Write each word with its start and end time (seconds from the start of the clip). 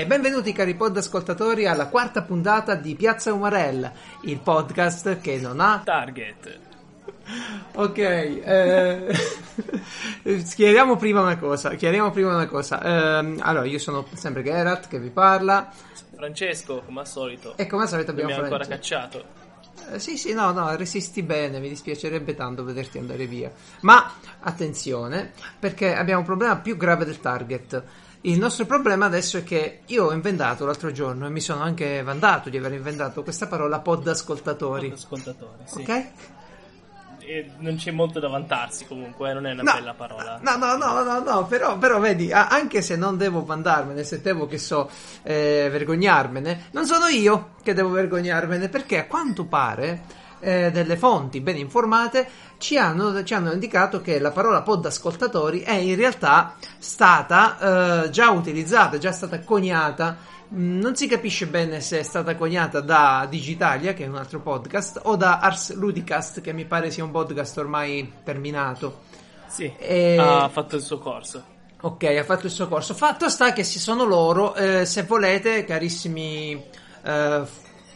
E 0.00 0.06
benvenuti 0.06 0.52
cari 0.52 0.74
pod 0.76 0.96
ascoltatori 0.96 1.66
alla 1.66 1.88
quarta 1.88 2.22
puntata 2.22 2.74
di 2.74 2.94
Piazza 2.94 3.34
Umarella, 3.34 3.92
il 4.22 4.38
podcast 4.38 5.20
che 5.20 5.38
non 5.38 5.60
ha 5.60 5.82
Target. 5.84 6.58
Ok, 7.74 7.98
eh, 7.98 9.12
chiariamo 10.54 10.96
prima 10.96 11.20
una 11.20 11.36
cosa. 11.36 11.74
Chiariamo 11.74 12.12
prima 12.12 12.34
una 12.34 12.46
cosa. 12.46 12.80
Eh, 12.80 13.36
allora, 13.40 13.66
io 13.66 13.78
sono 13.78 14.06
sempre 14.14 14.42
Geralt 14.42 14.88
che 14.88 14.98
vi 14.98 15.10
parla. 15.10 15.70
Francesco, 16.14 16.80
come 16.80 17.00
al 17.00 17.06
solito. 17.06 17.54
E 17.58 17.66
come 17.66 17.82
al 17.82 17.88
solito 17.90 18.12
abbiamo 18.12 18.32
ha 18.32 18.38
ancora 18.38 18.64
cacciato. 18.64 19.39
Sì, 19.98 20.16
sì, 20.16 20.32
no, 20.32 20.52
no, 20.52 20.74
resisti 20.76 21.22
bene, 21.22 21.58
mi 21.58 21.68
dispiacerebbe 21.68 22.34
tanto 22.34 22.64
vederti 22.64 22.98
andare 22.98 23.26
via. 23.26 23.52
Ma 23.80 24.12
attenzione, 24.40 25.32
perché 25.58 25.94
abbiamo 25.94 26.20
un 26.20 26.26
problema 26.26 26.56
più 26.56 26.76
grave 26.76 27.04
del 27.04 27.20
target. 27.20 27.82
Il 28.22 28.38
nostro 28.38 28.66
problema 28.66 29.06
adesso 29.06 29.38
è 29.38 29.42
che 29.42 29.80
io 29.86 30.06
ho 30.06 30.12
inventato 30.12 30.66
l'altro 30.66 30.92
giorno 30.92 31.26
e 31.26 31.30
mi 31.30 31.40
sono 31.40 31.62
anche 31.62 32.02
vantato 32.02 32.50
di 32.50 32.58
aver 32.58 32.72
inventato 32.72 33.22
questa 33.22 33.46
parola 33.46 33.80
pod 33.80 34.06
ascoltatori. 34.06 34.90
Ascoltatore, 34.90 35.64
sì. 35.64 35.80
Ok? 35.80 36.06
Non 37.58 37.76
c'è 37.76 37.90
molto 37.90 38.18
da 38.18 38.28
vantarsi 38.28 38.86
comunque, 38.86 39.30
eh, 39.30 39.34
non 39.34 39.46
è 39.46 39.52
una 39.52 39.62
No, 39.62 39.72
bella 39.72 39.94
parola. 39.94 40.40
No, 40.42 40.56
no, 40.56 40.76
no, 40.76 41.02
no, 41.02 41.20
no, 41.20 41.46
però, 41.46 41.78
però 41.78 41.98
vedi, 41.98 42.32
anche 42.32 42.82
se 42.82 42.96
non 42.96 43.16
devo 43.16 43.44
vantarmene, 43.44 44.02
se 44.04 44.20
devo 44.20 44.46
che 44.46 44.58
so 44.58 44.90
eh, 45.22 45.68
vergognarmene, 45.70 46.68
non 46.72 46.86
sono 46.86 47.06
io 47.06 47.54
che 47.62 47.74
devo 47.74 47.90
vergognarmene, 47.90 48.68
perché 48.68 48.98
a 48.98 49.06
quanto 49.06 49.44
pare 49.44 50.02
eh, 50.40 50.70
delle 50.70 50.96
fonti 50.96 51.40
ben 51.40 51.56
informate 51.56 52.28
ci 52.58 52.76
hanno, 52.76 53.22
ci 53.22 53.34
hanno 53.34 53.52
indicato 53.52 54.00
che 54.00 54.18
la 54.18 54.30
parola 54.30 54.62
pod 54.62 54.86
ascoltatori 54.86 55.60
è 55.60 55.74
in 55.74 55.96
realtà 55.96 56.54
stata 56.78 58.04
eh, 58.04 58.10
già 58.10 58.30
utilizzata, 58.30 58.98
già 58.98 59.12
stata 59.12 59.40
coniata. 59.40 60.38
Mm, 60.54 60.80
Non 60.80 60.96
si 60.96 61.06
capisce 61.06 61.46
bene 61.46 61.80
se 61.80 62.00
è 62.00 62.02
stata 62.02 62.34
coniata 62.36 62.80
da 62.80 63.26
Digitalia, 63.28 63.94
che 63.94 64.04
è 64.04 64.08
un 64.08 64.16
altro 64.16 64.40
podcast, 64.40 65.00
o 65.04 65.16
da 65.16 65.38
Ars 65.38 65.74
Ludicast, 65.74 66.40
che 66.40 66.52
mi 66.52 66.64
pare 66.64 66.90
sia 66.90 67.04
un 67.04 67.10
podcast 67.10 67.56
ormai 67.58 68.12
terminato. 68.24 69.00
Sì, 69.46 69.72
E- 69.78 70.16
ha 70.18 70.48
fatto 70.48 70.76
il 70.76 70.82
suo 70.82 70.98
corso. 70.98 71.58
Ok, 71.82 72.04
ha 72.04 72.24
fatto 72.24 72.46
il 72.46 72.52
suo 72.52 72.68
corso. 72.68 72.94
Fatto 72.94 73.28
sta 73.28 73.52
che 73.52 73.64
ci 73.64 73.78
sono 73.78 74.04
loro, 74.04 74.54
eh, 74.54 74.84
se 74.84 75.02
volete, 75.04 75.64
carissimi, 75.64 76.62
eh, 77.02 77.42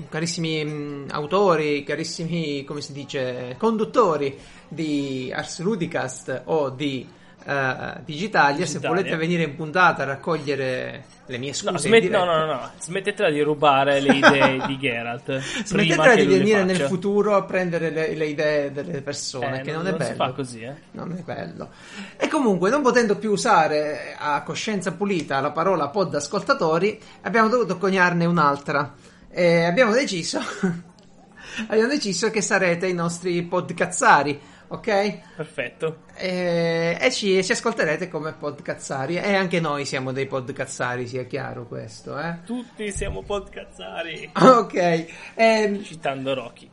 carissimi 0.09 0.65
mh, 0.65 1.07
autori, 1.11 1.85
carissimi, 1.85 2.65
come 2.65 2.81
si 2.81 2.93
dice, 2.93 3.57
conduttori 3.59 4.39
di 4.69 5.31
Ars 5.35 5.59
Ludicast 5.61 6.43
o 6.47 6.71
di 6.71 7.07
eh, 7.47 8.01
Digitalia, 8.05 8.67
se 8.67 8.79
volete 8.79 9.17
venire 9.17 9.43
in 9.43 9.55
puntata 9.55 10.03
a 10.03 10.07
raccogliere 10.07 11.05
le 11.27 11.39
mie 11.39 11.53
scuse. 11.53 11.89
No, 11.89 11.99
diretta, 11.99 12.25
no, 12.25 12.37
no, 12.37 12.45
no, 12.47 12.71
smettetela 12.79 13.31
di 13.31 13.41
rubare 13.41 14.01
le 14.01 14.15
idee 14.15 14.63
di 14.67 14.79
Geralt. 14.79 15.39
Smettetela 15.65 16.15
di 16.15 16.27
venire 16.27 16.65
nel 16.65 16.81
futuro 16.81 17.35
a 17.35 17.45
prendere 17.45 17.91
le, 17.91 18.15
le 18.15 18.27
idee 18.27 18.73
delle 18.73 19.01
persone, 19.03 19.61
Eh, 19.61 19.63
che 19.63 19.73
non, 19.73 19.85
non 19.85 19.95
è 19.95 19.97
bello. 19.97 20.11
si 20.11 20.17
fa 20.17 20.33
così, 20.33 20.63
eh. 20.63 20.75
Non 20.93 21.13
è 21.13 21.23
bello. 21.23 21.71
E 22.17 22.29
comunque, 22.29 22.71
non 22.71 22.83
potendo 22.83 23.17
più 23.17 23.31
usare 23.33 24.15
a 24.19 24.43
coscienza 24.43 24.93
pulita 24.93 25.41
la 25.41 25.51
parola 25.53 25.89
pod 25.89 26.15
ascoltatori, 26.15 27.01
abbiamo 27.23 27.49
dovuto 27.49 27.79
coniarne 27.79 28.25
un'altra. 28.25 28.93
E 29.31 29.65
abbiamo 29.65 29.93
deciso. 29.93 30.41
abbiamo 31.69 31.89
deciso 31.89 32.31
che 32.31 32.41
sarete 32.41 32.87
i 32.87 32.95
nostri 32.95 33.43
podcazzari, 33.43 34.39
ok? 34.75 35.35
Perfetto. 35.37 36.03
E, 36.15 36.97
e 37.01 37.11
ci, 37.11 37.43
ci 37.43 37.53
ascolterete 37.53 38.09
come 38.09 38.33
podcazzari. 38.33 39.17
E 39.17 39.35
anche 39.35 39.61
noi 39.61 39.85
siamo 39.85 40.13
dei 40.13 40.27
podcazzari, 40.27 41.07
sia 41.07 41.25
chiaro 41.25 41.67
questo, 41.67 42.19
eh? 42.19 42.39
Tutti 42.45 42.91
siamo 42.93 43.23
podcazzari. 43.23 44.31
Ok. 44.55 45.07
Ehm, 45.35 45.83
Citando 45.83 46.35
Rocky. 46.35 46.71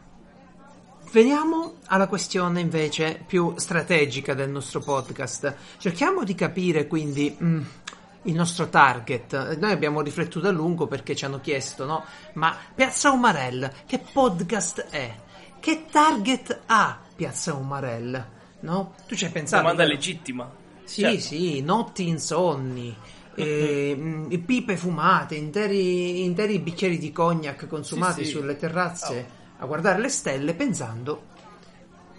Veniamo 1.12 1.76
alla 1.88 2.08
questione 2.08 2.62
invece 2.62 3.22
più 3.26 3.54
strategica 3.58 4.34
del 4.34 4.50
nostro 4.50 4.80
podcast. 4.80 5.56
Cerchiamo 5.78 6.24
di 6.24 6.36
capire 6.36 6.88
quindi 6.88 7.36
mm, 7.42 7.62
il 8.24 8.34
nostro 8.34 8.70
target. 8.70 9.58
Noi 9.58 9.72
abbiamo 9.72 10.02
riflettuto 10.02 10.48
a 10.48 10.52
lungo 10.52 10.88
perché 10.88 11.16
ci 11.16 11.26
hanno 11.26 11.42
chiesto, 11.42 11.86
no? 11.86 12.06
Ma 12.34 12.56
Piazza 12.74 13.12
Umarell, 13.12 13.70
che 13.86 14.00
podcast 14.00 14.88
è? 14.90 15.14
Che 15.60 15.86
target 15.92 16.62
ha 16.68 17.01
Piazza 17.22 17.54
Umarell? 17.54 18.26
No? 18.62 18.96
Tu 19.08 19.16
ci 19.16 19.26
hai 19.26 19.32
pensato? 19.32 19.62
Domanda 19.62 19.84
legittima. 19.84 20.52
Sì, 20.84 21.02
Certo. 21.02 21.20
sì, 21.20 21.62
notti 21.62 22.08
insonni, 22.08 22.96
eh, 23.36 24.42
pipe 24.44 24.76
fumate, 24.76 25.36
interi, 25.36 26.24
interi 26.24 26.58
bicchieri 26.58 26.98
di 26.98 27.12
cognac 27.12 27.68
consumati 27.68 28.24
Sì, 28.24 28.32
sì. 28.32 28.38
sulle 28.38 28.56
terrazze 28.56 29.28
a 29.60 29.66
guardare 29.68 30.02
le 30.02 30.10
stelle 30.10 30.56
pensando 30.56 31.26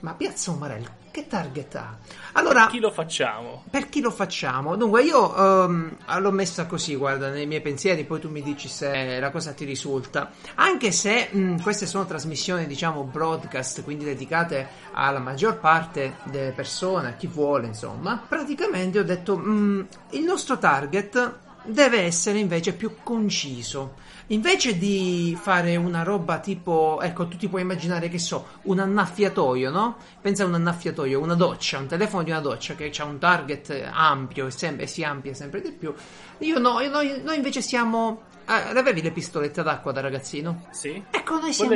ma 0.03 0.15
Piazza 0.15 0.53
Umarell 0.53 0.89
che 1.13 1.29
target 1.29 1.75
ha? 1.77 1.97
Allora, 2.33 2.67
Chi 2.67 2.81
lo 2.81 2.91
facciamo? 2.91 3.63
per 3.71 3.89
chi 3.89 4.01
lo 4.01 4.11
facciamo? 4.11 4.75
Dunque, 4.75 5.03
io 5.05 5.37
ehm, 5.65 5.97
l'ho 6.19 6.31
messa 6.33 6.67
così, 6.67 6.97
guarda, 6.97 7.29
nei 7.29 7.47
miei 7.47 7.61
pensieri, 7.61 8.03
poi 8.05 8.19
tu 8.19 8.29
mi 8.29 8.43
dici 8.43 8.67
se 8.67 9.21
la 9.21 9.31
cosa 9.31 9.53
ti 9.53 9.65
risulta. 9.65 10.33
Anche 10.57 10.91
se 10.91 11.29
mh, 11.31 11.63
queste 11.63 11.87
sono 11.87 12.05
trasmissioni, 12.07 12.67
diciamo, 12.67 13.05
broadcast, 13.05 13.85
quindi 13.85 14.05
dedicate 14.05 14.67
alla 14.93 15.21
maggior 15.21 15.61
parte 15.61 16.17
delle 16.25 16.51
persone, 16.51 17.09
a 17.11 17.13
chi 17.13 17.29
vuole, 17.29 17.69
insomma, 17.69 18.21
praticamente 18.27 18.99
ho 18.99 19.05
detto, 19.05 19.37
mh, 19.37 19.87
il 20.11 20.23
nostro 20.25 20.59
target 20.59 21.39
deve 21.65 22.01
essere 22.01 22.39
invece 22.39 22.73
più 22.73 22.97
conciso. 23.05 23.95
Invece 24.29 24.79
di 24.79 25.37
fare 25.41 25.77
una 25.77 26.03
roba 26.03 26.39
tipo, 26.39 27.01
ecco, 27.03 27.29
tu 27.29 27.37
ti 27.37 27.49
puoi 27.49 27.63
immaginare 27.63 28.09
che 28.09 28.19
so, 28.19 28.47
un 28.63 28.79
annaffiatoio, 28.79 29.71
no? 29.71 29.97
Pensa 30.21 30.45
a 30.45 30.47
un 30.47 30.55
annaffiatoio, 30.55 31.21
una 31.21 31.35
doccia, 31.35 31.79
un 31.79 31.87
telefono 31.87 32.23
di 32.23 32.31
una 32.31 32.41
doccia 32.41 32.75
che 32.75 32.93
ha 32.97 33.05
un 33.05 33.19
target 33.19 33.91
ampio 33.93 34.47
e, 34.47 34.51
sempre, 34.51 34.85
e 34.85 34.87
si 34.87 35.03
amplia 35.05 35.35
sempre 35.35 35.61
di 35.61 35.73
più. 35.73 35.93
Io 36.39 36.59
no, 36.59 36.81
io- 36.81 36.91
noi, 36.91 37.21
noi 37.23 37.37
invece 37.37 37.61
siamo. 37.61 38.23
Eh, 38.47 38.73
l'avevi 38.73 39.03
le 39.03 39.13
pistolette 39.13 39.63
d'acqua 39.63 39.93
da 39.93 40.01
ragazzino? 40.01 40.67
Sì? 40.71 41.03
Ecco, 41.11 41.39
noi 41.39 41.53
siamo. 41.53 41.75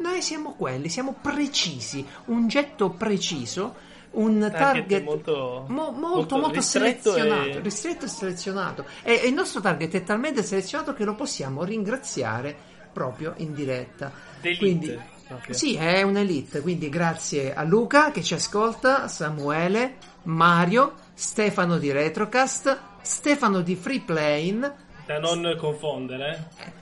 Noi 0.00 0.22
siamo 0.22 0.54
quelli, 0.54 0.88
siamo 0.88 1.16
precisi, 1.20 2.06
un 2.26 2.46
getto 2.46 2.90
preciso, 2.90 3.74
un 4.12 4.38
Target 4.40 4.58
target 4.58 5.02
molto- 5.04 5.64
mo- 5.68 5.90
molto, 5.90 5.98
molto 6.00 6.36
molto 6.38 6.52
ristretto 6.54 7.12
selezionato, 7.12 7.48
e- 7.48 7.60
ristretto 7.60 8.04
e 8.04 8.08
selezionato. 8.08 8.84
E, 9.02 9.20
e 9.22 9.26
il 9.28 9.34
nostro 9.34 9.60
target 9.60 9.94
è 9.94 10.02
talmente 10.02 10.42
selezionato 10.42 10.94
che 10.94 11.04
lo 11.04 11.14
possiamo 11.14 11.62
ringraziare 11.64 12.56
proprio 12.92 13.34
in 13.36 13.52
diretta. 13.54 14.10
D'elite, 14.40 14.58
Quindi, 14.60 14.98
proprio. 15.26 15.54
sì, 15.54 15.76
è 15.76 16.02
un'elite. 16.02 16.60
Quindi, 16.62 16.88
grazie 16.88 17.54
a 17.54 17.62
Luca 17.62 18.10
che 18.10 18.22
ci 18.22 18.34
ascolta, 18.34 19.06
Samuele, 19.08 19.96
Mario, 20.24 20.94
Stefano 21.14 21.78
di 21.78 21.92
Retrocast, 21.92 22.78
Stefano 23.02 23.60
di 23.60 23.76
Freeplane. 23.76 24.86
Da 25.06 25.18
non 25.20 25.54
confondere. 25.58 26.48
eh. 26.58 26.76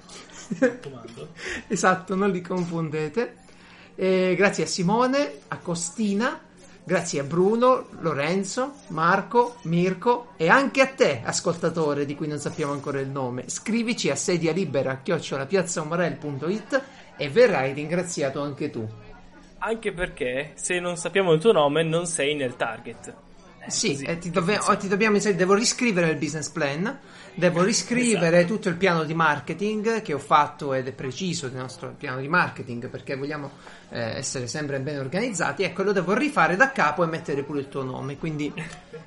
Esatto, 1.69 2.15
non 2.15 2.31
li 2.31 2.41
confondete. 2.41 3.37
E 3.95 4.35
grazie 4.37 4.65
a 4.65 4.67
Simone, 4.67 5.39
a 5.49 5.57
Costina, 5.59 6.39
grazie 6.87 7.19
a 7.19 7.25
Bruno, 7.25 7.89
Lorenzo, 7.99 8.75
Marco, 8.89 9.57
Mirko 9.63 10.29
e 10.37 10.49
anche 10.49 10.81
a 10.81 10.87
te, 10.87 11.21
ascoltatore 11.25 12.07
di 12.07 12.15
cui 12.15 12.29
non 12.29 12.39
sappiamo 12.39 12.71
ancora 12.71 13.01
il 13.01 13.09
nome. 13.09 13.49
Scrivici 13.49 14.09
a 14.09 14.15
sedia 14.15 14.53
libera 14.53 15.01
chiocciolapiazzaumarel.it 15.03 16.83
e 17.17 17.29
verrai 17.29 17.73
ringraziato 17.73 18.41
anche 18.41 18.71
tu. 18.71 18.89
Anche 19.59 19.93
perché 19.93 20.53
se 20.55 20.79
non 20.79 20.97
sappiamo 20.97 21.33
il 21.33 21.41
tuo 21.41 21.51
nome 21.51 21.83
non 21.83 22.07
sei 22.07 22.37
nel 22.37 22.55
target. 22.55 23.26
Eh, 23.67 23.71
Sì, 23.71 23.89
così 23.91 24.05
e 24.05 24.19
ti, 24.19 24.31
dove- 24.31 24.59
oh, 24.59 24.77
ti 24.77 24.89
dobbiamo 24.89 25.17
inserire, 25.17 25.39
devo 25.39 25.55
riscrivere 25.55 26.09
il 26.11 26.17
business 26.17 26.49
plan, 26.49 26.99
devo 27.35 27.63
riscrivere 27.63 28.39
Esatto. 28.39 28.55
tutto 28.55 28.69
il 28.69 28.77
piano 28.77 29.05
di 29.05 29.15
marketing 29.15 30.03
che 30.03 30.15
ho 30.15 30.19
fatto 30.19 30.73
ed 30.73 30.87
è 30.89 30.93
preciso 30.93 31.47
il 31.47 31.55
nostro 31.55 31.95
piano 31.97 32.21
di 32.21 32.29
marketing 32.29 32.89
perché 32.89 33.17
vogliamo 33.17 33.51
eh, 33.91 34.17
essere 34.19 34.47
sempre 34.47 34.79
ben 34.81 34.99
organizzati. 34.99 35.63
Ecco, 35.65 35.83
lo 35.83 35.93
devo 35.93 36.15
rifare 36.15 36.57
da 36.57 36.71
capo 36.73 37.03
e 37.05 37.07
mettere 37.07 37.43
pure 37.43 37.61
il 37.61 37.69
tuo 37.69 37.83
nome. 37.83 38.17
Quindi 38.19 38.53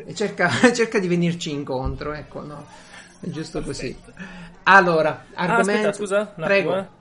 eh, 0.06 0.14
cerca, 0.16 0.50
cerca 0.74 1.00
di 1.00 1.08
venirci 1.08 1.52
incontro, 1.52 2.14
ecco, 2.14 2.42
no? 2.44 2.66
È 3.20 3.28
giusto 3.30 3.62
così. 3.62 3.96
Allora, 4.64 5.26
Ah, 5.34 5.42
argomento. 5.44 5.88
aspetta, 5.90 5.94
scusa, 5.94 6.26
Prego. 6.26 6.74
attimo, 6.74 6.82
eh. 6.82 6.98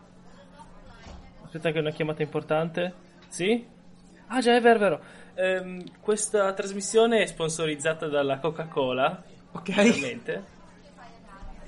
Aspetta 1.45 1.71
che 1.71 1.79
è 1.79 1.81
una 1.81 1.91
chiamata 1.91 2.23
importante. 2.23 2.93
Sì? 3.29 3.65
Ah 4.29 4.41
già, 4.41 4.55
è 4.55 4.61
vero, 4.61 4.77
è 4.77 4.79
vero. 4.79 5.01
Ehm, 5.39 5.85
questa 6.01 6.53
trasmissione 6.53 7.23
è 7.23 7.27
sponsorizzata 7.27 8.09
dalla 8.09 8.39
Coca-Cola. 8.39 9.23
Ok. 9.53 9.69
Ovviamente. 9.79 10.57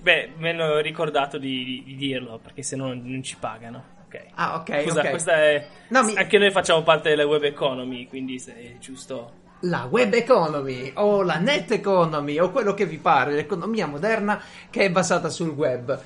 Beh, 0.00 0.32
mi 0.38 0.48
hanno 0.48 0.78
ricordato 0.80 1.38
di, 1.38 1.64
di- 1.64 1.82
di 1.84 1.94
dirlo, 1.96 2.38
perché 2.42 2.62
se 2.62 2.74
no 2.74 2.88
non, 2.94 3.22
ci 3.22 3.36
pagano. 3.36 3.84
ok. 4.06 4.24
Ah, 4.34 4.56
ok. 4.56 4.82
Scusa, 4.82 4.98
okay. 5.00 5.10
questa 5.10 5.32
è. 5.34 5.66
No, 5.88 6.02
mi- 6.02 6.14
Anche 6.16 6.38
noi 6.38 6.50
facciamo 6.50 6.82
parte 6.82 7.10
della 7.10 7.26
web 7.26 7.44
economy, 7.44 8.08
quindi 8.08 8.38
se 8.40 8.56
è 8.56 8.78
giusto. 8.78 9.38
La 9.64 9.86
web 9.90 10.14
economy 10.14 10.90
o 10.94 11.22
la 11.22 11.36
net 11.38 11.70
economy 11.70 12.38
o 12.38 12.50
quello 12.50 12.72
che 12.72 12.86
vi 12.86 12.96
pare, 12.96 13.34
l'economia 13.34 13.86
moderna 13.86 14.42
che 14.70 14.84
è 14.86 14.90
basata 14.90 15.28
sul 15.28 15.50
web. 15.50 16.00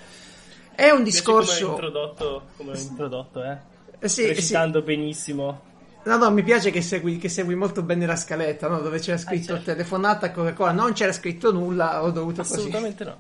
È 0.75 0.91
un 0.91 1.03
piace 1.05 1.23
Come 1.23 1.41
discorso. 1.45 1.65
l'ho 1.67 1.71
introdotto, 1.71 2.43
come 2.57 2.73
l'ho 2.73 2.79
introdotto, 2.79 3.45
eh. 3.45 3.57
Sì, 4.01 4.09
sì. 4.23 4.27
Recitando 4.27 4.83
benissimo. 4.83 5.73
No, 6.05 6.17
no, 6.19 6.31
mi 6.31 6.43
piace 6.43 6.71
che 6.71 6.83
segui, 6.83 7.17
che 7.17 7.29
segui 7.29 7.55
molto 7.55 7.83
bene 7.83 8.05
la 8.05 8.17
scaletta, 8.17 8.69
no? 8.69 8.81
Dove 8.81 8.99
c'era 8.99 9.17
scritto 9.17 9.55
certo. 9.55 9.73
telefonata 9.73 10.31
Coca-Cola, 10.31 10.73
non 10.73 10.93
c'era 10.93 11.13
scritto 11.13 11.51
nulla, 11.53 12.03
ho 12.03 12.11
dovuto 12.11 12.43
così. 12.43 12.55
Assolutamente 12.55 13.05
no. 13.05 13.17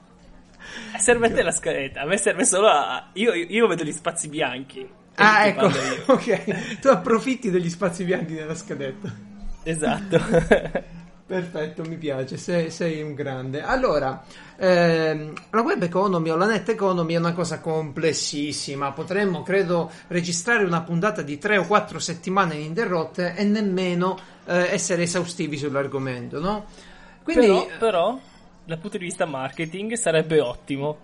Eh, 0.95 0.99
Serve 0.99 1.29
a 1.29 1.33
te 1.33 1.43
la 1.43 1.53
scaletta, 1.53 2.03
a 2.03 2.05
me 2.05 2.19
serve 2.19 2.45
solo 2.45 2.69
a. 2.69 3.11
Io, 3.15 3.33
io 3.33 3.67
vedo 3.67 3.85
gli 3.85 3.93
spazi 3.93 4.29
bianchi. 4.29 4.87
Ah, 5.17 5.47
ecco, 5.47 5.67
ok. 6.13 6.81
Tu 6.81 6.89
approfitti 6.89 7.51
degli 7.51 7.71
spazi 7.71 8.05
bianchi 8.05 8.35
nella 8.35 8.55
scaletta. 8.55 9.13
Esatto. 9.63 10.93
Perfetto, 11.27 11.83
mi 11.85 11.97
piace, 11.97 12.37
sei, 12.37 12.71
sei 12.71 13.01
un 13.01 13.15
grande. 13.15 13.63
Allora, 13.63 14.23
ehm, 14.57 15.33
la 15.53 15.63
web 15.63 15.83
economy 15.83 16.29
o 16.29 16.37
la 16.37 16.45
net 16.45 16.69
economy 16.69 17.15
è 17.15 17.19
una 17.19 17.33
cosa 17.33 17.61
complessissima. 17.61 18.93
Potremmo, 18.93 19.43
credo, 19.43 19.91
registrare 20.09 20.65
una 20.65 20.83
puntata 20.83 21.23
di 21.23 21.39
tre 21.39 21.57
o 21.57 21.67
quattro 21.67 21.99
settimane 21.99 22.57
ininterrotte 22.57 23.35
e 23.37 23.45
nemmeno 23.45 24.19
eh, 24.45 24.69
essere 24.75 25.05
esaustivi 25.05 25.57
sull'argomento, 25.57 26.39
no? 26.41 26.67
Quindi, 27.23 27.47
però, 27.47 27.67
però, 27.79 28.21
dal 28.63 28.79
punto 28.79 28.99
di 28.99 29.05
vista 29.05 29.25
marketing 29.25 29.95
sarebbe 29.95 30.41
ottimo. 30.41 30.99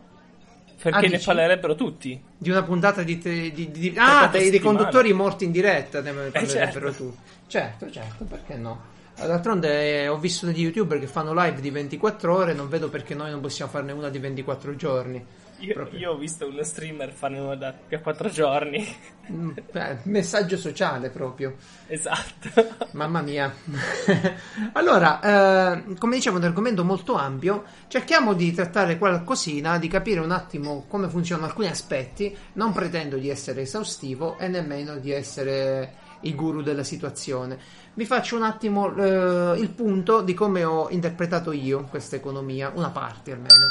Perché 0.83 1.07
Ah, 1.07 1.09
ne 1.09 1.19
parlerebbero 1.19 1.75
tutti. 1.75 2.21
di 2.37 2.51
una 2.51 2.63
puntata 2.63 3.03
di, 3.03 3.19
te- 3.19 3.53
di- 3.53 3.71
di- 3.71 3.91
Per 3.91 4.03
ah, 4.03 4.29
dei, 4.29 4.51
dei 4.51 4.61
conduttori 4.61 5.13
morti 5.13 5.45
in 5.45 5.51
diretta 5.51 6.01
ne 6.01 6.13
parlerebbero 6.13 6.91
certo. 6.91 6.93
tu. 6.93 7.17
Certo, 7.47 7.91
certo, 7.91 8.25
perché 8.25 8.57
no? 8.57 8.90
D'altronde 9.27 10.03
eh, 10.03 10.09
ho 10.09 10.19
visto 10.19 10.47
degli 10.47 10.63
youtuber 10.63 10.99
che 10.99 11.07
fanno 11.07 11.33
live 11.35 11.61
di 11.61 11.71
24 11.71 12.35
ore, 12.35 12.55
non 12.55 12.69
vedo 12.69 12.89
perché 12.89 13.15
noi 13.15 13.31
non 13.31 13.41
possiamo 13.41 13.71
farne 13.71 13.93
una 13.93 14.09
di 14.09 14.19
24 14.19 14.77
giorni. 14.77 15.25
Io, 15.61 15.89
io 15.93 16.13
ho 16.13 16.17
visto 16.17 16.47
uno 16.47 16.63
streamer 16.63 17.13
farne 17.13 17.39
una 17.39 17.55
da 17.55 17.73
più 17.73 17.97
a 17.97 18.01
quattro 18.01 18.31
giorni. 18.31 18.97
Mm, 19.31 19.51
eh, 19.73 19.99
messaggio 20.05 20.57
sociale 20.57 21.11
proprio. 21.11 21.57
esatto. 21.87 22.49
Mamma 22.93 23.21
mia. 23.21 23.55
allora, 24.73 25.21
eh, 25.21 25.95
come 25.99 26.17
dicevo, 26.17 26.39
un 26.39 26.45
argomento 26.45 26.83
molto 26.83 27.15
ampio, 27.15 27.65
cerchiamo 27.89 28.33
di 28.33 28.53
trattare 28.53 28.97
qualcosina, 28.97 29.79
di 29.79 29.89
capire 29.89 30.21
un 30.21 30.31
attimo 30.31 30.87
come 30.89 31.09
funzionano 31.09 31.47
alcuni 31.47 31.69
aspetti. 31.69 32.35
Non 32.55 32.73
pretendo 32.73 33.19
di 33.19 33.29
essere 33.29 33.63
esaustivo 33.63 34.39
e 34.39 34.49
nemmeno 34.49 34.97
di 34.97 35.13
essere 35.13 36.09
il 36.23 36.35
guru 36.35 36.63
della 36.63 36.85
situazione. 36.85 37.59
Vi 37.93 38.07
faccio 38.07 38.37
un 38.37 38.43
attimo 38.43 38.95
eh, 38.95 39.59
il 39.59 39.71
punto 39.71 40.23
di 40.23 40.33
come 40.33 40.63
ho 40.63 40.89
interpretato 40.91 41.51
io 41.51 41.85
questa 41.91 42.17
economia, 42.17 42.71
una 42.75 42.91
parte 42.91 43.33
almeno. 43.33 43.67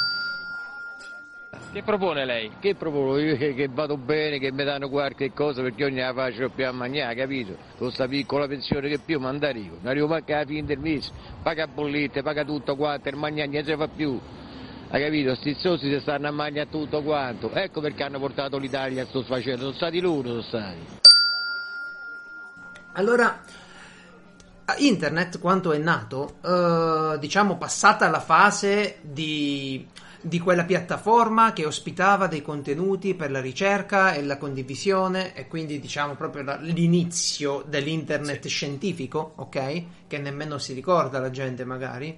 Che 1.71 1.83
propone 1.83 2.25
lei? 2.25 2.51
Che 2.59 2.75
propongo 2.75 3.17
io 3.17 3.37
che, 3.37 3.53
che 3.53 3.69
vado 3.71 3.95
bene, 3.95 4.37
che 4.37 4.51
mi 4.51 4.63
danno 4.63 4.89
qualche 4.89 5.31
cosa 5.33 5.61
perché 5.61 5.83
io 5.83 5.89
ne 5.89 6.01
la 6.01 6.13
faccio 6.13 6.49
più 6.49 6.67
a 6.67 6.71
mangiare, 6.71 7.15
capito? 7.15 7.53
Con 7.77 7.87
questa 7.87 8.07
piccola 8.07 8.47
pensione 8.47 8.89
che 8.89 8.99
più 8.99 9.19
manda 9.19 9.47
arrivo. 9.47 9.77
Non 9.79 9.87
arrivo 9.87 10.07
manco 10.07 10.33
alla 10.33 10.45
fine 10.45 10.65
del 10.65 10.79
mese, 10.79 11.11
paga 11.41 11.67
bollette, 11.67 12.21
paga 12.21 12.43
tutto 12.43 12.75
quanto, 12.75 13.07
il 13.07 13.15
mangiare 13.15 13.47
non 13.47 13.63
si 13.63 13.75
fa 13.75 13.87
più. 13.87 14.19
Hai 14.89 15.01
capito? 15.01 15.35
Stizzosi 15.35 15.89
si 15.91 15.99
stanno 16.01 16.27
a 16.27 16.31
mangiare 16.31 16.69
tutto 16.69 17.01
quanto. 17.03 17.51
Ecco 17.53 17.79
perché 17.79 18.03
hanno 18.03 18.19
portato 18.19 18.57
l'Italia 18.57 19.03
a 19.03 19.05
sto 19.05 19.21
sfacendo. 19.21 19.61
Sono 19.61 19.73
stati 19.73 19.99
loro, 20.01 20.27
sono 20.27 20.41
stati. 20.41 20.97
Allora, 22.93 23.41
internet 24.77 25.39
quando 25.39 25.71
è 25.71 25.77
nato, 25.77 26.37
eh, 26.43 27.17
diciamo 27.19 27.57
passata 27.57 28.09
la 28.09 28.19
fase 28.19 28.97
di, 29.01 29.85
di 30.21 30.39
quella 30.39 30.63
piattaforma 30.65 31.53
che 31.53 31.65
ospitava 31.65 32.27
dei 32.27 32.41
contenuti 32.41 33.15
per 33.15 33.31
la 33.31 33.41
ricerca 33.41 34.13
e 34.13 34.23
la 34.23 34.37
condivisione 34.37 35.33
e 35.33 35.47
quindi 35.47 35.79
diciamo 35.79 36.15
proprio 36.15 36.43
la- 36.43 36.57
l'inizio 36.57 37.63
dell'internet 37.67 38.47
scientifico, 38.47 39.33
ok? 39.35 39.83
Che 40.07 40.17
nemmeno 40.17 40.57
si 40.57 40.73
ricorda 40.73 41.19
la 41.19 41.29
gente 41.29 41.65
magari. 41.65 42.17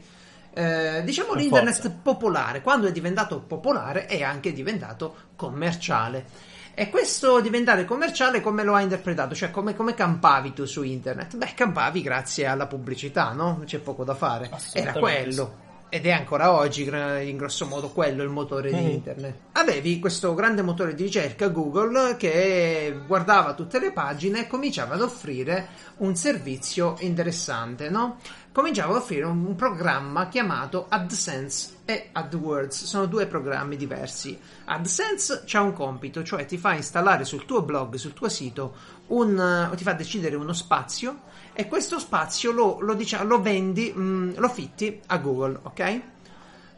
Eh, 0.54 1.02
diciamo 1.06 1.34
l'internet 1.34 1.76
forza. 1.76 2.00
popolare, 2.04 2.62
quando 2.62 2.88
è 2.88 2.92
diventato 2.92 3.40
popolare 3.40 4.06
è 4.06 4.22
anche 4.22 4.52
diventato 4.52 5.16
commerciale. 5.36 6.50
E 6.82 6.90
questo 6.90 7.42
diventare 7.42 7.86
commerciale 7.86 8.42
come 8.42 8.64
lo 8.64 8.74
hai 8.74 8.82
interpretato? 8.82 9.36
Cioè 9.36 9.52
come, 9.52 9.76
come 9.76 9.94
campavi 9.94 10.52
tu 10.52 10.66
su 10.66 10.82
internet? 10.82 11.38
Beh, 11.38 11.52
campavi 11.54 12.02
grazie 12.02 12.48
alla 12.48 12.66
pubblicità, 12.66 13.34
no? 13.34 13.62
C'è 13.66 13.78
poco 13.78 14.04
da 14.04 14.16
fare. 14.16 14.50
Era 14.74 14.94
quello. 14.94 15.61
Ed 15.94 16.06
è 16.06 16.12
ancora 16.12 16.54
oggi, 16.54 16.84
in 16.84 17.36
grosso 17.36 17.66
modo, 17.66 17.90
quello 17.90 18.24
il 18.24 18.30
motore 18.30 18.70
di 18.72 18.80
Mhm. 18.80 18.90
internet. 18.90 19.36
Avevi 19.52 20.00
questo 20.00 20.34
grande 20.34 20.62
motore 20.62 20.96
di 20.96 21.04
ricerca, 21.04 21.50
Google, 21.50 22.16
che 22.16 22.98
guardava 23.06 23.54
tutte 23.56 23.78
le 23.78 23.92
pagine 23.92 24.40
e 24.40 24.48
cominciava 24.48 24.94
ad 24.94 25.02
offrire 25.02 25.68
un 25.98 26.16
servizio 26.16 26.96
interessante, 27.00 27.90
no? 27.90 28.20
Cominciava 28.54 28.92
ad 28.96 29.02
offrire 29.02 29.26
un, 29.26 29.46
un 29.46 29.56
programma 29.56 30.30
chiamato 30.30 30.86
AdSense 30.88 31.80
e 31.84 32.08
AdWords. 32.14 32.86
Sono 32.86 33.06
due 33.06 33.26
programmi 33.28 33.76
diversi. 33.76 34.40
AdSense 34.64 35.44
c'ha 35.46 35.60
un 35.60 35.74
compito, 35.74 36.24
cioè 36.24 36.46
ti 36.46 36.58
fa 36.58 36.74
installare 36.74 37.26
sul 37.26 37.44
tuo 37.44 37.64
blog, 37.64 37.96
sul 37.96 38.14
tuo 38.14 38.30
sito, 38.30 38.76
un, 39.08 39.70
ti 39.76 39.84
fa 39.84 39.92
decidere 39.92 40.38
uno 40.38 40.54
spazio 40.54 41.24
e 41.54 41.68
questo 41.68 42.00
spazio 42.00 42.52
lo, 42.52 42.80
lo, 42.82 42.94
dicia- 42.94 43.24
lo 43.24 43.42
vendi, 43.42 43.94
mm, 43.96 44.34
lo 44.38 44.50
fitti 44.50 45.02
a 45.08 45.18
Google, 45.18 45.60
ok? 45.64 46.02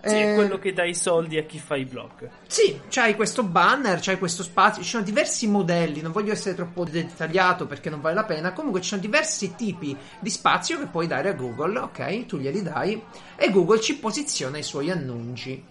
Sì, 0.05 0.19
è 0.19 0.29
Eh, 0.29 0.33
quello 0.33 0.59
che 0.59 0.73
dà 0.73 0.83
i 0.83 0.93
soldi 0.95 1.37
a 1.37 1.45
chi 1.45 1.59
fa 1.59 1.77
i 1.77 1.85
blog. 1.85 2.29
sì, 2.45 2.83
c'hai 2.89 3.15
questo 3.15 3.43
banner, 3.43 3.99
c'hai 4.01 4.17
questo 4.17 4.43
spazio, 4.43 4.83
ci 4.83 4.89
sono 4.89 5.03
diversi 5.03 5.47
modelli, 5.47 6.01
non 6.01 6.11
voglio 6.11 6.33
essere 6.33 6.55
troppo 6.55 6.83
dettagliato 6.83 7.65
perché 7.67 7.89
non 7.89 8.01
vale 8.01 8.15
la 8.15 8.25
pena, 8.25 8.51
comunque 8.53 8.81
ci 8.81 8.89
sono 8.89 9.01
diversi 9.01 9.55
tipi 9.55 9.97
di 10.19 10.29
spazio 10.29 10.77
che 10.77 10.87
puoi 10.87 11.07
dare 11.07 11.29
a 11.29 11.33
Google, 11.33 11.79
ok? 11.79 12.25
Tu 12.25 12.37
glieli 12.37 12.61
dai 12.61 13.01
e 13.35 13.49
Google 13.49 13.79
ci 13.79 13.97
posiziona 13.97 14.57
i 14.57 14.63
suoi 14.63 14.91
annunci. 14.91 15.63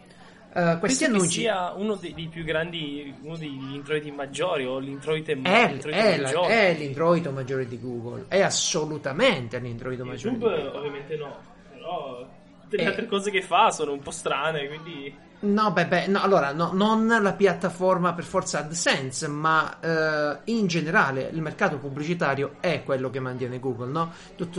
Eh, 0.54 0.76
questi 0.78 1.04
Penso 1.04 1.16
annunci 1.18 1.40
sia 1.40 1.72
uno 1.72 1.94
dei, 1.94 2.12
dei 2.12 2.28
più 2.28 2.44
grandi, 2.44 3.14
uno 3.22 3.36
degli 3.38 3.72
introiti 3.74 4.10
maggiori 4.10 4.66
o 4.66 4.78
l'introito, 4.78 5.30
è, 5.30 5.34
l'introito 5.34 5.88
è 5.98 6.16
la- 6.18 6.22
maggiore. 6.26 6.48
è 6.48 6.74
l'introito 6.78 7.30
maggiore 7.30 7.66
di 7.66 7.80
Google, 7.80 8.24
è 8.28 8.40
assolutamente 8.42 9.58
l'introito 9.58 10.04
maggiore 10.04 10.36
di 10.36 10.42
YouTube 10.42 10.62
Google. 10.62 10.78
ovviamente 10.78 11.16
no, 11.16 11.36
però 11.72 12.28
tutte 12.62 12.76
le 12.76 12.82
Eh. 12.82 12.86
altre 12.86 13.06
cose 13.06 13.30
che 13.30 13.40
fa 13.42 13.70
sono 13.70 13.92
un 13.92 14.00
po' 14.00 14.10
strane, 14.10 14.66
quindi 14.66 15.30
No, 15.42 15.72
beh, 15.72 15.86
beh, 15.86 16.06
no, 16.06 16.22
allora, 16.22 16.52
no, 16.52 16.70
non 16.72 17.04
la 17.20 17.32
piattaforma 17.32 18.12
per 18.12 18.22
forza 18.22 18.60
AdSense, 18.60 19.26
ma 19.26 19.76
eh, 19.80 20.38
in 20.52 20.68
generale 20.68 21.28
il 21.32 21.40
mercato 21.42 21.78
pubblicitario 21.78 22.56
è 22.60 22.84
quello 22.84 23.10
che 23.10 23.18
mantiene 23.18 23.58
Google, 23.58 23.90
no? 23.90 24.12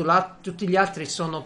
La- 0.03 0.35
tutti 0.41 0.67
gli 0.67 0.75
altri 0.75 1.05
sono, 1.05 1.45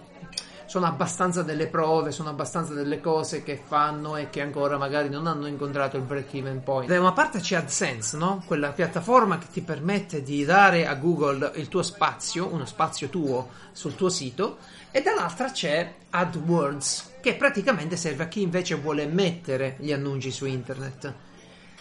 sono 0.67 0.85
abbastanza 0.85 1.43
delle 1.43 1.67
prove, 1.67 2.11
sono 2.11 2.29
abbastanza 2.29 2.73
delle 2.73 2.99
cose 2.99 3.41
che 3.41 3.59
fanno 3.65 4.17
e 4.17 4.29
che 4.29 4.41
ancora 4.41 4.77
magari 4.77 5.09
non 5.09 5.25
hanno 5.25 5.47
incontrato 5.47 5.95
il 5.95 6.03
break-even 6.03 6.61
point. 6.61 6.89
Da 6.89 6.99
una 6.99 7.13
parte 7.13 7.39
c'è 7.39 7.55
AdSense, 7.55 8.17
no? 8.17 8.43
Quella 8.45 8.73
piattaforma 8.73 9.37
che 9.37 9.47
ti 9.49 9.61
permette 9.61 10.21
di 10.21 10.43
dare 10.43 10.85
a 10.85 10.95
Google 10.95 11.53
il 11.55 11.69
tuo 11.69 11.81
spazio, 11.83 12.53
uno 12.53 12.65
spazio 12.65 13.07
tuo 13.07 13.49
sul 13.71 13.95
tuo 13.95 14.09
sito, 14.09 14.57
e 14.91 15.01
dall'altra 15.01 15.51
c'è 15.51 15.93
AdWords, 16.09 17.11
che 17.21 17.35
praticamente 17.35 17.95
serve 17.95 18.23
a 18.23 18.27
chi 18.27 18.41
invece 18.41 18.75
vuole 18.75 19.05
mettere 19.05 19.77
gli 19.79 19.93
annunci 19.93 20.31
su 20.31 20.45
internet. 20.45 21.13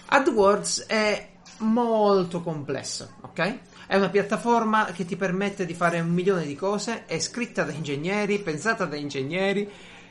AdWords 0.06 0.86
è 0.86 1.28
molto 1.58 2.40
complessa, 2.40 3.08
ok? 3.20 3.58
È 3.86 3.96
una 3.96 4.08
piattaforma 4.08 4.86
che 4.86 5.04
ti 5.04 5.14
permette 5.14 5.64
di 5.64 5.74
fare 5.74 6.00
un 6.00 6.10
milione 6.10 6.44
di 6.44 6.56
cose, 6.56 7.04
è 7.06 7.20
scritta 7.20 7.62
da 7.62 7.72
ingegneri, 7.72 8.40
pensata 8.40 8.84
da 8.84 8.96
ingegneri 8.96 9.70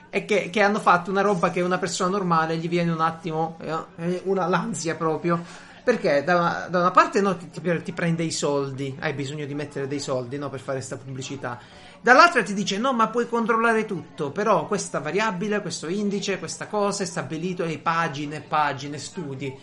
e 0.10 0.24
che, 0.24 0.50
che 0.50 0.62
hanno 0.62 0.80
fatto 0.80 1.12
una 1.12 1.20
roba 1.20 1.52
che 1.52 1.60
una 1.60 1.78
persona 1.78 2.10
normale 2.10 2.56
gli 2.56 2.70
viene 2.70 2.92
un 2.92 3.02
attimo, 3.02 3.58
eh, 3.98 4.22
una 4.24 4.48
l'ansia 4.48 4.96
proprio. 4.96 5.44
Perché 5.84 6.24
da 6.24 6.38
una, 6.38 6.68
da 6.70 6.80
una 6.80 6.92
parte 6.92 7.22
no, 7.22 7.38
ti, 7.38 7.50
ti- 7.50 7.92
prende 7.94 8.24
i 8.24 8.32
soldi, 8.32 8.96
hai 9.02 9.14
bisogno 9.14 9.46
di 9.46 9.54
mettere 9.54 9.88
dei 9.88 10.00
soldi 10.00 10.38
no, 10.38 10.50
per 10.50 10.60
fare 10.60 10.78
questa 10.78 10.98
pubblicità. 10.98 11.60
Dall'altra 12.02 12.42
ti 12.44 12.54
dice 12.54 12.78
no, 12.78 12.94
ma 12.94 13.10
puoi 13.10 13.28
controllare 13.28 13.86
tutto, 13.86 14.32
però 14.32 14.68
questa 14.68 15.00
variabile, 15.00 15.62
questo 15.62 15.88
indice, 15.88 16.40
questa 16.40 16.68
cosa 16.68 17.04
è 17.04 17.06
stabilito 17.06 17.66
e 17.66 17.78
pagine, 17.78 18.42
pagine, 18.42 18.98
studi. 18.98 19.56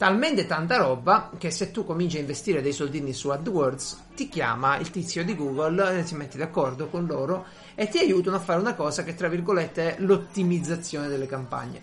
Talmente 0.00 0.46
tanta 0.46 0.78
roba 0.78 1.30
che 1.36 1.50
se 1.50 1.70
tu 1.72 1.84
cominci 1.84 2.16
a 2.16 2.20
investire 2.20 2.62
dei 2.62 2.72
soldini 2.72 3.12
su 3.12 3.28
AdWords, 3.28 4.04
ti 4.14 4.30
chiama 4.30 4.78
il 4.78 4.88
tizio 4.88 5.22
di 5.22 5.36
Google, 5.36 5.98
eh, 5.98 6.04
ti 6.04 6.14
metti 6.14 6.38
d'accordo 6.38 6.86
con 6.86 7.04
loro 7.04 7.44
e 7.74 7.86
ti 7.86 7.98
aiutano 7.98 8.36
a 8.36 8.40
fare 8.40 8.60
una 8.60 8.72
cosa 8.72 9.04
che 9.04 9.14
tra 9.14 9.28
virgolette 9.28 9.96
è 9.96 10.00
l'ottimizzazione 10.00 11.06
delle 11.06 11.26
campagne. 11.26 11.82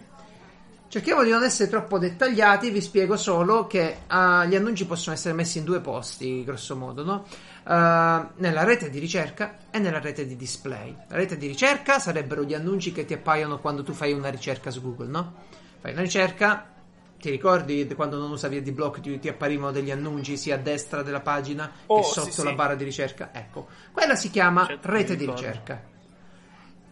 Cerchiamo 0.87 1.21
di 1.23 1.29
non 1.29 1.43
essere 1.43 1.69
troppo 1.69 1.99
dettagliati, 1.99 2.71
vi 2.71 2.81
spiego 2.81 3.17
solo 3.17 3.67
che 3.67 3.99
uh, 4.09 4.47
gli 4.47 4.55
annunci 4.55 4.87
possono 4.87 5.15
essere 5.15 5.35
messi 5.35 5.59
in 5.59 5.63
due 5.63 5.79
posti, 5.79 6.43
grosso 6.43 6.75
modo, 6.75 7.03
no? 7.03 7.23
Uh, 7.65 8.29
nella 8.37 8.63
rete 8.63 8.89
di 8.89 8.97
ricerca 8.97 9.57
e 9.69 9.77
nella 9.77 9.99
rete 9.99 10.25
di 10.25 10.35
display. 10.35 10.91
La 11.07 11.17
rete 11.17 11.37
di 11.37 11.45
ricerca 11.45 11.99
sarebbero 11.99 12.43
gli 12.43 12.55
annunci 12.55 12.91
che 12.91 13.05
ti 13.05 13.13
appaiono 13.13 13.59
quando 13.59 13.83
tu 13.83 13.93
fai 13.93 14.11
una 14.11 14.29
ricerca 14.29 14.71
su 14.71 14.81
Google, 14.81 15.07
no? 15.07 15.33
Fai 15.79 15.91
una 15.91 16.01
ricerca, 16.01 16.71
ti 17.19 17.29
ricordi 17.29 17.87
quando 17.95 18.17
non 18.17 18.31
usavi 18.31 18.57
AdBlock 18.57 18.99
ti, 18.99 19.19
ti 19.19 19.27
apparivano 19.27 19.71
degli 19.71 19.91
annunci 19.91 20.37
sia 20.37 20.55
a 20.55 20.57
destra 20.57 21.01
della 21.03 21.21
pagina 21.21 21.71
Oh, 21.87 21.97
che 21.97 22.03
sì, 22.03 22.13
sotto 22.13 22.31
sì. 22.31 22.43
la 22.43 22.53
barra 22.53 22.75
di 22.75 22.83
ricerca? 22.83 23.29
Ecco, 23.33 23.67
quella 23.91 24.15
si 24.15 24.29
chiama 24.29 24.65
Certo, 24.65 24.87
rete 24.91 25.15
di 25.15 25.25
ricerca. 25.25 25.81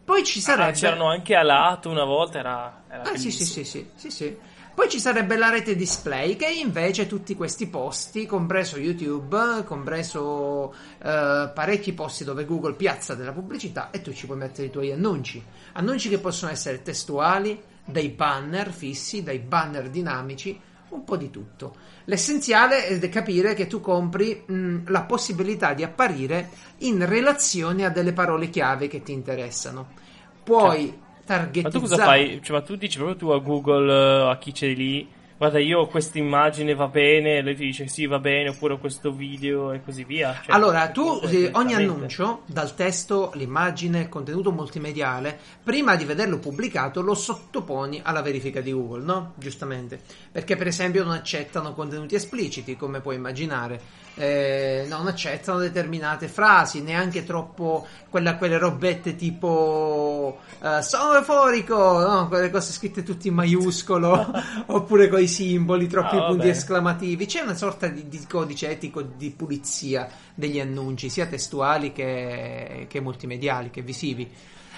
Poi 0.03 0.23
ci 0.23 0.39
Ah, 0.39 0.41
sarebbe... 0.41 0.73
c'erano 0.73 1.07
anche 1.09 1.35
a 1.35 1.41
lato 1.43 1.89
una 1.89 2.03
volta, 2.03 2.37
era, 2.39 2.83
era 2.87 3.03
Ah, 3.03 3.17
sì, 3.17 3.31
sì, 3.31 3.43
sì, 3.45 3.63
sì, 3.63 3.89
sì, 3.95 4.11
sì. 4.11 4.37
Poi 4.75 4.89
ci 4.89 4.99
sarebbe 4.99 5.37
la 5.37 5.49
rete 5.49 5.73
display 5.75 6.35
che 6.35 6.47
invece 6.49 7.07
tutti 7.07 7.33
questi 7.33 7.67
posti, 7.67 8.25
compreso 8.25 8.77
YouTube, 8.77 9.63
compreso 9.65 10.73
eh, 11.01 11.49
parecchi 11.53 11.93
posti 11.93 12.23
dove 12.25 12.45
Google 12.45 12.73
piazza 12.75 13.15
della 13.15 13.31
pubblicità 13.31 13.89
e 13.89 14.01
tu 14.01 14.13
ci 14.13 14.25
puoi 14.25 14.37
mettere 14.37 14.67
i 14.67 14.71
tuoi 14.71 14.91
annunci. 14.91 15.41
Annunci 15.73 16.09
che 16.09 16.19
possono 16.19 16.51
essere 16.51 16.81
testuali, 16.81 17.59
dei 17.85 18.09
banner 18.09 18.71
fissi, 18.71 19.23
dei 19.23 19.39
banner 19.39 19.89
dinamici, 19.89 20.59
un 20.89 21.03
po' 21.03 21.17
di 21.17 21.29
tutto. 21.29 21.75
L'essenziale 22.05 22.87
è 22.87 23.09
capire 23.09 23.53
che 23.53 23.67
tu 23.67 23.79
compri 23.81 24.43
mh, 24.45 24.91
la 24.91 25.03
possibilità 25.03 25.73
di 25.73 25.83
apparire 25.83 26.49
in 26.79 27.05
relazione 27.05 27.85
a 27.85 27.89
delle 27.89 28.13
parole 28.13 28.49
chiave 28.49 28.87
che 28.87 29.01
ti 29.01 29.11
interessano. 29.11 29.93
Puoi 30.43 30.87
Ma 30.87 31.03
targetizzare. 31.25 31.73
tu 31.73 31.79
cosa 31.79 31.97
fai? 31.97 32.39
Cioè, 32.41 32.55
ma 32.57 32.61
tu 32.63 32.75
dici 32.75 32.97
proprio 32.97 33.17
tu 33.17 33.29
a 33.29 33.39
Google, 33.39 33.91
eh, 34.27 34.29
a 34.31 34.37
chi 34.37 34.51
c'è 34.51 34.67
lì, 34.73 35.07
guarda 35.37 35.59
io 35.59 35.79
ho 35.79 35.87
questa 35.87 36.17
immagine 36.17 36.75
va 36.75 36.87
bene, 36.87 37.41
lei 37.41 37.55
ti 37.55 37.65
dice 37.65 37.87
sì 37.87 38.05
va 38.05 38.19
bene, 38.19 38.49
oppure 38.49 38.77
questo 38.77 39.11
video 39.11 39.71
e 39.71 39.81
così 39.83 40.03
via. 40.03 40.33
Cioè, 40.43 40.53
Allora, 40.53 40.89
tu 40.89 41.21
ogni 41.51 41.73
annuncio, 41.73 42.43
dal 42.45 42.73
testo, 42.75 43.31
l'immagine, 43.35 44.01
il 44.01 44.09
contenuto 44.09 44.51
multimediale, 44.51 45.37
prima 45.63 45.95
di 45.95 46.05
vederlo 46.05 46.39
pubblicato 46.39 47.01
lo 47.01 47.13
sottoponi 47.13 48.01
alla 48.03 48.21
verifica 48.21 48.61
di 48.61 48.71
Google, 48.71 49.03
no? 49.03 49.33
Giustamente. 49.35 49.99
Perché 50.31 50.55
per 50.55 50.67
esempio 50.67 51.03
non 51.03 51.13
accettano 51.13 51.73
contenuti 51.73 52.15
espliciti, 52.15 52.75
come 52.75 53.01
puoi 53.01 53.15
immaginare. 53.15 54.03
Eh, 54.17 54.85
non 54.87 55.07
accettano 55.07 55.59
determinate 55.59 56.29
frasi, 56.29 56.81
neanche 56.81 57.25
troppo 57.25 57.85
quella- 58.09 58.37
quelle 58.37 58.57
robette 58.57 59.17
tipo 59.17 60.39
eh, 60.61 60.81
sono 60.81 61.15
euforico, 61.17 61.75
no? 61.99 62.27
quelle 62.29 62.49
cose 62.49 62.71
scritte 62.71 63.03
tutte 63.03 63.27
in 63.27 63.33
maiuscolo, 63.33 64.31
oppure 64.67 65.09
con 65.09 65.19
i 65.21 65.27
simboli, 65.27 65.87
troppi 65.87 66.15
Ah, 66.15 66.27
punti 66.27 66.47
esclamativi. 66.47 67.25
C'è 67.25 67.41
una 67.41 67.55
sorta 67.55 67.87
di, 67.87 68.07
di 68.07 68.25
codice 68.29 68.69
etico 68.69 69.01
di 69.01 69.31
pulizia 69.31 70.07
degli 70.33 70.59
annunci, 70.61 71.09
sia 71.09 71.25
testuali 71.25 71.91
che, 71.91 72.87
che 72.89 73.01
multimediali, 73.01 73.69
che 73.69 73.81
visivi. 73.81 74.31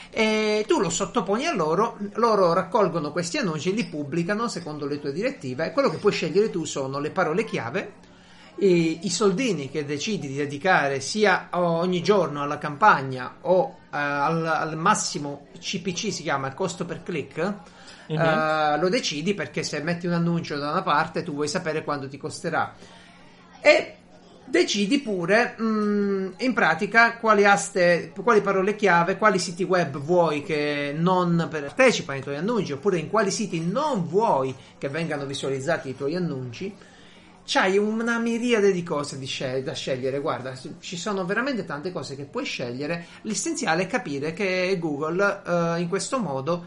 E 0.10 0.66
tu 0.68 0.80
lo 0.80 0.90
sottoponi 0.90 1.46
a 1.46 1.54
loro, 1.54 1.98
loro 2.14 2.54
raccolgono 2.54 3.12
questi 3.12 3.38
annunci, 3.38 3.74
li 3.74 3.86
pubblicano 3.86 4.48
secondo 4.48 4.88
le 4.88 5.00
tue 5.00 5.12
direttive 5.12 5.68
e 5.68 5.72
quello 5.72 5.90
che 5.92 5.98
puoi 5.98 6.12
scegliere 6.12 6.50
tu 6.50 6.64
sono 6.64 6.98
le 7.00 7.12
parole 7.12 7.44
chiave, 7.44 8.06
e 8.60 9.00
i 9.02 9.10
soldini 9.10 9.70
che 9.70 9.86
decidi 9.86 10.28
di 10.28 10.36
dedicare 10.36 11.00
sia 11.00 11.50
ogni 11.52 12.02
giorno 12.02 12.42
alla 12.42 12.58
campagna 12.58 13.38
o 13.42 13.78
eh, 13.84 13.98
al, 13.98 14.46
al 14.46 14.78
massimo 14.78 15.48
CPC 15.60 16.12
si 16.12 16.24
chiama 16.24 16.48
il 16.48 16.54
costo 16.54 16.86
per 16.86 17.04
click. 17.04 17.54
Mhm. 18.10 18.18
eh, 18.18 18.80
lo 18.80 18.90
decidi 18.90 19.34
perché 19.34 19.64
se 19.64 19.82
metti 19.82 20.08
un 20.08 20.14
annuncio 20.14 20.58
da 20.58 20.72
una 20.72 20.82
parte 20.82 21.24
tu 21.24 21.34
vuoi 21.34 21.50
sapere 21.50 21.84
quanto 21.84 22.08
ti 22.08 22.18
costerà 22.18 22.74
e 23.60 23.96
decidi 24.46 25.02
pure 25.02 25.56
mh, 25.58 26.36
in 26.38 26.54
pratica 26.54 27.18
quali 27.18 27.44
aste, 27.46 28.14
quali 28.24 28.42
parole 28.42 28.76
chiave, 28.76 29.18
quali 29.18 29.40
siti 29.40 29.64
web 29.64 29.98
vuoi 29.98 30.42
che 30.42 30.96
non 30.98 31.48
partecipano 31.50 32.18
ai 32.18 32.24
tuoi 32.24 32.38
annunci 32.38 32.72
oppure 32.72 32.98
in 32.98 33.10
quali 33.10 33.30
siti 33.30 33.60
non 33.60 34.08
vuoi 34.08 34.56
che 34.78 34.88
vengano 34.88 35.26
visualizzati 35.26 35.90
i 35.90 35.96
tuoi 35.96 36.16
annunci. 36.16 36.74
C'hai 37.50 37.78
una 37.78 38.20
miriade 38.20 38.74
di 38.74 38.84
cose 38.84 39.18
di 39.18 39.26
scel- 39.26 39.64
da 39.64 39.74
scegliere, 39.74 40.20
guarda, 40.20 40.54
ci 40.82 40.98
sono 40.98 41.24
veramente 41.24 41.64
tante 41.64 41.94
cose 41.94 42.18
che 42.18 42.26
puoi 42.26 42.44
scegliere. 42.44 43.06
L'essenziale 43.22 43.84
è 43.84 43.88
capire 43.88 44.34
che 44.34 44.76
Google 44.78 45.44
eh, 45.46 45.80
in 45.80 45.88
questo 45.88 46.20
modo 46.20 46.66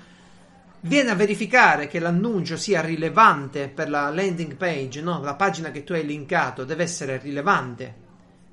viene 0.81 1.11
a 1.11 1.15
verificare 1.15 1.87
che 1.87 1.99
l'annuncio 1.99 2.57
sia 2.57 2.81
rilevante 2.81 3.69
per 3.69 3.91
la 3.91 4.09
landing 4.09 4.57
page, 4.57 5.03
no? 5.03 5.21
la 5.23 5.35
pagina 5.35 5.71
che 5.71 5.85
tu 5.85 5.93
hai 5.93 6.07
linkato 6.07 6.65
deve 6.65 6.85
essere 6.85 7.19
rilevante. 7.19 7.95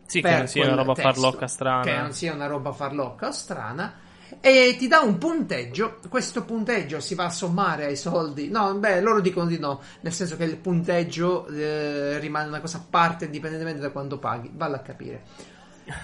Sì, 0.06 0.22
che 0.22 0.36
non 0.36 0.48
sia 0.48 0.66
una 0.66 0.76
roba 0.76 0.94
testo, 0.94 1.12
farlocca 1.12 1.48
strana. 1.48 1.82
Che 1.82 1.96
non 1.96 2.12
sia 2.12 2.34
una 2.34 2.48
roba 2.48 2.74
farlocca 2.74 3.28
o 3.28 3.32
strana. 3.32 3.94
E 4.40 4.76
ti 4.78 4.88
dà 4.88 5.00
un 5.00 5.18
punteggio. 5.18 6.00
Questo 6.10 6.44
punteggio 6.44 7.00
si 7.00 7.16
va 7.16 7.26
a 7.26 7.30
sommare 7.30 7.86
ai 7.86 7.96
soldi. 7.96 8.50
No, 8.50 8.74
beh, 8.76 9.02
loro 9.02 9.22
dicono 9.22 9.48
di 9.48 9.58
no. 9.58 9.82
Nel 10.02 10.14
senso 10.14 10.36
che 10.38 10.44
il 10.44 10.58
punteggio 10.58 11.48
eh, 11.48 12.20
rimane 12.20 12.48
una 12.48 12.60
cosa 12.60 12.78
a 12.78 12.86
parte 12.88 13.26
indipendentemente 13.26 13.82
da 13.82 13.92
quanto 13.92 14.18
paghi. 14.20 14.52
Valla 14.54 14.78
a 14.78 14.82
capire. 14.82 15.24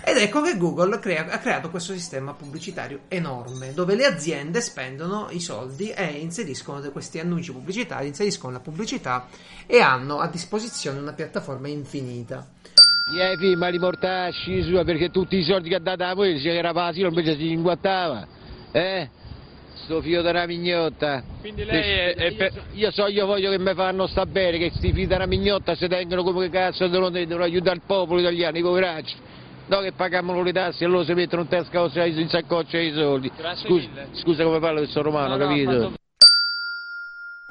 Ed 0.05 0.15
ecco 0.15 0.41
che 0.41 0.55
Google 0.55 0.97
crea- 0.99 1.27
ha 1.29 1.39
creato 1.39 1.69
questo 1.69 1.91
sistema 1.91 2.33
pubblicitario 2.33 3.01
enorme 3.09 3.73
dove 3.73 3.95
le 3.95 4.05
aziende 4.05 4.61
spendono 4.61 5.27
i 5.31 5.41
soldi 5.41 5.89
e 5.89 6.05
inseriscono 6.05 6.79
questi 6.89 7.19
annunci 7.19 7.51
pubblicitari, 7.51 8.07
inseriscono 8.07 8.53
la 8.53 8.61
pubblicità 8.61 9.27
e 9.65 9.81
hanno 9.81 10.19
a 10.19 10.27
disposizione 10.27 10.99
una 10.99 11.11
piattaforma 11.11 11.67
infinita. 11.67 12.47
Ieri 13.11 13.55
ma 13.57 13.67
li 13.67 13.79
mortasci 13.79 14.63
sua 14.63 14.83
perché 14.85 15.09
tutti 15.09 15.35
i 15.35 15.43
soldi 15.43 15.67
che 15.69 15.75
ha 15.75 15.79
dato 15.79 16.03
a 16.03 16.13
voi 16.13 16.39
si 16.39 16.47
era 16.47 16.71
pasino 16.71 17.09
invece 17.09 17.35
si 17.35 17.51
inguattava. 17.51 18.25
Eh? 18.71 19.09
Sto 19.83 20.01
figlio 20.01 20.21
della 20.21 20.45
mignotta. 20.47 21.21
Quindi 21.41 21.65
lei 21.65 21.81
è, 21.81 22.15
è 22.15 22.25
io, 22.29 22.35
per- 22.37 22.51
so, 22.53 22.61
io 22.71 22.91
so, 22.91 23.07
io 23.07 23.25
voglio 23.25 23.51
che 23.51 23.59
mi 23.59 23.73
fanno 23.73 24.07
sta 24.07 24.25
bene, 24.25 24.57
che 24.57 24.71
sti 24.73 24.93
figli 24.93 25.07
della 25.07 25.25
mignotta 25.25 25.75
si 25.75 25.87
tengono 25.87 26.23
come 26.23 26.49
cazzo 26.49 26.87
devono, 26.87 27.09
devono 27.09 27.43
aiutare 27.43 27.75
il 27.75 27.81
popolo 27.85 28.21
italiano, 28.21 28.57
i 28.57 28.61
poveracci. 28.61 29.15
No 29.65 29.79
che 29.79 29.91
pagano 29.91 30.41
le 30.41 30.51
tasse 30.53 30.85
e 30.85 30.87
loro 30.87 31.03
si 31.03 31.13
mettono 31.13 31.41
in 31.41 31.47
tasca 31.49 31.83
in 32.05 32.29
saccoccia 32.29 32.77
i 32.79 32.93
soldi. 32.93 33.31
Scusa, 33.55 33.87
scusa 34.13 34.43
come 34.43 34.59
parlo 34.59 34.85
sono 34.87 35.03
romano, 35.05 35.35
No, 35.35 35.37
no, 35.37 35.45
capito? 35.49 35.71
fatto- 35.71 35.93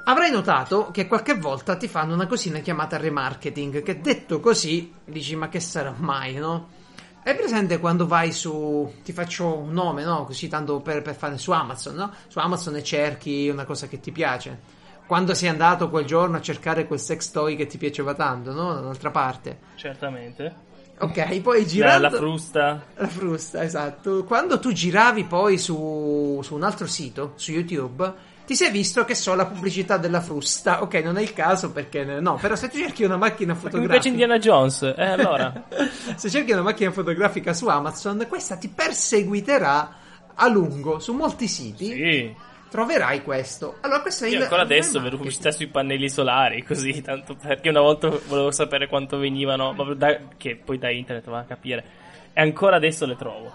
Avrai 0.04 0.32
notato 0.32 0.90
che 0.90 1.06
qualche 1.06 1.35
volta 1.35 1.76
ti 1.76 1.87
fanno 1.87 2.14
una 2.14 2.26
cosina 2.26 2.59
chiamata 2.59 2.97
remarketing, 2.97 3.85
che 3.85 4.00
detto 4.00 4.40
così 4.40 4.92
dici 5.04 5.37
ma 5.37 5.49
che 5.49 5.61
sarà 5.61 5.94
mai, 5.97 6.35
no? 6.35 6.80
È 7.23 7.37
presente 7.37 7.78
quando 7.78 8.09
vai 8.09 8.32
su, 8.32 8.92
ti 9.04 9.12
faccio 9.12 9.59
un 9.59 9.73
nome, 9.73 10.02
no? 10.02 10.25
Così 10.25 10.49
tanto 10.49 10.80
per, 10.80 11.02
per 11.02 11.14
fare 11.14 11.38
su 11.38 11.52
Amazon, 11.52 11.94
no? 11.94 12.12
Su 12.26 12.40
Amazon 12.40 12.75
e 12.75 12.82
cerchi 12.82 13.49
una 13.49 13.64
cosa 13.64 13.87
che 13.87 14.00
ti 14.00 14.11
piace. 14.11 14.80
Quando 15.06 15.35
sei 15.35 15.49
andato 15.49 15.88
quel 15.88 16.04
giorno 16.04 16.37
a 16.37 16.40
cercare 16.40 16.88
quel 16.88 16.99
sex 16.99 17.30
toy 17.30 17.54
che 17.54 17.66
ti 17.66 17.78
piaceva 17.78 18.12
tanto, 18.14 18.52
no? 18.52 18.75
Da 18.75 18.80
un'altra 18.80 19.12
parte. 19.12 19.59
Certamente. 19.76 20.71
Ok, 20.99 21.40
poi 21.40 21.61
La, 21.61 21.66
girando... 21.66 22.09
la 22.09 22.16
frusta. 22.16 22.85
La 22.97 23.06
frusta, 23.06 23.62
esatto. 23.62 24.25
Quando 24.25 24.59
tu 24.59 24.73
giravi 24.73 25.25
poi 25.25 25.59
su, 25.59 26.40
su 26.42 26.54
un 26.56 26.62
altro 26.64 26.88
sito, 26.88 27.35
su 27.37 27.52
YouTube, 27.52 28.30
ti 28.45 28.55
sei 28.57 28.71
visto 28.71 29.05
che 29.05 29.15
so 29.15 29.35
la 29.35 29.47
pubblicità 29.47 29.97
della 29.97 30.21
frusta. 30.21 30.83
Ok, 30.83 30.95
non 30.95 31.17
è 31.17 31.23
il 31.23 31.33
caso 31.33 31.71
perché 31.73 32.05
no, 32.05 32.37
però 32.37 32.55
se 32.57 32.69
tu 32.69 32.79
cerchi 32.79 33.05
una 33.05 33.17
macchina 33.17 33.55
Perché 33.55 33.79
mi 33.79 33.87
piace 33.87 34.09
fotografica. 34.09 34.09
Indiana 34.09 34.39
Jones. 34.39 34.95
Eh, 34.97 35.05
allora. 35.05 35.65
se 36.17 36.29
cerchi 36.31 36.53
una 36.53 36.63
macchina 36.63 36.91
fotografica 36.91 37.53
su 37.53 37.67
Amazon, 37.69 38.27
questa 38.29 38.57
ti 38.57 38.69
perseguiterà 38.69 39.95
a 40.35 40.49
lungo 40.49 40.99
su 40.99 41.13
molti 41.13 41.47
siti. 41.49 41.87
sì. 41.87 42.35
Troverai 42.73 43.23
questo. 43.23 43.77
Allora, 43.83 44.01
questo 44.01 44.25
è 44.25 44.29
il. 44.29 44.35
Io 44.37 44.43
ancora 44.45 44.63
adesso 44.63 44.97
il 44.97 45.03
vedo 45.03 45.19
pubblicità 45.19 45.51
sui 45.51 45.67
pannelli 45.67 46.09
solari, 46.09 46.63
così, 46.65 47.03
tanto 47.03 47.35
perché 47.37 47.69
una 47.69 47.83
volta 47.83 48.09
volevo 48.09 48.51
sapere 48.51 48.89
quanto 48.89 49.19
venivano, 49.19 49.75
da- 49.95 50.19
che 50.39 50.57
poi 50.57 50.79
da 50.79 50.91
internet 50.91 51.29
va 51.29 51.41
a 51.41 51.45
capire. 51.45 51.85
E 52.33 52.41
ancora 52.41 52.77
adesso 52.77 53.05
le 53.05 53.17
trovo. 53.17 53.53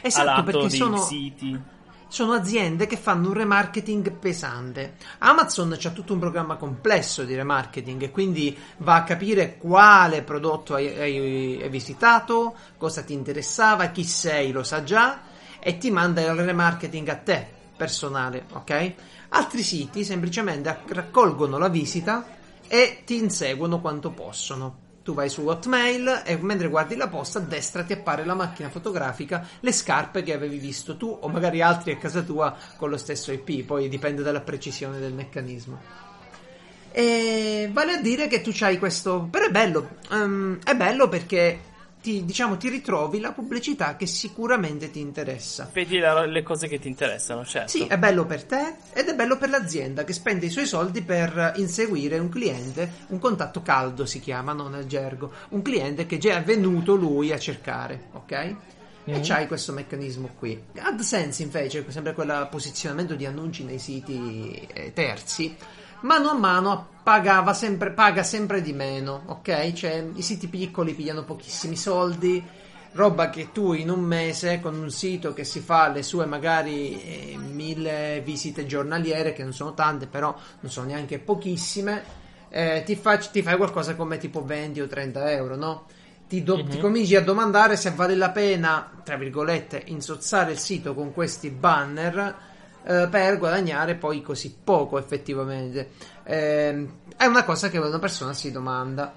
Esatto, 0.00 0.22
a 0.22 0.32
lato 0.32 0.42
perché 0.44 0.68
dei 0.68 0.76
sono. 0.78 0.96
siti. 0.98 1.60
Sono 2.08 2.32
aziende 2.32 2.86
che 2.86 2.96
fanno 2.96 3.28
un 3.28 3.34
remarketing 3.34 4.12
pesante. 4.12 4.96
Amazon 5.18 5.74
c'ha 5.78 5.90
tutto 5.90 6.12
un 6.12 6.18
programma 6.18 6.56
complesso 6.56 7.24
di 7.24 7.34
remarketing 7.34 8.02
e 8.02 8.10
quindi 8.10 8.56
va 8.78 8.96
a 8.96 9.04
capire 9.04 9.56
quale 9.58 10.22
prodotto 10.22 10.74
hai, 10.74 10.86
hai- 10.86 11.62
hai 11.62 11.68
visitato, 11.68 12.54
cosa 12.76 13.02
ti 13.02 13.12
interessava, 13.12 13.88
chi 13.88 14.04
sei 14.04 14.52
lo 14.52 14.62
sa 14.62 14.82
già 14.84 15.20
e 15.58 15.78
ti 15.78 15.90
manda 15.90 16.20
il 16.20 16.34
remarketing 16.34 17.08
a 17.08 17.16
te, 17.16 17.46
personale, 17.76 18.46
ok? 18.52 18.94
Altri 19.30 19.62
siti 19.62 20.04
semplicemente 20.04 20.68
acc- 20.68 20.92
raccolgono 20.92 21.58
la 21.58 21.68
visita 21.68 22.24
e 22.68 23.02
ti 23.04 23.16
inseguono 23.16 23.80
quanto 23.80 24.10
possono. 24.10 24.85
Tu 25.06 25.14
vai 25.14 25.28
su 25.28 25.46
Hotmail 25.46 26.22
e 26.24 26.36
mentre 26.38 26.66
guardi 26.66 26.96
la 26.96 27.06
posta 27.06 27.38
a 27.38 27.42
destra 27.42 27.84
ti 27.84 27.92
appare 27.92 28.24
la 28.24 28.34
macchina 28.34 28.68
fotografica, 28.70 29.46
le 29.60 29.70
scarpe 29.70 30.24
che 30.24 30.34
avevi 30.34 30.58
visto 30.58 30.96
tu 30.96 31.16
o 31.20 31.28
magari 31.28 31.62
altri 31.62 31.92
a 31.92 31.96
casa 31.96 32.22
tua 32.22 32.56
con 32.76 32.90
lo 32.90 32.96
stesso 32.96 33.30
IP, 33.30 33.64
poi 33.64 33.88
dipende 33.88 34.24
dalla 34.24 34.40
precisione 34.40 34.98
del 34.98 35.12
meccanismo. 35.12 35.78
E 36.90 37.70
vale 37.72 37.92
a 37.92 38.00
dire 38.00 38.26
che 38.26 38.40
tu 38.40 38.50
c'hai 38.52 38.80
questo. 38.80 39.28
Però 39.30 39.46
è 39.46 39.50
bello. 39.50 39.98
ehm, 40.10 40.58
è 40.64 40.74
bello 40.74 41.08
perché 41.08 41.60
ti, 42.06 42.24
diciamo, 42.24 42.56
ti 42.56 42.68
ritrovi 42.68 43.18
la 43.18 43.32
pubblicità 43.32 43.96
che 43.96 44.06
sicuramente 44.06 44.92
ti 44.92 45.00
interessa. 45.00 45.68
Vedi 45.72 45.98
la- 45.98 46.24
le 46.24 46.44
cose 46.44 46.68
che 46.68 46.78
ti 46.78 46.86
interessano, 46.86 47.44
certo. 47.44 47.70
Sì, 47.72 47.84
è 47.88 47.98
bello 47.98 48.24
per 48.26 48.44
te 48.44 48.76
ed 48.92 49.08
è 49.08 49.14
bello 49.16 49.36
per 49.36 49.48
l'azienda 49.48 50.04
che 50.04 50.12
spende 50.12 50.46
i 50.46 50.50
suoi 50.50 50.66
soldi 50.66 51.02
per 51.02 51.54
inseguire 51.56 52.16
un 52.20 52.28
cliente, 52.28 52.88
un 53.08 53.18
contatto 53.18 53.60
caldo 53.60 54.06
si 54.06 54.20
chiama, 54.20 54.52
non 54.52 54.70
nel 54.70 54.86
gergo, 54.86 55.32
un 55.48 55.62
cliente 55.62 56.06
che 56.06 56.18
già 56.18 56.36
è 56.36 56.44
venuto 56.44 56.94
lui 56.94 57.32
a 57.32 57.40
cercare, 57.40 58.04
ok? 58.12 58.54
E 59.08 59.20
c'hai 59.24 59.48
questo 59.48 59.72
meccanismo 59.72 60.30
qui. 60.38 60.62
AdSense 60.78 61.42
invece, 61.42 61.84
sempre 61.88 62.14
quel 62.14 62.46
posizionamento 62.48 63.16
di 63.16 63.26
annunci 63.26 63.64
nei 63.64 63.80
siti 63.80 64.64
eh, 64.72 64.92
terzi, 64.92 65.56
mano 66.02 66.30
a 66.30 66.34
mano 66.34 66.88
pagava 67.06 67.54
sempre, 67.54 67.92
paga 67.92 68.24
sempre 68.24 68.60
di 68.60 68.72
meno, 68.72 69.22
ok? 69.26 69.72
Cioè 69.72 70.08
i 70.14 70.22
siti 70.22 70.48
piccoli 70.48 70.92
pigliano 70.92 71.22
pochissimi 71.22 71.76
soldi, 71.76 72.44
roba 72.94 73.30
che 73.30 73.52
tu 73.52 73.74
in 73.74 73.90
un 73.90 74.00
mese 74.00 74.58
con 74.58 74.74
un 74.74 74.90
sito 74.90 75.32
che 75.32 75.44
si 75.44 75.60
fa 75.60 75.86
le 75.86 76.02
sue 76.02 76.26
magari 76.26 77.00
eh, 77.00 77.36
mille 77.36 78.20
visite 78.24 78.66
giornaliere, 78.66 79.32
che 79.34 79.44
non 79.44 79.52
sono 79.52 79.72
tante, 79.72 80.08
però 80.08 80.34
non 80.58 80.72
sono 80.72 80.88
neanche 80.88 81.20
pochissime, 81.20 82.02
eh, 82.48 82.82
ti, 82.84 82.96
fac- 82.96 83.30
ti 83.30 83.40
fai 83.40 83.56
qualcosa 83.56 83.94
come 83.94 84.18
tipo 84.18 84.44
20 84.44 84.80
o 84.80 84.88
30 84.88 85.30
euro, 85.30 85.54
no? 85.54 85.84
Ti, 86.26 86.42
do- 86.42 86.64
ti 86.64 86.76
cominci 86.76 87.14
a 87.14 87.22
domandare 87.22 87.76
se 87.76 87.92
vale 87.92 88.16
la 88.16 88.30
pena, 88.30 88.90
tra 89.04 89.14
virgolette, 89.14 89.80
insozzare 89.86 90.50
il 90.50 90.58
sito 90.58 90.92
con 90.92 91.14
questi 91.14 91.50
banner 91.50 92.54
eh, 92.86 93.08
per 93.08 93.38
guadagnare 93.38 93.94
poi 93.94 94.22
così 94.22 94.56
poco 94.62 94.98
effettivamente. 94.98 96.14
Ehm, 96.26 96.92
è 97.16 97.24
una 97.24 97.44
cosa 97.44 97.68
che 97.70 97.78
una 97.78 97.98
persona 97.98 98.32
si 98.32 98.50
domanda. 98.50 99.14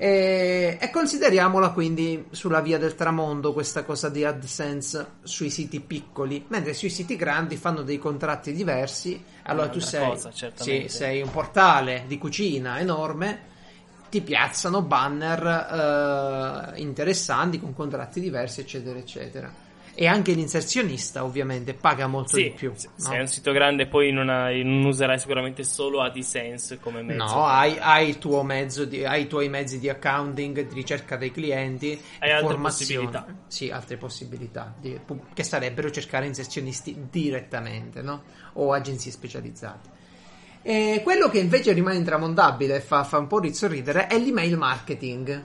E, 0.00 0.78
e 0.80 0.90
consideriamola 0.90 1.70
quindi 1.70 2.26
sulla 2.30 2.60
via 2.60 2.78
del 2.78 2.94
tramonto 2.94 3.52
questa 3.52 3.82
cosa 3.82 4.08
di 4.08 4.24
AdSense 4.24 5.14
sui 5.24 5.50
siti 5.50 5.80
piccoli, 5.80 6.44
mentre 6.48 6.72
sui 6.72 6.90
siti 6.90 7.16
grandi 7.16 7.56
fanno 7.56 7.82
dei 7.82 7.98
contratti 7.98 8.52
diversi. 8.52 9.22
Allora 9.42 9.68
tu 9.68 9.80
sei, 9.80 10.08
cosa, 10.08 10.30
sì, 10.54 10.86
sei 10.88 11.20
un 11.20 11.30
portale 11.30 12.04
di 12.06 12.16
cucina 12.16 12.78
enorme, 12.78 13.40
ti 14.08 14.20
piazzano 14.20 14.82
banner 14.82 16.74
eh, 16.74 16.80
interessanti 16.80 17.58
con 17.58 17.74
contratti 17.74 18.20
diversi, 18.20 18.60
eccetera, 18.60 18.98
eccetera. 18.98 19.66
E 20.00 20.06
anche 20.06 20.30
l'inserzionista 20.30 21.24
ovviamente 21.24 21.74
paga 21.74 22.06
molto 22.06 22.36
Sì, 22.36 22.44
di 22.44 22.50
più. 22.50 22.72
se 22.72 22.88
no? 22.98 23.10
è 23.14 23.18
un 23.18 23.26
sito 23.26 23.50
grande 23.50 23.88
poi 23.88 24.12
non, 24.12 24.28
hai- 24.28 24.62
non 24.62 24.84
userai 24.84 25.18
sicuramente 25.18 25.64
solo 25.64 26.00
AdSense 26.02 26.78
come 26.78 27.02
mezzo. 27.02 27.24
No, 27.24 27.44
hai, 27.44 27.76
hai 27.80 28.08
il 28.10 28.18
tuo 28.18 28.44
mezzo 28.44 28.84
di, 28.84 29.04
hai 29.04 29.22
i 29.22 29.26
tuoi 29.26 29.48
mezzi 29.48 29.80
di 29.80 29.88
accounting, 29.88 30.68
di 30.68 30.72
ricerca 30.72 31.16
dei 31.16 31.32
clienti, 31.32 32.00
Hai 32.20 32.30
altre 32.30 32.56
possibilità. 32.58 33.26
Sì, 33.48 33.70
altre 33.70 33.96
possibilità 33.96 34.72
di- 34.78 35.00
che 35.34 35.42
sarebbero 35.42 35.90
cercare 35.90 36.26
inserzionisti 36.26 37.08
direttamente, 37.10 38.00
no? 38.00 38.22
O 38.52 38.72
agenzie 38.72 39.10
specializzate. 39.10 39.88
E 40.62 41.00
quello 41.02 41.28
che 41.28 41.40
invece 41.40 41.72
rimane 41.72 41.96
intramondabile 41.96 42.76
e 42.76 42.80
fa, 42.80 43.02
fa 43.02 43.18
un 43.18 43.26
po' 43.26 43.40
sorridere 43.52 44.06
è 44.06 44.16
l'email 44.16 44.56
marketing. 44.56 45.44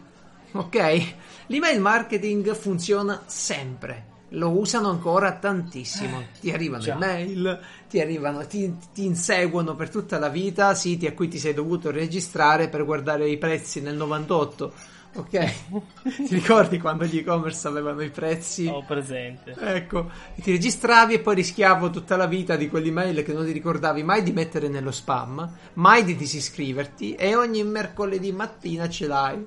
Ok? 0.51 1.13
L'email 1.47 1.81
marketing 1.81 2.53
funziona 2.53 3.23
sempre. 3.25 4.11
Lo 4.35 4.49
usano 4.49 4.89
ancora 4.89 5.33
tantissimo. 5.33 6.23
Ti 6.39 6.51
arrivano 6.51 6.83
già. 6.83 6.93
email, 6.93 7.59
ti 7.89 7.99
arrivano, 7.99 8.45
ti, 8.47 8.75
ti 8.93 9.05
inseguono 9.05 9.75
per 9.75 9.89
tutta 9.89 10.17
la 10.17 10.29
vita, 10.29 10.73
siti 10.73 11.05
a 11.05 11.13
cui 11.13 11.27
ti 11.27 11.37
sei 11.37 11.53
dovuto 11.53 11.91
registrare 11.91 12.69
per 12.69 12.85
guardare 12.85 13.29
i 13.29 13.37
prezzi 13.37 13.81
nel 13.81 13.95
98. 13.95 14.73
Ok? 15.15 15.53
ti 16.27 16.33
ricordi 16.33 16.79
quando 16.79 17.05
gli 17.05 17.19
e-commerce 17.19 17.67
avevano 17.67 18.01
i 18.01 18.09
prezzi? 18.09 18.65
Ho 18.65 18.83
presente. 18.83 19.55
Ecco, 19.59 20.09
ti 20.35 20.51
registravi 20.51 21.13
e 21.13 21.19
poi 21.19 21.35
rischiavo 21.35 21.91
tutta 21.91 22.15
la 22.15 22.25
vita 22.25 22.55
di 22.55 22.67
quell'email 22.67 23.21
che 23.21 23.33
non 23.33 23.45
ti 23.45 23.51
ricordavi 23.51 24.01
mai 24.01 24.23
di 24.23 24.31
mettere 24.31 24.67
nello 24.67 24.91
spam, 24.91 25.57
mai 25.73 26.03
di 26.03 26.15
disiscriverti 26.15 27.13
e 27.13 27.35
ogni 27.35 27.63
mercoledì 27.63 28.31
mattina 28.31 28.89
ce 28.89 29.05
l'hai. 29.05 29.45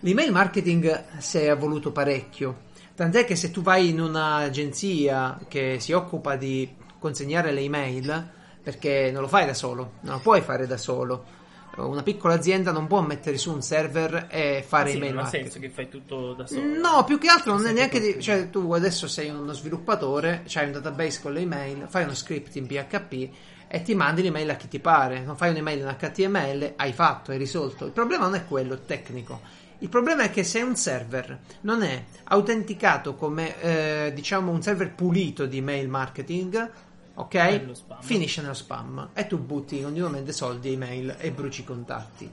L'email 0.00 0.32
marketing 0.32 1.18
si 1.18 1.38
è 1.38 1.50
evoluto 1.50 1.92
parecchio, 1.92 2.65
tant'è 2.96 3.24
che 3.24 3.36
se 3.36 3.52
tu 3.52 3.62
vai 3.62 3.90
in 3.90 4.00
un'agenzia 4.00 5.38
che 5.48 5.76
si 5.78 5.92
occupa 5.92 6.34
di 6.36 6.74
consegnare 6.98 7.52
le 7.52 7.60
email, 7.60 8.30
perché 8.62 9.10
non 9.12 9.22
lo 9.22 9.28
fai 9.28 9.46
da 9.46 9.54
solo, 9.54 9.92
non 10.00 10.14
lo 10.14 10.20
puoi 10.20 10.40
fare 10.40 10.66
da 10.66 10.76
solo. 10.76 11.34
Una 11.76 12.02
piccola 12.02 12.32
azienda 12.34 12.72
non 12.72 12.86
può 12.86 13.02
mettere 13.02 13.36
su 13.36 13.52
un 13.52 13.60
server 13.60 14.28
e 14.30 14.64
fare 14.66 14.90
Sì, 14.90 14.96
email 14.96 15.10
non 15.12 15.18
ha 15.20 15.22
marketing. 15.24 15.50
senso 15.52 15.66
che 15.66 15.72
fai 15.72 15.88
tutto 15.90 16.32
da 16.32 16.46
solo. 16.46 16.62
No, 16.80 17.04
più 17.04 17.18
che 17.18 17.28
altro 17.28 17.52
non 17.54 17.66
è 17.66 17.72
neanche 17.72 18.00
di, 18.00 18.18
cioè 18.20 18.48
tu 18.48 18.72
adesso 18.72 19.06
sei 19.06 19.28
uno 19.28 19.52
sviluppatore, 19.52 20.42
c'hai 20.46 20.64
un 20.66 20.72
database 20.72 21.20
con 21.20 21.34
le 21.34 21.40
email, 21.40 21.84
fai 21.88 22.04
uno 22.04 22.14
script 22.14 22.56
in 22.56 22.66
PHP 22.66 23.28
e 23.68 23.82
ti 23.82 23.94
mandi 23.94 24.22
l'email 24.22 24.48
a 24.48 24.54
chi 24.54 24.68
ti 24.68 24.78
pare. 24.78 25.20
Non 25.20 25.36
fai 25.36 25.50
un'email 25.50 25.80
in 25.80 25.96
HTML, 25.98 26.72
hai 26.76 26.92
fatto, 26.94 27.30
hai 27.32 27.36
risolto. 27.36 27.84
Il 27.84 27.92
problema 27.92 28.24
non 28.24 28.36
è 28.36 28.46
quello 28.46 28.78
tecnico. 28.86 29.40
Il 29.80 29.88
problema 29.88 30.22
è 30.22 30.30
che 30.30 30.42
se 30.42 30.62
un 30.62 30.74
server 30.74 31.38
non 31.62 31.82
è 31.82 32.04
autenticato 32.24 33.14
come 33.14 33.60
eh, 33.60 34.12
diciamo 34.14 34.50
un 34.50 34.62
server 34.62 34.92
pulito 34.92 35.46
di 35.46 35.58
email 35.58 35.88
marketing, 35.88 36.70
ok? 37.14 37.98
Finisce 38.00 38.40
nello 38.40 38.54
spam 38.54 39.10
e 39.12 39.26
tu 39.26 39.38
butti 39.38 39.80
continuamente 39.82 40.32
soldi, 40.32 40.72
email 40.72 41.16
e 41.18 41.30
bruci 41.30 41.60
i 41.60 41.64
contatti. 41.64 42.32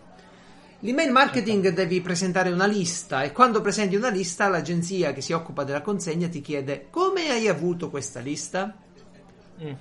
L'email 0.80 1.12
marketing 1.12 1.70
devi 1.70 2.02
presentare 2.02 2.50
una 2.50 2.66
lista 2.66 3.24
e 3.24 3.32
quando 3.32 3.62
presenti 3.62 3.96
una 3.96 4.10
lista 4.10 4.50
l'agenzia 4.50 5.14
che 5.14 5.22
si 5.22 5.32
occupa 5.32 5.64
della 5.64 5.82
consegna 5.82 6.28
ti 6.28 6.42
chiede 6.42 6.88
come 6.90 7.30
hai 7.30 7.48
avuto 7.48 7.90
questa 7.90 8.20
lista? 8.20 8.76
Mm. 9.62 9.72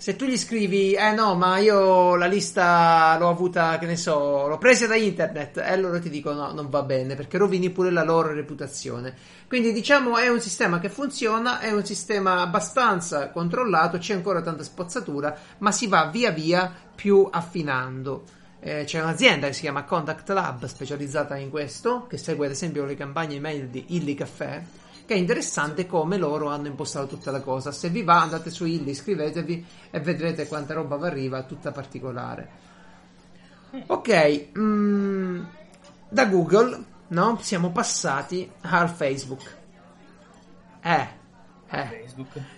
Se 0.00 0.14
tu 0.14 0.26
gli 0.26 0.38
scrivi, 0.38 0.92
eh 0.92 1.10
no, 1.10 1.34
ma 1.34 1.58
io 1.58 2.14
la 2.14 2.26
lista 2.26 3.16
l'ho 3.18 3.28
avuta, 3.28 3.78
che 3.78 3.86
ne 3.86 3.96
so, 3.96 4.46
l'ho 4.46 4.56
presa 4.56 4.86
da 4.86 4.94
internet, 4.94 5.56
e 5.56 5.76
loro 5.76 5.98
ti 5.98 6.08
dicono 6.08 6.46
no, 6.46 6.52
non 6.52 6.70
va 6.70 6.82
bene, 6.82 7.16
perché 7.16 7.36
rovini 7.36 7.70
pure 7.70 7.90
la 7.90 8.04
loro 8.04 8.32
reputazione. 8.32 9.12
Quindi 9.48 9.72
diciamo 9.72 10.16
è 10.16 10.28
un 10.28 10.40
sistema 10.40 10.78
che 10.78 10.88
funziona, 10.88 11.58
è 11.58 11.72
un 11.72 11.84
sistema 11.84 12.40
abbastanza 12.42 13.30
controllato, 13.30 13.98
c'è 13.98 14.14
ancora 14.14 14.40
tanta 14.40 14.62
spazzatura, 14.62 15.36
ma 15.58 15.72
si 15.72 15.88
va 15.88 16.06
via 16.06 16.30
via 16.30 16.72
più 16.94 17.28
affinando. 17.28 18.22
Eh, 18.60 18.84
c'è 18.84 19.02
un'azienda 19.02 19.48
che 19.48 19.52
si 19.52 19.62
chiama 19.62 19.82
Contact 19.82 20.28
Lab, 20.28 20.64
specializzata 20.66 21.36
in 21.36 21.50
questo, 21.50 22.06
che 22.06 22.18
segue 22.18 22.46
ad 22.46 22.52
esempio 22.52 22.84
le 22.84 22.94
campagne 22.94 23.34
email 23.34 23.66
di 23.66 23.84
Illy 23.88 24.14
Caffè, 24.14 24.62
che 25.08 25.14
è 25.14 25.16
interessante 25.16 25.86
come 25.86 26.18
loro 26.18 26.48
hanno 26.48 26.66
impostato 26.66 27.06
tutta 27.06 27.30
la 27.30 27.40
cosa. 27.40 27.72
Se 27.72 27.88
vi 27.88 28.02
va, 28.02 28.20
andate 28.20 28.50
su 28.50 28.66
Illy, 28.66 28.90
iscrivetevi 28.90 29.66
e 29.90 30.00
vedrete 30.00 30.46
quanta 30.46 30.74
roba 30.74 30.98
vi 30.98 31.06
arriva, 31.06 31.44
tutta 31.44 31.72
particolare. 31.72 32.50
Ok, 33.86 34.48
mm, 34.58 35.44
da 36.10 36.26
Google, 36.26 36.84
no? 37.08 37.38
Siamo 37.40 37.72
passati 37.72 38.50
al 38.60 38.90
Facebook. 38.90 39.56
Eh, 40.82 41.08
eh. 41.70 42.04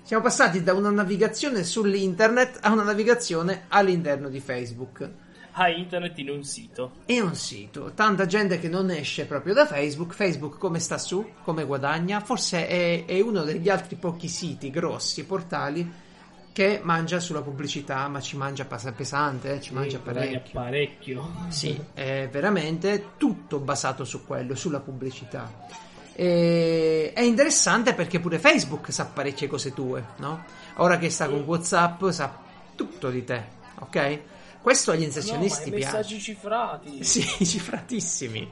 Siamo 0.02 0.24
passati 0.24 0.64
da 0.64 0.74
una 0.74 0.90
navigazione 0.90 1.62
sull'internet 1.62 2.58
a 2.62 2.72
una 2.72 2.82
navigazione 2.82 3.66
all'interno 3.68 4.28
di 4.28 4.40
Facebook. 4.40 5.08
Ah, 5.52 5.68
internet 5.68 6.16
in 6.18 6.30
un 6.30 6.44
sito. 6.44 6.92
E 7.06 7.20
un 7.20 7.34
sito, 7.34 7.92
tanta 7.94 8.26
gente 8.26 8.58
che 8.58 8.68
non 8.68 8.90
esce 8.90 9.26
proprio 9.26 9.54
da 9.54 9.66
Facebook. 9.66 10.14
Facebook 10.14 10.58
come 10.58 10.78
sta 10.78 10.96
su? 10.96 11.32
Come 11.42 11.64
guadagna? 11.64 12.20
Forse 12.20 12.66
è, 12.66 13.04
è 13.04 13.20
uno 13.20 13.42
degli 13.42 13.68
altri 13.68 13.96
pochi 13.96 14.28
siti 14.28 14.70
grossi, 14.70 15.24
portali, 15.24 16.08
che 16.52 16.80
mangia 16.82 17.20
sulla 17.20 17.42
pubblicità, 17.42 18.06
ma 18.08 18.20
ci 18.20 18.36
mangia 18.36 18.64
pesante, 18.64 19.54
eh, 19.54 19.60
ci 19.60 19.72
mangia 19.72 19.98
guadagna 19.98 20.38
parecchio. 20.38 20.60
parecchio. 20.60 21.30
Sì, 21.48 21.80
è 21.94 22.28
veramente 22.30 23.10
tutto 23.16 23.58
basato 23.58 24.04
su 24.04 24.24
quello, 24.24 24.54
sulla 24.54 24.80
pubblicità. 24.80 25.88
E- 26.12 27.12
è 27.14 27.22
interessante 27.22 27.94
perché 27.94 28.20
pure 28.20 28.38
Facebook 28.38 28.92
sa 28.92 29.06
parecchie 29.06 29.48
cose 29.48 29.72
tue, 29.72 30.04
no? 30.16 30.44
Ora 30.76 30.98
che 30.98 31.10
sta 31.10 31.28
con 31.28 31.42
WhatsApp 31.42 32.08
sa 32.10 32.36
tutto 32.74 33.10
di 33.10 33.24
te, 33.24 33.44
ok? 33.78 34.20
Questo 34.62 34.90
agli 34.90 35.00
No, 35.00 35.04
inserzionisti 35.06 35.68
i 35.68 35.72
piace. 35.72 35.96
messaggi 35.96 36.20
cifrati. 36.20 37.02
Sì, 37.04 37.44
cifratissimi. 37.46 38.50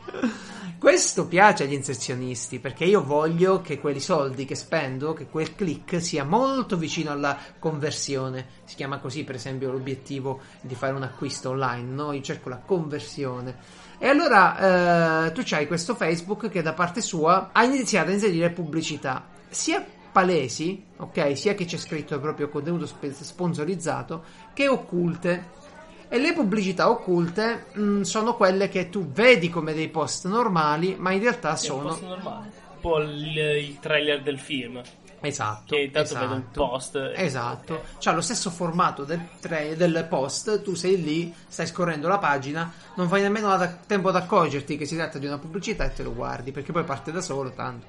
Questo 0.78 1.26
piace 1.26 1.64
agli 1.64 1.72
inserzionisti 1.74 2.60
perché 2.60 2.84
io 2.84 3.02
voglio 3.04 3.60
che 3.60 3.78
quei 3.78 4.00
soldi 4.00 4.44
che 4.44 4.54
spendo, 4.54 5.12
che 5.12 5.26
quel 5.26 5.54
click 5.54 6.00
sia 6.00 6.24
molto 6.24 6.76
vicino 6.76 7.10
alla 7.10 7.36
conversione. 7.58 8.46
Si 8.64 8.76
chiama 8.76 8.98
così, 9.00 9.24
per 9.24 9.34
esempio, 9.34 9.70
l'obiettivo 9.70 10.40
di 10.62 10.74
fare 10.74 10.92
un 10.94 11.02
acquisto 11.02 11.50
online, 11.50 11.92
no? 11.92 12.12
Io 12.12 12.22
cerco 12.22 12.48
la 12.48 12.58
conversione. 12.58 13.56
E 13.98 14.06
allora 14.08 15.26
eh, 15.26 15.32
tu 15.32 15.42
c'hai 15.44 15.66
questo 15.66 15.94
Facebook 15.94 16.48
che 16.48 16.62
da 16.62 16.72
parte 16.72 17.00
sua 17.02 17.50
ha 17.52 17.64
iniziato 17.64 18.10
a 18.10 18.12
inserire 18.14 18.50
pubblicità, 18.50 19.26
sia 19.48 19.84
palesi, 20.10 20.84
ok, 20.96 21.36
sia 21.36 21.54
che 21.54 21.64
c'è 21.64 21.76
scritto 21.76 22.18
proprio 22.20 22.48
contenuto 22.48 22.86
spe- 22.86 23.12
sponsorizzato, 23.12 24.24
che 24.54 24.68
occulte. 24.68 25.56
E 26.10 26.18
le 26.18 26.32
pubblicità 26.32 26.88
occulte 26.88 27.66
mh, 27.72 28.00
sono 28.02 28.34
quelle 28.34 28.68
che 28.68 28.88
tu 28.88 29.10
vedi 29.10 29.50
come 29.50 29.74
dei 29.74 29.88
post 29.88 30.26
normali, 30.26 30.96
ma 30.98 31.12
in 31.12 31.20
realtà 31.20 31.50
un 31.50 31.56
sono. 31.58 31.88
post. 31.88 32.02
Un 32.02 32.80
po' 32.80 32.98
il, 33.00 33.36
il 33.36 33.78
trailer 33.80 34.22
del 34.22 34.38
film. 34.38 34.80
Esatto. 35.20 35.74
Che 35.74 35.80
intanto 35.82 36.08
esatto. 36.10 36.26
vedo 36.26 36.34
un 36.36 36.50
post. 36.52 36.94
e- 36.94 37.12
Esatto, 37.16 37.74
ok. 37.74 37.80
c'ha 37.98 38.12
lo 38.12 38.20
stesso 38.20 38.50
formato 38.50 39.04
del, 39.04 39.20
tra- 39.40 39.74
del 39.74 40.06
post, 40.08 40.62
tu 40.62 40.74
sei 40.74 41.02
lì, 41.02 41.34
stai 41.48 41.66
scorrendo 41.66 42.06
la 42.08 42.18
pagina, 42.18 42.72
non 42.94 43.08
fai 43.08 43.22
nemmeno 43.22 43.54
da- 43.56 43.66
tempo 43.68 44.08
ad 44.10 44.16
accorgerti 44.16 44.76
che 44.76 44.86
si 44.86 44.94
tratta 44.96 45.18
di 45.18 45.26
una 45.26 45.38
pubblicità 45.38 45.84
e 45.84 45.92
te 45.92 46.04
lo 46.04 46.14
guardi, 46.14 46.52
perché 46.52 46.70
poi 46.72 46.84
parte 46.84 47.10
da 47.10 47.20
solo 47.20 47.50
tanto 47.50 47.84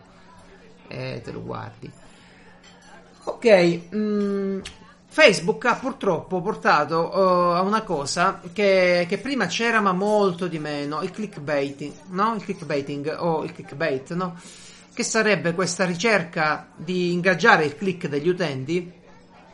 e 0.88 1.22
te 1.24 1.32
lo 1.32 1.42
guardi. 1.44 1.90
Ok, 3.26 3.80
mm, 3.94 4.60
Facebook 5.12 5.66
ha 5.66 5.76
purtroppo 5.76 6.40
portato 6.40 7.12
eh, 7.12 7.58
a 7.58 7.62
una 7.62 7.82
cosa 7.82 8.40
che, 8.54 9.06
che 9.10 9.18
prima 9.18 9.48
c'era 9.48 9.82
ma 9.82 9.92
molto 9.92 10.48
di 10.48 10.60
meno, 10.60 11.02
il 11.02 11.12
clickbaiting, 11.12 11.94
no? 12.10 12.36
Il 12.36 12.44
clickbaiting 12.44 13.16
o 13.18 13.44
il 13.44 13.52
clickbait, 13.52 14.14
no? 14.14 14.40
Che 14.94 15.04
sarebbe 15.04 15.54
questa 15.54 15.86
ricerca 15.86 16.68
di 16.76 17.12
ingaggiare 17.12 17.66
il 17.66 17.76
click 17.76 18.08
degli 18.08 18.30
utenti 18.30 18.98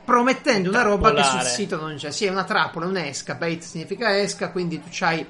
promettendo 0.04 0.70
una 0.70 0.84
roba 0.84 1.13
che 1.13 1.24
sul 1.24 1.41
sito 1.41 1.80
non 1.80 1.96
c'è. 1.96 2.12
Sì, 2.12 2.26
è 2.26 2.30
una 2.30 2.44
trappola, 2.44 2.86
un'esca, 2.86 3.34
bait 3.36 3.63
significa 3.63 4.20
esca, 4.20 4.52
quindi 4.52 4.80
tu 4.82 4.88
c'hai 4.91 5.26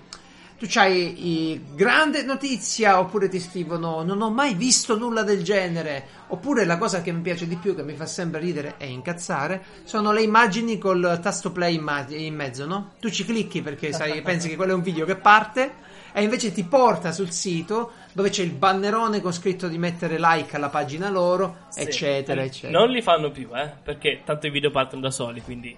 tu 0.57 0.65
c'hai 0.69 1.51
i- 1.51 1.61
grande 1.75 2.23
notizia 2.23 2.99
oppure 2.99 3.27
ti 3.27 3.39
scrivono 3.39 4.03
non 4.03 4.21
ho 4.21 4.29
mai 4.31 4.53
visto 4.53 4.97
nulla 4.97 5.23
del 5.23 5.43
genere 5.43 6.05
oppure 6.27 6.63
la 6.65 6.77
cosa 6.77 7.01
che 7.01 7.11
mi 7.11 7.21
piace 7.21 7.45
di 7.47 7.57
più 7.57 7.75
che 7.75 7.83
mi 7.83 7.93
fa 7.93 8.05
sempre 8.05 8.39
ridere 8.39 8.75
e 8.77 8.87
incazzare 8.87 9.61
sono 9.83 10.11
le 10.13 10.21
immagini 10.21 10.77
col 10.77 11.19
tasto 11.21 11.51
play 11.51 11.75
in, 11.75 11.81
ma- 11.81 12.05
in 12.09 12.35
mezzo 12.35 12.65
no? 12.65 12.91
tu 13.01 13.09
ci 13.09 13.25
clicchi 13.25 13.61
perché 13.61 13.91
sai, 13.91 14.21
pensi 14.23 14.47
che 14.47 14.55
quello 14.55 14.71
è 14.71 14.75
un 14.75 14.81
video 14.81 15.05
che 15.05 15.17
parte 15.17 15.83
e 16.13 16.23
invece 16.23 16.53
ti 16.53 16.63
porta 16.63 17.11
sul 17.11 17.31
sito 17.31 17.91
dove 18.13 18.29
c'è 18.29 18.41
il 18.43 18.51
bannerone 18.51 19.19
con 19.19 19.33
scritto 19.33 19.67
di 19.67 19.77
mettere 19.77 20.15
like 20.17 20.55
alla 20.55 20.69
pagina 20.69 21.09
loro 21.09 21.65
Sì. 21.67 21.81
eccetera 21.81 22.41
eccetera 22.41 22.79
Non 22.79 22.89
li 22.89 23.01
fanno 23.01 23.29
più, 23.31 23.49
eh? 23.53 23.69
Perché 23.83 24.21
tanto 24.23 24.47
i 24.47 24.49
video 24.51 24.71
partono 24.71 25.01
da 25.01 25.11
soli, 25.11 25.41
quindi... 25.41 25.77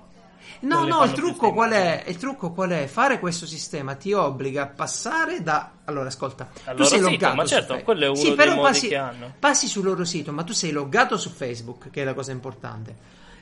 No, 0.61 0.85
no, 0.85 1.03
il 1.03 1.11
trucco 1.11 1.53
qual 1.53 1.71
è? 1.71 2.03
Il 2.07 2.17
trucco 2.17 2.51
qual 2.51 2.71
è? 2.71 2.87
Fare 2.87 3.19
questo 3.19 3.45
sistema 3.45 3.95
ti 3.95 4.13
obbliga 4.13 4.63
a 4.63 4.67
passare 4.67 5.41
da. 5.43 5.71
Allora, 5.85 6.07
ascolta, 6.07 6.49
Dal 6.63 6.75
tu 6.75 6.83
sei 6.83 6.97
sito, 6.99 7.09
loggato. 7.09 7.35
ma 7.35 7.45
certo, 7.45 7.81
quello 7.83 8.05
è 8.05 8.07
uno 8.07 8.15
sì, 8.15 8.35
dei 8.35 8.55
passi, 8.55 8.87
che 8.87 8.95
hanno. 8.95 9.33
Passi 9.37 9.67
sul 9.67 9.83
loro 9.83 10.03
sito, 10.03 10.31
ma 10.31 10.43
tu 10.43 10.53
sei 10.53 10.71
loggato 10.71 11.17
su 11.17 11.29
Facebook, 11.29 11.89
che 11.89 12.01
è 12.01 12.05
la 12.05 12.13
cosa 12.13 12.31
importante. 12.31 12.95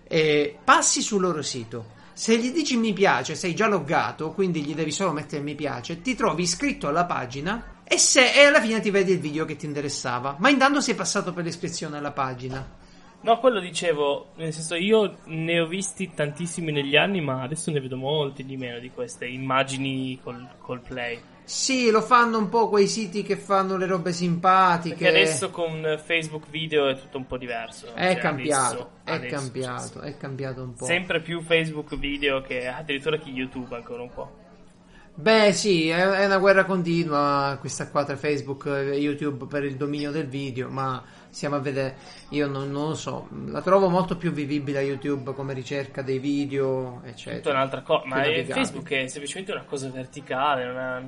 E 0.07 0.57
passi 0.63 1.01
sul 1.01 1.21
loro 1.21 1.41
sito. 1.41 1.93
Se 2.13 2.37
gli 2.37 2.51
dici 2.51 2.77
mi 2.77 2.93
piace, 2.93 3.35
sei 3.35 3.53
già 3.53 3.67
loggato, 3.67 4.31
quindi 4.31 4.63
gli 4.63 4.73
devi 4.73 4.91
solo 4.91 5.11
mettere 5.11 5.41
mi 5.41 5.55
piace, 5.55 6.01
ti 6.01 6.15
trovi 6.15 6.43
iscritto 6.43 6.87
alla 6.87 7.03
pagina 7.03 7.73
e, 7.83 7.97
se, 7.97 8.31
e 8.33 8.45
alla 8.45 8.61
fine 8.61 8.79
ti 8.79 8.89
vedi 8.89 9.11
il 9.11 9.19
video 9.19 9.43
che 9.43 9.57
ti 9.57 9.65
interessava. 9.65 10.35
Ma 10.39 10.49
intanto 10.49 10.79
sei 10.79 10.95
passato 10.95 11.33
per 11.33 11.43
l'iscrizione 11.43 11.97
alla 11.97 12.11
pagina. 12.11 12.83
No, 13.25 13.39
quello 13.39 13.59
dicevo, 13.59 14.27
nel 14.35 14.53
senso 14.53 14.75
io 14.75 15.17
ne 15.25 15.59
ho 15.59 15.65
visti 15.65 16.13
tantissimi 16.13 16.71
negli 16.71 16.95
anni, 16.95 17.21
ma 17.21 17.41
adesso 17.41 17.71
ne 17.71 17.79
vedo 17.79 17.97
molti 17.97 18.45
di 18.45 18.55
meno 18.55 18.77
di 18.77 18.91
queste 18.91 19.25
immagini 19.25 20.19
col, 20.21 20.47
col 20.59 20.79
play. 20.79 21.19
Sì, 21.43 21.89
lo 21.89 22.01
fanno 22.01 22.37
un 22.37 22.49
po' 22.49 22.69
quei 22.69 22.85
siti 22.87 23.23
che 23.23 23.35
fanno 23.35 23.77
le 23.77 23.87
robe 23.87 24.13
simpatiche. 24.13 24.95
Perché 24.95 25.09
adesso 25.09 25.49
con 25.49 25.99
Facebook 26.03 26.47
video 26.51 26.87
è 26.87 26.99
tutto 26.99 27.17
un 27.17 27.25
po' 27.25 27.37
diverso. 27.37 27.95
È 27.95 28.13
Cioè, 28.13 28.21
cambiato, 28.21 28.73
adesso- 28.73 28.89
è 29.05 29.11
adesso, 29.11 29.35
cambiato, 29.35 30.01
è 30.01 30.17
cambiato 30.17 30.61
un 30.61 30.73
po'. 30.75 30.85
Sempre 30.85 31.19
più 31.21 31.41
Facebook 31.41 31.97
video 31.97 32.41
che 32.41 32.67
addirittura 32.67 33.17
che 33.17 33.29
YouTube 33.29 33.75
ancora 33.75 34.03
un 34.03 34.13
po'. 34.13 34.31
Beh, 35.15 35.51
sì, 35.51 35.89
è 35.89 36.25
una 36.25 36.37
guerra 36.37 36.65
continua 36.65 37.57
questa 37.59 37.89
qua 37.89 38.03
tra 38.03 38.17
Facebook 38.17 38.65
e 38.67 38.97
YouTube 38.97 39.45
per 39.47 39.63
il 39.63 39.77
dominio 39.77 40.11
del 40.11 40.27
video, 40.27 40.69
ma 40.69 41.01
stiamo 41.35 41.57
a 41.57 41.59
vedere, 41.59 41.95
io 42.29 42.47
non, 42.47 42.71
non 42.71 42.87
lo 42.89 42.95
so, 42.95 43.27
la 43.47 43.61
trovo 43.61 43.89
molto 43.89 44.15
più 44.15 44.31
vivibile 44.31 44.77
a 44.79 44.81
YouTube 44.81 45.33
come 45.33 45.53
ricerca 45.53 46.01
dei 46.01 46.17
video, 46.17 47.01
eccetera. 47.03 47.35
Tutta 47.37 47.49
un'altra 47.51 47.81
cosa. 47.81 48.05
Ma. 48.07 48.23
Facebook 48.23 48.89
è 48.91 49.07
semplicemente 49.07 49.51
una 49.51 49.65
cosa 49.65 49.89
verticale, 49.89 50.65
non, 50.65 50.77
ha- 50.77 50.99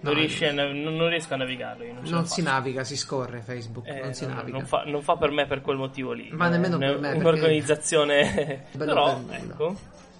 non 0.00 0.14
No, 0.14 0.52
nav- 0.52 0.72
non, 0.72 0.94
non 0.94 1.08
riesco 1.08 1.34
a 1.34 1.36
navigarlo. 1.36 1.84
Non, 1.92 2.02
Non 2.04 2.26
si 2.26 2.40
naviga, 2.40 2.82
si 2.82 2.96
scorre 2.96 3.40
Facebook, 3.40 3.86
Eh, 3.88 4.00
non 4.00 4.14
si 4.14 4.26
no, 4.26 4.34
naviga. 4.34 4.56
non 4.56 4.66
fa, 4.66 4.84
non 4.86 5.02
fa 5.02 5.16
per 5.16 5.30
me 5.32 5.44
per 5.46 5.60
quel 5.60 5.76
motivo 5.76 6.12
lì. 6.12 6.30
Ma 6.32 6.48
nemmeno 6.48 6.76
È 6.76 6.78
per 6.78 6.98
me, 6.98 7.12
Un'organizzazione. 7.12 8.64
Però, 8.78 9.20
per 9.20 9.36
ecco, 9.36 9.76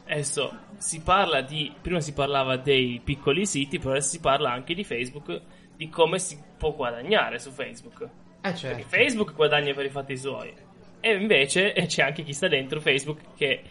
adesso 0.08 0.52
si 0.76 1.00
parla 1.00 1.40
di. 1.40 1.72
Prima 1.80 2.00
si 2.00 2.12
parlava 2.12 2.56
dei 2.58 3.00
piccoli 3.02 3.46
siti, 3.46 3.78
però 3.78 3.92
adesso 3.92 4.10
si 4.10 4.20
parla 4.20 4.52
anche 4.52 4.74
di 4.74 4.84
Facebook, 4.84 5.40
di 5.76 5.88
come 5.88 6.18
si 6.18 6.38
può 6.58 6.74
guadagnare 6.74 7.38
su 7.38 7.50
Facebook. 7.50 8.08
Eh 8.40 8.50
Perché 8.50 8.58
certo. 8.58 8.86
Facebook 8.88 9.34
guadagna 9.34 9.74
per 9.74 9.84
i 9.86 9.90
fatti 9.90 10.16
suoi. 10.16 10.52
E 11.00 11.14
invece 11.14 11.72
eh, 11.74 11.86
c'è 11.86 12.02
anche 12.02 12.22
chi 12.22 12.32
sta 12.32 12.48
dentro 12.48 12.80
Facebook 12.80 13.20
che. 13.36 13.62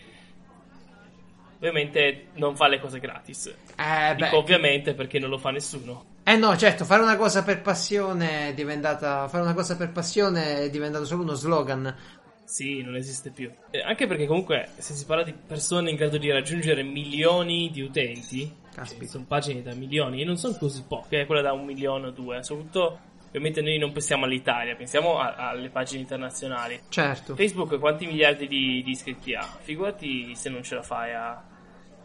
Ovviamente 1.57 2.27
non 2.33 2.55
fa 2.55 2.67
le 2.67 2.79
cose 2.79 2.99
gratis. 2.99 3.47
Eh, 3.47 4.15
beh, 4.15 4.25
Dico 4.25 4.37
ovviamente 4.37 4.93
perché 4.93 5.17
non 5.17 5.29
lo 5.29 5.37
fa 5.39 5.49
nessuno. 5.49 6.05
eh 6.23 6.35
no, 6.35 6.55
certo, 6.55 6.85
fare 6.85 7.01
una 7.01 7.17
cosa 7.17 7.43
per 7.43 7.61
passione 7.61 8.49
è 8.49 8.53
diventata. 8.53 9.27
Fare 9.27 9.43
una 9.43 9.55
cosa 9.55 9.75
per 9.75 9.91
passione 9.91 10.57
è 10.57 10.69
diventato 10.69 11.05
solo 11.05 11.23
uno 11.23 11.33
slogan. 11.33 11.95
Sì, 12.43 12.81
non 12.81 12.95
esiste 12.95 13.31
più. 13.31 13.51
Eh, 13.71 13.81
anche 13.81 14.05
perché 14.07 14.27
comunque 14.27 14.69
se 14.77 14.93
si 14.93 15.05
parla 15.05 15.23
di 15.23 15.33
persone 15.33 15.89
in 15.89 15.95
grado 15.95 16.17
di 16.17 16.29
raggiungere 16.31 16.83
milioni 16.83 17.71
di 17.71 17.81
utenti, 17.81 18.55
che 18.99 19.07
sono 19.07 19.25
pagine 19.27 19.61
da 19.63 19.73
milioni, 19.73 20.21
e 20.21 20.25
non 20.25 20.37
sono 20.37 20.55
così 20.57 20.83
poche, 20.87 21.21
eh, 21.21 21.25
quella 21.25 21.41
da 21.41 21.51
un 21.53 21.65
milione 21.65 22.07
o 22.07 22.11
due, 22.11 22.43
soprattutto 22.43 22.99
ovviamente 23.27 23.61
noi 23.61 23.77
non 23.77 23.91
pensiamo 23.91 24.25
all'Italia, 24.25 24.75
pensiamo 24.75 25.19
a- 25.19 25.35
alle 25.49 25.69
pagine 25.69 26.01
internazionali. 26.01 26.79
Certo. 26.89 27.35
Facebook 27.35 27.77
quanti 27.79 28.05
miliardi 28.05 28.47
di, 28.47 28.81
di 28.83 28.91
iscritti 28.91 29.33
ha? 29.35 29.45
Figurati 29.61 30.33
se 30.35 30.49
non 30.49 30.63
ce 30.63 30.75
la 30.75 30.83
fai 30.83 31.13
a... 31.13 31.43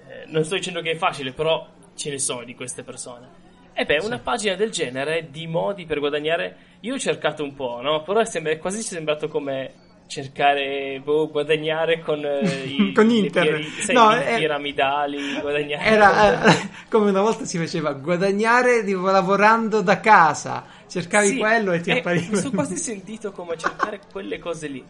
eh, 0.09 0.25
non 0.27 0.45
sto 0.45 0.55
dicendo 0.57 0.81
che 0.81 0.93
è 0.93 0.97
facile, 0.97 1.33
però 1.33 1.67
ce 1.95 2.11
ne 2.11 2.19
sono 2.19 2.45
di 2.45 2.55
queste 2.55 2.83
persone. 2.83 3.41
E 3.75 3.85
beh, 3.87 3.99
una 4.05 4.19
pagina 4.19 4.55
del 4.55 4.71
genere 4.71 5.29
di 5.31 5.47
modi 5.47 5.87
per 5.87 5.99
guadagnare, 5.99 6.57
io 6.81 6.95
ho 6.95 6.99
cercato 6.99 7.43
un 7.43 7.55
po', 7.55 7.81
no? 7.81 8.03
Però 8.03 8.21
è, 8.21 8.27
sem- 8.27 8.47
è 8.49 8.59
quasi 8.59 8.83
sembrato 8.83 9.29
come 9.29 9.73
cercare, 10.07 11.01
boh, 11.03 11.31
guadagnare 11.31 12.01
con, 12.01 12.23
eh, 12.23 12.41
i, 12.69 12.93
Con 12.93 13.09
internet. 13.11 13.55
pieri- 13.55 13.83
sai, 13.83 13.95
No, 13.95 14.13
i 14.15 14.19
è- 14.21 14.37
piramidali, 14.37 15.41
guadagnare 15.41 15.85
Era 15.85 16.11
con- 16.11 16.51
eh, 16.51 16.71
come 16.91 17.09
una 17.11 17.23
volta 17.23 17.45
si 17.47 17.57
faceva 17.57 17.93
guadagnare 17.93 18.85
tipo, 18.85 19.07
lavorando 19.11 19.81
da 19.81 20.01
casa. 20.01 20.65
Cercavi 20.93 21.29
Sì, 21.29 21.37
quello 21.39 21.73
e 21.73 21.81
ti 21.81 21.89
eh, 21.89 21.99
appariva. 22.01 22.33
Mi 22.33 22.37
sono 22.37 22.51
quasi 22.51 22.77
sentito 22.77 23.33
come 23.33 23.57
cercare 23.57 23.99
quelle 24.13 24.39
cose 24.39 24.67
lì. 24.67 24.85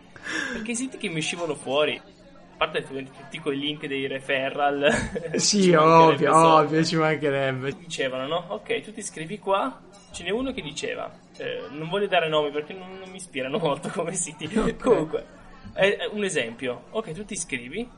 Perché 0.52 0.72
i 0.72 0.74
siti 0.74 0.96
che 0.96 1.08
mi 1.08 1.18
uscivano 1.18 1.54
fuori, 1.54 1.94
a 1.94 2.56
parte 2.56 2.82
tutti 2.82 3.38
quei 3.38 3.56
link 3.56 3.86
dei 3.86 4.08
referral, 4.08 4.92
Sì, 5.36 5.70
ovvio, 5.78 6.34
ovvio, 6.36 6.84
ci 6.84 6.96
mancherebbe. 6.96 7.76
Dicevano, 7.78 8.26
no? 8.26 8.44
Ok, 8.48 8.80
tu 8.80 8.92
ti 8.92 8.98
iscrivi 8.98 9.38
qua. 9.38 9.80
Ce 10.10 10.24
n'è 10.24 10.30
uno 10.30 10.52
che 10.52 10.60
diceva, 10.60 11.08
eh, 11.36 11.68
non 11.70 11.88
voglio 11.88 12.08
dare 12.08 12.28
nomi 12.28 12.50
perché 12.50 12.72
non, 12.72 12.98
non 12.98 13.08
mi 13.08 13.18
ispirano 13.18 13.58
molto 13.58 13.88
come 13.94 14.12
siti. 14.14 14.48
Comunque, 14.80 15.24
è, 15.72 15.98
è 15.98 16.06
un 16.10 16.24
esempio. 16.24 16.86
Ok, 16.90 17.12
tu 17.12 17.24
ti 17.24 17.34
iscrivi, 17.34 17.88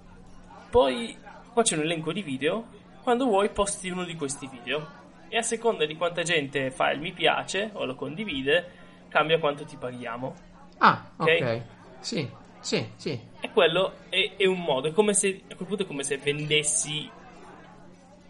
poi 0.69 1.17
qua 1.55 1.62
c'è 1.62 1.77
un 1.77 1.85
elenco 1.85 2.12
di 2.12 2.21
video. 2.21 2.67
Quando 3.03 3.25
vuoi, 3.25 3.49
posti 3.49 3.88
uno 3.88 4.05
di 4.05 4.14
questi 4.14 4.47
video. 4.47 5.04
E 5.35 5.38
a 5.38 5.42
seconda 5.42 5.85
di 5.85 5.97
quanta 5.97 6.23
gente 6.23 6.70
fa 6.70 6.92
il 6.92 7.01
mi 7.01 7.11
piace 7.11 7.70
o 7.73 7.85
lo 7.85 7.97
condivide, 7.97 8.70
cambia 9.09 9.40
quanto 9.40 9.64
ti 9.64 9.75
paghiamo. 9.75 10.33
Ah, 10.79 11.11
ok. 11.16 11.29
Ok. 11.29 11.62
Sì, 11.99 12.31
sì, 12.61 12.88
sì. 12.94 13.20
E 13.40 13.51
quello 13.51 13.94
è, 14.11 14.35
è 14.37 14.47
un 14.47 14.61
modo, 14.61 14.87
è 14.87 14.92
come 14.92 15.12
se 15.12 15.42
a 15.51 15.57
quel 15.57 15.66
punto 15.66 15.83
è 15.83 15.87
come 15.87 16.05
se 16.05 16.18
vendessi 16.18 17.11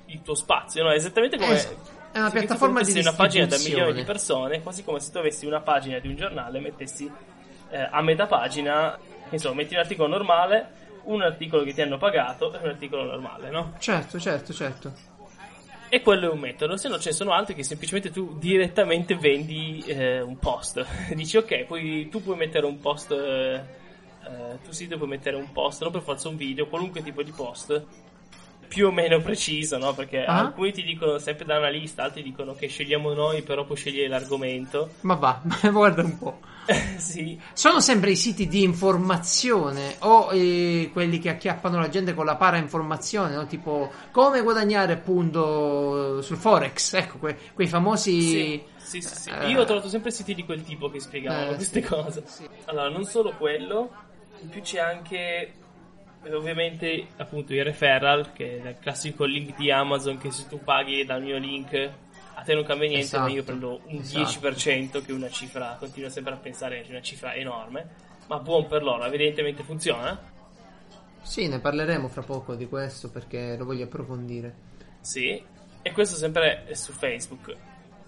il 0.06 0.22
tuo 0.22 0.34
spazio, 0.34 0.82
no? 0.82 0.92
È 0.92 0.94
esattamente 0.94 1.36
come 1.36 1.52
Eh, 1.52 1.76
è 2.12 2.18
una 2.20 2.30
piattaforma 2.30 2.80
di 2.80 2.98
una 2.98 3.12
pagina 3.12 3.44
da 3.44 3.58
milioni 3.58 3.92
di 3.92 4.02
persone, 4.02 4.62
quasi 4.62 4.82
come 4.82 4.98
se 4.98 5.12
tu 5.12 5.18
avessi 5.18 5.44
una 5.44 5.60
pagina 5.60 5.98
di 5.98 6.08
un 6.08 6.16
giornale 6.16 6.56
e 6.56 6.60
mettessi 6.62 7.12
eh, 7.68 7.86
a 7.90 8.00
metà 8.00 8.26
pagina, 8.26 8.98
insomma, 9.28 9.56
metti 9.56 9.74
un 9.74 9.80
articolo 9.80 10.08
normale, 10.08 10.68
un 11.02 11.20
articolo 11.20 11.64
che 11.64 11.74
ti 11.74 11.82
hanno 11.82 11.98
pagato 11.98 12.54
e 12.54 12.62
un 12.62 12.70
articolo 12.70 13.04
normale, 13.04 13.50
no? 13.50 13.74
Certo, 13.78 14.18
certo, 14.18 14.54
certo. 14.54 15.12
E 15.94 16.00
quello 16.00 16.28
è 16.28 16.32
un 16.32 16.40
metodo, 16.40 16.76
se 16.76 16.88
no 16.88 16.98
ce 16.98 17.10
ne 17.10 17.14
sono 17.14 17.30
altri 17.30 17.54
che 17.54 17.62
semplicemente 17.62 18.10
tu 18.10 18.36
direttamente 18.36 19.14
vendi 19.14 19.80
eh, 19.86 20.20
un 20.20 20.36
post. 20.40 20.84
Dici 21.14 21.36
ok, 21.36 21.66
poi 21.66 22.08
tu 22.08 22.20
puoi 22.20 22.36
mettere 22.36 22.66
un 22.66 22.80
post, 22.80 23.12
eh, 23.12 23.54
eh, 24.24 24.58
tu 24.64 24.72
sito 24.72 24.96
puoi 24.96 25.08
mettere 25.08 25.36
un 25.36 25.52
post, 25.52 25.82
non 25.82 25.92
per 25.92 26.02
forza 26.02 26.28
un 26.28 26.34
video, 26.36 26.66
qualunque 26.66 27.00
tipo 27.00 27.22
di 27.22 27.30
post, 27.30 27.80
più 28.66 28.88
o 28.88 28.90
meno 28.90 29.20
preciso, 29.22 29.78
no? 29.78 29.94
Perché 29.94 30.24
Ah. 30.24 30.40
alcuni 30.40 30.72
ti 30.72 30.82
dicono 30.82 31.18
sempre 31.18 31.44
da 31.44 31.58
una 31.58 31.68
lista, 31.68 32.02
altri 32.02 32.24
dicono 32.24 32.54
che 32.56 32.66
scegliamo 32.66 33.12
noi, 33.14 33.42
però 33.42 33.64
puoi 33.64 33.76
scegliere 33.76 34.08
l'argomento. 34.08 34.94
Ma 35.02 35.14
va, 35.14 35.40
guarda 35.70 36.02
un 36.02 36.18
po'. 36.18 36.40
sì, 36.96 37.38
Sono 37.52 37.80
sempre 37.80 38.10
i 38.10 38.16
siti 38.16 38.46
di 38.46 38.62
informazione 38.62 39.96
o 40.00 40.30
eh, 40.32 40.90
quelli 40.92 41.18
che 41.18 41.30
acchiappano 41.30 41.78
la 41.78 41.88
gente 41.88 42.14
con 42.14 42.24
la 42.24 42.36
parainformazione, 42.36 43.34
no? 43.34 43.46
tipo 43.46 43.90
come 44.10 44.42
guadagnare 44.42 44.94
appunto 44.94 46.22
sul 46.22 46.36
Forex, 46.36 46.94
ecco, 46.94 47.18
que- 47.18 47.38
quei 47.54 47.68
famosi... 47.68 48.20
sì, 48.20 48.62
sì, 48.76 49.00
sì, 49.00 49.14
sì. 49.14 49.30
Eh. 49.30 49.48
Io 49.48 49.60
ho 49.60 49.64
trovato 49.64 49.88
sempre 49.88 50.10
siti 50.10 50.34
di 50.34 50.44
quel 50.44 50.62
tipo 50.62 50.90
che 50.90 51.00
spiegavano 51.00 51.52
Eh, 51.52 51.54
queste 51.56 51.82
cose. 51.82 52.22
Allora, 52.66 52.88
non 52.88 53.04
solo 53.04 53.32
quello, 53.36 53.90
in 54.40 54.48
più 54.48 54.60
c'è 54.60 54.78
anche 54.78 55.52
ovviamente 56.30 57.08
appunto 57.16 57.52
il 57.52 57.64
referral, 57.64 58.32
che 58.32 58.62
è 58.62 58.68
il 58.68 58.76
classico 58.80 59.24
link 59.24 59.56
di 59.56 59.70
Amazon 59.70 60.18
che 60.18 60.30
se 60.30 60.46
tu 60.48 60.58
paghi 60.62 61.04
dal 61.04 61.22
mio 61.22 61.38
link 61.38 61.90
a 62.44 62.46
te 62.46 62.54
non 62.54 62.64
cambia 62.64 62.88
niente, 62.88 63.18
ma 63.18 63.28
io 63.28 63.40
Esatto, 63.40 63.44
prendo 63.44 63.80
un 63.86 64.00
esatto. 64.00 64.48
10% 64.48 65.04
che 65.04 65.10
è 65.10 65.14
una 65.14 65.30
cifra, 65.30 65.76
continuo 65.78 66.10
sempre 66.10 66.34
a 66.34 66.36
pensare 66.36 66.82
che 66.82 66.88
è 66.88 66.90
una 66.90 67.00
cifra 67.00 67.34
enorme, 67.34 67.88
ma 68.26 68.38
buon 68.38 68.66
per 68.66 68.82
loro, 68.82 69.04
evidentemente 69.04 69.62
funziona. 69.62 70.32
Sì, 71.22 71.48
ne 71.48 71.58
parleremo 71.58 72.08
fra 72.08 72.22
poco 72.22 72.54
di 72.54 72.68
questo 72.68 73.10
perché 73.10 73.56
lo 73.56 73.64
voglio 73.64 73.84
approfondire. 73.84 74.54
Sì, 75.00 75.42
e 75.80 75.92
questo 75.92 76.16
sempre 76.16 76.64
è 76.66 76.74
su 76.74 76.92
Facebook. 76.92 77.56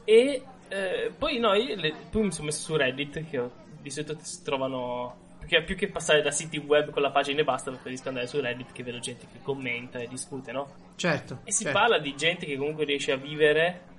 E 0.04 0.42
eh, 0.68 1.12
poi 1.16 1.38
noi, 1.38 1.74
le- 1.76 1.94
poi 2.10 2.24
mi 2.24 2.32
sono 2.32 2.46
messo 2.46 2.60
su 2.62 2.76
Reddit, 2.76 3.26
che 3.28 3.42
di 3.80 3.90
solito 3.90 4.18
si 4.20 4.42
trovano. 4.42 5.24
Perché 5.38 5.62
più 5.62 5.76
che 5.76 5.88
passare 5.88 6.22
da 6.22 6.30
siti 6.30 6.58
web 6.58 6.90
con 6.90 7.02
la 7.02 7.10
pagina 7.10 7.40
e 7.40 7.44
basta, 7.44 7.70
preferisco 7.70 8.08
andare 8.08 8.26
su 8.26 8.40
Reddit 8.40 8.72
che 8.72 8.82
vedo 8.82 8.98
gente 8.98 9.26
che 9.30 9.38
commenta 9.42 9.98
e 9.98 10.08
discute, 10.08 10.50
no? 10.52 10.68
Certo. 10.96 11.40
E 11.44 11.52
si 11.52 11.62
certo. 11.62 11.78
parla 11.78 11.98
di 11.98 12.16
gente 12.16 12.44
che 12.46 12.56
comunque 12.56 12.84
riesce 12.84 13.12
a 13.12 13.16
vivere. 13.16 13.94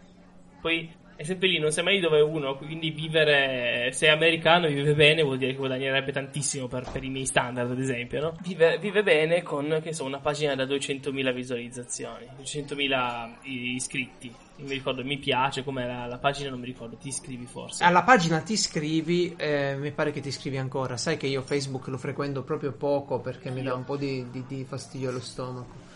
Poi 0.62 0.89
è 1.17 1.24
sempre 1.24 1.48
lì, 1.48 1.58
non 1.58 1.72
sai 1.72 1.84
mai 1.84 2.00
dove 2.00 2.20
è 2.20 2.22
uno. 2.22 2.56
Quindi 2.58 2.91
vivere, 2.91 3.91
se 3.91 4.06
è 4.06 4.10
americano 4.10 4.67
e 4.67 4.74
vive 4.74 4.93
bene, 4.93 5.24
vuol 5.24 5.39
dire 5.39 5.52
che 5.52 5.58
guadagnerebbe 5.58 6.12
tantissimo 6.12 6.67
per, 6.67 6.88
per 6.91 7.04
i 7.04 7.10
miei 7.10 7.26
standard, 7.26 7.72
ad 7.72 7.80
esempio, 7.80 8.22
no? 8.22 8.34
Vive, 8.43 8.78
vive 8.78 9.02
bene 9.02 9.41
con, 9.41 9.80
che 9.82 9.93
so, 9.93 10.06
una 10.06 10.20
pagina 10.20 10.54
da 10.54 10.65
200.000 10.65 11.34
visualizzazioni, 11.34 12.28
200.000 12.39 13.30
iscritti. 13.41 14.32
Non 14.58 14.67
mi 14.67 14.74
ricordo, 14.74 15.04
mi 15.04 15.17
piace 15.17 15.63
com'era 15.63 16.06
la 16.06 16.17
pagina, 16.20 16.52
non 16.52 16.60
mi 16.60 16.65
ricordo, 16.67 16.96
ti 16.98 17.08
iscrivi 17.08 17.46
forse. 17.46 17.84
Alla 17.84 18.04
pagina 18.04 18.39
ti 18.41 18.54
iscrivi, 18.54 19.36
eh, 19.38 19.76
mi 19.76 19.91
pare 19.91 20.12
che 20.12 20.20
ti 20.20 20.28
iscrivi 20.28 20.58
ancora. 20.58 20.98
Sai 20.98 21.17
che 21.17 21.26
io 21.28 21.41
Facebook 21.41 21.88
lo 21.88 21.98
frequento 21.98 22.43
proprio 22.43 22.74
poco 22.74 23.20
perché 23.20 23.50
mi 23.50 23.63
dà 23.63 23.74
un 23.74 23.86
po' 23.86 23.98
di, 23.98 24.30
di- 24.32 24.46
di 24.48 24.65
fastidio 24.65 25.10
allo 25.10 25.20
stomaco. 25.20 25.87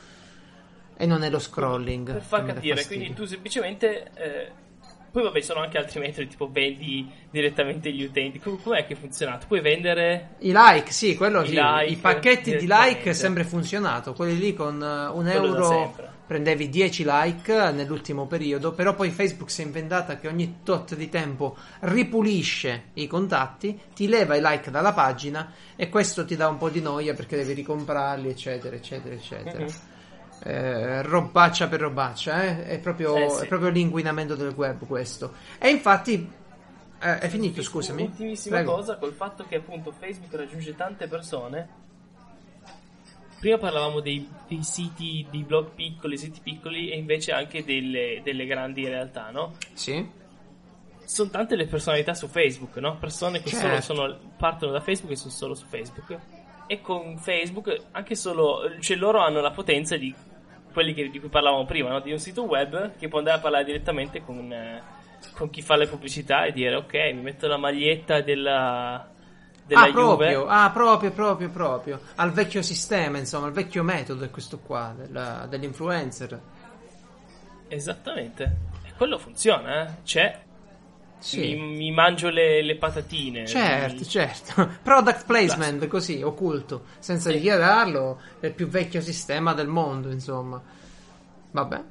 E 1.02 1.08
non 1.08 1.24
è 1.24 1.32
lo 1.32 1.40
scrolling. 1.40 2.14
per 2.14 2.22
far 2.22 2.46
capire, 2.46 2.86
quindi 2.86 3.12
tu 3.14 3.26
semplicemente. 3.26 4.12
eh, 4.14 4.52
poi 5.12 5.24
vabbè, 5.24 5.42
sono 5.42 5.60
anche 5.62 5.80
altri 5.80 6.00
metodi, 6.00 6.28
tipo 6.28 6.50
vendi 6.50 7.12
direttamente 7.32 7.92
gli 7.92 8.04
utenti. 8.04 8.40
Com- 8.40 8.62
com'è 8.62 8.86
che 8.86 8.96
funziona? 8.96 9.38
Tu 9.38 9.48
puoi 9.48 9.62
vendere. 9.62 10.36
I 10.40 10.54
like, 10.56 10.92
sì, 10.92 11.16
quello 11.16 11.42
I 11.42 11.48
sì. 11.48 11.54
like 11.56 11.92
I 11.92 11.96
pacchetti 11.96 12.56
di 12.56 12.68
like 12.68 13.10
è 13.10 13.14
sempre 13.14 13.44
funzionato. 13.44 14.14
Quelli 14.14 14.38
lì 14.38 14.54
con 14.54 14.82
eh, 14.82 15.08
un 15.08 15.28
euro 15.28 15.96
prendevi 16.28 16.70
10 16.70 17.04
like 17.06 17.72
nell'ultimo 17.72 18.28
periodo. 18.28 18.72
Però 18.72 18.94
poi 18.94 19.10
Facebook 19.10 19.50
si 19.50 19.64
è 19.64 19.66
inventata 19.66 20.18
che 20.18 20.28
ogni 20.28 20.60
tot 20.64 20.96
di 20.96 21.10
tempo 21.10 21.58
ripulisce 21.80 22.92
i 22.94 23.08
contatti, 23.08 23.78
ti 23.96 24.08
leva 24.08 24.36
i 24.36 24.42
like 24.42 24.70
dalla 24.70 24.94
pagina 24.94 25.52
e 25.76 25.90
questo 25.90 26.24
ti 26.24 26.36
dà 26.38 26.48
un 26.48 26.58
po' 26.58 26.70
di 26.70 26.80
noia 26.80 27.16
perché 27.16 27.36
devi 27.36 27.54
ricomprarli, 27.54 28.30
eccetera, 28.30 28.76
eccetera, 28.76 29.16
eccetera. 29.16 29.64
Mhm. 29.64 29.91
Eh, 30.44 31.02
robaccia 31.04 31.68
per 31.68 31.82
robaccia, 31.82 32.44
eh? 32.44 32.66
è, 32.66 32.80
proprio, 32.80 33.16
Eh, 33.16 33.30
sì. 33.30 33.44
è 33.44 33.48
proprio 33.48 33.70
l'inquinamento 33.70 34.36
del 34.36 34.54
web 34.56 34.86
questo. 34.88 35.34
E 35.60 35.70
infatti. 35.70 36.30
eh, 37.04 37.20
è 37.20 37.28
finito, 37.30 37.62
scusami. 37.62 38.04
Ultimissima 38.04 38.58
Prego. 38.58 38.74
cosa, 38.76 38.98
col 38.98 39.14
fatto 39.14 39.46
che 39.48 39.56
appunto 39.58 39.92
Facebook 39.92 40.34
raggiunge 40.34 40.76
tante 40.76 41.08
persone. 41.08 41.80
Prima 43.40 43.58
parlavamo 43.58 44.02
dei, 44.02 44.28
dei 44.48 44.62
siti, 44.64 45.26
di 45.30 45.44
blog 45.44 45.70
piccoli, 45.74 46.16
siti 46.16 46.40
piccoli 46.44 46.92
e 46.92 46.98
invece 46.98 47.32
anche 47.32 47.64
delle, 47.64 48.22
delle 48.24 48.46
grandi 48.46 48.88
realtà, 48.88 49.32
no? 49.32 49.56
Sì. 49.74 50.08
Sono 51.06 51.30
tante 51.32 51.56
le 51.56 51.66
personalità 51.66 52.14
su 52.14 52.28
Facebook, 52.28 52.78
no? 52.78 52.98
Persone 52.98 53.42
che 53.42 53.50
Certo. 53.50 53.82
solo 53.82 54.00
sono- 54.10 54.20
partono 54.38 54.72
da 54.72 54.80
Facebook 54.80 55.12
e 55.14 55.16
sono 55.16 55.32
solo 55.32 55.56
su 55.56 55.66
Facebook. 55.66 56.18
E 56.68 56.82
con 56.82 57.18
Facebook 57.18 57.76
anche 57.92 58.14
solo, 58.16 58.62
cioè 58.80 58.96
loro 58.96 59.20
hanno 59.20 59.42
la 59.42 59.52
potenza 59.52 59.98
di 59.98 60.14
quelli 60.72 60.94
che- 60.94 61.10
di 61.10 61.20
cui 61.20 61.30
parlavamo 61.30 61.66
prima, 61.66 61.90
no? 61.90 62.00
Di 62.00 62.12
un 62.12 62.20
sito 62.20 62.44
web 62.44 62.96
che 62.98 63.08
può 63.08 63.20
andare 63.20 63.38
a 63.38 63.42
parlare 63.42 63.64
direttamente 63.64 64.24
con, 64.24 64.52
eh, 64.52 64.82
con 65.34 65.50
chi 65.50 65.62
fa 65.62 65.76
le 65.76 65.88
pubblicità 65.88 66.46
e 66.46 66.52
dire 66.52 66.76
ok, 66.76 66.94
mi 67.14 67.22
metto 67.22 67.48
la 67.48 67.58
maglietta 67.58 68.22
della, 68.22 69.08
della 69.66 69.82
ah, 69.82 69.92
proprio, 69.92 70.46
ah, 70.48 70.70
proprio, 70.72 71.12
proprio, 71.12 71.50
proprio. 71.50 72.00
Al 72.16 72.32
vecchio 72.32 72.62
sistema, 72.62 73.18
insomma, 73.18 73.48
al 73.48 73.54
vecchio 73.54 73.84
metodo 73.84 74.24
è 74.26 74.30
questo 74.30 74.60
qua, 74.60 74.94
della- 74.98 75.46
dell'influencer. 75.50 76.40
Esattamente. 77.68 78.58
E 78.84 78.92
quello 78.98 79.18
funziona, 79.18 79.84
eh? 79.88 79.92
C'è. 80.04 80.40
Sì. 81.22 81.56
Mi, 81.56 81.76
mi 81.76 81.92
mangio 81.92 82.30
le, 82.30 82.64
le 82.64 82.76
patatine. 82.78 83.46
Certo, 83.46 84.00
Mi- 84.00 84.08
certo. 84.08 84.70
Product 84.82 85.26
placement, 85.26 85.88
così, 85.88 86.22
occulto, 86.24 86.86
senza 87.00 87.30
Sì. 87.30 87.36
dichiararlo, 87.38 88.20
è 88.40 88.48
il 88.48 88.54
più 88.54 88.68
vecchio 88.68 89.02
sistema 89.02 89.54
del 89.54 89.68
mondo, 89.68 90.10
insomma. 90.10 90.60
Vabbè, 91.52 91.82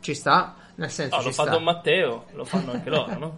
ci 0.00 0.14
sta, 0.14 0.56
nel 0.76 0.90
senso 0.90 1.18
ci 1.18 1.24
lo 1.26 1.32
fa 1.32 1.42
sta. 1.42 1.52
Don 1.52 1.62
Matteo, 1.62 2.26
lo 2.32 2.44
fanno 2.44 2.72
anche 2.72 2.90
loro, 2.90 3.18
no? 3.18 3.34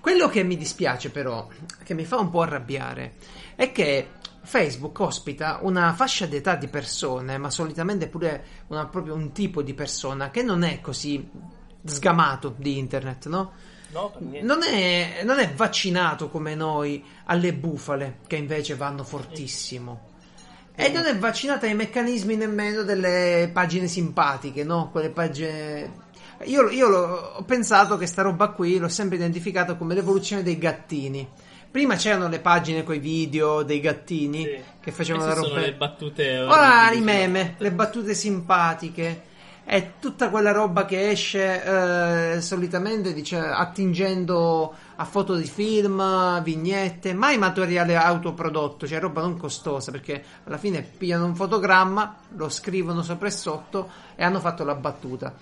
Quello 0.00 0.28
che 0.28 0.42
mi 0.44 0.56
dispiace 0.56 1.10
però, 1.10 1.48
che 1.82 1.94
mi 1.94 2.04
fa 2.04 2.18
un 2.18 2.30
po' 2.30 2.42
arrabbiare, 2.42 3.14
è 3.56 3.72
che 3.72 4.08
Facebook 4.42 5.00
ospita 5.00 5.58
una 5.62 5.92
fascia 5.94 6.26
d'età 6.26 6.54
di 6.56 6.68
persone, 6.68 7.36
ma 7.38 7.50
solitamente 7.50 8.06
pure 8.08 8.44
una- 8.68 8.86
proprio 8.86 9.14
un 9.14 9.32
tipo 9.32 9.60
di 9.62 9.74
persona 9.74 10.30
che 10.30 10.42
non 10.42 10.62
è 10.62 10.80
così 10.80 11.28
sgamato 11.84 12.54
di 12.56 12.78
internet, 12.78 13.26
no? 13.28 13.52
No. 13.94 14.12
Non 14.42 14.62
è, 14.64 15.22
non 15.24 15.38
è 15.38 15.52
vaccinato 15.52 16.28
come 16.28 16.56
noi 16.56 17.02
alle 17.26 17.54
bufale, 17.54 18.18
che 18.26 18.34
invece 18.34 18.74
vanno 18.74 19.04
fortissimo. 19.04 20.10
E 20.74 20.88
non 20.88 21.04
è 21.06 21.16
vaccinato 21.16 21.66
ai 21.66 21.74
meccanismi 21.74 22.34
nemmeno 22.34 22.82
delle 22.82 23.48
pagine 23.52 23.86
simpatiche, 23.86 24.64
no? 24.64 24.90
Quelle 24.90 25.10
pagine. 25.10 26.02
Io, 26.46 26.68
io 26.68 26.88
ho 26.88 27.42
pensato 27.44 27.96
che 27.96 28.06
sta 28.06 28.22
roba 28.22 28.48
qui 28.48 28.78
l'ho 28.78 28.88
sempre 28.88 29.14
identificato 29.16 29.76
come 29.76 29.94
l'evoluzione 29.94 30.42
dei 30.42 30.58
gattini. 30.58 31.28
Prima 31.70 31.94
c'erano 31.94 32.28
le 32.28 32.40
pagine 32.40 32.82
con 32.82 32.96
i 32.96 32.98
video 32.98 33.62
dei 33.62 33.78
gattini 33.78 34.42
Sì. 34.42 34.62
che 34.80 34.90
facevano 34.90 35.26
la 35.26 35.34
roba. 35.34 35.60
le 35.60 35.74
battute. 35.74 36.38
Ora 36.40 36.90
i 36.90 37.00
meme, 37.00 37.54
le 37.58 37.70
battute 37.70 38.14
simpatiche. 38.14 39.32
È 39.64 39.92
tutta 39.98 40.28
quella 40.28 40.52
roba 40.52 40.84
che 40.84 41.08
esce 41.08 42.34
eh, 42.34 42.40
solitamente 42.42 43.14
dice, 43.14 43.38
attingendo 43.38 44.74
a 44.96 45.04
foto 45.04 45.34
di 45.34 45.46
film, 45.46 46.42
vignette, 46.42 47.14
mai 47.14 47.38
materiale 47.38 47.96
autoprodotto, 47.96 48.86
cioè 48.86 49.00
roba 49.00 49.22
non 49.22 49.38
costosa, 49.38 49.90
perché 49.90 50.22
alla 50.44 50.58
fine 50.58 50.82
pigliano 50.82 51.24
un 51.24 51.34
fotogramma, 51.34 52.16
lo 52.36 52.50
scrivono 52.50 53.02
sopra 53.02 53.28
e 53.28 53.30
sotto 53.30 53.88
e 54.14 54.22
hanno 54.22 54.38
fatto 54.38 54.64
la 54.64 54.74
battuta. 54.74 55.32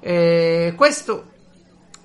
Eh, 0.00 0.72
questo 0.74 1.34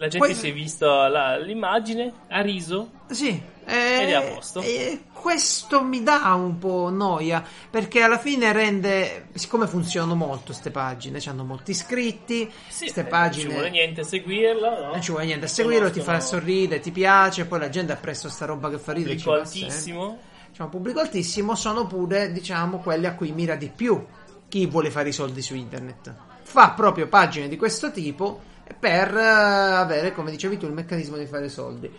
La 0.02 0.08
gente 0.08 0.26
Poi- 0.26 0.36
si 0.36 0.50
è 0.50 0.52
visto 0.54 0.88
la- 0.88 1.38
l'immagine, 1.38 2.12
ha 2.30 2.42
riso. 2.42 2.90
Sì, 3.12 3.28
Ed 3.30 3.40
è 3.66 4.08
eh, 4.10 4.14
a 4.16 4.22
posto. 4.34 4.60
eh, 4.62 5.04
questo 5.14 5.84
mi 5.84 6.02
dà 6.02 6.34
un 6.34 6.58
po' 6.58 6.90
noia 6.90 7.44
perché 7.70 8.02
alla 8.02 8.18
fine 8.18 8.52
rende, 8.52 9.28
siccome 9.36 9.68
funzionano 9.68 10.16
molto 10.16 10.46
queste 10.46 10.72
pagine, 10.72 11.20
hanno 11.28 11.44
molti 11.44 11.70
iscritti, 11.70 12.52
Sì, 12.68 12.86
eh, 12.92 13.04
pagine 13.04 13.44
Non 13.44 13.52
ci 13.52 13.54
vuole 13.60 13.70
niente 13.70 14.02
a 14.02 14.04
seguirla, 14.04 14.80
no? 14.80 14.88
non 14.88 15.02
ci 15.04 15.12
vuole 15.12 15.26
niente 15.28 15.46
a 15.46 15.50
seguirlo, 15.50 15.92
ti 15.92 16.02
fa 16.02 16.20
sorridere, 16.20 16.80
ti 16.82 16.90
piace, 16.90 17.46
poi 17.46 17.60
la 17.60 17.70
gente 17.70 17.92
ha 17.92 17.98
preso 17.98 18.28
sta 18.28 18.46
roba 18.46 18.72
che 18.72 18.80
fa 18.80 18.94
ridere. 18.94 19.14
Pubblico 19.14 19.38
altissimo. 19.40 20.18
Diciamo, 20.50 20.70
pubblico 20.70 21.00
altissimo 21.00 21.54
sono 21.54 21.86
pure, 21.86 22.32
diciamo, 22.32 22.80
quelli 22.80 23.06
a 23.06 23.14
cui 23.14 23.32
mira 23.34 23.54
di 23.54 23.70
più 23.70 24.04
chi 24.50 24.66
vuole 24.66 24.90
fare 24.90 25.10
i 25.10 25.14
soldi 25.14 25.44
su 25.44 25.54
internet. 25.54 26.12
Fa 26.42 26.72
proprio 26.72 27.08
pagine 27.08 27.48
di 27.48 27.56
questo 27.56 27.92
tipo 27.92 28.50
per 28.78 29.16
eh, 29.16 29.22
avere, 29.22 30.14
come 30.14 30.32
dicevi 30.32 30.58
tu, 30.58 30.66
il 30.66 30.74
meccanismo 30.74 31.18
di 31.18 31.26
fare 31.26 31.50
soldi. 31.50 31.92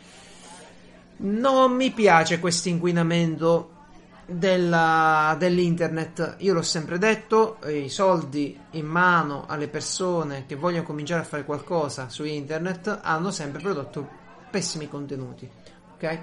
Non 1.25 1.73
mi 1.73 1.91
piace 1.91 2.41
questo 2.41 2.69
inquinamento 2.69 3.71
dell'internet. 4.27 6.37
Io 6.39 6.55
l'ho 6.55 6.63
sempre 6.63 6.99
detto, 6.99 7.59
i 7.67 7.89
soldi 7.89 8.59
in 8.73 8.87
mano 8.87 9.45
alle 9.47 9.69
persone 9.69 10.45
che 10.47 10.57
vogliono 10.57 10.83
cominciare 10.85 11.23
a 11.23 11.25
fare 11.25 11.45
qualcosa 11.45 12.09
su 12.09 12.25
internet 12.25 12.99
hanno 13.03 13.31
sempre 13.31 13.61
prodotto 13.61 14.09
pessimi 14.51 14.89
contenuti. 14.89 15.49
Ok? 15.95 16.03
Eh, 16.03 16.19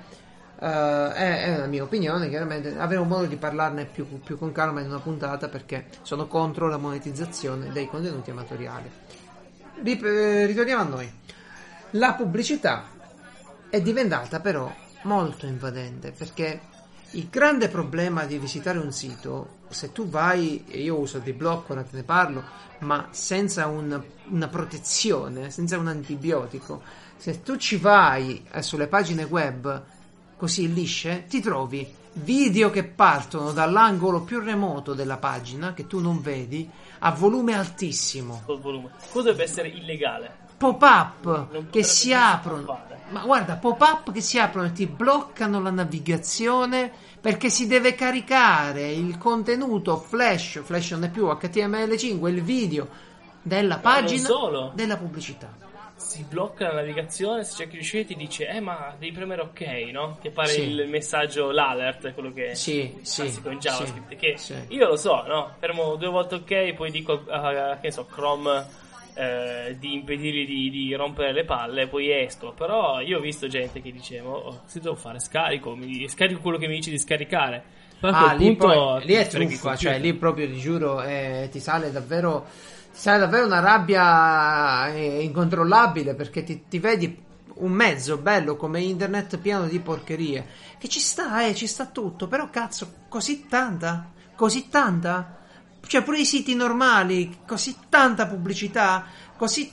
è, 0.62 1.44
è 1.44 1.58
la 1.58 1.68
mia 1.68 1.84
opinione, 1.84 2.28
chiaramente 2.28 2.78
avremo 2.78 3.06
modo 3.06 3.26
di 3.26 3.38
parlarne 3.38 3.86
più, 3.86 4.06
più 4.22 4.38
con 4.38 4.52
calma 4.52 4.82
in 4.82 4.88
una 4.88 5.00
puntata 5.00 5.48
perché 5.48 5.86
sono 6.02 6.28
contro 6.28 6.68
la 6.68 6.78
monetizzazione 6.78 7.72
dei 7.72 7.88
contenuti 7.88 8.32
amatoriali. 8.32 8.92
Eh, 9.82 10.46
ritorniamo 10.46 10.82
a 10.82 10.86
noi. 10.86 11.12
La 11.92 12.14
pubblicità 12.14 12.86
è 13.70 13.82
diventata 13.82 14.42
però 14.42 14.74
molto 15.04 15.46
invadente 15.46 16.12
perché 16.12 16.60
il 17.12 17.30
grande 17.30 17.70
problema 17.70 18.26
di 18.26 18.38
visitare 18.38 18.78
un 18.78 18.92
sito, 18.92 19.58
se 19.70 19.92
tu 19.92 20.08
vai, 20.08 20.66
e 20.68 20.82
io 20.82 21.00
uso 21.00 21.20
di 21.20 21.34
blocco, 21.34 21.72
ora 21.72 21.84
te 21.84 21.96
ne 21.96 22.04
parlo, 22.04 22.44
ma 22.80 23.08
senza 23.12 23.68
un- 23.68 24.00
una 24.26 24.48
protezione, 24.48 25.50
senza 25.50 25.78
un 25.78 25.88
antibiotico, 25.88 26.82
se 27.18 27.42
tu 27.42 27.56
ci 27.58 27.78
vai 27.78 28.46
eh, 28.52 28.62
sulle 28.62 28.88
pagine 28.88 29.24
web 29.24 29.84
così 30.38 30.72
lisce, 30.74 31.26
ti 31.28 31.42
trovi 31.42 31.88
video 32.14 32.70
che 32.70 32.84
partono 32.84 33.52
dall'angolo 33.52 34.22
più 34.22 34.40
remoto 34.40 34.94
della 34.94 35.18
pagina, 35.18 35.74
che 35.74 35.88
tu 35.88 36.00
non 36.00 36.22
vedi, 36.22 36.70
a 37.00 37.12
volume 37.12 37.56
altissimo. 37.56 38.44
Volume. 38.46 38.92
Potrebbe 39.12 39.44
essere 39.44 39.70
illegale. 39.70 40.48
Pop-up 40.58 41.70
che 41.70 41.84
si 41.84 42.14
aprono. 42.14 42.64
fare. 42.64 43.02
Ma 43.10 43.22
guarda, 43.22 43.56
pop-up 43.56 44.12
che 44.12 44.22
si 44.22 44.38
aprono 44.38 44.68
e 44.68 44.72
ti 44.72 44.86
bloccano 44.86 45.62
la 45.62 45.72
navigazione 45.72 46.92
perché 47.20 47.50
si 47.50 47.66
deve 47.66 47.96
caricare 47.96 48.92
il 48.92 49.18
contenuto 49.18 49.98
flash, 49.98 50.62
flash 50.64 50.92
non 50.92 51.06
è 51.06 51.10
più 51.10 51.26
HTML5, 51.26 52.28
il 52.28 52.44
video 52.44 52.88
della 53.42 53.76
Ma 53.76 53.82
pagina 53.82 54.30
della 54.74 54.98
pubblicità. 54.98 55.68
Si 56.20 56.26
blocca 56.26 56.68
la 56.68 56.74
navigazione, 56.82 57.46
se 57.46 57.56
cerchi 57.56 57.78
di 57.78 57.82
uscire 57.82 58.04
ti 58.04 58.14
dice 58.14 58.46
eh 58.50 58.60
ma 58.60 58.94
devi 59.00 59.14
premere 59.14 59.42
ok, 59.42 59.62
no? 59.94 60.18
Che 60.22 60.28
appare 60.28 60.50
Sì. 60.50 60.64
il 60.64 60.86
messaggio, 60.90 61.50
l'alert, 61.50 62.14
quello 62.14 62.34
che 62.34 62.56
Sì, 62.56 62.82
è 62.82 63.06
sì, 63.06 63.22
in 63.22 63.58
JavaScript. 63.58 64.10
sì, 64.10 64.16
che 64.18 64.38
sì. 64.38 64.54
io 64.68 64.88
lo 64.90 64.98
so, 64.98 65.24
no? 65.26 65.56
Fermo 65.60 65.96
due 65.96 66.10
volte 66.10 66.36
ok, 66.36 66.74
poi 66.74 66.92
dico 66.92 67.24
a, 67.30 67.78
che 67.80 67.88
ne 67.88 67.92
so, 67.92 68.06
Chrome 68.06 68.66
eh, 69.14 69.78
di 69.80 69.94
impedirgli 69.94 70.46
di, 70.46 70.70
di 70.70 70.94
rompere 70.94 71.32
le 71.32 71.46
palle, 71.46 71.88
poi 71.88 72.12
esco. 72.12 72.52
Però 72.52 73.00
io 73.00 73.20
ho 73.20 73.22
visto 73.22 73.48
gente 73.48 73.82
che 73.82 73.94
diceva, 73.94 74.30
oh, 74.30 74.64
se 74.66 74.82
devo 74.82 74.96
fare 74.96 75.22
scarico, 75.22 75.74
mi, 75.74 76.06
scarico 76.10 76.42
quello 76.42 76.58
che 76.58 76.68
mi 76.68 76.76
dice 76.76 76.90
di 76.90 77.00
scaricare. 77.00 77.64
Però 77.98 78.14
Ah, 78.14 78.34
lì, 78.34 78.46
punto 78.56 78.68
poi- 78.68 79.06
lì 79.06 79.14
è 79.14 79.26
ti 79.26 79.38
computer. 79.38 79.78
cioè 79.78 80.00
lì 80.00 80.14
proprio 80.14 80.48
ti 80.48 80.58
giuro 80.58 81.02
eh, 81.02 81.48
ti 81.50 81.62
sale 81.62 81.92
davvero 81.92 82.46
sale 83.00 83.20
davvero 83.20 83.46
una 83.46 83.62
rabbia 83.62 84.90
eh, 84.90 85.24
incontrollabile 85.24 86.16
perché 86.16 86.44
ti, 86.44 86.66
ti 86.68 86.80
vedi 86.80 87.18
un 87.54 87.72
mezzo 87.72 88.18
bello 88.18 88.58
come 88.58 88.82
internet 88.82 89.38
pieno 89.38 89.68
di 89.68 89.80
porcherie 89.80 90.46
che 90.78 90.90
ci 90.90 91.00
sta, 91.00 91.46
eh, 91.46 91.56
ci 91.56 91.66
sta 91.66 91.86
tutto, 91.86 92.28
però 92.28 92.50
cazzo, 92.50 93.06
così 93.08 93.46
tanta? 93.48 94.12
Così 94.36 94.68
tanta? 94.68 95.38
Cioè 95.80 96.04
pure 96.04 96.20
i 96.20 96.26
siti 96.26 96.56
normali, 96.56 97.40
così 97.48 97.74
tanta 97.88 98.28
pubblicità, 98.28 99.06
così 99.38 99.72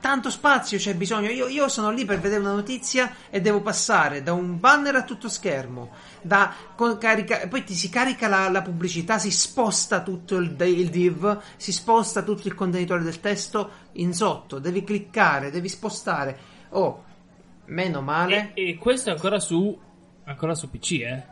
tanto 0.00 0.30
spazio 0.30 0.78
c'è 0.78 0.94
bisogno. 0.94 1.30
Io, 1.30 1.48
io 1.48 1.68
sono 1.68 1.90
lì 1.90 2.04
per 2.04 2.20
vedere 2.20 2.40
una 2.40 2.52
notizia 2.52 3.14
e 3.30 3.40
devo 3.40 3.60
passare 3.60 4.22
da 4.22 4.32
un 4.32 4.58
banner 4.58 4.94
a 4.96 5.02
tutto 5.04 5.28
schermo. 5.28 5.90
Da, 6.20 6.52
con 6.74 6.98
carica, 6.98 7.46
poi 7.48 7.64
ti 7.64 7.74
si 7.74 7.88
carica 7.88 8.28
la, 8.28 8.48
la 8.48 8.62
pubblicità, 8.62 9.18
si 9.18 9.30
sposta 9.30 10.02
tutto 10.02 10.36
il, 10.36 10.56
il 10.60 10.88
div, 10.88 11.40
si 11.56 11.72
sposta 11.72 12.22
tutto 12.22 12.48
il 12.48 12.54
contenitore 12.54 13.02
del 13.02 13.20
testo 13.20 13.70
in 13.92 14.12
sotto. 14.14 14.58
Devi 14.58 14.84
cliccare, 14.84 15.50
devi 15.50 15.68
spostare. 15.68 16.38
Oh, 16.70 17.04
meno 17.66 18.00
male. 18.00 18.52
E, 18.54 18.70
e 18.70 18.76
questo 18.76 19.10
è 19.10 19.12
ancora 19.12 19.38
su, 19.40 19.78
ancora 20.24 20.54
su 20.54 20.70
PC, 20.70 20.90
eh? 20.92 21.22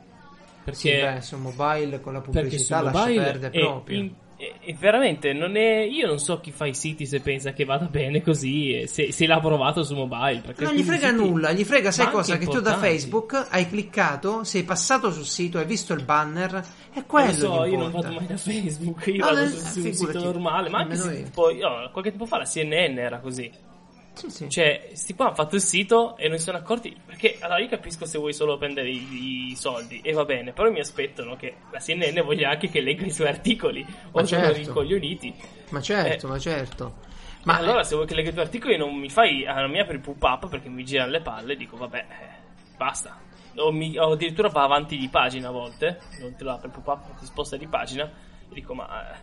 Perché 0.65 0.81
Sì, 0.81 0.91
beh, 0.91 1.21
su 1.21 1.37
mobile 1.37 2.01
con 2.01 2.13
la 2.13 2.21
pubblicità 2.21 2.81
lascia 2.81 3.05
perdere 3.05 3.51
proprio. 3.51 3.99
in- 3.99 4.15
è- 4.37 4.53
è 4.67 4.75
veramente 4.75 5.33
non 5.33 5.57
è 5.57 5.79
io 5.81 6.07
non 6.07 6.19
so 6.19 6.41
chi 6.41 6.51
fa 6.51 6.67
i 6.67 6.75
siti 6.75 7.07
se 7.07 7.21
pensa 7.21 7.53
che 7.53 7.65
vada 7.65 7.87
bene 7.87 8.23
così 8.23 8.81
e 8.81 8.87
se, 8.87 9.11
se 9.13 9.27
l'ha 9.27 9.41
provato 9.41 9.83
su 9.83 9.95
mobile 9.95 10.43
Non 10.59 10.75
gli 10.75 10.83
frega 10.83 11.09
siti- 11.09 11.15
nulla, 11.23 11.53
gli 11.53 11.65
frega, 11.65 11.91
sai 11.91 12.11
cosa? 12.11 12.37
Che 12.37 12.45
tu 12.45 12.53
da 12.53 12.57
importanti. 12.75 12.87
Facebook 12.89 13.47
hai 13.51 13.69
cliccato, 13.69 14.45
sei 14.45 14.63
passato 14.65 15.11
sul 15.11 15.25
sito, 15.25 15.59
hai 15.59 15.65
visto 15.65 15.93
il 15.95 16.03
banner, 16.05 16.51
è 16.93 16.97
Non 16.97 17.05
quello 17.07 17.27
lo 17.31 17.33
so, 17.33 17.65
io 17.65 17.79
non 17.79 17.91
vado 17.91 18.13
mai 18.13 18.27
da 18.27 18.37
Facebook, 18.37 19.07
io 19.07 19.25
No, 19.25 19.35
vado 19.35 19.47
su, 19.49 19.57
su 19.81 19.87
un 19.87 19.93
sito 19.95 20.23
normale, 20.25 20.69
ma 20.69 20.79
anche 20.81 20.97
se 20.97 21.23
tipo, 21.25 21.51
io, 21.51 21.91
qualche 21.93 22.11
tempo 22.11 22.27
fa 22.27 22.39
la 22.39 22.45
CNN 22.45 22.99
era 22.99 23.19
così. 23.21 23.51
Sì, 24.17 24.31
sì. 24.31 24.49
Cioè, 24.49 24.91
sti 24.95 25.15
qua 25.15 25.27
hanno 25.27 25.35
fatto 25.35 25.57
il 25.57 25.61
sito 25.61 26.17
e 26.17 26.29
non 26.29 26.39
si 26.39 26.45
sono 26.45 26.57
accorti. 26.57 26.97
Perché 27.05 27.37
allora 27.41 27.61
io 27.61 27.69
capisco 27.69 28.07
se 28.07 28.17
vuoi 28.19 28.33
solo 28.33 28.57
prendere 28.57 28.89
i, 28.89 29.49
i 29.51 29.57
soldi 29.57 30.01
e 30.01 30.13
va 30.13 30.25
bene, 30.25 30.53
però 30.53 30.71
mi 30.71 30.81
aspettano 30.81 31.37
che 31.37 31.57
la 31.71 31.79
CNN 31.79 32.19
voglia 32.23 32.49
anche 32.49 32.69
che 32.71 32.81
legga 32.81 33.05
i 33.05 33.11
suoi 33.11 33.29
articoli. 33.29 33.85
O 34.13 34.21
Ma 34.21 34.25
sono 34.27 34.41
certo. 34.43 34.57
rincoglioniti. 34.57 35.35
ma 35.71 35.81
certo, 35.83 36.27
eh. 36.27 36.31
ma 36.31 36.39
certo. 36.39 36.95
Ma 37.45 37.57
allora, 37.59 37.85
se 37.85 37.95
vuoi 37.95 38.07
che 38.07 38.15
legga 38.15 38.31
i 38.31 38.33
tuoi 38.33 38.45
articoli, 38.45 38.77
non 38.79 38.95
mi 38.97 39.09
fai. 39.11 39.45
Non 39.45 39.71
mi 39.71 39.79
apri 39.79 39.95
il 39.97 40.01
pop-up 40.01 40.49
perché 40.49 40.69
mi 40.69 40.83
girano 40.85 41.11
le 41.13 41.21
palle. 41.21 41.55
Dico, 41.55 41.77
vabbè, 41.77 41.99
eh, 41.99 42.75
basta. 42.77 43.21
O, 43.57 43.71
mi- 43.71 43.97
o 43.99 44.13
addirittura 44.13 44.49
va 44.49 44.63
avanti 44.65 44.97
di 44.97 45.09
pagina 45.09 45.49
a 45.49 45.53
volte. 45.53 46.01
Non 46.21 46.35
te 46.35 46.43
lo 46.43 46.53
apre 46.53 46.69
il 46.69 46.73
pop-up, 46.73 47.19
ti 47.19 47.27
sposta 47.27 47.57
di 47.57 47.67
pagina. 47.69 48.05
E 48.05 48.55
dico, 48.55 48.75
ma 48.75 49.13
eh, 49.13 49.19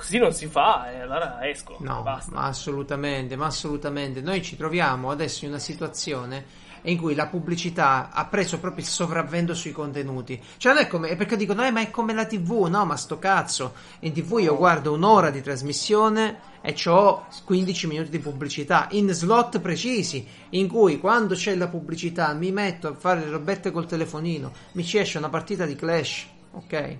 così 0.00 0.16
non 0.16 0.32
si 0.32 0.46
fa. 0.46 0.90
E 0.90 1.00
allora 1.00 1.46
esco. 1.46 1.76
No, 1.80 2.02
basta. 2.02 2.32
ma 2.34 2.44
assolutamente, 2.44 3.36
ma 3.36 3.46
assolutamente. 3.46 4.22
Noi 4.22 4.42
ci 4.42 4.56
troviamo 4.56 5.10
adesso 5.10 5.44
in 5.44 5.50
una 5.50 5.60
situazione 5.60 6.68
in 6.84 6.96
cui 6.96 7.14
la 7.14 7.26
pubblicità 7.26 8.08
ha 8.10 8.24
preso 8.24 8.58
proprio 8.58 8.82
il 8.82 8.90
sopravvento 8.90 9.52
sui 9.52 9.72
contenuti. 9.72 10.40
Cioè 10.56 10.72
non 10.72 10.82
è 10.82 10.86
come, 10.86 11.14
perché 11.14 11.36
dicono, 11.36 11.66
eh, 11.66 11.70
ma 11.70 11.82
è 11.82 11.90
come 11.90 12.14
la 12.14 12.24
TV, 12.24 12.68
no, 12.70 12.86
ma 12.86 12.96
sto 12.96 13.18
cazzo. 13.18 13.74
In 14.00 14.14
TV 14.14 14.38
io 14.40 14.56
guardo 14.56 14.94
un'ora 14.94 15.28
di 15.28 15.42
trasmissione 15.42 16.48
e 16.62 16.74
ho 16.86 17.26
15 17.44 17.86
minuti 17.86 18.08
di 18.08 18.18
pubblicità 18.18 18.88
in 18.92 19.10
slot 19.10 19.60
precisi, 19.60 20.26
in 20.50 20.66
cui 20.68 20.98
quando 20.98 21.34
c'è 21.34 21.54
la 21.54 21.68
pubblicità 21.68 22.32
mi 22.32 22.50
metto 22.50 22.88
a 22.88 22.94
fare 22.94 23.20
le 23.20 23.30
robette 23.30 23.70
col 23.70 23.86
telefonino, 23.86 24.50
mi 24.72 24.82
ci 24.82 24.96
esce 24.96 25.18
una 25.18 25.28
partita 25.28 25.66
di 25.66 25.76
Clash, 25.76 26.26
ok? 26.52 26.98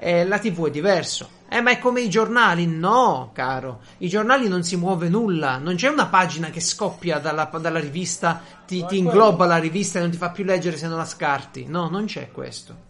E 0.00 0.24
la 0.24 0.38
TV 0.38 0.68
è 0.68 0.70
diverso. 0.70 1.28
Eh, 1.48 1.60
ma 1.60 1.70
è 1.70 1.78
come 1.78 2.02
i 2.02 2.10
giornali? 2.10 2.66
No, 2.66 3.30
caro. 3.32 3.80
I 3.98 4.08
giornali 4.08 4.48
non 4.48 4.62
si 4.62 4.76
muove 4.76 5.08
nulla. 5.08 5.56
Non 5.58 5.74
c'è 5.76 5.88
una 5.88 6.06
pagina 6.06 6.50
che 6.50 6.60
scoppia 6.60 7.18
dalla, 7.18 7.44
dalla 7.60 7.80
rivista, 7.80 8.40
ti, 8.66 8.84
ti 8.86 8.98
ingloba 8.98 9.46
la 9.46 9.56
rivista 9.56 9.98
e 9.98 10.02
non 10.02 10.10
ti 10.10 10.16
fa 10.18 10.30
più 10.30 10.44
leggere 10.44 10.76
se 10.76 10.86
non 10.86 10.98
la 10.98 11.04
scarti. 11.06 11.64
No, 11.66 11.88
non 11.88 12.04
c'è 12.04 12.30
questo. 12.30 12.86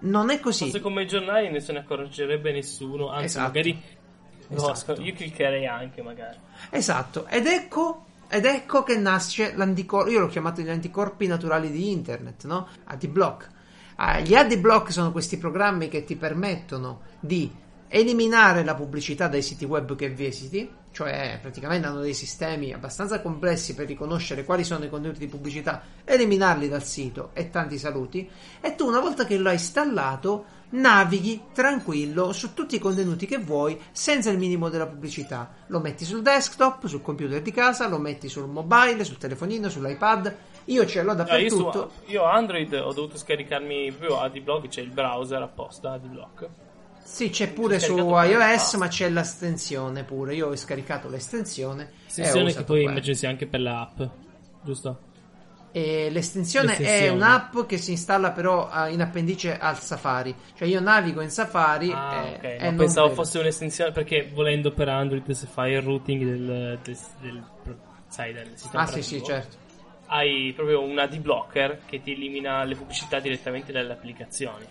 Non 0.00 0.30
è 0.30 0.38
così. 0.40 0.64
Forse 0.64 0.80
come 0.80 1.02
i 1.02 1.06
giornali 1.06 1.50
ne 1.50 1.60
se 1.60 1.72
ne 1.72 1.80
accorgerebbe 1.80 2.52
nessuno. 2.52 3.10
Anzi, 3.10 3.24
Esatto. 3.24 3.46
magari. 3.46 3.82
no, 4.48 4.72
Esatto. 4.72 5.00
io 5.02 5.12
cliccherei 5.14 5.66
anche, 5.66 6.02
magari. 6.02 6.36
Esatto. 6.70 7.26
Ed 7.26 7.46
ecco, 7.46 8.04
ed 8.28 8.44
ecco 8.44 8.82
che 8.84 8.96
nasce 8.96 9.54
l'anticorpo. 9.56 10.10
Io 10.10 10.20
l'ho 10.20 10.28
chiamato 10.28 10.60
gli 10.60 10.68
anticorpi 10.68 11.26
naturali 11.26 11.70
di 11.70 11.90
internet, 11.90 12.44
no? 12.44 12.68
AD-Block. 12.84 13.56
Ah, 14.00 14.20
gli 14.20 14.32
AD-Block 14.32 14.92
sono 14.92 15.10
questi 15.10 15.38
programmi 15.38 15.88
che 15.88 16.04
ti 16.04 16.14
permettono 16.14 17.00
di 17.18 17.52
eliminare 17.88 18.62
la 18.62 18.76
pubblicità 18.76 19.26
dai 19.26 19.42
siti 19.42 19.64
web 19.64 19.96
che 19.96 20.08
visiti, 20.08 20.70
cioè 20.92 21.36
praticamente 21.42 21.88
hanno 21.88 22.00
dei 22.00 22.14
sistemi 22.14 22.72
abbastanza 22.72 23.20
complessi 23.20 23.74
per 23.74 23.88
riconoscere 23.88 24.44
quali 24.44 24.62
sono 24.62 24.84
i 24.84 24.88
contenuti 24.88 25.18
di 25.18 25.26
pubblicità, 25.26 25.82
eliminarli 26.04 26.68
dal 26.68 26.84
sito 26.84 27.30
e 27.32 27.50
tanti 27.50 27.76
saluti. 27.76 28.30
E 28.60 28.76
tu, 28.76 28.86
una 28.86 29.00
volta 29.00 29.24
che 29.24 29.36
lo 29.36 29.48
hai 29.48 29.54
installato, 29.54 30.44
navighi 30.70 31.46
tranquillo 31.52 32.32
su 32.32 32.54
tutti 32.54 32.76
i 32.76 32.80
contenuti 32.80 33.26
che 33.26 33.38
vuoi 33.38 33.80
senza 33.90 34.30
il 34.30 34.38
minimo 34.38 34.68
della 34.68 34.86
pubblicità. 34.86 35.54
Lo 35.66 35.80
metti 35.80 36.04
sul 36.04 36.22
desktop, 36.22 36.86
sul 36.86 37.02
computer 37.02 37.42
di 37.42 37.50
casa, 37.50 37.88
lo 37.88 37.98
metti 37.98 38.28
sul 38.28 38.48
mobile, 38.48 39.02
sul 39.02 39.18
telefonino, 39.18 39.68
sull'iPad. 39.68 40.36
Io 40.68 40.86
ce 40.86 41.02
l'ho 41.02 41.14
No, 41.14 41.22
Ah, 41.22 41.38
io, 41.38 41.48
su, 41.48 41.62
dappertutto. 41.64 41.92
io 42.06 42.24
Android 42.24 42.72
ho 42.74 42.92
dovuto 42.92 43.16
scaricarmi 43.16 43.90
proprio 43.92 44.20
AdBlock, 44.20 44.68
c'è 44.68 44.80
il 44.82 44.90
browser 44.90 45.42
apposta 45.42 45.92
AdBlock. 45.92 46.48
Sì, 47.02 47.30
c'è 47.30 47.48
pure 47.52 47.78
su 47.80 47.96
iOS, 47.96 48.74
ma 48.74 48.88
c'è 48.88 49.08
l'estensione 49.08 50.04
pure. 50.04 50.34
Io 50.34 50.48
ho 50.48 50.56
scaricato 50.56 51.08
l'estensione. 51.08 51.84
e 51.84 51.88
ho 51.88 52.06
Estensione 52.06 52.52
che 52.52 52.62
poi 52.64 52.82
immagino 52.84 53.14
sia 53.16 53.30
anche 53.30 53.46
per 53.46 53.60
l'app, 53.60 54.02
giusto? 54.62 55.06
E 55.72 56.08
l'estensione, 56.10 56.72
è 56.72 56.78
L'estensione. 56.78 57.10
un'app 57.10 57.60
che 57.66 57.78
si 57.78 57.92
installa 57.92 58.32
però 58.32 58.70
eh, 58.70 58.92
in 58.92 59.00
appendice 59.00 59.56
al 59.58 59.78
Safari. 59.78 60.34
Cioè 60.54 60.68
io 60.68 60.80
navigo 60.80 61.20
in 61.22 61.30
Safari 61.30 61.90
Ah, 61.92 62.26
e, 62.26 62.34
ok. 62.36 62.42
e 62.64 62.72
pensavo 62.76 63.08
vedo. 63.08 63.22
fosse 63.22 63.38
un'estensione 63.38 63.92
perché 63.92 64.30
volendo 64.32 64.70
per 64.72 64.88
Android 64.88 65.30
se 65.30 65.46
fai 65.46 65.72
il 65.72 65.82
routing 65.82 66.24
del, 66.24 66.78
del, 66.82 66.98
del- 67.20 67.44
sai, 68.08 68.32
del 68.34 68.50
sistema 68.54 68.82
Ah 68.82 68.86
sì 68.86 69.02
sì, 69.02 69.22
certo. 69.22 69.56
Hai 70.08 70.52
proprio 70.54 70.82
un 70.82 70.98
AD 70.98 71.18
blocker 71.18 71.80
che 71.86 72.02
ti 72.02 72.12
elimina 72.12 72.64
le 72.64 72.74
pubblicità 72.74 73.20
direttamente 73.20 73.72
dalle 73.72 73.92
applicazioni. 73.92 74.64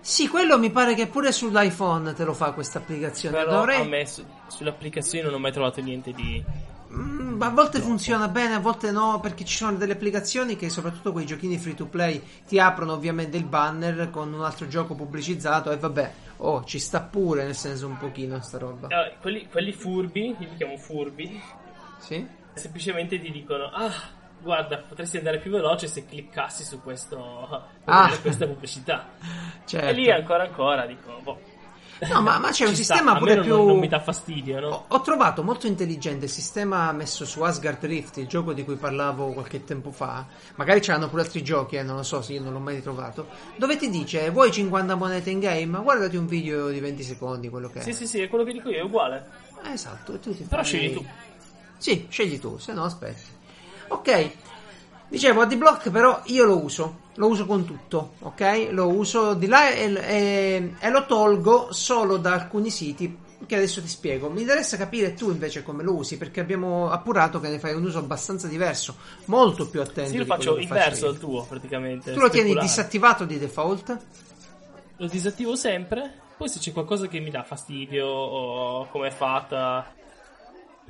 Sì, 0.00 0.28
quello 0.28 0.58
mi 0.58 0.70
pare 0.70 0.94
che 0.94 1.06
pure 1.06 1.32
sull'iPhone 1.32 2.12
te 2.12 2.24
lo 2.24 2.34
fa 2.34 2.52
questa 2.52 2.78
applicazione. 2.78 3.36
Però 3.36 3.50
Dovrei... 3.50 3.80
a 3.80 3.84
me 3.84 4.06
su- 4.06 4.24
sulle 4.48 4.70
applicazioni 4.70 5.24
non 5.24 5.34
ho 5.34 5.38
mai 5.38 5.52
trovato 5.52 5.80
niente 5.80 6.12
di 6.12 6.42
Mm, 6.94 7.42
A 7.42 7.48
volte 7.50 7.80
funziona 7.80 8.28
bene, 8.28 8.54
a 8.54 8.60
volte 8.60 8.92
no, 8.92 9.18
perché 9.20 9.44
ci 9.44 9.56
sono 9.56 9.76
delle 9.76 9.94
applicazioni 9.94 10.54
che, 10.54 10.68
soprattutto 10.68 11.10
quei 11.10 11.26
giochini 11.26 11.58
free 11.58 11.74
to 11.74 11.86
play, 11.86 12.22
ti 12.46 12.60
aprono 12.60 12.92
ovviamente 12.92 13.36
il 13.36 13.44
banner 13.44 14.10
con 14.10 14.32
un 14.32 14.42
altro 14.44 14.68
gioco 14.68 14.94
pubblicizzato 14.94 15.72
e 15.72 15.76
vabbè, 15.76 16.12
oh, 16.38 16.64
ci 16.64 16.78
sta 16.78 17.00
pure, 17.00 17.42
nel 17.44 17.56
senso 17.56 17.88
un 17.88 17.98
pochino 17.98 18.40
sta 18.40 18.58
roba. 18.58 18.88
Eh, 18.88 19.14
quelli, 19.20 19.48
quelli 19.48 19.72
furbi, 19.72 20.28
io 20.28 20.36
li 20.38 20.56
chiamo 20.56 20.76
furbi, 20.76 21.40
Sì? 21.98 22.24
semplicemente 22.54 23.20
ti 23.20 23.32
dicono, 23.32 23.64
ah, 23.72 23.92
guarda, 24.44 24.78
potresti 24.78 25.16
andare 25.16 25.38
più 25.38 25.50
veloce 25.50 25.88
se 25.88 26.06
cliccassi 26.06 26.62
su 26.62 26.80
questo, 26.80 27.66
Ah. 27.86 28.16
questa 28.22 28.46
pubblicità. 28.46 29.08
Certo. 29.64 29.88
E 29.88 29.92
lì 29.92 30.08
ancora 30.10 30.44
ancora 30.44 30.86
dico, 30.86 31.18
boh. 31.22 31.40
No, 32.10 32.20
ma, 32.20 32.38
ma 32.38 32.50
c'è 32.50 32.66
un 32.66 32.74
Ci 32.74 32.82
sta, 32.82 32.94
sistema 32.94 33.12
a 33.12 33.14
me 33.14 33.20
pure 33.20 33.34
non, 33.36 33.44
più... 33.44 33.56
non 33.66 33.78
mi 33.78 33.88
dà 33.88 34.00
fastidio, 34.00 34.60
no? 34.60 34.68
Ho, 34.68 34.84
ho 34.88 35.00
trovato 35.00 35.42
molto 35.42 35.66
intelligente 35.66 36.24
il 36.26 36.30
sistema 36.30 36.90
messo 36.92 37.24
su 37.24 37.40
Asgard 37.42 37.82
Rift, 37.84 38.16
il 38.18 38.26
gioco 38.26 38.52
di 38.52 38.64
cui 38.64 38.74
parlavo 38.76 39.32
qualche 39.32 39.64
tempo 39.64 39.90
fa. 39.90 40.26
Magari 40.56 40.80
c'erano 40.80 41.08
pure 41.08 41.22
altri 41.22 41.42
giochi, 41.42 41.76
eh, 41.76 41.82
non 41.82 41.96
lo 41.96 42.02
so, 42.02 42.20
se 42.20 42.32
io 42.34 42.42
non 42.42 42.52
l'ho 42.52 42.58
mai 42.58 42.74
ritrovato. 42.76 43.28
Dove 43.56 43.76
ti 43.76 43.88
dice: 43.90 44.28
Vuoi 44.30 44.50
50 44.52 44.94
monete 44.96 45.30
in 45.30 45.38
game? 45.40 45.80
Guardati 45.82 46.16
un 46.16 46.26
video 46.26 46.68
di 46.68 46.80
20 46.80 47.02
secondi, 47.02 47.48
quello 47.48 47.68
che 47.70 47.78
è. 47.78 47.82
Sì, 47.82 47.92
sì, 47.92 48.06
sì, 48.06 48.20
è 48.20 48.28
quello 48.28 48.44
che 48.44 48.52
dico 48.52 48.68
io, 48.68 48.78
è 48.78 48.82
uguale. 48.82 49.24
Eh, 49.64 49.72
esatto, 49.72 50.18
tu 50.18 50.34
ti 50.34 50.42
Però 50.42 50.62
fai- 50.62 50.64
scegli 50.64 50.92
tu. 50.92 51.06
Sì, 51.78 52.06
scegli 52.10 52.38
tu, 52.40 52.58
se 52.58 52.72
no 52.72 52.84
aspetti. 52.84 53.22
Ok. 53.88 54.30
Dicevo, 55.08 55.42
AdBlock 55.42 55.90
però 55.90 56.22
io 56.24 56.44
lo 56.44 56.62
uso, 56.62 57.00
lo 57.14 57.28
uso 57.28 57.46
con 57.46 57.64
tutto, 57.64 58.14
ok? 58.20 58.68
Lo 58.70 58.88
uso 58.88 59.34
di 59.34 59.46
là 59.46 59.70
e, 59.70 59.92
e- 59.92 60.74
e 60.78 60.90
lo 60.90 61.06
tolgo 61.06 61.72
solo 61.72 62.16
da 62.16 62.32
alcuni 62.32 62.70
siti 62.70 63.18
che 63.46 63.56
adesso 63.56 63.80
ti 63.80 63.88
spiego. 63.88 64.28
Mi 64.30 64.40
interessa 64.40 64.76
capire 64.76 65.14
tu 65.14 65.30
invece 65.30 65.62
come 65.62 65.82
lo 65.82 65.94
usi 65.94 66.16
perché 66.16 66.40
abbiamo 66.40 66.90
appurato 66.90 67.38
che 67.40 67.48
ne 67.48 67.58
fai 67.58 67.74
un 67.74 67.84
uso 67.84 67.98
abbastanza 67.98 68.48
diverso, 68.48 68.96
molto 69.26 69.68
più 69.68 69.80
attento. 69.82 70.10
Sì, 70.10 70.16
io 70.16 70.24
faccio 70.24 70.58
inverso 70.58 71.08
al 71.08 71.18
tuo, 71.18 71.44
praticamente. 71.44 72.12
Tu 72.12 72.18
lo 72.18 72.30
tieni 72.30 72.48
speculare. 72.50 72.66
disattivato 72.66 73.24
di 73.24 73.38
default? 73.38 73.98
Lo 74.96 75.06
disattivo 75.06 75.54
sempre. 75.56 76.22
Poi 76.36 76.48
se 76.48 76.58
c'è 76.58 76.72
qualcosa 76.72 77.06
che 77.06 77.20
mi 77.20 77.30
dà 77.30 77.44
fastidio 77.44 78.06
o 78.06 78.88
come 78.88 79.08
è 79.08 79.12
fatta, 79.12 79.92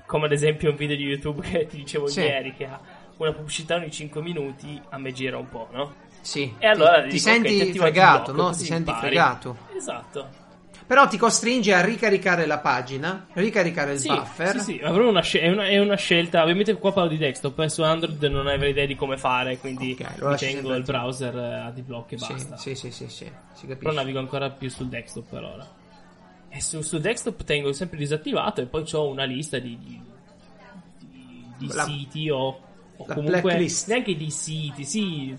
come 0.07 0.27
ad 0.27 0.33
esempio 0.33 0.71
un 0.71 0.77
video 0.77 0.97
di 0.97 1.05
YouTube 1.05 1.43
che 1.49 1.67
ti 1.67 1.77
dicevo 1.79 2.07
Sì. 2.09 2.21
ieri 2.21 2.55
che 2.55 2.67
ha 2.67 2.81
una 3.17 3.33
pubblicità 3.33 3.77
ogni 3.77 3.91
5 3.91 4.21
minuti, 4.23 4.81
a 4.91 4.99
me 4.99 5.13
gira 5.13 5.39
un 5.39 5.49
po', 5.49 5.69
no? 5.73 5.95
Sì. 6.21 6.53
E 6.59 6.67
allora 6.67 6.97
ti, 6.97 7.03
dico, 7.03 7.11
ti 7.11 7.19
senti 7.19 7.55
ti 7.55 7.61
attivo 7.63 7.85
fregato, 7.85 8.31
AdBlock, 8.31 8.39
no? 8.39 8.57
Ti 8.57 8.65
senti 8.65 8.91
impari. 8.91 9.07
fregato. 9.07 9.57
Esatto. 9.77 10.43
Però 10.87 11.07
ti 11.09 11.17
costringe 11.17 11.73
a 11.73 11.83
ricaricare 11.83 12.45
la 12.45 12.59
pagina, 12.59 13.27
ricaricare 13.35 13.93
il 13.93 13.99
Sì, 14.01 14.09
buffer. 14.09 14.59
sì, 14.59 14.73
sì, 14.73 14.77
proprio 14.79 15.09
una 15.09 15.23
scel- 15.23 15.43
è, 15.43 15.49
una, 15.51 15.67
è 15.67 15.79
una 15.79 15.97
scelta. 15.97 16.43
Ovviamente 16.43 16.75
qua 16.75 16.93
parlo 16.93 17.09
di 17.09 17.17
desktop, 17.17 17.59
eh, 17.61 17.69
su 17.71 17.83
Android 17.83 18.23
non 18.25 18.47
avrei 18.47 18.71
idea 18.71 18.85
di 18.85 18.95
come 18.95 19.17
fare, 19.17 19.57
quindi 19.59 19.97
Ok, 19.99 20.19
lo 20.19 20.25
mi 20.27 20.31
lasci 20.33 20.53
tengo 20.53 20.75
il 20.75 20.83
browser 20.83 21.35
eh, 21.37 21.55
a 21.61 21.71
D-Block 21.71 22.13
e 22.13 22.19
Sì, 22.19 22.33
basta. 22.33 22.57
sì, 22.57 22.75
sì, 22.75 22.91
sì, 22.91 23.09
sì, 23.09 23.31
si 23.55 23.67
Però 23.67 23.69
capisce. 23.69 23.95
navigo 23.95 24.19
ancora 24.19 24.51
più 24.51 24.69
sul 24.69 24.89
desktop 24.89 25.25
per 25.31 25.43
ora. 25.45 25.67
E 26.57 26.61
su, 26.61 26.83
su 26.83 26.99
desktop 26.99 27.43
tengo 27.43 27.73
sempre 27.73 27.99
disattivato 27.99 28.61
e 28.61 28.67
poi 28.67 28.85
ho 28.93 29.09
una 29.09 29.25
lista 29.25 29.59
di, 29.59 29.77
di, 29.77 30.01
di- 31.01 31.53
di 31.59 31.67
La- 31.67 31.83
siti 31.85 32.31
o, 32.31 32.61
o 32.97 33.05
comunque 33.05 33.41
blacklist. 33.41 33.89
neanche 33.89 34.15
di 34.15 34.31
siti, 34.31 34.85
sì. 34.85 35.37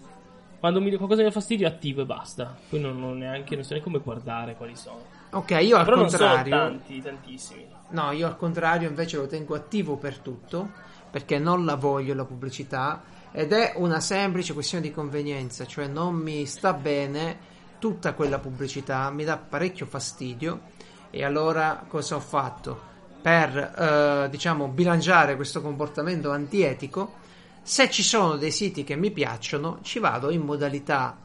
Quando 0.59 0.81
mi 0.81 0.89
qualcosa 0.95 1.21
mi 1.21 1.27
dà 1.27 1.31
fastidio 1.31 1.67
attivo 1.67 2.01
e 2.01 2.05
basta. 2.05 2.53
Poi 2.67 2.81
non, 2.81 2.99
non 2.99 3.17
neanche, 3.17 3.55
non 3.55 3.63
so 3.63 3.69
neanche 3.73 3.89
come 3.89 4.03
guardare 4.03 4.55
quali 4.55 4.75
sono. 4.75 4.99
Ok, 5.31 5.51
io 5.61 5.77
al 5.77 5.85
Però 5.85 5.95
non 5.95 6.09
sono 6.09 6.27
contrario. 6.27 6.57
tanti, 6.57 7.01
tantissimi. 7.01 7.65
No, 7.89 8.11
io 8.11 8.27
al 8.27 8.35
contrario 8.35 8.89
invece 8.89 9.15
lo 9.17 9.27
tengo 9.27 9.55
attivo 9.55 9.95
per 9.95 10.17
tutto 10.17 10.69
perché 11.09 11.39
non 11.39 11.63
la 11.63 11.75
voglio 11.75 12.13
la 12.13 12.25
pubblicità 12.25 13.03
ed 13.31 13.53
è 13.53 13.73
una 13.77 14.01
semplice 14.01 14.53
questione 14.53 14.83
di 14.83 14.91
convenienza, 14.91 15.65
cioè 15.65 15.87
non 15.87 16.15
mi 16.15 16.45
sta 16.45 16.73
bene 16.73 17.53
tutta 17.79 18.13
quella 18.13 18.39
pubblicità, 18.39 19.09
mi 19.11 19.23
dà 19.23 19.37
parecchio 19.37 19.85
fastidio 19.85 20.73
e 21.15 21.23
allora 21.23 21.85
cosa 21.87 22.15
ho 22.15 22.19
fatto? 22.19 22.93
Per 23.21 23.57
eh, 23.57 24.29
diciamo 24.29 24.67
bilanciare 24.67 25.35
questo 25.35 25.61
comportamento 25.61 26.31
antietico, 26.31 27.13
se 27.61 27.89
ci 27.89 28.03
sono 28.03 28.35
dei 28.37 28.51
siti 28.51 28.83
che 28.83 28.95
mi 28.95 29.11
piacciono, 29.11 29.79
ci 29.81 29.99
vado 29.99 30.29
in 30.29 30.41
modalità 30.41 31.17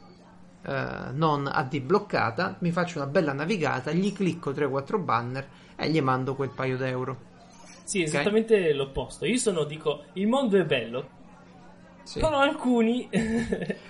eh, 0.63 1.11
non 1.13 1.47
AD 1.47 1.81
bloccata, 1.81 2.57
mi 2.61 2.71
faccio 2.71 2.99
una 2.99 3.07
bella 3.09 3.33
navigata, 3.33 3.93
gli 3.93 4.13
clicco 4.13 4.53
3-4 4.53 4.99
banner 4.99 5.47
e 5.77 5.91
gli 5.91 6.01
mando 6.01 6.35
quel 6.35 6.51
paio 6.51 6.77
d'euro. 6.77 7.29
Sì, 7.85 8.03
esattamente 8.03 8.73
l'opposto. 8.73 9.25
Io 9.27 9.37
sono, 9.37 9.65
dico, 9.65 10.05
il 10.15 10.29
mondo 10.29 10.57
è 10.59 10.65
bello, 10.65 11.09
Sì. 12.05 12.21
però 12.21 12.39
alcuni... 12.39 13.09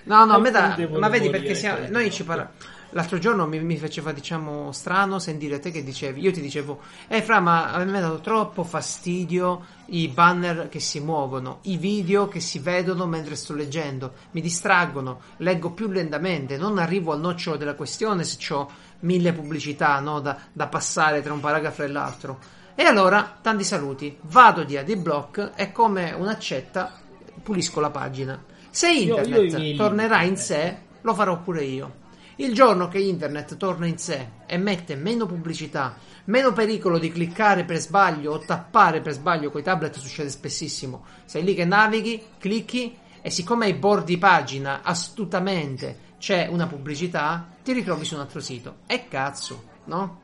No, 0.05 0.25
no, 0.25 0.35
alcuni 0.35 0.75
devono 0.75 0.99
ma 1.01 1.09
vedi 1.09 1.31
perché 1.31 1.55
siamo- 1.55 1.87
noi 1.89 2.11
ci 2.11 2.25
parliamo. 2.25 2.51
L'altro 2.93 3.19
giorno 3.19 3.47
mi, 3.47 3.61
mi 3.61 3.77
faceva, 3.77 4.11
diciamo, 4.11 4.73
strano 4.73 5.19
sentire 5.21 5.61
te 5.61 5.71
che 5.71 5.85
dicevi, 5.85 6.21
io 6.21 6.33
ti 6.33 6.41
dicevo, 6.41 6.81
eh 7.07 7.23
Fra, 7.23 7.39
ma 7.39 7.71
a 7.73 7.85
me 7.85 7.99
ha 7.99 8.01
dato 8.01 8.21
troppo 8.21 8.65
fastidio 8.65 9.65
i 9.87 10.09
banner 10.09 10.69
che 10.69 10.81
si 10.81 10.99
muovono, 10.99 11.59
i 11.63 11.77
video 11.77 12.27
che 12.27 12.41
si 12.41 12.59
vedono 12.59 13.07
mentre 13.07 13.37
sto 13.37 13.55
leggendo, 13.55 14.13
mi 14.33 14.41
distraggono, 14.41 15.21
leggo 15.37 15.71
più 15.71 15.89
lentamente, 15.89 16.57
non 16.57 16.79
arrivo 16.79 17.13
al 17.13 17.21
nocciolo 17.21 17.57
della 17.57 17.75
questione 17.75 18.25
se 18.25 18.53
ho 18.53 18.69
mille 19.01 19.33
pubblicità 19.33 19.99
no, 20.01 20.21
da, 20.21 20.37
da 20.53 20.67
passare 20.67 21.23
tra 21.23 21.33
un 21.33 21.41
paragrafo 21.41 21.85
e 21.85 21.89
l'altro. 21.89 22.39
E 22.75 22.83
allora, 22.85 23.39
tanti 23.41 23.63
saluti, 23.63 24.17
vado 24.23 24.65
di 24.65 24.77
AdBlock 24.77 25.53
e 25.55 25.71
come 25.71 26.13
un'accetta 26.13 26.99
pulisco 27.43 27.79
la 27.79 27.91
pagina. 27.91 28.43
Se 28.69 28.91
Io- 28.91 29.17
io 29.17 29.19
internet 29.19 29.53
i 29.53 29.57
miei 29.57 29.77
tornerà 29.77 30.23
in 30.23 30.37
sé, 30.37 30.77
lo 31.01 31.15
farò 31.15 31.39
pure 31.41 31.63
io. 31.63 32.00
Il 32.41 32.55
giorno 32.55 32.89
che 32.89 32.99
internet 32.99 33.59
torna 33.59 33.85
in 33.85 33.99
sé 33.99 34.29
e 34.47 34.57
mette 34.57 34.97
meno 34.97 35.27
pubblicità, 35.27 35.99
meno 36.25 36.55
pericolo 36.55 36.99
di 36.99 37.13
cliccare 37.13 37.67
per 37.67 37.77
sbaglio 37.77 38.33
o 38.33 38.39
tappare 38.39 39.03
per 39.03 39.13
sbaglio 39.13 39.51
coi 39.51 39.63
tablet 39.63 39.99
succede 39.99 40.31
spessissimo. 40.31 41.05
Sei 41.27 41.45
lì 41.45 41.53
che 41.53 41.67
navighi, 41.67 42.23
clicchi 42.39 42.97
e 43.21 43.29
siccome 43.29 43.67
ai 43.67 43.75
bordi 43.75 44.17
pagina 44.17 44.81
astutamente 44.83 46.15
c'è 46.17 46.47
una 46.47 46.67
pubblicità, 46.67 47.47
ti 47.63 47.75
ritrovi 47.75 48.07
su 48.07 48.15
un 48.15 48.21
altro 48.21 48.41
sito. 48.41 48.79
E 48.87 49.07
cazzo, 49.07 49.65
no? 49.85 50.21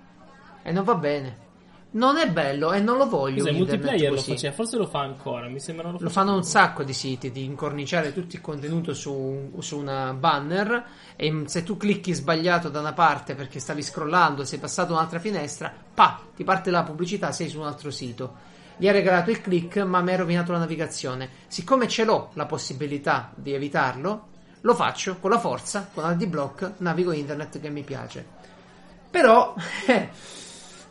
E 0.62 0.72
non 0.72 0.84
va 0.84 0.94
bene. 0.94 1.45
Non 1.92 2.18
è 2.18 2.30
bello 2.30 2.72
e 2.72 2.80
non 2.80 2.98
lo 2.98 3.08
voglio. 3.08 3.46
Un 3.46 3.54
internet 3.54 3.54
multiplayer 3.54 4.12
lo 4.12 4.16
così. 4.16 4.32
faceva, 4.32 4.54
forse 4.54 4.76
lo 4.76 4.86
fa 4.86 5.00
ancora, 5.00 5.48
mi 5.48 5.60
sembra 5.60 5.90
lo 5.90 5.98
Lo 5.98 6.10
fanno 6.10 6.34
un 6.34 6.40
più. 6.40 6.48
sacco 6.48 6.82
di 6.82 6.92
siti 6.92 7.30
di 7.30 7.44
incorniciare 7.44 8.12
tutto 8.12 8.36
il 8.36 8.42
contenuto 8.42 8.92
su, 8.92 9.52
su 9.60 9.78
una 9.78 10.12
banner 10.12 10.84
e 11.16 11.44
se 11.46 11.62
tu 11.62 11.78
clicchi 11.78 12.12
sbagliato 12.12 12.68
da 12.68 12.80
una 12.80 12.92
parte 12.92 13.34
perché 13.34 13.60
stavi 13.60 13.82
scrollando 13.82 14.44
sei 14.44 14.58
passato 14.58 14.92
un'altra 14.92 15.18
finestra, 15.20 15.72
pa, 15.94 16.20
ti 16.34 16.44
parte 16.44 16.70
la 16.70 16.82
pubblicità, 16.82 17.32
sei 17.32 17.48
su 17.48 17.60
un 17.60 17.66
altro 17.66 17.90
sito. 17.90 18.34
Gli 18.76 18.88
ha 18.88 18.92
regalato 18.92 19.30
il 19.30 19.40
click 19.40 19.78
ma 19.78 20.02
mi 20.02 20.12
ha 20.12 20.16
rovinato 20.16 20.52
la 20.52 20.58
navigazione. 20.58 21.30
Siccome 21.46 21.88
ce 21.88 22.04
l'ho 22.04 22.28
la 22.34 22.44
possibilità 22.44 23.32
di 23.34 23.54
evitarlo, 23.54 24.26
lo 24.60 24.74
faccio 24.74 25.16
con 25.18 25.30
la 25.30 25.38
forza, 25.38 25.88
con 25.94 26.04
AdBlock, 26.04 26.72
navigo 26.78 27.12
internet 27.12 27.58
che 27.58 27.70
mi 27.70 27.82
piace. 27.84 28.26
Però, 29.10 29.54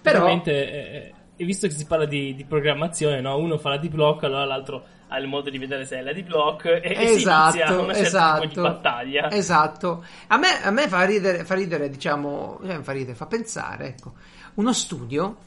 però 0.06 0.20
Ovviamente, 0.20 0.72
eh, 0.72 1.14
e 1.36 1.46
visto 1.46 1.68
che 1.68 1.74
si 1.74 1.86
parla 1.86 2.06
di, 2.06 2.36
di 2.36 2.46
programmazione, 2.46 3.22
no? 3.22 3.38
uno 3.38 3.58
fa 3.58 3.70
la 3.70 3.78
D-Block, 3.78 4.24
allora 4.24 4.46
l'altro 4.46 4.86
ha 5.08 5.18
il 5.18 5.28
modo 5.28 5.50
di 5.50 5.58
vedere 5.58 5.84
se 5.86 5.98
è 5.98 6.02
la 6.02 6.14
D-Block 6.14 6.66
e, 6.66 6.82
e 6.84 6.96
si 7.08 7.24
inizia 7.24 7.80
una 7.80 7.94
certa 7.94 8.40
tipo 8.40 8.48
di 8.48 8.62
battaglia. 8.62 9.32
Esatto. 9.32 10.06
A 10.28 10.38
me, 10.38 10.62
a 10.64 10.70
me 10.70 10.88
fa, 10.88 11.04
ridere, 11.04 11.44
fa 11.44 11.56
ridere, 11.56 11.90
diciamo, 11.90 12.60
eh, 12.64 12.84
fa 12.84 12.92
ridere, 12.92 13.16
fa 13.16 13.26
pensare, 13.26 13.88
ecco, 13.88 14.14
uno 14.56 14.74
studio 14.74 15.38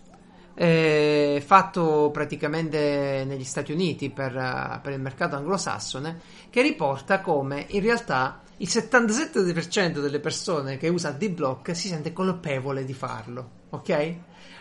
eh, 0.60 1.40
fatto 1.44 2.10
praticamente 2.12 3.24
negli 3.24 3.44
Stati 3.44 3.70
Uniti 3.70 4.10
per, 4.10 4.36
eh, 4.36 4.80
per 4.82 4.92
il 4.92 5.00
mercato 5.00 5.36
anglosassone 5.36 6.20
che 6.50 6.62
riporta 6.62 7.20
come 7.20 7.66
in 7.68 7.80
realtà 7.80 8.40
il 8.56 8.66
77% 8.68 10.00
delle 10.00 10.18
persone 10.18 10.76
che 10.76 10.88
usa 10.88 11.12
D-Block 11.12 11.76
si 11.76 11.86
sente 11.86 12.12
colpevole 12.12 12.84
di 12.84 12.92
farlo, 12.92 13.50
ok? 13.70 14.14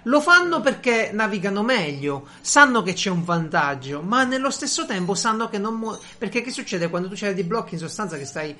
Lo 0.03 0.21
fanno 0.21 0.61
perché 0.61 1.09
navigano 1.11 1.63
meglio, 1.63 2.27
sanno 2.41 2.83
che 2.83 2.93
c'è 2.93 3.09
un 3.09 3.23
vantaggio, 3.23 4.03
ma 4.03 4.23
nello 4.23 4.51
stesso 4.51 4.85
tempo 4.85 5.15
sanno 5.15 5.49
che 5.49 5.57
non 5.57 5.79
mu- 5.79 5.97
perché 6.19 6.41
che 6.41 6.51
succede 6.51 6.89
quando 6.89 7.09
tu 7.09 7.15
c'hai 7.17 7.33
di 7.33 7.43
blocchi 7.43 7.73
in 7.73 7.79
sostanza 7.79 8.17
che 8.17 8.25
stai 8.25 8.55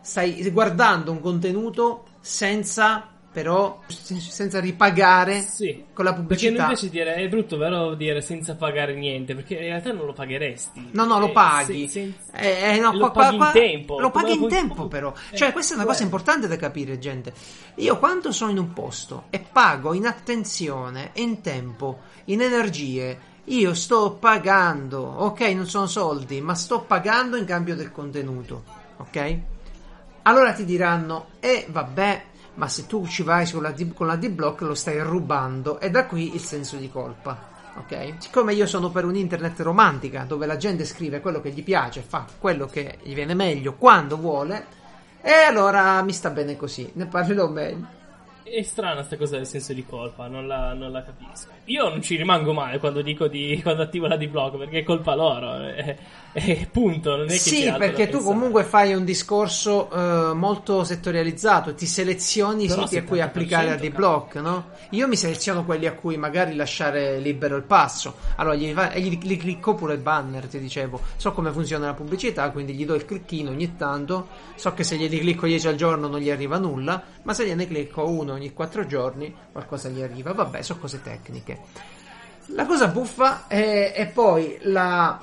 stai 0.00 0.48
guardando 0.50 1.10
un 1.10 1.20
contenuto 1.20 2.04
senza 2.20 3.17
però 3.30 3.80
senza 3.88 4.58
ripagare 4.58 5.42
Sì. 5.42 5.84
con 5.92 6.04
la 6.04 6.10
Perché 6.12 6.26
pubblicità. 6.26 6.52
noi 6.62 6.62
invece 6.72 6.88
dire 6.90 7.14
è 7.14 7.28
brutto, 7.28 7.56
vero? 7.56 7.94
Dire 7.94 8.20
senza 8.20 8.56
pagare 8.56 8.94
niente, 8.94 9.34
perché 9.34 9.54
in 9.54 9.60
realtà 9.60 9.92
non 9.92 10.06
lo 10.06 10.12
pagheresti. 10.12 10.88
No, 10.92 11.04
no, 11.04 11.18
lo 11.20 11.28
Eh, 11.28 11.32
paghi. 11.32 11.88
se- 11.88 12.12
se- 12.32 12.36
Eh, 12.38 12.74
eh, 12.76 12.80
no, 12.80 12.92
lo 12.92 13.10
qua- 13.10 13.24
paghi 13.24 13.36
qua- 13.36 13.46
in 13.46 13.52
tempo. 13.52 14.00
Lo 14.00 14.10
paghi 14.10 14.32
in 14.32 14.38
Come- 14.38 14.50
tempo, 14.50 14.86
però. 14.88 15.12
Eh, 15.30 15.36
Cioè, 15.36 15.52
questa 15.52 15.72
è 15.74 15.76
una 15.76 15.84
cosa 15.84 15.98
quello. 15.98 16.10
importante 16.16 16.48
da 16.48 16.56
capire, 16.56 16.98
gente. 16.98 17.32
Io 17.76 17.98
quando 17.98 18.32
sono 18.32 18.50
in 18.50 18.58
un 18.58 18.72
posto 18.72 19.24
e 19.30 19.38
pago 19.38 19.92
in 19.92 20.06
attenzione, 20.06 21.10
in 21.14 21.40
tempo, 21.40 21.98
in 22.26 22.40
energie, 22.42 23.18
io 23.44 23.74
sto 23.74 24.12
pagando, 24.18 25.00
ok, 25.00 25.40
non 25.54 25.66
sono 25.68 25.86
soldi, 25.86 26.40
ma 26.40 26.54
sto 26.54 26.80
pagando 26.80 27.36
in 27.36 27.44
cambio 27.44 27.76
del 27.76 27.92
contenuto, 27.92 28.64
ok? 28.96 29.38
Allora 30.22 30.52
ti 30.52 30.64
diranno, 30.64 31.28
eh 31.40 31.66
vabbè, 31.68 32.22
ma 32.58 32.68
se 32.68 32.86
tu 32.86 33.06
ci 33.06 33.22
vai 33.22 33.48
la, 33.60 33.70
D- 33.70 33.94
con 33.94 34.08
la 34.08 34.16
D-Block 34.16 34.62
lo 34.62 34.74
stai 34.74 35.00
rubando 35.00 35.78
e 35.78 35.90
da 35.90 36.06
qui 36.06 36.34
il 36.34 36.40
senso 36.40 36.76
di 36.76 36.90
colpa. 36.90 37.56
Ok? 37.76 38.14
Siccome 38.18 38.52
io 38.52 38.66
sono 38.66 38.90
per 38.90 39.04
un 39.04 39.14
internet 39.14 39.60
romantica 39.60 40.24
dove 40.24 40.44
la 40.44 40.56
gente 40.56 40.84
scrive 40.84 41.20
quello 41.20 41.40
che 41.40 41.50
gli 41.50 41.62
piace, 41.62 42.02
fa 42.02 42.26
quello 42.38 42.66
che 42.66 42.98
gli 43.02 43.14
viene 43.14 43.34
meglio 43.34 43.74
quando 43.74 44.16
vuole, 44.16 44.66
e 45.20 45.32
allora 45.32 46.02
mi 46.02 46.12
sta 46.12 46.30
bene 46.30 46.56
così, 46.56 46.90
ne 46.94 47.06
parlerò 47.06 47.48
meglio. 47.48 47.97
È 48.50 48.62
strana 48.62 48.94
questa 48.94 49.16
cosa 49.16 49.36
del 49.36 49.46
senso 49.46 49.72
di 49.72 49.84
colpa, 49.84 50.26
non 50.26 50.46
la, 50.46 50.72
non 50.72 50.90
la 50.90 51.02
capisco. 51.02 51.48
Io 51.64 51.88
non 51.88 52.00
ci 52.00 52.16
rimango 52.16 52.52
male 52.52 52.78
quando 52.78 53.02
dico 53.02 53.28
di 53.28 53.60
quando 53.62 53.82
attivo 53.82 54.06
la 54.06 54.16
D-Block 54.16 54.56
perché 54.56 54.78
è 54.78 54.82
colpa 54.84 55.14
loro. 55.14 55.66
E, 55.68 55.96
e 56.32 56.68
punto. 56.70 57.16
Non 57.16 57.26
è 57.26 57.28
che 57.28 57.38
Sì, 57.38 57.72
perché 57.76 58.08
tu 58.08 58.22
comunque 58.22 58.64
fai 58.64 58.94
un 58.94 59.04
discorso 59.04 59.90
eh, 59.90 60.32
molto 60.34 60.84
settorializzato, 60.84 61.74
ti 61.74 61.86
selezioni 61.86 62.64
i 62.64 62.68
siti 62.68 62.96
a 62.96 63.04
cui 63.04 63.18
70%, 63.18 63.22
applicare 63.22 63.70
a 63.70 63.76
D-Block, 63.76 64.36
no? 64.36 64.70
Io 64.90 65.06
mi 65.06 65.16
seleziono 65.16 65.64
quelli 65.64 65.86
a 65.86 65.92
cui 65.92 66.16
magari 66.16 66.54
lasciare 66.54 67.18
libero 67.18 67.56
il 67.56 67.64
passo. 67.64 68.14
Allora 68.36 68.54
gli, 68.54 68.72
fa- 68.72 68.94
gli, 68.96 69.18
gli 69.20 69.36
clicco 69.36 69.74
pure 69.74 69.94
il 69.94 70.00
banner, 70.00 70.46
ti 70.46 70.58
dicevo. 70.58 71.00
So 71.16 71.32
come 71.32 71.50
funziona 71.52 71.86
la 71.86 71.94
pubblicità, 71.94 72.50
quindi 72.50 72.72
gli 72.72 72.86
do 72.86 72.94
il 72.94 73.04
clicchino 73.04 73.50
ogni 73.50 73.76
tanto. 73.76 74.28
So 74.54 74.72
che 74.72 74.84
se 74.84 74.96
glieli 74.96 75.18
clicco 75.20 75.46
10 75.46 75.68
al 75.68 75.74
giorno 75.74 76.08
non 76.08 76.20
gli 76.20 76.30
arriva 76.30 76.56
nulla, 76.56 77.02
ma 77.22 77.34
se 77.34 77.46
gliene 77.46 77.66
clicco 77.66 78.08
uno 78.08 78.37
ogni 78.38 78.52
4 78.52 78.86
giorni 78.86 79.34
qualcosa 79.52 79.88
gli 79.88 80.00
arriva. 80.00 80.32
Vabbè, 80.32 80.62
sono 80.62 80.80
cose 80.80 81.02
tecniche. 81.02 81.60
La 82.52 82.64
cosa 82.64 82.88
buffa 82.88 83.46
è, 83.46 83.92
è 83.92 84.06
poi 84.08 84.58
la, 84.62 85.20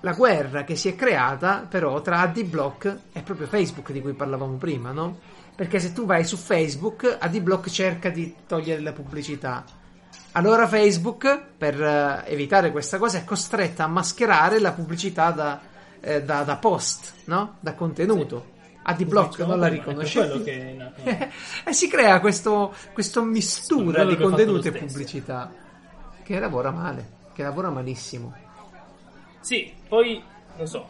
la 0.00 0.12
guerra 0.12 0.64
che 0.64 0.74
si 0.74 0.88
è 0.88 0.96
creata 0.96 1.66
però 1.68 2.00
tra 2.00 2.20
AdBlock 2.20 2.98
e 3.12 3.22
proprio 3.22 3.46
Facebook 3.46 3.92
di 3.92 4.00
cui 4.00 4.12
parlavamo 4.12 4.56
prima, 4.56 4.90
no? 4.90 5.18
Perché 5.54 5.78
se 5.78 5.92
tu 5.92 6.04
vai 6.06 6.24
su 6.24 6.36
Facebook, 6.36 7.16
AdBlock 7.20 7.68
cerca 7.68 8.08
di 8.08 8.34
togliere 8.46 8.80
la 8.80 8.92
pubblicità. 8.92 9.64
Allora 10.32 10.66
Facebook, 10.66 11.40
per 11.56 11.80
eh, 11.80 12.24
evitare 12.26 12.72
questa 12.72 12.98
cosa, 12.98 13.18
è 13.18 13.24
costretta 13.24 13.84
a 13.84 13.88
mascherare 13.88 14.58
la 14.58 14.72
pubblicità 14.72 15.30
da, 15.30 15.60
eh, 16.00 16.22
da- 16.22 16.42
da 16.42 16.56
post, 16.56 17.12
no? 17.26 17.58
Da 17.60 17.74
contenuto. 17.74 18.51
AdBlock 18.82 19.30
Diciamo 19.30 19.50
non 19.50 19.60
la 19.60 19.68
prima, 19.68 19.84
riconosce 19.84 20.20
è 20.20 20.26
quello 20.26 20.42
più. 20.42 20.44
che 20.44 20.70
è 20.70 20.72
nato. 20.72 21.02
e 21.68 21.72
si 21.72 21.88
crea 21.88 22.20
questo, 22.20 22.74
questo 22.92 23.22
mistura 23.22 24.04
di 24.04 24.16
contenuti 24.16 24.68
e 24.68 24.72
pubblicità 24.72 25.52
che 26.22 26.38
lavora 26.38 26.70
male, 26.70 27.08
che 27.32 27.42
lavora 27.42 27.70
malissimo. 27.70 28.34
Sì, 29.40 29.72
poi 29.88 30.22
non 30.56 30.66
so. 30.66 30.88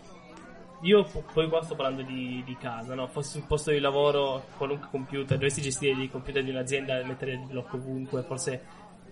Io 0.83 1.05
po- 1.05 1.23
poi 1.33 1.49
qua 1.49 1.63
sto 1.63 1.77
parlando 1.77 2.03
di, 2.03 2.43
di 2.45 2.57
casa, 2.57 2.95
no? 2.95 3.07
Fossi 3.07 3.39
un 3.39 3.47
posto 3.47 3.71
di 3.71 3.79
lavoro, 3.79 4.47
qualunque 4.57 4.89
computer, 4.91 5.39
dovessi 5.39 5.63
gestire 5.63 6.03
i 6.03 6.11
computer 6.11 6.43
di 6.43 6.51
un'azienda 6.51 6.99
e 6.99 7.05
mettere 7.05 7.33
il 7.33 7.47
blocco 7.47 7.77
ovunque, 7.77 8.23
forse 8.23 8.61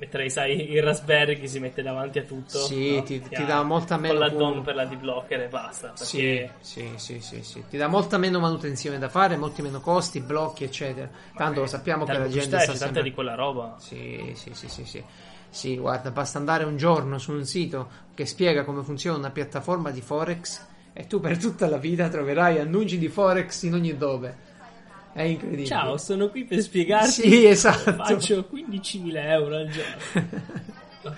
metterei, 0.01 0.31
sai, 0.31 0.73
il 0.73 0.83
Raspberry 0.83 1.39
che 1.39 1.47
si 1.47 1.61
mette 1.61 1.83
davanti 1.83 2.19
a 2.19 2.23
tutto. 2.23 2.59
Sì, 2.59 2.97
no? 2.97 3.03
ti- 3.03 3.21
ti 3.21 3.45
dà 3.45 3.63
molta 3.63 3.99
meno 3.99 4.15
Con 4.15 4.23
la 4.23 4.29
DOM 4.31 4.53
cum- 4.55 4.63
per 4.63 4.75
la 4.75 4.87
D-Blocker 4.87 5.41
e 5.43 5.49
basta. 5.49 5.93
Sì, 5.95 6.17
Perché 6.17 6.55
sì, 6.61 6.93
sì, 6.97 7.21
sì, 7.21 7.43
sì. 7.43 7.65
Ti 7.69 7.77
dà 7.77 7.87
molta 7.87 8.17
meno 8.17 8.41
manutenzione 8.41 8.99
da 8.99 9.11
fare, 9.11 9.37
molti 9.37 9.61
meno 9.61 9.81
costi, 9.81 10.21
blocchi, 10.21 10.65
eccetera. 10.65 11.09
Tanto 11.37 11.61
lo 11.61 11.67
sappiamo 11.67 12.07
che 12.07 12.17
la 12.17 12.29
gente 12.29 12.59
sta 12.59 12.75
sempre... 12.75 13.03
di 13.03 13.13
quella 13.13 13.35
roba. 13.35 13.77
Sì, 13.79 14.33
sì, 14.35 14.55
sì, 14.55 14.69
sì, 14.69 14.85
sì. 14.87 15.05
Sì, 15.51 15.77
guarda, 15.77 16.11
basta 16.11 16.39
andare 16.39 16.65
un 16.65 16.77
giorno 16.79 17.19
su 17.19 17.33
un 17.33 17.45
sito 17.45 17.91
che 18.15 18.25
spiega 18.25 18.65
come 18.65 18.83
funziona 18.83 19.19
una 19.19 19.31
piattaforma 19.31 19.91
di 19.91 20.01
Forex 20.01 20.65
e 20.95 21.07
tu 21.07 21.21
per 21.21 21.37
tutta 21.39 21.69
la 21.69 21.77
vita 21.77 22.09
troverai 22.09 22.59
annunci 22.59 22.99
di 22.99 23.09
Forex 23.09 23.63
in 23.65 23.75
ogni 23.75 23.97
dove. 23.97 24.49
È 25.13 25.23
incredibile. 25.23 25.67
Ciao, 25.67 25.97
sono 25.97 26.29
qui 26.29 26.45
per 26.45 26.61
spiegarti. 26.63 27.11
Sì, 27.11 27.47
esatto. 27.47 27.93
Faccio 27.95 28.49
15.000 28.53 29.17
euro 29.17 29.57
al 29.57 29.69
giorno. 29.69 30.59
Ok, 31.03 31.17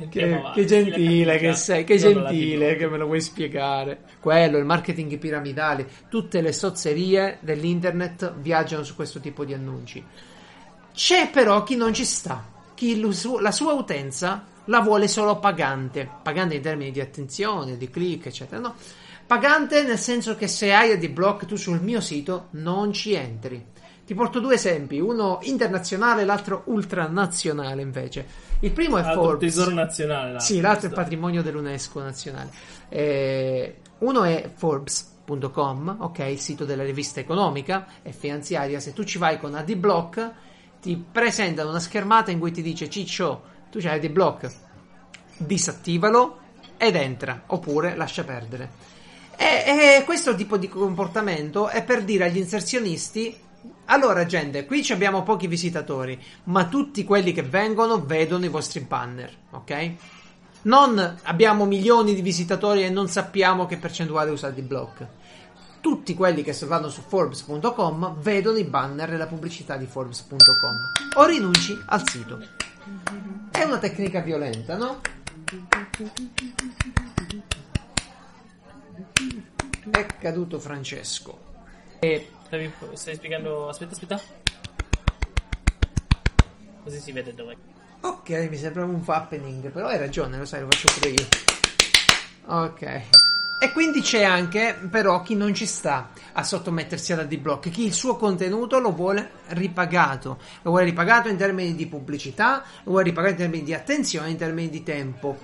andiamo 0.00 0.08
Che, 0.10 0.34
avanti. 0.34 0.60
che 0.60 0.66
gentile 0.66 1.38
che 1.38 1.52
sei, 1.52 1.84
che 1.84 1.94
Non 1.98 2.12
gentile 2.24 2.74
che 2.74 2.88
me 2.88 2.96
lo 2.98 3.06
vuoi 3.06 3.20
spiegare. 3.20 4.00
Quello, 4.18 4.58
il 4.58 4.64
marketing 4.64 5.18
piramidale, 5.18 5.86
tutte 6.08 6.40
le 6.40 6.52
sozzerie 6.52 7.38
dell'internet 7.40 8.34
viaggiano 8.38 8.82
su 8.82 8.96
questo 8.96 9.20
tipo 9.20 9.44
di 9.44 9.54
annunci. 9.54 10.04
C'è 10.92 11.30
però 11.30 11.62
chi 11.62 11.76
non 11.76 11.94
ci 11.94 12.04
sta, 12.04 12.44
chi 12.74 13.00
la 13.00 13.52
sua 13.52 13.72
utenza 13.74 14.44
la 14.64 14.80
vuole 14.80 15.06
solo 15.06 15.38
pagante, 15.38 16.08
pagante 16.24 16.56
in 16.56 16.62
termini 16.62 16.90
di 16.90 17.00
attenzione, 17.00 17.76
di 17.76 17.88
click, 17.88 18.26
eccetera. 18.26 18.60
No, 18.60 18.74
pagante 19.30 19.84
nel 19.84 19.96
senso 19.96 20.34
che 20.34 20.48
se 20.48 20.72
hai 20.72 20.90
AdBlock 20.90 21.46
tu 21.46 21.54
sul 21.54 21.80
mio 21.80 22.00
sito 22.00 22.48
non 22.54 22.92
ci 22.92 23.12
entri. 23.12 23.64
Ti 24.04 24.12
porto 24.12 24.40
due 24.40 24.54
esempi, 24.54 24.98
uno 24.98 25.38
internazionale 25.42 26.22
e 26.22 26.24
l'altro 26.24 26.64
ultranazionale 26.64 27.80
invece. 27.80 28.26
Il 28.58 28.72
primo 28.72 28.98
è 28.98 29.02
Altro 29.02 29.22
Forbes. 29.22 29.54
tesoro 29.54 29.72
nazionale. 29.72 30.32
là. 30.32 30.40
Sì, 30.40 30.60
l'altro 30.60 30.86
è 30.86 30.88
il 30.88 30.96
patrimonio 30.96 31.42
dell'UNESCO 31.42 32.00
nazionale. 32.00 32.50
Eh, 32.88 33.76
uno 33.98 34.24
è 34.24 34.50
Forbes.com, 34.52 35.98
ok, 36.00 36.18
il 36.28 36.40
sito 36.40 36.64
della 36.64 36.82
rivista 36.82 37.20
economica 37.20 37.86
e 38.02 38.10
finanziaria. 38.10 38.80
Se 38.80 38.92
tu 38.92 39.04
ci 39.04 39.18
vai 39.18 39.38
con 39.38 39.54
AdBlock, 39.54 40.32
ti 40.80 40.96
presentano 40.96 41.68
una 41.68 41.78
schermata 41.78 42.32
in 42.32 42.40
cui 42.40 42.50
ti 42.50 42.62
dice 42.62 42.90
Ciccio, 42.90 43.42
tu 43.70 43.78
c'hai 43.78 44.04
AdBlock, 44.04 44.52
disattivalo 45.36 46.38
ed 46.76 46.96
entra, 46.96 47.44
oppure 47.46 47.94
lascia 47.94 48.24
perdere. 48.24 48.89
E, 49.40 49.96
e 49.96 50.04
questo 50.04 50.34
tipo 50.34 50.58
di 50.58 50.68
comportamento 50.68 51.68
è 51.68 51.82
per 51.82 52.04
dire 52.04 52.26
agli 52.26 52.36
inserzionisti: 52.36 53.34
allora, 53.86 54.26
gente, 54.26 54.66
qui 54.66 54.86
abbiamo 54.90 55.22
pochi 55.22 55.46
visitatori, 55.46 56.22
ma 56.44 56.66
tutti 56.66 57.04
quelli 57.04 57.32
che 57.32 57.42
vengono 57.42 58.04
vedono 58.04 58.44
i 58.44 58.48
vostri 58.48 58.80
banner, 58.80 59.34
ok? 59.52 59.92
Non 60.62 61.18
abbiamo 61.22 61.64
milioni 61.64 62.14
di 62.14 62.20
visitatori 62.20 62.84
e 62.84 62.90
non 62.90 63.08
sappiamo 63.08 63.64
che 63.64 63.78
percentuale 63.78 64.30
usa 64.30 64.50
di 64.50 64.60
block. 64.60 65.06
Tutti 65.80 66.14
quelli 66.14 66.42
che 66.42 66.54
vanno 66.66 66.90
su 66.90 67.00
Forbes.com 67.00 68.16
vedono 68.20 68.58
i 68.58 68.64
banner 68.64 69.14
e 69.14 69.16
la 69.16 69.26
pubblicità 69.26 69.78
di 69.78 69.86
Forbes.com. 69.86 71.16
O 71.16 71.24
rinunci 71.24 71.72
al 71.86 72.06
sito. 72.06 72.38
È 73.50 73.62
una 73.62 73.78
tecnica 73.78 74.20
violenta, 74.20 74.76
no? 74.76 75.00
È 79.90 80.06
caduto 80.18 80.58
Francesco. 80.58 81.48
E 82.00 82.30
Stavi, 82.50 82.72
stai 82.94 83.14
spiegando. 83.14 83.68
Aspetta, 83.68 83.92
aspetta. 83.92 84.20
Così 86.82 86.98
si 86.98 87.12
vede 87.12 87.32
dove. 87.32 87.56
Ok, 88.00 88.30
mi 88.50 88.56
sembrava 88.56 88.90
un 88.90 89.02
happening, 89.06 89.70
però 89.70 89.86
hai 89.86 89.98
ragione, 89.98 90.36
lo 90.36 90.44
sai, 90.44 90.62
lo 90.62 90.66
faccio 90.70 90.88
pure 90.98 91.10
io. 91.10 91.28
Ok. 92.46 93.02
E 93.62 93.72
quindi 93.72 94.00
c'è 94.00 94.24
anche 94.24 94.76
però 94.90 95.22
chi 95.22 95.36
non 95.36 95.54
ci 95.54 95.66
sta 95.66 96.10
a 96.32 96.42
sottomettersi 96.42 97.12
alla 97.12 97.24
D-Block, 97.24 97.68
chi 97.68 97.84
il 97.84 97.92
suo 97.92 98.16
contenuto 98.16 98.80
lo 98.80 98.92
vuole 98.92 99.32
ripagato, 99.48 100.40
lo 100.62 100.70
vuole 100.70 100.86
ripagato 100.86 101.28
in 101.28 101.36
termini 101.36 101.74
di 101.76 101.86
pubblicità, 101.86 102.64
lo 102.84 102.92
vuole 102.92 103.04
ripagato 103.04 103.34
in 103.34 103.38
termini 103.38 103.62
di 103.62 103.74
attenzione, 103.74 104.30
in 104.30 104.38
termini 104.38 104.70
di 104.70 104.82
tempo. 104.82 105.38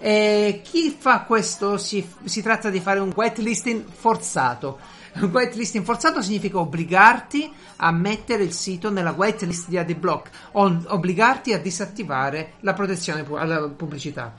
E 0.00 0.62
chi 0.64 0.96
fa 0.98 1.22
questo 1.22 1.76
si, 1.76 2.06
si 2.24 2.42
tratta 2.42 2.70
di 2.70 2.80
fare 2.80 3.00
un 3.00 3.12
whitelisting 3.14 3.84
forzato. 3.86 4.78
Un 5.14 5.30
whitelisting 5.30 5.84
forzato 5.84 6.22
significa 6.22 6.58
obbligarti 6.58 7.52
a 7.76 7.90
mettere 7.90 8.44
il 8.44 8.52
sito 8.52 8.90
nella 8.90 9.10
whitelist 9.10 9.68
di 9.68 9.76
AdBlock 9.76 10.30
o 10.52 10.82
obbligarti 10.86 11.52
a 11.52 11.58
disattivare 11.58 12.52
la 12.60 12.72
protezione 12.72 13.26
alla 13.36 13.68
pubblicità. 13.68 14.34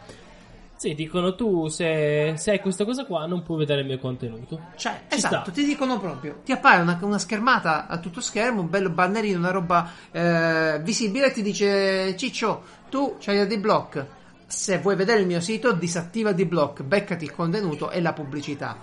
Sì, 0.81 0.95
dicono 0.95 1.35
tu 1.35 1.67
se, 1.67 2.33
se 2.37 2.49
hai 2.49 2.59
questa 2.59 2.85
cosa 2.85 3.05
qua 3.05 3.27
non 3.27 3.43
puoi 3.43 3.59
vedere 3.59 3.81
il 3.81 3.85
mio 3.85 3.99
contenuto. 3.99 4.59
Cioè, 4.75 5.01
Ci 5.09 5.17
esatto, 5.17 5.43
sta. 5.43 5.51
ti 5.51 5.63
dicono 5.63 5.99
proprio, 5.99 6.39
ti 6.43 6.51
appare 6.51 6.81
una, 6.81 6.97
una 7.03 7.19
schermata 7.19 7.85
a 7.85 7.99
tutto 7.99 8.19
schermo, 8.19 8.61
un 8.61 8.69
bello 8.69 8.89
bannerino, 8.89 9.37
una 9.37 9.51
roba 9.51 9.91
eh, 10.09 10.79
visibile 10.81 11.27
e 11.27 11.31
ti 11.33 11.43
dice 11.43 12.17
Ciccio, 12.17 12.63
tu 12.89 13.17
c'hai 13.19 13.37
AdBlock, 13.37 14.05
se 14.51 14.79
vuoi 14.79 14.97
vedere 14.97 15.21
il 15.21 15.27
mio 15.27 15.39
sito 15.39 15.71
disattiva 15.71 16.31
AdBlock, 16.31 16.83
beccati 16.83 17.23
il 17.23 17.33
contenuto 17.33 17.89
e 17.89 18.01
la 18.01 18.11
pubblicità. 18.11 18.77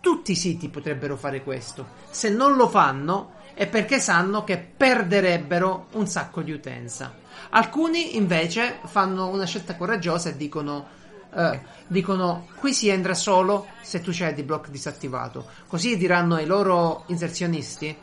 Tutti 0.00 0.32
i 0.32 0.36
siti 0.36 0.68
potrebbero 0.68 1.16
fare 1.16 1.42
questo, 1.42 1.88
se 2.10 2.30
non 2.30 2.54
lo 2.54 2.68
fanno 2.68 3.32
è 3.52 3.66
perché 3.66 3.98
sanno 3.98 4.44
che 4.44 4.56
perderebbero 4.56 5.88
un 5.92 6.06
sacco 6.06 6.42
di 6.42 6.52
utenza. 6.52 7.12
Alcuni 7.50 8.16
invece 8.16 8.78
fanno 8.84 9.26
una 9.26 9.46
scelta 9.46 9.74
coraggiosa 9.74 10.30
e 10.30 10.36
dicono 10.36 10.98
eh, 11.32 11.60
dicono 11.86 12.46
qui 12.58 12.72
si 12.72 12.88
entra 12.88 13.14
solo 13.14 13.66
se 13.82 14.00
tu 14.00 14.12
c'hai 14.12 14.28
AdBlock 14.28 14.70
disattivato. 14.70 15.44
Così 15.66 15.96
diranno 15.96 16.36
ai 16.36 16.46
loro 16.46 17.02
inserzionisti: 17.06 17.94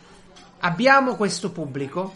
abbiamo 0.59 1.15
questo 1.15 1.51
pubblico, 1.51 2.13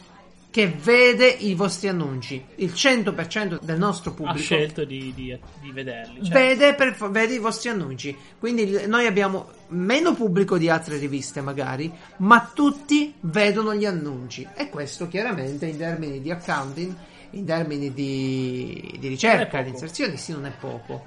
che 0.52 0.68
vede 0.68 1.28
i 1.28 1.56
vostri 1.56 1.88
annunci. 1.88 2.44
Il 2.56 2.74
100% 2.74 3.60
del 3.62 3.78
nostro 3.78 4.12
Ha 4.12 4.14
pubblico 4.14 4.38
scelto 4.40 4.84
di, 4.84 5.14
di- 5.16 5.40
di 5.62 5.72
vederli. 5.72 6.24
Cioè, 6.26 6.34
vede, 6.34 6.74
per- 6.76 7.10
vede 7.10 7.36
i 7.36 7.40
vostri 7.40 7.70
annunci. 7.70 8.16
Quindi 8.38 8.86
noi 8.86 9.06
abbiamo 9.08 9.50
meno 9.70 10.14
pubblico 10.14 10.58
di 10.58 10.70
altre 10.70 10.98
riviste, 10.98 11.40
magari, 11.40 11.90
ma 12.18 12.52
tutti 12.54 13.14
vedono 13.22 13.74
gli 13.74 13.86
annunci. 13.86 14.46
E 14.54 14.70
questo 14.70 15.08
chiaramente 15.08 15.66
in 15.68 15.78
termini 15.78 16.22
di 16.22 16.30
accounting, 16.32 16.94
in 17.32 17.46
termini 17.46 17.94
di, 17.94 18.96
di 19.00 19.08
ricerca, 19.08 19.62
di 19.62 19.70
inserzioni, 19.70 20.18
sì, 20.18 20.34
non 20.34 20.46
è 20.46 20.52
poco. 20.60 21.06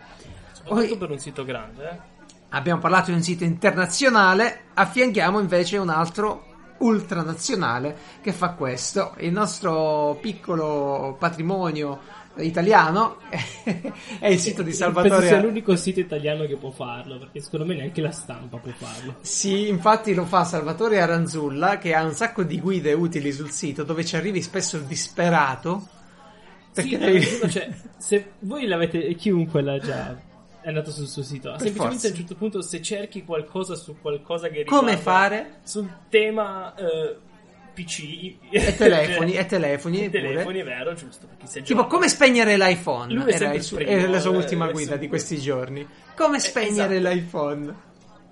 soprattutto 0.52 0.86
Poi- 0.88 0.96
per 0.96 1.10
un 1.10 1.18
sito 1.18 1.44
grande. 1.44 1.90
eh. 1.90 2.12
Abbiamo 2.48 2.80
parlato 2.80 3.10
di 3.10 3.16
un 3.16 3.22
sito 3.22 3.44
internazionale, 3.44 4.60
affianchiamo 4.74 5.38
invece 5.40 5.76
un 5.76 5.88
altro 5.90 6.53
ultranazionale 6.78 7.96
che 8.20 8.32
fa 8.32 8.50
questo. 8.50 9.14
Il 9.18 9.32
nostro 9.32 10.18
piccolo 10.20 11.16
patrimonio 11.18 12.00
italiano 12.36 13.18
è 14.18 14.26
il 14.28 14.38
sito 14.40 14.62
di 14.62 14.70
Penso 14.70 14.76
sia 14.76 14.92
Salvatore. 14.92 15.40
l'unico 15.40 15.76
sito 15.76 16.00
italiano 16.00 16.46
che 16.46 16.56
può 16.56 16.70
farlo, 16.70 17.18
perché 17.18 17.40
secondo 17.40 17.64
me 17.66 17.74
neanche 17.76 18.00
la 18.00 18.10
stampa 18.10 18.56
può 18.58 18.72
farlo. 18.76 19.16
Sì, 19.20 19.68
infatti 19.68 20.14
lo 20.14 20.24
fa 20.24 20.44
Salvatore 20.44 21.00
Aranzulla 21.00 21.78
che 21.78 21.94
ha 21.94 22.02
un 22.02 22.12
sacco 22.12 22.42
di 22.42 22.60
guide 22.60 22.92
utili 22.92 23.30
sul 23.32 23.50
sito 23.50 23.84
dove 23.84 24.04
ci 24.04 24.16
arrivi 24.16 24.42
spesso 24.42 24.78
disperato. 24.78 25.86
Perché 26.72 26.90
Sì, 26.90 26.98
devi- 26.98 27.50
cioè, 27.52 27.68
se 27.98 28.32
voi 28.40 28.66
l'avete, 28.66 29.14
chiunque 29.14 29.62
l'ha 29.62 29.78
già 29.78 30.16
è 30.64 30.68
andato 30.68 30.90
sul 30.90 31.06
suo 31.06 31.22
sito, 31.22 31.50
Per 31.50 31.60
semplicemente 31.60 31.92
forza. 31.92 32.06
a 32.06 32.10
un 32.10 32.16
certo 32.16 32.34
punto 32.36 32.62
se 32.62 32.80
cerchi 32.80 33.22
qualcosa 33.24 33.74
su 33.74 33.96
qualcosa 34.00 34.48
che 34.48 34.64
Come 34.64 34.94
riguarda- 34.94 35.00
fare? 35.02 35.50
sul 35.62 35.88
tema 36.08 36.74
eh, 36.74 37.16
PC 37.74 38.34
E 38.50 38.74
telefoni, 38.76 39.34
e 39.34 39.44
telefoni 39.46 40.04
e 40.04 40.08
pure. 40.08 40.22
telefoni, 40.22 40.60
è 40.60 40.64
vero, 40.64 40.94
giusto, 40.94 41.26
Tipo, 41.62 41.86
come 41.86 42.08
spegnere 42.08 42.56
l'iPhone? 42.56 43.12
Era 43.30 43.52
il 43.52 43.64
primo, 43.70 43.90
era 43.90 44.08
la 44.08 44.20
sua 44.20 44.32
eh, 44.32 44.36
ultima 44.36 44.68
è 44.68 44.72
guida 44.72 44.96
di 44.96 45.06
questi 45.08 45.38
giorni. 45.38 45.86
Come 46.16 46.38
spegnere 46.40 46.96
esatto. 46.96 47.14
l'iPhone? 47.14 47.74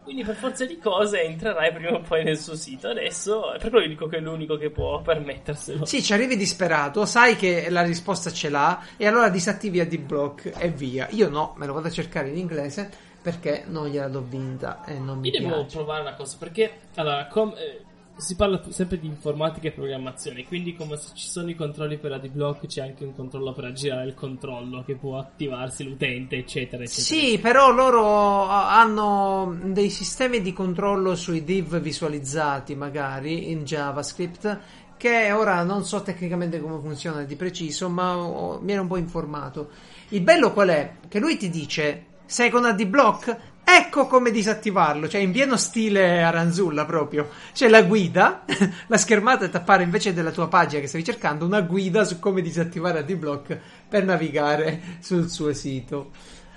Quindi 0.03 0.25
per 0.25 0.35
forza 0.35 0.65
di 0.67 0.79
cose 0.79 1.23
entrerai 1.23 1.73
prima 1.73 1.93
o 1.93 2.01
poi 2.01 2.25
nel 2.25 2.39
suo 2.39 2.55
sito. 2.57 2.89
Adesso 2.89 3.55
per 3.61 3.71
quello 3.71 3.87
dico 3.87 4.07
che 4.09 4.17
è 4.17 4.21
l'unico 4.21 4.57
che 4.57 4.71
può 4.71 5.01
permetterselo. 5.01 5.85
Sì, 5.85 6.03
ci 6.03 6.13
arrivi 6.13 6.37
disperato, 6.37 7.05
sai 7.07 7.37
che 7.37 7.71
la 7.71 7.83
risposta 7.83 8.31
ce 8.33 8.49
l'ha 8.49 8.83
e 8.97 9.07
allora 9.07 9.29
disattivi 9.29 9.79
AdBlock 9.81 10.53
e 10.59 10.69
via. 10.71 11.07
Io 11.11 11.29
no, 11.29 11.55
me 11.57 11.67
lo 11.67 11.73
vado 11.73 11.87
a 11.89 11.91
cercare 11.91 12.29
in 12.31 12.37
inglese 12.39 12.91
perché 13.23 13.63
non 13.69 13.87
gliela 13.87 14.09
do 14.09 14.25
vinta 14.29 14.85
e 14.85 14.99
non 14.99 15.21
mi 15.21 15.29
Io 15.31 15.39
devo 15.39 15.61
piace. 15.61 15.77
provare 15.77 16.01
una 16.01 16.15
cosa 16.15 16.37
perché 16.39 16.73
allora 16.97 17.27
com- 17.29 17.55
eh, 17.57 17.81
si 18.23 18.37
parla 18.37 18.63
sempre 18.69 18.99
di 18.99 19.07
informatica 19.07 19.69
e 19.69 19.73
programmazione, 19.73 20.45
quindi 20.45 20.75
come 20.75 20.97
se 20.97 21.11
ci 21.15 21.29
sono 21.29 21.51
i 21.51 21.55
controlli 21.55 21.99
per 21.99 22.13
AdBlock 22.13 22.67
c'è 22.67 22.83
anche 22.83 23.05
un 23.05 23.15
controllo 23.15 23.53
per 23.53 23.65
aggirare 23.65 24.07
il 24.07 24.15
controllo 24.15 24.85
che 24.85 24.95
può 24.95 25.19
attivarsi 25.19 25.85
l'utente, 25.85 26.37
eccetera, 26.37 26.83
eccetera. 26.83 27.03
Sì, 27.03 27.39
però 27.39 27.73
loro 27.73 28.47
hanno 28.47 29.59
dei 29.65 29.91
sistemi 29.91 30.41
di 30.41 30.53
controllo 30.53 31.15
sui 31.17 31.43
div 31.43 31.81
visualizzati, 31.81 32.75
magari 32.75 33.51
in 33.51 33.65
JavaScript, 33.65 34.61
che 34.97 35.33
ora 35.33 35.65
non 35.65 35.85
so 35.85 36.03
tecnicamente 36.03 36.61
come 36.61 36.79
funziona 36.81 37.25
di 37.25 37.35
preciso, 37.35 37.89
ma 37.89 38.17
ho- 38.17 38.61
mi 38.61 38.73
ero 38.73 38.83
un 38.83 38.89
po' 38.89 38.99
informato. 38.99 39.71
Il 40.11 40.21
bello 40.21 40.53
qual 40.53 40.69
è? 40.69 40.93
Che 41.09 41.19
lui 41.19 41.37
ti 41.37 41.51
dice, 41.51 42.07
sei 42.25 42.51
con 42.51 42.65
AdBlock? 42.65 43.51
Ecco 43.65 44.07
come 44.07 44.31
disattivarlo, 44.31 45.09
cioè 45.09 45.21
in 45.21 45.31
pieno 45.31 45.57
stile 45.57 46.23
Aranzulla 46.23 46.85
proprio. 46.85 47.29
C'è 47.53 47.69
la 47.69 47.83
guida, 47.83 48.45
la 48.89 48.97
schermata 48.97 49.49
ti 49.49 49.57
appare 49.57 49.83
invece 49.83 50.13
della 50.13 50.33
tua 50.33 50.49
pagina 50.49 50.81
che 50.81 50.89
stavi 50.89 51.05
cercando, 51.05 51.47
una 51.47 51.61
guida 51.61 52.05
su 52.05 52.19
come 52.19 52.43
disattivare 52.43 52.99
AdBlock 52.99 53.59
per 53.89 54.05
navigare 54.05 54.99
sul 55.01 55.31
suo 55.31 55.53
sito. 55.53 56.11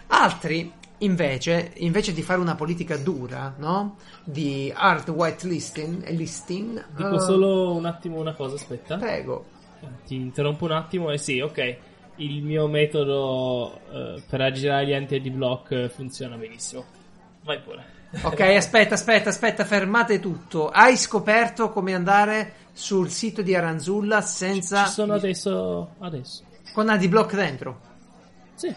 Altri, 0.08 0.72
invece, 1.00 1.74
invece 1.76 2.14
di 2.14 2.22
fare 2.22 2.40
una 2.40 2.56
politica 2.56 2.98
dura, 2.98 3.54
no? 3.58 3.98
Di 4.24 4.72
hard 4.76 5.10
white 5.10 5.48
listing, 5.48 6.10
listing 6.10 6.86
Dico 6.96 7.16
eh, 7.16 7.20
solo 7.20 7.74
un 7.76 7.86
attimo 7.86 8.20
una 8.20 8.34
cosa, 8.34 8.56
aspetta. 8.56 8.98
Prego. 8.98 9.46
Ti 10.06 10.16
interrompo 10.16 10.66
un 10.66 10.72
attimo 10.72 11.12
e 11.12 11.18
sì, 11.18 11.40
ok. 11.40 11.78
Il 12.18 12.44
mio 12.44 12.68
metodo 12.68 13.80
eh, 13.92 14.24
per 14.28 14.42
aggirare 14.42 14.88
gli 14.88 14.94
anti-adblock 14.94 15.72
eh, 15.72 15.90
funziona 15.90 16.36
benissimo. 16.38 16.95
Vai 17.46 17.62
pure. 17.62 17.84
Ok, 18.24 18.40
aspetta, 18.40 18.96
aspetta, 18.96 19.30
aspetta, 19.30 19.66
fermate 19.66 20.20
tutto. 20.20 20.70
Hai 20.70 20.98
scoperto 20.98 21.70
come 21.70 21.94
andare 21.94 22.54
sul 22.74 23.10
sito 23.10 23.42
di 23.44 23.54
Aranzulla 23.56 24.22
senza... 24.22 24.86
Ci 24.86 24.92
sono 24.94 25.14
adesso 25.14 25.90
adesso. 26.00 26.44
con 26.74 26.90
AdBlock 26.90 27.36
dentro? 27.36 27.80
Sì. 28.56 28.74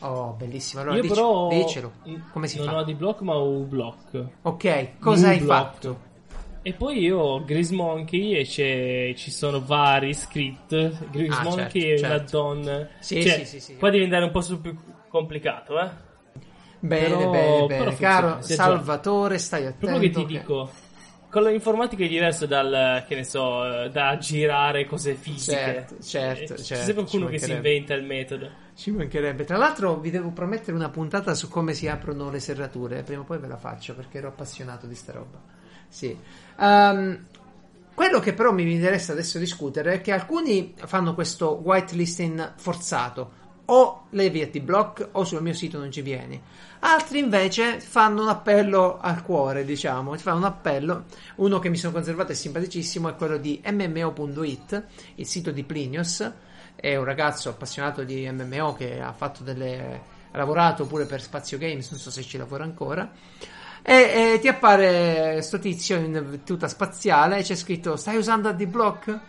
Oh, 0.00 0.32
bellissimo. 0.38 0.82
Allora, 0.82 0.96
Io 0.96 1.02
dici- 1.02 1.14
però 1.14 1.48
dicelo. 1.48 1.92
Come 2.30 2.46
si 2.46 2.58
non 2.58 2.66
fa? 2.66 2.74
ho 2.76 2.78
adblock 2.78 3.20
ma 3.22 3.34
ho 3.34 3.48
U-block. 3.50 4.24
Ok, 4.42 4.98
cosa 5.00 5.28
hai 5.28 5.40
fatto? 5.40 6.12
E 6.62 6.72
poi 6.72 6.98
io 7.00 7.18
ho 7.18 7.44
Grease 7.44 7.74
Monkey 7.74 8.34
e 8.36 8.44
c'è, 8.44 9.12
ci 9.16 9.30
sono 9.30 9.60
vari 9.64 10.14
script. 10.14 11.08
Grease 11.10 11.40
Ah, 11.40 11.42
Monkey 11.42 11.66
certo, 11.80 11.88
è 11.88 11.92
un 11.92 11.98
certo. 11.98 12.38
add-on. 12.38 12.88
Sì, 13.00 13.22
Cioè, 13.22 13.38
sì, 13.40 13.44
sì, 13.46 13.60
sì. 13.60 13.76
Qua 13.76 13.90
devi 13.90 14.04
andare 14.04 14.24
un 14.24 14.30
po' 14.30 14.40
più 14.60 14.76
complicato, 15.08 15.80
eh. 15.80 16.12
Bene, 16.86 17.08
Però- 17.16 17.30
bene, 17.30 17.30
però 17.30 17.66
bene. 17.66 17.84
funziona, 17.90 18.12
Caro. 18.20 18.42
Salvatore, 18.42 19.38
stai 19.38 19.62
attento. 19.66 19.86
Proprio 19.86 20.10
che 20.10 20.14
ti 20.14 20.26
dico. 20.26 20.70
Con 21.30 21.42
l'informatica 21.44 22.04
è 22.04 22.08
diverso 22.08 22.46
dal, 22.46 23.04
che 23.08 23.14
ne 23.16 23.24
so, 23.24 23.88
da 23.88 24.16
girare 24.18 24.84
cose 24.86 25.14
fisiche. 25.14 25.56
Certo, 25.56 25.94
certo, 26.00 26.42
Eh, 26.42 26.46
certo, 26.46 26.62
C'è 26.62 26.74
sempre 26.76 26.92
qualcuno 26.94 27.24
ci 27.26 27.32
che 27.32 27.38
si 27.40 27.50
inventa 27.52 27.94
il 27.94 28.04
metodo. 28.04 28.50
Ci 28.76 28.90
mancherebbe. 28.92 29.44
Tra 29.44 29.56
l'altro, 29.56 29.96
vi 29.98 30.10
devo 30.10 30.28
promettere 30.30 30.76
una 30.76 30.90
puntata 30.90 31.34
su 31.34 31.48
come 31.48 31.72
si 31.72 31.88
aprono 31.88 32.30
le 32.30 32.38
serrature. 32.38 33.02
Prima 33.02 33.22
o 33.22 33.24
poi 33.24 33.38
ve 33.38 33.48
la 33.48 33.56
faccio 33.56 33.94
perché 33.96 34.18
ero 34.18 34.28
appassionato 34.28 34.86
di 34.86 34.94
sta 34.94 35.12
roba. 35.12 35.40
Sì. 35.88 36.16
Ehm, 36.60 37.26
quello 37.94 38.20
che 38.20 38.32
però 38.34 38.52
mi 38.52 38.70
interessa 38.70 39.12
adesso 39.12 39.38
discutere 39.38 39.94
è 39.94 40.00
che 40.02 40.12
alcuni 40.12 40.74
fanno 40.76 41.14
questo 41.14 41.58
whitelisting 41.64 42.52
forzato. 42.56 43.42
O 43.66 44.06
levi 44.10 44.42
a 44.42 44.60
block 44.60 45.08
o 45.12 45.24
sul 45.24 45.42
mio 45.42 45.54
sito 45.54 45.78
non 45.78 45.90
ci 45.90 46.02
vieni. 46.02 46.40
Altri 46.80 47.18
invece 47.18 47.80
fanno 47.80 48.22
un 48.22 48.28
appello 48.28 48.98
al 49.00 49.22
cuore, 49.22 49.64
diciamo. 49.64 50.16
Fanno 50.18 50.38
un 50.38 50.44
appello. 50.44 51.04
Uno 51.36 51.58
che 51.58 51.68
mi 51.68 51.76
sono 51.76 51.92
conservato 51.92 52.32
è 52.32 52.34
simpaticissimo 52.34 53.08
è 53.08 53.14
quello 53.14 53.38
di 53.38 53.62
MMO.it, 53.64 54.84
il 55.14 55.26
sito 55.26 55.50
di 55.50 55.64
Plinius 55.64 56.32
è 56.76 56.96
un 56.96 57.04
ragazzo 57.04 57.48
appassionato 57.48 58.02
di 58.02 58.28
MMO 58.30 58.74
che 58.74 59.00
ha 59.00 59.12
fatto 59.12 59.42
delle 59.42 60.12
ha 60.34 60.38
lavorato 60.38 60.84
pure 60.86 61.06
per 61.06 61.22
Spazio 61.22 61.58
Games, 61.58 61.88
non 61.90 62.00
so 62.00 62.10
se 62.10 62.22
ci 62.22 62.36
lavora 62.36 62.64
ancora. 62.64 63.08
E, 63.82 64.34
e 64.34 64.38
ti 64.40 64.48
appare 64.48 65.40
sto 65.42 65.58
tizio 65.58 65.96
in 65.96 66.40
tuta 66.44 66.66
spaziale 66.66 67.38
e 67.38 67.42
c'è 67.42 67.54
scritto: 67.54 67.96
Stai 67.96 68.16
usando 68.16 68.48
AdBlock? 68.48 69.20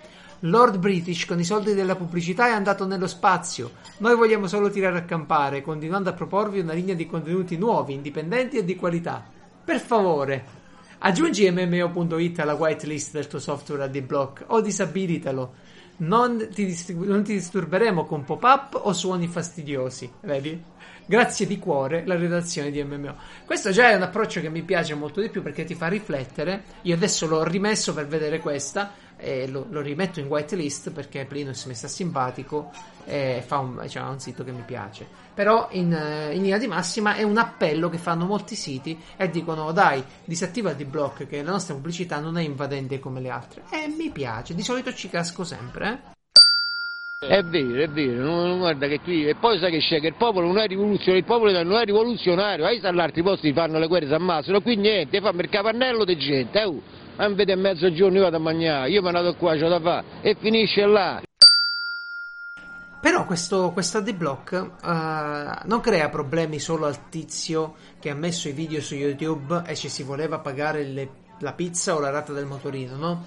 Lord 0.41 0.77
British 0.77 1.25
con 1.25 1.39
i 1.39 1.45
soldi 1.45 1.73
della 1.73 1.95
pubblicità 1.95 2.47
è 2.47 2.51
andato 2.51 2.86
nello 2.86 3.07
spazio. 3.07 3.71
Noi 3.99 4.15
vogliamo 4.15 4.47
solo 4.47 4.69
tirare 4.69 4.97
a 4.97 5.03
campare, 5.03 5.61
continuando 5.61 6.09
a 6.09 6.13
proporvi 6.13 6.59
una 6.59 6.73
linea 6.73 6.95
di 6.95 7.07
contenuti 7.07 7.57
nuovi, 7.57 7.93
indipendenti 7.93 8.57
e 8.57 8.65
di 8.65 8.75
qualità. 8.75 9.23
Per 9.63 9.79
favore, 9.79 10.45
aggiungi 10.99 11.49
MMO.it 11.49 12.39
alla 12.39 12.53
whitelist 12.53 13.13
del 13.13 13.27
tuo 13.27 13.39
software 13.39 13.83
AdBlock 13.83 14.43
o 14.47 14.61
disabilitalo. 14.61 15.53
Non 15.97 16.49
ti, 16.53 16.65
disturb- 16.65 17.05
non 17.05 17.23
ti 17.23 17.33
disturberemo 17.33 18.05
con 18.05 18.25
pop-up 18.25 18.81
o 18.83 18.91
suoni 18.91 19.27
fastidiosi. 19.27 20.11
Vedi? 20.21 20.61
Grazie 21.07 21.47
di 21.47 21.57
cuore 21.57 22.03
la 22.05 22.17
redazione 22.17 22.71
di 22.71 22.83
MMO. 22.83 23.15
Questo 23.45 23.71
già 23.71 23.91
è 23.91 23.95
un 23.95 24.01
approccio 24.01 24.41
che 24.41 24.49
mi 24.49 24.63
piace 24.63 24.93
molto 24.95 25.21
di 25.21 25.29
più 25.29 25.41
perché 25.41 25.63
ti 25.63 25.75
fa 25.75 25.88
riflettere. 25.88 26.63
Io 26.81 26.95
adesso 26.95 27.25
l'ho 27.27 27.43
rimesso 27.43 27.93
per 27.93 28.07
vedere 28.07 28.39
questa 28.39 28.91
e 29.18 29.47
lo, 29.47 29.66
lo 29.70 29.82
rimetto 29.82 30.20
in 30.20 30.28
whitelist 30.28 30.91
perché 30.91 31.26
Plinus 31.26 31.66
mi 31.66 31.74
sta 31.74 31.88
simpatico 31.88 32.72
e 33.05 33.43
fa 33.45 33.59
un, 33.59 33.80
ha 33.80 34.09
un 34.09 34.20
sito 34.20 34.43
che 34.43 34.51
mi 34.51 34.63
piace. 34.66 35.07
Però 35.34 35.68
in, 35.72 35.93
eh, 35.93 36.34
in 36.34 36.41
linea 36.41 36.57
di 36.57 36.68
massima 36.68 37.16
è 37.16 37.24
un 37.24 37.38
appello 37.38 37.89
che 37.89 37.97
fanno 37.97 38.26
molti 38.26 38.55
siti 38.55 38.97
e 39.18 39.30
dicono 39.30 39.72
dai 39.72 40.03
disattiva 40.24 40.74
di 40.74 40.86
block 40.86 41.28
che 41.28 41.43
la 41.43 41.51
nostra 41.51 41.74
pubblicità 41.74 42.20
non 42.20 42.38
è 42.38 42.41
invadente 42.41 42.99
come 42.99 43.20
le 43.20 43.30
altre. 43.30 43.63
E 43.70 43.88
mi 43.88 44.09
piace, 44.09 44.55
di 44.55 44.63
solito 44.63 44.93
ci 44.93 45.09
casco 45.09 45.43
sempre. 45.43 45.89
Eh? 45.89 46.13
È 47.28 47.41
vero, 47.43 47.82
è 47.82 47.88
vero, 47.89 48.24
non, 48.24 48.59
guarda 48.59 48.88
che 48.88 48.99
qui. 48.99 49.28
E 49.28 49.36
poi 49.36 49.57
sai 49.57 49.72
che 49.72 49.80
c'è 49.80 49.99
che 49.99 50.07
il 50.07 50.16
popolo 50.16 50.47
non 50.47 50.57
è 50.57 50.68
rivoluzionario, 50.68 51.18
il 51.18 51.26
popolo 51.26 51.51
non 51.51 51.80
è 51.80 51.86
rivoluzionario, 51.86 52.66
hai 52.66 52.78
sta 52.78 52.89
altri 52.89 53.24
posti 53.24 53.51
fanno 53.51 53.80
le 53.80 53.88
guerre, 53.88 54.07
si 54.07 54.13
ammazzano, 54.13 54.61
qui 54.61 54.76
niente, 54.76 55.20
fanno 55.22 55.41
il 55.41 55.49
capannello 55.49 56.05
di 56.05 56.18
gente, 56.18 56.59
eh, 56.59 56.66
oh. 56.66 56.82
Ma 57.16 57.28
mi 57.28 57.36
vede 57.36 57.53
a 57.53 57.57
mezzogiorno 57.57 58.18
io 58.18 58.24
vado 58.24 58.38
a 58.38 58.39
mangiare, 58.39 58.89
io 58.89 59.01
mi 59.01 59.11
vado 59.11 59.36
qua, 59.36 59.55
c'ho 59.55 59.68
da 59.68 59.80
fare, 59.80 60.05
e 60.22 60.36
finisce 60.39 60.86
là. 60.86 61.22
Però 63.01 63.26
questo, 63.26 63.72
questo 63.72 63.99
AdBlock 63.99 64.53
eh, 64.53 65.66
non 65.66 65.80
crea 65.82 66.09
problemi 66.09 66.59
solo 66.59 66.88
al 66.88 67.09
tizio 67.09 67.76
che 67.99 68.09
ha 68.09 68.16
messo 68.16 68.47
i 68.49 68.51
video 68.51 68.82
su 68.82 68.95
YouTube 68.95 69.61
e 69.66 69.76
ci 69.76 69.89
si 69.89 70.01
voleva 70.01 70.39
pagare 70.39 70.84
le- 70.84 71.09
la 71.39 71.53
pizza 71.53 71.93
o 71.93 71.99
la 71.99 72.09
rata 72.09 72.34
del 72.34 72.45
motorino, 72.45 72.95
no? 72.95 73.26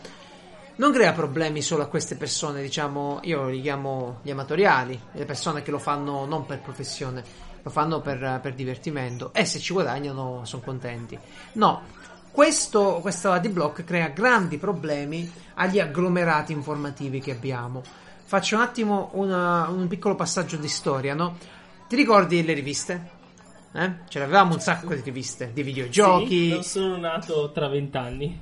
non 0.78 0.92
crea 0.92 1.12
problemi 1.12 1.60
solo 1.60 1.82
a 1.82 1.86
queste 1.86 2.14
persone, 2.16 2.62
diciamo, 2.62 3.20
io 3.22 3.48
li 3.48 3.60
chiamo 3.60 4.18
gli 4.22 4.30
amatoriali, 4.30 4.98
le 5.12 5.24
persone 5.24 5.62
che 5.62 5.72
lo 5.72 5.78
fanno 5.78 6.24
non 6.24 6.46
per 6.46 6.60
professione, 6.60 7.22
lo 7.62 7.70
fanno 7.70 8.00
per, 8.00 8.38
per 8.40 8.54
divertimento 8.54 9.32
e 9.32 9.44
se 9.44 9.58
ci 9.58 9.72
guadagnano 9.72 10.44
sono 10.44 10.62
contenti. 10.62 11.18
No, 11.54 11.82
questo, 12.30 12.98
questo 13.00 13.30
AD-Block 13.32 13.84
crea 13.84 14.08
grandi 14.08 14.58
problemi 14.58 15.30
agli 15.54 15.80
agglomerati 15.80 16.52
informativi 16.52 17.20
che 17.20 17.32
abbiamo. 17.32 17.82
Faccio 18.24 18.56
un 18.56 18.62
attimo 18.62 19.10
una, 19.14 19.68
un 19.68 19.88
piccolo 19.88 20.14
passaggio 20.14 20.56
di 20.56 20.68
storia, 20.68 21.14
no? 21.14 21.36
Ti 21.88 21.96
ricordi 21.96 22.44
le 22.44 22.52
riviste? 22.52 23.16
Eh? 23.72 23.92
Ce 24.08 24.18
l'avevamo 24.18 24.54
un 24.54 24.60
sacco 24.60 24.94
di 24.94 25.00
riviste, 25.00 25.50
di 25.52 25.62
videogiochi. 25.62 26.46
Sì, 26.48 26.50
non 26.50 26.62
sono 26.62 26.96
nato 26.96 27.50
tra 27.52 27.68
vent'anni. 27.68 28.40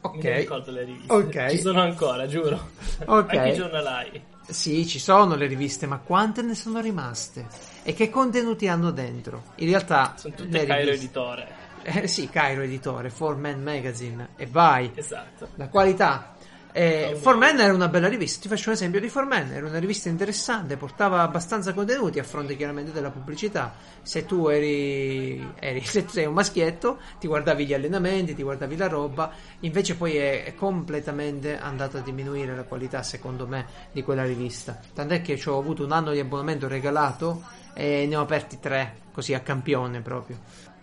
Ok. 0.00 0.24
Mi 0.24 0.36
ricordo 0.36 0.70
le 0.70 0.84
riviste. 0.84 1.12
Ok. 1.12 1.46
Ci 1.50 1.58
sono 1.58 1.80
ancora, 1.80 2.26
giuro. 2.26 2.70
Ok. 3.04 3.34
Anche 3.34 3.48
i 3.48 3.54
giornalai. 3.54 4.22
Sì, 4.48 4.86
ci 4.86 5.00
sono 5.00 5.34
le 5.34 5.46
riviste, 5.46 5.86
ma 5.86 5.98
quante 5.98 6.42
ne 6.42 6.54
sono 6.54 6.80
rimaste? 6.80 7.46
E 7.82 7.94
che 7.94 8.10
contenuti 8.10 8.68
hanno 8.68 8.92
dentro? 8.92 9.42
In 9.56 9.68
realtà, 9.68 10.14
Sono 10.16 10.34
tutte 10.34 10.64
Cairo 10.64 10.90
riviste- 10.90 11.04
Editore. 11.04 11.48
Eh, 11.88 12.08
sì, 12.08 12.28
Cairo 12.28 12.62
Editore, 12.62 13.10
Four 13.10 13.36
Man 13.36 13.62
Magazine 13.62 14.30
e 14.34 14.46
vai. 14.46 14.90
Esatto. 14.92 15.50
La 15.54 15.68
qualità. 15.68 16.34
Eh, 16.72 17.16
Four 17.18 17.36
Man 17.36 17.60
era 17.60 17.72
una 17.72 17.86
bella 17.86 18.08
rivista, 18.08 18.40
ti 18.40 18.48
faccio 18.48 18.70
un 18.70 18.74
esempio 18.74 18.98
di 18.98 19.08
Four 19.08 19.24
Man, 19.24 19.52
era 19.52 19.66
una 19.66 19.78
rivista 19.78 20.08
interessante, 20.08 20.76
portava 20.76 21.22
abbastanza 21.22 21.72
contenuti 21.72 22.18
a 22.18 22.24
fronte 22.24 22.56
chiaramente 22.56 22.90
della 22.90 23.10
pubblicità. 23.10 23.76
Se 24.02 24.26
tu 24.26 24.48
eri, 24.48 25.54
eri 25.60 25.80
se 25.84 26.04
tu 26.04 26.10
sei 26.10 26.26
un 26.26 26.34
maschietto, 26.34 26.98
ti 27.20 27.28
guardavi 27.28 27.64
gli 27.64 27.72
allenamenti, 27.72 28.34
ti 28.34 28.42
guardavi 28.42 28.76
la 28.76 28.88
roba, 28.88 29.30
invece 29.60 29.94
poi 29.94 30.16
è, 30.16 30.44
è 30.44 30.54
completamente 30.56 31.56
andata 31.56 31.98
a 31.98 32.02
diminuire 32.02 32.54
la 32.56 32.64
qualità, 32.64 33.04
secondo 33.04 33.46
me, 33.46 33.64
di 33.92 34.02
quella 34.02 34.24
rivista. 34.24 34.78
Tant'è 34.92 35.22
che 35.22 35.38
ci 35.38 35.48
ho 35.48 35.56
avuto 35.56 35.84
un 35.84 35.92
anno 35.92 36.10
di 36.10 36.18
abbonamento 36.18 36.66
regalato 36.66 37.42
e 37.74 38.06
ne 38.06 38.16
ho 38.16 38.22
aperti 38.22 38.58
tre, 38.58 39.02
così 39.12 39.34
a 39.34 39.40
campione 39.40 40.00
proprio. 40.00 40.38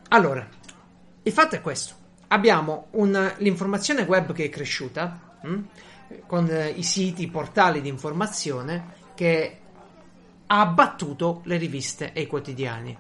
Allora, 0.10 0.48
il 1.24 1.32
fatto 1.32 1.56
è 1.56 1.62
questo. 1.62 1.94
Abbiamo 2.28 2.88
un- 2.92 3.34
l'informazione 3.38 4.04
web 4.04 4.34
che 4.34 4.46
è 4.46 4.50
cresciuta 4.50 5.38
mh? 5.42 5.58
con 6.28 6.48
eh, 6.50 6.70
i 6.70 6.84
siti, 6.84 7.24
i 7.24 7.28
portali 7.30 7.82
di 7.82 7.90
informazione 7.90 9.02
che 9.16 9.58
ha 10.48 10.60
abbattuto 10.62 11.42
le 11.46 11.58
riviste 11.58 12.12
e 12.14 12.22
i 12.22 12.28
quotidiani. 12.28 12.96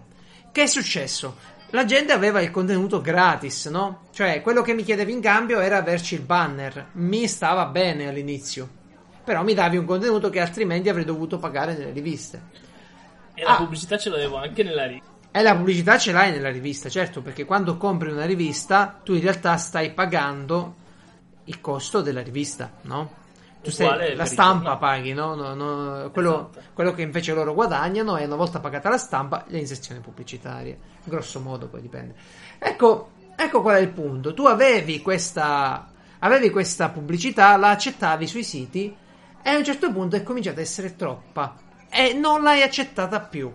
Che 0.51 0.61
è 0.61 0.65
successo? 0.67 1.37
La 1.71 1.85
gente 1.85 2.13
aveva 2.13 2.39
il 2.41 2.51
contenuto 2.51 3.01
gratis, 3.01 3.65
no? 3.67 4.03
Cioè, 4.11 4.41
quello 4.43 4.61
che 4.61 4.73
mi 4.73 4.83
chiedevi 4.83 5.11
in 5.11 5.21
cambio 5.21 5.59
era 5.59 5.77
averci 5.77 6.13
il 6.13 6.21
banner. 6.21 6.89
Mi 6.93 7.27
stava 7.27 7.65
bene 7.65 8.07
all'inizio. 8.07 8.69
Però 9.23 9.43
mi 9.43 9.53
davi 9.55 9.77
un 9.77 9.85
contenuto 9.85 10.29
che 10.29 10.39
altrimenti 10.39 10.89
avrei 10.89 11.05
dovuto 11.05 11.39
pagare 11.39 11.73
nelle 11.75 11.91
riviste. 11.91 12.41
E 13.33 13.41
la 13.43 13.55
Ah. 13.55 13.57
pubblicità 13.57 13.97
ce 13.97 14.09
l'avevo 14.09 14.37
anche 14.37 14.61
nella 14.63 14.85
rivista. 14.85 15.09
E 15.35 15.41
la 15.41 15.55
pubblicità 15.55 15.97
ce 15.97 16.11
l'hai 16.11 16.31
nella 16.31 16.51
rivista, 16.51 16.89
certo, 16.89 17.23
perché 17.23 17.43
quando 17.43 17.75
compri 17.75 18.11
una 18.11 18.25
rivista 18.25 18.99
tu 19.03 19.15
in 19.15 19.21
realtà 19.21 19.57
stai 19.57 19.91
pagando 19.91 20.75
il 21.45 21.59
costo 21.59 22.01
della 22.01 22.21
rivista, 22.21 22.71
no? 22.81 23.21
Tu 23.63 23.71
stai- 23.71 24.15
la 24.15 24.25
stampa 24.25 24.77
paghi, 24.77 25.13
no? 25.13 25.33
No, 25.33 25.55
no, 25.55 26.11
quello, 26.11 26.51
Esatto. 26.51 26.67
quello 26.73 26.93
che 26.93 27.01
invece 27.01 27.33
loro 27.33 27.55
guadagnano 27.55 28.15
è 28.15 28.25
una 28.25 28.35
volta 28.35 28.59
pagata 28.59 28.89
la 28.89 28.97
stampa, 28.99 29.43
le 29.47 29.57
inserzioni 29.57 30.01
pubblicitarie. 30.01 30.77
Grosso 31.03 31.39
modo 31.39 31.67
poi 31.67 31.81
dipende. 31.81 32.13
Ecco, 32.59 33.11
ecco 33.35 33.61
qual 33.63 33.77
è 33.77 33.79
il 33.79 33.89
punto. 33.89 34.35
Tu 34.35 34.45
avevi 34.45 35.01
questa, 35.01 35.91
avevi 36.19 36.51
questa 36.51 36.89
pubblicità, 36.89 37.57
la 37.57 37.69
accettavi 37.71 38.27
sui 38.27 38.43
siti 38.43 38.95
e 39.41 39.49
a 39.49 39.57
un 39.57 39.63
certo 39.63 39.91
punto 39.91 40.15
è 40.15 40.21
cominciata 40.21 40.59
a 40.59 40.61
essere 40.61 40.95
troppa 40.95 41.55
e 41.89 42.13
non 42.13 42.43
l'hai 42.43 42.61
accettata 42.61 43.19
più. 43.19 43.51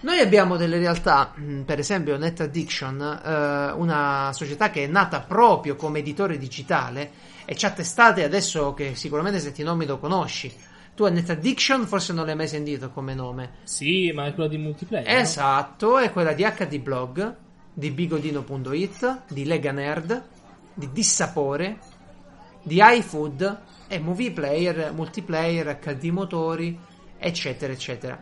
Noi 0.00 0.20
abbiamo 0.20 0.56
delle 0.56 0.78
realtà, 0.78 1.32
mh, 1.34 1.62
per 1.62 1.78
esempio 1.78 2.16
Net 2.18 2.40
Addiction, 2.40 3.00
eh, 3.00 3.72
una 3.72 4.30
società 4.34 4.70
che 4.70 4.84
è 4.84 4.86
nata 4.86 5.20
proprio 5.20 5.74
come 5.74 6.00
editore 6.00 6.36
digitale 6.36 7.10
e 7.46 7.54
c'ha 7.56 7.70
testate 7.70 8.22
adesso 8.22 8.74
che 8.74 8.94
sicuramente 8.94 9.40
se 9.40 9.52
ti 9.52 9.62
nomi 9.62 9.86
lo 9.86 9.98
conosci. 9.98 10.52
Tu 10.94 11.04
a 11.04 11.10
Net 11.10 11.30
Addiction 11.30 11.86
forse 11.86 12.12
non 12.12 12.26
l'hai 12.26 12.36
mai 12.36 12.48
sentito 12.48 12.90
come 12.90 13.14
nome. 13.14 13.54
Sì, 13.64 14.12
ma 14.12 14.26
è 14.26 14.34
quello 14.34 14.48
di 14.48 14.58
multiplayer. 14.58 15.06
no? 15.06 15.18
Esatto, 15.18 15.98
è 15.98 16.12
quella 16.12 16.32
di 16.32 16.42
HD 16.42 16.78
Blog, 16.78 17.34
di 17.72 17.90
bigodino.it, 17.90 19.22
di 19.28 19.44
Lega 19.44 19.72
Nerd, 19.72 20.22
di 20.74 20.90
Dissapore, 20.92 21.78
di 22.62 22.80
iFood 22.82 23.60
e 23.88 23.98
Movie 23.98 24.32
Player, 24.32 24.92
Multiplayer, 24.92 25.78
HD 25.78 26.04
Motori, 26.06 26.78
eccetera, 27.18 27.72
eccetera. 27.72 28.18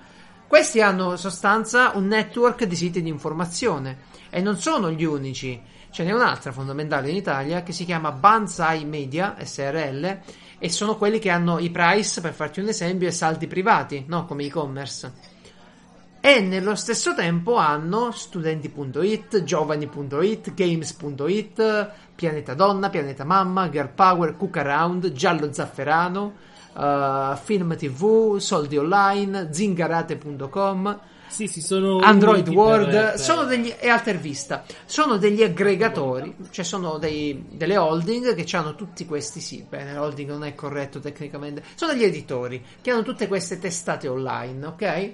Questi 0.47 0.81
hanno 0.81 1.13
in 1.13 1.19
sostanza 1.19 1.93
un 1.95 2.07
network 2.07 2.65
di 2.65 2.77
siti 2.77 3.03
di 3.03 3.09
informazione 3.09 3.99
e 4.31 4.41
non 4.41 4.59
sono 4.59 4.91
gli 4.91 5.05
unici. 5.05 5.61
Ce 5.91 6.05
n'è 6.05 6.13
un'altra 6.13 6.53
fondamentale 6.53 7.11
in 7.11 7.17
Italia 7.17 7.63
che 7.63 7.73
si 7.73 7.85
chiama 7.85 8.13
Banzai 8.13 8.85
Media 8.85 9.37
SRL 9.41 10.19
e 10.59 10.69
sono 10.69 10.97
quelli 10.97 11.19
che 11.19 11.31
hanno 11.31 11.59
i 11.59 11.71
price, 11.71 12.21
per 12.21 12.33
farti 12.33 12.61
un 12.61 12.69
esempio, 12.69 13.09
e 13.09 13.13
saldi 13.13 13.47
privati, 13.47 14.05
no? 14.07 14.25
Come 14.25 14.45
e-commerce. 14.45 15.33
E 16.21 16.41
nello 16.41 16.75
stesso 16.75 17.15
tempo 17.15 17.57
hanno 17.57 18.11
studenti.it, 18.11 19.43
giovani.it, 19.43 20.55
games.it, 20.55 21.91
Pianeta 22.15 22.55
Donna, 22.55 22.89
Pianeta 22.89 23.25
Mamma, 23.25 23.69
Girl 23.69 23.91
Power, 23.95 24.37
Cook 24.37 24.57
Around, 24.57 25.13
Giallo 25.13 25.53
Zafferano, 25.53 26.33
eh, 26.77 27.39
Film 27.43 27.77
TV, 27.77 28.37
Soldi 28.39 28.77
Online, 28.77 29.49
zingarate.com, 29.53 31.01
Sì, 31.27 31.49
sì, 31.49 31.61
sono 31.61 31.99
Android 31.99 32.49
World 32.49 32.91
per- 32.91 33.11
per- 33.13 33.19
sono 33.19 33.45
degli, 33.45 33.73
e 33.79 33.89
Altervista 33.89 34.65
sono 34.85 35.17
degli 35.17 35.43
aggregatori, 35.43 36.35
cioè 36.51 36.65
sono 36.65 36.99
dei- 36.99 37.47
delle 37.51 37.77
holding 37.77 38.35
che 38.35 38.57
hanno 38.57 38.75
tutti 38.77 39.05
questi 39.05 39.41
sì, 39.41 39.65
bene, 39.69 39.97
holding 39.97 40.29
non 40.31 40.45
è 40.45 40.55
corretto 40.55 41.01
tecnicamente, 41.01 41.65
sono 41.75 41.93
degli 41.93 42.05
editori 42.05 42.65
che 42.81 42.91
hanno 42.91 43.03
tutte 43.03 43.27
queste 43.27 43.59
testate 43.59 44.07
online, 44.07 44.67
ok? 44.67 45.13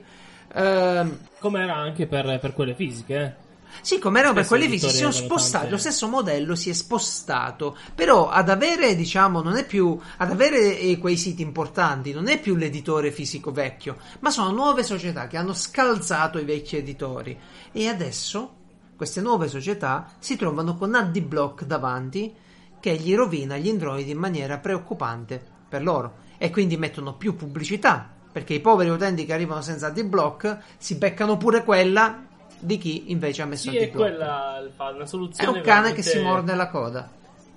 Ehm, 0.54 1.18
Come 1.38 1.62
era 1.62 1.76
anche 1.76 2.06
per, 2.06 2.38
per 2.38 2.52
quelle 2.52 2.74
fisiche, 2.74 3.14
eh. 3.16 3.48
Sì, 3.80 3.98
come 3.98 4.18
erano 4.20 4.34
per 4.34 4.46
quelli 4.46 4.68
fisici, 4.68 4.92
si 4.92 4.98
sono 4.98 5.10
spostati. 5.12 5.52
tante- 5.52 5.70
Lo 5.70 5.78
stesso 5.78 6.08
modello 6.08 6.54
si 6.54 6.70
è 6.70 6.72
spostato. 6.72 7.76
Però 7.94 8.28
ad 8.28 8.48
avere, 8.48 8.94
diciamo, 8.94 9.42
non 9.42 9.56
è 9.56 9.64
più. 9.64 9.98
Ad 10.18 10.30
avere 10.30 10.78
eh, 10.78 10.98
quei 10.98 11.16
siti 11.16 11.42
importanti, 11.42 12.12
non 12.12 12.28
è 12.28 12.40
più 12.40 12.56
l'editore 12.56 13.10
fisico 13.10 13.52
vecchio, 13.52 13.96
ma 14.20 14.30
sono 14.30 14.50
nuove 14.50 14.82
società 14.82 15.26
che 15.26 15.36
hanno 15.36 15.54
scalzato 15.54 16.38
i 16.38 16.44
vecchi 16.44 16.76
editori. 16.76 17.38
E 17.72 17.88
adesso 17.88 18.56
queste 18.96 19.20
nuove 19.20 19.48
società 19.48 20.12
si 20.18 20.36
trovano 20.36 20.76
con 20.76 20.94
AD-Block 20.94 21.64
davanti 21.64 22.34
che 22.80 22.96
gli 22.96 23.14
rovina 23.14 23.56
gli 23.56 23.68
Android 23.68 24.06
in 24.08 24.18
maniera 24.18 24.58
preoccupante 24.58 25.42
per 25.68 25.82
loro. 25.82 26.28
E 26.38 26.50
quindi 26.50 26.76
mettono 26.76 27.14
più 27.14 27.36
pubblicità. 27.36 28.08
Perché 28.32 28.54
i 28.54 28.60
poveri 28.60 28.90
utenti 28.90 29.24
che 29.24 29.32
arrivano 29.32 29.60
senza 29.60 29.88
AD-Block 29.88 30.58
si 30.78 30.94
beccano 30.94 31.36
pure 31.36 31.64
quella 31.64 32.28
di 32.60 32.78
chi 32.78 33.10
invece 33.10 33.42
ha 33.42 33.46
messo 33.46 33.70
Sì, 33.70 33.76
è 33.76 33.84
AD-Block. 33.84 33.96
quella 34.16 34.92
una 34.94 35.04
È 35.04 35.06
soluzione 35.06 35.58
un 35.58 35.64
cane 35.64 35.92
che 35.92 36.02
veramente- 36.02 36.02
si 36.02 36.20
morde 36.20 36.54
la 36.54 36.68
coda. 36.68 37.10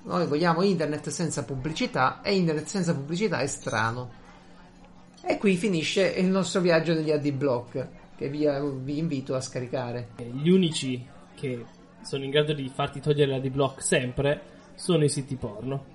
Noi 0.04 0.28
vogliamo 0.28 0.64
internet 0.64 1.10
senza 1.10 1.44
pubblicità 1.44 2.22
e 2.22 2.36
internet 2.36 2.66
senza 2.66 2.94
pubblicità 2.94 3.40
è 3.40 3.48
strano. 3.48 4.22
E 5.26 5.38
qui 5.38 5.56
finisce 5.56 6.06
il 6.06 6.26
nostro 6.26 6.60
viaggio 6.60 6.94
degli 6.94 7.12
AD 7.12 7.32
Block 7.32 7.88
che 8.18 8.28
vi, 8.30 8.46
vi 8.82 8.98
invito 8.98 9.36
a 9.36 9.42
scaricare. 9.42 10.10
Gli 10.18 10.50
unici 10.50 11.06
che 11.36 11.66
sono 12.02 12.24
in 12.26 12.30
grado 12.32 12.54
di 12.54 12.70
farti 12.74 13.00
togliere 13.00 13.32
la 13.32 13.40
D-Block 13.40 13.82
sempre 13.82 14.42
sono 14.76 15.04
i 15.06 15.10
siti 15.10 15.36
porno. 15.36 15.86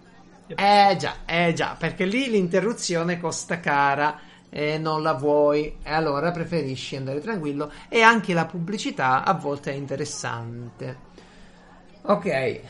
Eh 0.46 0.96
già, 0.98 1.16
eh 1.26 1.52
già, 1.52 1.76
perché 1.78 2.06
lì 2.06 2.30
l'interruzione 2.30 3.20
costa 3.20 3.60
cara 3.60 4.18
e 4.50 4.78
non 4.78 5.02
la 5.02 5.12
vuoi 5.12 5.76
e 5.82 5.92
allora 5.92 6.30
preferisci 6.30 6.96
andare 6.96 7.20
tranquillo 7.20 7.70
e 7.88 8.02
anche 8.02 8.32
la 8.32 8.46
pubblicità 8.46 9.24
a 9.24 9.34
volte 9.34 9.72
è 9.72 9.74
interessante. 9.74 11.06
Ok. 12.02 12.60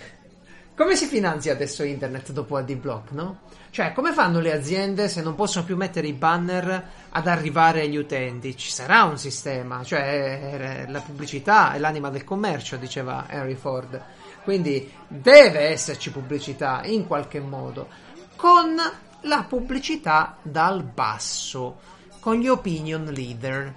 Come 0.75 0.95
si 0.95 1.07
finanzia 1.07 1.53
adesso 1.53 1.83
internet 1.83 2.31
dopo 2.31 2.57
AD-Block, 2.57 3.11
no? 3.11 3.41
Cioè, 3.71 3.93
come 3.93 4.13
fanno 4.13 4.41
le 4.41 4.53
aziende 4.53 5.09
se 5.09 5.23
non 5.23 5.35
possono 5.35 5.65
più 5.65 5.77
mettere 5.77 6.07
i 6.07 6.13
banner 6.13 6.89
ad 7.11 7.27
arrivare 7.27 7.83
agli 7.83 7.97
utenti? 7.97 8.57
Ci 8.57 8.71
sarà 8.71 9.03
un 9.03 9.19
sistema, 9.19 9.83
cioè 9.83 10.85
eh, 10.87 10.91
la 10.91 11.01
pubblicità 11.01 11.73
è 11.73 11.79
l'anima 11.79 12.11
del 12.11 12.25
commercio, 12.25 12.77
diceva 12.77 13.27
Henry 13.29 13.55
Ford. 13.55 14.01
Quindi 14.45 14.91
deve 15.07 15.69
esserci 15.69 16.11
pubblicità 16.11 16.83
in 16.85 17.07
qualche 17.07 17.41
modo, 17.41 17.89
con 18.37 18.81
la 19.23 19.45
pubblicità 19.49 20.37
dal 20.43 20.83
basso, 20.83 21.79
con 22.21 22.37
gli 22.37 22.49
opinion 22.49 23.05
leader. 23.05 23.75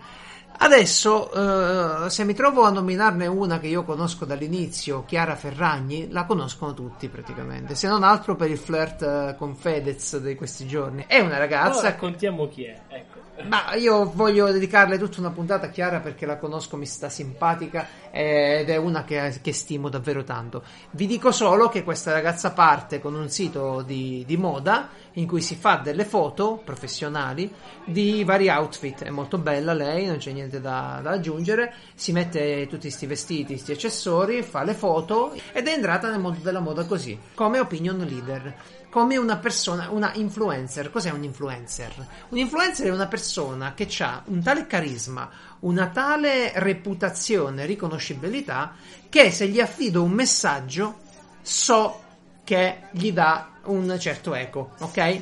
Adesso, 0.63 2.05
eh, 2.05 2.09
se 2.11 2.23
mi 2.23 2.35
trovo 2.35 2.63
a 2.63 2.69
nominarne 2.69 3.25
una 3.25 3.59
che 3.59 3.65
io 3.65 3.83
conosco 3.83 4.25
dall'inizio, 4.25 5.03
Chiara 5.05 5.35
Ferragni, 5.35 6.11
la 6.11 6.25
conoscono 6.25 6.75
tutti 6.75 7.07
praticamente, 7.07 7.73
se 7.73 7.87
non 7.87 8.03
altro 8.03 8.35
per 8.35 8.51
il 8.51 8.59
flirt 8.59 9.01
eh, 9.01 9.35
con 9.39 9.55
Fedez 9.55 10.19
di 10.19 10.35
questi 10.35 10.67
giorni. 10.67 11.05
È 11.07 11.19
una 11.19 11.39
ragazza 11.39 11.81
raccontiamo 11.81 12.47
chi 12.47 12.65
è. 12.65 12.79
Ecco. 12.89 13.10
Ma 13.43 13.73
io 13.75 14.11
voglio 14.13 14.51
dedicarle 14.51 14.97
tutta 14.97 15.19
una 15.19 15.31
puntata 15.31 15.67
a 15.67 15.69
Chiara 15.69 15.99
perché 15.99 16.25
la 16.25 16.37
conosco, 16.37 16.77
mi 16.77 16.85
sta 16.85 17.09
simpatica 17.09 17.87
ed 18.11 18.69
è 18.69 18.75
una 18.75 19.03
che, 19.03 19.39
che 19.41 19.53
stimo 19.53 19.89
davvero 19.89 20.23
tanto. 20.23 20.63
Vi 20.91 21.07
dico 21.07 21.31
solo 21.31 21.69
che 21.69 21.83
questa 21.83 22.11
ragazza 22.11 22.51
parte 22.51 22.99
con 22.99 23.15
un 23.15 23.29
sito 23.29 23.81
di, 23.81 24.23
di 24.27 24.37
moda 24.37 24.89
in 25.13 25.27
cui 25.27 25.41
si 25.41 25.55
fa 25.55 25.75
delle 25.77 26.05
foto 26.05 26.61
professionali 26.63 27.51
di 27.85 28.23
vari 28.23 28.49
outfit. 28.49 29.03
È 29.03 29.09
molto 29.09 29.37
bella 29.37 29.73
lei, 29.73 30.05
non 30.05 30.17
c'è 30.17 30.31
niente 30.31 30.61
da, 30.61 30.99
da 31.01 31.11
aggiungere. 31.11 31.73
Si 31.95 32.11
mette 32.11 32.67
tutti 32.67 32.87
questi 32.87 33.05
vestiti, 33.05 33.53
questi 33.53 33.71
accessori, 33.71 34.43
fa 34.43 34.63
le 34.63 34.73
foto 34.73 35.33
ed 35.51 35.67
è 35.67 35.73
entrata 35.73 36.09
nel 36.09 36.19
mondo 36.19 36.39
della 36.41 36.59
moda 36.59 36.85
così, 36.85 37.17
come 37.33 37.59
opinion 37.59 37.97
leader 37.97 38.79
come 38.91 39.15
una 39.15 39.37
persona, 39.37 39.89
una 39.89 40.11
influencer. 40.15 40.91
Cos'è 40.91 41.11
un 41.11 41.23
influencer? 41.23 41.93
Un 42.27 42.37
influencer 42.37 42.87
è 42.87 42.91
una 42.91 43.07
persona 43.07 43.73
che 43.73 43.87
ha 43.99 44.21
un 44.25 44.43
tale 44.43 44.67
carisma, 44.67 45.29
una 45.61 45.87
tale 45.87 46.51
reputazione, 46.55 47.65
riconoscibilità, 47.65 48.73
che 49.09 49.31
se 49.31 49.47
gli 49.47 49.61
affido 49.61 50.03
un 50.03 50.11
messaggio 50.11 50.99
so 51.41 52.01
che 52.43 52.81
gli 52.91 53.13
dà 53.13 53.47
un 53.63 53.95
certo 53.97 54.35
eco, 54.35 54.71
ok? 54.79 55.21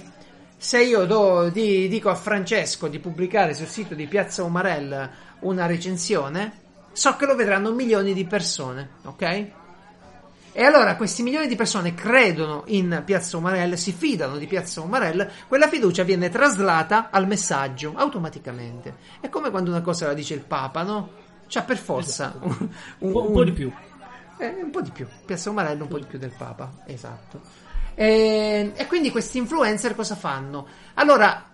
Se 0.57 0.81
io 0.81 1.05
do- 1.05 1.49
di- 1.49 1.87
dico 1.87 2.09
a 2.09 2.15
Francesco 2.15 2.87
di 2.87 2.97
pubblicare 2.97 3.53
sul 3.53 3.67
sito 3.67 3.93
di 3.93 4.07
Piazza 4.07 4.43
Umarell 4.43 5.09
una 5.41 5.67
recensione, 5.67 6.59
so 6.91 7.15
che 7.15 7.27
lo 7.27 7.35
vedranno 7.35 7.71
milioni 7.71 8.13
di 8.13 8.25
persone, 8.25 8.89
ok? 9.03 9.51
E 10.59 10.65
allora 10.65 10.97
questi 10.97 11.23
milioni 11.23 11.47
di 11.47 11.55
persone 11.55 11.93
credono 11.93 12.63
in 12.65 13.03
Piazza 13.05 13.37
Umarell, 13.37 13.75
si 13.75 13.93
fidano 13.93 14.35
di 14.35 14.45
Piazza 14.45 14.81
Umarell, 14.81 15.25
quella 15.47 15.69
fiducia 15.69 16.03
viene 16.03 16.27
traslata 16.27 17.07
al 17.11 17.27
messaggio 17.27 17.93
automaticamente. 17.95 18.95
È 19.21 19.29
come 19.29 19.51
quando 19.51 19.69
una 19.69 19.79
cosa 19.79 20.07
la 20.07 20.13
dice 20.13 20.33
il 20.33 20.41
Papa, 20.41 20.83
no? 20.83 21.11
C'ha 21.47 21.61
per 21.61 21.77
forza 21.77 22.35
un, 22.41 22.69
Un, 22.99 23.11
po', 23.13 23.27
un 23.27 23.31
po' 23.31 23.43
di 23.45 23.53
più. 23.53 23.71
eh, 24.37 24.47
un 24.61 24.69
po' 24.69 24.81
di 24.81 24.91
più. 24.91 25.07
Piazza 25.25 25.49
Umarell 25.49 25.79
un 25.79 25.87
po' 25.87 25.97
di 25.97 26.05
più 26.05 26.19
del 26.19 26.33
Papa, 26.37 26.69
esatto. 26.87 27.39
E, 27.95 28.73
e 28.75 28.85
quindi 28.87 29.11
questi 29.11 29.37
influencer 29.37 29.95
cosa 29.95 30.15
fanno? 30.15 30.67
Allora, 30.95 31.48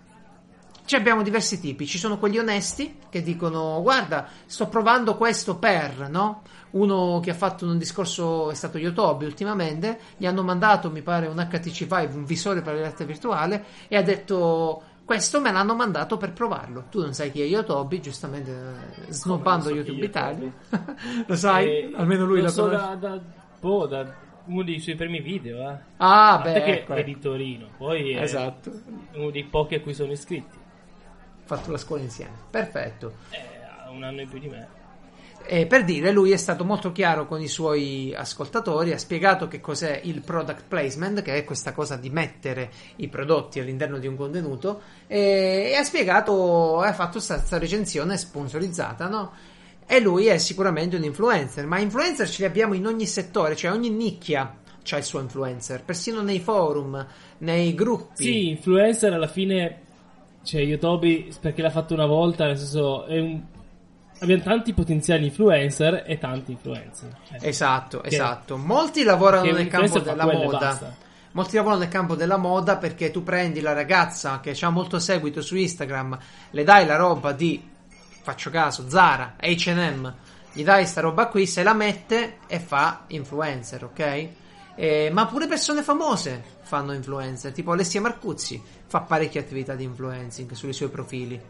ci 0.86 0.94
abbiamo 0.96 1.22
diversi 1.22 1.60
tipi. 1.60 1.86
Ci 1.86 1.98
sono 1.98 2.18
quelli 2.18 2.38
onesti 2.38 2.96
che 3.10 3.22
dicono: 3.22 3.82
Guarda, 3.82 4.26
sto 4.46 4.68
provando 4.68 5.16
questo 5.16 5.58
per, 5.58 6.08
no? 6.08 6.42
Uno 6.70 7.20
che 7.20 7.30
ha 7.30 7.34
fatto 7.34 7.66
un 7.66 7.76
discorso 7.76 8.50
è 8.50 8.54
stato 8.54 8.78
Yotobi 8.78 9.24
ultimamente. 9.26 9.98
Gli 10.16 10.26
hanno 10.26 10.42
mandato, 10.42 10.90
mi 10.90 11.02
pare, 11.02 11.26
un 11.26 11.36
HTC 11.36 11.80
Vive, 11.86 12.14
un 12.14 12.24
visore 12.24 12.62
per 12.62 12.74
la 12.74 12.80
realtà 12.80 13.04
virtuale, 13.04 13.64
e 13.88 13.96
ha 13.96 14.02
detto. 14.02 14.82
Questo 15.06 15.40
me 15.40 15.52
l'hanno 15.52 15.76
mandato 15.76 16.16
per 16.16 16.32
provarlo. 16.32 16.86
Tu 16.90 17.00
non 17.00 17.14
sai 17.14 17.30
chi 17.30 17.40
è 17.40 17.44
Yotobi, 17.44 18.00
giustamente 18.00 18.50
eh, 18.50 19.12
snobbando 19.12 19.68
so 19.68 19.74
YouTube 19.74 20.04
Italia. 20.04 20.50
lo 21.24 21.36
sai? 21.36 21.68
Eh, 21.68 21.92
Almeno 21.94 22.24
lui 22.24 22.38
lo 22.38 22.46
lo 22.46 22.50
so 22.50 22.66
da, 22.66 22.96
da, 22.98 23.20
boh, 23.60 23.86
da 23.86 24.04
uno 24.46 24.64
dei 24.64 24.80
suoi 24.80 24.96
primi 24.96 25.20
video, 25.20 25.70
eh. 25.70 25.76
Ah, 25.98 26.40
beh, 26.42 26.64
ecco, 26.64 26.94
è 26.94 27.04
di 27.04 27.20
Torino, 27.20 27.68
poi 27.76 28.10
è 28.14 28.22
Esatto. 28.22 28.72
uno 29.14 29.30
dei 29.30 29.44
pochi 29.44 29.76
a 29.76 29.80
cui 29.80 29.94
sono 29.94 30.10
iscritti. 30.10 30.58
Fatto 31.46 31.70
la 31.70 31.78
scuola 31.78 32.02
insieme. 32.02 32.32
Perfetto. 32.50 33.14
Eh, 33.30 33.38
ha 33.84 33.90
un 33.90 34.02
anno 34.02 34.20
in 34.20 34.28
più 34.28 34.38
di 34.38 34.48
me. 34.48 34.68
E 35.48 35.66
per 35.66 35.84
dire, 35.84 36.10
lui 36.10 36.32
è 36.32 36.36
stato 36.36 36.64
molto 36.64 36.90
chiaro 36.90 37.26
con 37.26 37.40
i 37.40 37.46
suoi 37.46 38.12
ascoltatori, 38.12 38.92
ha 38.92 38.98
spiegato 38.98 39.46
che 39.46 39.60
cos'è 39.60 40.00
il 40.02 40.20
product 40.20 40.64
placement, 40.66 41.22
che 41.22 41.36
è 41.36 41.44
questa 41.44 41.72
cosa 41.72 41.94
di 41.96 42.10
mettere 42.10 42.68
i 42.96 43.06
prodotti 43.06 43.60
all'interno 43.60 43.98
di 43.98 44.08
un 44.08 44.16
contenuto, 44.16 44.80
e, 45.06 45.70
e 45.70 45.76
ha 45.76 45.84
spiegato, 45.84 46.80
ha 46.80 46.92
fatto 46.92 47.20
questa 47.24 47.58
recensione 47.58 48.18
sponsorizzata, 48.18 49.06
no? 49.06 49.32
E 49.86 50.00
lui 50.00 50.26
è 50.26 50.38
sicuramente 50.38 50.96
un 50.96 51.04
influencer, 51.04 51.64
ma 51.64 51.78
influencer 51.78 52.28
ce 52.28 52.42
li 52.42 52.48
abbiamo 52.48 52.74
in 52.74 52.84
ogni 52.84 53.06
settore, 53.06 53.54
cioè 53.54 53.70
ogni 53.70 53.90
nicchia 53.90 54.52
c'ha 54.82 54.96
il 54.96 55.04
suo 55.04 55.20
influencer, 55.20 55.84
persino 55.84 56.22
nei 56.22 56.40
forum, 56.40 57.06
nei 57.38 57.72
gruppi. 57.72 58.24
Sì, 58.24 58.48
influencer 58.48 59.12
alla 59.12 59.28
fine, 59.28 59.82
cioè 60.46 60.60
Yotobi 60.62 61.34
perché 61.40 61.60
l'ha 61.60 61.70
fatto 61.70 61.92
una 61.92 62.06
volta, 62.06 62.46
nel 62.46 62.56
senso 62.56 63.04
è 63.06 63.18
un... 63.18 63.42
Abbiamo 64.20 64.42
tanti 64.42 64.72
potenziali 64.72 65.26
influencer 65.26 66.04
e 66.06 66.16
tanti 66.16 66.52
influencer. 66.52 67.18
Eh, 67.32 67.48
Esatto, 67.48 68.02
esatto. 68.02 68.56
Molti 68.56 69.02
lavorano 69.02 69.50
nel 69.50 69.66
campo 69.66 69.98
della 69.98 70.24
moda. 70.24 70.94
Molti 71.32 71.56
lavorano 71.56 71.80
nel 71.80 71.90
campo 71.90 72.14
della 72.14 72.38
moda 72.38 72.76
perché 72.78 73.10
tu 73.10 73.22
prendi 73.22 73.60
la 73.60 73.74
ragazza 73.74 74.40
che 74.40 74.56
ha 74.58 74.70
molto 74.70 74.98
seguito 74.98 75.42
su 75.42 75.56
Instagram, 75.56 76.18
le 76.50 76.64
dai 76.64 76.86
la 76.86 76.96
roba 76.96 77.32
di, 77.32 77.62
faccio 78.22 78.48
caso, 78.48 78.88
Zara, 78.88 79.34
HM, 79.38 80.14
gli 80.52 80.64
dai 80.64 80.86
sta 80.86 81.02
roba 81.02 81.26
qui, 81.26 81.46
se 81.46 81.62
la 81.62 81.74
mette 81.74 82.38
e 82.46 82.58
fa 82.58 83.02
influencer, 83.08 83.84
ok? 83.84 84.28
Eh, 84.76 85.10
ma 85.12 85.26
pure 85.26 85.46
persone 85.46 85.82
famose 85.82 86.55
fanno 86.66 86.92
influencer, 86.92 87.52
tipo 87.52 87.72
Alessia 87.72 88.00
Marcuzzi 88.00 88.60
fa 88.86 89.00
parecchie 89.00 89.40
attività 89.40 89.74
di 89.74 89.84
influencing 89.84 90.52
sui 90.52 90.72
suoi 90.72 90.88
profili. 90.88 91.40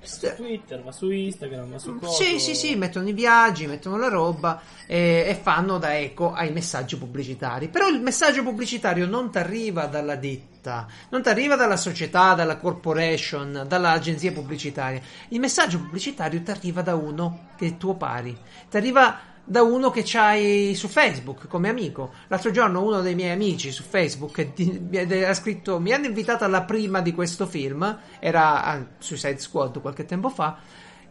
Su 0.00 0.32
Twitter, 0.36 0.82
ma 0.84 0.92
su 0.92 1.10
Instagram, 1.10 1.70
ma 1.70 1.78
su 1.78 1.98
cosa. 1.98 2.22
Sì, 2.22 2.38
sì, 2.38 2.54
sì, 2.54 2.76
mettono 2.76 3.08
i 3.08 3.12
viaggi, 3.12 3.66
mettono 3.66 3.96
la 3.98 4.08
roba 4.08 4.60
e, 4.86 5.24
e 5.26 5.34
fanno 5.34 5.78
da 5.78 5.98
eco 5.98 6.32
ai 6.32 6.52
messaggi 6.52 6.96
pubblicitari. 6.96 7.68
Però 7.68 7.88
il 7.88 8.00
messaggio 8.00 8.42
pubblicitario 8.44 9.06
non 9.06 9.30
ti 9.30 9.38
arriva 9.38 9.86
dalla 9.86 10.14
ditta, 10.14 10.86
non 11.10 11.22
ti 11.22 11.28
arriva 11.28 11.56
dalla 11.56 11.76
società, 11.76 12.34
dalla 12.34 12.56
corporation, 12.56 13.64
dall'agenzia 13.66 14.32
pubblicitaria. 14.32 15.00
Il 15.28 15.40
messaggio 15.40 15.78
pubblicitario 15.78 16.40
ti 16.40 16.50
arriva 16.52 16.82
da 16.82 16.94
uno 16.94 17.48
che 17.56 17.66
è 17.66 17.76
tuo 17.76 17.94
pari, 17.94 18.36
ti 18.70 18.76
arriva 18.76 19.34
da 19.48 19.62
uno 19.62 19.90
che 19.90 20.02
c'hai 20.04 20.74
su 20.74 20.88
Facebook 20.88 21.46
come 21.46 21.68
amico. 21.68 22.12
L'altro 22.26 22.50
giorno 22.50 22.82
uno 22.82 23.00
dei 23.00 23.14
miei 23.14 23.30
amici 23.30 23.70
su 23.70 23.84
Facebook 23.84 24.46
ha 25.24 25.34
scritto: 25.34 25.78
Mi 25.78 25.92
hanno 25.92 26.06
invitato 26.06 26.44
alla 26.44 26.62
prima 26.62 27.00
di 27.00 27.14
questo 27.14 27.46
film. 27.46 27.98
Era 28.18 28.64
a 28.64 28.84
Suicide 28.98 29.38
Squad 29.38 29.80
qualche 29.80 30.04
tempo 30.04 30.28
fa. 30.28 30.58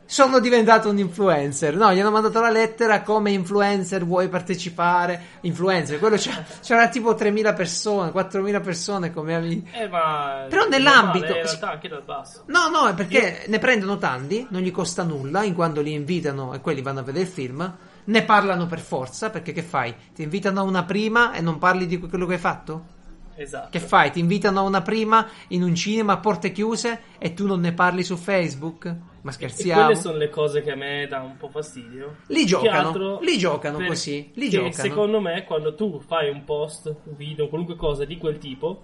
Sono 0.07 0.39
diventato 0.39 0.89
un 0.89 0.99
influencer. 0.99 1.75
No, 1.75 1.91
gli 1.91 1.99
hanno 1.99 2.11
mandato 2.11 2.39
la 2.39 2.51
lettera 2.51 3.01
come 3.01 3.31
influencer 3.31 4.05
vuoi 4.05 4.27
partecipare. 4.27 5.19
Influencer, 5.41 5.97
quello 5.97 6.17
c'era, 6.17 6.45
c'era 6.61 6.89
tipo 6.89 7.15
3.000 7.15 7.55
persone, 7.55 8.11
4.000 8.11 8.61
persone 8.61 9.11
come 9.11 9.33
amici. 9.33 9.67
Eh, 9.71 9.87
ma... 9.87 10.45
Però 10.47 10.67
nell'ambito- 10.67 11.25
normale, 11.25 11.39
In 11.39 11.45
realtà 11.45 11.71
anche 11.71 11.87
dal 11.87 12.03
basso. 12.03 12.43
No, 12.47 12.69
no, 12.69 12.87
è 12.87 12.93
perché 12.93 13.45
ne 13.47 13.57
prendono 13.57 13.97
tanti, 13.97 14.45
non 14.51 14.61
gli 14.61 14.69
costa 14.69 15.01
nulla, 15.01 15.43
in 15.43 15.55
quanto 15.55 15.81
li 15.81 15.93
invitano 15.93 16.53
e 16.53 16.61
quelli 16.61 16.83
vanno 16.83 16.99
a 16.99 17.03
vedere 17.03 17.25
il 17.25 17.31
film. 17.31 17.75
Ne 18.05 18.23
parlano 18.23 18.65
per 18.67 18.79
forza, 18.79 19.29
perché 19.29 19.51
che 19.51 19.63
fai? 19.63 19.93
Ti 20.13 20.21
invitano 20.23 20.59
a 20.59 20.63
una 20.63 20.83
prima 20.83 21.33
e 21.33 21.41
non 21.41 21.57
parli 21.57 21.85
di 21.87 21.97
quello 21.99 22.25
che 22.25 22.33
hai 22.33 22.39
fatto? 22.39 22.93
Esatto. 23.37 23.69
Che 23.69 23.79
fai? 23.79 24.11
Ti 24.11 24.19
invitano 24.19 24.59
a 24.59 24.63
una 24.63 24.81
prima 24.81 25.27
in 25.49 25.61
un 25.63 25.75
cinema 25.75 26.13
a 26.13 26.17
porte 26.17 26.51
chiuse 26.51 27.01
e 27.17 27.33
tu 27.33 27.47
non 27.47 27.59
ne 27.59 27.73
parli 27.73 28.03
su 28.03 28.15
Facebook? 28.15 28.85
Ma 29.21 29.31
E 29.31 29.33
scherziamo? 29.33 29.85
quelle 29.85 29.99
sono 29.99 30.17
le 30.17 30.29
cose 30.29 30.61
che 30.61 30.71
a 30.71 30.75
me 30.75 31.07
dà 31.09 31.21
un 31.21 31.35
po' 31.35 31.49
fastidio. 31.49 32.17
Li 32.27 32.45
giocano, 32.45 33.19
li 33.21 33.37
giocano 33.37 33.83
così, 33.85 34.29
li 34.35 34.49
giocano. 34.49 34.71
secondo 34.71 35.19
me 35.19 35.43
quando 35.43 35.73
tu 35.73 35.99
fai 35.99 36.29
un 36.29 36.43
post, 36.45 36.85
un 36.85 37.15
video, 37.15 37.49
qualunque 37.49 37.75
cosa 37.75 38.05
di 38.05 38.17
quel 38.17 38.37
tipo, 38.37 38.83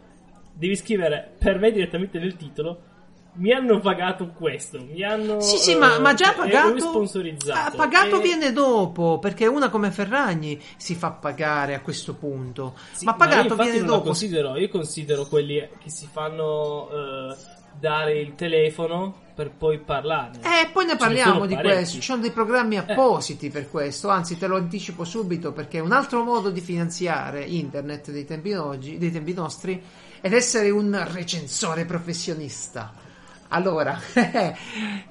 devi 0.52 0.76
scrivere 0.76 1.36
per 1.38 1.60
me 1.60 1.72
direttamente 1.72 2.18
nel 2.20 2.36
titolo 2.36 2.90
mi 3.34 3.54
hanno 3.54 3.80
pagato 3.80 4.28
questo, 4.36 4.84
mi 4.84 5.04
hanno 5.04 5.40
Sì, 5.40 5.58
sì, 5.58 5.76
ma, 5.76 6.00
ma 6.00 6.14
già 6.14 6.34
eh, 6.34 6.38
pagato. 6.38 6.80
sponsorizzato. 6.80 7.60
Ah, 7.60 7.72
pagato 7.76 8.20
E- 8.20 8.22
viene 8.22 8.52
dopo, 8.52 9.20
perché 9.20 9.48
una 9.48 9.70
come 9.70 9.90
Ferragni 9.92 10.62
si 10.76 10.96
fa 10.96 11.12
pagare 11.12 11.74
a 11.74 11.80
questo 11.82 12.14
punto. 12.16 12.76
Sì, 12.92 13.06
ma 13.06 13.14
pagato 13.16 13.54
infatti 13.54 13.64
viene 13.64 13.78
non 13.80 13.88
dopo. 13.88 14.02
considero, 14.04 14.58
io 14.58 14.68
considero 14.70 15.26
quelli 15.28 15.66
che 15.82 15.90
si 15.90 16.08
fanno 16.12 16.90
eh, 16.90 17.36
dare 17.80 18.20
il 18.20 18.36
telefono 18.36 19.16
per 19.34 19.50
poi 19.50 19.80
parlarne. 19.80 20.40
Eh, 20.40 20.70
poi 20.72 20.86
ne 20.86 20.98
parliamo 20.98 21.46
di 21.46 21.56
parecchi. 21.56 21.74
questo. 21.76 21.96
Ci 21.96 22.02
sono 22.04 22.22
dei 22.22 22.32
programmi 22.32 22.78
appositi 22.78 23.50
per 23.50 23.70
questo. 23.70 24.10
Anzi, 24.10 24.38
te 24.38 24.46
lo 24.46 24.58
anticipo 24.58 25.06
subito 25.06 25.54
perché 25.54 25.78
è 25.78 25.82
un 25.82 25.94
altro 25.94 26.22
modo 26.24 26.50
di 26.50 26.60
finanziare 26.60 27.44
internet 27.46 28.12
dei 28.12 28.26
tempi, 28.26 28.54
oggi, 28.54 28.98
dei 28.98 29.10
tempi 29.10 29.34
nostri 29.34 29.82
ed 30.20 30.34
essere 30.34 30.70
un 30.70 31.02
recensore 31.14 31.86
professionista. 31.86 32.92
Allora, 33.54 34.00
Che 34.14 34.20
in 34.20 34.54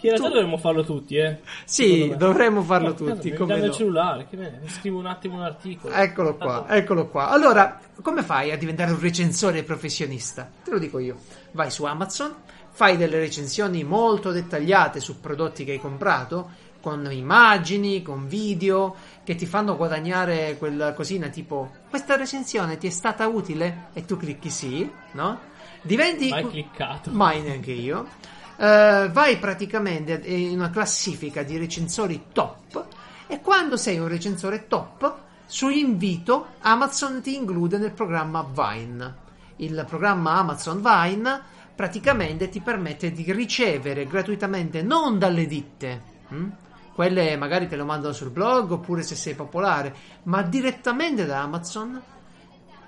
realtà 0.01 0.23
tu- 0.29 0.33
dovremmo 0.33 0.57
farlo 0.57 0.83
tutti, 0.85 1.17
eh. 1.17 1.41
sì, 1.65 2.15
dovremmo 2.17 2.63
farlo 2.63 2.89
No, 2.89 2.95
tutti. 2.95 3.33
Come 3.35 3.53
danno 3.53 3.65
il 3.65 3.71
no. 3.71 3.75
cellulare, 3.77 4.27
che 4.29 4.37
bene, 4.37 4.59
mi 4.63 4.69
scrivo 4.69 4.99
un 4.99 5.07
attimo 5.07 5.37
un 5.37 5.43
articolo. 5.43 5.93
Eccolo 5.95 6.37
qua, 6.37 6.55
Tanto- 6.61 6.73
eccolo 6.73 7.07
qua. 7.09 7.29
Allora, 7.29 7.79
come 8.01 8.23
fai 8.23 8.51
a 8.51 8.57
diventare 8.57 8.93
un 8.93 9.01
recensore 9.01 9.63
professionista? 9.63 10.51
Te 10.65 10.71
lo 10.71 10.79
dico 10.79 10.99
io. 10.99 11.17
Vai 11.53 11.71
su 11.71 11.85
Amazon, 11.85 12.35
fai 12.71 12.97
delle 12.97 13.19
recensioni 13.19 13.85
molto 13.85 14.31
dettagliate 14.31 15.01
su 15.01 15.21
prodotti 15.21 15.65
che 15.65 15.73
hai 15.73 15.81
comprato, 15.81 16.51
con 16.81 17.07
immagini, 17.13 18.01
con 18.01 18.27
video, 18.27 18.97
che 19.23 19.35
ti 19.35 19.45
fanno 19.45 19.77
guadagnare 19.77 20.57
quella 20.59 20.95
cosina 20.95 21.29
tipo 21.29 21.73
questa 21.91 22.17
recensione 22.17 22.79
ti 22.79 22.87
è 22.87 22.91
stata 22.91 23.27
utile? 23.29 23.89
E 23.93 24.07
tu 24.07 24.17
clicchi 24.17 24.49
sì, 24.49 24.91
no? 25.13 25.49
Diventi... 25.83 26.29
Mai 26.29 26.49
cliccato. 26.49 27.11
Mai 27.11 27.41
neanche 27.41 27.73
io. 27.73 28.07
Eh, 28.57 29.09
vai 29.11 29.39
praticamente 29.39 30.21
in 30.27 30.59
una 30.59 30.69
classifica 30.69 31.43
di 31.43 31.57
recensori 31.57 32.27
top 32.33 32.87
e 33.27 33.41
quando 33.41 33.79
sei 33.79 33.99
un 33.99 34.09
recensore 34.09 34.67
top, 34.67 35.15
su 35.47 35.69
invito 35.69 36.49
Amazon 36.61 37.23
ti 37.23 37.37
include 37.37 37.79
nel 37.79 37.93
programma 37.93 38.43
Vine. 38.43 39.29
Il 39.57 39.85
programma 39.89 40.33
Amazon 40.35 40.83
Vine 40.83 41.41
praticamente 41.75 42.51
ti 42.51 42.61
permette 42.61 43.13
di 43.13 43.33
ricevere 43.33 44.07
gratuitamente 44.07 44.83
non 44.83 45.19
dalle 45.19 45.47
ditte, 45.47 46.03
hm? 46.29 46.49
quelle 46.95 47.37
magari 47.37 47.67
te 47.67 47.77
lo 47.77 47.87
mandano 47.87 48.13
sul 48.13 48.31
blog 48.31 48.73
oppure 48.73 49.03
se 49.03 49.15
sei 49.15 49.35
popolare, 49.35 49.95
ma 50.25 50.43
direttamente 50.43 51.25
da 51.25 51.41
Amazon 51.41 52.03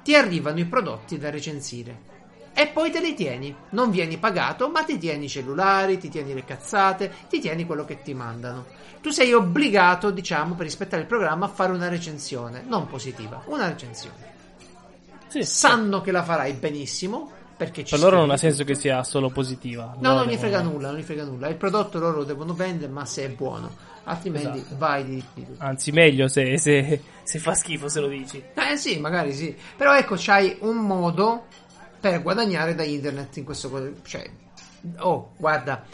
ti 0.02 0.14
arrivano 0.14 0.58
i 0.58 0.66
prodotti 0.66 1.16
da 1.16 1.30
recensire 1.30 2.11
e 2.54 2.66
poi 2.68 2.90
te 2.90 3.00
li 3.00 3.14
tieni. 3.14 3.54
Non 3.70 3.90
vieni 3.90 4.18
pagato, 4.18 4.68
ma 4.68 4.82
ti 4.84 4.98
tieni 4.98 5.24
i 5.24 5.28
cellulari, 5.28 5.98
ti 5.98 6.08
tieni 6.08 6.34
le 6.34 6.44
cazzate, 6.44 7.12
ti 7.28 7.40
tieni 7.40 7.64
quello 7.64 7.84
che 7.84 8.02
ti 8.02 8.14
mandano. 8.14 8.66
Tu 9.00 9.10
sei 9.10 9.32
obbligato, 9.32 10.10
diciamo, 10.10 10.54
per 10.54 10.66
rispettare 10.66 11.02
il 11.02 11.08
programma, 11.08 11.46
a 11.46 11.48
fare 11.48 11.72
una 11.72 11.88
recensione, 11.88 12.62
non 12.66 12.86
positiva, 12.86 13.42
una 13.46 13.68
recensione. 13.68 14.30
Sì, 15.28 15.42
Sanno 15.44 16.00
che 16.02 16.12
la 16.12 16.22
farai 16.22 16.52
benissimo. 16.52 17.30
Perché 17.56 17.84
ci 17.84 17.94
Per 17.94 18.00
loro 18.02 18.16
non 18.16 18.30
ha 18.30 18.36
senso 18.36 18.64
che 18.64 18.74
sia 18.74 19.04
solo 19.04 19.28
positiva. 19.28 19.94
No, 20.00 20.14
non 20.14 20.26
gli 20.26 20.36
frega 20.36 20.62
nulla, 20.62 20.90
non 20.90 20.98
gli 20.98 21.02
frega 21.04 21.22
nulla. 21.24 21.48
Il 21.48 21.54
prodotto 21.54 21.98
loro 22.00 22.18
lo 22.18 22.24
devono 22.24 22.54
vendere, 22.54 22.90
ma 22.90 23.04
se 23.04 23.24
è 23.24 23.28
buono. 23.28 23.70
Altrimenti 24.04 24.58
Esatto. 24.58 24.76
vai 24.78 25.04
di, 25.04 25.24
di 25.32 25.44
tutto. 25.46 25.62
Anzi, 25.62 25.92
meglio 25.92 26.26
se, 26.26 26.58
se- 26.58 27.00
se 27.22 27.38
fa 27.38 27.54
schifo 27.54 27.88
se 27.88 28.00
lo 28.00 28.08
dici. 28.08 28.42
Eh 28.54 28.76
sì, 28.76 28.98
magari 28.98 29.32
sì. 29.32 29.54
Però 29.76 29.96
ecco, 29.96 30.16
c'hai 30.18 30.56
un 30.60 30.78
modo 30.78 31.44
per 32.02 32.20
guadagnare 32.20 32.74
da 32.74 32.82
internet 32.82 33.36
in 33.36 33.44
questo 33.44 33.92
Cioè, 34.02 34.28
oh, 34.98 35.34
guarda, 35.36 35.84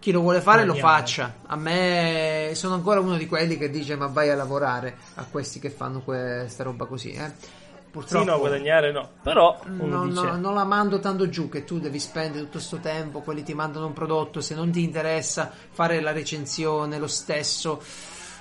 chi 0.00 0.10
lo 0.10 0.20
vuole 0.20 0.40
fare 0.40 0.64
lo 0.64 0.72
Vediamo. 0.72 0.92
faccia. 0.92 1.34
A 1.46 1.54
me 1.54 2.50
sono 2.54 2.74
ancora 2.74 2.98
uno 2.98 3.16
di 3.16 3.28
quelli 3.28 3.56
che 3.56 3.70
dice 3.70 3.94
ma 3.94 4.08
vai 4.08 4.28
a 4.28 4.34
lavorare 4.34 4.96
a 5.14 5.24
questi 5.30 5.60
che 5.60 5.70
fanno 5.70 6.00
questa 6.00 6.64
roba 6.64 6.86
così, 6.86 7.12
eh. 7.12 7.30
Sì, 7.30 7.60
Purtroppo 7.92 8.30
no, 8.30 8.38
guadagnare 8.38 8.90
no. 8.90 9.08
Però 9.22 9.60
uno 9.64 9.86
non, 9.86 10.08
dice... 10.08 10.22
no, 10.22 10.36
non 10.36 10.54
la 10.54 10.64
mando 10.64 10.98
tanto 10.98 11.28
giù 11.28 11.48
che 11.48 11.62
tu 11.62 11.78
devi 11.78 12.00
spendere 12.00 12.40
tutto 12.40 12.58
questo 12.58 12.78
tempo, 12.78 13.20
quelli 13.20 13.44
ti 13.44 13.54
mandano 13.54 13.86
un 13.86 13.92
prodotto, 13.92 14.40
se 14.40 14.56
non 14.56 14.72
ti 14.72 14.82
interessa 14.82 15.48
fare 15.70 16.00
la 16.00 16.10
recensione, 16.10 16.98
lo 16.98 17.06
stesso. 17.06 17.80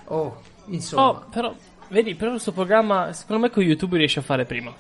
Oh, 0.06 0.42
insomma. 0.68 1.04
Oh, 1.04 1.26
però, 1.30 1.54
vedi, 1.90 2.16
però 2.16 2.32
questo 2.32 2.52
programma, 2.52 3.14
secondo 3.14 3.44
me 3.44 3.52
con 3.52 3.62
YouTube 3.62 3.98
riesce 3.98 4.18
a 4.20 4.24
fare 4.24 4.46
prima. 4.46 4.74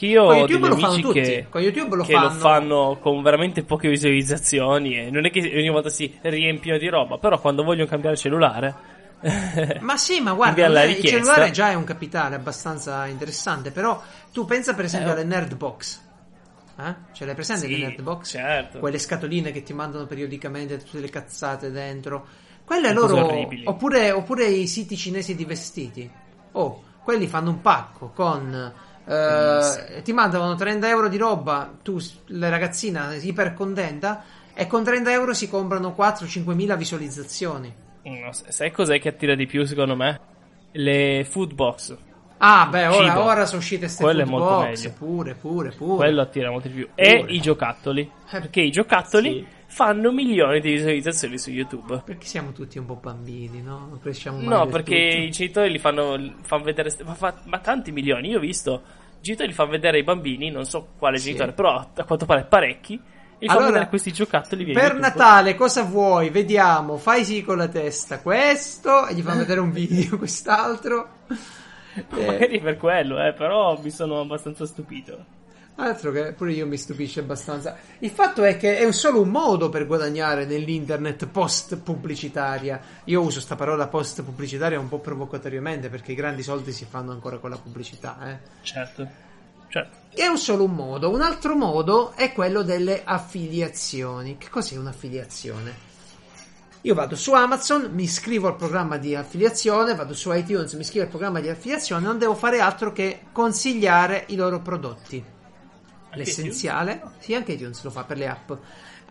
Che 0.00 0.06
io 0.06 0.24
Con 0.24 0.34
ho 0.34 0.38
YouTube 0.38 0.60
degli 0.60 0.68
lo 0.70 0.76
fanno 0.76 0.92
amici 0.94 1.02
tutti, 1.02 1.20
che, 1.20 1.46
con 1.50 1.60
YouTube 1.60 1.96
lo 1.96 2.04
che 2.04 2.12
lo 2.14 2.30
fanno. 2.30 2.38
fanno 2.40 2.98
con 3.02 3.20
veramente 3.22 3.64
poche 3.64 3.90
visualizzazioni 3.90 4.96
e 4.98 5.10
non 5.10 5.26
è 5.26 5.30
che 5.30 5.40
ogni 5.40 5.68
volta 5.68 5.90
si 5.90 6.18
riempiono 6.22 6.78
di 6.78 6.88
roba, 6.88 7.18
però 7.18 7.38
quando 7.38 7.62
vogliono 7.62 7.86
cambiare 7.86 8.16
cellulare... 8.16 8.74
Ma 9.80 9.98
sì, 9.98 10.22
ma 10.22 10.32
guarda, 10.32 10.84
il 10.84 11.04
cellulare 11.04 11.50
già 11.50 11.68
è 11.72 11.74
un 11.74 11.84
capitale 11.84 12.36
abbastanza 12.36 13.04
interessante, 13.04 13.72
però 13.72 14.02
tu 14.32 14.46
pensa 14.46 14.72
per 14.72 14.86
esempio 14.86 15.10
Eh, 15.10 15.12
alle 15.12 15.24
Nerdbox. 15.24 16.00
Eh? 16.78 16.94
Ce 17.12 17.26
l'hai 17.26 17.34
presente 17.34 17.66
Sì, 17.66 17.76
le 17.78 17.88
Nerdbox? 17.88 18.30
certo. 18.30 18.78
Quelle 18.78 18.98
scatoline 18.98 19.52
che 19.52 19.62
ti 19.62 19.74
mandano 19.74 20.06
periodicamente 20.06 20.78
tutte 20.78 21.00
le 21.00 21.10
cazzate 21.10 21.70
dentro. 21.70 22.26
Quelle 22.64 22.94
loro 22.94 23.30
oppure, 23.64 24.12
oppure 24.12 24.46
i 24.46 24.66
siti 24.66 24.96
cinesi 24.96 25.34
di 25.34 25.44
vestiti. 25.44 26.10
Oh, 26.52 26.82
quelli 27.04 27.26
fanno 27.26 27.50
un 27.50 27.60
pacco 27.60 28.12
con 28.14 28.72
eh, 29.14 30.02
ti 30.02 30.12
mandano 30.12 30.54
30 30.54 30.88
euro 30.88 31.08
di 31.08 31.16
roba, 31.16 31.72
tu 31.82 31.98
la 32.26 32.48
ragazzina 32.48 33.14
iper 33.14 33.54
contenta 33.54 34.22
e 34.54 34.66
con 34.66 34.84
30 34.84 35.10
euro 35.12 35.34
si 35.34 35.48
comprano 35.48 35.94
4-5 35.98 36.54
mila 36.54 36.76
visualizzazioni. 36.76 37.72
No, 38.02 38.30
sai 38.32 38.70
cos'è 38.70 39.00
che 39.00 39.08
attira 39.08 39.34
di 39.34 39.46
più 39.46 39.64
secondo 39.64 39.96
me? 39.96 40.20
Le 40.72 41.26
food 41.28 41.54
box. 41.54 41.96
Ah, 42.42 42.66
beh, 42.70 42.86
ora, 42.86 43.22
ora 43.22 43.44
sono 43.44 43.58
uscite 43.58 43.80
queste 43.80 44.02
Quello 44.02 44.22
è 44.22 44.24
food 44.24 44.38
molto 44.38 44.54
box, 44.54 44.64
meglio. 44.82 44.94
pure, 44.96 45.34
pure, 45.34 45.70
pure. 45.72 45.96
Quello 45.96 46.20
attira 46.22 46.50
molto 46.50 46.68
di 46.68 46.74
più. 46.74 46.88
E 46.94 47.18
Pure. 47.18 47.32
i 47.32 47.40
giocattoli. 47.40 48.00
Eh, 48.00 48.40
Perché 48.40 48.60
i 48.62 48.70
giocattoli 48.70 49.30
sì. 49.34 49.46
fanno 49.66 50.10
milioni 50.10 50.60
di 50.60 50.70
visualizzazioni 50.72 51.36
su 51.36 51.50
YouTube. 51.50 52.00
Perché 52.02 52.24
siamo 52.26 52.52
tutti 52.52 52.78
un 52.78 52.86
po' 52.86 52.94
bambini, 52.94 53.60
no? 53.60 53.86
Non 53.90 54.00
cresciamo 54.00 54.38
mai 54.38 54.46
No, 54.46 54.66
perché 54.68 55.08
tutto. 55.10 55.22
i 55.24 55.30
genitori 55.30 55.70
li 55.70 55.78
fanno, 55.78 56.34
fanno 56.40 56.62
vedere. 56.64 56.90
Ma, 57.04 57.14
fa- 57.14 57.42
ma 57.44 57.58
tanti 57.58 57.92
milioni. 57.92 58.30
Io 58.30 58.38
ho 58.38 58.40
visto. 58.40 58.82
I 59.20 59.22
genitori 59.22 59.48
li 59.48 59.54
fanno 59.54 59.70
vedere 59.70 59.98
ai 59.98 60.02
bambini. 60.02 60.50
Non 60.50 60.64
so 60.64 60.88
quale 60.98 61.18
Sì. 61.18 61.26
genitore, 61.26 61.52
però 61.52 61.76
a 61.94 62.04
quanto 62.04 62.24
pare 62.26 62.44
parecchi. 62.44 63.00
E 63.42 63.46
Allora, 63.46 63.66
vedere 63.66 63.88
questi 63.88 64.12
giocattoli. 64.12 64.64
via 64.64 64.74
Per. 64.74 64.96
Natale 64.98 65.54
cosa 65.54 65.82
vuoi? 65.82 66.28
Vediamo, 66.30 66.96
fai 66.98 67.24
sì 67.24 67.42
con 67.42 67.56
la 67.56 67.68
testa 67.68 68.20
questo 68.20 69.06
e 69.06 69.14
gli 69.14 69.22
fanno 69.22 69.38
vedere 69.40 69.60
un 69.60 69.72
video, 69.72 70.16
quest'altro. 70.18 71.08
Eh, 71.94 72.26
Magari 72.26 72.60
per 72.60 72.76
quello, 72.76 73.22
eh, 73.26 73.32
però 73.32 73.78
mi 73.82 73.90
sono 73.90 74.20
abbastanza 74.20 74.66
stupito. 74.66 75.24
Altro 75.80 76.12
che 76.12 76.32
pure 76.32 76.52
io 76.52 76.66
mi 76.66 76.76
stupisce 76.76 77.20
abbastanza. 77.20 77.76
Il 77.98 78.10
fatto 78.10 78.42
è 78.44 78.56
che 78.56 78.78
è 78.78 78.92
solo 78.92 79.20
un 79.20 79.28
modo 79.30 79.68
per 79.68 79.86
guadagnare 79.86 80.44
nell'internet 80.44 81.26
post 81.26 81.76
pubblicitaria. 81.76 82.80
Io 83.04 83.20
uso 83.20 83.40
sta 83.40 83.56
parola 83.56 83.88
post 83.88 84.22
pubblicitaria 84.22 84.78
un 84.78 84.88
po' 84.88 84.98
provocatoriamente 84.98 85.88
perché 85.88 86.12
i 86.12 86.16
grandi 86.16 86.42
soldi 86.42 86.72
si 86.72 86.86
fanno 86.88 87.12
ancora 87.12 87.38
con 87.38 87.50
la 87.50 87.58
pubblicità, 87.58 88.18
eh. 88.30 88.38
Certo. 88.62 89.28
Certo. 89.68 89.98
È 90.12 90.26
un 90.26 90.36
solo 90.36 90.64
un 90.64 90.74
modo. 90.74 91.10
Un 91.10 91.22
altro 91.22 91.54
modo 91.54 92.12
è 92.16 92.32
quello 92.32 92.62
delle 92.62 93.02
affiliazioni. 93.04 94.36
Che 94.36 94.48
cos'è 94.48 94.76
un'affiliazione? 94.76 95.88
Io 96.82 96.94
vado 96.94 97.14
su 97.14 97.32
Amazon, 97.34 97.90
mi 97.92 98.04
iscrivo 98.04 98.48
al 98.48 98.56
programma 98.56 98.96
di 98.96 99.14
affiliazione, 99.14 99.94
vado 99.94 100.14
su 100.14 100.32
iTunes, 100.32 100.72
mi 100.72 100.80
iscrivo 100.80 101.04
al 101.04 101.10
programma 101.10 101.38
di 101.38 101.50
affiliazione, 101.50 102.06
non 102.06 102.18
devo 102.18 102.34
fare 102.34 102.58
altro 102.58 102.90
che 102.90 103.20
consigliare 103.32 104.24
i 104.28 104.34
loro 104.34 104.60
prodotti. 104.60 105.22
L'essenziale, 106.14 107.02
sì, 107.18 107.34
anche 107.34 107.52
iTunes 107.52 107.82
lo 107.82 107.90
fa 107.90 108.04
per 108.04 108.16
le 108.16 108.28
app. 108.28 108.52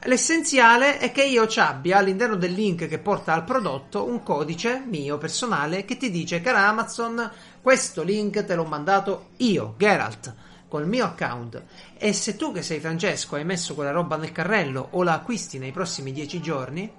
L'essenziale 0.04 0.98
è 0.98 1.12
che 1.12 1.24
io 1.24 1.46
ci 1.48 1.60
abbia 1.60 1.98
all'interno 1.98 2.36
del 2.36 2.54
link 2.54 2.88
che 2.88 3.00
porta 3.00 3.34
al 3.34 3.44
prodotto 3.44 4.06
un 4.06 4.24
codice 4.24 4.82
mio 4.88 5.18
personale 5.18 5.84
che 5.84 5.98
ti 5.98 6.10
dice, 6.10 6.40
cara 6.40 6.68
Amazon, 6.68 7.30
questo 7.62 8.02
link 8.02 8.46
te 8.46 8.56
l'ho 8.56 8.64
mandato 8.64 9.32
io, 9.38 9.76
Geralt, 9.78 10.34
col 10.70 10.88
mio 10.88 11.04
account. 11.04 11.62
E 11.98 12.14
se 12.14 12.38
tu 12.38 12.54
che 12.54 12.62
sei 12.62 12.80
Francesco 12.80 13.36
hai 13.36 13.44
messo 13.44 13.76
quella 13.76 13.92
roba 13.92 14.16
nel 14.16 14.32
carrello 14.32 14.88
o 14.92 15.04
la 15.04 15.16
acquisti 15.16 15.58
nei 15.58 15.72
prossimi 15.72 16.14
10 16.14 16.42
giorni, 16.42 16.90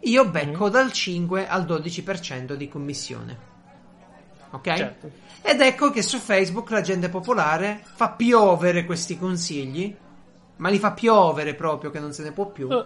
io 0.00 0.28
becco 0.28 0.68
dal 0.68 0.90
5 0.90 1.46
al 1.46 1.64
12% 1.64 2.54
di 2.54 2.68
commissione. 2.68 3.47
Ok? 4.50 4.74
Certo. 4.74 5.10
Ed 5.42 5.60
ecco 5.60 5.90
che 5.90 6.02
su 6.02 6.18
Facebook 6.18 6.70
la 6.70 6.80
gente 6.80 7.08
popolare 7.08 7.82
fa 7.94 8.10
piovere 8.10 8.84
questi 8.84 9.18
consigli, 9.18 9.94
ma 10.56 10.68
li 10.68 10.78
fa 10.78 10.92
piovere 10.92 11.54
proprio 11.54 11.90
che 11.90 12.00
non 12.00 12.12
se 12.12 12.22
ne 12.22 12.32
può 12.32 12.46
più, 12.46 12.68
Eh. 12.70 12.84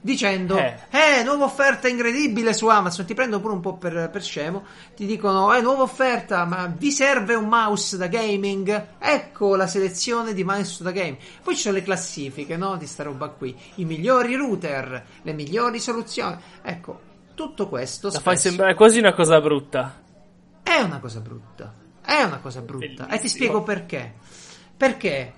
dicendo: 0.00 0.56
Eh. 0.56 0.76
Eh, 0.90 1.22
nuova 1.24 1.44
offerta 1.44 1.88
incredibile 1.88 2.52
su 2.52 2.68
Amazon. 2.68 3.04
Ti 3.04 3.14
prendo 3.14 3.40
pure 3.40 3.54
un 3.54 3.60
po' 3.60 3.74
per, 3.74 4.10
per 4.12 4.22
scemo. 4.22 4.64
Ti 4.94 5.04
dicono: 5.06 5.52
Eh, 5.54 5.60
nuova 5.60 5.82
offerta, 5.82 6.44
ma 6.44 6.72
vi 6.74 6.92
serve 6.92 7.34
un 7.34 7.48
mouse 7.48 7.96
da 7.96 8.06
gaming? 8.06 8.86
Ecco 8.98 9.56
la 9.56 9.66
selezione 9.66 10.34
di 10.34 10.44
mouse 10.44 10.84
da 10.84 10.92
game. 10.92 11.18
Poi 11.42 11.56
ci 11.56 11.62
sono 11.62 11.74
le 11.74 11.82
classifiche, 11.82 12.56
no? 12.56 12.76
Di 12.76 12.86
sta 12.86 13.02
roba 13.02 13.28
qui: 13.28 13.56
i 13.76 13.84
migliori 13.84 14.36
router, 14.36 15.04
le 15.22 15.32
migliori 15.32 15.80
soluzioni. 15.80 16.36
Ecco, 16.62 17.00
tutto 17.34 17.68
questo 17.68 18.06
La 18.06 18.20
fai 18.20 18.36
spesso 18.36 18.48
sembrare 18.48 18.74
quasi 18.74 18.98
una 19.00 19.12
cosa 19.14 19.40
brutta. 19.40 20.06
È 20.68 20.80
una 20.80 20.98
cosa 21.00 21.20
brutta. 21.20 21.74
È 22.04 22.22
una 22.22 22.38
cosa 22.38 22.60
brutta. 22.60 22.86
E 22.86 22.94
ti 22.94 23.04
Bellissimo. 23.04 23.28
spiego 23.28 23.62
perché. 23.62 24.14
Perché 24.76 25.32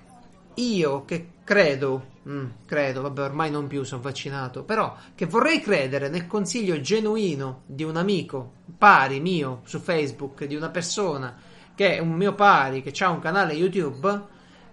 io 0.55 1.05
che 1.05 1.29
credo, 1.43 2.05
mm, 2.27 2.45
credo, 2.65 3.01
vabbè, 3.01 3.21
ormai 3.21 3.49
non 3.49 3.67
più, 3.67 3.83
sono 3.83 4.01
vaccinato, 4.01 4.63
però 4.63 4.95
che 5.15 5.25
vorrei 5.25 5.61
credere 5.61 6.09
nel 6.09 6.27
consiglio 6.27 6.79
genuino 6.81 7.63
di 7.65 7.83
un 7.83 7.97
amico 7.97 8.53
pari 8.77 9.19
mio 9.19 9.61
su 9.65 9.79
Facebook, 9.79 10.45
di 10.45 10.55
una 10.55 10.69
persona 10.69 11.35
che 11.73 11.95
è 11.95 11.99
un 11.99 12.11
mio 12.11 12.35
pari, 12.35 12.81
che 12.81 12.93
ha 13.03 13.09
un 13.09 13.19
canale 13.19 13.53
YouTube, 13.53 14.21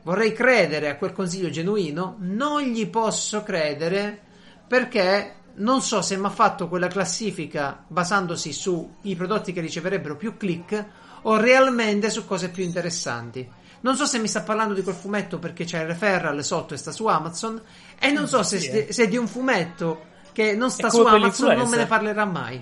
vorrei 0.02 0.32
credere 0.32 0.90
a 0.90 0.96
quel 0.96 1.12
consiglio 1.12 1.50
genuino, 1.50 2.16
non 2.18 2.62
gli 2.62 2.86
posso 2.88 3.42
credere 3.42 4.20
perché 4.66 5.36
non 5.58 5.80
so 5.82 6.02
se 6.02 6.16
mi 6.16 6.26
ha 6.26 6.30
fatto 6.30 6.68
quella 6.68 6.88
classifica 6.88 7.84
basandosi 7.86 8.52
sui 8.52 9.14
prodotti 9.16 9.52
che 9.52 9.60
riceverebbero 9.60 10.16
più 10.16 10.36
click 10.36 10.84
o 11.22 11.36
realmente 11.36 12.10
su 12.10 12.24
cose 12.26 12.50
più 12.50 12.62
interessanti. 12.64 13.48
Non 13.80 13.94
so 13.94 14.06
se 14.06 14.18
mi 14.18 14.26
sta 14.26 14.42
parlando 14.42 14.74
di 14.74 14.82
quel 14.82 14.94
fumetto 14.96 15.38
perché 15.38 15.64
c'è 15.64 15.80
il 15.82 15.86
referral 15.86 16.42
sotto 16.42 16.74
e 16.74 16.76
sta 16.76 16.90
su 16.90 17.06
Amazon. 17.06 17.60
E 17.98 18.10
non 18.10 18.26
so 18.26 18.42
se, 18.42 18.58
Sì, 18.58 18.68
eh. 18.70 18.92
se 18.92 19.04
è 19.04 19.08
di 19.08 19.16
un 19.16 19.28
fumetto 19.28 20.06
che 20.32 20.54
non 20.56 20.70
sta 20.70 20.90
su 20.90 21.00
Amazon, 21.02 21.56
non 21.56 21.68
me 21.68 21.76
ne 21.76 21.86
parlerà 21.86 22.24
mai. 22.24 22.60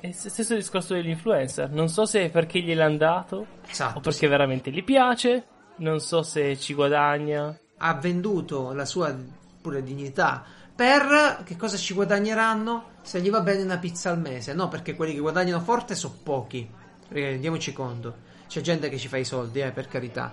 È 0.00 0.06
il 0.06 0.14
stesso 0.14 0.54
discorso 0.54 0.94
degli 0.94 1.08
influencer. 1.08 1.70
Non 1.70 1.88
so 1.88 2.06
se 2.06 2.28
perché 2.30 2.60
gliel'hanno 2.60 2.96
dato 2.96 3.46
Esatto. 3.68 3.98
o 3.98 4.00
perché 4.00 4.28
veramente 4.28 4.70
gli 4.70 4.84
piace. 4.84 5.46
Non 5.76 6.00
so 6.00 6.22
se 6.22 6.56
ci 6.58 6.74
guadagna. 6.74 7.56
ha 7.80 7.94
venduto 7.94 8.72
la 8.72 8.84
sua 8.84 9.14
pure 9.60 9.82
dignità 9.84 10.44
per 10.78 11.42
che 11.42 11.56
cosa 11.56 11.76
ci 11.76 11.92
guadagneranno 11.92 12.90
se 13.02 13.20
gli 13.20 13.30
va 13.30 13.40
bene 13.40 13.64
una 13.64 13.78
pizza 13.78 14.10
al 14.10 14.20
mese? 14.20 14.54
No 14.54 14.68
perché 14.68 14.94
quelli 14.94 15.12
che 15.12 15.18
guadagnano 15.18 15.60
forte 15.60 15.96
sono 15.96 16.14
pochi. 16.22 16.70
Rendiamoci 17.08 17.72
conto. 17.72 18.14
C'è 18.46 18.60
gente 18.60 18.88
che 18.88 18.96
ci 18.96 19.08
fa 19.08 19.16
i 19.16 19.24
soldi 19.24 19.58
eh, 19.58 19.72
per 19.72 19.88
carità. 19.88 20.32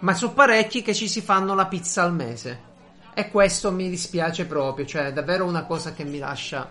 Ma 0.00 0.12
sono 0.14 0.32
parecchi 0.32 0.82
che 0.82 0.92
ci 0.92 1.06
si 1.06 1.20
fanno 1.20 1.54
la 1.54 1.66
pizza 1.66 2.02
al 2.02 2.12
mese. 2.12 2.60
E 3.14 3.30
questo 3.30 3.70
mi 3.70 3.88
dispiace 3.88 4.46
proprio 4.46 4.84
cioè 4.86 5.06
è 5.06 5.12
davvero 5.12 5.44
una 5.44 5.62
cosa 5.62 5.92
che 5.92 6.02
mi 6.02 6.18
lascia 6.18 6.68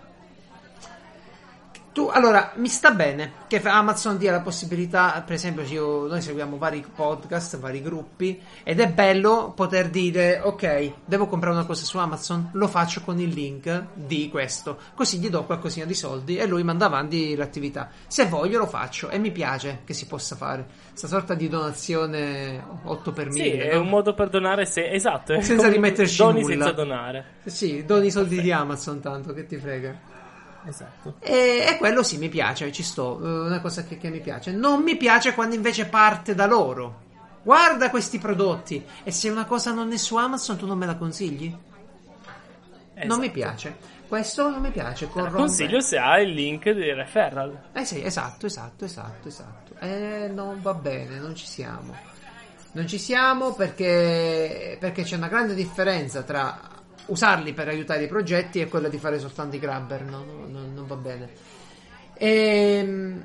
tu, 1.96 2.10
allora, 2.12 2.52
mi 2.56 2.68
sta 2.68 2.90
bene 2.90 3.32
che 3.46 3.58
Amazon 3.62 4.18
dia 4.18 4.30
la 4.30 4.42
possibilità, 4.42 5.22
per 5.24 5.34
esempio, 5.34 5.62
io- 5.62 6.06
noi 6.06 6.20
seguiamo 6.20 6.58
vari 6.58 6.84
podcast, 6.94 7.58
vari 7.58 7.80
gruppi, 7.80 8.38
ed 8.64 8.80
è 8.80 8.88
bello 8.90 9.54
poter 9.56 9.88
dire, 9.88 10.38
ok, 10.44 10.92
devo 11.06 11.26
comprare 11.26 11.54
una 11.54 11.64
cosa 11.64 11.86
su 11.86 11.96
Amazon, 11.96 12.50
lo 12.52 12.68
faccio 12.68 13.00
con 13.00 13.18
il 13.18 13.30
link 13.30 13.84
di 13.94 14.28
questo, 14.28 14.76
così 14.94 15.18
gli 15.18 15.30
do 15.30 15.44
qualcosina 15.44 15.86
di 15.86 15.94
soldi 15.94 16.36
e 16.36 16.44
lui 16.44 16.62
manda 16.64 16.84
avanti 16.84 17.34
l'attività. 17.34 17.88
Se 18.06 18.26
voglio 18.26 18.58
lo 18.58 18.66
faccio 18.66 19.08
e 19.08 19.16
mi 19.16 19.30
piace 19.30 19.80
che 19.86 19.94
si 19.94 20.04
possa 20.04 20.36
fare. 20.36 20.66
Questa 20.90 21.08
sorta 21.08 21.32
di 21.32 21.48
donazione 21.48 22.62
8 22.84 23.12
per 23.12 23.30
1000. 23.30 23.42
Sì, 23.42 23.56
è 23.56 23.74
un 23.74 23.88
modo 23.88 24.12
per 24.12 24.28
donare 24.28 24.66
se... 24.66 24.90
esatto. 24.90 25.40
Senza 25.40 25.68
rimetterci 25.70 26.18
doni 26.18 26.42
nulla. 26.42 26.52
senza 26.52 26.72
donare. 26.72 27.24
Sì, 27.46 27.86
doni 27.86 28.08
i 28.08 28.10
soldi 28.10 28.38
di 28.42 28.52
Amazon 28.52 29.00
tanto, 29.00 29.32
che 29.32 29.46
ti 29.46 29.56
frega. 29.56 30.15
Esatto. 30.66 31.14
E, 31.20 31.64
e 31.68 31.76
quello 31.78 32.02
sì, 32.02 32.18
mi 32.18 32.28
piace, 32.28 32.70
ci 32.72 32.82
sto, 32.82 33.18
è 33.20 33.46
una 33.46 33.60
cosa 33.60 33.84
che, 33.84 33.98
che 33.98 34.08
mi 34.10 34.20
piace. 34.20 34.52
Non 34.52 34.82
mi 34.82 34.96
piace 34.96 35.32
quando 35.34 35.54
invece 35.54 35.86
parte 35.86 36.34
da 36.34 36.46
loro. 36.46 37.04
Guarda 37.42 37.90
questi 37.90 38.18
prodotti 38.18 38.84
e 39.04 39.12
se 39.12 39.28
una 39.28 39.44
cosa 39.44 39.70
non 39.72 39.92
è 39.92 39.96
su 39.96 40.16
Amazon 40.16 40.56
tu 40.56 40.66
non 40.66 40.76
me 40.78 40.86
la 40.86 40.96
consigli? 40.96 41.56
Non 43.04 43.18
mi 43.18 43.26
Esatto. 43.26 43.30
piace. 43.30 43.76
Questo 44.08 44.48
non 44.50 44.60
mi 44.60 44.70
piace. 44.70 45.06
corrompe. 45.08 45.36
Consiglio 45.36 45.80
se 45.80 45.98
ha 45.98 46.18
il 46.20 46.30
link 46.30 46.68
di 46.70 46.92
referral. 46.92 47.68
Eh 47.72 47.84
sì, 47.84 48.02
esatto, 48.02 48.46
esatto, 48.46 48.84
esatto, 48.84 49.28
esatto. 49.28 49.74
Eh, 49.80 50.30
non 50.32 50.60
va 50.62 50.74
bene, 50.74 51.18
non 51.18 51.34
ci 51.36 51.46
siamo. 51.46 51.94
Non 52.72 52.86
ci 52.86 52.98
siamo 52.98 53.52
perché, 53.54 54.76
perché 54.80 55.02
c'è 55.02 55.16
una 55.16 55.28
grande 55.28 55.54
differenza 55.54 56.22
tra 56.22 56.58
usarli 57.06 57.52
per 57.52 57.68
aiutare 57.68 58.04
i 58.04 58.08
progetti 58.08 58.60
e 58.60 58.68
quella 58.68 58.88
di 58.88 58.98
fare 58.98 59.18
soltanto 59.18 59.56
i 59.56 59.58
grabber. 59.58 60.02
No, 60.02 60.24
no, 60.24 60.46
no, 60.46 60.66
non 60.66 60.86
va 60.86 60.96
bene. 60.96 61.30
Ehm, 62.14 63.24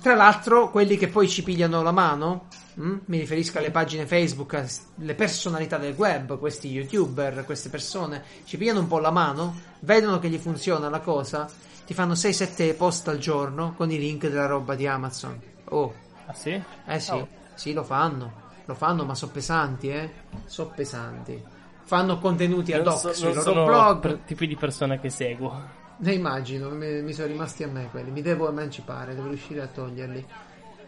tra 0.00 0.14
l'altro, 0.14 0.70
quelli 0.70 0.96
che 0.96 1.08
poi 1.08 1.28
ci 1.28 1.42
pigliano 1.42 1.82
la 1.82 1.92
mano, 1.92 2.48
mm? 2.80 2.98
mi 3.06 3.18
riferisco 3.18 3.58
alle 3.58 3.70
pagine 3.70 4.06
Facebook, 4.06 4.64
le 4.96 5.14
personalità 5.14 5.78
del 5.78 5.94
web, 5.94 6.38
questi 6.38 6.68
youtuber, 6.70 7.44
queste 7.44 7.68
persone, 7.68 8.24
ci 8.44 8.56
pigliano 8.56 8.80
un 8.80 8.86
po' 8.88 8.98
la 8.98 9.10
mano, 9.10 9.60
vedono 9.80 10.18
che 10.18 10.28
gli 10.28 10.38
funziona 10.38 10.88
la 10.88 11.00
cosa, 11.00 11.48
ti 11.84 11.94
fanno 11.94 12.14
6-7 12.14 12.74
post 12.76 13.08
al 13.08 13.18
giorno 13.18 13.74
con 13.76 13.90
i 13.90 13.98
link 13.98 14.26
della 14.28 14.46
roba 14.46 14.74
di 14.74 14.86
Amazon. 14.86 15.40
Oh, 15.66 15.94
Ah 16.24 16.34
sì? 16.34 16.60
eh 16.86 17.00
sì, 17.00 17.14
Oh. 17.14 17.28
sì, 17.54 17.72
lo 17.72 17.84
fanno, 17.84 18.32
lo 18.64 18.74
fanno, 18.74 19.04
ma 19.04 19.14
sono 19.14 19.32
pesanti, 19.32 19.88
eh? 19.88 20.10
Sono 20.46 20.70
pesanti. 20.74 21.51
Fanno 21.92 22.18
contenuti 22.18 22.72
ad 22.72 22.86
hoc 22.86 22.98
so- 22.98 23.12
sui 23.12 23.28
loro 23.34 23.42
sono 23.42 23.64
blog. 23.66 24.00
per- 24.00 24.18
tipi 24.24 24.46
di 24.46 24.56
persone 24.56 24.98
che 24.98 25.10
seguo. 25.10 25.62
Ne 25.98 26.14
immagino, 26.14 26.70
mi, 26.70 27.02
mi 27.02 27.12
sono 27.12 27.26
rimasti 27.26 27.64
a 27.64 27.68
me 27.68 27.90
quelli. 27.90 28.10
Mi 28.10 28.22
devo 28.22 28.48
emancipare, 28.48 29.14
devo 29.14 29.28
riuscire 29.28 29.60
a 29.60 29.66
toglierli. 29.66 30.26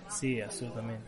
Sì, 0.07 0.41
assolutamente. 0.41 1.07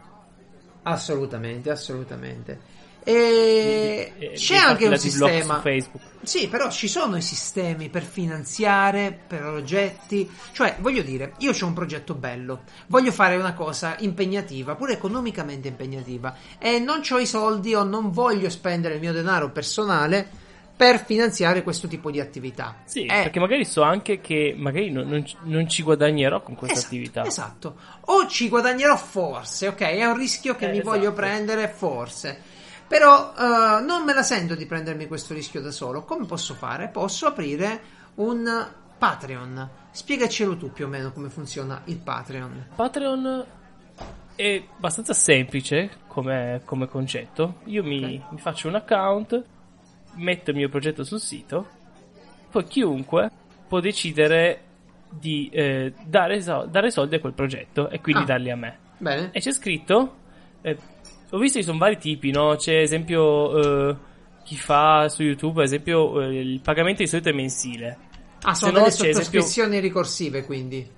Assolutamente, 0.83 1.71
assolutamente. 1.71 2.61
E 3.09 4.33
c'è 4.35 4.57
anche 4.57 4.89
un 4.89 4.99
sistema. 4.99 5.55
su 5.57 5.61
Facebook. 5.61 6.05
Sì, 6.23 6.49
però 6.49 6.69
ci 6.71 6.89
sono 6.89 7.17
i 7.17 7.23
sistemi 7.23 7.89
per 7.89 8.03
finanziare, 8.03 9.17
per 9.27 9.39
progetti. 9.41 10.29
Cioè, 10.53 10.77
voglio 10.81 11.03
dire, 11.03 11.35
io 11.39 11.53
ho 11.53 11.67
un 11.67 11.73
progetto 11.73 12.15
bello, 12.15 12.63
voglio 12.89 13.13
fare 13.13 13.37
una 13.37 13.55
cosa 13.55 13.95
impegnativa, 14.01 14.75
pure 14.75 14.95
economicamente 14.95 15.69
impegnativa, 15.69 16.35
e 16.59 16.81
non 16.81 17.01
ho 17.09 17.19
i 17.19 17.27
soldi 17.27 17.75
o 17.75 17.85
non 17.85 18.11
voglio 18.11 18.51
spendere 18.51 18.95
il 18.95 19.01
mio 19.01 19.13
denaro 19.13 19.51
personale 19.53 20.29
per 20.77 21.03
finanziare 21.03 21.63
questo 21.63 21.87
tipo 21.89 22.11
di 22.11 22.19
attività. 22.21 22.79
Sì, 22.85 23.05
Eh, 23.05 23.23
perché 23.23 23.39
magari 23.39 23.65
so 23.65 23.83
anche 23.83 24.21
che 24.21 24.53
magari 24.59 24.91
non, 24.91 25.09
non 25.09 25.25
ci- 25.25 25.37
non 25.45 25.69
ci 25.69 25.83
guadagnerò 25.83 26.43
con 26.43 26.55
questa 26.57 26.77
Esatto, 26.79 26.95
attività. 26.95 27.25
Esatto. 27.25 27.77
O 28.07 28.27
ci 28.27 28.49
guadagnerò 28.49 28.97
forse, 28.97 29.69
ok? 29.69 29.81
È 29.81 30.05
un 30.05 30.17
rischio 30.19 30.57
che 30.57 30.67
Eh, 30.67 30.73
mi 30.73 30.79
esatto. 30.81 30.91
voglio 30.91 31.13
prendere 31.13 31.69
forse. 31.69 32.55
Però 32.89 33.33
eh, 33.37 33.81
non 33.83 34.05
me 34.05 34.15
la 34.15 34.23
sento 34.23 34.55
di 34.55 34.67
prendermi 34.67 35.07
questo 35.07 35.35
rischio 35.35 35.61
da 35.61 35.71
solo. 35.71 36.05
Come 36.05 36.25
posso 36.27 36.55
fare? 36.55 36.89
Posso 36.89 37.27
aprire 37.27 37.81
un 38.17 38.69
Patreon. 38.99 39.69
Spiegacelo 39.91 40.57
tu 40.57 40.73
più 40.73 40.87
o 40.87 40.89
meno 40.89 41.13
come 41.13 41.29
funziona 41.29 41.83
il 41.87 41.99
Patreon. 41.99 42.67
Patreon 42.75 43.45
è 44.37 44.63
abbastanza 44.77 45.15
semplice 45.15 45.91
come, 46.07 46.63
come 46.65 46.87
concetto. 46.89 47.57
Io 47.65 47.83
mi, 47.83 48.23
mi 48.31 48.39
faccio 48.39 48.69
un 48.69 48.75
account, 48.77 49.43
metto 50.15 50.51
il 50.51 50.57
mio 50.57 50.69
progetto 50.69 51.03
sul 51.05 51.21
sito, 51.21 51.69
poi 52.51 52.65
chiunque 52.65 53.31
può 53.67 53.81
decidere 53.81 54.61
di 55.09 55.49
eh, 55.53 55.93
dare, 56.05 56.41
so- 56.41 56.67
dare 56.71 56.91
soldi 56.91 57.17
a 57.17 57.21
quel 57.21 57.33
progetto 57.33 57.89
e 57.89 58.01
quindi 58.01 58.23
Ah. 58.23 58.27
darli 58.27 58.51
a 58.51 58.57
me. 58.57 58.79
Bene? 58.99 59.31
E 59.33 59.41
c'è 59.41 59.53
scritto, 59.53 60.17
eh, 60.63 60.77
ho 61.31 61.39
visto 61.39 61.59
che 61.59 61.65
sono 61.65 61.79
vari 61.79 61.99
tipi, 61.99 62.31
no? 62.31 62.55
C'è 62.57 62.79
esempio 62.81 63.89
eh, 63.91 63.97
chi 64.45 64.57
fa 64.57 65.09
su 65.09 65.23
YouTube, 65.23 65.61
ad 65.61 65.67
esempio 65.67 66.21
eh, 66.23 66.39
il 66.41 66.61
pagamento 66.61 67.03
di 67.03 67.09
solito 67.09 67.29
è 67.29 67.33
mensile. 67.33 67.99
Ah, 68.43 68.55
sono 68.55 68.55
Se 68.55 68.67
no 68.67 68.73
delle 68.73 68.87
esempio- 68.89 69.13
sottoscrizioni 69.15 69.81
ricorsive, 69.81 70.45
quindi. 70.45 70.95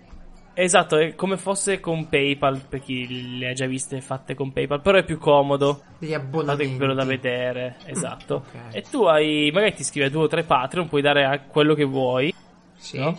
Esatto, 0.55 0.97
è 0.99 1.15
come 1.15 1.37
fosse 1.37 1.79
con 1.79 2.09
PayPal, 2.09 2.61
per 2.69 2.81
chi 2.81 3.39
le 3.39 3.51
ha 3.51 3.53
già 3.53 3.67
viste 3.67 4.01
fatte 4.01 4.35
con 4.35 4.53
PayPal, 4.53 4.83
però 4.83 4.99
è 4.99 5.05
più 5.05 5.17
comodo. 5.17 5.83
Degli 5.99 6.13
abbonamenti. 6.15 6.77
quello 6.77 6.95
da 6.95 7.05
vedere, 7.05 7.77
esatto. 7.87 8.35
ok. 8.47 8.75
E 8.75 8.83
tu 8.83 9.05
hai, 9.05 9.51
magari 9.53 9.75
ti 9.75 9.83
iscrivi 9.83 10.07
a 10.07 10.11
due 10.11 10.25
o 10.25 10.27
tre 10.27 10.43
Patreon, 10.43 10.89
puoi 10.89 11.01
dare 11.01 11.25
a 11.25 11.39
quello 11.43 11.75
che 11.75 11.85
vuoi, 11.85 12.35
Sì. 12.77 12.99
no? 12.99 13.17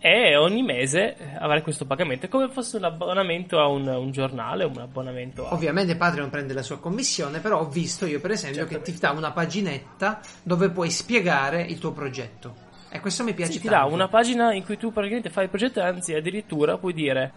E 0.00 0.36
ogni 0.36 0.62
mese 0.62 1.16
avrai 1.38 1.60
questo 1.60 1.84
pagamento. 1.84 2.26
È 2.26 2.28
come 2.28 2.48
fosse 2.48 2.76
un 2.76 2.84
abbonamento 2.84 3.58
a 3.58 3.66
un, 3.66 3.86
un 3.86 4.12
giornale, 4.12 4.64
un 4.64 4.78
abbonamento 4.78 5.48
a... 5.48 5.52
Ovviamente 5.52 5.96
Patreon 5.96 6.30
prende 6.30 6.54
la 6.54 6.62
sua 6.62 6.78
commissione, 6.78 7.40
però 7.40 7.60
ho 7.60 7.68
visto 7.68 8.06
io 8.06 8.20
per 8.20 8.30
esempio 8.30 8.64
che 8.66 8.80
ti 8.80 8.96
dà 8.96 9.10
una 9.10 9.32
paginetta 9.32 10.20
dove 10.42 10.70
puoi 10.70 10.90
spiegare 10.90 11.62
il 11.62 11.78
tuo 11.78 11.90
progetto. 11.90 12.66
E 12.90 13.00
questo 13.00 13.24
mi 13.24 13.34
piace 13.34 13.52
Sì, 13.52 13.60
ti 13.60 13.68
dà 13.68 13.84
una 13.84 14.08
pagina 14.08 14.54
in 14.54 14.64
cui 14.64 14.76
tu 14.76 14.92
praticamente 14.92 15.30
fai 15.30 15.44
il 15.44 15.50
progetto, 15.50 15.82
anzi 15.82 16.14
addirittura 16.14 16.78
puoi 16.78 16.94
dire, 16.94 17.32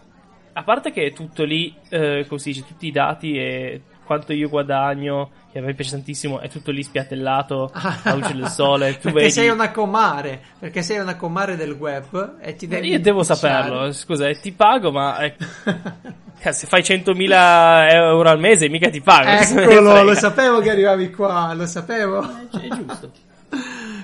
a 0.52 0.62
parte 0.62 0.92
che 0.92 1.06
è 1.06 1.12
tutto 1.12 1.44
lì, 1.44 1.74
eh, 1.88 2.26
dice, 2.28 2.64
tutti 2.64 2.86
i 2.86 2.92
dati 2.92 3.36
e 3.36 3.82
quanto 4.04 4.32
io 4.32 4.48
guadagno, 4.48 5.30
che 5.50 5.58
a 5.58 5.62
me 5.62 5.74
piace 5.74 5.92
tantissimo, 5.92 6.40
è 6.40 6.48
tutto 6.48 6.70
lì 6.70 6.82
spiattellato 6.82 7.70
alla 7.72 8.16
luce 8.16 8.34
del 8.34 8.48
sole, 8.48 8.92
tu 8.94 9.04
perché 9.04 9.20
vedi... 9.20 9.30
sei 9.30 9.48
una 9.48 9.70
comare, 9.70 10.40
perché 10.58 10.82
sei 10.82 10.98
una 10.98 11.16
comare 11.16 11.56
del 11.56 11.72
web 11.72 12.36
e 12.40 12.54
ti 12.54 12.66
devi 12.66 12.88
Io 12.88 13.00
devo 13.00 13.22
saperlo, 13.22 13.92
scusa, 13.92 14.28
eh, 14.28 14.38
ti 14.40 14.52
pago, 14.52 14.90
ma 14.90 15.18
eh, 15.18 15.34
se 16.52 16.66
fai 16.66 16.82
100.000 16.82 17.92
euro 17.92 18.28
al 18.28 18.38
mese 18.38 18.68
mica 18.68 18.90
ti 18.90 19.00
pago. 19.00 19.28
Eccolo, 19.28 20.02
lo 20.04 20.14
sapevo 20.14 20.60
che 20.60 20.70
arrivavi 20.70 21.10
qua, 21.10 21.52
lo 21.54 21.66
sapevo. 21.66 22.22
È 22.50 22.68
giusto. 22.68 23.30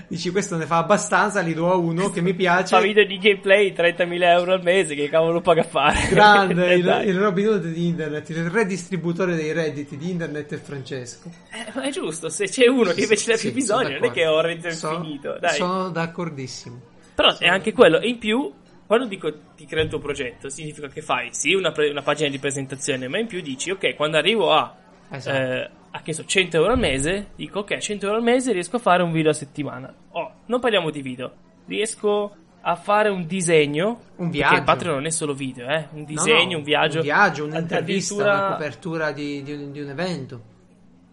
Dici 0.09 0.31
questo 0.31 0.57
ne 0.57 0.65
fa 0.65 0.79
abbastanza, 0.79 1.41
li 1.43 1.53
do 1.53 1.71
a 1.71 1.77
uno 1.77 2.09
che 2.09 2.23
mi 2.23 2.33
piace. 2.33 2.75
Fa 2.75 2.81
video 2.81 3.05
di 3.05 3.19
gameplay 3.19 3.73
30.000 3.75 4.23
euro 4.23 4.53
al 4.55 4.63
mese, 4.63 4.95
che 4.95 5.09
cavolo 5.11 5.43
paga 5.43 5.61
a 5.61 5.65
fare? 5.65 6.09
Grande, 6.09 6.75
il, 6.75 6.83
Dai. 6.83 7.09
il 7.09 7.19
Robin 7.19 7.47
Hood 7.49 7.67
di 7.67 7.87
internet, 7.89 8.29
il 8.31 8.49
redistributore 8.49 9.37
dei 9.37 9.53
redditi 9.53 9.99
di 9.99 10.11
internet 10.11 10.55
è 10.55 10.57
Francesco. 10.57 11.31
Eh, 11.53 11.73
ma 11.75 11.83
è 11.83 11.91
giusto, 11.91 12.31
se 12.31 12.47
c'è 12.47 12.67
uno 12.69 12.93
che 12.93 13.03
invece 13.03 13.25
ne 13.29 13.35
ha 13.35 13.39
più 13.39 13.51
sono 13.51 13.55
bisogno, 13.83 13.99
non 13.99 14.05
è 14.09 14.11
che 14.11 14.27
ho 14.27 14.41
reddito 14.41 14.71
Sono- 14.71 14.95
infinito, 14.97 15.37
dai. 15.39 15.57
Sono 15.57 15.91
d'accordissimo. 15.91 16.81
Però 17.15 17.37
è 17.37 17.47
anche 17.47 17.73
quello. 17.75 17.99
E 18.01 18.09
in 18.09 18.19
più, 18.19 18.51
quando 18.87 19.07
dico 19.07 19.31
ti 19.57 19.67
creo 19.67 19.83
il 19.83 19.91
tuo 19.91 19.99
progetto, 19.99 20.49
significa 20.49 20.89
che 20.89 21.03
fai 21.03 21.29
sì 21.33 21.53
una, 21.53 21.71
pre- 21.71 21.91
una 21.91 22.01
pagina 22.03 22.31
di 22.31 22.39
presentazione, 22.39 23.09
ma 23.09 23.19
in 23.19 23.27
più 23.27 23.43
dici, 23.43 23.71
ok, 23.71 23.95
quando 23.95 24.17
arrivo 24.17 24.53
a, 24.55 24.75
Esatto. 25.11 25.37
eh, 25.37 25.71
a 25.91 26.01
che 26.03 26.13
so, 26.13 26.25
100 26.25 26.57
euro 26.57 26.73
al 26.73 26.79
mese, 26.79 27.29
dico, 27.37 27.61
ok, 27.61 27.79
100 27.79 28.05
euro 28.07 28.19
al 28.19 28.23
mese 28.25 28.53
riesco 28.53 28.77
a 28.77 28.79
fare 28.81 29.03
un 29.03 29.11
video 29.13 29.31
a 29.31 29.35
settimana. 29.35 29.93
Oh, 30.13 30.33
non 30.47 30.61
parliamo 30.61 30.91
di 30.91 31.03
video, 31.03 31.33
riesco 31.67 32.33
a 32.61 32.75
fare 32.77 33.09
un 33.09 33.27
disegno. 33.27 33.87
Un 34.17 34.31
Perché 34.31 34.31
viaggio. 34.31 34.55
il 34.57 34.63
Patreon 34.65 34.95
non 34.97 35.07
è 35.07 35.11
solo 35.11 35.33
video, 35.33 35.69
eh? 35.69 35.87
Un 35.93 36.01
No, 36.01 36.05
disegno, 36.05 36.51
no, 36.53 36.57
un 36.59 36.63
viaggio. 36.65 36.97
Un 36.99 37.03
viaggio, 37.05 37.45
un'intervista, 37.45 38.15
addirittura- 38.15 38.47
una 38.47 38.57
copertura 38.57 39.13
di, 39.13 39.43
di 39.43 39.53
un, 39.53 39.73
di 39.73 39.81
un 39.81 39.89
evento. 39.89 40.43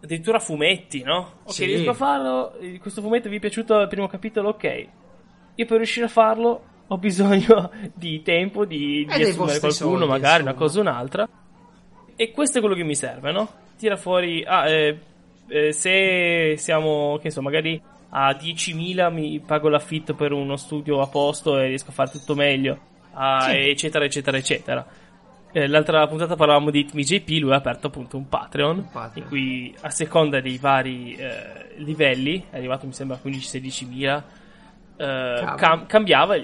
addirittura 0.02 0.38
fumetti, 0.38 1.02
no? 1.02 1.32
Ok, 1.44 1.52
Sì. 1.52 1.64
riesco 1.64 1.90
a 1.90 1.94
farlo. 1.94 2.58
eh, 2.58 2.78
Questo 2.78 3.00
fumetto 3.00 3.28
vi 3.28 3.36
è 3.36 3.40
piaciuto 3.40 3.80
il 3.80 3.88
primo 3.88 4.06
capitolo? 4.08 4.50
Ok. 4.50 4.86
Io 5.54 5.64
per 5.66 5.76
riuscire 5.78 6.06
a 6.06 6.10
farlo 6.10 6.62
ho 6.88 6.98
bisogno 6.98 7.70
di 7.94 8.22
tempo, 8.22 8.64
di, 8.66 9.04
di 9.06 9.12
E 9.12 9.16
dei 9.18 9.30
assumere 9.30 9.58
qualcuno, 9.58 9.70
soldi, 9.70 10.06
magari 10.06 10.42
insomma. 10.42 10.50
una 10.50 10.54
cosa 10.54 10.78
o 10.78 10.82
un'altra. 10.82 11.28
E 12.14 12.30
questo 12.30 12.58
è 12.58 12.60
quello 12.60 12.76
che 12.76 12.84
mi 12.84 12.94
serve, 12.94 13.32
no? 13.32 13.48
Tira 13.78 13.96
fuori. 13.96 14.42
Ah, 14.44 14.68
eh, 14.68 14.98
eh, 15.48 15.72
se 15.72 16.54
siamo, 16.56 17.18
che 17.20 17.30
so, 17.30 17.42
magari 17.42 17.80
a 18.10 18.30
10.000 18.32 19.10
mi 19.12 19.38
pago 19.40 19.68
l'affitto 19.68 20.14
per 20.14 20.32
uno 20.32 20.56
studio 20.56 21.00
a 21.00 21.06
posto 21.08 21.58
e 21.58 21.66
riesco 21.66 21.90
a 21.90 21.92
fare 21.92 22.10
tutto 22.10 22.34
meglio, 22.34 22.78
ah, 23.12 23.42
Sì. 23.42 23.68
eccetera, 23.70 24.04
eccetera, 24.04 24.36
eccetera. 24.38 24.86
Eh, 25.52 25.66
L'altra 25.68 26.06
puntata 26.06 26.36
parlavamo 26.36 26.70
di 26.70 26.80
HitMeJP, 26.80 27.40
lui 27.40 27.52
ha 27.52 27.56
aperto 27.56 27.86
appunto 27.88 28.16
un 28.16 28.28
Patreon, 28.28 28.76
Un 28.78 28.90
Patreon. 28.90 29.12
in 29.22 29.26
cui 29.28 29.74
a 29.82 29.90
seconda 29.90 30.40
dei 30.40 30.58
vari 30.58 31.14
eh, 31.14 31.74
livelli, 31.76 32.44
è 32.50 32.56
arrivato 32.56 32.86
mi 32.86 32.92
sembra 32.92 33.16
a 33.16 33.20
15-16 33.26 33.86
mila, 33.88 34.22
eh, 34.96 35.04
Cavolo. 35.04 35.54
cam- 35.56 35.86
cambiava 35.86 36.36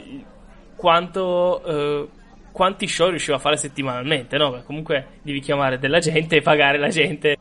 quanto, 0.76 2.08
quanti 2.52 2.86
show 2.86 3.08
riusciva 3.08 3.36
a 3.36 3.40
fare 3.40 3.56
settimanalmente, 3.56 4.36
no? 4.36 4.50
Perché 4.50 4.66
comunque 4.66 5.06
devi 5.22 5.40
chiamare 5.40 5.78
della 5.78 5.98
gente 5.98 6.36
e 6.36 6.42
pagare 6.42 6.78
la 6.78 6.88
gente 6.88 7.36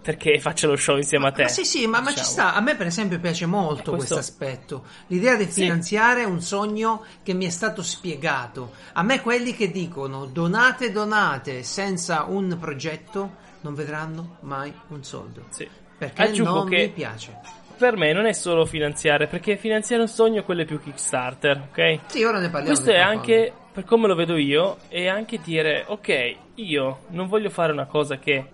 perché 0.00 0.38
faccia 0.38 0.66
lo 0.66 0.76
show 0.76 0.96
insieme 0.96 1.26
a 1.28 1.32
te. 1.32 1.42
Ma 1.42 1.48
sì, 1.48 1.64
sì, 1.64 1.86
ma, 1.86 2.00
ma 2.00 2.08
ci 2.08 2.14
diciamo. 2.14 2.28
sta. 2.30 2.54
A 2.54 2.60
me, 2.60 2.76
per 2.76 2.86
esempio, 2.86 3.18
piace 3.20 3.44
molto 3.46 3.92
Questo- 3.92 4.16
aspetto. 4.16 4.84
L'idea 5.08 5.34
di 5.36 5.44
Sì. 5.44 5.62
finanziare 5.62 6.24
un 6.24 6.40
sogno 6.40 7.04
che 7.22 7.34
mi 7.34 7.44
è 7.44 7.50
stato 7.50 7.82
spiegato. 7.82 8.72
A 8.94 9.02
me, 9.02 9.20
quelli 9.20 9.54
che 9.54 9.70
dicono 9.70 10.24
donate, 10.24 10.92
donate 10.92 11.62
senza 11.62 12.24
un 12.26 12.56
progetto 12.58 13.36
non 13.60 13.74
vedranno 13.74 14.36
mai 14.40 14.72
un 14.88 15.04
soldo. 15.04 15.44
Sì. 15.50 15.68
Perché 15.98 16.22
Aggiungo 16.22 16.54
non 16.54 16.68
che 16.68 16.76
mi 16.76 16.88
piace. 16.90 17.36
per 17.76 17.96
me 17.96 18.12
non 18.12 18.24
è 18.24 18.32
solo 18.32 18.64
finanziare, 18.64 19.26
perché 19.26 19.56
finanziare 19.56 20.00
un 20.00 20.08
sogno 20.08 20.42
quello 20.44 20.62
è 20.62 20.64
più 20.64 20.80
Kickstarter, 20.80 21.68
ok? 21.70 21.98
Sì, 22.06 22.22
ora 22.22 22.38
ne 22.38 22.48
parliamo. 22.48 22.66
Questo 22.74 22.92
è 22.92 22.98
anche, 23.00 23.52
per 23.72 23.84
come 23.84 24.08
lo 24.08 24.14
vedo 24.14 24.36
io, 24.36 24.78
è 24.88 25.06
anche 25.06 25.38
dire, 25.42 25.84
ok, 25.86 26.36
io 26.56 27.00
non 27.08 27.28
voglio 27.28 27.50
fare 27.50 27.70
una 27.72 27.86
cosa 27.86 28.18
che, 28.18 28.44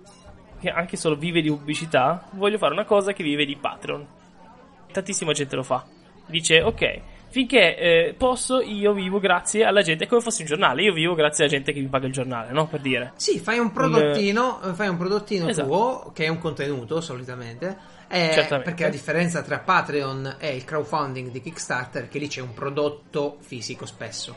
che 0.61 0.69
anche 0.71 0.97
solo 0.97 1.17
vive 1.17 1.41
di 1.41 1.49
pubblicità, 1.49 2.29
voglio 2.33 2.59
fare 2.59 2.73
una 2.73 2.85
cosa 2.85 3.13
che 3.13 3.23
vive 3.23 3.45
di 3.47 3.57
Patreon. 3.57 4.07
Tantissima 4.93 5.33
gente 5.33 5.57
lo 5.57 5.63
fa. 5.63 5.85
Dice, 6.27 6.63
ok, 6.63 7.01
finché 7.29 7.77
eh, 7.77 8.15
posso, 8.17 8.61
io 8.61 8.93
vivo 8.93 9.19
grazie 9.19 9.65
alla 9.65 9.83
gente, 9.83 10.05
è 10.05 10.07
come 10.07 10.21
fosse 10.21 10.43
un 10.43 10.49
giornale, 10.49 10.83
io 10.83 10.93
vivo 10.93 11.15
grazie 11.15 11.45
alla 11.45 11.53
gente 11.53 11.73
che 11.73 11.81
mi 11.81 11.87
paga 11.89 12.07
il 12.07 12.13
giornale, 12.13 12.53
no? 12.53 12.67
Per 12.67 12.81
dire. 12.81 13.13
Sì, 13.17 13.39
fai 13.39 13.59
un 13.59 13.73
prodottino, 13.73 14.63
eh, 14.63 14.73
fai 14.75 14.89
un 14.89 14.97
prodottino 14.97 15.49
Esatto. 15.49 15.67
tuo, 15.69 16.13
che 16.15 16.25
è 16.27 16.29
un 16.29 16.39
contenuto 16.39 17.01
solitamente. 17.01 17.77
eh, 18.09 18.31
Certamente. 18.33 18.63
perché 18.65 18.85
la 18.85 18.91
differenza 18.91 19.43
tra 19.43 19.59
Patreon 19.59 20.37
e 20.39 20.55
il 20.55 20.65
crowdfunding 20.65 21.31
di 21.31 21.41
Kickstarter 21.41 22.05
è 22.05 22.09
che 22.09 22.19
lì 22.19 22.29
c'è 22.29 22.41
un 22.43 22.53
prodotto 22.55 23.39
fisico 23.41 23.87
spesso. 23.87 24.37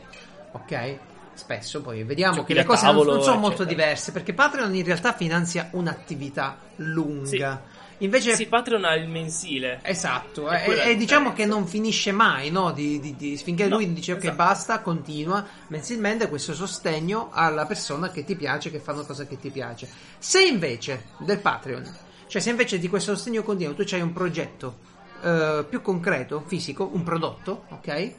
Ok? 0.51 0.97
Spesso, 1.33 1.81
poi 1.81 2.03
vediamo 2.03 2.37
Giochi 2.37 2.47
che 2.53 2.59
le 2.59 2.65
cose 2.65 2.85
non- 2.85 2.93
tavolo, 2.95 3.13
non 3.13 3.23
sono 3.23 3.37
molto 3.39 3.63
diverse. 3.63 4.11
Perché 4.11 4.33
Patreon 4.33 4.73
in 4.73 4.83
realtà 4.83 5.13
finanzia 5.13 5.69
un'attività 5.73 6.57
lunga. 6.77 7.61
Invece 7.99 8.35
Sì, 8.35 8.45
Patreon 8.47 8.83
ha 8.85 8.93
il 8.95 9.07
mensile. 9.07 9.79
Esatto, 9.83 10.51
e, 10.51 10.63
quella 10.65 10.83
la 10.83 10.89
e 10.89 10.95
diciamo 10.95 11.33
che 11.33 11.45
non 11.45 11.65
finisce 11.65 12.11
mai, 12.11 12.51
no? 12.51 12.71
Di, 12.71 12.99
di- 12.99 13.15
di- 13.15 13.37
finché 13.37 13.67
No, 13.67 13.75
lui 13.77 13.91
dice 13.91 14.13
ok 14.13 14.19
esatto. 14.19 14.35
basta, 14.35 14.81
continua 14.81 15.43
mensilmente 15.67 16.29
questo 16.29 16.53
sostegno 16.53 17.29
alla 17.31 17.65
persona 17.65 18.09
che 18.11 18.23
ti 18.23 18.35
piace, 18.35 18.69
che 18.69 18.79
fa 18.79 18.93
una 18.93 19.03
cosa 19.03 19.25
che 19.25 19.39
ti 19.39 19.49
piace. 19.49 19.87
Se 20.19 20.43
invece 20.43 21.05
del 21.17 21.39
Patreon, 21.39 21.95
cioè 22.27 22.39
se 22.41 22.51
invece 22.51 22.77
di 22.77 22.87
questo 22.87 23.15
sostegno 23.15 23.41
continuo 23.41 23.73
tu 23.73 23.83
hai 23.91 24.01
un 24.01 24.13
progetto 24.13 24.77
eh, 25.23 25.65
più 25.67 25.81
concreto, 25.81 26.43
fisico, 26.45 26.87
un 26.93 27.01
prodotto, 27.03 27.63
ok? 27.69 28.13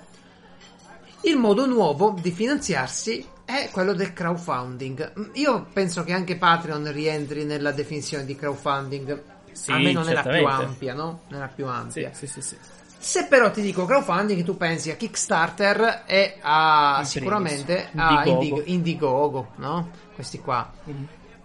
Il 1.23 1.36
modo 1.36 1.66
nuovo 1.66 2.15
di 2.20 2.31
finanziarsi 2.31 3.27
è 3.45 3.70
quello 3.73 3.93
del 3.93 4.12
crowdfunding. 4.12 5.31
Io 5.35 5.66
penso 5.73 6.05
che 6.05 6.12
anche 6.12 6.36
Patreon 6.36 6.93
rientri 6.93 7.45
nella 7.45 7.73
definizione 7.73 8.24
di 8.24 8.36
crowdfunding, 8.36 9.23
Sì, 9.53 9.73
almeno 9.73 10.03
nella 10.03 10.23
più 10.23 10.47
ampia, 10.47 10.95
no? 10.95 11.23
Nella 11.28 11.49
più 11.49 11.65
Sì, 11.65 11.70
ampia. 11.70 12.12
sì, 12.15 12.27
sì, 12.27 12.40
sì. 12.40 12.57
Se 13.01 13.27
però 13.27 13.51
ti 13.51 13.62
dico 13.62 13.85
crowdfunding, 13.85 14.43
tu 14.45 14.57
pensi 14.57 14.90
a 14.90 14.97
Kickstarter 14.97 16.05
e 16.07 16.36
a 16.40 16.99
In 17.01 17.07
sicuramente 17.07 17.90
a 17.95 18.24
Indiegogo. 18.24 18.62
Indiegogo, 18.66 19.49
no? 19.57 19.90
Questi 20.15 20.39
qua. 20.40 20.70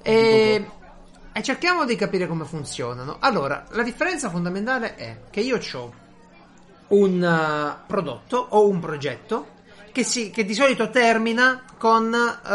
E, 0.01 0.69
e 1.31 1.43
cerchiamo 1.43 1.85
di 1.85 1.95
capire 1.95 2.27
come 2.27 2.45
funzionano. 2.45 3.17
Allora, 3.19 3.65
la 3.71 3.83
differenza 3.83 4.29
fondamentale 4.29 4.95
è 4.95 5.17
che 5.29 5.41
io 5.41 5.59
ho 5.73 5.93
un 6.89 7.23
eh, 7.23 7.83
prodotto 7.87 8.37
o 8.49 8.67
un 8.67 8.79
progetto 8.79 9.47
che, 9.93 10.03
si- 10.03 10.31
che 10.31 10.43
di 10.43 10.55
solito 10.55 10.89
termina 10.89 11.63
con 11.77 12.11
eh, 12.11 12.47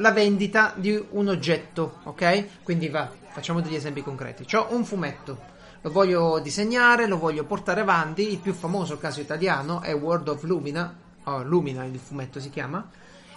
la 0.00 0.12
vendita 0.12 0.72
di 0.74 1.00
un 1.10 1.28
oggetto, 1.28 1.98
ok? 2.04 2.62
Quindi 2.62 2.88
va, 2.88 3.08
facciamo 3.28 3.60
degli 3.60 3.74
esempi 3.74 4.02
concreti. 4.02 4.46
Ho 4.56 4.68
un 4.70 4.82
fumetto, 4.84 5.38
lo 5.82 5.90
voglio 5.90 6.38
disegnare, 6.38 7.06
lo 7.06 7.18
voglio 7.18 7.44
portare 7.44 7.82
avanti. 7.82 8.32
Il 8.32 8.38
più 8.38 8.54
famoso 8.54 8.96
caso 8.96 9.20
italiano 9.20 9.82
è 9.82 9.94
World 9.94 10.28
of 10.28 10.42
Lumina, 10.44 10.96
o 11.24 11.42
Lumina 11.42 11.84
il 11.84 11.98
fumetto 11.98 12.40
si 12.40 12.48
chiama. 12.48 12.88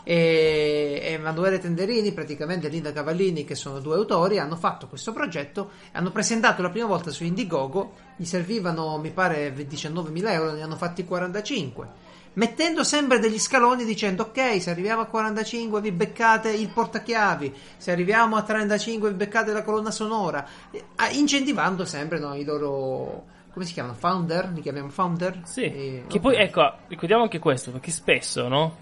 E 0.04 1.02
Emanuele 1.04 1.60
Tenderini, 1.60 2.14
praticamente 2.14 2.70
Linda 2.70 2.94
Cavallini, 2.94 3.44
che 3.44 3.56
sono 3.56 3.80
due 3.80 3.96
autori, 3.96 4.40
hanno 4.40 4.56
fatto 4.56 4.88
questo 4.88 5.12
progetto, 5.12 5.72
hanno 5.92 6.12
presentato 6.12 6.62
la 6.62 6.70
prima 6.70 6.88
volta 6.88 7.12
su 7.12 7.26
Indiegogo, 7.26 7.92
gli 8.16 8.24
servivano 8.24 8.98
mi 9.00 9.12
pare 9.12 9.54
19.000 9.54 10.30
euro, 10.30 10.52
ne 10.54 10.62
hanno 10.62 10.78
fatti 10.78 11.04
45 11.04 12.08
mettendo 12.40 12.86
sempre 12.86 13.20
degli 13.20 13.38
scaloni 13.38 13.84
dicendo 13.84 14.24
ok 14.24 14.62
se 14.62 14.70
arriviamo 14.70 15.02
a 15.02 15.06
45 15.06 15.82
vi 15.82 15.92
beccate 15.92 16.50
il 16.52 16.70
portachiavi 16.70 17.54
se 17.76 17.92
arriviamo 17.92 18.38
a 18.38 18.44
35 18.44 19.10
vi 19.10 19.16
beccate 19.16 19.52
la 19.52 19.62
colonna 19.62 19.92
sonora 19.92 20.48
ah, 20.96 21.10
incentivando 21.10 21.84
sempre 21.84 22.18
no, 22.18 22.34
i 22.36 22.46
loro 22.46 23.26
come 23.52 23.66
si 23.66 23.74
chiamano 23.74 23.96
founder 23.96 24.52
li 24.54 24.62
chiamiamo 24.62 24.88
founder 24.90 25.42
Sì, 25.44 25.64
Eh, 25.64 26.04
che 26.08 26.18
ok. 26.18 26.22
poi 26.24 26.36
ecco, 26.36 26.72
ricordiamo 26.88 27.24
anche 27.24 27.40
questo, 27.40 27.72
perché 27.72 27.92
spesso, 27.92 28.48
no? 28.48 28.78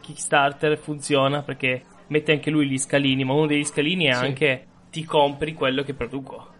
Kickstarter 0.00 0.76
funziona 0.78 1.42
perché 1.42 1.84
mette 2.08 2.32
anche 2.32 2.50
lui 2.50 2.66
gli 2.66 2.78
scalini, 2.78 3.24
ma 3.24 3.34
uno 3.34 3.46
degli 3.46 3.64
scalini 3.64 4.06
è 4.06 4.14
Sì. 4.14 4.24
anche 4.24 4.66
ti 4.90 5.04
compri 5.04 5.52
quello 5.54 5.82
che 5.84 5.94
produco. 5.94 6.54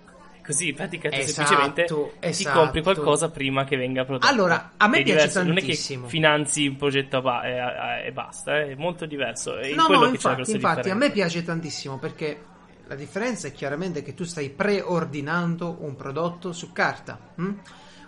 Così, 0.47 0.69
in 0.69 0.75
pratica, 0.77 1.09
tu 1.11 1.17
Esatto, 1.17 1.33
semplicemente 1.33 1.85
ti 1.85 2.19
esatto. 2.21 2.59
compri 2.61 2.83
qualcosa 2.83 3.31
prima 3.31 3.65
che 3.65 3.77
venga 3.77 4.05
prodotto. 4.05 4.27
Allora, 4.27 4.73
a 4.77 4.87
me 4.89 4.99
È 4.99 5.03
piace 5.03 5.19
diverso, 5.19 5.43
Non 5.43 5.53
è 5.53 5.61
tantissimo. 5.61 6.05
che 6.05 6.11
finanzi 6.11 6.67
un 6.67 6.77
progetto 6.77 7.21
ba- 7.21 8.03
e, 8.05 8.13
basta, 8.13 8.59
eh, 8.61 8.71
è 8.71 8.75
molto 8.77 9.07
diverso. 9.07 9.59
È 9.59 9.75
No, 9.75 9.87
quello 9.87 10.05
no, 10.05 10.11
infatti, 10.11 10.51
infatti 10.53 10.91
a 10.91 10.95
me 10.95 11.11
piace 11.11 11.43
tantissimo 11.45 11.99
perché 11.99 12.41
la 12.87 12.95
differenza 12.95 13.49
è 13.49 13.53
chiaramente 13.53 14.03
che 14.03 14.15
tu 14.15 14.25
stai 14.25 14.51
preordinando 14.51 15.79
un 15.81 15.97
prodotto 15.97 16.53
su 16.53 16.73
carta. 16.73 17.19
hm? 17.35 17.55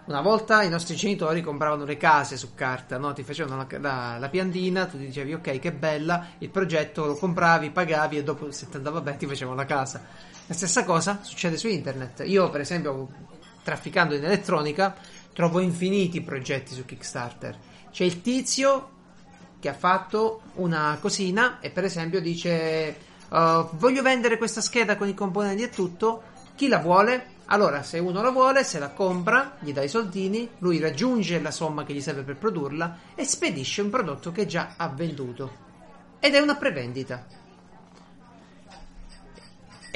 Una 0.06 0.23
volta 0.23 0.62
i 0.62 0.70
nostri 0.70 0.94
genitori 0.97 1.43
compravano 1.43 1.85
le 1.85 1.98
case 1.98 2.39
su 2.39 2.55
carta, 2.55 2.97
no? 2.97 3.12
ti 3.12 3.23
facevano 3.24 3.56
la, 3.56 3.78
la- 3.78 4.16
la 4.19 4.28
piantina, 4.31 4.86
tu 4.86 4.97
dicevi 4.97 5.35
ok 5.35 5.59
che 5.59 5.73
bella, 5.73 6.28
il 6.39 6.48
progetto 6.48 7.05
lo 7.05 7.15
compravi, 7.16 7.70
pagavi 7.70 8.16
e 8.16 8.23
dopo 8.23 8.51
se 8.51 8.69
ti 8.70 8.77
andava 8.77 9.02
bene 9.02 9.19
ti 9.19 9.27
facevano 9.27 9.56
la 9.56 9.66
casa. 9.66 10.02
La 10.48 10.54
stessa 10.54 10.82
cosa 10.84 11.18
succede 11.20 11.58
su 11.58 11.68
internet. 11.68 12.22
Io 12.24 12.48
per 12.48 12.62
esempio 12.62 13.06
trafficando 13.62 14.14
in 14.14 14.24
elettronica 14.24 14.96
trovo 15.34 15.60
infiniti 15.60 16.22
progetti 16.22 16.74
su 16.74 16.86
Kickstarter. 16.86 17.54
C'è 17.90 18.04
il 18.04 18.22
tizio 18.22 18.90
che 19.60 19.68
ha 19.68 19.74
fatto 19.74 20.40
una 20.54 20.96
cosina 21.02 21.60
e 21.60 21.68
per 21.68 21.84
esempio 21.84 22.22
dice 22.22 22.96
uh, 23.28 23.68
voglio 23.72 24.00
vendere 24.00 24.38
questa 24.38 24.62
scheda 24.62 24.96
con 24.96 25.06
i 25.06 25.12
componenti 25.12 25.64
e 25.64 25.68
tutto 25.68 26.22
chi 26.54 26.68
la 26.68 26.78
vuole? 26.78 27.36
Allora 27.50 27.82
se 27.82 27.98
uno 27.98 28.22
la 28.22 28.30
vuole 28.30 28.64
se 28.64 28.78
la 28.78 28.88
compra 28.88 29.56
gli 29.58 29.74
dai 29.74 29.84
i 29.84 29.90
soldini 29.90 30.48
lui 30.60 30.78
raggiunge 30.78 31.42
la 31.42 31.50
somma 31.50 31.84
che 31.84 31.92
gli 31.92 32.00
serve 32.00 32.22
per 32.22 32.36
produrla 32.36 33.00
e 33.14 33.24
spedisce 33.24 33.82
un 33.82 33.90
prodotto 33.90 34.32
che 34.32 34.46
già 34.46 34.74
ha 34.78 34.88
venduto 34.88 35.66
ed 36.20 36.34
è 36.34 36.40
una 36.40 36.56
prevendita 36.56 37.26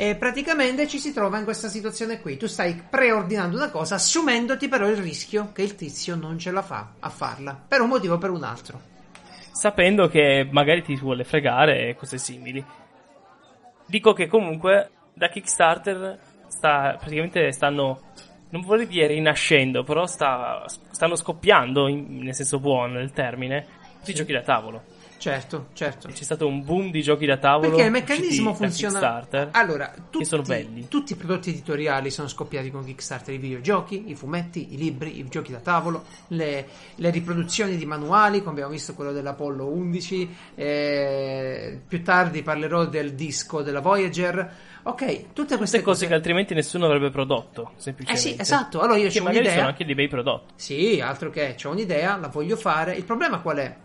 e 0.02 0.16
praticamente 0.16 0.88
ci 0.88 0.98
si 0.98 1.12
trova 1.12 1.38
in 1.38 1.44
questa 1.44 1.68
situazione 1.68 2.20
qui. 2.20 2.36
Tu 2.36 2.48
stai 2.48 2.74
preordinando 2.90 3.56
una 3.56 3.70
cosa, 3.70 3.94
assumendoti 3.94 4.66
però 4.66 4.88
il 4.88 4.96
rischio 4.96 5.52
che 5.52 5.62
il 5.62 5.76
tizio 5.76 6.16
non 6.16 6.38
ce 6.38 6.50
la 6.50 6.62
fa 6.62 6.94
a 6.98 7.08
farla, 7.08 7.56
per 7.68 7.82
un 7.82 7.88
motivo 7.88 8.14
o 8.14 8.18
per 8.18 8.30
un 8.30 8.42
altro. 8.42 8.80
sapendo 9.52 10.08
che 10.08 10.48
magari 10.50 10.82
ti 10.82 10.96
vuole 10.96 11.22
fregare 11.22 11.90
e 11.90 11.94
cose 11.94 12.18
simili. 12.18 12.64
Dico 13.86 14.12
che 14.12 14.26
comunque 14.26 14.90
da 15.14 15.28
Kickstarter 15.28 16.18
sta, 16.48 16.96
praticamente 16.98 17.52
stanno 17.52 18.00
non 18.48 18.62
vorrei 18.62 18.88
dire 18.88 19.06
rinascendo, 19.06 19.84
però 19.84 20.06
sta, 20.06 20.64
stanno 20.66 21.14
scoppiando, 21.14 21.86
in- 21.86 22.22
nel 22.22 22.34
senso 22.34 22.58
buono 22.58 22.94
del 22.94 23.12
termine, 23.12 23.66
tutti 23.98 24.10
i 24.10 24.14
giochi 24.14 24.32
da 24.32 24.42
tavolo. 24.42 24.82
Certo, 25.22 25.66
certo. 25.72 26.08
C'è 26.08 26.24
stato 26.24 26.48
un 26.48 26.64
boom 26.64 26.90
di 26.90 27.00
giochi 27.00 27.26
da 27.26 27.36
tavolo. 27.36 27.68
Perché 27.68 27.84
il 27.84 27.90
meccanismo 27.92 28.50
da 28.50 28.56
funziona. 28.56 28.98
Kickstarter. 28.98 29.48
Allora, 29.52 29.94
tutti, 30.10 30.24
sono 30.24 30.42
belli. 30.42 30.88
tutti 30.88 31.12
i 31.12 31.14
prodotti 31.16 31.50
editoriali 31.50 32.10
sono 32.10 32.26
scoppiati 32.26 32.72
con 32.72 32.84
Kickstarter: 32.84 33.32
i 33.32 33.38
videogiochi, 33.38 34.10
i 34.10 34.16
fumetti, 34.16 34.74
i 34.74 34.76
libri, 34.76 35.20
i 35.20 35.28
giochi 35.28 35.52
da 35.52 35.58
tavolo, 35.60 36.02
le, 36.28 36.66
le 36.96 37.10
riproduzioni 37.10 37.76
di 37.76 37.86
manuali, 37.86 38.40
come 38.40 38.50
abbiamo 38.50 38.70
visto 38.72 38.94
quello 38.94 39.12
dell'Apollo 39.12 39.66
11. 39.68 40.28
eh, 40.56 41.80
più 41.86 42.02
tardi 42.02 42.42
parlerò 42.42 42.86
del 42.86 43.12
disco 43.14 43.62
della 43.62 43.80
Voyager. 43.80 44.70
Ok, 44.84 45.32
tutte 45.32 45.56
queste 45.56 45.56
Queste 45.58 45.82
cose 45.82 46.06
che 46.08 46.14
altrimenti 46.14 46.54
nessuno 46.54 46.86
avrebbe 46.86 47.10
prodotto. 47.10 47.70
Eh 47.76 47.80
Semplicemente. 47.80 48.28
sì, 48.28 48.36
esatto. 48.40 48.80
Allora 48.80 48.98
io 48.98 49.08
Che 49.08 49.20
ho 49.20 49.22
magari 49.22 49.44
sono 49.44 49.50
un'idea. 49.54 49.66
anche 49.70 49.84
dei 49.84 49.94
bei 49.94 50.08
prodotti. 50.08 50.52
Sì, 50.56 51.00
altro 51.00 51.30
che 51.30 51.54
ho 51.62 51.70
un'idea, 51.70 52.16
la 52.16 52.26
voglio 52.26 52.56
fare. 52.56 52.96
Il 52.96 53.04
problema 53.04 53.38
qual 53.38 53.58
è? 53.58 53.76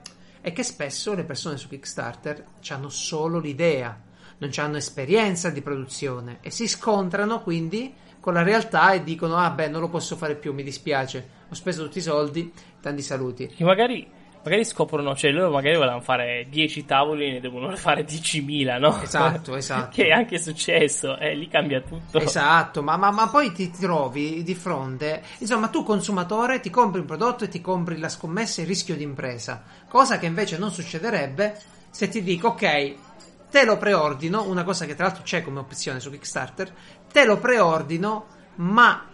È 0.47 0.53
che 0.53 0.63
spesso 0.63 1.13
le 1.13 1.25
persone 1.25 1.57
su 1.57 1.67
Kickstarter 1.67 2.45
hanno 2.69 2.87
solo 2.87 3.37
l'idea, 3.37 3.99
non 4.37 4.49
hanno 4.55 4.77
esperienza 4.77 5.49
di 5.49 5.61
produzione 5.61 6.37
e 6.39 6.51
si 6.51 6.69
scontrano 6.69 7.41
quindi 7.41 7.93
con 8.21 8.31
la 8.31 8.43
realtà 8.43 8.93
e 8.93 9.03
dicono: 9.03 9.35
Ah, 9.35 9.49
beh, 9.49 9.67
non 9.67 9.81
lo 9.81 9.89
posso 9.89 10.15
fare 10.15 10.37
più, 10.37 10.53
mi 10.53 10.63
dispiace, 10.63 11.27
ho 11.49 11.53
speso 11.53 11.83
tutti 11.83 11.97
i 11.97 12.01
soldi, 12.01 12.49
tanti 12.79 13.01
saluti. 13.01 13.47
Che 13.47 13.63
magari, 13.65 14.09
magari 14.47 14.65
scoprono, 14.65 15.15
cioè 15.15 15.31
loro 15.31 15.51
magari 15.51 15.75
volevano 15.75 16.01
fare 16.01 16.47
10 16.49 16.85
tavoli 16.85 17.27
e 17.27 17.31
ne 17.33 17.39
devono 17.39 17.75
fare 17.77 18.05
10.000, 18.05 18.79
no? 18.79 19.01
Esatto, 19.01 19.55
esatto. 19.55 19.89
che 19.93 20.07
è 20.07 20.11
anche 20.11 20.39
successo, 20.39 21.17
e 21.17 21.35
lì 21.35 21.47
cambia 21.47 21.81
tutto. 21.81 22.19
Esatto, 22.19 22.81
ma, 22.81 22.97
ma- 22.97 23.11
ma 23.11 23.27
poi 23.27 23.51
ti 23.51 23.69
trovi 23.69 24.43
di 24.43 24.55
fronte, 24.55 25.21
insomma, 25.39 25.67
tu 25.67 25.83
consumatore 25.83 26.59
ti 26.59 26.69
compri 26.69 27.01
un 27.01 27.05
prodotto 27.05 27.43
e 27.43 27.49
ti 27.49 27.61
compri 27.61 27.97
la 27.99 28.09
scommessa 28.09 28.59
e 28.59 28.63
il 28.63 28.69
rischio 28.69 28.95
d'impresa, 28.95 29.63
cosa 29.87 30.17
che 30.17 30.25
invece 30.25 30.57
non 30.57 30.71
succederebbe 30.71 31.59
se 31.89 32.07
ti 32.07 32.23
dico, 32.23 32.49
ok, 32.49 32.95
te 33.49 33.65
lo 33.65 33.77
preordino, 33.77 34.47
una 34.47 34.63
cosa 34.63 34.85
che 34.85 34.95
tra 34.95 35.05
l'altro 35.05 35.23
c'è 35.23 35.41
come 35.41 35.59
opzione 35.59 35.99
su 35.99 36.09
Kickstarter, 36.09 36.73
te 37.11 37.25
lo 37.25 37.37
preordino, 37.37 38.25
ma 38.55 39.05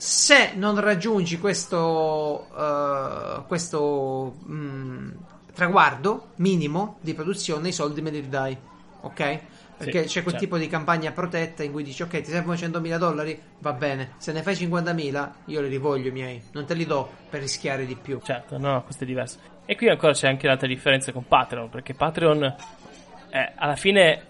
se 0.00 0.52
non 0.54 0.80
raggiungi 0.80 1.38
questo, 1.38 2.46
eh, 2.56 3.42
questo 3.46 4.34
mm, 4.48 5.10
traguardo 5.52 6.28
minimo 6.36 6.96
di 7.02 7.12
produzione, 7.12 7.68
i 7.68 7.72
soldi 7.72 8.00
me 8.00 8.08
li 8.08 8.20
ridai, 8.20 8.56
ok? 9.02 9.40
Perché 9.76 10.02
Sì, 10.04 10.08
c'è 10.08 10.22
quel 10.22 10.34
certo. 10.34 10.38
tipo 10.38 10.56
di 10.56 10.68
campagna 10.68 11.10
protetta 11.12 11.62
in 11.62 11.72
cui 11.72 11.82
dici 11.82 12.02
ok 12.02 12.22
ti 12.22 12.30
servono 12.30 12.56
100.000 12.56 12.96
dollari, 12.96 13.38
va 13.58 13.74
bene, 13.74 14.12
se 14.16 14.32
ne 14.32 14.40
fai 14.40 14.54
50.000 14.54 15.30
io 15.44 15.60
li 15.60 15.68
rivoglio 15.68 16.08
i 16.08 16.12
miei, 16.12 16.42
non 16.52 16.64
te 16.64 16.72
li 16.72 16.86
do 16.86 17.06
per 17.28 17.42
rischiare 17.42 17.84
di 17.84 17.94
più. 17.94 18.20
Certo, 18.22 18.56
no, 18.56 18.82
questo 18.82 19.04
è 19.04 19.06
diverso. 19.06 19.38
E 19.66 19.76
qui 19.76 19.90
ancora 19.90 20.14
c'è 20.14 20.28
anche 20.28 20.46
l'altra 20.46 20.66
differenza 20.66 21.12
con 21.12 21.28
Patreon, 21.28 21.68
perché 21.68 21.92
Patreon, 21.92 22.42
eh, 22.42 23.52
alla 23.54 23.76
fine, 23.76 24.28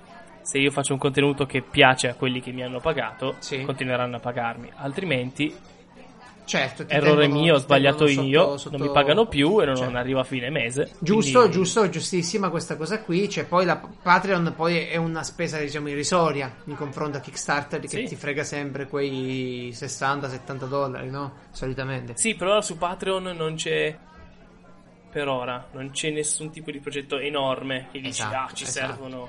se 0.51 0.59
io 0.59 0.73
faccio 0.73 0.93
un 0.95 0.99
contenuto 0.99 1.47
che 1.47 1.63
piace 1.63 2.09
a 2.09 2.15
quelli 2.15 2.41
che 2.41 2.51
mi 2.51 2.65
hanno 2.65 2.81
pagato, 2.81 3.37
Sì. 3.39 3.63
continueranno 3.63 4.17
a 4.17 4.19
pagarmi. 4.19 4.69
Altrimenti, 4.75 5.55
Certo, 6.45 6.83
errore 6.89 7.21
tengono- 7.21 7.41
mio, 7.43 7.55
ho 7.55 7.59
sbagliato 7.59 8.05
tengono 8.07 8.27
io, 8.27 8.41
sotto- 8.41 8.57
sotto- 8.59 8.77
non 8.79 8.87
mi 8.89 8.93
pagano 8.93 9.27
più 9.27 9.61
e 9.63 9.65
non, 9.67 9.77
Certo. 9.77 9.97
arrivo 9.97 10.19
a 10.19 10.25
fine 10.25 10.51
mese. 10.51 10.91
Giusto, 10.99 11.39
Quindi- 11.39 11.57
giusto, 11.57 11.89
giustissima 11.89 12.51
questa 12.51 12.77
cosa 12.77 13.01
qui. 13.01 13.29
C'è 13.29 13.45
poi 13.45 13.65
la 13.65 13.77
Patreon, 14.03 14.53
poi 14.57 14.79
è 14.79 14.97
una 14.97 15.23
spesa 15.23 15.57
diciamo 15.61 15.89
irrisoria 15.89 16.53
in 16.65 16.75
confronto 16.75 17.19
a 17.19 17.21
Kickstarter 17.21 17.79
che 17.79 17.87
Sì. 17.87 18.03
ti 18.07 18.17
frega 18.17 18.43
sempre 18.43 18.89
quei 18.89 19.71
60-70 19.73 20.67
dollari, 20.67 21.09
no? 21.11 21.35
Solitamente. 21.53 22.15
Sì, 22.17 22.35
però 22.35 22.61
su 22.61 22.77
Patreon 22.77 23.23
non 23.37 23.55
c'è. 23.55 23.97
Per 25.13 25.27
ora, 25.29 25.69
non 25.73 25.91
c'è 25.91 26.11
nessun 26.11 26.51
tipo 26.51 26.73
di 26.73 26.79
progetto 26.81 27.19
enorme 27.19 27.87
che 27.93 27.99
dici, 28.01 28.23
Esatto, 28.23 28.37
ah, 28.37 28.51
ci 28.53 28.65
esatto. 28.65 28.87
servono. 28.93 29.29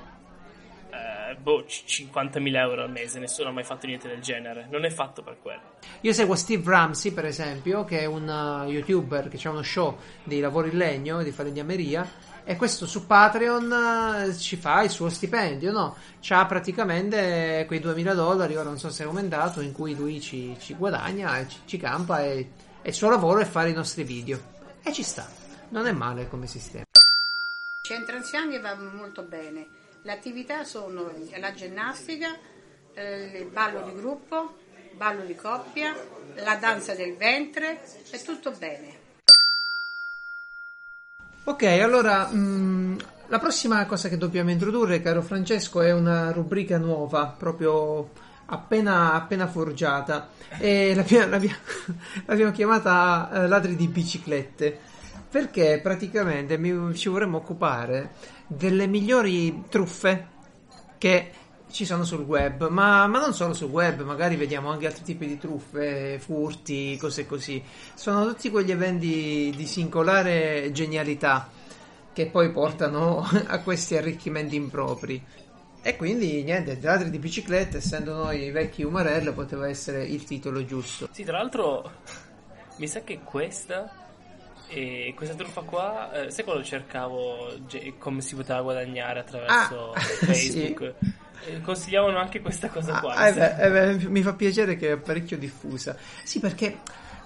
Eh, 0.92 1.34
boh, 1.36 1.64
c- 1.64 1.84
50.000 1.86 2.54
euro 2.56 2.82
al 2.82 2.90
mese. 2.90 3.18
Nessuno 3.18 3.48
ha 3.48 3.52
mai 3.52 3.64
fatto 3.64 3.86
niente 3.86 4.08
del 4.08 4.20
genere. 4.20 4.66
Non 4.70 4.84
è 4.84 4.90
fatto 4.90 5.22
per 5.22 5.38
quello. 5.40 5.60
Io 6.02 6.12
seguo 6.12 6.34
Steve 6.34 6.62
Ramsey, 6.70 7.12
per 7.12 7.24
esempio, 7.24 7.84
che 7.84 8.00
è 8.00 8.04
un 8.04 8.28
uh, 8.28 8.68
youtuber 8.68 9.28
che 9.28 9.40
ha 9.46 9.50
uno 9.50 9.62
show 9.62 9.98
di 10.22 10.40
lavoro 10.40 10.66
in 10.66 10.76
legno, 10.76 11.22
di 11.22 11.32
falegnameria. 11.32 12.30
E 12.44 12.56
questo 12.56 12.86
su 12.86 13.06
Patreon 13.06 14.26
uh, 14.28 14.36
ci 14.36 14.56
fa 14.56 14.82
il 14.82 14.90
suo 14.90 15.08
stipendio, 15.08 15.72
no? 15.72 15.96
C'ha 16.20 16.44
praticamente 16.44 17.64
quei 17.66 17.80
2000 17.80 18.14
dollari, 18.14 18.56
ora 18.56 18.68
non 18.68 18.78
so 18.78 18.90
se 18.90 19.04
è 19.04 19.06
aumentato, 19.06 19.60
in 19.60 19.72
cui 19.72 19.94
lui 19.94 20.20
ci, 20.20 20.54
ci 20.60 20.74
guadagna, 20.74 21.38
e 21.38 21.48
ci, 21.48 21.58
ci 21.64 21.78
campa 21.78 22.22
e, 22.22 22.50
e 22.82 22.88
il 22.88 22.94
suo 22.94 23.08
lavoro 23.08 23.40
è 23.40 23.44
fare 23.46 23.70
i 23.70 23.74
nostri 23.74 24.02
video. 24.02 24.50
E 24.82 24.92
ci 24.92 25.04
sta, 25.04 25.26
non 25.70 25.86
è 25.86 25.92
male 25.92 26.28
come 26.28 26.46
sistema. 26.46 26.84
Centro 27.80 28.16
anziani 28.16 28.58
va 28.58 28.74
molto 28.74 29.22
bene. 29.22 29.80
Le 30.04 30.10
attività 30.10 30.64
sono 30.64 31.12
la 31.36 31.54
ginnastica, 31.54 32.36
eh, 32.92 33.38
il 33.40 33.50
ballo 33.50 33.82
di 33.82 33.94
gruppo, 33.94 34.54
ballo 34.96 35.24
di 35.24 35.36
coppia, 35.36 35.94
la 36.42 36.56
danza 36.56 36.94
del 36.94 37.16
ventre, 37.16 37.80
è 38.10 38.20
tutto 38.20 38.50
bene. 38.50 38.98
Ok, 41.44 41.62
allora 41.62 42.28
mm, 42.32 42.98
la 43.28 43.38
prossima 43.38 43.86
cosa 43.86 44.08
che 44.08 44.18
dobbiamo 44.18 44.50
introdurre, 44.50 45.00
caro 45.00 45.22
Francesco, 45.22 45.80
è 45.80 45.92
una 45.92 46.32
rubrica 46.32 46.78
nuova, 46.78 47.26
proprio 47.38 48.10
appena, 48.46 49.12
appena 49.12 49.46
forgiata. 49.46 50.30
E 50.58 50.94
l'abbia- 50.96 51.26
l'abbia- 51.26 51.56
l'abbiamo 52.26 52.50
chiamata 52.50 53.30
eh, 53.32 53.46
Ladri 53.46 53.76
di 53.76 53.86
biciclette. 53.86 54.90
Perché 55.30 55.80
praticamente 55.82 56.58
mi- 56.58 56.94
ci 56.94 57.08
vorremmo 57.08 57.38
occupare 57.38 58.10
delle 58.56 58.86
migliori 58.86 59.64
truffe 59.68 60.28
che 60.98 61.30
ci 61.70 61.84
sono 61.84 62.04
sul 62.04 62.20
web, 62.20 62.68
ma, 62.68 63.06
ma 63.06 63.18
non 63.18 63.34
solo 63.34 63.54
sul 63.54 63.70
web, 63.70 64.02
magari 64.02 64.36
vediamo 64.36 64.70
anche 64.70 64.86
altri 64.86 65.02
tipi 65.02 65.26
di 65.26 65.38
truffe, 65.38 66.18
furti, 66.20 66.96
cose 66.98 67.26
così. 67.26 67.62
Sono 67.94 68.26
tutti 68.26 68.50
quegli 68.50 68.70
eventi 68.70 69.52
di 69.56 69.66
singolare 69.66 70.70
genialità 70.72 71.50
che 72.12 72.26
poi 72.26 72.50
portano 72.50 73.26
a 73.48 73.60
questi 73.60 73.96
arricchimenti 73.96 74.54
impropri. 74.54 75.24
E 75.84 75.96
quindi 75.96 76.44
niente, 76.44 76.78
ladri 76.80 77.10
di 77.10 77.18
biciclette, 77.18 77.78
essendo 77.78 78.14
noi 78.14 78.50
vecchi 78.50 78.84
umarello, 78.84 79.32
poteva 79.32 79.68
essere 79.68 80.04
il 80.04 80.22
titolo 80.22 80.64
giusto. 80.64 81.08
Sì, 81.10 81.24
tra 81.24 81.38
l'altro, 81.38 81.90
mi 82.76 82.86
sa 82.86 83.00
che 83.00 83.20
questa. 83.24 84.01
E 84.74 85.12
questa 85.14 85.34
truffa 85.34 85.60
qua, 85.62 86.10
eh, 86.12 86.30
sai 86.30 86.44
quando 86.44 86.64
cercavo 86.64 87.54
come 87.98 88.22
si 88.22 88.34
poteva 88.34 88.62
guadagnare 88.62 89.20
attraverso 89.20 89.92
Ah, 89.92 90.00
Facebook? 90.00 90.94
Eh, 91.44 91.60
consigliavano 91.60 92.18
anche 92.18 92.40
questa 92.40 92.68
cosa 92.68 92.98
qua. 93.00 93.14
Ah, 93.14 93.24
mi 93.24 93.30
eh 93.30 93.32
beh, 93.32 93.56
eh 93.56 93.70
beh, 93.96 94.08
mi 94.08 94.22
fa 94.22 94.32
piacere 94.32 94.76
che 94.76 94.92
è 94.92 94.96
parecchio 94.96 95.36
diffusa. 95.36 95.96
Sì, 96.24 96.40
perché 96.40 96.78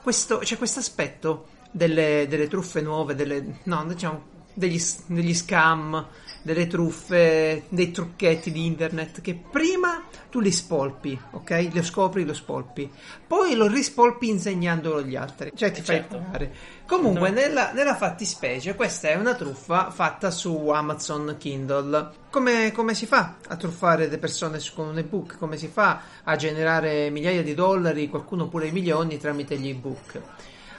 questo, 0.03 0.39
c'è 0.39 0.57
questo 0.57 0.81
aspetto 0.81 1.49
delle, 1.71 2.27
delle 2.29 2.49
truffe 2.49 2.81
nuove, 2.81 3.15
delle, 3.15 3.59
no, 3.65 3.85
diciamo, 3.85 4.25
degli, 4.53 4.81
degli 5.07 5.35
scam, 5.35 6.05
delle 6.47 6.69
truffe, 6.69 7.65
dei 7.69 7.91
trucchetti 7.91 8.53
di 8.53 8.67
internet 8.67 9.21
che 9.21 9.35
prima 9.35 10.05
tu 10.31 10.39
li 10.39 10.53
spolpi, 10.53 11.19
ok? 11.33 11.71
Lo 11.73 11.83
scopri, 11.83 12.25
lo 12.25 12.35
spolpi. 12.35 12.89
Poi 13.27 13.57
lo 13.57 13.67
rispolpi 13.67 14.29
insegnandolo 14.29 14.99
agli 14.99 15.17
altri. 15.17 15.51
Cioè 15.53 15.73
ti 15.73 15.83
fai 15.83 15.97
certo. 15.97 16.23
fare. 16.31 16.55
Comunque, 16.87 17.31
No. 17.31 17.35
nella, 17.35 17.73
nella 17.73 17.97
fattispecie, 17.97 18.77
questa 18.77 19.09
è 19.09 19.17
una 19.17 19.35
truffa 19.35 19.91
fatta 19.91 20.31
su 20.31 20.69
Amazon 20.69 21.35
Kindle. 21.37 22.11
Come, 22.31 22.71
come 22.71 22.95
si 22.95 23.07
fa 23.07 23.39
a 23.49 23.57
truffare 23.57 24.07
le 24.07 24.19
persone 24.19 24.61
con 24.73 24.87
un 24.87 24.99
ebook? 24.99 25.39
Come 25.39 25.57
si 25.57 25.67
fa 25.67 26.01
a 26.23 26.37
generare 26.37 27.11
migliaia 27.11 27.43
di 27.43 27.55
dollari, 27.55 28.09
qualcuno 28.09 28.47
pure 28.47 28.71
milioni 28.71 29.19
tramite 29.19 29.59
gli 29.59 29.71
ebook? 29.71 30.21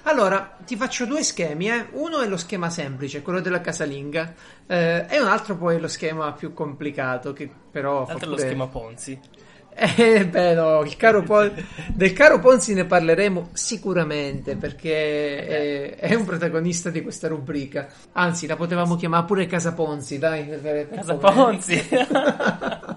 Allora, 0.09 0.57
ti 0.65 0.77
faccio 0.77 1.05
due 1.05 1.21
schemi. 1.21 1.69
eh. 1.69 1.87
Uno 1.91 2.21
è 2.21 2.27
lo 2.27 2.37
schema 2.37 2.69
semplice, 2.69 3.21
quello 3.21 3.41
della 3.41 3.59
casalinga, 3.59 4.33
eh, 4.65 5.05
e 5.09 5.19
un 5.19 5.27
altro 5.27 5.57
poi 5.57 5.75
è 5.75 5.79
lo 5.79 5.89
schema 5.89 6.31
più 6.31 6.53
complicato, 6.53 7.33
che 7.33 7.49
però 7.71 8.05
L'altro 8.07 8.17
è 8.17 8.29
lo 8.29 8.35
pure- 8.35 8.47
schema 8.47 8.67
Ponzi. 8.67 9.19
eh, 9.79 10.25
beh, 10.25 10.53
no, 10.55 10.81
il 10.83 10.95
caro 10.95 11.23
Pon- 11.23 11.53
del 11.89 12.13
caro 12.13 12.39
Ponzi 12.39 12.73
ne 12.73 12.85
parleremo 12.85 13.49
sicuramente 13.51 14.55
perché 14.55 15.45
è, 15.45 15.95
è 15.97 16.15
un 16.15 16.23
protagonista 16.23 16.89
di 16.89 17.01
questa 17.01 17.27
rubrica. 17.27 17.87
Anzi, 18.13 18.47
la 18.47 18.55
potevamo 18.55 18.95
chiamare 18.95 19.25
pure 19.25 19.45
Casa 19.45 19.73
Ponzi, 19.73 20.17
dai. 20.17 20.45
per- 20.45 20.61
per 20.61 20.89
Casa 20.89 21.17
favore. 21.19 21.51
Ponzi. 21.51 21.87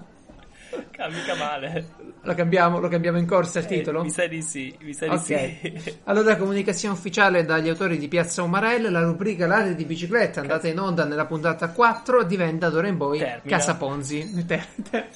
Ca- 1.01 1.09
Mica 1.09 1.35
male. 1.35 1.85
lo, 2.21 2.33
cambiamo, 2.35 2.79
lo 2.79 2.87
cambiamo 2.87 3.17
in 3.17 3.25
corsa 3.25 3.57
il 3.59 3.65
Eh, 3.65 3.67
titolo? 3.67 4.03
mi 4.03 4.11
sa 4.11 4.27
di 4.27 4.41
sì, 4.43 4.75
mi 4.81 4.93
sa 4.93 5.07
di 5.07 5.15
Ok, 5.15 5.21
sì. 5.23 5.97
allora 6.05 6.35
comunicazione 6.35 6.93
ufficiale 6.93 7.43
dagli 7.43 7.69
autori 7.69 7.97
di 7.97 8.07
Piazza 8.07 8.43
Umarell, 8.43 8.91
la 8.91 9.01
rubrica 9.01 9.47
Ladri 9.47 9.73
di 9.73 9.85
bicicletta 9.85 10.41
andata 10.41 10.67
in 10.67 10.77
onda 10.79 11.03
nella 11.05 11.25
puntata 11.25 11.69
4 11.69 12.23
diventa 12.23 12.69
d'ora 12.69 12.87
in 12.87 12.97
poi 12.97 13.17
Termina. 13.17 13.57
Casa 13.57 13.75
Ponzi. 13.75 14.45
Ter- 14.45 14.67
ter- 14.89 15.07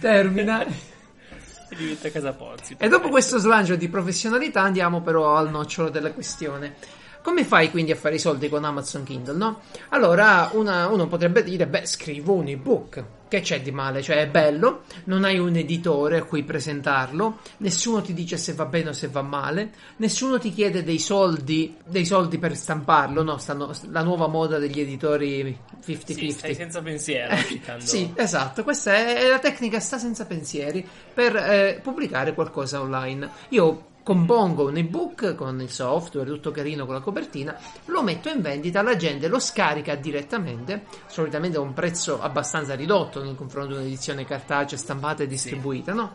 termina. 0.00 0.64
E 0.66 1.76
diventa 1.76 2.10
Casa 2.10 2.32
Ponzi. 2.32 2.74
E 2.78 2.88
dopo 2.88 3.08
questo 3.08 3.38
slancio 3.38 3.76
di 3.76 3.88
professionalità 3.88 4.62
andiamo 4.62 5.02
però 5.02 5.36
al 5.36 5.50
nocciolo 5.50 5.88
della 5.88 6.10
questione. 6.12 6.74
Come 7.22 7.44
fai 7.44 7.70
quindi 7.70 7.90
a 7.90 7.96
fare 7.96 8.14
i 8.16 8.18
soldi 8.20 8.48
con 8.48 8.64
Amazon 8.64 9.02
Kindle, 9.02 9.36
no? 9.36 9.60
Allora 9.90 10.50
una- 10.52 10.86
uno 10.88 11.06
potrebbe 11.08 11.42
dire, 11.42 11.66
beh, 11.66 11.84
scrivo 11.86 12.34
un 12.34 12.46
ebook. 12.48 13.04
Che 13.28 13.40
c'è 13.40 13.60
di 13.60 13.72
male? 13.72 14.02
Cioè 14.02 14.18
è 14.18 14.28
bello, 14.28 14.82
non 15.04 15.24
hai 15.24 15.38
un 15.38 15.56
editore 15.56 16.18
a 16.18 16.22
cui 16.22 16.44
presentarlo, 16.44 17.38
nessuno 17.58 18.00
ti 18.00 18.14
dice 18.14 18.36
se 18.36 18.52
va 18.52 18.66
bene 18.66 18.90
o 18.90 18.92
se 18.92 19.08
va 19.08 19.22
male, 19.22 19.72
nessuno 19.96 20.38
ti 20.38 20.52
chiede 20.52 20.84
dei 20.84 20.98
soldi, 21.00 21.76
dei 21.84 22.04
soldi 22.04 22.38
per 22.38 22.56
stamparlo, 22.56 23.22
no? 23.22 23.36
Stanno, 23.38 23.72
la 23.90 24.02
nuova 24.02 24.28
moda 24.28 24.58
degli 24.58 24.80
editori 24.80 25.58
50-50. 25.84 26.14
Sì, 26.14 26.30
stai 26.30 26.54
senza 26.54 26.80
pensiero, 26.82 27.36
citando... 27.36 27.84
Sì, 27.84 28.12
esatto, 28.14 28.62
questa 28.62 28.94
è 28.94 29.26
la 29.28 29.38
tecnica 29.40 29.80
sta 29.80 29.98
senza 29.98 30.24
pensieri 30.24 30.86
per 31.12 31.34
eh, 31.34 31.80
pubblicare 31.82 32.32
qualcosa 32.32 32.80
online. 32.80 33.28
Io 33.48 33.94
compongo 34.06 34.68
un 34.68 34.76
ebook 34.76 35.34
con 35.34 35.60
il 35.60 35.68
software, 35.68 36.30
tutto 36.30 36.52
carino 36.52 36.84
con 36.86 36.94
la 36.94 37.00
copertina, 37.00 37.58
lo 37.86 38.04
metto 38.04 38.28
in 38.28 38.40
vendita, 38.40 38.80
la 38.80 38.94
gente 38.94 39.26
lo 39.26 39.40
scarica 39.40 39.96
direttamente, 39.96 40.84
solitamente 41.08 41.56
a 41.56 41.60
un 41.60 41.72
prezzo 41.72 42.22
abbastanza 42.22 42.76
ridotto 42.76 43.20
nel 43.24 43.34
confronto 43.34 43.72
di 43.72 43.80
un'edizione 43.80 44.24
cartacea 44.24 44.78
stampata 44.78 45.24
e 45.24 45.26
distribuita, 45.26 45.92
no? 45.92 46.14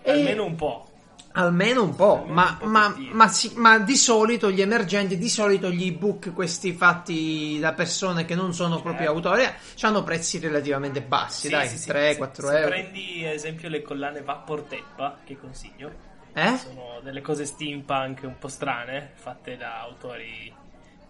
E- 0.00 0.12
Almeno 0.12 0.44
un 0.46 0.54
po'. 0.54 0.88
Almeno 1.32 1.82
un 1.82 1.94
po', 1.94 2.24
Almeno 2.26 2.32
ma, 2.32 2.48
un 2.52 2.56
po' 2.58 2.66
ma- 2.66 2.96
ma 3.12 3.28
sì- 3.28 3.52
ma 3.56 3.78
di 3.78 3.96
solito 3.96 4.50
gli 4.50 4.62
emergenti, 4.62 5.18
di 5.18 5.28
solito 5.28 5.70
gli 5.70 5.88
ebook, 5.88 6.32
questi 6.32 6.72
fatti 6.72 7.58
da 7.60 7.74
persone 7.74 8.24
che 8.24 8.34
non 8.34 8.54
sono 8.54 8.80
proprio 8.80 9.10
autori, 9.10 9.44
hanno 9.82 10.02
prezzi 10.02 10.38
relativamente 10.38 11.02
bassi, 11.02 11.48
Sì, 11.48 11.52
dai, 11.52 11.68
sì, 11.68 11.76
sì, 11.76 11.88
3-4 11.88 12.46
se- 12.46 12.52
se 12.54 12.58
euro. 12.60 12.70
prendi 12.70 13.26
ad 13.26 13.34
esempio 13.34 13.68
le 13.68 13.82
collane 13.82 14.22
Vapor 14.22 14.62
Teppa, 14.62 15.18
che 15.22 15.36
consiglio, 15.38 16.08
Eh? 16.32 16.56
sono 16.58 17.00
delle 17.02 17.20
cose 17.20 17.44
steampunk 17.44 18.20
un 18.24 18.38
po' 18.38 18.48
strane, 18.48 19.10
fatte 19.14 19.56
da 19.56 19.80
autori 19.80 20.52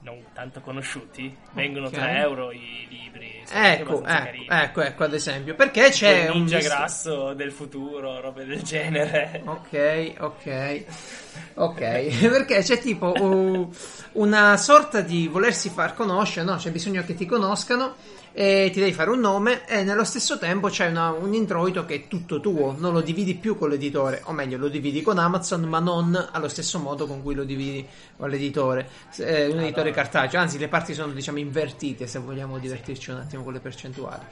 non 0.03 0.25
tanto 0.33 0.61
conosciuti. 0.61 1.37
Vengono 1.53 1.87
Ok. 1.87 1.93
3 1.93 2.17
euro 2.21 2.53
i 2.53 2.87
libri. 2.89 3.43
sono 3.45 3.61
Ecco, 3.65 4.05
ecco, 4.07 4.45
ecco, 4.49 4.81
ecco, 4.81 5.05
ad 5.05 5.15
esempio, 5.15 5.55
perché 5.55 5.91
c'è 5.91 6.25
il 6.25 6.31
un 6.31 6.37
ninja 6.39 6.57
dis- 6.57 6.67
grasso 6.69 7.35
del 7.35 7.53
futuro, 7.53 8.21
robe 8.21 8.45
del 8.47 8.63
genere. 8.63 9.43
Ok, 9.45 10.15
ok, 10.19 10.85
ok, 11.55 11.79
perché 12.31 12.63
c'è 12.63 12.79
tipo 12.79 13.13
uh, 13.13 13.71
una 14.13 14.57
sorta 14.57 15.01
di 15.03 15.29
volersi 15.29 15.69
far 15.69 15.95
conoscere, 15.95 16.47
no? 16.47 16.57
C'è 16.57 16.71
bisogno 16.71 17.03
che 17.05 17.15
ti 17.15 17.27
conoscano 17.27 17.95
e 18.32 18.70
ti 18.73 18.78
devi 18.81 18.93
fare 18.93 19.11
un 19.11 19.20
nome 19.20 19.66
e 19.66 19.82
nello 19.82 20.05
stesso 20.05 20.39
tempo 20.39 20.69
c'è 20.69 20.89
una- 20.89 21.11
un 21.11 21.35
introito 21.35 21.85
che 21.85 21.94
è 21.94 22.09
tutto 22.09 22.40
tuo, 22.40 22.74
non 22.78 22.93
lo 22.93 23.01
dividi 23.01 23.35
più 23.35 23.57
con 23.57 23.69
l'editore, 23.70 24.23
o 24.24 24.32
meglio 24.32 24.57
lo 24.59 24.69
dividi 24.69 25.02
con 25.02 25.19
Amazon 25.19 25.62
ma 25.62 25.78
non 25.81 26.28
allo 26.32 26.48
stesso 26.48 26.78
modo 26.78 27.07
con 27.07 27.23
cui 27.23 27.35
lo 27.35 27.44
dividi 27.44 27.86
con 28.16 28.28
l'editore, 28.31 28.89
eh, 29.19 29.47
un 29.48 29.61
editore 29.61 29.90
cartaceo, 29.90 30.40
anzi 30.40 30.59
le 30.59 30.69
parti 30.69 30.94
sono 30.94 31.12
diciamo 31.12 31.39
invertite 31.39 32.07
se 32.07 32.19
vogliamo 32.19 32.59
divertirci 32.59 33.11
un 33.11 33.16
attimo 33.19 33.43
con 33.43 33.52
le 33.52 33.61
percentuali. 33.61 34.23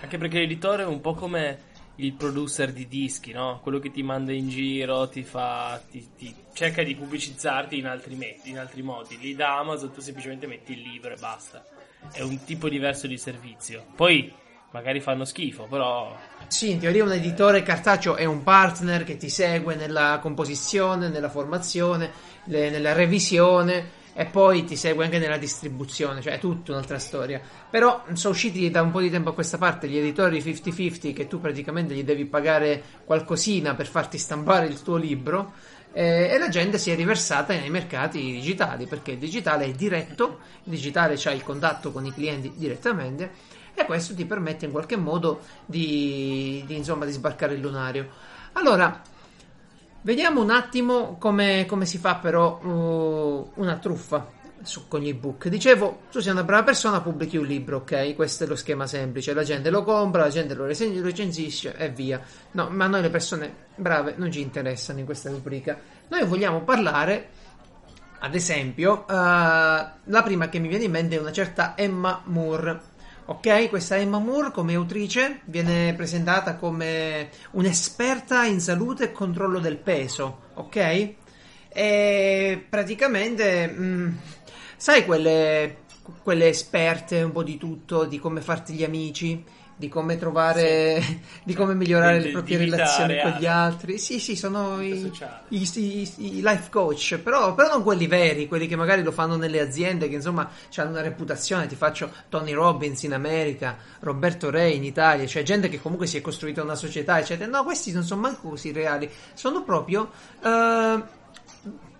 Anche 0.00 0.18
perché 0.18 0.38
l'editore 0.38 0.82
è 0.82 0.86
un 0.86 1.00
po' 1.00 1.14
come 1.14 1.70
il 1.96 2.14
producer 2.14 2.72
di 2.72 2.88
dischi, 2.88 3.32
no? 3.32 3.60
Quello 3.62 3.78
che 3.78 3.90
ti 3.90 4.02
manda 4.02 4.32
in 4.32 4.48
giro, 4.48 5.08
ti 5.08 5.22
fa. 5.22 5.80
ti, 5.90 6.08
ti 6.16 6.34
cerca 6.54 6.82
di 6.82 6.94
pubblicizzarti 6.96 7.78
in 7.78 7.86
altri, 7.86 8.14
me- 8.14 8.36
in 8.44 8.58
altri 8.58 8.82
modi. 8.82 9.18
Lì 9.18 9.34
da 9.34 9.58
Amazon 9.58 9.92
tu 9.92 10.00
semplicemente 10.00 10.46
metti 10.46 10.72
il 10.72 10.80
libro 10.80 11.12
e 11.12 11.16
basta. 11.18 11.64
È 12.10 12.20
un 12.20 12.42
tipo 12.44 12.68
diverso 12.68 13.06
di 13.06 13.18
servizio. 13.18 13.84
Poi 13.94 14.32
magari 14.72 15.00
fanno 15.00 15.24
schifo, 15.24 15.64
però. 15.64 16.16
Sì, 16.48 16.70
in 16.70 16.78
teoria 16.78 17.04
un 17.04 17.12
editore 17.12 17.62
cartaceo 17.62 18.16
è 18.16 18.24
un 18.24 18.42
partner 18.42 19.04
che 19.04 19.16
ti 19.16 19.28
segue 19.28 19.74
nella 19.74 20.18
composizione, 20.20 21.08
nella 21.08 21.30
formazione, 21.30 22.10
le- 22.44 22.70
nella 22.70 22.92
revisione 22.92 24.00
e 24.14 24.26
poi 24.26 24.64
ti 24.64 24.76
segue 24.76 25.04
anche 25.04 25.18
nella 25.18 25.38
distribuzione, 25.38 26.20
cioè 26.20 26.34
è 26.34 26.38
tutta 26.38 26.72
un'altra 26.72 26.98
storia. 26.98 27.40
Però 27.70 28.04
sono 28.12 28.34
usciti 28.34 28.70
da 28.70 28.82
un 28.82 28.90
po' 28.90 29.00
di 29.00 29.10
tempo 29.10 29.30
a 29.30 29.34
questa 29.34 29.56
parte 29.56 29.88
gli 29.88 29.96
editori 29.96 30.40
50-50 30.42 31.14
che 31.14 31.26
tu 31.28 31.40
praticamente 31.40 31.94
gli 31.94 32.04
devi 32.04 32.26
pagare 32.26 32.82
qualcosina 33.04 33.74
per 33.74 33.86
farti 33.86 34.18
stampare 34.18 34.66
il 34.66 34.82
tuo 34.82 34.96
libro 34.96 35.52
eh, 35.92 36.30
e 36.32 36.38
la 36.38 36.48
gente 36.48 36.78
si 36.78 36.90
è 36.90 36.96
riversata 36.96 37.54
nei 37.54 37.70
mercati 37.70 38.20
digitali 38.20 38.86
perché 38.86 39.12
il 39.12 39.18
digitale 39.18 39.66
è 39.66 39.70
diretto, 39.72 40.40
il 40.64 40.72
digitale 40.72 41.20
ha 41.22 41.30
il 41.30 41.42
contatto 41.42 41.92
con 41.92 42.06
i 42.06 42.12
clienti 42.12 42.52
direttamente 42.56 43.30
e 43.74 43.84
questo 43.84 44.14
ti 44.14 44.24
permette 44.24 44.66
in 44.66 44.70
qualche 44.70 44.96
modo 44.96 45.40
di, 45.64 46.62
di, 46.66 46.76
insomma, 46.76 47.04
di 47.04 47.12
sbarcare 47.12 47.54
il 47.54 47.60
lunario. 47.60 48.08
Allora, 48.52 49.00
vediamo 50.02 50.42
un 50.42 50.50
attimo 50.50 51.16
come, 51.18 51.64
come 51.66 51.86
si 51.86 51.98
fa 51.98 52.16
però 52.16 52.58
uh, 52.62 53.52
una 53.54 53.76
truffa 53.76 54.40
su, 54.62 54.88
con 54.88 55.00
gli 55.00 55.08
ebook. 55.08 55.48
Dicevo, 55.48 56.02
tu 56.10 56.20
sei 56.20 56.32
una 56.32 56.44
brava 56.44 56.64
persona, 56.64 57.00
pubblichi 57.00 57.36
un 57.36 57.46
libro, 57.46 57.78
ok? 57.78 58.14
Questo 58.14 58.44
è 58.44 58.46
lo 58.46 58.56
schema 58.56 58.86
semplice. 58.86 59.34
La 59.34 59.42
gente 59.42 59.70
lo 59.70 59.82
compra, 59.84 60.22
la 60.22 60.30
gente 60.30 60.54
lo 60.54 60.66
recensisce 60.66 61.74
e 61.76 61.90
via. 61.90 62.20
No, 62.52 62.68
ma 62.70 62.84
a 62.84 62.88
noi 62.88 63.02
le 63.02 63.10
persone 63.10 63.54
brave 63.74 64.14
non 64.16 64.30
ci 64.30 64.40
interessano 64.40 64.98
in 64.98 65.04
questa 65.04 65.30
rubrica. 65.30 65.78
Noi 66.08 66.24
vogliamo 66.24 66.62
parlare, 66.62 67.28
ad 68.18 68.34
esempio, 68.34 69.06
eh, 69.08 69.12
la 69.12 70.22
prima 70.22 70.48
che 70.48 70.58
mi 70.58 70.68
viene 70.68 70.84
in 70.84 70.90
mente 70.90 71.16
è 71.16 71.20
una 71.20 71.32
certa 71.32 71.74
Emma 71.76 72.22
Moore. 72.24 72.90
Ok, 73.24 73.68
questa 73.68 73.96
Emma 73.96 74.18
Moore 74.18 74.50
come 74.50 74.74
autrice 74.74 75.40
viene 75.44 75.94
presentata 75.94 76.56
come 76.56 77.30
un'esperta 77.52 78.44
in 78.44 78.60
salute 78.60 79.04
e 79.04 79.12
controllo 79.12 79.60
del 79.60 79.76
peso, 79.76 80.40
ok? 80.54 81.14
E 81.74 82.66
praticamente, 82.68 83.66
mh, 83.66 84.18
sai 84.82 85.04
quelle, 85.04 85.76
quelle 86.24 86.48
esperte 86.48 87.22
un 87.22 87.30
po' 87.30 87.44
di 87.44 87.56
tutto, 87.56 88.04
di 88.04 88.18
come 88.18 88.40
farti 88.40 88.72
gli 88.72 88.82
amici, 88.82 89.44
di 89.76 89.88
come 89.88 90.18
trovare, 90.18 91.00
di 91.44 91.54
come 91.54 91.74
migliorare 91.76 92.18
Di- 92.18 92.24
le 92.24 92.30
proprie 92.32 92.56
relazioni 92.56 93.20
con 93.22 93.30
gli 93.38 93.46
altri. 93.46 93.96
Sì, 93.96 94.18
sì, 94.18 94.34
sono 94.34 94.82
i, 94.82 95.08
i, 95.50 95.62
i- 95.62 96.36
i 96.38 96.40
life 96.42 96.68
coach, 96.68 97.18
però, 97.22 97.54
però 97.54 97.68
non 97.68 97.84
quelli 97.84 98.08
veri, 98.08 98.48
quelli 98.48 98.66
che 98.66 98.74
magari 98.74 99.04
lo 99.04 99.12
fanno 99.12 99.36
nelle 99.36 99.60
aziende, 99.60 100.08
che 100.08 100.16
insomma 100.16 100.50
hanno 100.74 100.90
una 100.90 101.00
reputazione. 101.00 101.68
Ti 101.68 101.76
faccio 101.76 102.10
Tony 102.28 102.50
Robbins 102.50 103.04
in 103.04 103.12
America, 103.14 103.76
Roberto 104.00 104.50
Re 104.50 104.68
in 104.70 104.82
Italia, 104.82 105.28
cioè 105.28 105.44
gente 105.44 105.68
che 105.68 105.80
comunque 105.80 106.08
si 106.08 106.16
è 106.16 106.20
costruita 106.20 106.60
una 106.60 106.74
società, 106.74 107.20
eccetera. 107.20 107.48
No, 107.48 107.62
questi 107.62 107.92
non 107.92 108.02
sono 108.02 108.20
manco 108.20 108.48
così 108.48 108.72
reali, 108.72 109.08
sono 109.34 109.62
proprio 109.62 110.10
eh, 110.42 111.02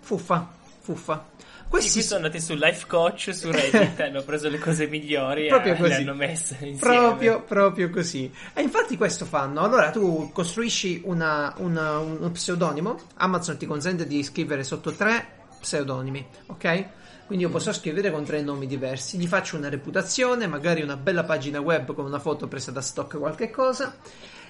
fuffa, 0.01 0.51
fuffa. 0.81 1.31
Questi 1.73 2.03
sono 2.03 2.25
andati 2.25 2.39
su 2.39 2.53
Life 2.53 2.85
Coach, 2.85 3.33
su 3.33 3.49
Reddit, 3.49 3.99
hanno 4.01 4.21
preso 4.21 4.47
le 4.47 4.59
cose 4.59 4.85
migliori 4.85 5.47
Proprio 5.47 5.73
e 5.73 5.77
così. 5.77 5.89
le 5.89 5.95
hanno 5.95 6.13
messe 6.13 6.53
insieme. 6.61 6.77
Proprio, 6.79 7.41
proprio 7.41 7.89
così. 7.89 8.31
E 8.53 8.61
infatti 8.61 8.95
questo 8.95 9.25
fanno. 9.25 9.61
Allora 9.61 9.89
tu 9.89 10.29
costruisci 10.31 11.01
una- 11.05 11.51
una- 11.57 11.97
uno 11.97 12.29
pseudonimo, 12.29 12.99
Amazon 13.15 13.57
ti 13.57 13.65
consente 13.65 14.05
di 14.05 14.21
scrivere 14.21 14.63
sotto 14.63 14.91
tre 14.93 15.25
pseudonimi, 15.59 16.23
ok? 16.45 16.85
Quindi 17.25 17.45
io 17.45 17.49
posso 17.49 17.73
scrivere 17.73 18.11
con 18.11 18.23
tre 18.23 18.43
nomi 18.43 18.67
diversi, 18.67 19.17
gli 19.17 19.25
faccio 19.27 19.57
una 19.57 19.69
reputazione, 19.69 20.45
magari 20.45 20.83
una 20.83 20.95
bella 20.95 21.23
pagina 21.23 21.59
web 21.59 21.91
con 21.95 22.05
una 22.05 22.19
foto 22.19 22.47
presa 22.47 22.69
da 22.69 22.81
stock 22.81 23.17
qualche 23.17 23.49
cosa 23.49 23.95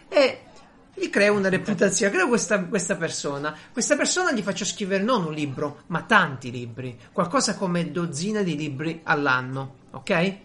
e 0.09 0.39
gli 0.95 1.09
creo 1.09 1.33
una 1.35 1.49
reputazione, 1.49 2.11
creo 2.13 2.27
questa, 2.27 2.63
questa 2.65 2.95
persona. 2.95 3.55
Questa 3.71 3.95
persona 3.95 4.31
gli 4.31 4.41
faccio 4.41 4.65
scrivere 4.65 5.03
non 5.03 5.25
un 5.25 5.33
libro, 5.33 5.81
ma 5.87 6.03
tanti 6.03 6.51
libri, 6.51 6.97
qualcosa 7.11 7.55
come 7.55 7.91
dozzine 7.91 8.43
di 8.43 8.55
libri 8.55 9.01
all'anno, 9.03 9.75
ok? 9.91 10.37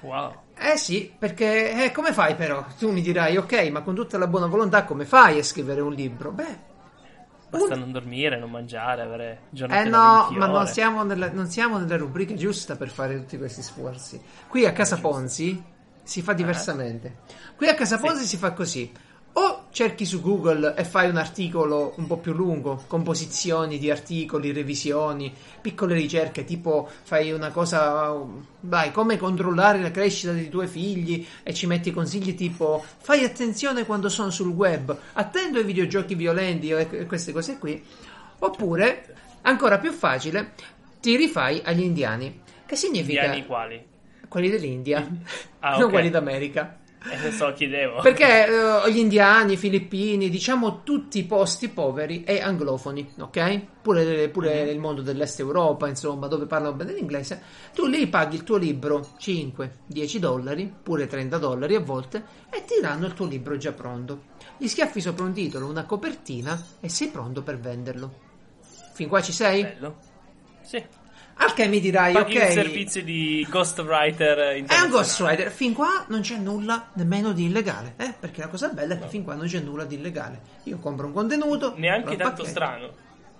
Wow. 0.00 0.42
Eh 0.58 0.76
sì, 0.76 1.12
perché 1.16 1.84
eh, 1.84 1.92
come 1.92 2.12
fai 2.12 2.34
però? 2.34 2.64
Tu 2.78 2.90
mi 2.90 3.02
dirai, 3.02 3.36
ok, 3.36 3.68
ma 3.70 3.82
con 3.82 3.94
tutta 3.94 4.18
la 4.18 4.26
buona 4.26 4.46
volontà 4.46 4.84
come 4.84 5.04
fai 5.04 5.38
a 5.38 5.42
scrivere 5.42 5.80
un 5.80 5.92
libro? 5.92 6.30
Beh, 6.32 6.74
Basta 7.48 7.74
un- 7.74 7.80
non 7.80 7.92
dormire, 7.92 8.38
non 8.38 8.50
mangiare, 8.50 9.02
avere 9.02 9.40
giornate 9.50 9.82
eh 9.82 9.90
no, 9.90 10.26
20 10.28 10.34
ma 10.36 10.46
non 10.46 10.66
siamo, 10.66 11.04
nella, 11.04 11.30
non 11.30 11.48
siamo 11.48 11.78
nella 11.78 11.96
rubrica 11.96 12.34
giusta 12.34 12.76
per 12.76 12.88
fare 12.88 13.16
tutti 13.16 13.38
questi 13.38 13.62
sforzi. 13.62 14.20
Qui 14.48 14.64
a 14.66 14.72
Casa 14.72 14.98
Ponzi 14.98 15.62
si 16.02 16.22
fa 16.22 16.32
diversamente. 16.32 17.18
Qui 17.56 17.68
a 17.68 17.74
Casa 17.74 17.98
Ponzi 17.98 18.24
si 18.24 18.36
fa 18.36 18.52
così. 18.52 18.92
O 19.38 19.64
cerchi 19.70 20.06
su 20.06 20.22
Google 20.22 20.74
e 20.74 20.84
fai 20.84 21.10
un 21.10 21.18
articolo 21.18 21.92
un 21.96 22.06
po' 22.06 22.16
più 22.16 22.32
lungo, 22.32 22.84
composizioni 22.86 23.78
di 23.78 23.90
articoli, 23.90 24.50
revisioni, 24.50 25.30
piccole 25.60 25.92
ricerche, 25.92 26.44
tipo 26.44 26.88
fai 27.02 27.32
una 27.32 27.50
cosa, 27.50 28.14
vai, 28.60 28.90
come 28.92 29.18
controllare 29.18 29.82
la 29.82 29.90
crescita 29.90 30.32
dei 30.32 30.48
tuoi 30.48 30.68
figli 30.68 31.26
e 31.42 31.52
ci 31.52 31.66
metti 31.66 31.90
consigli 31.90 32.34
tipo 32.34 32.82
fai 32.96 33.24
attenzione 33.24 33.84
quando 33.84 34.08
sono 34.08 34.30
sul 34.30 34.48
web, 34.48 34.98
attendo 35.12 35.58
ai 35.58 35.64
videogiochi 35.64 36.14
violenti 36.14 36.70
e 36.70 37.04
queste 37.04 37.32
cose 37.32 37.58
qui. 37.58 37.84
Oppure, 38.38 39.16
ancora 39.42 39.78
più 39.78 39.92
facile, 39.92 40.52
ti 40.98 41.14
rifai 41.14 41.60
agli 41.62 41.82
indiani. 41.82 42.40
Che 42.64 42.74
significa? 42.74 43.24
Indiani 43.24 43.46
quali? 43.46 43.86
Quelli 44.28 44.48
dell'India, 44.48 45.06
Ah, 45.58 45.76
non 45.78 45.90
quelli 45.90 46.08
d'America. 46.08 46.84
Eh, 47.26 47.30
so, 47.32 47.52
chiedevo. 47.52 48.00
Perché 48.02 48.46
eh, 48.46 48.90
gli 48.92 48.98
indiani, 48.98 49.52
i 49.52 49.56
filippini, 49.56 50.28
diciamo 50.28 50.82
tutti 50.82 51.18
i 51.18 51.24
posti 51.24 51.68
poveri 51.68 52.24
e 52.24 52.40
anglofoni, 52.40 53.12
ok? 53.20 53.60
Pure, 53.82 54.28
pure 54.28 54.64
Mhm. 54.64 54.68
il 54.70 54.78
mondo 54.78 55.02
dell'est 55.02 55.38
Europa, 55.38 55.86
insomma, 55.88 56.26
dove 56.26 56.46
parlano 56.46 56.74
bene 56.74 56.92
l'inglese, 56.92 57.40
tu 57.72 57.86
lì 57.86 58.06
paghi 58.08 58.36
il 58.36 58.42
tuo 58.42 58.56
libro 58.56 59.06
5, 59.18 59.78
10 59.86 60.18
dollari, 60.18 60.70
pure 60.82 61.06
30 61.06 61.38
dollari 61.38 61.74
a 61.76 61.80
volte, 61.80 62.24
e 62.50 62.64
ti 62.64 62.80
danno 62.80 63.06
il 63.06 63.14
tuo 63.14 63.26
libro 63.26 63.56
già 63.56 63.72
pronto. 63.72 64.22
Gli 64.58 64.66
schiaffi 64.66 65.00
sopra 65.00 65.24
un 65.24 65.32
titolo, 65.32 65.66
una 65.66 65.84
copertina 65.84 66.60
e 66.80 66.88
sei 66.88 67.08
pronto 67.08 67.42
per 67.42 67.58
venderlo. 67.58 68.10
Fin 68.94 69.08
qua 69.08 69.22
ci 69.22 69.32
sei? 69.32 69.62
Bello. 69.62 69.96
Sì. 70.62 70.84
Al 71.38 71.52
che 71.52 71.66
mi 71.68 71.80
dirai, 71.80 72.14
Paghi 72.14 72.36
ok. 72.38 72.44
il 72.44 72.50
servizio 72.52 73.02
di 73.04 73.46
ghostwriter 73.48 74.64
È 74.66 74.80
un 74.80 74.88
ghostwriter. 74.90 75.50
Fin 75.50 75.74
qua 75.74 76.06
non 76.08 76.20
c'è 76.22 76.36
nulla 76.36 76.88
nemmeno 76.94 77.32
di 77.32 77.44
illegale. 77.44 77.94
Eh? 77.98 78.14
Perché 78.18 78.40
la 78.40 78.48
cosa 78.48 78.68
bella 78.68 78.94
è 78.94 78.98
che 78.98 79.08
fin 79.08 79.22
qua 79.22 79.34
non 79.34 79.46
c'è 79.46 79.60
nulla 79.60 79.84
di 79.84 79.96
illegale. 79.96 80.40
Io 80.64 80.78
compro 80.78 81.06
un 81.06 81.12
contenuto. 81.12 81.74
Neanche 81.76 82.16
tanto 82.16 82.42
pacchetto, 82.42 82.44
strano, 82.48 82.90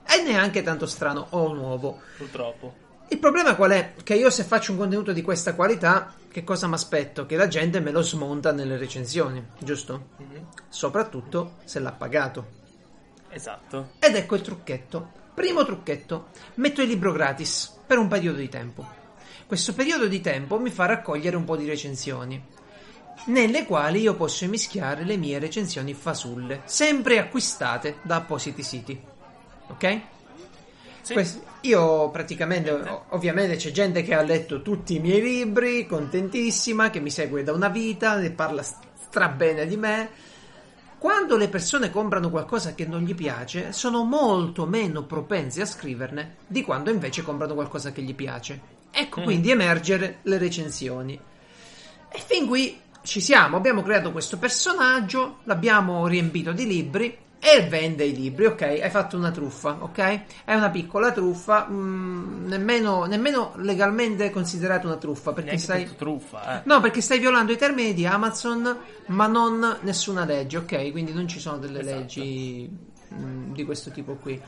E 0.06 0.22
neanche 0.22 0.62
tanto 0.62 0.86
strano 0.86 1.26
o 1.30 1.52
nuovo. 1.54 2.00
purtroppo. 2.18 2.84
Il 3.08 3.18
problema 3.18 3.54
qual 3.54 3.70
è? 3.70 3.94
Che 4.02 4.14
io 4.14 4.30
se 4.30 4.42
faccio 4.44 4.72
un 4.72 4.78
contenuto 4.78 5.12
di 5.12 5.22
questa 5.22 5.54
qualità, 5.54 6.12
che 6.30 6.44
cosa 6.44 6.66
mi 6.66 6.74
aspetto? 6.74 7.24
Che 7.24 7.36
la 7.36 7.48
gente 7.48 7.80
me 7.80 7.92
lo 7.92 8.02
smonta 8.02 8.52
nelle 8.52 8.76
recensioni, 8.76 9.42
giusto? 9.58 10.08
Mhm. 10.18 10.46
Soprattutto 10.68 11.54
se 11.64 11.78
l'ha 11.78 11.92
pagato. 11.92 12.46
Esatto. 13.30 13.92
Ed 14.00 14.16
ecco 14.16 14.34
il 14.34 14.40
trucchetto. 14.42 15.10
Primo 15.34 15.64
trucchetto, 15.64 16.28
metto 16.54 16.82
il 16.82 16.88
libro 16.88 17.12
gratis 17.12 17.74
per 17.86 17.98
un 17.98 18.08
periodo 18.08 18.38
di 18.38 18.48
tempo. 18.48 18.86
Questo 19.46 19.74
periodo 19.74 20.08
di 20.08 20.20
tempo 20.20 20.58
mi 20.58 20.70
fa 20.70 20.86
raccogliere 20.86 21.36
un 21.36 21.44
po' 21.44 21.56
di 21.56 21.66
recensioni, 21.66 22.42
nelle 23.26 23.64
quali 23.64 24.00
io 24.00 24.14
posso 24.14 24.46
mischiare 24.46 25.04
le 25.04 25.16
mie 25.16 25.38
recensioni 25.38 25.94
fasulle, 25.94 26.62
sempre 26.64 27.18
acquistate 27.18 27.98
da 28.02 28.16
appositi 28.16 28.62
siti. 28.62 29.00
Ok? 29.68 30.00
Sì. 31.00 31.12
Quest- 31.12 31.42
io 31.62 32.10
praticamente, 32.10 32.70
ovviamente 33.10 33.56
c'è 33.56 33.70
gente 33.70 34.02
che 34.02 34.14
ha 34.14 34.22
letto 34.22 34.62
tutti 34.62 34.96
i 34.96 35.00
miei 35.00 35.20
libri, 35.20 35.86
contentissima, 35.86 36.90
che 36.90 37.00
mi 37.00 37.10
segue 37.10 37.42
da 37.42 37.52
una 37.52 37.68
vita, 37.68 38.16
ne 38.16 38.30
parla 38.30 38.62
strabene 38.62 39.66
di 39.66 39.76
me. 39.76 40.10
Quando 41.06 41.36
le 41.36 41.46
persone 41.46 41.88
comprano 41.88 42.30
qualcosa 42.30 42.74
che 42.74 42.84
non 42.84 43.02
gli 43.02 43.14
piace, 43.14 43.70
sono 43.70 44.02
molto 44.02 44.66
meno 44.66 45.04
propensi 45.04 45.60
a 45.60 45.64
scriverne 45.64 46.38
di 46.48 46.64
quando 46.64 46.90
invece 46.90 47.22
comprano 47.22 47.54
qualcosa 47.54 47.92
che 47.92 48.02
gli 48.02 48.12
piace. 48.12 48.60
Ecco 48.90 49.20
Mm. 49.20 49.22
quindi 49.22 49.52
emergere 49.52 50.18
le 50.22 50.36
recensioni. 50.36 51.16
E 52.08 52.18
fin 52.18 52.48
qui 52.48 52.80
ci 53.02 53.20
siamo, 53.20 53.56
abbiamo 53.56 53.84
creato 53.84 54.10
questo 54.10 54.36
personaggio, 54.36 55.38
l'abbiamo 55.44 56.08
riempito 56.08 56.50
di 56.50 56.66
libri 56.66 57.16
e 57.38 57.62
vende 57.68 58.04
i 58.04 58.14
libri, 58.14 58.46
ok? 58.46 58.62
Hai 58.62 58.90
fatto 58.90 59.16
una 59.16 59.30
truffa, 59.30 59.76
ok? 59.80 60.20
È 60.44 60.54
una 60.54 60.70
piccola 60.70 61.12
truffa, 61.12 61.66
mm, 61.70 62.46
nemmeno, 62.48 63.04
nemmeno 63.04 63.52
legalmente 63.56 64.30
considerata 64.30 64.86
una 64.86 64.96
truffa, 64.96 65.32
perché 65.32 65.50
Neanche 65.50 65.64
stai... 65.64 65.96
truffa, 65.96 66.58
eh. 66.58 66.62
No, 66.64 66.80
perché 66.80 67.00
stai 67.00 67.18
violando 67.18 67.52
i 67.52 67.56
termini 67.56 67.94
di 67.94 68.04
Amazon, 68.06 68.76
ma 69.06 69.26
non 69.26 69.78
nessuna 69.82 70.24
legge, 70.24 70.56
ok? 70.58 70.90
Quindi 70.90 71.12
non 71.12 71.28
ci 71.28 71.38
sono 71.38 71.58
delle 71.58 71.80
Esatto. 71.80 71.96
leggi 71.98 72.68
mm, 73.14 73.52
di 73.52 73.64
questo 73.64 73.90
tipo 73.90 74.14
qui. 74.14 74.40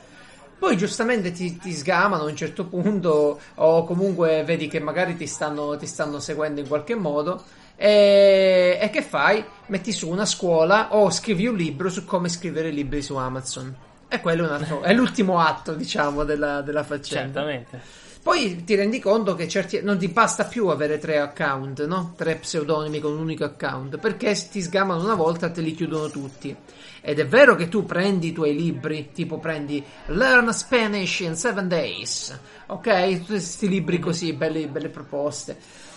Poi 0.59 0.75
giustamente 0.75 1.31
ti, 1.31 1.57
ti 1.57 1.71
sgamano 1.71 2.23
a 2.23 2.25
un 2.25 2.35
certo 2.35 2.65
punto, 2.65 3.39
o 3.55 3.83
comunque 3.85 4.43
vedi 4.43 4.67
che 4.67 4.81
magari 4.81 5.15
ti 5.15 5.25
stanno, 5.25 5.77
ti 5.77 5.85
stanno 5.87 6.19
seguendo 6.19 6.59
in 6.59 6.67
qualche 6.67 6.95
modo. 6.95 7.41
E, 7.81 8.77
e 8.81 8.89
che 8.89 9.01
fai? 9.01 9.41
Metti 9.67 9.93
su 9.93 10.09
una 10.09 10.25
scuola 10.25 10.93
o 10.95 11.09
scrivi 11.09 11.47
un 11.47 11.55
libro 11.55 11.89
su 11.89 12.03
come 12.03 12.27
scrivere 12.27 12.71
libri 12.71 13.01
su 13.01 13.15
Amazon. 13.15 13.73
E 14.09 14.19
quello 14.19 14.43
è, 14.43 14.47
un 14.47 14.53
altro, 14.53 14.81
è 14.81 14.93
l'ultimo 14.93 15.39
atto, 15.39 15.73
diciamo, 15.75 16.25
della, 16.25 16.59
della 16.59 16.83
faccenda. 16.83 17.39
Certamente. 17.39 18.07
Poi 18.21 18.65
ti 18.65 18.75
rendi 18.75 18.99
conto 18.99 19.33
che 19.33 19.47
certi, 19.47 19.79
non 19.81 19.97
ti 19.97 20.09
basta 20.09 20.43
più 20.43 20.67
avere 20.67 20.97
tre 20.97 21.19
account, 21.19 21.85
no? 21.85 22.15
Tre 22.17 22.35
pseudonimi 22.35 22.99
con 22.99 23.13
un 23.13 23.19
unico 23.19 23.45
account, 23.45 23.97
perché 23.97 24.35
se 24.35 24.49
ti 24.49 24.61
sgamano 24.61 25.01
una 25.01 25.15
volta 25.15 25.49
te 25.49 25.61
li 25.61 25.73
chiudono 25.73 26.09
tutti. 26.09 26.53
Ed 26.99 27.19
è 27.19 27.25
vero 27.25 27.55
che 27.55 27.69
tu 27.69 27.85
prendi 27.85 28.27
i 28.27 28.33
tuoi 28.33 28.53
libri, 28.53 29.11
tipo 29.13 29.39
prendi 29.39 29.81
Learn 30.07 30.51
Spanish 30.51 31.21
in 31.21 31.35
7 31.35 31.65
Days, 31.65 32.37
ok? 32.65 33.19
Tutti 33.19 33.25
questi 33.25 33.69
libri 33.69 33.99
così, 33.99 34.33
belle, 34.33 34.67
belle 34.67 34.89
proposte. 34.89 35.87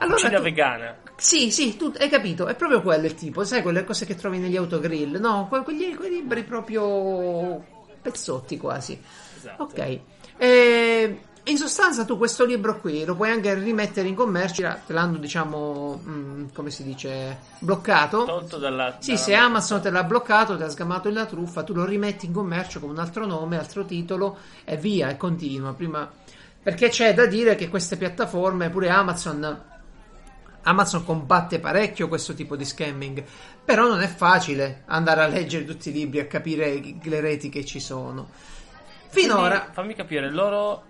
Allora, 0.00 0.14
Cucina 0.16 0.36
tu- 0.38 0.42
vegana. 0.44 0.96
sì, 1.16 1.50
sì, 1.50 1.76
tu 1.76 1.92
hai 1.98 2.08
capito, 2.08 2.46
è 2.46 2.54
proprio 2.54 2.82
quello 2.82 3.06
il 3.06 3.14
tipo, 3.14 3.42
sai 3.44 3.62
quelle 3.62 3.84
cose 3.84 4.06
che 4.06 4.14
trovi 4.14 4.38
negli 4.38 4.56
autogrill, 4.56 5.18
no? 5.18 5.46
Que- 5.48 5.62
quegli, 5.62 5.94
quei 5.96 6.10
libri 6.10 6.44
proprio 6.44 7.62
pezzotti 8.00 8.56
quasi. 8.58 9.00
Esatto. 9.36 9.62
Ok. 9.64 9.98
E 10.36 11.20
in 11.42 11.56
sostanza 11.56 12.04
tu 12.04 12.16
questo 12.16 12.44
libro 12.44 12.78
qui 12.78 13.04
lo 13.04 13.16
puoi 13.16 13.30
anche 13.30 13.52
rimettere 13.54 14.06
in 14.06 14.14
commercio, 14.14 14.62
te 14.86 14.92
l'hanno 14.92 15.16
diciamo, 15.16 16.00
mm, 16.06 16.44
come 16.54 16.70
si 16.70 16.84
dice, 16.84 17.38
bloccato. 17.58 18.24
Tolto 18.24 18.58
dalla... 18.58 18.98
Sì, 19.00 19.12
dalla- 19.12 19.22
se 19.22 19.34
Amazon 19.34 19.80
te 19.80 19.90
l'ha 19.90 20.04
bloccato, 20.04 20.56
ti 20.56 20.62
ha 20.62 20.68
sgamato 20.68 21.10
la 21.10 21.26
truffa, 21.26 21.64
tu 21.64 21.72
lo 21.74 21.84
rimetti 21.84 22.26
in 22.26 22.32
commercio 22.32 22.78
con 22.78 22.90
un 22.90 22.98
altro 22.98 23.26
nome, 23.26 23.58
altro 23.58 23.84
titolo 23.84 24.36
e 24.64 24.76
via, 24.76 25.08
e 25.08 25.16
continua. 25.16 25.72
Prima... 25.72 26.08
Perché 26.60 26.88
c'è 26.90 27.14
da 27.14 27.24
dire 27.26 27.54
che 27.54 27.68
queste 27.68 27.96
piattaforme, 27.96 28.68
pure 28.68 28.90
Amazon, 28.90 29.62
Amazon 30.68 31.02
combatte 31.04 31.60
parecchio 31.60 32.08
questo 32.08 32.34
tipo 32.34 32.54
di 32.54 32.64
scamming, 32.64 33.24
però 33.64 33.88
non 33.88 34.02
è 34.02 34.06
facile 34.06 34.82
andare 34.86 35.22
a 35.22 35.26
leggere 35.26 35.64
tutti 35.64 35.88
i 35.88 35.92
libri, 35.92 36.20
a 36.20 36.26
capire 36.26 36.80
le 37.02 37.20
reti 37.20 37.48
che 37.48 37.64
ci 37.64 37.80
sono. 37.80 38.28
Finora... 39.08 39.60
Quindi, 39.60 39.74
fammi 39.74 39.94
capire, 39.94 40.30
loro 40.30 40.84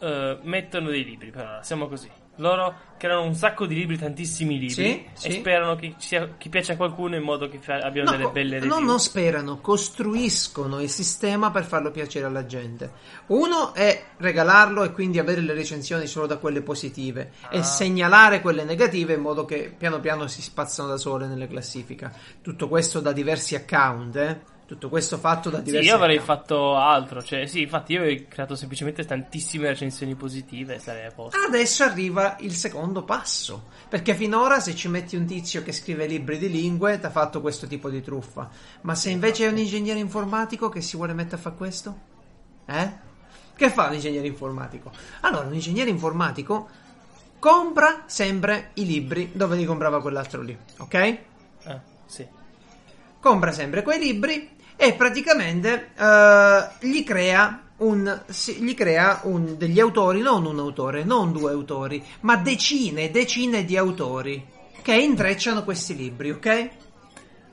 eh, 0.00 0.38
mettono 0.42 0.90
dei 0.90 1.04
libri 1.04 1.30
per 1.30 1.46
ora, 1.46 1.62
siamo 1.62 1.86
così. 1.86 2.10
Loro 2.40 2.74
creano 2.96 3.22
un 3.22 3.34
sacco 3.34 3.66
di 3.66 3.74
libri, 3.74 3.96
tantissimi 3.98 4.54
libri, 4.58 4.70
Sì, 4.74 4.82
e 4.82 5.08
sì. 5.14 5.32
sperano 5.32 5.76
che, 5.76 5.94
sia, 5.98 6.34
che 6.36 6.48
piaccia 6.48 6.72
a 6.72 6.76
qualcuno 6.76 7.16
in 7.16 7.22
modo 7.22 7.48
che 7.48 7.58
fa- 7.58 7.78
abbiano 7.78 8.10
No, 8.10 8.16
delle 8.16 8.30
belle 8.30 8.58
no, 8.58 8.64
review. 8.74 8.86
non 8.86 8.98
sperano, 9.00 9.60
costruiscono 9.60 10.80
il 10.80 10.88
sistema 10.90 11.50
per 11.50 11.64
farlo 11.64 11.90
piacere 11.90 12.26
alla 12.26 12.46
gente. 12.46 12.92
Uno 13.26 13.74
è 13.74 14.04
regalarlo 14.16 14.82
e 14.82 14.92
quindi 14.92 15.18
avere 15.18 15.40
le 15.40 15.52
recensioni 15.54 16.06
solo 16.06 16.26
da 16.26 16.38
quelle 16.38 16.62
positive 16.62 17.32
Ah. 17.42 17.48
e 17.56 17.62
segnalare 17.62 18.40
quelle 18.40 18.64
negative 18.64 19.14
in 19.14 19.20
modo 19.20 19.44
che 19.44 19.74
piano 19.76 20.00
piano 20.00 20.26
si 20.26 20.42
spazzano 20.42 20.88
da 20.88 20.96
sole 20.96 21.26
nelle 21.26 21.46
classifiche. 21.48 22.10
Tutto 22.42 22.68
questo 22.68 23.00
da 23.00 23.12
diversi 23.12 23.54
account, 23.54 24.16
eh? 24.16 24.40
Tutto 24.70 24.88
questo 24.88 25.18
fatto 25.18 25.50
da 25.50 25.58
Sì, 25.58 25.64
diversi 25.64 25.88
io 25.88 25.96
avrei 25.96 26.18
account. 26.18 26.38
fatto 26.38 26.76
altro, 26.76 27.24
cioè 27.24 27.44
sì, 27.46 27.62
infatti 27.62 27.94
io 27.94 27.98
avrei 28.02 28.28
creato 28.28 28.54
semplicemente 28.54 29.04
tantissime 29.04 29.66
recensioni 29.66 30.14
positive 30.14 30.76
e 30.76 30.78
sarei 30.78 31.06
a 31.06 31.10
posto. 31.10 31.36
Adesso 31.44 31.82
arriva 31.82 32.36
il 32.38 32.54
secondo 32.54 33.02
passo, 33.02 33.64
perché 33.88 34.14
finora 34.14 34.60
se 34.60 34.76
ci 34.76 34.86
metti 34.86 35.16
un 35.16 35.26
tizio 35.26 35.64
che 35.64 35.72
scrive 35.72 36.06
libri 36.06 36.38
di 36.38 36.48
lingue 36.48 37.00
ti 37.00 37.06
ha 37.06 37.10
fatto 37.10 37.40
questo 37.40 37.66
tipo 37.66 37.90
di 37.90 38.00
truffa, 38.00 38.48
ma 38.82 38.94
se 38.94 39.10
invece 39.10 39.46
è 39.46 39.50
un 39.50 39.58
ingegnere 39.58 39.98
informatico 39.98 40.68
che 40.68 40.80
si 40.80 40.94
vuole 40.96 41.14
mettere 41.14 41.34
a 41.34 41.40
fare 41.40 41.56
questo? 41.56 41.98
Eh? 42.66 42.92
Che 43.56 43.70
fa 43.70 43.88
un 43.88 43.94
ingegnere 43.94 44.28
informatico? 44.28 44.92
Allora, 45.22 45.48
un 45.48 45.54
ingegnere 45.54 45.90
informatico 45.90 46.68
compra 47.40 48.04
sempre 48.06 48.70
i 48.74 48.86
libri 48.86 49.32
dove 49.34 49.56
li 49.56 49.64
comprava 49.64 50.00
quell'altro 50.00 50.42
lì, 50.42 50.56
ok? 50.76 50.94
Eh, 50.94 51.18
sì. 52.06 52.24
compra 53.18 53.50
sempre 53.50 53.82
quei 53.82 53.98
libri 53.98 54.58
e 54.82 54.94
praticamente 54.94 55.90
eh, 55.94 56.68
gli 56.80 57.04
crea 57.04 57.64
un, 57.76 58.22
gli 58.58 58.72
crea 58.74 59.20
un- 59.24 59.58
degli 59.58 59.78
autori, 59.78 60.20
non 60.22 60.46
un 60.46 60.58
autore, 60.58 61.04
non 61.04 61.32
due 61.32 61.52
autori, 61.52 62.02
ma 62.20 62.36
decine 62.36 63.02
e 63.02 63.10
decine 63.10 63.66
di 63.66 63.76
autori 63.76 64.42
che 64.80 64.94
intrecciano 64.94 65.64
questi 65.64 65.94
libri, 65.94 66.30
ok? 66.30 66.68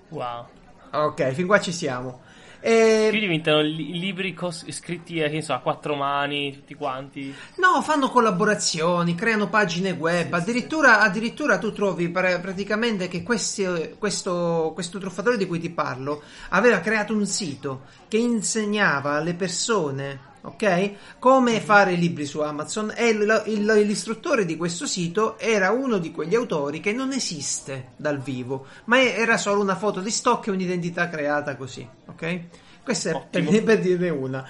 Wow. 0.07 0.45
Ok, 0.91 1.31
fin 1.33 1.45
qua 1.47 1.59
ci 1.59 1.73
siamo. 1.73 2.21
E- 2.69 3.07
Qui 3.11 3.19
diventano 3.19 3.61
li- 3.61 3.97
libri 3.97 4.33
cos- 4.33 4.69
scritti 4.71 5.19
eh, 5.19 5.41
so, 5.41 5.53
a 5.53 5.59
quattro 5.59 5.95
mani, 5.95 6.51
tutti 6.51 6.73
quanti. 6.73 7.33
No, 7.55 7.81
fanno 7.81 8.09
collaborazioni, 8.09 9.15
creano 9.15 9.47
pagine 9.47 9.91
web, 9.91 10.33
addirittura, 10.33 10.99
addirittura 10.99 11.59
tu 11.59 11.71
trovi 11.71 12.09
pra- 12.09 12.39
praticamente 12.39 13.07
che 13.07 13.23
questi- 13.23 13.95
questo, 13.97 14.71
questo 14.73 14.99
truffatore 14.99 15.37
di 15.37 15.45
cui 15.47 15.59
ti 15.59 15.69
parlo 15.69 16.21
aveva 16.49 16.79
creato 16.81 17.13
un 17.13 17.25
sito 17.25 17.83
che 18.09 18.17
insegnava 18.17 19.13
alle 19.13 19.33
persone, 19.33 20.19
ok, 20.41 20.91
come 21.19 21.59
fare 21.61 21.93
libri 21.93 22.25
su 22.25 22.41
Amazon. 22.41 22.93
E 22.95 23.07
il- 23.09 23.43
il- 23.47 23.65
l'istruttore 23.85 24.43
di 24.45 24.57
questo 24.57 24.85
sito 24.85 25.39
era 25.39 25.71
uno 25.71 25.97
di 25.99 26.11
quegli 26.11 26.35
autori 26.35 26.81
che 26.81 26.91
non 26.91 27.11
esiste 27.13 27.91
dal 27.95 28.19
vivo, 28.19 28.65
ma 28.85 29.01
era 29.01 29.37
solo 29.37 29.61
una 29.61 29.75
foto 29.75 30.01
di 30.01 30.11
stock 30.11 30.47
e 30.47 30.51
un'identità 30.51 31.07
creata 31.09 31.55
così, 31.55 31.87
ok? 32.17 32.39
Questa 32.83 33.11
è 33.11 33.23
per, 33.29 33.79
dirne 33.79 34.09
una. 34.09 34.43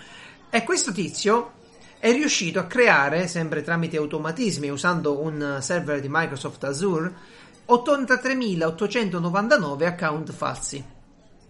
E 0.50 0.64
questo 0.64 0.94
tizio 0.94 1.52
è 2.00 2.12
riuscito 2.12 2.60
a 2.60 2.66
creare, 2.66 3.28
sempre 3.28 3.62
tramite 3.62 3.98
automatismi, 3.98 4.70
usando 4.70 5.22
un 5.22 5.60
server 5.62 6.00
di 6.00 6.08
Microsoft 6.10 6.64
Azure, 6.64 7.14
83.899 7.68 9.86
account 9.86 10.32
falsi. 10.32 10.82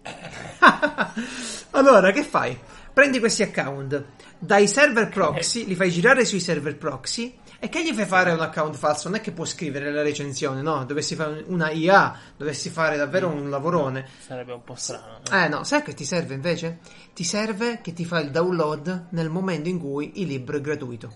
allora, 1.70 2.10
che 2.10 2.24
fai? 2.24 2.58
Prendi 2.92 3.20
questi 3.20 3.44
account 3.44 4.04
dai 4.38 4.66
server 4.66 5.08
proxy, 5.08 5.66
li 5.66 5.74
fai 5.74 5.90
girare 5.90 6.24
sui 6.24 6.40
server 6.40 6.76
proxy 6.76 7.36
e 7.60 7.68
che 7.68 7.82
gli 7.84 7.92
fai 7.92 8.06
fare 8.06 8.30
un 8.32 8.40
account 8.40 8.76
falso? 8.76 9.08
Non 9.08 9.18
è 9.18 9.20
che 9.20 9.32
può 9.32 9.44
scrivere 9.44 9.90
la 9.90 10.02
recensione, 10.02 10.62
no? 10.62 10.84
Dovessi 10.84 11.14
fare 11.16 11.44
una 11.48 11.70
IA, 11.70 12.14
dovessi 12.36 12.70
fare 12.70 12.96
davvero 12.96 13.28
un 13.28 13.50
lavorone. 13.50 14.06
Sarebbe 14.24 14.52
un 14.52 14.62
po' 14.62 14.74
strano. 14.76 15.18
no? 15.28 15.36
Eh 15.36 15.48
no, 15.48 15.64
sai 15.64 15.82
che 15.82 15.94
ti 15.94 16.04
serve 16.04 16.34
invece? 16.34 16.78
Ti 17.14 17.24
serve 17.24 17.80
che 17.82 17.92
ti 17.92 18.04
fa 18.04 18.20
il 18.20 18.30
download 18.30 19.06
nel 19.10 19.28
momento 19.28 19.68
in 19.68 19.78
cui 19.80 20.12
il 20.20 20.28
libro 20.28 20.56
è 20.56 20.60
gratuito. 20.60 21.10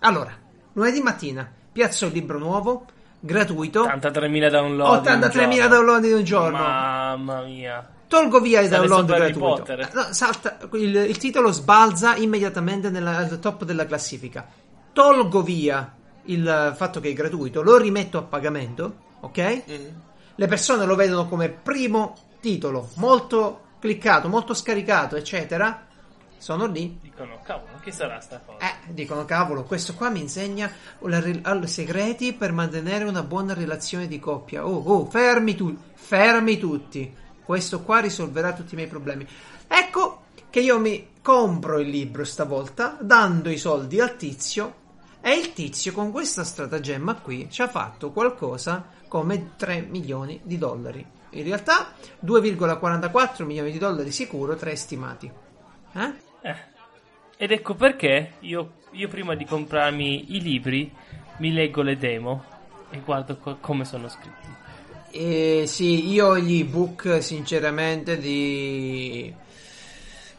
Allora, 0.00 0.32
lunedì 0.74 1.00
mattina 1.00 1.50
piazzo 1.72 2.06
il 2.06 2.12
libro 2.12 2.38
nuovo, 2.38 2.86
gratuito, 3.20 3.84
83.000 3.84 4.50
download. 4.50 5.06
in 5.06 5.12
un 5.12 5.20
83.000 5.20 5.30
giorno. 5.30 5.68
download 5.68 6.04
in 6.04 6.14
un 6.14 6.24
giorno. 6.24 6.58
Mamma 6.58 7.42
mia. 7.42 7.88
Tolgo 8.06 8.40
via 8.40 8.60
il 8.60 8.68
download 8.68 9.06
gratuito. 9.06 9.64
No, 9.92 10.06
salta, 10.12 10.58
il, 10.74 10.94
il 10.96 11.16
titolo 11.18 11.50
sbalza 11.50 12.16
immediatamente 12.16 12.88
nella- 12.88 13.16
al 13.18 13.38
top 13.38 13.64
della 13.64 13.84
classifica. 13.84 14.46
Tolgo 14.98 15.44
via 15.44 15.94
il 16.24 16.72
fatto 16.74 16.98
che 16.98 17.10
è 17.10 17.12
gratuito, 17.12 17.62
lo 17.62 17.78
rimetto 17.78 18.18
a 18.18 18.22
pagamento, 18.22 18.96
ok? 19.20 19.62
Le 20.34 20.46
persone 20.48 20.86
lo 20.86 20.96
vedono 20.96 21.28
come 21.28 21.50
primo 21.50 22.16
titolo, 22.40 22.88
molto 22.94 23.76
cliccato, 23.78 24.28
molto 24.28 24.54
scaricato, 24.54 25.14
eccetera. 25.14 25.86
Sono 26.36 26.66
lì. 26.66 26.98
Dicono, 27.00 27.38
cavolo, 27.44 27.78
che 27.80 27.92
sarà 27.92 28.18
sta 28.18 28.40
cosa? 28.44 28.58
Eh, 28.58 28.92
dicono, 28.92 29.24
cavolo, 29.24 29.62
questo 29.62 29.94
qua 29.94 30.10
mi 30.10 30.18
insegna 30.18 30.68
al- 31.02 31.68
segreti 31.68 32.32
per 32.32 32.50
mantenere 32.50 33.04
una 33.04 33.22
buona 33.22 33.54
relazione 33.54 34.08
di 34.08 34.18
coppia. 34.18 34.66
Oh, 34.66 34.82
oh, 34.82 35.04
fermi 35.04 35.54
tu, 35.54 35.76
fermi 35.94 36.58
tutti. 36.58 37.14
Questo 37.44 37.82
qua 37.82 38.00
risolverà 38.00 38.52
tutti 38.52 38.74
i 38.74 38.76
miei 38.76 38.88
problemi. 38.88 39.24
Ecco 39.68 40.22
che 40.50 40.58
io 40.58 40.80
mi 40.80 41.10
compro 41.22 41.78
il 41.78 41.88
libro 41.88 42.24
stavolta, 42.24 42.96
dando 43.00 43.48
i 43.48 43.58
soldi 43.58 44.00
al 44.00 44.16
tizio, 44.16 44.86
e 45.20 45.32
il 45.32 45.52
tizio 45.52 45.92
con 45.92 46.10
questa 46.10 46.44
stratagemma 46.44 47.16
qui 47.16 47.48
ci 47.50 47.62
ha 47.62 47.68
fatto 47.68 48.12
qualcosa 48.12 48.96
come 49.08 49.52
3 49.56 49.80
milioni 49.82 50.40
di 50.42 50.58
dollari. 50.58 51.04
In 51.30 51.44
realtà 51.44 51.92
2,44 52.24 53.44
milioni 53.44 53.70
di 53.70 53.78
dollari 53.78 54.10
sicuro, 54.12 54.56
3 54.56 54.76
stimati. 54.76 55.30
Eh? 55.92 56.12
Eh. 56.42 56.56
Ed 57.36 57.50
ecco 57.50 57.74
perché 57.74 58.34
io, 58.40 58.72
io 58.92 59.08
prima 59.08 59.34
di 59.34 59.44
comprarmi 59.44 60.34
i 60.34 60.40
libri 60.40 60.92
mi 61.38 61.52
leggo 61.52 61.82
le 61.82 61.96
demo 61.96 62.44
e 62.90 63.00
guardo 63.00 63.36
co- 63.36 63.58
come 63.60 63.84
sono 63.84 64.08
scritti. 64.08 64.48
Eh, 65.10 65.64
sì, 65.66 66.10
io 66.10 66.38
gli 66.38 66.60
ebook 66.60 67.22
sinceramente 67.22 68.18
di... 68.18 69.32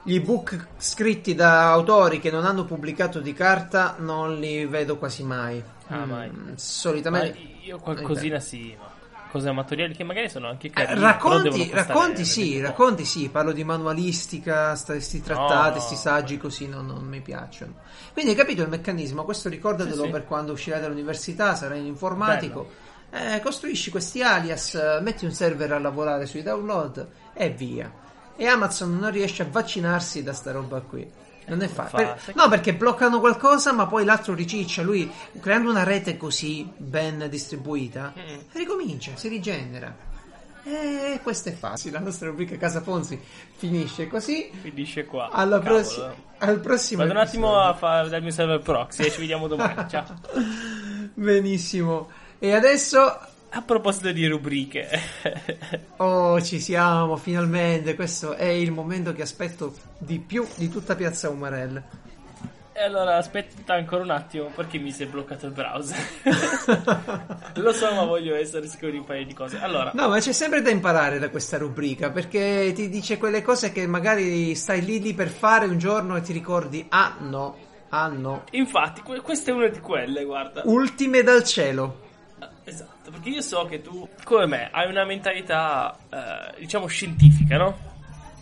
Gli 0.10 0.16
ebook 0.16 0.66
scritti 0.78 1.36
da 1.36 1.70
autori 1.72 2.20
che 2.20 2.32
non 2.32 2.44
hanno 2.44 2.66
pubblicato 2.66 3.20
di 3.20 3.32
carta 3.32 3.96
non 4.00 4.40
li 4.40 4.66
vedo 4.66 4.98
quasi 4.98 5.22
mai. 5.22 5.64
Ah, 5.90 5.98
Mm, 6.04 6.10
mai. 6.10 6.30
Ma 6.32 6.52
Solitamente... 6.56 7.38
io 7.62 7.78
qualcosina 7.78 8.40
sì, 8.40 8.76
ma 8.80 8.88
cose 9.30 9.50
amatoriali 9.50 9.94
che 9.94 10.04
magari 10.04 10.28
sono 10.28 10.48
anche 10.48 10.66
Eh, 10.66 10.72
carine. 10.72 10.96
però 10.96 11.06
racconti, 11.06 11.70
racconti 11.72 12.26
sì, 12.26 12.54
20 12.54 12.62
racconti 12.62 13.06
sì, 13.06 13.30
parlo 13.30 13.52
di 13.52 13.64
manualistica, 13.64 14.76
questi 14.84 15.22
trattati, 15.22 15.78
No. 15.78 15.84
sti 15.84 15.96
saggi 15.96 16.38
così 16.38 16.68
non, 16.68 16.88
non 16.88 17.04
mi 17.06 17.22
piacciono. 17.22 17.74
Quindi 18.12 18.32
hai 18.32 18.38
capito 18.38 18.64
il 18.64 18.70
meccanismo, 18.70 19.24
questo 19.24 19.48
ricordatelo 19.48 19.96
Sì, 19.96 20.02
sì. 20.06 20.10
per 20.10 20.26
quando 20.26 20.54
uscirai 20.54 20.82
dall'università, 20.82 21.54
sarai 21.54 21.82
in 21.82 21.86
informatico, 21.86 22.68
eh, 23.12 23.40
costruisci 23.44 23.92
questi 23.92 24.24
alias, 24.24 24.74
eh, 24.74 25.00
metti 25.04 25.26
un 25.26 25.32
server 25.32 25.72
a 25.74 25.78
lavorare 25.80 26.26
sui 26.26 26.42
download 26.42 27.08
e 27.34 27.50
via. 27.52 27.99
E 28.42 28.48
Amazon 28.48 28.98
non 28.98 29.12
riesce 29.12 29.44
a 29.44 29.48
vaccinarsi 29.52 30.24
da 30.24 30.32
sta 30.32 30.52
roba 30.52 30.80
qui. 30.80 31.06
Non 31.48 31.62
è 31.62 31.68
facile. 31.68 32.06
fa? 32.06 32.18
Per- 32.26 32.36
no, 32.36 32.48
perché 32.48 32.74
bloccano 32.74 33.20
qualcosa, 33.20 33.74
ma 33.74 33.86
poi 33.86 34.06
l'altro 34.06 34.34
riciccia. 34.34 34.82
Lui, 34.82 35.12
creando 35.42 35.70
una 35.70 35.84
rete 35.84 36.16
così 36.16 36.66
ben 36.78 37.28
distribuita, 37.30 38.14
Mm. 38.18 38.38
ricomincia, 38.54 39.12
si 39.16 39.28
rigenera. 39.28 39.94
E 40.64 41.20
questo 41.24 41.50
è 41.50 41.54
facile. 41.54 41.94
La 41.98 42.00
nostra 42.04 42.28
rubrica 42.28 42.56
Casa 42.58 42.82
Ponzi 42.82 43.20
finisce 43.58 44.08
così. 44.08 44.52
Finisce 44.62 45.06
qua. 45.06 45.30
Alla 45.32 45.58
Cavolo. 45.60 45.76
prossi- 45.82 46.04
al 46.38 46.60
prossimo 46.60 47.02
Vado 47.02 47.14
un 47.14 47.20
attimo 47.26 47.48
episodio. 47.48 47.70
a 47.70 47.74
fare 47.74 48.10
dal 48.10 48.22
mio 48.22 48.32
server 48.32 48.60
proxy 48.62 49.04
e 49.04 49.12
ci 49.12 49.20
vediamo 49.20 49.48
domani. 49.48 49.84
Ciao. 49.90 50.06
Benissimo. 51.14 52.10
E 52.40 52.54
adesso. 52.54 53.20
A 53.52 53.62
proposito 53.64 54.12
di 54.12 54.28
rubriche, 54.28 54.88
Oh, 55.98 56.40
ci 56.42 56.60
siamo, 56.60 57.16
finalmente. 57.18 57.96
Questo 57.96 58.34
è 58.36 58.46
il 58.46 58.72
momento 58.72 59.12
che 59.14 59.24
aspetto 59.24 59.74
di 59.98 60.20
più 60.20 60.48
di 60.56 60.70
tutta 60.70 60.96
Piazza 60.96 61.30
Umarell. 61.30 61.82
e 62.74 62.84
allora 62.84 63.18
aspetta 63.18 63.74
ancora 63.74 64.04
un 64.04 64.12
attimo 64.12 64.52
perché 64.56 64.78
mi 64.78 64.92
si 64.92 65.04
è 65.04 65.08
bloccato 65.08 65.48
il 65.48 65.52
browser. 65.54 65.98
Lo 67.56 67.74
so, 67.74 67.92
ma 67.94 68.04
voglio 68.06 68.36
essere 68.36 68.68
sicuro 68.68 68.92
di 68.92 68.98
un 69.00 69.04
paio 69.06 69.26
di 69.26 69.34
cose. 69.34 69.58
Allora, 69.60 69.92
No, 69.96 70.08
ma 70.10 70.20
c'è 70.20 70.32
sempre 70.32 70.62
da 70.62 70.70
imparare 70.70 71.18
da 71.18 71.30
questa 71.30 71.58
rubrica 71.58 72.12
perché 72.12 72.72
ti 72.76 72.88
dice 72.88 73.18
quelle 73.18 73.42
cose 73.42 73.72
che 73.72 73.88
magari 73.88 74.54
stai 74.54 74.82
lì 74.86 75.02
lì 75.02 75.14
per 75.16 75.28
fare 75.30 75.66
un 75.66 75.78
giorno 75.80 76.16
e 76.16 76.22
ti 76.22 76.34
ricordi, 76.34 76.86
ah 76.90 77.16
no, 77.20 77.58
ah 77.90 78.08
no. 78.08 78.44
infatti, 78.52 79.02
que- 79.02 79.22
questa 79.22 79.50
è 79.50 79.54
una 79.56 79.68
di 79.70 79.80
quelle, 79.80 80.24
guarda. 80.24 80.62
Ultime 80.66 81.24
dal 81.24 81.44
cielo. 81.44 82.08
Esatto, 82.70 83.10
perché 83.10 83.30
io 83.30 83.42
so 83.42 83.66
che 83.66 83.82
tu, 83.82 84.08
come 84.24 84.46
me, 84.46 84.70
hai 84.72 84.88
una 84.88 85.04
mentalità, 85.04 85.98
eh, 86.10 86.60
diciamo, 86.60 86.86
scientifica, 86.86 87.58
no? 87.58 87.78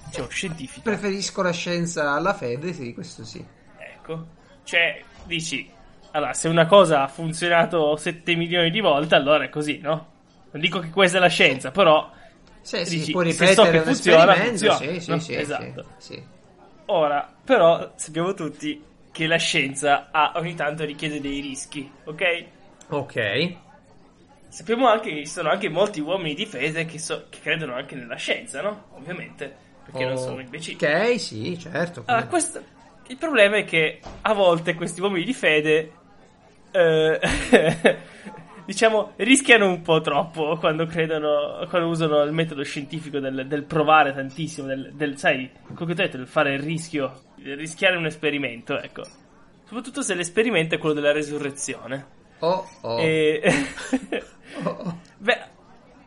Diciamo, 0.07 0.27
scientifica. 0.27 0.81
Preferisco 0.81 1.41
la 1.41 1.51
scienza 1.51 2.11
alla 2.11 2.33
fede, 2.33 2.73
sì, 2.73 2.93
questo 2.93 3.23
sì. 3.23 3.43
Ecco. 3.77 4.25
Cioè, 4.63 5.01
dici, 5.23 5.69
allora, 6.11 6.33
se 6.33 6.49
una 6.49 6.65
cosa 6.65 7.03
ha 7.03 7.07
funzionato 7.07 7.95
7 7.95 8.35
milioni 8.35 8.69
di 8.69 8.81
volte, 8.81 9.15
allora 9.15 9.45
è 9.45 9.49
così, 9.49 9.79
no? 9.79 10.15
Non 10.51 10.61
dico 10.61 10.79
che 10.79 10.89
questa 10.89 11.17
è 11.17 11.19
la 11.21 11.27
scienza, 11.27 11.71
però 11.71 12.11
Sì, 12.61 12.85
sì, 12.85 12.99
Dici, 12.99 13.11
può 13.11 13.21
se 13.21 13.29
ripetere 13.29 13.53
so 13.53 13.63
che 13.63 13.77
un 13.77 13.83
funziona, 13.83 14.33
funziona, 14.33 14.77
sì, 14.77 14.99
sì, 14.99 15.09
no? 15.09 15.19
sì, 15.19 15.35
Esatto. 15.35 15.85
sì. 15.97 16.23
ora, 16.87 17.33
però 17.45 17.93
sappiamo 17.95 18.33
tutti 18.33 18.83
che 19.09 19.25
la 19.25 19.37
scienza 19.37 20.09
ha, 20.11 20.33
ogni 20.35 20.53
tanto 20.53 20.83
richiede 20.83 21.21
dei 21.21 21.39
rischi, 21.39 21.89
ok? 22.03 22.45
Ok. 22.89 23.55
Sappiamo 24.57 24.87
anche 24.87 25.11
che 25.11 25.17
ci 25.17 25.27
sono 25.27 25.51
anche 25.51 25.69
molti 25.69 25.99
uomini 25.99 26.33
di 26.33 26.47
fede 26.47 26.85
che, 26.85 26.97
so- 26.97 27.25
che 27.29 27.37
credono 27.43 27.75
anche 27.75 27.93
nella 27.93 28.15
scienza, 28.15 28.59
no? 28.59 28.85
Ovviamente, 28.95 29.55
perché 29.85 30.03
non 30.03 30.17
sono 30.17 30.39
imbecilli. 30.39 30.83
Ok, 30.83 31.19
sì, 31.19 31.59
certo. 31.59 32.01
Allora, 32.07 32.25
questo- 32.25 32.63
il 33.05 33.17
problema 33.17 33.57
è 33.57 33.65
che 33.65 33.99
a 34.21 34.33
volte 34.33 34.73
questi 34.73 34.99
uomini 34.99 35.25
di 35.25 35.33
fede, 35.35 35.91
eh, 36.71 37.19
diciamo, 38.65 39.13
rischiano 39.17 39.67
un 39.67 39.83
po' 39.83 40.01
troppo 40.01 40.57
quando 40.57 40.87
credono, 40.87 41.63
quando 41.69 41.89
usano 41.89 42.23
il 42.23 42.31
metodo 42.31 42.63
scientifico 42.63 43.19
del, 43.19 43.45
del 43.45 43.63
provare 43.63 44.11
tantissimo, 44.11 44.65
del, 44.65 44.91
del, 44.95 45.19
sai, 45.19 45.51
come 45.75 45.91
ho 45.91 45.93
detto, 45.93 46.17
del 46.17 46.25
fare 46.25 46.55
il 46.55 46.61
rischio, 46.61 47.25
del 47.35 47.57
rischiare 47.57 47.95
un 47.95 48.07
esperimento, 48.07 48.75
ecco. 48.79 49.03
Soprattutto 49.65 50.01
se 50.01 50.15
l'esperimento 50.15 50.73
è 50.73 50.79
quello 50.79 50.95
della 50.95 51.11
resurrezione. 51.11 52.15
Oh, 52.39 52.67
oh. 52.81 52.99
E... 52.99 53.41
Oh. 54.63 54.99
Beh, 55.17 55.39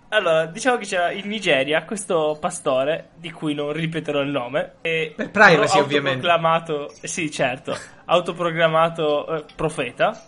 allora, 0.08 0.46
diciamo 0.46 0.76
che 0.76 0.86
c'era 0.86 1.10
in 1.12 1.28
Nigeria 1.28 1.84
questo 1.84 2.36
pastore, 2.40 3.10
di 3.16 3.30
cui 3.30 3.54
non 3.54 3.72
ripeterò 3.72 4.20
il 4.20 4.30
nome, 4.30 4.74
e 4.80 5.12
Per 5.14 5.30
privacy, 5.30 5.78
ovviamente. 5.78 6.26
autoproclamato, 6.26 6.92
sì, 7.02 7.30
certo, 7.30 7.76
autoprogrammato 8.06 9.36
eh, 9.36 9.44
profeta, 9.54 10.24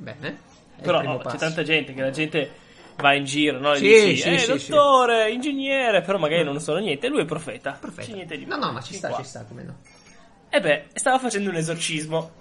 Bene. 0.00 0.48
Però 0.80 1.02
oh, 1.02 1.18
c'è 1.18 1.36
tanta 1.36 1.62
gente 1.62 1.92
che 1.92 2.00
la 2.00 2.10
gente 2.10 2.50
va 2.96 3.12
in 3.12 3.24
giro, 3.24 3.58
no? 3.58 3.72
E 3.74 3.76
Sì, 3.76 3.84
dici, 3.86 4.16
sì, 4.16 4.28
eh, 4.30 4.38
sì, 4.38 4.58
sì. 4.58 4.70
dottore, 4.70 5.30
ingegnere, 5.30 6.00
però 6.00 6.16
magari 6.16 6.42
non 6.42 6.58
sono 6.58 6.78
niente, 6.78 7.08
lui 7.08 7.20
è 7.20 7.24
profeta. 7.26 7.76
Perfetto. 7.78 8.08
C'è 8.08 8.14
niente 8.14 8.38
di 8.38 8.46
No, 8.46 8.56
no, 8.56 8.72
ma 8.72 8.80
ci 8.80 8.94
sta, 8.94 9.08
qua. 9.08 9.18
ci 9.18 9.24
sta, 9.24 9.44
come 9.44 9.62
no. 9.62 9.76
E 10.48 10.60
beh, 10.60 10.86
stava 10.94 11.18
facendo 11.18 11.50
un 11.50 11.56
esorcismo. 11.56 12.32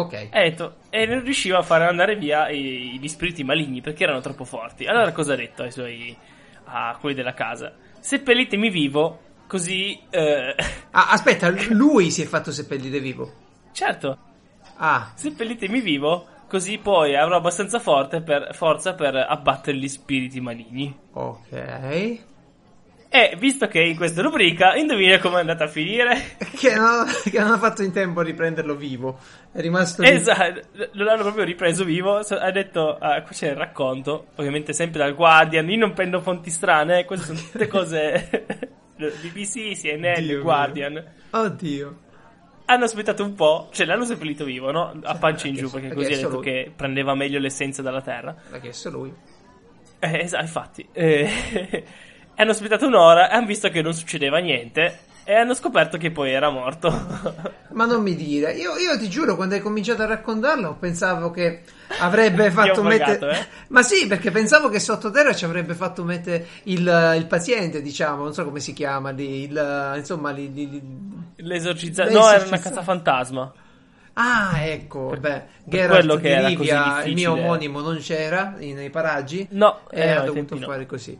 Ok. 0.00 0.12
E, 0.12 0.28
detto, 0.32 0.76
e 0.90 1.06
non 1.06 1.22
riusciva 1.22 1.58
a 1.58 1.62
fare 1.62 1.86
andare 1.86 2.16
via 2.16 2.48
i- 2.48 2.98
gli 3.00 3.08
spiriti 3.08 3.44
maligni 3.44 3.80
perché 3.80 4.04
erano 4.04 4.20
troppo 4.20 4.44
forti. 4.44 4.84
Allora 4.86 5.12
cosa 5.12 5.32
ha 5.34 5.36
detto 5.36 5.62
ai 5.62 5.70
suoi 5.72 6.16
a 6.64 6.96
quelli 7.00 7.14
della 7.14 7.34
casa? 7.34 7.72
Seppellitemi 8.00 8.70
vivo, 8.70 9.20
così 9.46 9.98
eh, 10.10 10.54
Ah, 10.90 11.10
aspetta, 11.10 11.48
lui 11.70 12.10
si 12.10 12.22
è 12.22 12.26
fatto 12.26 12.50
seppellire 12.52 12.98
vivo. 13.00 13.32
certo, 13.72 14.18
Ah, 14.76 15.12
seppellitemi 15.14 15.80
vivo, 15.80 16.26
così 16.48 16.78
poi 16.78 17.14
avrò 17.16 17.36
abbastanza 17.36 17.78
forte 17.78 18.20
per- 18.22 18.54
forza 18.54 18.94
per 18.94 19.14
abbattere 19.16 19.76
gli 19.76 19.88
spiriti 19.88 20.40
maligni. 20.40 20.94
ok. 21.12 22.18
E 23.16 23.36
visto 23.38 23.68
che 23.68 23.80
in 23.80 23.94
questa 23.94 24.22
rubrica, 24.22 24.74
indovina 24.74 25.20
come 25.20 25.36
è 25.36 25.40
andata 25.40 25.62
a 25.64 25.68
finire? 25.68 26.36
Che, 26.54 26.74
no- 26.74 27.04
che 27.22 27.38
non 27.38 27.52
ha 27.52 27.58
fatto 27.58 27.82
in 27.84 27.92
tempo 27.92 28.18
a 28.20 28.22
riprenderlo 28.24 28.74
vivo. 28.74 29.18
È 29.52 29.60
rimasto. 29.60 30.02
Esatto, 30.02 30.62
lo 30.92 31.08
hanno 31.10 31.22
proprio 31.22 31.44
ripreso 31.44 31.84
vivo. 31.84 32.16
Ha 32.16 32.50
detto, 32.50 32.96
ah, 32.98 33.22
qui 33.22 33.34
c'è 33.36 33.50
il 33.50 33.56
racconto, 33.56 34.28
ovviamente 34.36 34.72
sempre 34.72 34.98
dal 34.98 35.14
Guardian. 35.14 35.70
Io 35.70 35.78
non 35.78 35.92
prendo 35.92 36.20
fonti 36.20 36.50
strane, 36.50 37.04
queste 37.04 37.26
sono 37.26 37.38
tutte 37.38 37.66
cose 37.70 38.46
BBC, 38.96 39.76
CNN, 39.78 40.14
Dio 40.14 40.34
mio. 40.36 40.42
Guardian. 40.42 41.04
Oddio. 41.30 41.98
Hanno 42.64 42.84
aspettato 42.84 43.22
un 43.22 43.34
po', 43.34 43.68
cioè 43.72 43.86
l'hanno 43.86 44.04
seppellito 44.06 44.44
vivo, 44.44 44.72
no? 44.72 44.98
A 45.04 45.14
pancia 45.16 45.46
in 45.46 45.54
giù, 45.54 45.70
perché- 45.70 45.92
così 45.92 46.12
ha 46.14 46.16
detto 46.16 46.28
solo- 46.30 46.40
che 46.40 46.72
prendeva 46.74 47.14
meglio 47.14 47.38
l'essenza 47.38 47.80
dalla 47.80 48.00
terra. 48.02 48.34
L'ha 48.50 48.58
chiesto 48.58 48.90
lui. 48.90 49.12
Eh, 50.00 50.18
esatto, 50.20 50.42
infatti. 50.42 50.88
Eh, 50.92 51.84
hanno 52.42 52.50
aspettato 52.50 52.86
un'ora 52.86 53.30
e 53.30 53.34
hanno 53.34 53.46
visto 53.46 53.68
che 53.68 53.82
non 53.82 53.94
succedeva 53.94 54.38
niente. 54.38 54.98
E 55.26 55.34
hanno 55.34 55.54
scoperto 55.54 55.96
che 55.96 56.10
poi 56.10 56.32
era 56.32 56.50
morto. 56.50 56.90
Ma 57.70 57.86
non 57.86 58.02
mi 58.02 58.14
dire, 58.14 58.52
io, 58.52 58.76
io 58.76 58.98
ti 58.98 59.08
giuro, 59.08 59.36
quando 59.36 59.54
hai 59.54 59.62
cominciato 59.62 60.02
a 60.02 60.06
raccontarlo, 60.06 60.76
pensavo 60.78 61.30
che 61.30 61.62
avrebbe 62.00 62.50
fatto 62.52 62.82
mettere. 62.82 63.38
eh? 63.40 63.46
Ma 63.68 63.82
sì, 63.82 64.06
perché 64.06 64.30
pensavo 64.30 64.68
che 64.68 64.78
sottoterra 64.78 65.32
ci 65.34 65.46
avrebbe 65.46 65.72
fatto 65.72 66.04
mettere 66.04 66.46
il, 66.64 67.14
il 67.16 67.24
paziente, 67.26 67.80
diciamo, 67.80 68.22
non 68.22 68.34
so 68.34 68.44
come 68.44 68.60
si 68.60 68.74
chiama 68.74 69.10
lì, 69.12 69.44
il, 69.44 69.94
insomma, 69.96 70.30
lì, 70.30 70.52
lì- 70.52 70.82
L'esorcizzato. 71.36 72.10
No, 72.10 72.28
era 72.28 72.44
una 72.44 72.56
fissa- 72.58 72.68
casa 72.68 72.82
fantasma. 72.82 73.52
Ah, 74.12 74.60
ecco, 74.60 75.16
beh, 75.18 75.18
per 75.18 75.46
Geralt 75.64 75.90
quello 75.90 76.16
che 76.16 76.36
di 76.36 76.44
Rivia, 76.48 77.02
il 77.04 77.14
mio 77.14 77.32
omonimo, 77.32 77.80
non 77.80 77.96
c'era 77.96 78.54
nei 78.58 78.90
paraggi. 78.90 79.46
No, 79.52 79.80
e 79.90 80.00
eh, 80.02 80.10
ha 80.10 80.20
ai 80.20 80.26
dovuto 80.26 80.56
fare 80.58 80.84
così. 80.84 81.18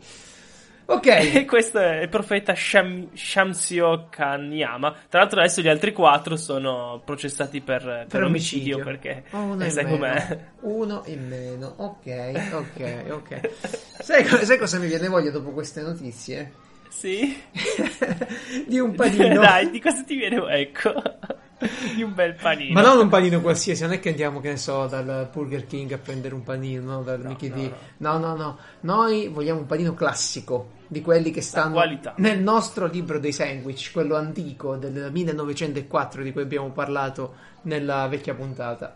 E 0.86 0.92
Ok, 0.92 1.44
questo 1.48 1.78
è 1.78 2.02
il 2.02 2.08
profeta 2.08 2.54
Sham- 2.54 3.08
Shamsio 3.14 4.08
Kanyama. 4.10 4.94
Tra 5.08 5.20
l'altro, 5.20 5.40
adesso 5.40 5.60
gli 5.62 5.68
altri 5.68 5.92
quattro 5.92 6.36
sono 6.36 7.00
processati 7.04 7.60
per, 7.62 7.82
per 7.82 8.06
per 8.08 8.22
omicidio, 8.22 8.76
omicidio 8.76 8.84
perché 8.84 9.24
Oh, 9.30 9.42
uno 9.52 9.64
in 9.64 9.70
sai 9.70 9.84
meno. 9.84 9.96
com'è. 9.96 10.38
Uno 10.60 11.02
in 11.06 11.26
meno, 11.28 11.74
ok, 11.76 12.52
ok, 12.52 13.04
ok. 13.10 13.50
sai, 14.02 14.24
sai 14.26 14.58
cosa 14.58 14.78
mi 14.78 14.86
viene 14.86 15.08
voglia 15.08 15.30
dopo 15.30 15.50
queste 15.52 15.80
notizie? 15.82 16.52
Sì, 16.90 17.42
di 18.68 18.78
un 18.78 18.94
panino. 18.94 19.40
dai, 19.40 19.70
di 19.70 19.80
cosa 19.80 20.02
ti 20.04 20.14
viene? 20.16 20.36
Ecco, 20.60 20.92
di 21.94 22.02
un 22.02 22.14
bel 22.14 22.34
panino. 22.34 22.72
Ma 22.72 22.82
non 22.82 22.98
un 22.98 23.08
panino 23.08 23.40
qualsiasi, 23.40 23.82
non 23.82 23.92
è 23.92 24.00
che 24.00 24.10
andiamo, 24.10 24.40
che 24.40 24.50
ne 24.50 24.56
so, 24.56 24.86
dal 24.86 25.28
Burger 25.32 25.66
King 25.66 25.92
a 25.92 25.98
prendere 25.98 26.34
un 26.34 26.42
panino, 26.42 26.82
no, 26.82 27.02
dal 27.02 27.24
Mickey 27.24 27.50
D. 27.50 27.70
No, 27.98 28.18
no, 28.18 28.34
no. 28.36 28.58
Noi 28.80 29.28
vogliamo 29.28 29.60
un 29.60 29.66
panino 29.66 29.94
classico, 29.94 30.82
di 30.86 31.00
quelli 31.00 31.30
che 31.30 31.40
stanno 31.40 31.82
nel 32.16 32.40
nostro 32.40 32.86
libro 32.86 33.18
dei 33.18 33.32
sandwich, 33.32 33.90
quello 33.92 34.16
antico 34.16 34.76
del 34.76 35.10
1904 35.10 36.22
di 36.22 36.32
cui 36.32 36.42
abbiamo 36.42 36.70
parlato 36.70 37.34
nella 37.62 38.06
vecchia 38.06 38.34
puntata. 38.34 38.94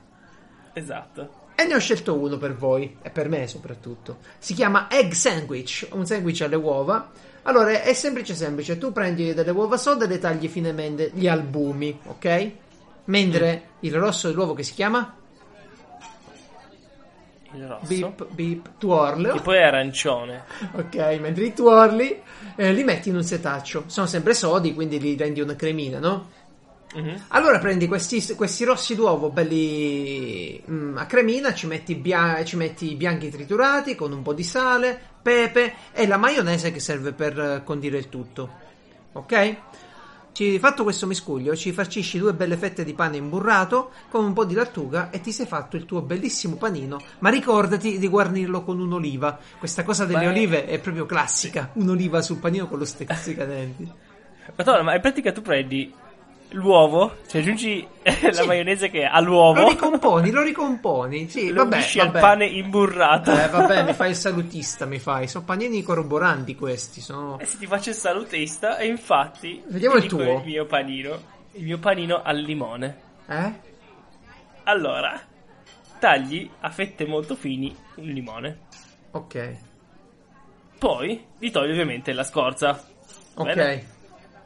Esatto. 0.73 1.47
E 1.55 1.67
ne 1.67 1.75
ho 1.75 1.79
scelto 1.81 2.17
uno 2.17 2.37
per 2.37 2.55
voi, 2.55 2.99
e 3.03 3.11
per 3.11 3.29
me 3.29 3.49
soprattutto. 3.49 4.19
Si 4.39 4.55
chiama 4.55 4.89
Egg 4.89 5.11
Sandwich, 5.11 5.89
un 5.91 6.07
sandwich 6.07 6.41
alle 6.43 6.55
uova. 6.55 7.11
Allora, 7.49 7.81
è 7.81 7.95
semplice 7.95 8.35
semplice, 8.35 8.77
tu 8.77 8.93
prendi 8.93 9.33
delle 9.33 9.53
uova 9.53 9.79
sode 9.79 10.05
e 10.05 10.09
le 10.09 10.19
tagli 10.19 10.49
finemente 10.49 11.11
gli 11.15 11.27
albumi, 11.27 11.99
ok? 12.05 12.51
Mentre 13.05 13.69
il 13.81 13.95
rosso 13.95 14.29
dell'uovo 14.29 14.53
che 14.53 14.63
si 14.63 14.75
chiama? 14.75 15.17
Il 17.55 17.67
rosso. 17.67 17.87
Beep, 17.87 18.27
beep, 18.33 18.71
tuorlo. 18.77 19.33
Che 19.33 19.41
poi 19.41 19.57
è 19.57 19.63
arancione. 19.63 20.45
Ok, 20.77 20.97
mentre 21.21 21.47
i 21.47 21.55
tuorli 21.55 22.21
eh, 22.55 22.73
li 22.75 22.85
metti 22.85 23.09
in 23.09 23.17
un 23.17 23.25
setaccio. 23.25 23.85
Sono 23.87 24.07
sempre 24.07 24.35
sodi, 24.35 24.75
quindi 24.75 25.01
li 25.01 25.17
rendi 25.17 25.41
una 25.41 25.57
cremina, 25.57 25.99
no? 25.99 26.29
Mhm. 26.95 27.25
Allora 27.29 27.59
prendi 27.59 27.87
questi, 27.87 28.25
questi 28.35 28.65
rossi 28.65 28.95
d'uovo 28.95 29.31
belli 29.31 30.63
mm, 30.71 30.97
a 30.97 31.07
cremina, 31.07 31.53
ci 31.53 31.67
metti, 31.67 31.95
bia- 31.95 32.43
ci 32.45 32.57
metti 32.57 32.93
i 32.93 32.95
bianchi 32.95 33.31
triturati 33.31 33.95
con 33.95 34.13
un 34.13 34.23
po' 34.23 34.33
di 34.33 34.43
sale, 34.43 34.99
pepe 35.21 35.75
e 35.93 36.07
la 36.07 36.17
maionese 36.17 36.73
che 36.73 36.81
serve 36.81 37.13
per 37.13 37.63
condire 37.65 37.99
il 37.99 38.09
tutto. 38.09 38.67
Ok? 39.13 39.57
Ci, 40.33 40.59
fatto 40.61 40.85
questo 40.85 41.07
miscuglio, 41.07 41.57
ci 41.57 41.73
farcisci 41.73 42.17
due 42.19 42.33
belle 42.33 42.57
fette 42.57 42.85
di 42.85 42.95
pane 42.95 43.17
imburrato 43.17 43.91
con 44.09 44.25
un 44.25 44.33
po' 44.33 44.45
di 44.45 44.55
lattuga 44.55 45.11
e 45.11 45.21
ti 45.21 45.33
sei 45.33 45.47
fatto 45.47 45.77
il 45.77 45.85
tuo 45.85 46.01
bellissimo 46.01 46.55
panino. 46.55 47.03
Ma 47.19 47.29
ricordati 47.29 47.99
di 47.99 48.07
guarnirlo 48.07 48.63
con 48.63 48.79
un'oliva. 48.79 49.37
Questa 49.59 49.83
cosa 49.83 50.05
delle 50.05 50.27
Ma 50.27 50.31
olive 50.31 50.67
è 50.67 50.79
proprio 50.79 51.07
classica. 51.07 51.71
Un'oliva 51.73 52.23
sul 52.23 52.39
panino 52.39 52.69
con 52.69 52.79
lo 52.79 52.85
stezzicadenti. 52.85 53.93
Madonna, 54.55 54.83
ma 54.83 54.95
in 54.95 55.01
pratica 55.01 55.33
tu 55.33 55.43
prendi 55.43 55.93
l'uovo, 56.51 57.17
ci 57.27 57.39
aggiungi 57.39 57.87
la 58.03 58.33
Sì. 58.33 58.47
maionese 58.47 58.89
che 58.91 59.05
ha 59.05 59.21
l'uovo, 59.21 59.61
Lo 59.63 59.69
ricomponi, 59.69 60.31
lo 60.31 60.43
ricomponi. 60.43 61.29
Sì, 61.29 61.49
lo 61.51 61.63
vabbè, 61.65 61.77
unisci 61.77 62.01
al 62.01 62.07
vabbè. 62.07 62.21
pane 62.21 62.47
imburrato. 62.47 63.33
Eh, 63.33 63.49
vabbè, 63.49 63.83
mi 63.85 63.93
fai 63.93 64.11
il 64.11 64.17
salutista, 64.17 64.87
mi 64.87 64.99
fai. 64.99 65.29
Sono 65.29 65.45
panini 65.45 65.83
corroboranti 65.83 66.55
questi. 66.55 67.01
Sono... 67.01 67.39
E 67.39 67.45
se 67.45 67.59
ti 67.59 67.67
faccio 67.67 67.91
il 67.91 67.95
salutista, 67.97 68.79
e 68.79 68.87
infatti. 68.87 69.63
Vediamo 69.67 69.97
il 69.97 70.07
tuo. 70.07 70.23
Il 70.39 70.43
mio 70.45 70.65
panino. 70.67 71.19
Il 71.53 71.65
mio 71.65 71.79
panino 71.79 72.23
al 72.23 72.39
limone. 72.39 72.97
Eh? 73.29 73.53
Allora, 74.65 75.19
tagli 75.99 76.49
a 76.61 76.71
fette 76.71 77.07
molto 77.07 77.35
fini 77.35 77.75
un 77.97 78.05
limone. 78.07 78.59
Ok. 79.13 79.57
Poi 80.79 81.25
gli 81.39 81.51
togli 81.51 81.71
ovviamente 81.73 82.13
la 82.13 82.23
scorza. 82.25 82.81
Ok. 83.35 83.55
Bene? 83.55 83.87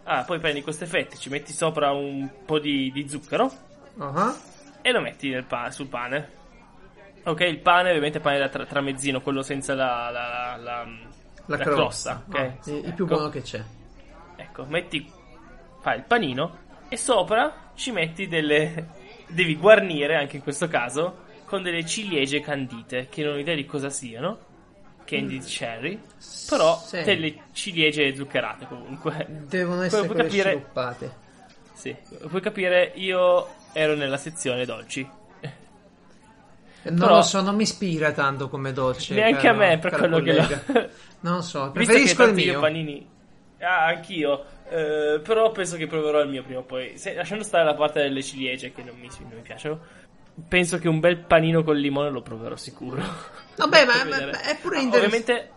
Ah, 0.05 0.25
poi 0.25 0.39
prendi 0.41 0.63
queste 0.63 0.87
fette, 0.87 1.17
ci 1.17 1.29
metti 1.29 1.53
sopra 1.53 1.93
un 1.93 2.29
po' 2.45 2.59
di, 2.59 2.91
di 2.93 3.09
zucchero 3.09 3.51
Ah, 3.99 4.35
e 4.83 4.91
lo 4.91 5.01
metti 5.01 5.29
nel 5.31 5.45
pa- 5.45 5.71
sul 5.71 5.87
pane. 5.87 6.41
Ok, 7.25 7.41
il 7.41 7.59
pane 7.61 7.91
ovviamente 7.91 8.19
pane 8.19 8.39
da 8.39 8.49
tra- 8.49 8.67
tramezzino, 8.67 9.21
quello 9.21 9.43
senza 9.43 9.75
la, 9.75 10.11
la, 10.11 10.57
la, 10.57 10.87
La, 11.47 11.57
crosta. 11.59 12.25
crosta. 12.25 12.25
ok? 12.29 12.37
Ah, 12.37 12.71
il, 12.71 12.85
il 12.87 12.93
più 12.95 13.05
Ecco. 13.05 13.15
buono 13.15 13.29
che 13.29 13.43
c'è. 13.43 13.63
Ecco, 14.37 14.65
metti, 14.65 15.09
fai 15.81 15.99
il 15.99 16.05
panino 16.05 16.59
e 16.89 16.97
sopra 16.97 17.71
ci 17.75 17.93
metti 17.93 18.27
delle, 18.27 18.89
devi 19.29 19.55
guarnire 19.57 20.17
anche 20.17 20.37
in 20.37 20.43
questo 20.43 20.67
caso 20.67 21.21
con 21.45 21.63
delle 21.63 21.87
ciliegie 21.87 22.41
candite, 22.41 23.07
che 23.09 23.23
non 23.23 23.35
ho 23.35 23.39
idea 23.39 23.55
di 23.55 23.67
cosa 23.67 23.89
siano, 23.89 24.39
candied 25.05 25.45
cherry, 25.45 26.01
però 26.49 26.77
Mm. 26.83 26.87
Sì. 26.87 27.03
delle 27.03 27.35
ciliegie 27.53 28.15
zuccherate 28.15 28.67
comunque. 28.67 29.27
Devono 29.29 29.83
essere 29.83 30.07
puoi 30.07 30.19
capire- 30.19 30.51
sciroppate. 30.51 31.21
Sì, 31.75 31.97
puoi 32.29 32.41
capire, 32.41 32.93
io 32.97 33.49
ero 33.73 33.95
nella 33.97 34.17
sezione 34.17 34.65
dolci. 34.65 35.09
Non 36.85 36.99
Però- 36.99 37.15
lo 37.17 37.23
so, 37.23 37.41
non 37.41 37.55
mi 37.55 37.63
ispira 37.63 38.11
tanto 38.13 38.49
come 38.49 38.73
dolce. 38.73 39.15
Neanche 39.15 39.43
caro- 39.43 39.55
a 39.63 39.67
me, 39.69 39.79
per 39.79 39.93
quello 39.93 40.21
che 40.21 40.35
collega. 40.35 40.63
lo... 40.67 40.89
Non 41.21 41.35
lo 41.37 41.41
so, 41.43 41.67
che 41.67 41.71
preferisco 41.73 42.25
il 42.25 42.35
mio. 42.35 42.59
panini... 42.61 43.09
Ah, 43.61 43.87
anch'io. 43.87 44.45
Eh, 44.69 45.21
però 45.23 45.53
penso 45.53 45.77
che 45.77 45.87
proverò 45.87 46.21
il 46.23 46.29
mio 46.29 46.43
prima 46.43 46.59
o 46.59 46.63
poi. 46.65 46.99
Se- 46.99 47.15
lasciando 47.15 47.45
stare 47.45 47.63
la 47.65 47.75
parte 47.75 48.01
delle 48.03 48.21
ciliegie 48.23 48.73
che 48.73 48.83
non 48.83 48.97
mi, 48.99 49.09
non 49.21 49.31
mi 49.37 49.41
piacciono. 49.43 49.79
Penso 50.49 50.79
che 50.79 50.89
un 50.89 50.99
bel 50.99 51.19
panino 51.19 51.63
col 51.63 51.79
limone 51.79 52.11
lo 52.11 52.23
proverò 52.23 52.57
sicuro. 52.57 53.01
Vabbè, 53.57 53.85
ma, 53.85 54.05
ma- 54.05 54.41
è 54.41 54.57
pure 54.61 54.79
Ah, 54.79 54.81
interessante. 54.81 54.97
ovviamente, 54.97 55.51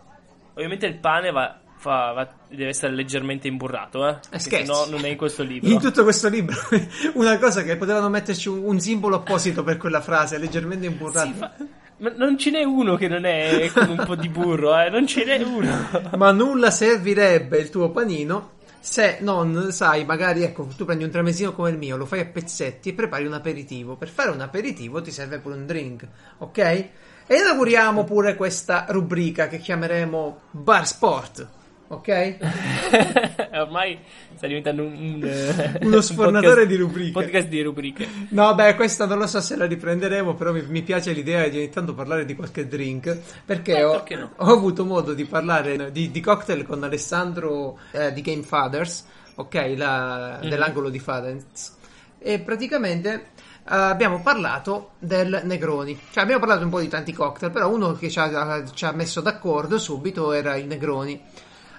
ovviamente 0.54 0.86
il 0.86 0.96
pane 0.98 1.30
va, 1.30 1.58
fa- 1.76 2.12
va- 2.12 2.28
deve 2.48 2.68
essere 2.70 2.92
leggermente 2.94 3.48
imburrato, 3.48 4.06
eh. 4.06 4.12
Perché 4.30 4.38
scherzi. 4.38 4.66
sennò 4.66 4.88
non 4.88 5.04
è 5.04 5.08
in 5.08 5.16
questo 5.16 5.42
libro. 5.42 5.68
In 5.70 5.78
tutto 5.80 6.02
questo 6.02 6.28
libro, 6.28 6.56
una 7.14 7.38
cosa 7.38 7.62
che 7.62 7.76
potevano 7.76 8.08
metterci 8.08 8.48
un, 8.48 8.62
un 8.64 8.80
simbolo 8.80 9.16
apposito 9.16 9.62
per 9.62 9.76
quella 9.76 10.00
frase, 10.00 10.38
leggermente 10.38 10.86
imburrata. 10.86 11.26
Sì, 11.26 11.32
fa- 11.34 11.52
Ma 11.98 12.12
non 12.14 12.36
ce 12.36 12.50
n'è 12.50 12.62
uno 12.62 12.96
che 12.96 13.08
non 13.08 13.24
è 13.24 13.70
con 13.72 13.88
un 13.88 14.02
po' 14.04 14.16
di 14.16 14.28
burro, 14.28 14.78
eh. 14.78 14.90
Non 14.90 15.06
ce 15.06 15.24
n'è 15.24 15.40
uno. 15.42 15.88
Ma 16.16 16.30
nulla 16.32 16.70
servirebbe 16.70 17.56
il 17.58 17.70
tuo 17.70 17.90
panino 17.90 18.52
se 18.86 19.18
non 19.20 19.72
sai, 19.72 20.04
magari 20.04 20.44
ecco, 20.44 20.68
tu 20.76 20.84
prendi 20.84 21.02
un 21.02 21.10
tramezzino 21.10 21.52
come 21.52 21.70
il 21.70 21.76
mio, 21.76 21.96
lo 21.96 22.06
fai 22.06 22.20
a 22.20 22.24
pezzetti 22.26 22.90
e 22.90 22.92
prepari 22.94 23.26
un 23.26 23.32
aperitivo. 23.32 23.96
Per 23.96 24.08
fare 24.08 24.30
un 24.30 24.40
aperitivo 24.40 25.00
ti 25.02 25.10
serve 25.10 25.38
pure 25.40 25.56
un 25.56 25.66
drink, 25.66 26.06
ok? 26.38 26.88
E 27.28 27.34
inauguriamo 27.34 28.04
pure 28.04 28.36
questa 28.36 28.86
rubrica 28.88 29.48
che 29.48 29.58
chiameremo 29.58 30.40
Bar 30.52 30.86
Sport, 30.86 31.48
ok? 31.88 32.36
Ormai 33.52 33.98
sta 34.36 34.46
diventando 34.46 34.84
un, 34.84 34.92
un, 34.94 35.76
Uno 35.82 35.96
un 35.96 36.02
sfornatore 36.02 36.62
podcast- 36.62 36.68
di 36.68 36.76
rubriche. 36.76 37.10
Podcast 37.12 37.48
di 37.48 37.62
rubriche. 37.62 38.08
No, 38.28 38.54
beh, 38.54 38.76
questa 38.76 39.06
non 39.06 39.18
lo 39.18 39.26
so 39.26 39.40
se 39.40 39.56
la 39.56 39.66
riprenderemo, 39.66 40.34
però 40.34 40.52
mi, 40.52 40.62
mi 40.68 40.82
piace 40.82 41.10
l'idea 41.12 41.48
di 41.48 41.56
ogni 41.58 41.68
tanto 41.70 41.94
parlare 41.94 42.24
di 42.24 42.36
qualche 42.36 42.68
drink, 42.68 43.18
perché 43.44 43.76
Eh, 43.78 43.82
ho, 43.82 43.90
perché 43.92 44.14
no? 44.14 44.32
ho 44.36 44.52
avuto 44.52 44.84
modo 44.84 45.12
di 45.12 45.24
parlare 45.24 45.90
di, 45.90 46.12
di 46.12 46.20
cocktail 46.20 46.64
con 46.64 46.84
Alessandro 46.84 47.76
eh, 47.90 48.12
di 48.12 48.20
Game 48.20 48.42
Fathers, 48.44 49.04
ok, 49.34 49.74
la- 49.76 50.38
Mhm. 50.42 50.48
dell'angolo 50.48 50.90
di 50.90 51.00
Fathers, 51.00 51.74
e 52.18 52.38
praticamente 52.38 53.30
eh, 53.68 53.74
abbiamo 53.74 54.20
parlato 54.20 54.92
del 54.98 55.40
Negroni, 55.44 55.98
cioè 56.12 56.22
abbiamo 56.22 56.40
parlato 56.40 56.64
un 56.64 56.70
po' 56.70 56.80
di 56.80 56.88
tanti 56.88 57.12
cocktail, 57.12 57.50
però 57.50 57.68
uno 57.68 57.94
che 57.94 58.08
ci 58.08 58.18
ha, 58.18 58.62
ci 58.72 58.84
ha 58.84 58.92
messo 58.92 59.20
d'accordo 59.20 59.78
subito 59.78 60.32
era 60.32 60.54
il 60.56 60.66
Negroni. 60.66 61.20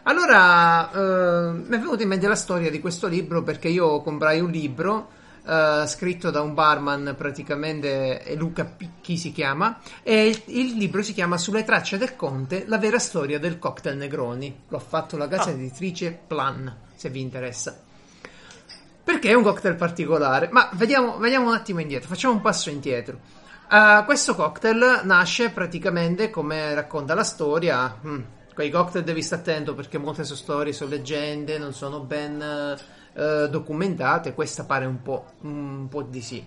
Allora, 0.04 0.92
eh, 0.92 1.52
mi 1.54 1.76
è 1.76 1.80
venuta 1.80 2.04
in 2.04 2.10
mente 2.10 2.28
la 2.28 2.36
storia 2.36 2.70
di 2.70 2.80
questo 2.80 3.08
libro 3.08 3.44
perché 3.44 3.68
io 3.68 4.02
comprai 4.02 4.40
un 4.40 4.52
libro 4.52 5.10
eh, 5.46 5.84
scritto 5.88 6.30
da 6.30 6.42
un 6.42 6.54
barman, 6.54 7.16
praticamente 7.18 8.34
Luca 8.36 8.66
Picchi 8.66 9.18
si 9.18 9.32
chiama, 9.32 9.80
e 10.04 10.28
il, 10.28 10.42
il 10.48 10.76
libro 10.76 11.02
si 11.02 11.14
chiama 11.14 11.38
Sulle 11.38 11.64
tracce 11.64 11.98
del 11.98 12.16
Conte, 12.18 12.66
la 12.68 12.78
vera 12.78 13.00
storia 13.00 13.40
del 13.40 13.60
cocktail 13.60 13.98
Negroni. 13.98 14.64
L'ho 14.68 14.80
fatto 14.80 15.16
la 15.16 15.28
casa 15.28 15.52
editrice 15.52 16.20
Plan, 16.28 16.74
se 16.96 17.10
vi 17.10 17.22
interessa. 17.22 17.87
Perché 19.08 19.30
è 19.30 19.34
un 19.36 19.44
cocktail 19.44 19.76
particolare? 19.76 20.50
Ma 20.52 20.70
vediamo, 20.74 21.18
vediamo 21.18 21.48
un 21.48 21.54
attimo 21.54 21.80
indietro, 21.80 22.10
facciamo 22.10 22.34
un 22.34 22.42
passo 22.42 22.70
indietro. 22.70 23.18
Uh, 23.72 24.04
questo 24.04 24.36
cocktail 24.36 25.00
nasce 25.06 25.50
praticamente 25.50 26.30
come 26.30 26.74
racconta 26.74 27.14
la 27.14 27.24
storia. 27.24 27.98
Hmm, 28.04 28.20
quei 28.54 28.70
cocktail 28.70 29.06
devi 29.06 29.22
stare 29.22 29.44
attento 29.44 29.74
perché 29.76 29.98
molte 29.98 30.26
sono 30.26 30.38
storie, 30.38 30.74
sono 30.74 30.90
leggende, 30.90 31.58
non 31.58 31.72
sono 31.72 32.02
ben 32.02 32.78
uh, 33.14 33.48
documentate. 33.48 34.34
Questa 34.34 34.66
pare 34.66 34.84
un 34.86 35.02
po', 35.02 35.36
un 35.44 35.88
po' 35.88 36.02
di 36.02 36.22
sì. 36.22 36.46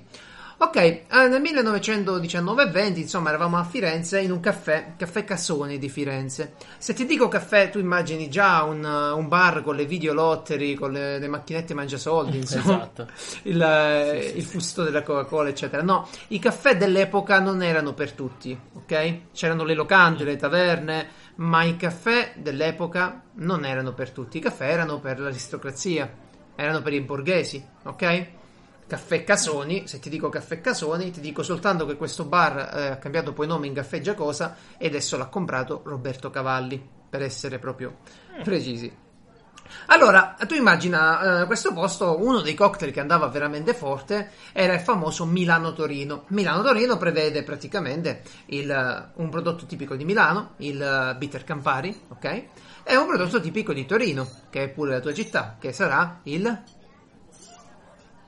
Ok, 0.63 0.77
eh, 0.77 1.07
nel 1.09 1.41
1919-20, 1.41 2.99
insomma, 2.99 3.31
eravamo 3.31 3.57
a 3.57 3.65
Firenze 3.65 4.21
in 4.21 4.31
un 4.31 4.41
caffè, 4.41 4.93
Caffè 4.99 5.25
Cassoni 5.25 5.79
di 5.79 5.89
Firenze. 5.89 6.53
Se 6.77 6.93
ti 6.93 7.07
dico 7.07 7.29
caffè, 7.29 7.71
tu 7.71 7.79
immagini 7.79 8.29
già 8.29 8.63
un, 8.65 8.85
un 8.85 9.27
bar 9.27 9.63
con 9.63 9.75
le 9.75 9.87
videolottery, 9.87 10.75
con 10.75 10.93
le, 10.93 11.19
le 11.19 11.29
macchinette 11.29 11.73
mangiasoldi, 11.73 12.37
insomma, 12.45 12.75
Esatto. 12.75 13.09
il, 13.45 13.59
eh, 13.59 14.33
il 14.37 14.45
fusto 14.45 14.83
della 14.83 15.03
Coca-Cola, 15.03 15.49
eccetera. 15.49 15.83
No, 15.83 16.07
i 16.29 16.39
caffè 16.39 16.77
dell'epoca 16.77 17.41
non 17.41 17.63
erano 17.63 17.95
per 17.95 18.13
tutti, 18.13 18.57
ok? 18.75 19.33
C'erano 19.33 19.65
le 19.65 19.73
locande, 19.75 20.25
le 20.25 20.37
taverne, 20.37 21.09
ma 21.37 21.63
i 21.63 21.77
caffè 21.77 22.35
dell'epoca 22.37 23.23
non 23.37 23.65
erano 23.65 23.95
per 23.95 24.11
tutti. 24.11 24.37
I 24.37 24.41
caffè 24.43 24.69
erano 24.69 25.01
per 25.01 25.21
l'aristocrazia, 25.21 26.07
erano 26.55 26.83
per 26.83 26.93
i 26.93 27.01
borghesi, 27.01 27.65
ok? 27.85 28.27
Caffè 28.91 29.23
Casoni, 29.23 29.87
se 29.87 30.01
ti 30.01 30.11
dico 30.11 30.29
Caffè 30.29 30.61
Casoni, 30.61 31.13
ti 31.13 31.21
dico 31.21 31.45
soltanto 31.45 31.87
che 31.87 31.95
questo 31.95 32.25
bar 32.25 32.73
eh, 32.75 32.87
ha 32.89 32.97
cambiato 32.97 33.33
poi 33.33 33.47
nome 33.47 33.69
in 33.69 33.73
Caffè 33.73 34.01
Giacosa 34.01 34.57
e 34.77 34.89
adesso 34.89 35.17
l'ha 35.17 35.27
comprato 35.27 35.83
Roberto 35.85 36.29
Cavalli, 36.29 36.85
per 37.09 37.23
essere 37.23 37.61
proprio 37.61 37.99
precisi. 38.43 38.93
Allora, 39.87 40.35
tu 40.45 40.55
immagina 40.55 41.43
eh, 41.43 41.47
questo 41.47 41.73
posto, 41.73 42.21
uno 42.21 42.41
dei 42.41 42.55
cocktail 42.55 42.91
che 42.91 42.99
andava 42.99 43.29
veramente 43.29 43.75
forte 43.75 44.31
era 44.53 44.75
il 44.75 44.81
famoso 44.81 45.25
Milano 45.25 45.73
Torino. 45.73 46.25
Milano 46.31 46.65
Torino 46.65 46.97
prevede 46.97 47.45
praticamente 47.45 48.23
il, 48.47 49.11
un 49.15 49.29
prodotto 49.29 49.67
tipico 49.67 49.95
di 49.95 50.05
Milano, 50.05 50.55
il 50.57 51.15
bitter 51.17 51.45
Campari, 51.45 51.97
ok? 52.09 52.25
E 52.83 52.97
un 52.97 53.07
prodotto 53.07 53.41
tipico 53.41 53.73
di 53.73 53.87
Torino, 53.87 54.29
che 54.51 54.65
è 54.65 54.69
pure 54.69 54.91
la 54.91 55.01
tua 55.01 55.15
città, 55.15 55.59
che 55.61 55.73
sarà 55.73 56.19
il 56.25 56.79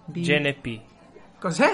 Bi- 0.05 0.23
GNP. 0.23 0.81
Cos'è? 1.39 1.70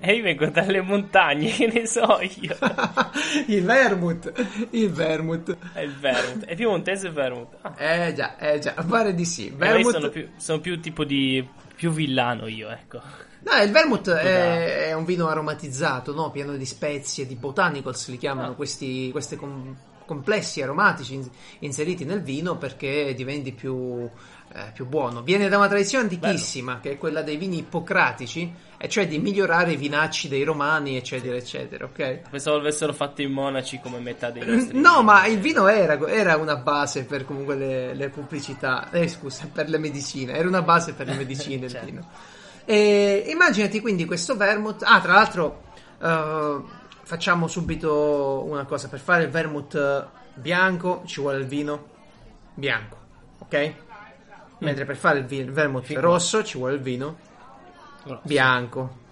E 0.00 0.12
io 0.14 0.22
vengo 0.22 0.46
dalle 0.50 0.82
montagne, 0.82 1.48
che 1.56 1.66
ne 1.66 1.86
so 1.86 2.18
io. 2.20 2.56
il 3.46 3.64
vermouth, 3.64 4.32
il 4.70 4.90
vermouth. 4.90 5.56
È 5.72 5.80
il 5.80 5.94
vermouth. 5.96 6.44
È 6.44 6.54
piemontese 6.54 7.10
vermouth. 7.10 7.56
Ah, 7.62 7.74
Eh 7.76 8.12
già, 8.14 8.36
eh 8.36 8.58
già, 8.58 8.74
pare 8.86 9.14
di 9.14 9.24
sì. 9.24 9.50
Vermouth 9.54 9.92
sono 9.94 10.08
più, 10.10 10.28
sono 10.36 10.60
più 10.60 10.78
tipo 10.80 11.04
di... 11.04 11.46
più 11.74 11.90
villano 11.90 12.46
io, 12.48 12.68
ecco. 12.68 13.00
No, 13.40 13.62
il 13.62 13.70
vermouth 13.70 14.10
è, 14.10 14.88
è 14.88 14.92
un 14.92 15.06
vino 15.06 15.28
aromatizzato, 15.28 16.12
no? 16.12 16.30
pieno 16.30 16.54
di 16.56 16.66
spezie, 16.66 17.26
di 17.26 17.36
botanicals, 17.36 18.08
li 18.08 18.18
chiamano 18.18 18.50
Ah. 18.50 18.54
questi 18.54 19.10
questi 19.10 19.36
com- 19.36 19.74
complessi 20.04 20.60
aromatici 20.60 21.14
in- 21.14 21.30
inseriti 21.60 22.04
nel 22.04 22.22
vino 22.22 22.56
perché 22.58 23.14
diventi 23.14 23.52
più, 23.52 24.10
eh, 24.54 24.70
più 24.72 24.86
buono. 24.86 25.22
Viene 25.22 25.48
da 25.48 25.56
una 25.58 25.68
tradizione 25.68 26.04
antichissima, 26.04 26.80
che 26.80 26.92
è 26.92 26.98
quella 26.98 27.22
dei 27.22 27.36
vini 27.36 27.58
ippocratici, 27.58 28.52
e 28.76 28.88
cioè 28.88 29.06
di 29.06 29.18
migliorare 29.18 29.72
i 29.72 29.76
vinacci 29.76 30.28
dei 30.28 30.42
romani, 30.44 30.96
eccetera, 30.96 31.36
eccetera, 31.36 31.84
ok? 31.84 32.30
Pensavo 32.30 32.56
l'avessero 32.58 32.92
fatto 32.92 33.22
i 33.22 33.26
monaci 33.26 33.80
come 33.80 33.98
metà 33.98 34.30
dei 34.30 34.44
nostri. 34.46 34.78
No, 34.78 35.02
ma 35.02 35.26
il 35.26 35.38
vino 35.38 35.66
era, 35.66 35.98
era 36.08 36.36
una 36.36 36.56
base 36.56 37.04
per 37.04 37.24
comunque 37.24 37.56
le, 37.56 37.94
le 37.94 38.08
pubblicità, 38.08 38.90
eh, 38.90 39.08
scusa, 39.08 39.48
per 39.52 39.68
le 39.68 39.78
medicine, 39.78 40.32
era 40.32 40.48
una 40.48 40.62
base 40.62 40.94
per 40.94 41.06
le 41.08 41.14
medicine 41.18 41.66
il 41.66 41.70
Certo. 41.70 41.86
vino. 41.86 42.08
E 42.64 43.24
immaginati 43.28 43.80
quindi 43.80 44.04
questo 44.04 44.36
vermouth. 44.36 44.82
Ah, 44.84 45.00
tra 45.00 45.14
l'altro, 45.14 45.62
eh, 46.00 46.60
facciamo 47.02 47.48
subito 47.48 48.44
una 48.46 48.64
cosa: 48.64 48.88
per 48.88 49.00
fare 49.00 49.24
il 49.24 49.30
vermouth 49.30 50.08
bianco 50.34 51.02
ci 51.06 51.20
vuole 51.20 51.38
il 51.38 51.46
vino 51.46 51.86
bianco, 52.54 52.96
ok? 53.38 53.74
Mentre 54.58 54.84
per 54.84 54.96
fare 54.96 55.18
il, 55.20 55.24
vi- 55.24 55.38
il 55.38 55.52
vermouth 55.52 55.84
Figo. 55.84 56.00
rosso 56.00 56.42
ci 56.42 56.58
vuole 56.58 56.74
il 56.74 56.80
vino 56.80 57.16
No, 58.04 58.20
bianco. 58.24 59.06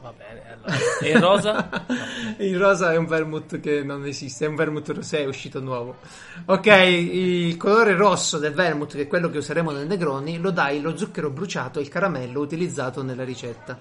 Va 0.00 0.12
bene, 0.14 0.42
allora. 0.52 0.74
E 1.00 1.10
il 1.10 1.18
rosa? 1.20 1.70
Il 2.38 2.58
rosa 2.58 2.92
è 2.92 2.96
un 2.96 3.06
vermouth 3.06 3.58
che 3.60 3.82
non 3.82 4.04
esiste, 4.04 4.44
è 4.44 4.48
un 4.48 4.54
vermouth 4.56 4.88
rosé, 4.90 5.20
è 5.20 5.24
uscito 5.26 5.60
nuovo. 5.60 5.96
Ok, 6.46 6.66
il 6.66 7.56
colore 7.56 7.94
rosso 7.94 8.38
del 8.38 8.52
vermouth, 8.52 8.94
che 8.96 9.02
è 9.02 9.06
quello 9.06 9.30
che 9.30 9.38
useremo 9.38 9.70
nel 9.70 9.86
Negroni, 9.86 10.38
lo 10.38 10.50
dai 10.50 10.80
lo 10.82 10.94
zucchero 10.96 11.30
bruciato 11.30 11.78
e 11.78 11.82
il 11.82 11.88
caramello 11.88 12.40
utilizzato 12.40 13.02
nella 13.02 13.24
ricetta. 13.24 13.78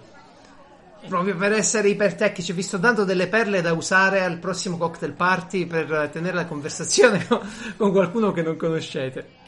Proprio 1.07 1.35
per 1.35 1.51
essere 1.51 1.89
ipertecnici, 1.89 2.53
vi 2.53 2.61
sto 2.61 2.77
dando 2.77 3.03
delle 3.03 3.27
perle 3.27 3.61
da 3.61 3.73
usare 3.73 4.23
al 4.23 4.38
prossimo 4.38 4.77
cocktail 4.77 5.11
party 5.13 5.65
per 5.65 6.09
tenere 6.13 6.35
la 6.35 6.45
conversazione 6.45 7.25
con, 7.27 7.41
con 7.75 7.91
qualcuno 7.91 8.31
che 8.31 8.41
non 8.43 8.55
conoscete. 8.55 9.41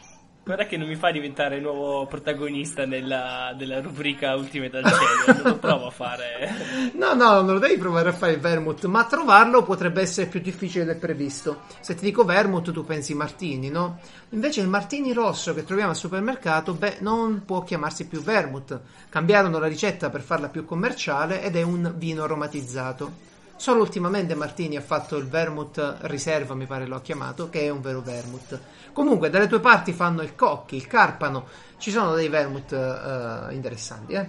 Guarda 0.46 0.66
che 0.66 0.76
non 0.76 0.86
mi 0.86 0.94
fa 0.94 1.10
diventare 1.10 1.58
nuovo 1.58 2.06
protagonista 2.06 2.86
nella, 2.86 3.52
della 3.58 3.80
rubrica 3.80 4.36
Ultime 4.36 4.68
dal 4.68 4.84
cielo. 4.84 5.42
Non 5.42 5.42
lo 5.42 5.58
provo 5.58 5.86
a 5.88 5.90
fare. 5.90 6.54
No, 6.94 7.14
no, 7.14 7.40
non 7.40 7.54
lo 7.54 7.58
devi 7.58 7.76
provare 7.76 8.10
a 8.10 8.12
fare 8.12 8.34
il 8.34 8.38
vermouth, 8.38 8.84
ma 8.84 9.04
trovarlo 9.06 9.64
potrebbe 9.64 10.02
essere 10.02 10.28
più 10.28 10.38
difficile 10.38 10.84
del 10.84 10.98
previsto. 10.98 11.62
Se 11.80 11.96
ti 11.96 12.04
dico 12.04 12.24
vermouth, 12.24 12.70
tu 12.70 12.84
pensi 12.84 13.12
martini, 13.12 13.70
no? 13.70 13.98
Invece 14.30 14.60
il 14.60 14.68
martini 14.68 15.12
rosso 15.12 15.52
che 15.52 15.64
troviamo 15.64 15.90
al 15.90 15.96
supermercato, 15.96 16.74
beh, 16.74 16.98
non 17.00 17.42
può 17.44 17.64
chiamarsi 17.64 18.06
più 18.06 18.22
vermouth. 18.22 18.80
Cambiarono 19.08 19.58
la 19.58 19.66
ricetta 19.66 20.10
per 20.10 20.20
farla 20.20 20.48
più 20.48 20.64
commerciale 20.64 21.42
ed 21.42 21.56
è 21.56 21.62
un 21.62 21.92
vino 21.96 22.22
aromatizzato. 22.22 23.34
Solo 23.56 23.80
ultimamente 23.80 24.34
Martini 24.34 24.76
ha 24.76 24.82
fatto 24.82 25.16
il 25.16 25.26
vermouth 25.26 25.96
riserva, 26.02 26.54
mi 26.54 26.66
pare 26.66 26.86
l'ho 26.86 27.00
chiamato, 27.00 27.48
che 27.48 27.62
è 27.62 27.68
un 27.70 27.80
vero 27.80 28.00
vermouth. 28.00 28.60
Comunque, 28.96 29.28
dalle 29.28 29.46
tue 29.46 29.60
parti 29.60 29.92
fanno 29.92 30.22
il 30.22 30.34
cocchi, 30.34 30.74
il 30.74 30.86
carpano, 30.86 31.44
ci 31.76 31.90
sono 31.90 32.14
dei 32.14 32.30
vermouth 32.30 32.72
eh, 32.72 33.52
interessanti, 33.52 34.14
eh. 34.14 34.26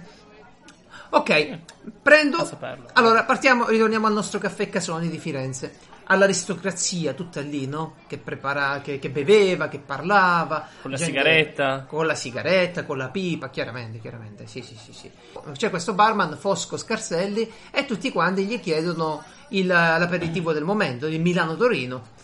Ok, 1.08 1.58
prendo. 2.02 2.46
Allora, 2.92 3.24
partiamo, 3.24 3.66
ritorniamo 3.66 4.06
al 4.06 4.12
nostro 4.12 4.38
caffè 4.38 4.68
Casoni 4.68 5.08
di 5.08 5.16
Firenze. 5.16 5.74
All'aristocrazia, 6.10 7.14
tutta 7.14 7.40
lì, 7.40 7.66
no? 7.66 7.94
Che 8.06 8.18
prepara, 8.18 8.82
che, 8.82 8.98
che 8.98 9.08
beveva, 9.08 9.68
che 9.68 9.78
parlava. 9.78 10.66
Con 10.82 10.90
la 10.90 10.98
gente- 10.98 11.12
sigaretta. 11.12 11.84
Con 11.88 12.06
la 12.06 12.14
sigaretta, 12.14 12.84
con 12.84 12.98
la 12.98 13.08
pipa, 13.08 13.48
chiaramente, 13.48 13.98
chiaramente. 14.00 14.46
Sì, 14.46 14.60
sì, 14.60 14.76
sì, 14.76 14.92
sì. 14.92 15.10
C'è 15.52 15.70
questo 15.70 15.94
barman, 15.94 16.36
Fosco 16.36 16.76
Scarselli, 16.76 17.50
e 17.70 17.86
tutti 17.86 18.12
quanti 18.12 18.44
gli 18.44 18.60
chiedono 18.60 19.22
il- 19.48 19.66
l'aperitivo 19.66 20.52
del 20.52 20.64
momento, 20.64 21.06
il 21.06 21.20
Milano-Torino. 21.22 22.16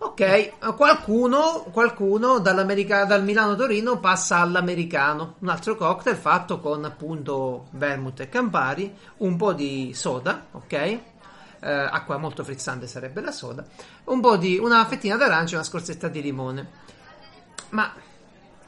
Ok, 0.00 0.76
qualcuno, 0.76 1.66
qualcuno 1.72 2.38
dal 2.38 3.24
Milano-Torino 3.24 3.98
passa 3.98 4.38
all'americano, 4.38 5.34
un 5.40 5.48
altro 5.48 5.74
cocktail 5.74 6.16
fatto 6.16 6.60
con 6.60 6.84
appunto 6.84 7.66
vermouth 7.72 8.20
e 8.20 8.28
campari, 8.28 8.94
un 9.18 9.36
po' 9.36 9.52
di 9.52 9.92
soda, 9.94 10.46
ok? 10.52 10.72
Eh, 10.72 11.00
acqua 11.60 12.16
molto 12.16 12.44
frizzante 12.44 12.86
sarebbe 12.86 13.20
la 13.20 13.32
soda, 13.32 13.64
un 14.04 14.20
po' 14.20 14.36
di 14.36 14.56
una 14.56 14.84
fettina 14.86 15.16
d'arancia 15.16 15.54
e 15.54 15.56
una 15.56 15.66
scorzetta 15.66 16.06
di 16.06 16.22
limone. 16.22 16.68
Ma 17.70 17.92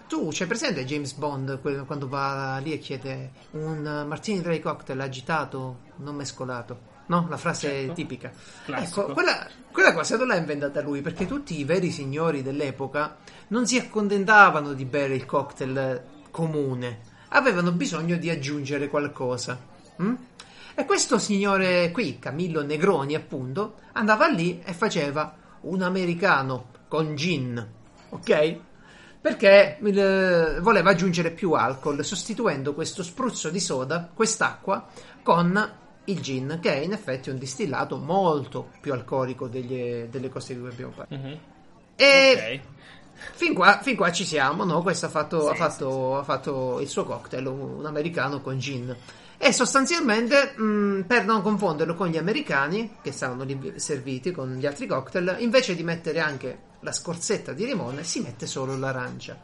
tu 0.09 0.28
c'è 0.31 0.48
presente 0.48 0.85
James 0.85 1.12
Bond 1.12 1.61
quando 1.86 2.09
va 2.09 2.59
lì 2.59 2.73
e 2.73 2.78
chiede 2.81 3.31
un 3.52 4.05
martini 4.09 4.40
dry 4.40 4.59
cocktail 4.59 5.01
agitato, 5.01 5.78
non 5.97 6.16
mescolato? 6.16 6.89
No, 7.11 7.27
la 7.28 7.37
frase 7.37 7.69
Certo. 7.69 7.93
tipica. 7.95 8.31
Classico. 8.65 9.01
Ecco, 9.03 9.12
quella, 9.15 9.49
quella 9.73 9.93
cosa 9.93 10.16
non 10.16 10.28
l'ha 10.28 10.37
inventata 10.37 10.81
lui, 10.81 11.03
perché 11.03 11.27
tutti 11.27 11.59
i 11.59 11.65
veri 11.65 11.91
signori 11.91 12.41
dell'epoca 12.41 13.16
non 13.49 13.66
si 13.66 13.77
accontentavano 13.78 14.74
di 14.74 14.85
bere 14.85 15.16
il 15.16 15.27
cocktail 15.27 16.03
comune, 16.31 17.01
avevano 17.31 17.73
bisogno 17.73 18.16
di 18.16 18.31
aggiungere 18.31 18.87
qualcosa. 18.89 19.59
mm? 20.01 20.15
E 20.77 20.85
questo 20.85 21.19
signore 21.19 21.91
qui, 21.91 22.20
Camillo 22.20 22.62
Negroni, 22.62 23.16
appunto, 23.16 23.81
andava 23.93 24.28
lì 24.28 24.62
e 24.65 24.73
faceva 24.73 25.35
un 25.62 25.82
americano 25.82 26.66
con 26.87 27.16
gin, 27.16 27.69
ok? 28.11 28.59
Perché 29.20 29.78
eh, 29.78 30.61
voleva 30.61 30.91
aggiungere 30.91 31.32
più 31.32 31.53
alcol, 31.55 32.05
sostituendo 32.05 32.73
questo 32.73 33.03
spruzzo 33.03 33.51
di 33.51 33.61
soda, 33.61 34.09
quest'acqua, 34.15 34.87
con 35.24 35.78
il 36.11 36.20
gin, 36.20 36.59
che 36.61 36.73
è 36.74 36.78
in 36.78 36.93
effetti 36.93 37.31
un 37.31 37.39
distillato 37.39 37.97
molto 37.97 38.70
più 38.81 38.93
alcolico 38.93 39.47
degli- 39.49 40.05
delle 40.05 40.28
cose 40.28 40.55
di 40.55 40.61
cui 40.61 40.69
abbiamo 40.70 40.93
parlato. 40.93 41.15
Mhm. 41.23 41.39
E 41.97 42.32
Ok. 42.37 42.78
Fin 43.35 43.53
qua, 43.53 43.81
fin 43.82 43.97
qua 43.97 44.11
ci 44.12 44.24
siamo, 44.24 44.65
no? 44.65 44.81
Questo 44.81 45.05
ha 45.07 45.09
fatto, 45.11 45.49
ha 45.51 45.53
Sì, 45.53 45.59
fatto- 45.59 46.16
ha 46.16 46.23
fatto 46.23 46.81
il 46.81 46.89
suo 46.89 47.05
cocktail, 47.05 47.47
un 47.47 47.85
americano 47.85 48.41
con 48.41 48.59
gin. 48.59 48.97
E 49.37 49.53
sostanzialmente, 49.53 50.55
mh, 50.57 51.05
per 51.07 51.27
non 51.27 51.43
confonderlo 51.43 51.95
con 51.95 52.09
gli 52.09 52.16
americani, 52.16 52.97
che 53.03 53.12
stavano 53.12 53.45
serviti 53.77 54.31
con 54.32 54.55
gli 54.55 54.65
altri 54.65 54.87
cocktail, 54.87 55.37
invece 55.41 55.74
di 55.77 55.82
mettere 55.82 56.20
anche 56.20 56.59
la 56.81 56.93
scorzetta 56.93 57.53
di 57.53 57.66
limone, 57.66 58.05
si 58.05 58.20
mette 58.20 58.47
solo 58.47 58.77
l'arancia. 58.78 59.39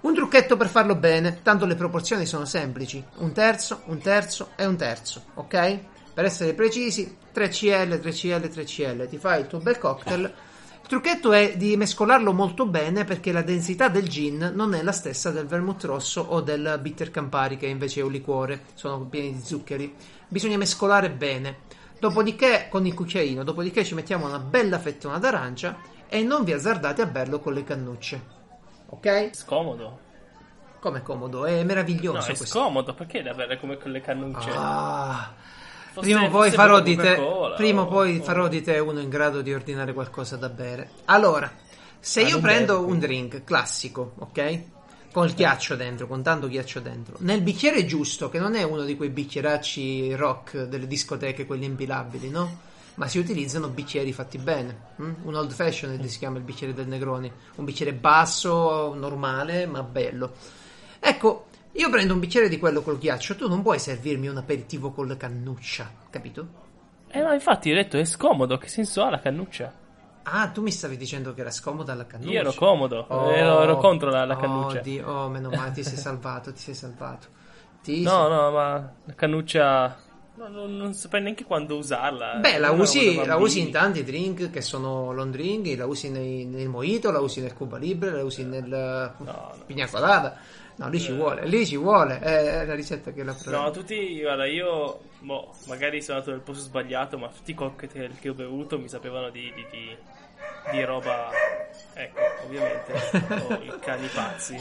Un 0.00 0.14
trucchetto 0.14 0.56
per 0.56 0.68
farlo 0.68 0.94
bene, 0.94 1.40
tanto 1.42 1.66
le 1.66 1.74
proporzioni 1.74 2.24
sono 2.24 2.44
semplici: 2.44 3.02
un 3.16 3.32
terzo, 3.32 3.82
un 3.86 3.98
terzo 3.98 4.50
e 4.54 4.64
un 4.64 4.76
terzo, 4.76 5.24
ok? 5.34 5.78
Per 6.14 6.24
essere 6.24 6.54
precisi, 6.54 7.16
3CL, 7.34 8.00
3CL, 8.00 8.48
3CL, 8.48 9.08
ti 9.08 9.18
fai 9.18 9.40
il 9.40 9.46
tuo 9.48 9.58
bel 9.58 9.78
cocktail. 9.78 10.22
Il 10.22 10.88
trucchetto 10.88 11.32
è 11.32 11.56
di 11.56 11.76
mescolarlo 11.76 12.32
molto 12.32 12.64
bene 12.64 13.04
perché 13.04 13.32
la 13.32 13.42
densità 13.42 13.88
del 13.88 14.08
gin 14.08 14.52
non 14.54 14.74
è 14.74 14.82
la 14.82 14.92
stessa 14.92 15.30
del 15.30 15.46
vermouth 15.46 15.84
rosso 15.84 16.20
o 16.22 16.40
del 16.40 16.78
bitter 16.80 17.10
Campari 17.10 17.56
che 17.56 17.66
invece 17.66 18.00
è 18.00 18.04
un 18.04 18.12
liquore, 18.12 18.62
sono 18.74 19.04
pieni 19.04 19.34
di 19.34 19.42
zuccheri. 19.42 19.94
Bisogna 20.28 20.56
mescolare 20.56 21.10
bene. 21.10 21.58
Dopodiché, 21.98 22.68
con 22.70 22.86
il 22.86 22.94
cucchiaino, 22.94 23.42
dopodiché 23.42 23.84
ci 23.84 23.94
mettiamo 23.94 24.26
una 24.26 24.38
bella 24.38 24.78
fettona 24.78 25.18
d'arancia 25.18 25.76
e 26.08 26.22
non 26.22 26.44
vi 26.44 26.52
azzardate 26.52 27.02
a 27.02 27.06
berlo 27.06 27.40
con 27.40 27.52
le 27.52 27.64
cannucce. 27.64 28.37
Ok? 28.90 29.30
Scomodo. 29.32 29.98
Come 30.80 31.02
comodo, 31.02 31.44
è 31.44 31.64
meraviglioso 31.64 32.18
No, 32.18 32.22
è 32.22 32.26
questo. 32.26 32.44
scomodo, 32.46 32.94
perché 32.94 33.22
da 33.22 33.34
bere 33.34 33.58
come 33.58 33.76
con 33.78 33.90
le 33.90 34.00
cannucce? 34.00 34.50
Ah, 34.54 35.34
prima 35.94 36.24
o 36.24 36.28
poi 36.28 36.50
farò 36.52 36.80
di 36.80 36.94
te, 36.94 37.20
prima 37.56 37.82
o 37.82 37.86
poi 37.88 38.20
farò 38.20 38.46
di 38.46 38.62
te 38.62 38.78
uno 38.78 39.00
in 39.00 39.08
grado 39.08 39.42
di 39.42 39.52
ordinare 39.52 39.92
qualcosa 39.92 40.36
da 40.36 40.48
bere. 40.48 40.90
Allora, 41.06 41.50
se 41.98 42.22
Ah, 42.22 42.28
io 42.28 42.40
prendo 42.40 42.78
bevo, 42.78 42.92
un 42.92 42.98
drink 43.00 43.42
classico, 43.42 44.12
ok? 44.18 44.60
Con 45.10 45.26
il 45.26 45.34
ghiaccio 45.34 45.74
dentro, 45.74 46.06
con 46.06 46.22
tanto 46.22 46.46
ghiaccio 46.46 46.78
dentro, 46.78 47.16
nel 47.20 47.40
bicchiere 47.40 47.84
giusto, 47.84 48.28
che 48.28 48.38
non 48.38 48.54
è 48.54 48.62
uno 48.62 48.82
di 48.82 48.96
quei 48.96 49.08
bicchieracci 49.08 50.14
rock 50.14 50.62
delle 50.64 50.86
discoteche, 50.86 51.44
quelli 51.44 51.64
impilabili, 51.64 52.30
no? 52.30 52.66
Ma 52.98 53.06
si 53.06 53.18
utilizzano 53.18 53.68
bicchieri 53.68 54.12
fatti 54.12 54.38
bene. 54.38 54.76
hm? 54.96 55.12
Un 55.22 55.34
old 55.36 55.52
fashioned 55.52 56.04
si 56.06 56.18
chiama 56.18 56.38
il 56.38 56.42
bicchiere 56.42 56.74
del 56.74 56.88
Negroni. 56.88 57.30
Un 57.54 57.64
bicchiere 57.64 57.92
basso, 57.94 58.92
normale, 58.94 59.66
ma 59.66 59.82
bello. 59.84 60.32
Ecco, 60.98 61.46
io 61.72 61.90
prendo 61.90 62.14
un 62.14 62.18
bicchiere 62.18 62.48
di 62.48 62.58
quello 62.58 62.82
col 62.82 62.98
ghiaccio, 62.98 63.36
tu 63.36 63.48
non 63.48 63.62
puoi 63.62 63.78
servirmi 63.78 64.26
un 64.26 64.36
aperitivo 64.36 64.90
con 64.90 65.06
la 65.06 65.16
cannuccia, 65.16 65.88
capito? 66.10 66.66
Eh 67.10 67.20
no, 67.22 67.32
infatti 67.32 67.70
ho 67.70 67.74
detto 67.74 67.96
è 67.98 68.04
scomodo, 68.04 68.58
che 68.58 68.68
senso 68.68 69.02
ha 69.04 69.10
la 69.10 69.20
cannuccia? 69.20 69.72
Ah, 70.24 70.48
tu 70.48 70.60
mi 70.60 70.70
stavi 70.72 70.96
dicendo 70.96 71.32
che 71.32 71.40
era 71.40 71.50
scomoda 71.50 71.94
la 71.94 72.04
cannuccia. 72.06 72.32
Io 72.32 72.40
ero 72.40 72.52
comodo, 72.52 73.06
Oh, 73.08 73.30
ero, 73.30 73.62
ero 73.62 73.76
contro 73.78 74.10
la, 74.10 74.24
la 74.26 74.36
cannuccia. 74.36 74.78
Oh, 74.78 74.82
Dio, 74.82 75.08
oh, 75.08 75.28
meno 75.28 75.50
male, 75.50 75.70
ti 75.72 75.82
sei 75.84 75.96
salvato, 75.96 76.52
ti 76.52 76.60
sei 76.60 76.74
salvato. 76.74 77.28
Ti 77.82 78.02
No, 78.02 78.10
sei- 78.10 78.28
no, 78.28 78.50
ma 78.50 78.92
la 79.04 79.14
cannuccia... 79.14 79.96
no, 80.38 80.48
non, 80.48 80.76
non 80.76 80.94
saprei 80.94 81.22
neanche 81.22 81.44
quando 81.44 81.76
usarla. 81.76 82.36
Beh, 82.36 82.58
la 82.58 82.70
usi, 82.70 83.14
la 83.24 83.36
usi 83.36 83.60
in 83.60 83.70
tanti 83.72 84.04
drink 84.04 84.50
che 84.50 84.60
sono 84.60 85.12
long 85.12 85.32
drink, 85.32 85.76
la 85.76 85.86
usi 85.86 86.10
nei- 86.10 86.44
nel 86.44 86.68
mojito, 86.68 87.10
la 87.10 87.18
usi 87.20 87.40
nel 87.40 87.54
Cuba 87.54 87.76
Libre, 87.76 88.12
la 88.12 88.24
usi 88.24 88.44
nel 88.44 88.68
no. 89.18 89.54
Pina 89.66 89.88
Colada. 89.88 90.38
No, 90.76 90.88
lì 90.88 91.00
ci 91.00 91.10
vuole, 91.12 91.44
lì 91.44 91.66
ci 91.66 91.76
vuole, 91.76 92.20
è 92.20 92.64
la 92.64 92.74
ricetta 92.76 93.10
che 93.10 93.24
la 93.24 93.34
prova. 93.34 93.62
No, 93.62 93.70
tutti, 93.72 94.20
guarda, 94.20 94.46
io, 94.46 95.00
boh, 95.18 95.52
magari 95.66 96.00
sono 96.00 96.18
andato 96.18 96.32
nel 96.36 96.44
posto 96.44 96.62
sbagliato, 96.62 97.18
ma 97.18 97.26
tutti 97.26 97.50
i 97.50 97.54
cocktail 97.54 98.12
che 98.20 98.28
ho 98.28 98.34
bevuto 98.34 98.78
mi 98.78 98.88
sapevano 98.88 99.28
di, 99.30 99.52
di, 99.56 99.66
di, 99.72 99.96
di 100.70 100.84
roba, 100.84 101.30
ecco, 101.94 102.20
ovviamente, 102.44 102.92
i 103.66 103.72
cani 103.80 104.06
pazzi. 104.06 104.56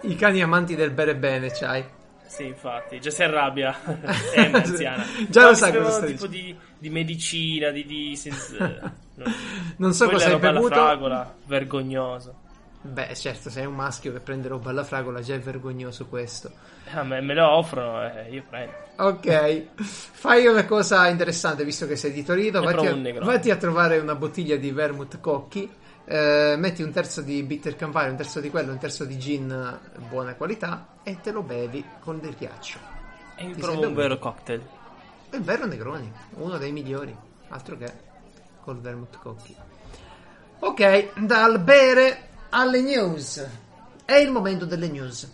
I 0.00 0.16
cani 0.16 0.42
amanti 0.42 0.74
del 0.74 0.90
bere 0.90 1.14
bene, 1.14 1.50
c'hai. 1.52 1.84
Sì, 2.34 2.48
infatti, 2.48 3.00
già 3.00 3.10
si 3.10 3.22
arrabbia, 3.22 3.76
è 4.34 4.50
anziana. 4.52 5.04
Già 5.28 5.42
Ma 5.42 5.48
lo 5.50 5.54
sai 5.54 5.72
cosa 5.72 5.90
stai 5.90 6.14
tipo 6.14 6.26
di, 6.26 6.56
di 6.78 6.90
medicina, 6.90 7.70
di... 7.70 7.86
di 7.86 8.16
senza- 8.16 8.56
non, 9.14 9.32
Non 9.76 9.94
so 9.94 10.08
cosa 10.08 10.26
hai 10.30 10.38
bevuto. 10.40 10.74
fragola, 10.74 11.32
vergognoso. 11.46 12.34
Beh, 12.80 13.14
certo, 13.14 13.50
sei 13.50 13.66
un 13.66 13.74
maschio 13.76 14.12
che 14.12 14.18
prende 14.18 14.48
roba 14.48 14.70
alla 14.70 14.82
fragola, 14.82 15.20
già 15.20 15.34
è 15.34 15.38
vergognoso 15.38 16.06
questo. 16.06 16.50
Ah, 16.92 17.04
me, 17.04 17.20
me 17.20 17.34
lo 17.34 17.48
offrono, 17.48 18.02
eh, 18.02 18.26
io 18.30 18.42
prendo. 18.50 18.72
Ok, 18.96 19.66
fai 19.76 20.46
una 20.46 20.64
cosa 20.64 21.06
interessante 21.06 21.64
visto 21.64 21.86
che 21.86 21.94
sei 21.94 22.10
di 22.10 22.24
Torino. 22.24 22.60
Vatti 22.62 22.86
a, 22.86 22.96
vatti 23.20 23.50
a 23.52 23.56
trovare 23.56 23.98
una 23.98 24.16
bottiglia 24.16 24.56
di 24.56 24.72
vermouth 24.72 25.20
cocchi. 25.20 25.70
Eh, 26.06 26.54
metti 26.58 26.82
un 26.82 26.92
terzo 26.92 27.22
di 27.22 27.42
bitter 27.42 27.76
Campari, 27.76 28.10
un 28.10 28.16
terzo 28.16 28.40
di 28.40 28.50
quello, 28.50 28.72
un 28.72 28.78
terzo 28.78 29.04
di 29.04 29.18
gin 29.18 29.80
buona 30.08 30.34
qualità 30.34 30.98
e 31.02 31.20
te 31.20 31.30
lo 31.30 31.42
bevi 31.42 31.84
con 32.00 32.20
del 32.20 32.34
ghiaccio. 32.34 32.78
E 33.36 33.50
provo 33.58 33.80
sei 33.80 33.88
un 33.88 33.94
vero 33.94 34.18
cocktail. 34.18 34.62
È 35.30 35.38
vero 35.38 35.66
Negroni, 35.66 36.12
uno 36.34 36.58
dei 36.58 36.72
migliori, 36.72 37.16
altro 37.48 37.76
che 37.76 37.92
col 38.60 38.80
vermouth 38.80 39.18
cocchi. 39.18 39.54
Ok, 40.60 41.18
dal 41.20 41.60
bere 41.60 42.28
alle 42.50 42.80
news. 42.80 43.46
È 44.04 44.14
il 44.14 44.30
momento 44.30 44.64
delle 44.64 44.88
news. 44.88 45.28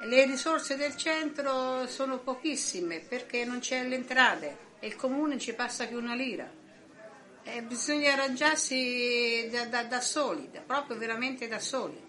Le 0.00 0.24
risorse 0.26 0.76
del 0.76 0.96
centro 0.96 1.86
sono 1.86 2.18
pochissime 2.18 2.98
perché 2.98 3.44
non 3.44 3.60
c'è 3.60 3.86
le 3.86 3.94
entrate 3.94 4.56
e 4.80 4.86
il 4.88 4.96
comune 4.96 5.38
ci 5.38 5.54
passa 5.54 5.86
più 5.86 5.98
una 5.98 6.14
lira. 6.14 6.62
E 7.46 7.62
bisogna 7.62 8.12
arrangiarsi 8.14 9.48
da, 9.52 9.66
da- 9.66 9.84
da 9.84 10.00
soli, 10.00 10.48
da- 10.50 10.60
proprio 10.60 10.96
veramente 10.96 11.46
da 11.46 11.58
soli. 11.58 12.00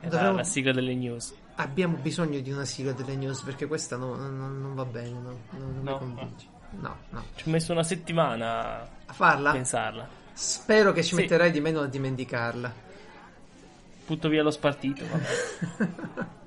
Era 0.00 0.10
Dovremmo- 0.10 0.36
la 0.36 0.44
sigla 0.44 0.72
delle 0.72 0.94
news. 0.94 1.34
Abbiamo 1.56 1.96
bisogno 1.96 2.40
di 2.40 2.50
una 2.50 2.64
sigla 2.64 2.92
delle 2.92 3.14
news 3.16 3.40
perché 3.42 3.66
questa 3.66 3.96
no- 3.96 4.16
non, 4.16 4.60
non 4.60 4.74
va 4.74 4.84
bene, 4.84 5.10
no? 5.10 5.40
Non, 5.50 5.74
non 5.74 5.82
No? 5.84 5.92
mi 5.92 5.98
convince. 5.98 6.46
No, 6.70 6.96
no. 7.10 7.24
Ci 7.36 7.48
ho 7.48 7.50
messo 7.50 7.72
una 7.72 7.84
settimana 7.84 8.80
A 8.80 8.88
a 9.06 9.12
farla? 9.12 9.52
pensarla. 9.52 10.08
Spero 10.32 10.92
che 10.92 11.02
ci 11.04 11.14
Sì. 11.14 11.20
metterai 11.22 11.52
di 11.52 11.60
meno 11.60 11.80
a 11.80 11.86
dimenticarla. 11.86 12.72
Butto 14.06 14.28
via 14.28 14.42
lo 14.42 14.50
spartito. 14.50 15.04
vabbè. 15.06 16.32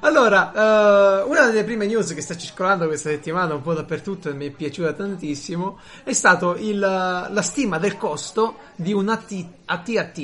Allora, 0.00 0.52
eh, 0.52 1.22
una 1.28 1.46
delle 1.46 1.62
prime 1.62 1.86
news 1.86 2.12
che 2.12 2.20
sta 2.20 2.36
circolando 2.36 2.86
questa 2.86 3.10
settimana 3.10 3.54
un 3.54 3.62
po' 3.62 3.72
dappertutto 3.72 4.28
e 4.28 4.34
mi 4.34 4.48
è 4.48 4.50
piaciuta 4.50 4.92
tantissimo 4.92 5.78
è 6.02 6.12
stato 6.12 6.56
il, 6.56 6.78
la 6.78 7.42
stima 7.42 7.78
del 7.78 7.96
costo 7.96 8.56
di 8.74 8.92
un 8.92 9.08
AT, 9.08 9.46
AT-AT, 9.64 10.16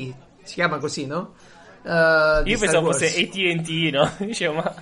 si 0.43 0.55
chiama 0.55 0.79
così, 0.79 1.07
no? 1.07 1.35
Eh, 1.83 2.41
di 2.43 2.51
Io 2.51 2.59
pensavo 2.59 2.91
fosse 2.91 3.07
ATT, 3.07 3.69
no? 3.93 4.11
Dicevo, 4.27 4.55
ma. 4.55 4.75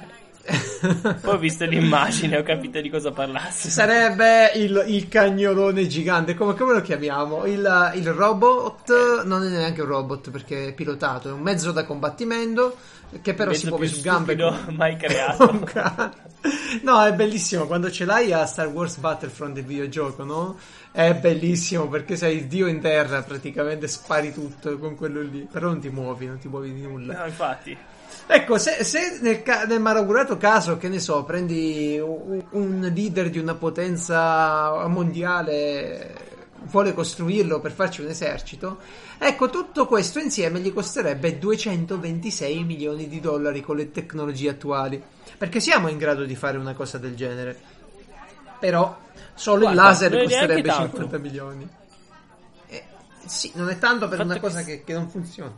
Poi 1.21 1.35
ho 1.35 1.39
visto 1.39 1.65
l'immagine, 1.65 2.39
ho 2.39 2.43
capito 2.43 2.81
di 2.81 2.89
cosa 2.89 3.11
parlassi. 3.11 3.71
Sarebbe 3.71 4.53
il, 4.55 4.85
il 4.87 5.09
cagnolone 5.09 5.87
gigante, 5.87 6.35
come, 6.35 6.55
come 6.55 6.75
lo 6.75 6.81
chiamiamo? 6.81 7.45
Il, 7.47 7.93
il 7.95 8.13
robot, 8.13 9.25
non 9.25 9.45
è 9.45 9.49
neanche 9.49 9.83
un 9.83 9.89
robot 9.89 10.31
perché 10.31 10.69
è 10.69 10.73
pilotato, 10.73 11.29
è 11.29 11.33
un 11.33 11.41
mezzo 11.41 11.73
da 11.73 11.85
combattimento 11.85 12.77
che 13.23 13.35
però 13.35 13.53
si 13.53 13.69
muove 13.69 13.87
su 13.87 14.01
gambe. 14.01 14.37
come- 14.37 14.75
mai 14.77 14.97
creato. 14.99 15.69
No, 16.83 17.05
è 17.05 17.13
bellissimo 17.13 17.67
quando 17.67 17.91
ce 17.91 18.05
l'hai 18.05 18.33
a 18.33 18.47
Star 18.47 18.69
Wars 18.69 18.97
Battlefront 18.99 19.57
il 19.57 19.65
videogioco, 19.65 20.23
no? 20.25 20.59
È 20.93 21.15
bellissimo 21.15 21.89
perché 21.89 22.17
sei 22.17 22.37
il 22.39 22.47
dio 22.47 22.67
in 22.67 22.81
terra, 22.81 23.23
praticamente 23.23 23.89
spari 23.89 24.33
tutto 24.33 24.79
con 24.79 24.95
quello 24.97 25.21
lì, 25.23 25.47
però 25.51 25.69
non 25.69 25.81
ti 25.81 25.89
muovi, 25.89 26.27
non 26.27 26.39
ti 26.39 26.49
muovi 26.49 26.73
di 26.73 26.83
nulla. 26.83 27.19
No, 27.19 27.27
infatti. 27.27 27.77
Ecco, 28.29 28.59
se, 28.59 28.83
se 28.83 29.19
nel, 29.23 29.43
ca- 29.43 29.65
nel 29.65 29.81
malaugurato 29.81 30.37
caso, 30.37 30.77
che 30.77 30.89
ne 30.89 30.99
so, 30.99 31.23
prendi 31.25 31.99
un, 31.99 32.43
un 32.51 32.91
leader 32.93 33.31
di 33.31 33.39
una 33.39 33.55
potenza 33.55 34.87
mondiale, 34.89 36.15
vuole 36.63 36.93
costruirlo 36.93 37.61
per 37.61 37.73
farci 37.73 38.01
un 38.01 38.09
esercito, 38.09 38.79
ecco, 39.19 39.49
tutto 39.49 39.87
questo 39.87 40.19
insieme 40.19 40.59
gli 40.61 40.73
costerebbe 40.73 41.39
226 41.39 42.65
milioni 42.65 43.09
di 43.09 43.21
dollari 43.21 43.61
con 43.61 43.77
le 43.77 43.91
tecnologie 43.93 44.51
attuali. 44.51 45.03
Perché 45.39 45.61
siamo 45.61 45.89
in 45.89 45.99
grado 45.99 46.25
di 46.25 46.35
fare 46.35 46.59
una 46.59 46.75
cosa 46.75 46.99
del 46.99 47.15
genere. 47.15 47.59
Però 48.59 48.99
solo 49.35 49.61
Guarda, 49.61 49.81
il 49.81 49.87
laser 49.87 50.23
costerebbe 50.23 50.69
tanto. 50.69 50.97
50 50.97 51.19
milioni. 51.19 51.69
Eh, 52.69 52.85
sì, 53.27 53.53
non 53.55 53.69
è 53.69 53.79
tanto 53.79 54.09
per 54.09 54.19
Fatto 54.19 54.31
una 54.31 54.41
cosa 54.41 54.63
che, 54.63 54.83
che 54.83 54.93
non 54.95 55.09
funziona. 55.09 55.55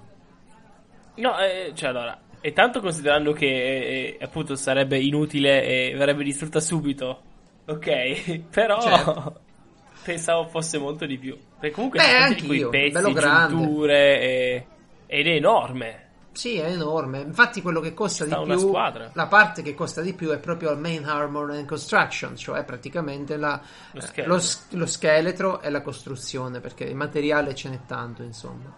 No, 1.14 1.38
eh, 1.38 1.72
cioè 1.74 1.88
allora. 1.88 2.18
E 2.40 2.52
tanto 2.52 2.80
considerando 2.80 3.32
che 3.32 3.46
eh, 3.46 4.18
appunto 4.20 4.54
sarebbe 4.54 4.98
inutile 4.98 5.62
e 5.90 5.94
verrebbe 5.96 6.22
distrutta 6.24 6.60
subito. 6.60 7.22
Ok, 7.66 8.40
però. 8.50 8.80
Certo. 8.80 9.40
Pensavo 10.04 10.46
fosse 10.48 10.78
molto 10.78 11.04
di 11.04 11.18
più. 11.18 11.36
Perché 11.58 11.74
comunque 11.74 11.98
Beh, 11.98 12.16
anch'io, 12.16 12.68
quei 12.70 12.90
pezzi, 12.90 13.12
giunture 13.12 14.20
e- 14.20 14.66
ed 15.06 15.26
è 15.26 15.30
enorme. 15.30 16.06
Sì, 16.32 16.56
è 16.56 16.70
enorme. 16.70 17.20
Infatti, 17.20 17.60
quello 17.60 17.80
che 17.80 17.92
costa 17.92 18.24
Sta 18.24 18.38
di 18.38 18.44
più, 18.44 18.58
squadra. 18.58 19.10
la 19.12 19.26
parte 19.26 19.60
che 19.60 19.74
costa 19.74 20.00
di 20.00 20.14
più 20.14 20.30
è 20.30 20.38
proprio 20.38 20.70
il 20.70 20.78
main 20.78 21.04
armor 21.04 21.50
and 21.50 21.66
construction, 21.66 22.36
cioè 22.36 22.62
praticamente 22.64 23.36
la- 23.36 23.60
Lo 23.90 23.98
eh, 23.98 24.02
scheletro. 24.02 24.32
lo 24.32 24.38
s- 24.40 24.66
lo 24.70 24.86
scheletro 24.86 25.60
e 25.60 25.68
la 25.68 25.82
costruzione, 25.82 26.60
perché 26.60 26.84
il 26.84 26.94
materiale 26.94 27.54
ce 27.54 27.68
n'è 27.68 27.80
tanto, 27.86 28.22
insomma. 28.22 28.72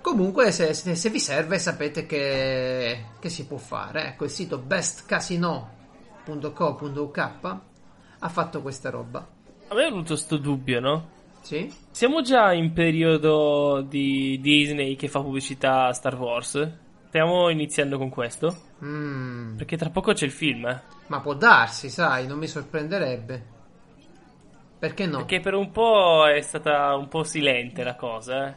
Comunque, 0.00 0.50
se, 0.52 0.74
se- 0.74 0.94
se 0.94 1.10
vi 1.10 1.20
serve, 1.20 1.58
sapete 1.58 2.06
che, 2.06 3.04
che 3.18 3.28
si 3.28 3.46
può 3.46 3.56
fare. 3.56 4.08
Ecco, 4.08 4.24
il 4.24 4.30
sito 4.30 4.58
bestcasino.co.uk 4.58 7.18
ha 8.18 8.28
fatto 8.28 8.62
questa 8.62 8.90
roba. 8.90 9.26
A 9.68 9.74
me 9.74 9.86
è 9.86 9.90
venuto 9.90 10.16
sto 10.16 10.36
dubbio, 10.36 10.80
no? 10.80 11.08
Sì? 11.40 11.72
Siamo 11.90 12.22
già 12.22 12.52
in 12.52 12.72
periodo 12.72 13.82
di 13.86 14.38
Disney 14.40 14.96
che 14.96 15.08
fa 15.08 15.20
pubblicità 15.20 15.86
a 15.86 15.92
Star 15.92 16.18
Wars. 16.18 16.68
Stiamo 17.08 17.48
iniziando 17.50 17.98
con 17.98 18.08
questo? 18.08 18.56
Mm, 18.82 19.56
Perché 19.56 19.76
tra 19.76 19.90
poco 19.90 20.12
c'è 20.12 20.24
il 20.24 20.32
film, 20.32 20.66
eh. 20.66 20.80
ma 21.06 21.20
può 21.20 21.34
darsi, 21.34 21.90
sai, 21.90 22.26
non 22.26 22.38
mi 22.38 22.48
sorprenderebbe. 22.48 23.52
Perché 24.78 25.06
no? 25.06 25.18
Perché 25.18 25.40
per 25.40 25.54
un 25.54 25.70
po' 25.70 26.26
è 26.26 26.40
stata 26.40 26.94
un 26.96 27.08
po' 27.08 27.22
silente 27.24 27.84
la 27.84 27.94
cosa, 27.94 28.48
eh. 28.48 28.54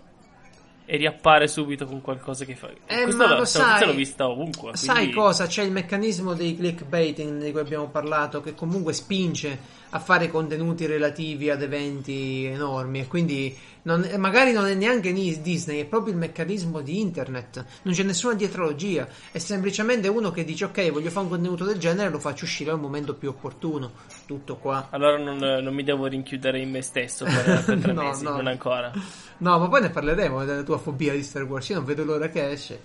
E 0.90 0.96
riappare 0.96 1.50
subito 1.50 1.86
con 1.86 2.00
qualcosa 2.00 2.46
che 2.46 2.56
fa. 2.56 2.70
Eh, 2.86 3.04
questa 3.04 3.28
notizia 3.28 3.60
sai- 3.60 3.86
l'ho 3.88 3.94
vista 3.94 4.30
ovunque. 4.30 4.78
Sai 4.78 4.96
quindi- 4.96 5.14
cosa? 5.14 5.46
C'è 5.46 5.64
il 5.64 5.72
meccanismo 5.72 6.34
dei 6.34 6.56
clickbaiting 6.56 7.44
di 7.44 7.52
cui 7.52 7.60
abbiamo 7.60 7.90
parlato 7.90 8.40
che 8.40 8.56
comunque 8.56 8.94
spinge 8.94 9.60
a 9.92 10.00
fare 10.00 10.30
contenuti 10.30 10.86
relativi 10.86 11.50
ad 11.50 11.62
eventi 11.62 12.44
enormi 12.46 13.00
e 13.00 13.08
quindi 13.08 13.58
non- 13.84 14.10
magari 14.18 14.52
non 14.52 14.66
è 14.66 14.74
neanche 14.74 15.14
Disney, 15.14 15.80
è 15.80 15.86
proprio 15.86 16.12
il 16.14 16.20
meccanismo 16.20 16.82
di 16.82 17.00
internet. 17.00 17.66
Non 17.84 17.94
c'è 17.94 18.04
nessuna 18.04 18.34
dietrologia, 18.34 19.08
è 19.32 19.38
semplicemente 19.38 20.10
uno 20.10 20.32
che 20.32 20.44
dice 20.44 20.66
ok, 20.66 20.92
voglio 20.92 21.10
fare 21.10 21.26
un 21.26 21.32
contenuto 21.32 21.64
del 21.64 21.78
genere, 21.78 22.10
lo 22.10 22.20
faccio 22.20 22.44
uscire 22.44 22.72
al 22.72 22.80
momento 22.80 23.14
più 23.16 23.30
opportuno. 23.30 23.92
Tutto 24.26 24.58
qua. 24.58 24.88
Allora 24.90 25.18
non, 25.18 25.38
non 25.38 25.74
mi 25.74 25.84
devo 25.84 26.06
rinchiudere 26.08 26.60
in 26.60 26.70
me 26.70 26.82
stesso 26.82 27.24
per, 27.24 27.64
per 27.66 27.80
tre 27.80 27.94
No, 27.94 28.04
mesi, 28.04 28.24
no. 28.24 28.32
non 28.32 28.48
ancora. 28.48 28.92
No, 29.38 29.60
ma 29.60 29.68
poi 29.70 29.82
ne 29.82 29.90
parleremo 29.90 30.44
della 30.44 30.64
tua 30.64 30.78
fobia 30.78 31.14
di 31.14 31.24
Star 31.24 31.44
Wars. 31.44 31.70
Io 31.70 31.76
non 31.76 31.86
vedo 31.86 32.04
l'ora 32.04 32.28
che 32.28 32.50
esce. 32.52 32.80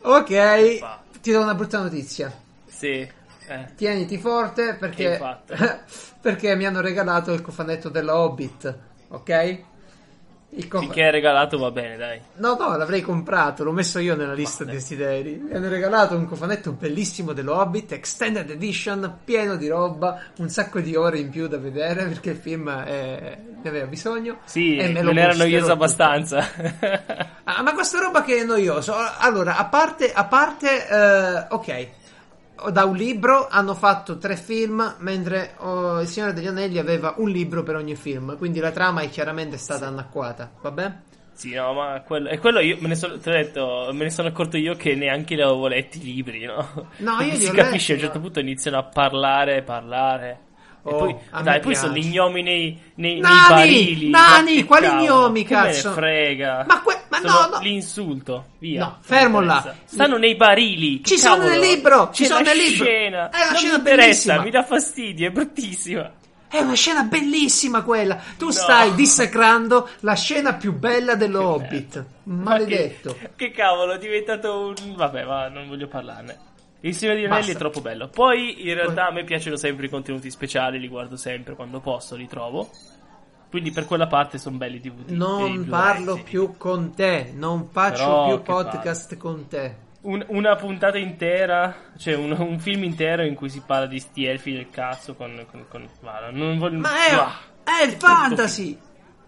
Ok, 0.00 0.78
ti 1.20 1.32
do 1.32 1.40
una 1.40 1.54
brutta 1.54 1.80
notizia. 1.80 2.32
Sì, 2.66 3.06
eh. 3.48 3.66
Tieniti 3.74 4.18
forte 4.18 4.74
perché, 4.74 5.18
perché 6.20 6.54
mi 6.56 6.66
hanno 6.66 6.80
regalato 6.80 7.32
il 7.32 7.40
cofanetto 7.42 7.88
della 7.88 8.16
Hobbit, 8.18 8.78
ok? 9.08 9.58
Il 10.50 10.66
cofa- 10.66 10.84
Finché 10.84 11.08
è 11.08 11.10
regalato 11.10 11.58
va 11.58 11.70
bene, 11.70 11.98
dai. 11.98 12.18
No, 12.36 12.56
no, 12.58 12.74
l'avrei 12.74 13.02
comprato, 13.02 13.64
l'ho 13.64 13.70
messo 13.72 13.98
io 13.98 14.16
nella 14.16 14.32
lista 14.32 14.64
desideri. 14.64 15.34
Mi 15.46 15.52
hanno 15.54 15.68
regalato 15.68 16.16
un 16.16 16.26
cofanetto 16.26 16.72
bellissimo 16.72 17.34
dello 17.34 17.54
Hobbit, 17.60 17.92
Extended 17.92 18.48
Edition, 18.48 19.18
pieno 19.24 19.56
di 19.56 19.68
roba, 19.68 20.18
un 20.38 20.48
sacco 20.48 20.80
di 20.80 20.96
ore 20.96 21.18
in 21.18 21.28
più 21.28 21.48
da 21.48 21.58
vedere 21.58 22.06
perché 22.06 22.30
il 22.30 22.38
film 22.38 22.70
è- 22.70 23.38
ne 23.62 23.68
aveva 23.68 23.86
bisogno. 23.88 24.38
Sì, 24.44 24.78
e 24.78 24.88
me 24.88 25.02
lo 25.02 25.08
non 25.12 25.18
era 25.18 25.34
noioso 25.34 25.72
abbastanza. 25.72 26.42
Ah, 27.48 27.62
ma 27.62 27.72
questa 27.72 27.98
roba 27.98 28.22
che 28.22 28.36
è 28.38 28.44
noioso. 28.44 28.94
Allora, 29.18 29.56
a 29.56 29.64
parte, 29.66 30.12
a 30.12 30.24
parte 30.26 30.86
eh, 30.86 31.46
ok, 31.48 31.88
da 32.70 32.84
un 32.84 32.96
libro 32.96 33.46
hanno 33.48 33.74
fatto 33.74 34.18
tre 34.18 34.36
film, 34.36 34.96
mentre 34.98 35.54
oh, 35.58 36.00
Il 36.00 36.08
Signore 36.08 36.32
degli 36.32 36.46
Anelli 36.46 36.78
aveva 36.78 37.14
un 37.18 37.28
libro 37.28 37.62
per 37.62 37.76
ogni 37.76 37.94
film, 37.94 38.36
quindi 38.36 38.60
la 38.60 38.70
trama 38.70 39.02
è 39.02 39.08
chiaramente 39.08 39.56
stata 39.56 39.86
anacquata, 39.86 40.50
vabbè? 40.60 40.92
sì, 41.38 41.54
no, 41.54 41.72
ma 41.72 42.02
quello, 42.04 42.28
e 42.30 42.38
quello 42.38 42.58
io 42.58 42.78
me 42.80 42.88
ne 42.88 42.96
sono, 42.96 43.14
detto, 43.16 43.90
me 43.92 44.02
ne 44.02 44.10
sono 44.10 44.26
accorto 44.26 44.56
io 44.56 44.74
che 44.74 44.96
neanche 44.96 45.36
li 45.36 45.42
avevo 45.42 45.68
letti 45.68 46.00
i 46.00 46.02
libri, 46.02 46.44
no? 46.44 46.88
No, 46.96 47.20
io 47.20 47.34
li 47.38 47.42
si 47.42 47.46
ho 47.46 47.52
capisce, 47.52 47.92
a 47.92 47.94
un 47.94 48.00
letti, 48.00 48.00
certo 48.00 48.20
punto 48.20 48.40
iniziano 48.40 48.78
a 48.78 48.82
parlare, 48.82 49.62
parlare. 49.62 50.46
E 50.84 50.90
Oh, 50.90 50.96
poi, 50.96 51.16
dai, 51.42 51.60
poi 51.60 51.74
sono 51.74 51.94
gli 51.94 52.06
gnomi 52.08 52.42
nei, 52.42 52.78
nei, 52.94 53.12
nei 53.14 53.20
Nani! 53.20 53.48
barili. 53.48 54.08
Nani! 54.10 54.58
ma 54.60 54.64
Quali 54.66 54.86
gnomi, 54.88 55.44
che 55.44 55.54
me 55.54 55.60
ne 55.62 55.66
cazzo? 55.72 55.92
frega. 55.92 56.64
Ma 56.66 56.80
que- 56.82 57.02
ma 57.08 57.20
Sono 57.20 57.32
no, 57.32 57.48
no. 57.56 57.60
L'insulto, 57.62 58.44
via. 58.58 58.80
No, 58.84 58.98
fermo 59.00 59.40
là. 59.40 59.56
interessa. 59.56 59.76
Stanno 59.84 60.16
nei 60.18 60.34
barili. 60.36 61.02
Ci 61.04 61.18
sono 61.18 61.36
cavolo. 61.36 61.50
nel 61.50 61.60
libro, 61.60 62.10
ci 62.12 62.22
C'è 62.22 62.28
sono 62.28 62.40
nel 62.42 62.56
libro. 62.56 62.84
scena. 62.84 63.28
È 63.30 63.36
una 63.40 63.46
non 63.50 63.56
scena 63.56 63.72
mi 63.72 63.78
interessa, 63.78 64.02
bellissima. 64.04 64.42
mi 64.42 64.50
dà 64.50 64.62
fastidio, 64.64 65.26
è 65.26 65.30
bruttissima. 65.30 66.12
È 66.50 66.60
una 66.60 66.74
scena 66.74 67.02
bellissima 67.02 67.82
quella. 67.82 68.18
Tu 68.38 68.48
stai 68.50 68.94
dissacrando 68.94 69.86
la 70.00 70.14
scena 70.14 70.54
più 70.54 70.72
bella 70.72 71.14
dello 71.14 71.46
Hobbit. 71.46 72.04
Ma 72.24 72.42
Maledetto. 72.52 73.14
Che, 73.18 73.30
che 73.36 73.50
cavolo, 73.50 73.92
è 73.92 73.98
diventato 73.98 74.58
un. 74.74 74.94
Vabbè, 74.94 75.24
ma 75.24 75.48
non 75.48 75.68
voglio 75.68 75.88
parlarne. 75.88 76.38
Il 76.80 76.94
Signore 76.94 77.18
degli. 77.18 77.26
Anelli 77.30 77.52
è 77.52 77.56
troppo 77.56 77.80
bello. 77.80 78.08
Poi, 78.08 78.66
in 78.68 78.74
realtà, 78.74 79.08
a 79.08 79.12
me 79.12 79.24
piacciono 79.24 79.56
sempre 79.56 79.86
i 79.86 79.88
contenuti 79.88 80.30
speciali, 80.30 80.78
li 80.78 80.88
guardo 80.88 81.16
sempre 81.16 81.54
quando 81.54 81.80
posso, 81.80 82.14
li 82.14 82.28
trovo. 82.28 82.70
Quindi, 83.50 83.70
per 83.70 83.86
quella 83.86 84.06
parte 84.06 84.38
sono 84.38 84.56
belli 84.58 84.78
DVD. 84.80 85.10
Non 85.10 85.66
parlo 85.68 86.16
sì. 86.16 86.22
più 86.22 86.56
con 86.56 86.94
te, 86.94 87.32
non 87.34 87.68
faccio 87.70 88.04
Però 88.04 88.26
più 88.26 88.42
podcast 88.42 89.16
con 89.16 89.48
te. 89.48 89.86
Un- 90.00 90.24
una 90.28 90.54
puntata 90.54 90.96
intera, 90.96 91.74
cioè 91.96 92.14
un, 92.14 92.30
un 92.38 92.58
film 92.60 92.84
intero 92.84 93.24
in 93.24 93.34
cui 93.34 93.50
si 93.50 93.60
parla 93.66 93.86
di 93.86 93.98
sti 93.98 94.24
elfi 94.24 94.52
del 94.52 94.70
cazzo 94.70 95.14
con. 95.14 95.44
con, 95.50 95.64
con 95.68 95.88
non 96.32 96.58
voglio. 96.58 96.78
Ma 96.78 97.06
è, 97.06 97.14
Ah, 97.14 97.40
è 97.80 97.84
il 97.84 97.92
fantasy! 97.92 98.78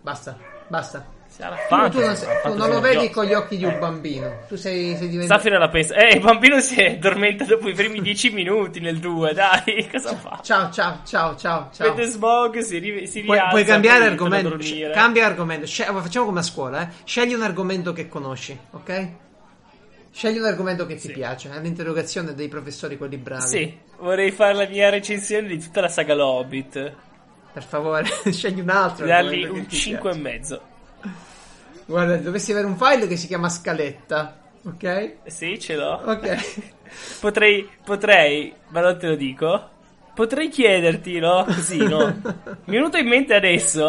Basta, 0.00 0.38
basta. 0.68 1.18
Sarà 1.40 1.88
Tu, 1.88 1.98
tu 1.98 2.04
non, 2.04 2.16
sei- 2.16 2.28
tu 2.42 2.54
non 2.54 2.68
lo 2.70 2.80
vedi 2.80 2.94
noioso. 2.96 3.12
con 3.14 3.24
gli 3.24 3.32
occhi 3.32 3.56
di 3.56 3.64
un 3.64 3.78
bambino. 3.78 4.40
Tu 4.48 4.56
sei, 4.56 4.96
sei 4.96 5.08
diventato. 5.08 5.40
Safira 5.40 5.58
la 5.58 5.68
pensa. 5.68 5.94
Eh, 5.94 6.14
il 6.16 6.20
bambino 6.20 6.60
si 6.60 6.74
è 6.80 6.92
addormenta 6.92 7.44
dopo 7.44 7.68
i 7.68 7.72
primi 7.74 8.00
dieci 8.00 8.30
minuti 8.30 8.80
nel 8.80 8.98
2, 8.98 9.32
dai, 9.32 9.88
cosa 9.90 10.14
fa? 10.16 10.40
Ciao, 10.42 10.70
ciao, 10.70 11.00
ciao, 11.04 11.36
ciao, 11.36 11.70
ciao. 11.72 11.94
Vede 11.94 12.08
smog, 12.08 12.58
si, 12.58 12.78
ri- 12.78 13.06
si 13.06 13.22
Puoi, 13.22 13.36
rialza. 13.36 13.50
puoi 13.52 13.64
cambiare 13.64 14.04
argomento. 14.04 14.60
sc- 14.60 14.90
Cambia 14.90 15.26
argomento. 15.26 15.66
Sce- 15.66 15.84
facciamo 15.84 16.26
come 16.26 16.40
a 16.40 16.42
scuola, 16.42 16.82
eh. 16.82 16.88
Scegli 17.04 17.32
un 17.34 17.42
argomento 17.42 17.92
che 17.92 18.08
conosci, 18.08 18.56
ok? 18.72 19.08
Scegli 20.12 20.38
un 20.38 20.44
argomento 20.44 20.86
che 20.86 20.94
ti 20.94 21.06
Sì. 21.08 21.12
piace. 21.12 21.50
È 21.50 21.60
l'interrogazione 21.60 22.34
dei 22.34 22.48
professori, 22.48 22.96
quelli 22.98 23.16
bravi. 23.16 23.46
Sì, 23.46 23.78
vorrei 24.00 24.32
fare 24.32 24.54
la 24.54 24.66
mia 24.66 24.90
recensione 24.90 25.46
di 25.46 25.58
tutta 25.58 25.80
la 25.80 25.88
saga 25.88 26.16
Hobbit. 26.24 26.92
Per 27.52 27.62
favore, 27.62 28.06
scegli 28.30 28.60
un 28.60 28.70
altro. 28.70 29.06
Dargli 29.06 29.44
un 29.44 29.66
ti 29.66 29.76
5 29.76 30.10
e 30.10 30.16
mezzo. 30.16 30.62
Guarda, 31.90 32.18
dovresti 32.18 32.52
avere 32.52 32.68
un 32.68 32.76
file 32.76 33.08
che 33.08 33.16
si 33.16 33.26
chiama 33.26 33.48
scaletta, 33.48 34.38
ok? 34.64 35.14
Sì, 35.26 35.58
ce 35.58 35.74
l'ho. 35.74 36.00
Ok. 36.04 36.70
Potrei, 37.20 37.68
potrei, 37.84 38.52
ma 38.68 38.80
non 38.80 38.96
te 38.96 39.08
lo 39.08 39.16
dico. 39.16 39.68
Potrei 40.14 40.48
chiederti, 40.48 41.18
no? 41.18 41.44
Così, 41.44 41.78
no? 41.78 42.06
Mi 42.66 42.76
è 42.76 42.78
venuto 42.78 42.96
in 42.96 43.06
mente 43.06 43.34
adesso. 43.34 43.88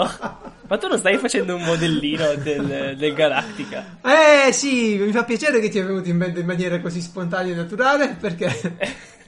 Ma 0.68 0.78
tu 0.78 0.88
non 0.88 0.98
stai 0.98 1.18
facendo 1.18 1.56
un 1.56 1.64
modellino 1.64 2.36
del, 2.36 2.96
del 2.98 3.14
Galactica? 3.14 3.98
Eh 4.04 4.52
sì, 4.52 4.98
mi 4.98 5.12
fa 5.12 5.24
piacere 5.24 5.60
che 5.60 5.70
ti 5.70 5.80
è 5.80 5.84
venuto 5.84 6.10
in 6.10 6.18
mente 6.18 6.40
in 6.40 6.46
maniera 6.46 6.80
così 6.80 7.02
spontanea 7.02 7.54
e 7.54 7.56
naturale 7.56 8.16
perché 8.20 8.50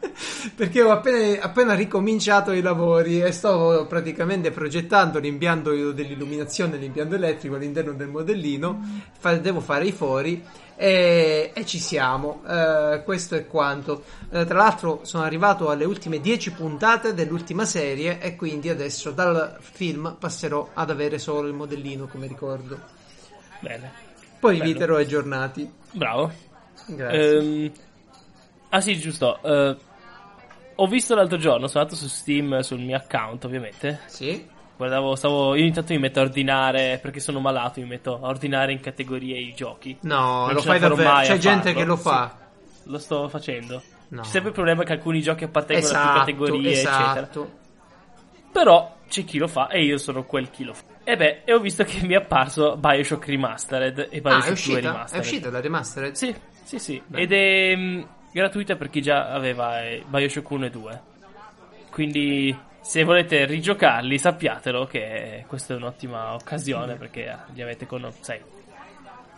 perché 0.54 0.82
ho 0.82 0.90
appena, 0.90 1.42
appena 1.42 1.74
ricominciato 1.74 2.52
i 2.52 2.60
lavori 2.60 3.20
e 3.20 3.32
sto 3.32 3.84
praticamente 3.88 4.50
progettando 4.50 5.18
l'impianto 5.18 5.70
dell'illuminazione, 5.92 6.76
l'impianto 6.76 7.14
elettrico 7.16 7.56
all'interno 7.56 7.92
del 7.92 8.08
modellino, 8.08 8.80
Fa- 9.18 9.36
devo 9.36 9.60
fare 9.60 9.86
i 9.86 9.92
fori 9.92 10.42
e, 10.76 11.50
e 11.52 11.66
ci 11.66 11.78
siamo, 11.80 12.42
Eh, 12.48 13.02
questo 13.04 13.34
è 13.34 13.46
quanto. 13.46 14.04
Eh, 14.30 14.44
tra 14.44 14.58
l'altro 14.58 15.00
sono 15.02 15.24
arrivato 15.24 15.68
alle 15.70 15.84
ultime 15.84 16.20
10 16.20 16.52
puntate 16.52 17.14
dell'ultima 17.14 17.64
serie 17.64 18.20
e 18.20 18.36
quindi 18.36 18.68
adesso 18.68 19.10
dal 19.10 19.56
film 19.60 20.16
passerò 20.18 20.70
ad 20.74 20.90
avere 20.90 21.18
solo 21.18 21.48
il 21.48 21.54
modellino 21.54 22.06
come 22.06 22.28
ricordo. 22.28 22.78
Bene, 23.60 23.90
Poi 24.38 24.58
Bello. 24.58 24.70
vi 24.72 24.78
terrò 24.78 24.96
aggiornati. 24.96 25.68
bravo. 25.90 26.30
Grazie. 26.86 27.38
Ehm, 27.38 27.72
ah 28.70 28.80
sì, 28.80 28.96
giusto. 28.98 29.40
eh, 29.42 29.76
ho 30.80 30.86
visto 30.86 31.14
l'altro 31.14 31.36
giorno, 31.38 31.66
sono 31.66 31.84
andato 31.84 31.98
su 32.00 32.08
Steam 32.08 32.60
sul 32.60 32.80
mio 32.80 32.96
account, 32.96 33.44
ovviamente. 33.44 34.00
sì? 34.06 34.46
Guardavo, 34.76 35.16
stavo. 35.16 35.56
Io 35.56 35.64
intanto 35.64 35.92
mi 35.92 35.98
metto 35.98 36.20
a 36.20 36.22
ordinare. 36.22 36.98
Perché 37.02 37.18
sono 37.18 37.40
malato, 37.40 37.80
mi 37.80 37.86
metto 37.86 38.14
a 38.22 38.28
ordinare 38.28 38.70
in 38.70 38.78
categorie 38.80 39.36
i 39.36 39.52
giochi. 39.52 39.96
No, 40.02 40.44
Non 40.46 40.54
lo 40.54 40.62
fai 40.62 40.78
davvero. 40.78 41.10
C'è 41.22 41.36
gente 41.38 41.72
farlo. 41.72 41.78
che 41.80 41.84
lo 41.84 41.96
Sì. 41.96 42.02
fa. 42.02 42.36
Lo 42.84 42.98
sto 42.98 43.28
facendo. 43.28 43.82
No. 44.10 44.22
C'è 44.22 44.28
sempre 44.28 44.50
il 44.50 44.54
problema 44.54 44.84
che 44.84 44.92
alcuni 44.92 45.20
giochi 45.20 45.42
appartengono 45.44 45.86
a 45.88 45.90
più 45.90 45.98
Esatto, 46.00 46.18
categorie, 46.20 46.70
eccetera. 46.70 47.10
esatto. 47.10 47.50
Però 48.52 48.96
c'è 49.08 49.24
chi 49.24 49.38
lo 49.38 49.48
fa 49.48 49.68
e 49.68 49.82
io 49.82 49.98
sono 49.98 50.22
quel 50.24 50.48
chi 50.50 50.64
lo 50.64 50.74
fa. 50.74 50.84
E 51.04 51.16
beh, 51.16 51.42
e 51.44 51.52
ho 51.54 51.58
visto 51.58 51.84
che 51.84 52.06
mi 52.06 52.14
è 52.14 52.16
apparso 52.16 52.76
Bioshock 52.76 53.26
Remastered 53.26 54.08
e 54.10 54.20
Bioshock 54.20 54.26
Ah, 54.30 54.38
è 54.38 54.42
2 54.44 54.52
uscita? 54.52 54.78
È 54.78 54.82
Remastered. 54.82 55.24
uscita 55.24 55.50
la 55.50 55.60
remastered? 55.60 56.12
Sì, 56.14 56.34
sì, 56.62 56.78
sì. 56.78 57.02
Beh. 57.06 57.20
Ed 57.20 57.32
è 57.32 57.74
mh, 57.76 58.08
gratuita 58.32 58.76
per 58.76 58.90
chi 58.90 59.00
già 59.00 59.28
aveva 59.30 59.82
eh, 59.82 60.04
Bioshock 60.06 60.50
1 60.50 60.66
e 60.66 60.70
2. 60.70 61.02
Quindi 61.90 62.56
se 62.80 63.04
volete 63.04 63.44
rigiocarli 63.44 64.18
sappiatelo 64.18 64.86
che 64.86 65.44
questa 65.46 65.74
è 65.74 65.76
un'ottima 65.76 66.34
occasione 66.34 66.96
perché 66.96 67.26
eh, 67.26 67.36
li 67.52 67.62
avete 67.62 67.86
con... 67.86 68.10
sai, 68.20 68.40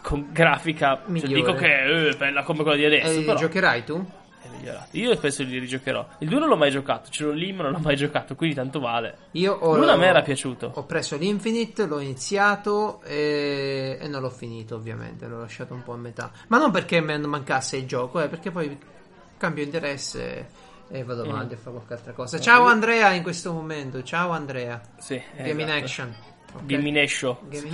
con 0.03 0.29
grafica, 0.33 1.03
cioè, 1.07 1.29
dico 1.29 1.55
che 1.55 1.81
è 1.81 2.09
eh, 2.09 2.17
bella 2.17 2.43
come 2.43 2.63
quella 2.63 2.77
di 2.77 2.85
adesso, 2.85 3.21
E 3.21 3.23
però 3.23 3.39
giocherai 3.39 3.85
tu? 3.85 4.11
Migliorato. 4.57 4.97
Io 4.97 5.15
spesso 5.17 5.43
li 5.43 5.59
rigiocherò. 5.59 6.07
Il 6.19 6.29
2 6.29 6.39
non 6.39 6.49
l'ho 6.49 6.57
mai 6.57 6.71
giocato, 6.71 7.11
ce 7.11 7.25
l'ho 7.25 7.33
lì 7.33 7.53
ma 7.53 7.65
non 7.65 7.73
l'ho 7.73 7.79
mai 7.79 7.97
giocato, 7.97 8.35
quindi 8.35 8.55
tanto 8.57 8.81
vale. 8.81 9.17
Io 9.33 9.53
ho, 9.53 9.77
L'uno 9.77 9.93
a 9.93 9.97
me 9.97 10.07
era 10.07 10.23
piaciuto. 10.23 10.73
Ho 10.75 10.85
preso 10.85 11.17
l'Infinite, 11.17 11.87
l'ho 11.87 12.01
iniziato 12.01 13.03
e, 13.03 13.99
e 14.01 14.09
non 14.09 14.21
l'ho 14.21 14.31
finito, 14.31 14.77
ovviamente. 14.77 15.27
L'ho 15.27 15.41
lasciato 15.41 15.75
un 15.75 15.83
po' 15.83 15.93
a 15.93 15.97
metà. 15.97 16.31
Ma 16.49 16.59
non 16.59 16.71
perché 16.71 17.01
ne 17.01 17.19
mancasse 17.19 17.77
il 17.77 17.87
gioco, 17.87 18.21
eh, 18.21 18.29
perché 18.29 18.51
poi 18.51 18.77
cambio 19.37 19.65
interesse 19.65 20.69
e 20.91 21.05
vado 21.05 21.25
Mm. 21.25 21.31
avanti 21.31 21.55
a 21.55 21.57
fare 21.57 21.77
qualche 21.77 21.95
altra 21.95 22.13
cosa. 22.13 22.41
Ciao 22.41 22.65
Andrea 22.67 23.13
in 23.13 23.23
questo 23.23 23.53
momento. 23.53 24.03
Ciao 24.03 24.31
Andrea. 24.31 24.81
Sì, 24.99 25.21
Game 25.37 25.51
in 25.51 25.61
esatto. 25.61 25.71
in 25.71 25.79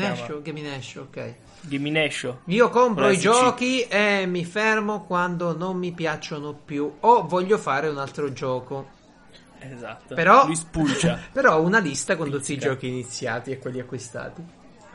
action. 0.05 0.43
Game 0.43 0.61
in 0.61 0.67
action, 0.67 1.07
ok. 1.09 1.35
Action. 1.97 2.39
Io 2.47 2.69
compro 2.71 3.09
i 3.09 3.19
giochi 3.19 3.83
e 3.83 4.25
mi 4.27 4.45
fermo 4.45 5.05
quando 5.05 5.57
non 5.57 5.77
mi 5.77 5.93
piacciono 5.93 6.53
più 6.53 6.91
o 7.01 7.27
voglio 7.27 7.59
fare 7.59 7.89
un 7.89 7.99
altro 7.99 8.33
gioco. 8.33 8.95
Esatto. 9.59 10.15
Però, 10.15 10.47
Lui 10.47 10.57
spulcia. 10.57 11.19
però 11.33 11.57
ho 11.57 11.63
una 11.63 11.79
lista 11.79 12.17
con 12.17 12.31
tutti 12.31 12.53
i 12.53 12.59
giochi 12.59 12.87
iniziati 12.89 13.51
e 13.51 13.59
quelli 13.59 13.81
acquistati. 13.81 14.43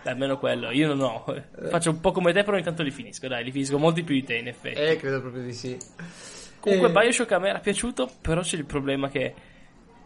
Dai, 0.03 0.14
almeno 0.14 0.38
quello. 0.38 0.72
Io 0.72 0.88
non 0.88 1.02
ho. 1.02 1.26
Faccio 1.69 1.91
un 1.91 1.99
po' 1.99 2.11
come 2.11 2.34
te, 2.34 2.43
però 2.43 2.56
ogni 2.56 2.64
tanto 2.64 2.84
li 2.84 2.91
finisco. 2.91 3.27
Dai, 3.27 3.43
li 3.43 3.52
finisco 3.52 3.77
molti 3.77 4.03
più 4.03 4.15
di 4.15 4.23
te, 4.23 4.35
in 4.35 4.48
effetti. 4.48 4.80
Eh, 4.80 4.98
credo 4.98 5.22
proprio 5.22 5.43
di 5.43 5.53
sì. 5.53 5.77
Comunque, 6.60 6.89
Eh, 6.89 6.91
Bioshock 6.91 7.31
a 7.31 7.39
me 7.39 7.49
era 7.49 7.60
piaciuto, 7.60 8.10
però 8.22 8.41
c'è 8.41 8.57
il 8.57 8.65
problema 8.65 9.10
che. 9.10 9.34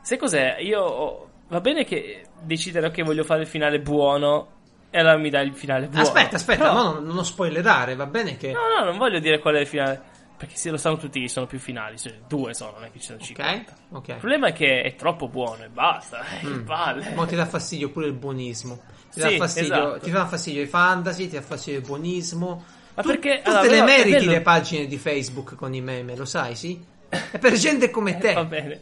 Sai 0.02 0.18
cos'è? 0.18 0.58
Io. 0.60 1.30
Va 1.48 1.62
bene 1.62 1.86
che 1.86 2.24
decidere 2.42 2.90
che 2.90 3.04
voglio 3.04 3.24
fare 3.24 3.42
il 3.42 3.48
finale 3.48 3.80
buono. 3.80 4.54
E 4.90 5.00
allora 5.00 5.18
mi 5.18 5.30
dai 5.30 5.48
il 5.48 5.54
finale 5.56 5.88
buono. 5.88 6.04
Aspetta, 6.04 6.36
aspetta, 6.38 6.64
Però- 6.70 6.74
no, 6.74 6.92
non, 7.00 7.04
non 7.06 7.26
spoilerare, 7.26 7.96
va 7.96 8.06
bene 8.06 8.38
che... 8.38 8.52
No, 8.54 8.60
no, 8.80 8.86
non 8.86 8.98
voglio 8.98 9.20
dire 9.20 9.40
qual 9.40 9.56
è 9.56 9.60
il 9.60 9.68
finale. 9.68 10.14
Perché 10.38 10.56
se 10.58 10.70
lo 10.70 10.76
sanno 10.78 10.98
tutti 10.98 11.22
che 11.22 11.30
sono 11.30 11.46
più 11.46 11.60
finali. 11.60 11.98
Cioè, 11.98 12.14
due 12.28 12.54
sono, 12.54 12.72
non 12.74 12.84
è 12.86 12.92
che 12.92 13.00
ci 13.00 13.06
sono 13.06 13.20
50. 13.20 13.72
Ok, 13.72 13.98
ok. 13.98 14.08
Il 14.10 14.16
problema 14.16 14.48
è 14.48 14.54
che 14.54 14.82
è 14.82 14.96
troppo 14.96 15.28
buono 15.30 15.64
e 15.64 15.70
basta. 15.70 16.24
Mm. 16.46 16.64
palle. 16.66 17.12
Mo 17.14 17.26
ti 17.26 17.36
dà 17.36 17.46
fastidio 17.46 17.90
pure 17.90 18.08
il 18.08 18.14
buonismo. 18.14 18.82
Ti, 19.12 19.22
Sì, 19.22 19.30
dà 19.30 19.30
fastidio, 19.38 19.74
esatto. 19.74 20.00
ti 20.00 20.12
dà 20.12 20.26
fastidio 20.28 20.62
i 20.62 20.66
fantasy, 20.68 21.28
ti 21.30 21.36
dà 21.36 21.42
fastidio 21.42 21.80
il 21.80 21.86
buonismo. 21.86 22.64
Ma 22.96 23.02
Tu- 23.02 23.08
perché- 23.10 23.38
Tutte 23.38 23.50
allora, 23.50 23.62
le 23.64 23.70
però 23.70 23.82
è 23.84 23.86
meriti 23.86 24.26
le 24.26 24.42
pagine 24.42 24.86
di 24.88 24.98
Facebook 24.98 25.56
con 25.56 25.74
i 25.74 25.82
meme, 25.82 26.16
lo 26.18 26.26
sai, 26.26 26.56
sì? 26.56 26.82
È 27.10 27.38
per 27.40 27.54
gente 27.60 27.90
come 27.90 28.18
te. 28.18 28.32
Eh, 28.32 28.34
Va 28.34 28.44
bene. 28.44 28.82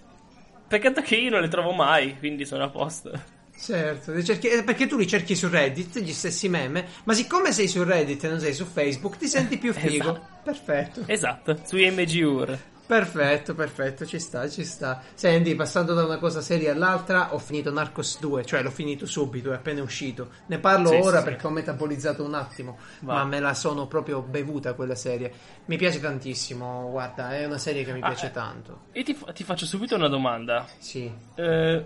Peccato 0.68 1.02
che 1.02 1.16
io 1.18 1.30
non 1.30 1.42
le 1.42 1.50
trovo 1.50 1.72
mai, 1.72 2.18
quindi 2.18 2.46
sono 2.46 2.64
a 2.64 2.70
posto. 2.70 3.12
Certo, 3.56 4.12
eh, 4.12 4.64
perché 4.64 4.88
tu 4.88 4.98
li 4.98 5.08
cerchi 5.08 5.36
su 5.36 5.48
Reddit, 5.48 6.00
gli 6.00 6.12
stessi 6.12 6.50
meme, 6.50 6.86
ma 7.06 7.14
siccome 7.14 7.52
sei 7.54 7.68
su 7.68 7.84
Reddit 7.84 8.24
e 8.24 8.28
non 8.30 8.40
sei 8.40 8.54
su 8.54 8.66
Facebook, 8.66 9.18
ti 9.18 9.28
senti 9.28 9.58
più 9.58 9.72
figo. 9.74 10.10
Esatto. 10.10 10.28
Perfetto. 10.44 11.04
Esatto, 11.06 11.60
su 11.64 11.78
MGUR. 11.78 12.60
Perfetto, 12.86 13.56
perfetto, 13.56 14.06
ci 14.06 14.20
sta, 14.20 14.50
ci 14.50 14.66
sta. 14.66 15.02
Senti, 15.14 15.56
passando 15.56 15.94
da 15.94 16.04
una 16.04 16.18
cosa 16.18 16.42
seria 16.42 16.74
all'altra, 16.74 17.34
ho 17.34 17.40
finito 17.40 17.72
Narcos 17.72 18.20
2, 18.20 18.44
cioè 18.44 18.62
l'ho 18.62 18.70
finito 18.72 19.06
subito, 19.06 19.54
è 19.54 19.56
appena 19.56 19.82
uscito. 19.82 20.30
Ne 20.48 20.60
parlo 20.60 20.90
Sì, 20.90 20.96
ora 20.96 21.20
sì, 21.20 21.24
perché 21.24 21.40
sì. 21.40 21.46
ho 21.46 21.50
metabolizzato 21.52 22.24
un 22.26 22.34
attimo, 22.34 22.78
Va. 23.00 23.14
ma 23.14 23.24
me 23.24 23.40
la 23.40 23.54
sono 23.54 23.88
proprio 23.88 24.22
bevuta 24.22 24.74
quella 24.74 24.96
serie. 24.96 25.32
Mi 25.66 25.78
piace 25.78 26.02
tantissimo, 26.02 26.90
guarda, 26.92 27.34
è 27.34 27.46
una 27.46 27.58
serie 27.58 27.86
che 27.86 27.94
mi 27.94 28.02
Ah, 28.02 28.08
piace 28.08 28.28
eh. 28.28 28.32
tanto. 28.32 28.82
Io 28.92 29.04
ti, 29.04 29.18
ti 29.34 29.44
faccio 29.46 29.66
subito 29.66 29.96
una 29.96 30.10
domanda. 30.10 30.68
Sì. 30.78 31.10
Eh, 31.36 31.86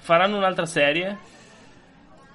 faranno 0.00 0.36
un'altra 0.36 0.66
serie? 0.66 1.16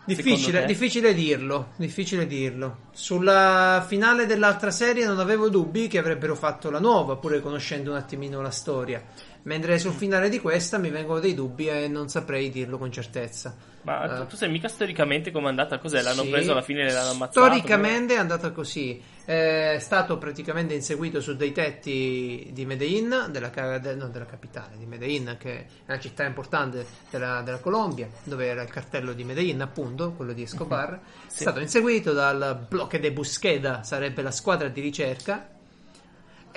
Difficile, 0.06 0.66
difficile 0.66 1.16
dirlo, 1.16 1.70
difficile 1.78 2.28
dirlo. 2.28 2.78
Sulla 2.92 3.84
finale 3.88 4.28
dell'altra 4.28 4.70
serie 4.70 5.04
non 5.06 5.20
avevo 5.20 5.50
dubbi 5.50 5.88
che 5.88 5.98
avrebbero 5.98 6.36
fatto 6.36 6.70
la 6.70 6.80
nuova, 6.80 7.16
pure 7.16 7.42
conoscendo 7.42 7.90
un 7.90 7.98
attimino 7.98 8.40
la 8.40 8.52
storia. 8.52 9.04
Mentre 9.44 9.80
sul 9.80 9.94
finale 9.94 10.30
di 10.30 10.40
questa 10.40 10.78
mi 10.78 10.90
vengono 10.90 11.20
dei 11.20 11.34
dubbi 11.34 11.68
e 11.68 11.88
non 11.88 12.08
saprei 12.08 12.52
dirlo 12.52 12.78
con 12.78 12.92
certezza. 12.92 13.56
Ma 13.86 14.22
Eh, 14.24 14.26
tu, 14.26 14.36
sai 14.36 14.50
mica 14.50 14.68
storicamente 14.68 15.30
com'è 15.32 15.48
andata? 15.48 15.78
Cos'è? 15.78 16.02
L'hanno 16.02 16.24
Sì. 16.24 16.30
preso 16.30 16.52
alla 16.54 16.64
fine 16.64 16.88
e 16.88 16.92
l'hanno 16.92 17.12
ammazzato? 17.12 17.46
Storicamente 17.46 18.16
è 18.16 18.18
andata 18.18 18.50
così. 18.52 19.00
È 19.24 19.78
stato 19.80 20.18
praticamente 20.18 20.74
inseguito 20.74 21.22
su 21.22 21.36
dei 21.36 21.52
tetti 21.52 22.50
di 22.52 22.66
Medellin, 22.66 23.28
della, 23.30 23.52
no, 23.96 24.08
della 24.10 24.26
capitale 24.26 24.76
di 24.78 24.86
Medellin, 24.88 25.36
che 25.40 25.58
è 25.60 25.66
una 25.88 26.00
città 26.00 26.24
importante 26.26 26.86
della, 27.12 27.42
della 27.44 27.60
Colombia, 27.60 28.08
dove 28.24 28.48
era 28.48 28.64
il 28.64 28.70
cartello 28.70 29.14
di 29.14 29.24
Medellin, 29.24 29.62
appunto, 29.62 30.14
quello 30.14 30.34
di 30.34 30.42
Escobar. 30.42 30.94
È 31.26 31.30
Sì. 31.30 31.42
stato 31.42 31.60
inseguito 31.60 32.12
dal 32.12 32.66
Bloque 32.68 33.00
de 33.00 33.12
Busqueda, 33.12 33.84
sarebbe 33.84 34.24
la 34.24 34.32
squadra 34.32 34.68
di 34.68 34.82
ricerca. 34.82 35.50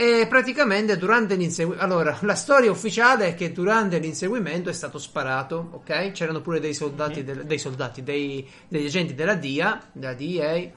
E 0.00 0.26
praticamente 0.28 0.96
durante 0.96 1.34
l'inseguimento. 1.34 1.84
Allora, 1.84 2.16
la 2.20 2.36
storia 2.36 2.70
ufficiale 2.70 3.26
è 3.28 3.34
che 3.34 3.50
durante 3.50 3.98
l'inseguimento 3.98 4.70
è 4.70 4.72
stato 4.72 4.96
sparato, 4.98 5.70
ok? 5.72 6.12
C'erano 6.12 6.40
pure 6.40 6.60
dei 6.60 6.72
soldati, 6.72 7.24
del- 7.24 7.44
dei 7.44 7.58
soldati, 7.58 8.04
dei- 8.04 8.48
degli 8.68 8.86
agenti 8.86 9.14
della 9.14 9.34
DIA, 9.34 9.82
della 9.92 10.14
DEA. 10.14 10.70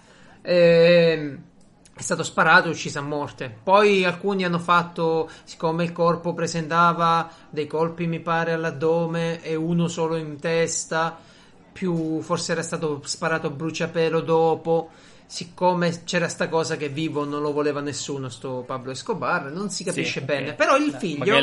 ehm, 0.43 1.43
è 1.93 2.01
stato 2.01 2.23
sparato 2.23 2.67
e 2.67 2.71
ucciso 2.71 2.97
a 2.97 3.03
morte. 3.03 3.55
Poi 3.61 4.03
alcuni 4.05 4.43
hanno 4.43 4.57
fatto, 4.57 5.29
siccome 5.43 5.83
il 5.83 5.91
corpo 5.91 6.33
presentava 6.33 7.29
dei 7.51 7.67
colpi, 7.67 8.07
mi 8.07 8.19
pare, 8.21 8.53
all'addome 8.53 9.43
e 9.43 9.53
uno 9.53 9.87
solo 9.87 10.15
in 10.15 10.39
testa, 10.39 11.15
più 11.71 12.21
forse 12.21 12.53
era 12.53 12.63
stato 12.63 13.01
sparato 13.05 13.47
a 13.47 13.49
bruciapelo 13.51 14.19
dopo. 14.21 14.89
Siccome 15.31 16.03
c'era 16.03 16.27
sta 16.27 16.49
cosa 16.49 16.75
che 16.75 16.89
vivo 16.89 17.23
non 17.23 17.41
lo 17.41 17.53
voleva 17.53 17.79
nessuno, 17.79 18.27
sto 18.27 18.65
Pablo 18.67 18.91
Escobar, 18.91 19.49
non 19.49 19.69
si 19.69 19.85
capisce 19.85 20.19
Sì, 20.19 20.25
bene. 20.25 20.49
ok. 20.49 20.55
Però 20.55 20.75
il 20.75 20.91
figlio, 20.91 21.37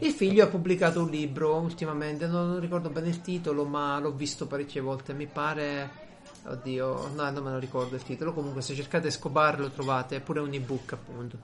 il 0.00 0.10
figlio 0.10 0.42
ha 0.42 0.48
pubblicato 0.48 1.00
un 1.00 1.08
libro 1.08 1.54
ultimamente, 1.54 2.26
non, 2.26 2.48
non 2.50 2.58
ricordo 2.58 2.90
bene 2.90 3.10
il 3.10 3.20
titolo, 3.20 3.64
ma 3.64 4.00
l'ho 4.00 4.10
visto 4.10 4.48
parecchie 4.48 4.80
volte. 4.80 5.12
Mi 5.14 5.28
pare. 5.28 5.88
Oddio, 6.46 7.12
no, 7.14 7.30
non 7.30 7.44
me 7.44 7.52
lo 7.52 7.58
ricordo 7.60 7.94
il 7.94 8.02
titolo. 8.02 8.32
Comunque, 8.32 8.60
se 8.60 8.74
cercate 8.74 9.06
Escobar 9.06 9.60
lo 9.60 9.70
trovate, 9.70 10.16
è 10.16 10.20
pure 10.20 10.40
un 10.40 10.52
ebook, 10.52 10.92
appunto. 10.94 11.36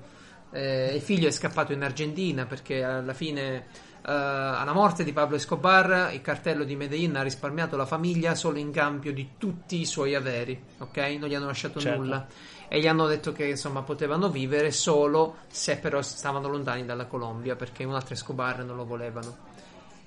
Eh, 0.51 0.95
il 0.97 1.01
figlio 1.01 1.29
è 1.29 1.31
scappato 1.31 1.73
in 1.73 1.85
Argentina 1.85 2.45
perché 2.45 2.83
alla 2.83 3.15
fine, 3.15 3.67
alla 4.03 4.73
morte 4.73 5.05
di 5.05 5.13
Pablo 5.13 5.37
Escobar, 5.37 6.11
il 6.13 6.21
cartello 6.23 6.65
di 6.65 6.77
Medellin 6.77 7.17
ha 7.17 7.23
risparmiato 7.23 7.77
la 7.77 7.85
famiglia 7.87 8.35
solo 8.35 8.59
in 8.59 8.71
cambio 8.71 9.13
di 9.13 9.31
tutti 9.39 9.81
i 9.81 9.85
suoi 9.87 10.15
averi, 10.15 10.59
ok? 10.79 10.97
Non 11.19 11.29
gli 11.29 11.35
hanno 11.35 11.47
lasciato 11.47 11.79
Certo. 11.81 12.01
nulla. 12.01 12.27
E 12.69 12.81
gli 12.81 12.87
hanno 12.87 13.07
detto 13.07 13.33
che 13.33 13.47
insomma 13.47 13.83
potevano 13.83 14.29
vivere 14.31 14.71
solo 14.71 15.37
se 15.49 15.79
però 15.79 16.03
stavano 16.03 16.49
lontani 16.49 16.85
dalla 16.85 17.07
Colombia 17.07 17.57
perché 17.57 17.85
un 17.85 17.95
altro 17.95 18.15
Escobar 18.15 18.63
non 18.65 18.77
lo 18.77 18.85
volevano. 18.85 19.37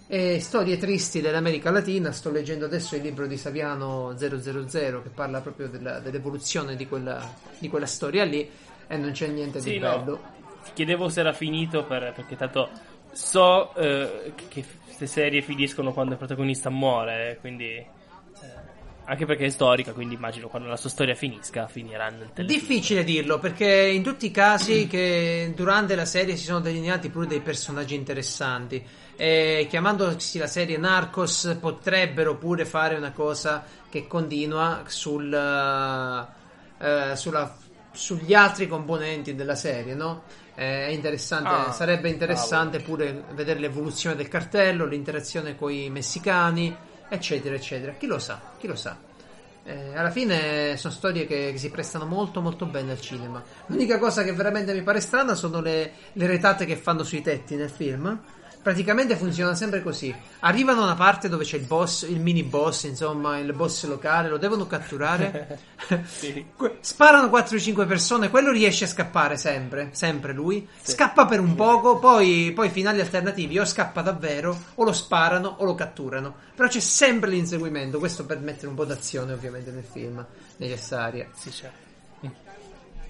E 0.07 0.39
storie 0.41 0.77
tristi 0.77 1.21
dell'America 1.21 1.71
Latina, 1.71 2.11
sto 2.11 2.29
leggendo 2.31 2.65
adesso 2.65 2.95
il 2.95 3.01
libro 3.01 3.25
di 3.27 3.37
Saviano 3.37 4.13
000 4.17 5.01
che 5.01 5.09
parla 5.09 5.39
proprio 5.41 5.69
della- 5.69 5.99
dell'evoluzione 5.99 6.75
di 6.75 6.87
quella, 6.87 7.33
di 7.57 7.69
quella 7.69 7.85
storia 7.85 8.25
lì 8.25 8.47
e 8.87 8.97
non 8.97 9.11
c'è 9.11 9.27
niente 9.27 9.59
Sì, 9.61 9.71
di 9.71 9.79
no. 9.79 9.97
bello. 9.97 10.21
Ti 10.65 10.71
chiedevo 10.73 11.09
se 11.09 11.21
era 11.21 11.33
finito 11.33 11.85
per- 11.85 12.11
perché 12.13 12.35
tanto 12.35 12.69
so 13.11 13.73
eh, 13.75 14.33
che 14.47 14.65
queste 14.85 15.07
serie 15.07 15.41
finiscono 15.41 15.93
quando 15.93 16.13
il 16.13 16.17
protagonista 16.17 16.69
muore, 16.69 17.37
quindi 17.39 17.69
eh, 17.75 17.87
anche 19.05 19.25
perché 19.25 19.45
è 19.45 19.49
storica, 19.49 19.93
quindi 19.93 20.15
immagino 20.15 20.47
quando 20.47 20.67
la 20.67 20.77
sua 20.77 20.89
storia 20.89 21.15
finisca 21.15 21.67
finirà 21.67 22.09
nel 22.09 22.31
telefilm. 22.33 22.47
Difficile 22.47 23.03
dirlo 23.03 23.39
perché 23.39 23.65
in 23.65 24.03
tutti 24.03 24.27
i 24.27 24.31
casi 24.31 24.87
che 24.87 25.51
durante 25.55 25.95
la 25.95 26.05
serie 26.05 26.35
si 26.35 26.45
sono 26.45 26.59
delineati 26.59 27.09
pure 27.09 27.27
dei 27.27 27.41
personaggi 27.41 27.95
interessanti. 27.95 28.83
E 29.15 29.67
chiamandosi 29.69 30.37
la 30.39 30.47
serie 30.47 30.77
Narcos 30.77 31.57
potrebbero 31.59 32.37
pure 32.37 32.65
fare 32.65 32.95
una 32.95 33.11
cosa 33.11 33.63
che 33.89 34.07
continua 34.07 34.83
sul, 34.87 35.31
eh, 36.79 37.15
sulla- 37.15 37.57
sugli 37.91 38.33
altri 38.33 38.67
componenti 38.67 39.35
della 39.35 39.55
serie, 39.55 39.93
no? 39.93 40.23
Eh, 40.55 40.87
È 40.87 40.89
interessante, 40.89 41.49
Ah, 41.49 41.71
sarebbe 41.71 42.09
interessante 42.09 42.79
pure 42.79 43.23
vedere 43.33 43.59
l'evoluzione 43.59 44.15
del 44.15 44.27
cartello, 44.27 44.85
l'interazione 44.85 45.55
con 45.55 45.71
i 45.71 45.89
messicani, 45.89 46.75
eccetera, 47.09 47.55
eccetera. 47.55 47.93
Chi 47.93 48.05
lo 48.05 48.19
sa, 48.19 48.39
chi 48.57 48.67
lo 48.67 48.75
sa. 48.75 48.97
Eh, 49.63 49.95
alla 49.95 50.09
fine 50.09 50.75
sono 50.77 50.91
storie 50.93 51.25
che, 51.27 51.51
che 51.51 51.57
si 51.57 51.69
prestano 51.69 52.05
molto 52.05 52.41
molto 52.41 52.65
bene 52.65 52.91
al 52.93 52.99
cinema. 52.99 53.41
L'unica 53.67 53.99
cosa 53.99 54.23
che 54.23 54.33
veramente 54.33 54.73
mi 54.73 54.81
pare 54.81 54.99
strana 54.99 55.35
sono 55.35 55.61
le, 55.61 55.91
le 56.13 56.27
retate 56.27 56.65
che 56.65 56.75
fanno 56.75 57.03
sui 57.03 57.21
tetti 57.21 57.55
nel 57.55 57.69
film. 57.69 58.19
Praticamente 58.61 59.15
funziona 59.15 59.55
sempre 59.55 59.81
così. 59.81 60.13
Arrivano 60.41 60.81
a 60.81 60.83
una 60.83 60.95
parte 60.95 61.29
dove 61.29 61.43
c'è 61.43 61.57
il 61.57 61.65
boss, 61.65 62.03
il 62.03 62.19
mini 62.19 62.43
boss, 62.43 62.83
insomma, 62.83 63.39
il 63.39 63.53
boss 63.53 63.85
locale, 63.85 64.29
lo 64.29 64.37
devono 64.37 64.67
catturare. 64.67 65.69
Sì. 66.05 66.45
Sparano 66.79 67.27
4-5 67.27 67.85
persone, 67.85 68.29
quello 68.29 68.51
riesce 68.51 68.85
a 68.85 68.87
scappare 68.87 69.35
sempre, 69.35 69.89
sempre 69.91 70.31
lui. 70.31 70.65
Scappa 70.81 71.25
per 71.25 71.41
un 71.41 71.55
poco, 71.55 71.97
poi, 71.99 72.53
poi 72.55 72.69
finali 72.69 73.01
alternativi 73.01 73.59
o 73.59 73.65
scappa 73.65 74.01
davvero, 74.01 74.57
o 74.75 74.83
lo 74.83 74.93
sparano 74.93 75.55
o 75.57 75.65
lo 75.65 75.75
catturano. 75.75 76.33
Però 76.55 76.69
c'è 76.69 76.79
sempre 76.79 77.31
l'inseguimento, 77.31 77.99
questo 77.99 78.25
per 78.25 78.39
mettere 78.39 78.67
un 78.67 78.75
po' 78.75 78.85
d'azione 78.85 79.33
ovviamente 79.33 79.71
nel 79.71 79.83
film, 79.83 80.25
necessaria. 80.57 81.27
Sì, 81.33 81.51
certo. 81.51 81.80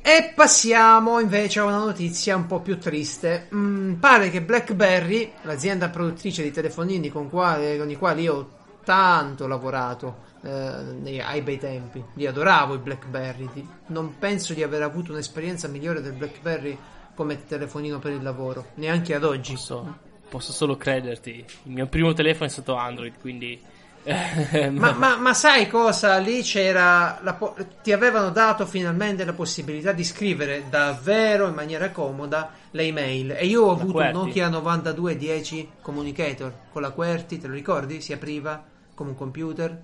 E 0.03 0.33
passiamo 0.33 1.19
invece 1.19 1.59
a 1.59 1.65
una 1.65 1.77
notizia 1.77 2.35
un 2.35 2.47
po' 2.47 2.59
più 2.59 2.79
triste. 2.79 3.47
Mm, 3.53 3.93
pare 3.93 4.31
che 4.31 4.41
BlackBerry, 4.41 5.31
l'azienda 5.43 5.89
produttrice 5.89 6.41
di 6.41 6.51
telefonini 6.51 7.09
con, 7.09 7.29
quale- 7.29 7.77
con 7.77 7.89
i 7.89 7.95
quali 7.95 8.23
io 8.23 8.33
ho 8.33 8.49
tanto 8.83 9.45
lavorato 9.45 10.29
eh, 10.43 11.21
ai 11.21 11.41
bei 11.41 11.59
tempi, 11.59 12.03
li 12.15 12.25
adoravo 12.25 12.73
i 12.73 12.79
BlackBerry, 12.79 13.47
non 13.87 14.17
penso 14.17 14.55
di 14.55 14.63
aver 14.63 14.81
avuto 14.81 15.11
un'esperienza 15.11 15.67
migliore 15.67 16.01
del 16.01 16.13
BlackBerry 16.13 16.75
come 17.13 17.45
telefonino 17.45 17.99
per 17.99 18.13
il 18.13 18.23
lavoro, 18.23 18.69
neanche 18.75 19.13
ad 19.13 19.23
oggi. 19.23 19.53
Posso, 19.53 19.97
posso 20.29 20.51
solo 20.51 20.77
crederti. 20.77 21.45
Il 21.63 21.71
mio 21.71 21.85
primo 21.85 22.13
telefono 22.13 22.45
è 22.45 22.49
stato 22.49 22.73
Android, 22.73 23.13
quindi. 23.19 23.61
Eh, 24.03 24.69
Ma, 24.69 24.93
ma- 24.93 25.17
ma 25.17 25.33
sai 25.33 25.67
cosa? 25.67 26.17
Lì 26.17 26.41
c'era. 26.41 27.19
la 27.21 27.37
ti 27.83 27.91
avevano 27.91 28.29
dato 28.29 28.65
finalmente 28.65 29.23
la 29.25 29.33
possibilità 29.33 29.91
di 29.91 30.03
scrivere 30.03 30.65
davvero 30.69 31.47
in 31.47 31.53
maniera 31.53 31.91
comoda 31.91 32.51
le 32.71 32.83
email. 32.83 33.31
E 33.31 33.45
io 33.45 33.63
ho 33.63 33.71
avuto 33.71 33.97
un. 33.97 34.09
Nokia 34.11 34.49
9210 34.49 35.69
Communicator 35.81 36.53
con 36.71 36.81
la 36.81 36.91
QWERTY, 36.91 37.37
te 37.39 37.47
lo 37.47 37.53
ricordi? 37.53 38.01
Si 38.01 38.13
apriva 38.13 38.63
come 38.95 39.11
un 39.11 39.15
computer. 39.15 39.83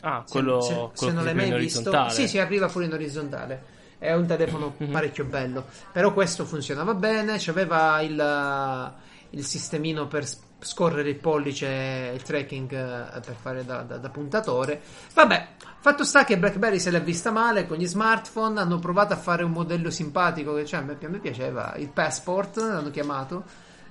Ah, 0.00 0.22
Se- 0.26 0.32
quello, 0.32 0.60
se, 0.60 0.74
quello 0.74 0.90
se 0.94 1.12
non 1.12 1.24
l'hai 1.24 1.34
mai 1.34 1.54
visto, 1.54 2.08
sì, 2.08 2.26
si 2.26 2.38
apriva 2.38 2.66
pure 2.68 2.86
in 2.86 2.92
orizzontale. 2.92 3.62
È 3.98 4.12
un 4.14 4.26
telefono 4.26 4.74
parecchio 4.90 5.24
bello. 5.24 5.66
Però 5.92 6.12
questo 6.12 6.44
funzionava 6.44 6.94
bene. 6.94 7.36
C'aveva 7.38 8.00
il, 8.00 8.92
il 9.30 9.44
sistemino 9.44 10.08
per 10.08 10.26
scorrere 10.62 11.10
il 11.10 11.16
pollice, 11.16 12.12
il 12.14 12.22
tracking 12.22 12.72
eh, 12.72 13.20
per 13.20 13.34
fare 13.34 13.64
da, 13.64 13.82
da- 13.82 13.98
da 13.98 14.08
puntatore. 14.08 14.80
Vabbè, 15.12 15.48
fatto 15.78 16.04
sta 16.04 16.24
che 16.24 16.38
BlackBerry 16.38 16.78
se 16.78 16.90
l'è 16.90 17.02
vista 17.02 17.30
male 17.30 17.66
con 17.66 17.76
gli 17.76 17.86
smartphone. 17.86 18.60
Hanno 18.60 18.78
provato 18.78 19.12
a 19.12 19.16
fare 19.16 19.44
un 19.44 19.50
modello 19.50 19.90
simpatico 19.90 20.54
che 20.54 20.64
cioè, 20.64 20.80
a, 20.80 20.82
me, 20.82 20.96
a 21.00 21.08
me 21.08 21.18
piaceva. 21.18 21.74
Il 21.76 21.88
Passport 21.88 22.56
l'hanno 22.58 22.90
chiamato. 22.90 23.44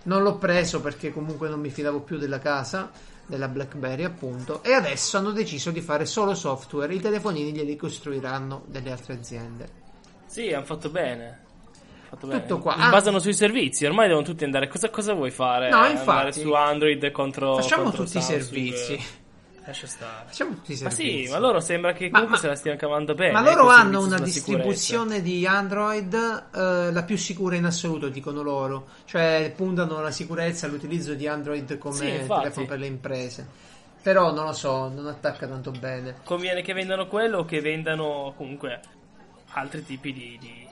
Non 0.03 0.23
l'ho 0.23 0.37
preso 0.37 0.81
perché 0.81 1.13
comunque 1.13 1.47
non 1.47 1.59
mi 1.59 1.69
fidavo 1.69 1.99
più 1.99 2.17
della 2.17 2.39
casa 2.39 2.89
della 3.25 3.47
BlackBerry 3.47 4.03
appunto 4.03 4.61
e 4.63 4.73
adesso 4.73 5.17
hanno 5.17 5.31
deciso 5.31 5.71
di 5.71 5.79
fare 5.79 6.05
solo 6.05 6.33
software 6.33 6.93
i 6.93 6.99
telefonini 6.99 7.53
glieli 7.53 7.77
costruiranno 7.77 8.63
delle 8.65 8.91
altre 8.91 9.13
aziende 9.13 9.69
Sì, 10.25 10.51
hanno 10.51 10.65
fatto 10.65 10.89
bene. 10.89 11.40
Fatto 12.11 12.27
Tutto 12.27 12.39
bene. 12.45 12.59
qua. 12.61 12.73
Si 12.73 12.79
Ah. 12.81 12.89
basano 12.89 13.19
sui 13.19 13.33
servizi, 13.33 13.85
ormai 13.85 14.07
devono 14.09 14.25
tutti 14.25 14.43
andare. 14.43 14.67
Cosa, 14.67 14.89
cosa 14.89 15.13
vuoi 15.13 15.31
fare? 15.31 15.69
No, 15.69 15.77
Andare 15.77 15.93
infatti. 15.93 16.41
su 16.41 16.51
Android 16.51 17.09
contro. 17.11 17.55
facciamo 17.55 17.83
contro 17.83 18.03
tutti 18.03 18.17
i 18.17 18.21
Samsung? 18.21 18.41
servizi 18.43 19.05
Lascia 19.65 19.87
stare. 19.87 20.25
facciamo 20.27 20.51
tutti 20.55 20.73
i 20.73 20.83
Ma 20.83 20.89
servizi 20.89 21.25
sì, 21.25 21.31
ma 21.31 21.37
loro 21.39 21.59
sembra 21.61 21.93
che 21.93 22.05
Ma- 22.09 22.19
comunque 22.19 22.35
ma- 22.35 22.41
se 22.41 22.47
la 22.49 22.55
stiano 22.55 22.77
cavando 22.77 23.13
bene. 23.15 23.31
ma 23.31 23.41
loro 23.41 23.63
col 23.63 23.73
hanno 23.75 24.03
una 24.03 24.19
distribuzione 24.19 25.21
di 25.21 25.45
Android 25.47 26.13
eh, 26.53 26.91
la 26.91 27.03
più 27.03 27.15
sicura 27.15 27.55
in 27.55 27.63
assoluto, 27.63 28.09
dicono 28.09 28.41
loro. 28.41 28.87
Cioè, 29.05 29.53
puntano 29.55 29.97
alla 29.99 30.11
sicurezza, 30.11 30.65
all'utilizzo 30.65 31.13
di 31.13 31.27
Android 31.27 31.77
come 31.77 31.95
Sì, 31.95 32.25
telefono 32.27 32.65
per 32.65 32.77
le 32.79 32.87
imprese. 32.87 33.47
Però 34.01 34.33
non 34.33 34.45
lo 34.45 34.53
so, 34.53 34.89
non 34.89 35.07
attacca 35.07 35.47
tanto 35.47 35.71
bene. 35.71 35.97
sicurezza. 36.07 36.21
Conviene 36.25 36.61
che 36.61 36.73
vendano 36.73 37.07
quello 37.07 37.37
o 37.37 37.45
che 37.45 37.61
vendano 37.61 38.33
comunque 38.35 38.81
altri 39.53 39.85
tipi 39.85 40.11
di, 40.11 40.37
di- 40.41 40.67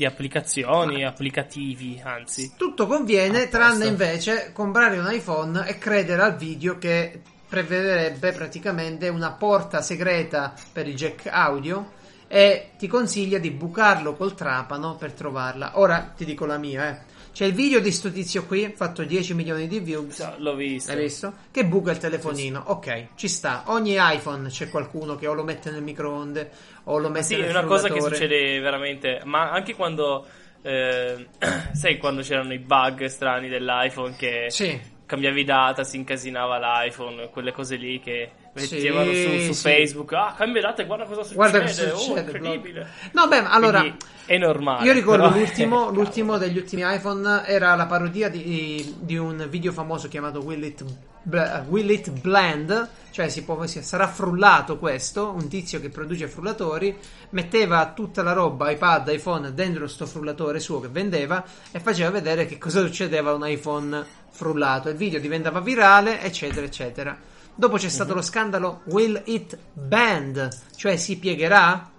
di 0.00 0.06
applicazioni, 0.06 1.04
applicativi, 1.04 2.00
anzi. 2.02 2.54
Tutto 2.56 2.86
conviene, 2.86 3.42
A 3.42 3.48
tranne 3.48 3.84
invece 3.84 4.50
comprare 4.54 4.96
un 4.96 5.06
iPhone 5.12 5.66
e 5.66 5.76
credere 5.76 6.22
al 6.22 6.36
video 6.36 6.78
che 6.78 7.20
prevederebbe 7.46 8.32
praticamente 8.32 9.08
una 9.08 9.32
porta 9.32 9.82
segreta 9.82 10.54
per 10.72 10.88
il 10.88 10.94
jack 10.94 11.26
audio 11.26 11.98
e 12.28 12.70
ti 12.78 12.86
consiglia 12.86 13.36
di 13.36 13.50
bucarlo 13.50 14.14
col 14.14 14.34
trapano 14.34 14.96
per 14.96 15.12
trovarla. 15.12 15.78
Ora 15.78 16.14
ti 16.16 16.24
dico 16.24 16.46
la 16.46 16.56
mia, 16.56 16.88
eh. 16.88 17.18
C'è 17.32 17.44
il 17.44 17.54
video 17.54 17.80
di 17.80 17.92
sto 17.92 18.10
tizio 18.10 18.44
qui, 18.44 18.72
fatto 18.74 19.04
10 19.04 19.34
milioni 19.34 19.68
di 19.68 19.78
views. 19.80 20.14
So, 20.16 20.34
L'ho 20.38 20.54
visto. 20.54 20.90
Hai 20.90 20.98
visto? 20.98 21.32
Che 21.50 21.64
buca 21.64 21.92
il 21.92 21.98
telefonino. 21.98 22.62
Ok, 22.66 23.08
ci 23.14 23.28
sta. 23.28 23.64
Ogni 23.66 23.96
iPhone 23.98 24.48
c'è 24.48 24.68
qualcuno 24.68 25.16
che 25.16 25.26
o 25.26 25.34
lo 25.34 25.44
mette 25.44 25.70
nel 25.70 25.82
microonde 25.82 26.50
o 26.90 26.98
lo 26.98 27.08
mette 27.08 27.22
Sì, 27.26 27.36
nel 27.36 27.46
è 27.46 27.50
una 27.50 27.64
cosa 27.64 27.88
che 27.88 28.00
succede 28.00 28.58
veramente. 28.60 29.20
Ma 29.24 29.50
anche 29.50 29.74
quando. 29.74 30.26
eh, 30.62 31.28
sai 31.72 31.96
quando 31.98 32.20
c'erano 32.22 32.52
i 32.52 32.58
bug 32.58 33.04
strani 33.06 33.48
dell'iPhone 33.48 34.14
che 34.16 34.46
Sì. 34.50 34.78
cambiavi 35.06 35.44
data, 35.44 35.84
si 35.84 35.96
incasinava 35.96 36.58
l'iPhone, 36.58 37.30
quelle 37.30 37.52
cose 37.52 37.76
lì 37.76 37.98
che 38.00 38.30
Sì, 38.52 38.74
mettevano 38.74 39.12
su, 39.12 39.38
su 39.46 39.52
sì. 39.52 39.60
Facebook. 39.60 40.12
Ah, 40.12 40.34
cambia 40.36 40.60
data 40.62 40.82
e 40.82 40.86
guarda 40.86 41.04
cosa 41.04 41.22
succede. 41.22 41.34
Guarda 41.36 41.60
cosa 41.60 41.94
Oh, 41.94 41.96
succede. 41.98 42.20
incredibile. 42.20 42.88
No, 43.12 43.28
beh, 43.28 43.44
allora 43.46 43.80
Quindi 43.80 43.98
è 44.26 44.38
normale. 44.38 44.86
Io 44.86 44.92
ricordo 44.92 45.28
però- 45.28 45.36
l'ultimo, 45.38 45.90
l'ultimo 45.94 46.36
degli 46.38 46.56
ultimi 46.56 46.82
iPhone 46.84 47.44
era 47.46 47.74
la 47.76 47.86
parodia 47.86 48.28
di, 48.28 48.94
di 48.98 49.16
un 49.16 49.46
video 49.48 49.70
famoso 49.72 50.08
chiamato 50.08 50.40
Will 50.40 50.62
It, 50.64 50.84
Bl- 51.22 51.64
Will 51.68 51.88
It 51.90 52.10
Blend, 52.10 52.88
cioè 53.12 53.28
si 53.28 53.44
può, 53.44 53.64
si- 53.66 53.82
sarà 53.84 54.08
frullato 54.08 54.78
questo, 54.78 55.30
un 55.30 55.46
tizio 55.48 55.78
che 55.80 55.88
produce 55.88 56.26
frullatori, 56.26 56.96
metteva 57.30 57.92
tutta 57.94 58.22
la 58.24 58.32
roba, 58.32 58.68
iPad, 58.70 59.08
iPhone 59.08 59.54
dentro 59.54 59.86
sto 59.86 60.06
frullatore 60.06 60.58
suo 60.58 60.80
che 60.80 60.88
vendeva 60.88 61.44
e 61.70 61.78
faceva 61.78 62.10
vedere 62.10 62.46
che 62.46 62.58
cosa 62.58 62.80
succedeva 62.80 63.30
a 63.30 63.34
un 63.34 63.46
iPhone 63.46 64.04
frullato. 64.30 64.88
Il 64.88 64.96
video 64.96 65.20
diventava 65.20 65.60
virale, 65.60 66.20
eccetera, 66.20 66.66
eccetera. 66.66 67.16
Dopo 67.60 67.76
c'è 67.76 67.90
stato 67.90 68.14
lo 68.14 68.22
scandalo 68.22 68.80
Will 68.84 69.20
It 69.26 69.58
Bend, 69.74 70.48
cioè 70.76 70.96
si 70.96 71.18
piegherà? 71.18 71.90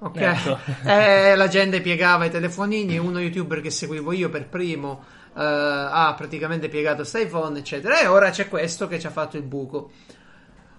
Ok, 0.00 0.20
Ecco. 0.20 0.58
Eh, 0.84 1.34
la 1.34 1.48
gente 1.48 1.80
piegava 1.80 2.26
i 2.26 2.30
telefonini. 2.30 2.98
Uno 2.98 3.18
youtuber 3.18 3.62
che 3.62 3.70
seguivo 3.70 4.12
io 4.12 4.28
per 4.28 4.48
primo 4.48 5.02
eh, 5.34 5.42
ha 5.42 6.12
praticamente 6.14 6.68
piegato 6.68 7.04
sta 7.04 7.18
iPhone, 7.18 7.58
eccetera. 7.58 8.00
E 8.00 8.06
ora 8.06 8.28
c'è 8.28 8.50
questo 8.50 8.86
che 8.86 9.00
ci 9.00 9.06
ha 9.06 9.10
fatto 9.10 9.38
il 9.38 9.44
buco. 9.44 9.92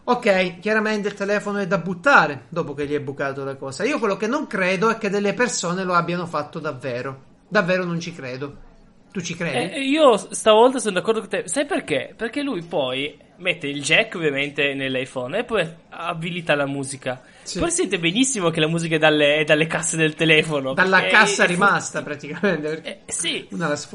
Ok, 0.03 0.59
chiaramente 0.59 1.07
il 1.07 1.15
telefono 1.15 1.57
è 1.57 1.65
da 1.65 1.79
buttare 1.79 2.43
dopo 2.49 2.75
che 2.75 2.85
gli 2.85 2.93
è 2.93 3.01
bucato 3.01 3.43
la 3.43 3.55
cosa. 3.55 3.83
Io 3.83 3.97
quello 3.97 4.15
che 4.15 4.27
non 4.27 4.45
credo 4.45 4.91
è 4.91 4.99
che 4.99 5.09
delle 5.09 5.33
persone 5.33 5.83
lo 5.83 5.95
abbiano 5.95 6.27
fatto 6.27 6.59
davvero. 6.59 7.23
Davvero 7.47 7.83
non 7.83 7.99
ci 7.99 8.13
credo. 8.13 8.66
Tu 9.11 9.21
ci 9.21 9.35
credi? 9.35 9.73
Eh, 9.73 9.81
io 9.81 10.15
stavolta 10.17 10.79
sono 10.79 10.93
d'accordo 10.95 11.21
con 11.21 11.29
te. 11.29 11.43
Sai 11.47 11.65
perché? 11.65 12.13
Perché 12.15 12.41
lui 12.41 12.61
poi 12.61 13.17
mette 13.37 13.67
il 13.67 13.81
jack 13.81 14.15
ovviamente 14.15 14.73
nell'iPhone 14.73 15.39
e 15.39 15.43
poi 15.43 15.67
abilita 15.89 16.55
la 16.55 16.65
musica. 16.65 17.21
Sì. 17.43 17.59
Poi 17.59 17.71
sente 17.71 17.97
benissimo 17.99 18.49
che 18.49 18.59
la 18.59 18.67
musica 18.67 18.95
è 18.95 18.99
dalle, 18.99 19.37
è 19.37 19.43
dalle 19.43 19.67
casse 19.67 19.95
del 19.95 20.13
telefono. 20.15 20.73
Dalla 20.73 20.99
perché 20.99 21.13
cassa 21.15 21.43
è- 21.45 21.47
rimasta 21.47 22.03
praticamente. 22.03 22.67
perché 22.67 22.89
Eh, 22.89 23.11
sì, 23.11 23.47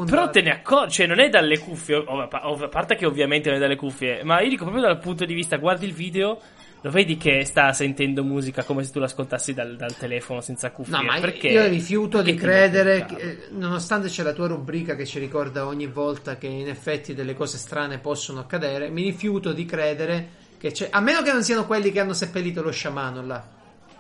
però 0.07 0.31
te 0.31 0.41
ne 0.41 0.51
accorgi, 0.53 0.95
cioè 0.95 1.07
non 1.07 1.21
è 1.21 1.29
dalle 1.29 1.59
cuffie, 1.59 2.05
a 2.07 2.69
parte 2.69 2.97
che 2.97 3.05
ovviamente 3.07 3.49
non 3.49 3.59
è 3.59 3.61
dalle 3.61 3.77
cuffie, 3.77 4.23
ma 4.25 4.41
io 4.41 4.49
dico 4.49 4.65
proprio 4.65 4.85
dal 4.85 4.99
punto 4.99 5.25
di 5.25 5.35
vista, 5.35 5.57
guardi 5.57 5.87
il 5.87 5.93
video, 5.93 6.41
lo 6.85 6.91
vedi 6.91 7.17
che 7.17 7.45
sta 7.45 7.73
sentendo 7.73 8.25
musica 8.25 8.65
come 8.65 8.83
se 8.83 8.91
tu 8.91 8.99
l'ascoltassi 8.99 9.55
dal, 9.55 9.77
dal 9.77 9.97
telefono 9.97 10.41
senza 10.41 10.73
cuffie. 10.73 10.97
No, 10.97 11.03
ma 11.03 11.21
perché? 11.21 11.49
io 11.49 11.67
rifiuto 11.69 12.23
di 12.23 12.35
credere, 12.35 13.07
che, 13.07 13.47
nonostante 13.51 14.09
c'è 14.09 14.25
la 14.25 14.33
tua 14.33 14.49
rubrica 14.49 14.97
che 14.97 15.07
ci 15.07 15.21
ricorda 15.21 15.67
ogni 15.67 15.87
volta 15.87 16.37
che 16.37 16.49
in 16.49 16.69
effetti 16.69 17.15
delle 17.15 17.35
cose 17.35 17.57
strane 17.57 17.99
possono 17.99 18.41
accadere, 18.41 18.89
mi 18.91 19.03
rifiuto 19.03 19.53
di 19.53 19.65
credere 19.65 20.29
che 20.59 20.73
c'è, 20.73 20.89
a 20.91 21.01
meno 21.01 21.23
che 21.23 21.33
non 21.33 21.45
siano 21.45 21.67
quelli 21.67 21.93
che 21.93 22.01
hanno 22.01 22.15
seppellito 22.15 22.63
lo 22.63 22.73
sciamano 22.73 23.25
là. 23.25 23.45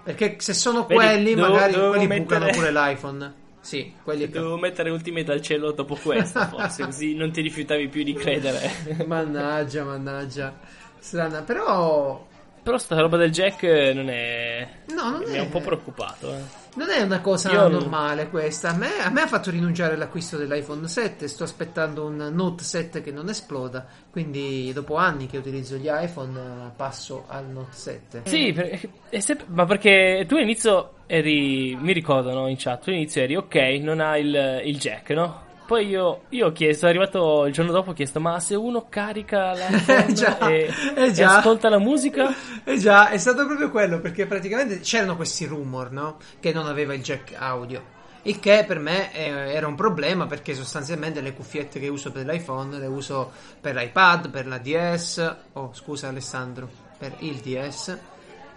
Perché 0.03 0.37
se 0.41 0.53
sono 0.53 0.85
Vedi, 0.85 0.95
quelli, 0.95 1.35
dovevo- 1.35 1.53
magari 1.55 1.73
dovevo 1.73 1.91
quelli 1.91 2.07
mettere- 2.09 2.39
bucano 2.41 2.51
pure 2.51 2.73
l'iPhone. 2.73 3.35
Sì, 3.61 3.93
quelli 4.03 4.29
Devo 4.29 4.59
mettere 4.59 4.91
Ultimate 4.91 5.31
al 5.31 5.41
cielo 5.41 5.71
dopo 5.71 5.95
questo, 5.95 6.41
forse, 6.47 6.83
così 6.87 7.15
non 7.15 7.31
ti 7.31 7.43
rifiutavi 7.43 7.87
più 7.87 8.03
di 8.03 8.13
credere. 8.13 9.05
Mannaggia, 9.07 9.85
mannaggia. 9.85 10.53
Strana, 10.99 11.43
però 11.43 12.27
Però 12.63 12.79
sta 12.79 13.01
roba 13.01 13.17
del 13.17 13.33
jack 13.33 13.63
non 13.95 14.09
è... 14.09 14.69
No, 14.95 15.11
non 15.11 15.23
mi 15.27 15.35
è- 15.35 15.41
un 15.41 15.49
po' 15.49 15.61
preoccupato. 15.61 16.33
eh. 16.33 16.61
Non 16.75 16.89
è 16.91 17.03
una 17.03 17.21
cosa 17.21 17.51
Io 17.51 17.63
non- 17.63 17.73
normale 17.73 18.29
questa. 18.31 18.69
A 18.71 18.75
me, 18.77 18.99
a 19.03 19.11
me 19.11 19.23
ha 19.23 19.27
fatto 19.27 19.51
rinunciare 19.51 19.95
all'acquisto 19.95 20.37
dell'iPhone 20.37 20.87
7. 20.87 21.27
Sto 21.27 21.43
aspettando 21.45 22.07
un 22.07 22.31
Note 22.33 22.63
7 22.63 23.03
che 23.03 23.11
non 23.11 23.29
esploda. 23.29 23.85
Quindi, 24.11 24.71
dopo 24.73 24.95
anni 24.95 25.27
che 25.27 25.39
utilizzo 25.39 25.75
gli 25.77 25.89
iPhone, 25.91 26.39
eh, 26.39 26.71
passo 26.77 27.25
al 27.27 27.47
Note 27.47 27.73
7. 27.75 28.23
Sì, 28.27 28.53
per- 28.53 28.79
sempre- 29.21 29.47
ma 29.49 29.67
perché 29.67 30.25
tu 30.29 30.37
all'inizio 30.37 30.93
eri, 31.07 31.77
mi 31.79 31.93
ricordo 31.93 32.33
no, 32.33 32.47
in 32.49 32.57
chat, 32.57 32.85
tu 32.85 32.91
all'inizio 32.91 33.23
eri 33.23 33.35
ok, 33.37 33.55
non 33.81 33.99
ha 34.01 34.17
il, 34.17 34.61
il 34.65 34.79
jack, 34.79 35.11
no? 35.11 35.42
Poi 35.67 35.87
io, 35.87 36.23
io 36.31 36.47
ho 36.47 36.53
chiesto, 36.53 36.87
è 36.87 36.89
arrivato 36.89 37.47
il 37.47 37.53
giorno 37.53 37.73
dopo, 37.73 37.91
ho 37.91 37.95
chiesto, 37.95 38.21
ma 38.21 38.39
se 38.41 38.55
uno 38.55 38.87
carica 38.89 39.53
l'iPhone 39.53 40.07
Eh 40.07 40.13
già, 40.13 40.39
e, 40.49 40.73
eh 40.95 41.13
e 41.17 41.23
ascolta 41.23 41.69
la 41.69 41.79
musica, 41.79 42.35
Eh 42.65 42.77
già, 42.79 43.09
è 43.09 43.17
stato 43.17 43.47
proprio 43.47 43.71
quello. 43.71 44.01
Perché 44.01 44.27
praticamente 44.27 44.81
c'erano 44.81 45.17
questi 45.17 45.47
rumor, 45.47 45.91
no? 45.93 46.19
Che 46.41 46.53
non 46.53 46.67
aveva 46.67 46.95
il 46.95 47.03
jack 47.03 47.35
audio. 47.37 48.01
Il 48.25 48.39
che 48.39 48.65
per 48.67 48.79
me 48.79 49.13
era 49.13 49.67
un 49.67 49.75
problema 49.75 50.27
perché 50.27 50.55
sostanzialmente 50.55 51.21
le 51.21 51.35
cuffiette 51.35 51.81
che 51.81 51.89
uso 51.89 52.13
per 52.13 52.25
l'iPhone 52.25 52.79
le 52.79 52.87
uso 52.87 53.33
per 53.61 53.75
l'iPad, 53.75 54.31
per 54.31 54.47
la 54.47 54.59
DS. 54.59 55.37
Oh, 55.55 55.71
scusa 55.73 56.09
Alessandro, 56.09 56.69
per 56.99 57.15
il 57.19 57.37
DS. 57.37 57.99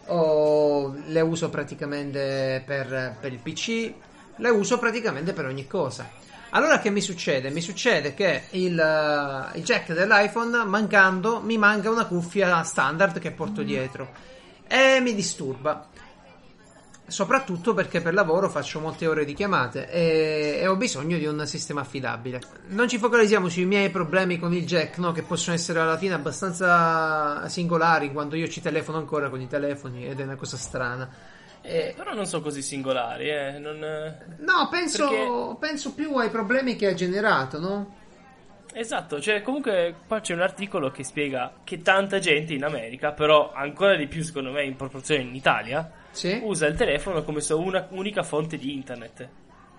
O 0.08 0.96
le 1.08 1.22
uso 1.22 1.50
praticamente 1.50 2.62
per, 2.64 3.18
per 3.20 3.32
il 3.32 3.40
PC. 3.40 3.94
le 4.36 4.50
uso 4.50 4.78
praticamente 4.78 5.34
per 5.34 5.46
ogni 5.46 5.66
cosa. 5.66 6.08
Allora 6.52 6.80
che 6.80 6.90
mi 6.90 7.02
succede? 7.02 7.50
Mi 7.50 7.62
succede 7.62 8.14
che 8.14 8.44
il, 8.52 8.80
eh, 8.80 9.58
il 9.58 9.64
jack 9.64 9.94
dell'iPhone 9.94 10.64
mancando 10.66 11.42
mi 11.42 11.58
manca 11.58 11.90
una 11.90 12.06
cuffia 12.06 12.64
standard 12.64 13.20
che 13.20 13.32
porto 13.32 13.62
dietro 13.62 14.10
e 14.68 15.00
mi 15.02 15.14
disturba. 15.14 15.90
Soprattutto 17.08 17.76
perché 17.76 18.02
per 18.02 18.16
lavoro 18.16 18.50
faccio 18.50 18.80
molte 18.80 19.06
ore 19.06 19.26
di 19.26 19.36
chiamate 19.36 19.88
e, 19.92 20.58
e 20.62 20.68
ho 20.68 20.76
bisogno 20.76 21.18
di 21.18 21.26
un 21.28 21.46
sistema 21.46 21.82
affidabile. 21.82 22.42
Non 22.70 22.88
ci 22.88 22.98
focalizziamo 22.98 23.48
sui 23.48 23.66
miei 23.66 23.92
problemi 23.92 24.40
con 24.40 24.52
il 24.54 24.66
jack, 24.66 24.98
no? 24.98 25.12
che 25.12 25.22
possono 25.22 25.56
essere 25.56 25.80
alla 25.80 25.98
fine 25.98 26.16
abbastanza 26.16 27.48
singolari, 27.48 28.12
quando 28.12 28.36
io 28.36 28.48
ci 28.48 28.60
telefono 28.60 28.98
ancora 28.98 29.30
con 29.30 29.40
i 29.40 29.48
telefoni 29.48 30.08
ed 30.08 30.20
è 30.20 30.24
una 30.24 30.36
cosa 30.36 30.58
strana. 30.58 31.08
E- 31.66 31.94
Però 31.96 32.14
non 32.14 32.26
sono 32.28 32.44
così 32.44 32.62
singolari, 32.62 33.30
eh. 33.30 33.58
Non, 33.60 33.84
eh, 33.84 34.18
No, 34.40 34.68
penso, 34.70 35.08
Perché- 35.10 35.56
penso 35.60 35.94
più 35.94 36.16
ai 36.18 36.30
problemi 36.30 36.76
che 36.76 36.88
ha 36.88 36.94
generato, 36.94 37.60
no? 37.60 37.96
Esatto, 38.74 39.22
cioè 39.22 39.42
comunque 39.42 39.96
qua 40.06 40.20
c'è 40.20 40.34
un 40.34 40.42
articolo 40.42 40.92
che 40.92 41.04
spiega 41.06 41.54
che 41.64 41.82
tanta 41.82 42.20
gente 42.20 42.54
in 42.54 42.64
America, 42.66 43.14
però 43.14 43.54
ancora 43.54 43.96
di 43.96 44.06
più 44.08 44.22
secondo 44.22 44.52
me 44.52 44.64
in 44.66 44.76
proporzione 44.76 45.22
in 45.22 45.34
Italia, 45.34 45.90
Sì. 46.12 46.40
usa 46.44 46.66
il 46.68 46.76
telefono 46.76 47.24
come 47.24 47.40
sua 47.40 47.56
una- 47.56 47.88
unica 47.92 48.22
fonte 48.24 48.58
di 48.58 48.74
internet. 48.74 49.30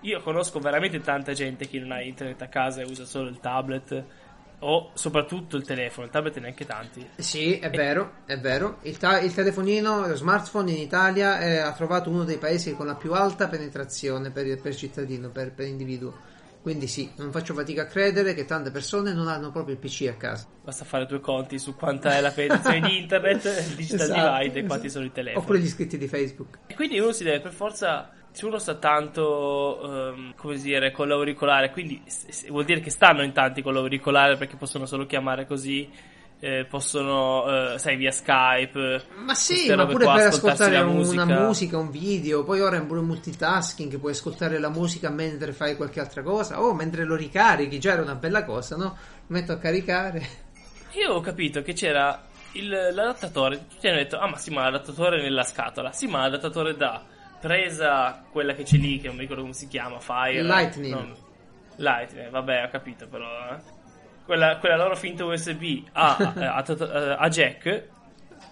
Io 0.01 0.19
conosco 0.21 0.59
veramente 0.59 0.99
tanta 1.01 1.33
gente 1.33 1.67
che 1.67 1.77
non 1.79 1.91
ha 1.91 2.01
internet 2.01 2.41
a 2.41 2.47
casa 2.47 2.81
e 2.81 2.85
usa 2.85 3.05
solo 3.05 3.29
il 3.29 3.39
tablet 3.39 4.03
o 4.59 4.91
soprattutto 4.93 5.55
il 5.57 5.63
telefono, 5.63 6.05
il 6.05 6.11
tablet 6.11 6.37
neanche 6.39 6.65
tanti. 6.65 7.07
Sì, 7.15 7.59
è 7.59 7.69
vero, 7.69 8.23
è 8.25 8.39
vero. 8.39 8.79
Il, 8.83 8.97
ta- 8.97 9.19
il 9.19 9.33
telefonino, 9.33 10.07
lo 10.07 10.15
smartphone 10.15 10.71
in 10.71 10.77
Italia 10.81 11.39
eh, 11.39 11.57
ha 11.57 11.71
trovato 11.73 12.09
uno 12.09 12.23
dei 12.23 12.37
paesi 12.37 12.73
con 12.73 12.85
la 12.87 12.95
più 12.95 13.13
alta 13.13 13.47
penetrazione 13.47 14.31
per, 14.31 14.59
per 14.59 14.75
cittadino, 14.75 15.29
per, 15.29 15.53
per 15.53 15.67
individuo. 15.67 16.35
Quindi 16.67 16.87
sì, 16.87 17.09
non 17.17 17.31
faccio 17.31 17.53
fatica 17.53 17.83
a 17.83 17.85
credere 17.85 18.33
che 18.33 18.43
tante 18.43 18.71
persone 18.71 19.13
non 19.13 19.29
hanno 19.29 19.51
proprio 19.51 19.75
il 19.75 19.79
PC 19.79 20.07
a 20.09 20.17
casa. 20.17 20.47
Basta 20.61 20.83
fare 20.83 21.05
due 21.05 21.21
conti 21.21 21.59
su 21.59 21.75
quanta 21.75 22.17
è 22.17 22.19
la 22.19 22.31
penetrazione 22.31 22.81
di 22.81 22.97
internet, 22.97 23.45
il 23.69 23.75
digital 23.75 24.01
Esatto, 24.09 24.37
divide 24.37 24.59
e 24.59 24.65
quanti 24.65 24.87
esatto. 24.87 25.01
sono 25.01 25.05
i 25.05 25.11
telefoni. 25.13 25.43
Oppure 25.43 25.59
gli 25.59 25.65
iscritti 25.65 25.97
di 25.97 26.07
Facebook. 26.09 26.57
E 26.67 26.73
quindi 26.75 26.99
uno 26.99 27.13
si 27.13 27.23
deve 27.23 27.39
per 27.39 27.53
forza. 27.53 28.11
Se 28.37 28.45
uno 28.45 28.59
sta 28.59 28.75
tanto, 28.75 30.11
ehm, 30.13 30.35
come 30.35 30.57
dire, 30.57 30.91
con 30.91 31.07
l'auricolare, 31.07 31.71
quindi 31.71 31.99
vuol 32.49 32.65
dire 32.65 32.81
che 32.81 32.91
stanno 32.91 33.23
in 33.23 33.31
tanti 33.31 33.63
con 33.63 33.73
l'auricolare 33.73 34.37
perché 34.37 34.57
possono 34.57 34.85
solo 34.85 35.07
chiamare 35.07 35.47
così, 35.47 35.89
eh, 36.39 36.67
possono, 36.69 37.73
eh, 37.73 37.79
sai, 37.79 37.95
via 37.95 38.11
Skype. 38.11 39.05
Ma 39.25 39.33
sì, 39.33 39.73
ma 39.73 39.87
pure 39.87 40.05
per 40.05 40.27
ascoltare 40.27 40.73
la 40.73 40.83
una 40.85 40.93
musica. 40.93 41.25
musica, 41.25 41.77
un 41.79 41.89
video, 41.89 42.43
poi 42.43 42.61
ora 42.61 42.77
è 42.77 42.85
pure 42.85 43.01
multitasking, 43.01 43.97
puoi 43.97 44.11
ascoltare 44.11 44.59
la 44.59 44.69
musica 44.69 45.09
mentre 45.09 45.51
fai 45.51 45.75
qualche 45.75 45.99
altra 45.99 46.21
cosa, 46.21 46.61
o 46.61 46.75
mentre 46.75 47.05
lo 47.05 47.15
ricarichi, 47.15 47.79
già 47.79 47.93
era 47.93 48.03
una 48.03 48.13
bella 48.13 48.43
cosa, 48.43 48.75
no? 48.75 48.95
Metto 49.29 49.53
a 49.53 49.57
caricare. 49.57 50.21
Io 50.93 51.11
ho 51.11 51.21
capito 51.21 51.63
che 51.63 51.73
c'era 51.73 52.23
il, 52.51 52.69
l'adattatore. 52.69 53.65
Tutti 53.67 53.87
hanno 53.87 53.97
detto: 53.97 54.19
Ah, 54.19 54.27
ma 54.27 54.37
sì, 54.37 54.51
ma 54.51 54.65
l'adattatore 54.65 55.23
nella 55.23 55.41
scatola. 55.41 55.91
Sì, 55.91 56.05
ma 56.05 56.19
l'adattatore 56.19 56.75
da 56.75 57.15
presa 57.47 58.23
quella 58.31 58.53
che 58.53 58.63
c'è 58.63 58.77
lì, 58.77 58.99
che 58.99 59.07
non 59.07 59.15
mi 59.15 59.21
ricordo 59.21 59.41
come 59.41 59.53
si 59.53 59.67
chiama, 59.67 59.99
Fire. 59.99 60.43
Lightning. 60.43 60.93
no, 60.93 61.15
Lightning, 61.77 62.29
vabbè, 62.29 62.63
ho 62.65 62.69
capito, 62.69 63.07
però. 63.07 63.25
eh. 63.51 63.75
Quella, 64.25 64.57
quella 64.57 64.75
loro 64.75 64.95
finta 64.95 65.23
USB 65.23 65.83
a, 65.93 66.15
a, 66.17 66.55
a- 66.65 67.15
a 67.17 67.29
jack. 67.29 67.83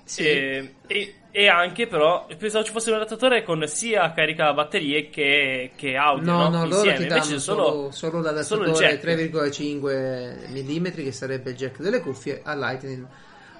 Sì. 0.03 0.23
E, 0.23 0.75
e- 0.87 1.15
e 1.31 1.47
anche, 1.49 1.85
però, 1.85 2.27
pensavo 2.37 2.63
ci 2.63 2.71
fosse 2.71 2.91
un 2.91 2.95
adattatore 2.95 3.43
con 3.43 3.61
sia 3.67 4.09
carica 4.13 4.53
batterie 4.53 5.09
che, 5.09 5.71
che 5.75 5.97
audio. 5.97 6.31
No, 6.31 6.47
No, 6.47 6.59
no, 6.59 6.65
loro 6.65 6.93
ti 6.93 7.05
danno 7.07 7.23
solo, 7.23 7.39
solo, 7.39 7.91
solo 7.91 8.21
l'adattatore 8.21 8.73
solo 8.73 8.87
il 8.87 8.99
jack. 8.99 9.03
3,5 9.03 10.49
mm 10.49 10.91
che 11.03 11.11
sarebbe 11.11 11.49
il 11.49 11.57
jack 11.57 11.79
delle 11.81 11.99
cuffie 11.99 12.39
a 12.41 12.55
Lightning. 12.55 13.05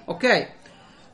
Ok, 0.06 0.48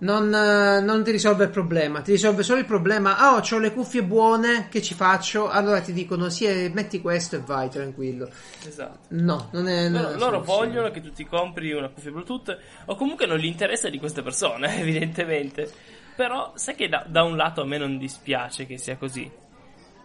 non, 0.03 0.33
eh, 0.35 0.81
non 0.81 1.03
ti 1.05 1.11
risolve 1.11 1.45
il 1.45 1.51
problema, 1.51 2.01
ti 2.01 2.13
risolve 2.13 2.43
solo 2.43 2.61
il 2.61 2.67
problema. 2.67 3.17
Ah, 3.19 3.35
oh, 3.35 3.43
ho 3.49 3.59
le 3.59 3.73
cuffie 3.73 4.03
buone, 4.03 4.69
che 4.69 4.83
ci 4.83 4.95
faccio? 4.95 5.49
Allora 5.49 5.81
ti 5.81 5.93
dicono 5.93 6.29
sì, 6.29 6.45
eh, 6.45 6.71
metti 6.73 7.01
questo 7.01 7.37
e 7.37 7.41
vai 7.41 7.69
tranquillo. 7.69 8.29
Esatto. 8.67 8.99
No, 9.09 9.49
non 9.53 9.69
è. 9.69 9.89
non 9.89 10.01
è 10.01 10.03
Loro, 10.03 10.17
una 10.17 10.25
loro 10.25 10.43
vogliono 10.43 10.91
che 10.91 11.01
tu 11.01 11.13
ti 11.13 11.25
compri 11.25 11.73
una 11.73 11.89
cuffia 11.89 12.11
Bluetooth 12.11 12.59
o 12.87 12.95
comunque 12.97 13.27
non 13.27 13.39
gli 13.39 13.47
interessa 13.47 13.89
di 13.89 13.99
queste 13.99 14.23
persone, 14.23 14.79
evidentemente. 14.81 15.71
Però 16.15 16.53
sai 16.57 16.75
che 16.75 16.89
da, 16.89 17.05
da 17.09 17.23
un 17.23 17.37
lato 17.37 17.63
a 17.63 17.65
me 17.65 17.79
non 17.79 17.97
dispiace 17.97 18.67
che 18.67 18.79
sia 18.79 18.97
così. 18.97 19.31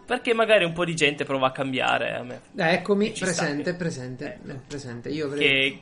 Perché 0.05 0.33
magari 0.33 0.63
un 0.63 0.71
po' 0.71 0.85
di 0.85 0.95
gente 0.95 1.25
prova 1.25 1.47
a 1.47 1.51
cambiare 1.51 2.15
a 2.15 2.23
me. 2.23 2.41
Eh, 2.55 2.75
eccomi, 2.75 3.11
presente, 3.11 3.73
presente, 3.73 4.39
ecco. 4.41 4.61
presente. 4.65 5.09
Io 5.09 5.25
avrei. 5.25 5.81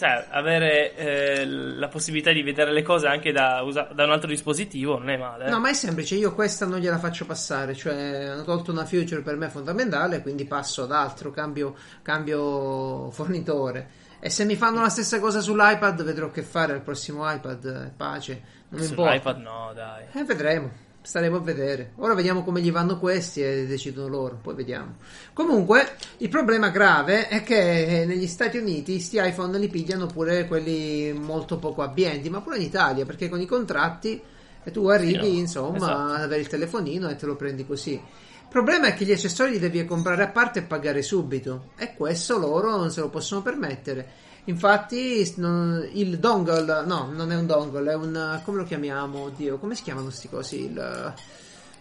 sai, 0.00 0.24
avere 0.30 0.94
eh, 0.96 1.44
la 1.46 1.88
possibilità 1.88 2.32
di 2.32 2.40
vedere 2.42 2.72
le 2.72 2.80
cose 2.82 3.06
anche 3.06 3.32
da, 3.32 3.60
usa- 3.60 3.90
da 3.92 4.04
un 4.04 4.12
altro 4.12 4.28
dispositivo 4.30 4.96
non 4.96 5.10
è 5.10 5.18
male. 5.18 5.44
eh. 5.44 5.50
No, 5.50 5.60
ma 5.60 5.68
è 5.68 5.74
semplice, 5.74 6.14
io 6.14 6.34
questa 6.34 6.64
non 6.64 6.78
gliela 6.78 6.98
faccio 6.98 7.26
passare, 7.26 7.74
cioè 7.74 8.24
hanno 8.30 8.42
tolto 8.42 8.72
una 8.72 8.86
feature 8.86 9.20
per 9.20 9.36
me 9.36 9.50
fondamentale, 9.50 10.22
quindi 10.22 10.46
passo 10.46 10.84
ad 10.84 10.92
altro, 10.92 11.30
cambio, 11.30 11.76
cambio 12.00 13.10
fornitore. 13.10 13.90
E 14.20 14.30
se 14.30 14.46
mi 14.46 14.56
fanno 14.56 14.80
la 14.80 14.88
stessa 14.88 15.20
cosa 15.20 15.40
sull'iPad, 15.40 16.02
vedrò 16.02 16.30
che 16.30 16.42
fare 16.42 16.72
al 16.72 16.80
prossimo 16.80 17.30
iPad, 17.30 17.92
pace, 17.94 18.42
non 18.70 18.80
mi 18.80 18.86
importa. 18.86 19.10
Sull'iPad 19.10 19.38
no, 19.42 19.72
dai. 19.74 20.04
Eh, 20.12 20.24
vedremo, 20.24 20.70
staremo 21.02 21.36
a 21.36 21.40
vedere. 21.40 21.92
Ora 21.96 22.14
vediamo 22.14 22.44
come 22.44 22.60
gli 22.60 22.70
vanno 22.70 22.98
questi 22.98 23.42
e 23.42 23.66
decidono 23.66 24.08
loro, 24.08 24.38
poi 24.40 24.54
vediamo. 24.54 24.96
Comunque, 25.32 25.96
il 26.18 26.28
problema 26.28 26.68
grave 26.68 27.28
è 27.28 27.42
che 27.42 28.04
negli 28.06 28.26
Stati 28.26 28.58
Uniti 28.58 29.00
sti 29.00 29.18
iPhone 29.20 29.58
li 29.58 29.68
pigliano 29.68 30.06
pure 30.06 30.46
quelli 30.46 31.12
molto 31.12 31.58
poco 31.58 31.82
abbienti, 31.82 32.28
ma 32.30 32.40
pure 32.40 32.56
in 32.56 32.62
Italia, 32.62 33.06
perché 33.06 33.28
con 33.28 33.40
i 33.40 33.46
contratti 33.46 34.20
e 34.62 34.70
tu 34.70 34.86
arrivi, 34.88 35.24
Sì, 35.24 35.32
no, 35.32 35.38
insomma, 35.38 35.76
esatto. 35.76 36.12
ad 36.12 36.22
avere 36.22 36.40
il 36.40 36.48
telefonino 36.48 37.08
e 37.08 37.16
te 37.16 37.26
lo 37.26 37.36
prendi 37.36 37.66
così. 37.66 37.92
Il 37.92 38.56
problema 38.56 38.88
è 38.88 38.94
che 38.94 39.04
gli 39.04 39.12
accessori 39.12 39.52
li 39.52 39.58
devi 39.58 39.84
comprare 39.84 40.24
a 40.24 40.28
parte 40.28 40.58
e 40.58 40.62
pagare 40.62 41.02
subito, 41.02 41.70
e 41.78 41.94
questo 41.94 42.36
loro 42.36 42.76
non 42.76 42.90
se 42.90 43.00
lo 43.00 43.08
possono 43.08 43.42
permettere. 43.42 44.28
Infatti, 44.44 45.32
non- 45.36 45.88
il 45.92 46.18
dongle, 46.18 46.84
no, 46.84 47.10
non 47.12 47.30
è 47.30 47.36
un 47.36 47.46
dongle, 47.46 47.92
è 47.92 47.94
un. 47.94 48.40
come 48.44 48.58
lo 48.58 48.64
chiamiamo? 48.64 49.24
Oddio, 49.24 49.58
come 49.58 49.74
si 49.74 49.82
chiamano 49.82 50.10
sti 50.10 50.28
cosi? 50.28 50.64
Il, 50.64 51.14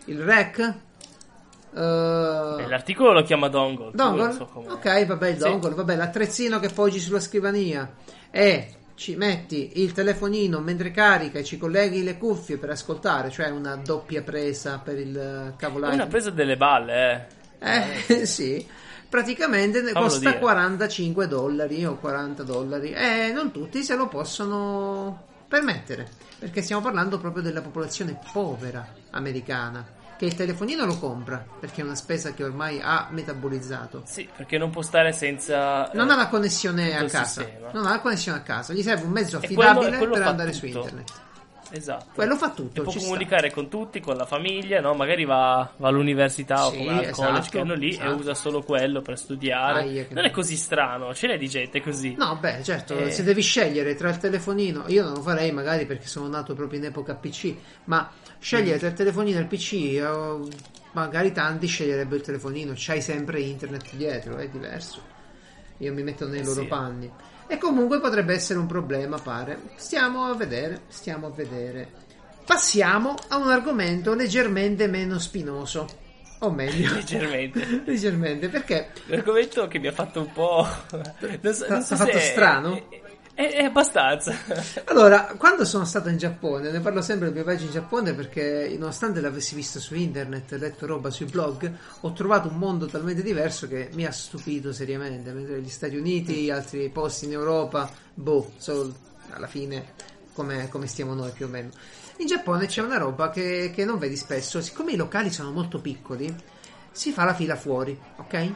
il 0.05 0.19
rack? 0.21 0.73
Eh, 1.73 2.65
L'articolo 2.67 3.13
lo 3.13 3.23
chiama 3.23 3.47
dongle. 3.47 3.91
dongle? 3.93 4.31
so 4.33 4.45
come- 4.45 4.71
ok, 4.71 5.05
vabbè, 5.05 5.27
il 5.29 5.37
Sì. 5.37 5.43
dongle, 5.43 5.73
vabbè, 5.75 5.95
l'attrezzino 5.95 6.59
che 6.59 6.69
poggi 6.69 6.99
sulla 6.99 7.19
scrivania 7.19 7.91
e 8.31 8.73
ci 8.95 9.15
metti 9.15 9.71
il 9.81 9.91
telefonino 9.93 10.59
mentre 10.59 10.91
carica 10.91 11.39
e 11.39 11.43
ci 11.43 11.57
colleghi 11.57 12.03
le 12.03 12.17
cuffie 12.17 12.57
per 12.57 12.71
ascoltare, 12.71 13.29
cioè 13.29 13.49
una 13.49 13.75
doppia 13.77 14.21
presa 14.23 14.79
per 14.83 14.97
il 14.99 15.53
cavo 15.57 15.77
È 15.77 15.79
Lightning. 15.79 15.93
una 15.93 16.07
presa 16.07 16.29
delle 16.31 16.57
balle, 16.57 17.27
eh. 17.59 18.07
Eh, 18.19 18.25
sì. 18.27 18.67
Praticamente 19.09 19.79
Fammelo 19.79 19.99
costa 19.99 20.29
dire. 20.29 20.39
45 20.39 21.27
dollari 21.27 21.83
o 21.85 21.95
40 21.97 22.43
dollari 22.43 22.91
e 22.91 23.31
non 23.33 23.51
tutti 23.51 23.83
se 23.83 23.95
lo 23.95 24.07
possono 24.07 25.25
permettere 25.47 26.07
perché 26.37 26.61
stiamo 26.61 26.81
parlando 26.81 27.17
proprio 27.17 27.41
della 27.41 27.61
popolazione 27.61 28.19
povera 28.31 28.87
americana 29.09 29.97
che 30.15 30.25
il 30.25 30.35
telefonino 30.35 30.85
lo 30.85 30.99
compra 30.99 31.43
perché 31.59 31.81
è 31.81 31.83
una 31.85 31.95
spesa 31.95 32.33
che 32.33 32.43
ormai 32.43 32.79
ha 32.83 33.07
metabolizzato. 33.09 34.03
Sì, 34.05 34.27
perché 34.35 34.57
non 34.57 34.69
può 34.69 34.81
stare 34.81 35.13
senza. 35.13 35.89
Non 35.93 36.09
eh, 36.09 36.11
ha 36.11 36.15
la 36.17 36.27
connessione 36.27 36.93
a 36.95 37.05
casa, 37.05 37.41
sistema. 37.41 37.69
non 37.71 37.85
ha 37.85 37.91
la 37.91 37.99
connessione 38.01 38.37
a 38.37 38.41
casa, 38.41 38.73
gli 38.73 38.81
serve 38.83 39.05
un 39.05 39.11
mezzo 39.11 39.37
affidabile 39.37 39.73
quello- 39.87 39.97
quello 39.97 40.13
per 40.15 40.23
andare 40.23 40.51
su 40.51 40.65
tutto. 40.65 40.79
internet. 40.79 41.11
Esatto. 41.71 42.05
Quello 42.15 42.35
fa 42.35 42.49
tutto, 42.49 42.81
E 42.81 42.83
può 42.83 42.91
ci 42.91 42.97
sta. 42.99 43.07
comunicare 43.07 43.51
con 43.51 43.69
tutti, 43.69 43.99
con 43.99 44.15
la 44.15 44.25
famiglia, 44.25 44.81
no? 44.81 44.93
Magari 44.93 45.23
va, 45.25 45.71
va 45.77 45.87
all'università 45.87 46.65
o 46.65 46.71
Sì, 46.71 46.77
come 46.77 46.91
al 46.97 47.03
esatto, 47.03 47.21
college 47.27 47.49
che 47.49 47.59
hanno 47.59 47.73
lì 47.75 47.89
esatto. 47.89 48.09
e 48.09 48.13
usa 48.13 48.33
solo 48.33 48.63
quello 48.63 49.01
per 49.01 49.17
studiare. 49.17 49.79
Aia, 49.81 50.05
non 50.09 50.25
è 50.25 50.31
così 50.31 50.55
strano, 50.55 51.13
ce 51.13 51.27
n'è 51.27 51.37
di 51.37 51.47
gente 51.47 51.81
così. 51.81 52.15
No, 52.17 52.37
beh, 52.39 52.63
certo, 52.63 52.97
Eh. 52.97 53.11
se 53.11 53.23
devi 53.23 53.41
scegliere 53.41 53.95
tra 53.95 54.09
il 54.09 54.17
telefonino, 54.17 54.85
io 54.87 55.03
non 55.03 55.13
lo 55.13 55.21
farei 55.21 55.51
magari 55.51 55.85
perché 55.85 56.07
sono 56.07 56.27
nato 56.27 56.53
proprio 56.55 56.79
in 56.79 56.85
epoca 56.85 57.13
PC, 57.13 57.53
ma 57.85 58.09
scegliere 58.39 58.75
Mm. 58.75 58.79
tra 58.79 58.87
il 58.87 58.93
telefonino 58.93 59.37
e 59.37 59.41
il 59.41 59.47
PC, 59.47 59.73
eh, 59.73 60.39
magari 60.93 61.31
tanti 61.31 61.67
sceglierebbero 61.67 62.15
il 62.15 62.21
telefonino, 62.23 62.73
c'hai 62.75 63.01
sempre 63.01 63.41
internet 63.41 63.93
dietro, 63.95 64.37
è 64.37 64.47
diverso. 64.49 65.01
Io 65.77 65.93
mi 65.93 66.03
metto 66.03 66.27
nei 66.27 66.39
Eh 66.39 66.43
loro 66.43 66.61
sì. 66.61 66.67
panni. 66.67 67.11
E 67.51 67.57
comunque 67.57 67.99
potrebbe 67.99 68.35
essere 68.35 68.59
un 68.59 68.67
problema, 68.67 69.17
pare. 69.17 69.71
Stiamo 69.75 70.25
a 70.25 70.35
vedere, 70.35 70.81
stiamo 70.89 71.25
a 71.25 71.31
vedere. 71.31 71.91
Passiamo 72.45 73.15
a 73.27 73.37
un 73.37 73.49
argomento 73.49 74.13
leggermente 74.13 74.87
meno 74.87 75.17
spinoso. 75.17 75.87
O 76.41 76.51
meglio, 76.51 76.93
Leggermente. 76.95 77.81
leggermente, 77.85 78.49
perché 78.49 78.89
L'argomento 79.07 79.67
che 79.67 79.79
mi 79.79 79.87
ha 79.87 79.91
fatto 79.91 80.19
un 80.21 80.31
po'. 80.31 80.67
Non 81.41 81.53
so, 81.55 81.65
non 81.67 81.81
so 81.81 81.95
se 81.95 82.05
fatto 82.05 82.19
strano? 82.19 82.75
È, 82.75 83.01
È, 83.39 83.53
è 83.53 83.63
abbastanza. 83.63 84.35
Allora, 84.87 85.33
quando 85.37 85.63
sono 85.63 85.85
stato 85.85 86.09
in 86.09 86.17
Giappone, 86.17 86.71
ne 86.71 86.81
parlo 86.81 87.01
sempre 87.01 87.27
del 87.27 87.35
mio 87.35 87.45
viaggio 87.45 87.63
in 87.63 87.71
Giappone 87.71 88.13
perché 88.13 88.75
nonostante 88.77 89.21
l'avessi 89.21 89.55
visto 89.55 89.79
su 89.79 89.95
internet, 89.95 90.51
letto 90.59 90.85
roba 90.85 91.09
sui 91.09 91.25
blog, 91.25 91.71
ho 92.01 92.11
trovato 92.11 92.49
un 92.49 92.57
mondo 92.57 92.87
talmente 92.87 93.23
diverso 93.23 93.69
che 93.69 93.91
mi 93.93 94.05
ha 94.05 94.11
stupito 94.11 94.73
seriamente. 94.73 95.31
Mentre 95.31 95.61
gli 95.61 95.69
Stati 95.69 95.95
Uniti, 95.95 96.51
altri 96.51 96.89
posti 96.89 97.27
in 97.27 97.31
Europa, 97.31 97.89
boh, 98.13 98.51
sono 98.57 98.93
alla 99.29 99.47
fine 99.47 99.93
come, 100.33 100.67
come 100.67 100.87
stiamo 100.87 101.13
noi 101.13 101.31
più 101.31 101.45
o 101.45 101.47
meno. 101.49 101.69
In 102.17 102.27
Giappone 102.27 102.65
c'è 102.65 102.81
una 102.81 102.97
roba 102.97 103.29
che, 103.29 103.71
che 103.73 103.85
non 103.85 103.99
vedi 103.99 104.17
spesso, 104.17 104.59
siccome 104.59 104.91
i 104.91 104.97
locali 104.97 105.31
sono 105.31 105.51
molto 105.51 105.79
piccoli, 105.79 106.35
si 106.91 107.13
fa 107.13 107.23
la 107.23 107.33
fila 107.33 107.55
fuori, 107.55 107.97
ok? 108.17 108.51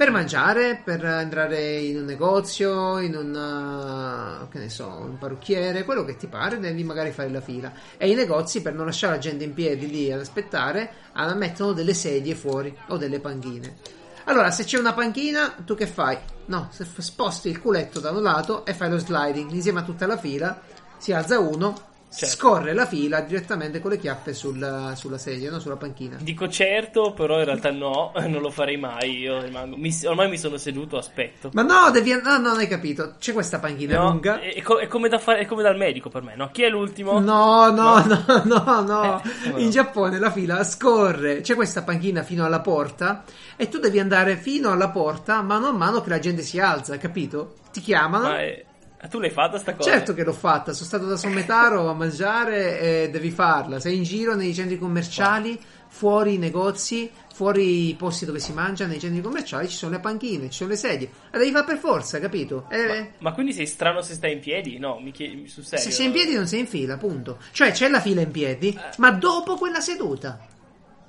Per 0.00 0.10
mangiare, 0.10 0.80
per 0.82 1.04
entrare 1.04 1.76
in 1.76 1.98
un 1.98 2.04
negozio, 2.06 3.00
in 3.00 3.14
un, 3.14 4.46
che 4.50 4.58
ne 4.58 4.70
so, 4.70 4.86
un 4.86 5.18
parrucchiere, 5.18 5.84
quello 5.84 6.06
che 6.06 6.16
ti 6.16 6.26
pare, 6.26 6.58
devi 6.58 6.84
magari 6.84 7.10
fare 7.10 7.28
la 7.28 7.42
fila. 7.42 7.70
E 7.98 8.08
i 8.08 8.14
negozi, 8.14 8.62
per 8.62 8.72
non 8.72 8.86
lasciare 8.86 9.16
la 9.16 9.18
gente 9.18 9.44
in 9.44 9.52
piedi 9.52 9.90
lì 9.90 10.10
ad 10.10 10.20
aspettare, 10.20 10.90
mettono 11.36 11.72
delle 11.72 11.92
sedie 11.92 12.34
fuori 12.34 12.74
o 12.88 12.96
delle 12.96 13.20
panchine. 13.20 13.76
Allora, 14.24 14.50
se 14.50 14.64
c'è 14.64 14.78
una 14.78 14.94
panchina, 14.94 15.54
tu 15.66 15.74
che 15.74 15.86
fai? 15.86 16.16
No, 16.46 16.70
sposti 16.70 17.50
il 17.50 17.60
culetto 17.60 18.00
da 18.00 18.10
un 18.10 18.22
lato 18.22 18.64
e 18.64 18.72
fai 18.72 18.88
lo 18.88 18.96
sliding 18.96 19.50
insieme 19.50 19.80
a 19.80 19.84
tutta 19.84 20.06
la 20.06 20.16
fila, 20.16 20.62
si 20.96 21.12
alza 21.12 21.38
uno, 21.38 21.89
Certo. 22.12 22.34
scorre 22.34 22.74
la 22.74 22.86
fila 22.86 23.20
direttamente 23.20 23.78
con 23.80 23.92
le 23.92 23.98
chiappe 23.98 24.34
sul- 24.34 24.92
sulla 24.96 25.16
sedia, 25.18 25.48
no? 25.50 25.60
sulla 25.60 25.76
panchina. 25.76 26.16
Dico 26.20 26.48
certo, 26.48 27.12
però 27.12 27.38
in 27.38 27.44
realtà 27.44 27.70
no, 27.70 28.12
non 28.26 28.40
lo 28.42 28.50
farei 28.50 28.76
mai. 28.76 29.18
Io 29.18 29.40
rimango. 29.40 29.76
mi- 29.76 29.94
ormai 30.04 30.28
mi 30.28 30.36
sono 30.36 30.56
seduto, 30.56 30.96
aspetto. 30.98 31.50
Ma 31.52 31.62
no, 31.62 31.90
devi. 31.92 32.10
No, 32.20 32.38
non 32.38 32.58
hai 32.58 32.66
capito. 32.66 33.14
C'è 33.18 33.32
questa 33.32 33.60
panchina 33.60 33.96
No, 33.98 34.10
lunga. 34.10 34.40
è, 34.40 34.54
è 34.54 34.60
co- 34.62 34.78
è 34.78 34.88
come 34.88 35.08
da 35.08 35.18
fare, 35.18 35.38
è 35.38 35.46
come 35.46 35.62
dal 35.62 35.76
medico 35.76 36.08
per 36.08 36.22
me, 36.22 36.34
no? 36.34 36.50
Chi 36.52 36.62
è 36.64 36.68
l'ultimo? 36.68 37.20
No, 37.20 37.70
no, 37.70 38.04
no, 38.04 38.42
no, 38.44 38.80
no. 38.80 39.22
Eh, 39.44 39.50
come 39.50 39.58
In 39.60 39.66
no? 39.66 39.70
Giappone 39.70 40.18
la 40.18 40.30
fila 40.32 40.64
scorre, 40.64 41.40
c'è 41.42 41.54
questa 41.54 41.82
panchina 41.82 42.22
fino 42.24 42.44
alla 42.44 42.60
porta 42.60 43.22
e 43.56 43.68
tu 43.68 43.78
devi 43.78 44.00
andare 44.00 44.36
fino 44.36 44.70
alla 44.72 44.88
porta 44.88 45.40
mano 45.42 45.68
a 45.68 45.72
mano 45.72 46.00
che 46.02 46.08
la 46.10 46.18
gente 46.18 46.42
si 46.42 46.58
alza, 46.58 46.96
capito? 46.98 47.54
Ti 47.72 47.80
chiamano. 47.80 48.28
Ma 48.28 48.40
è- 48.40 48.64
ah, 49.00 49.08
tu 49.08 49.18
l'hai 49.18 49.30
fatta 49.30 49.58
sta 49.58 49.74
cosa? 49.74 49.90
Certo 49.90 50.14
che 50.14 50.24
l'ho 50.24 50.32
fatta, 50.32 50.72
sono 50.72 50.86
stato 50.86 51.06
da 51.06 51.16
Sommetaro 51.16 51.88
a 51.88 51.94
mangiare 51.94 52.80
e 52.80 53.10
devi 53.10 53.30
farla. 53.30 53.80
Sei 53.80 53.96
in 53.96 54.02
giro 54.02 54.34
nei 54.34 54.54
centri 54.54 54.78
commerciali, 54.78 55.58
fuori 55.88 56.34
i 56.34 56.38
negozi, 56.38 57.10
fuori 57.34 57.88
i 57.88 57.94
posti 57.94 58.24
dove 58.24 58.38
si 58.38 58.52
mangia, 58.52 58.86
nei 58.86 59.00
centri 59.00 59.20
commerciali 59.20 59.68
ci 59.68 59.76
sono 59.76 59.92
le 59.92 60.00
panchine, 60.00 60.50
ci 60.50 60.58
sono 60.58 60.70
le 60.70 60.76
sedie. 60.76 61.10
La 61.30 61.38
devi 61.38 61.50
fare 61.50 61.64
per 61.64 61.78
forza, 61.78 62.20
capito? 62.20 62.66
Eh, 62.70 63.12
Ma 63.18 63.32
quindi 63.32 63.52
sei 63.52 63.66
strano 63.66 64.02
se 64.02 64.14
stai 64.14 64.32
in 64.32 64.40
piedi? 64.40 64.78
No, 64.78 64.98
mi 65.00 65.10
chiedi 65.10 65.48
sul 65.48 65.64
serio. 65.64 65.84
Se 65.84 65.90
sei 65.90 66.06
in 66.06 66.12
piedi 66.12 66.34
non 66.34 66.46
sei 66.46 66.60
in 66.60 66.66
fila, 66.66 66.96
punto. 66.96 67.38
Cioè 67.52 67.72
c'è 67.72 67.88
la 67.88 68.00
fila 68.00 68.20
in 68.20 68.30
piedi, 68.30 68.78
ma 68.98 69.10
dopo 69.10 69.56
quella 69.56 69.80
seduta. 69.80 70.38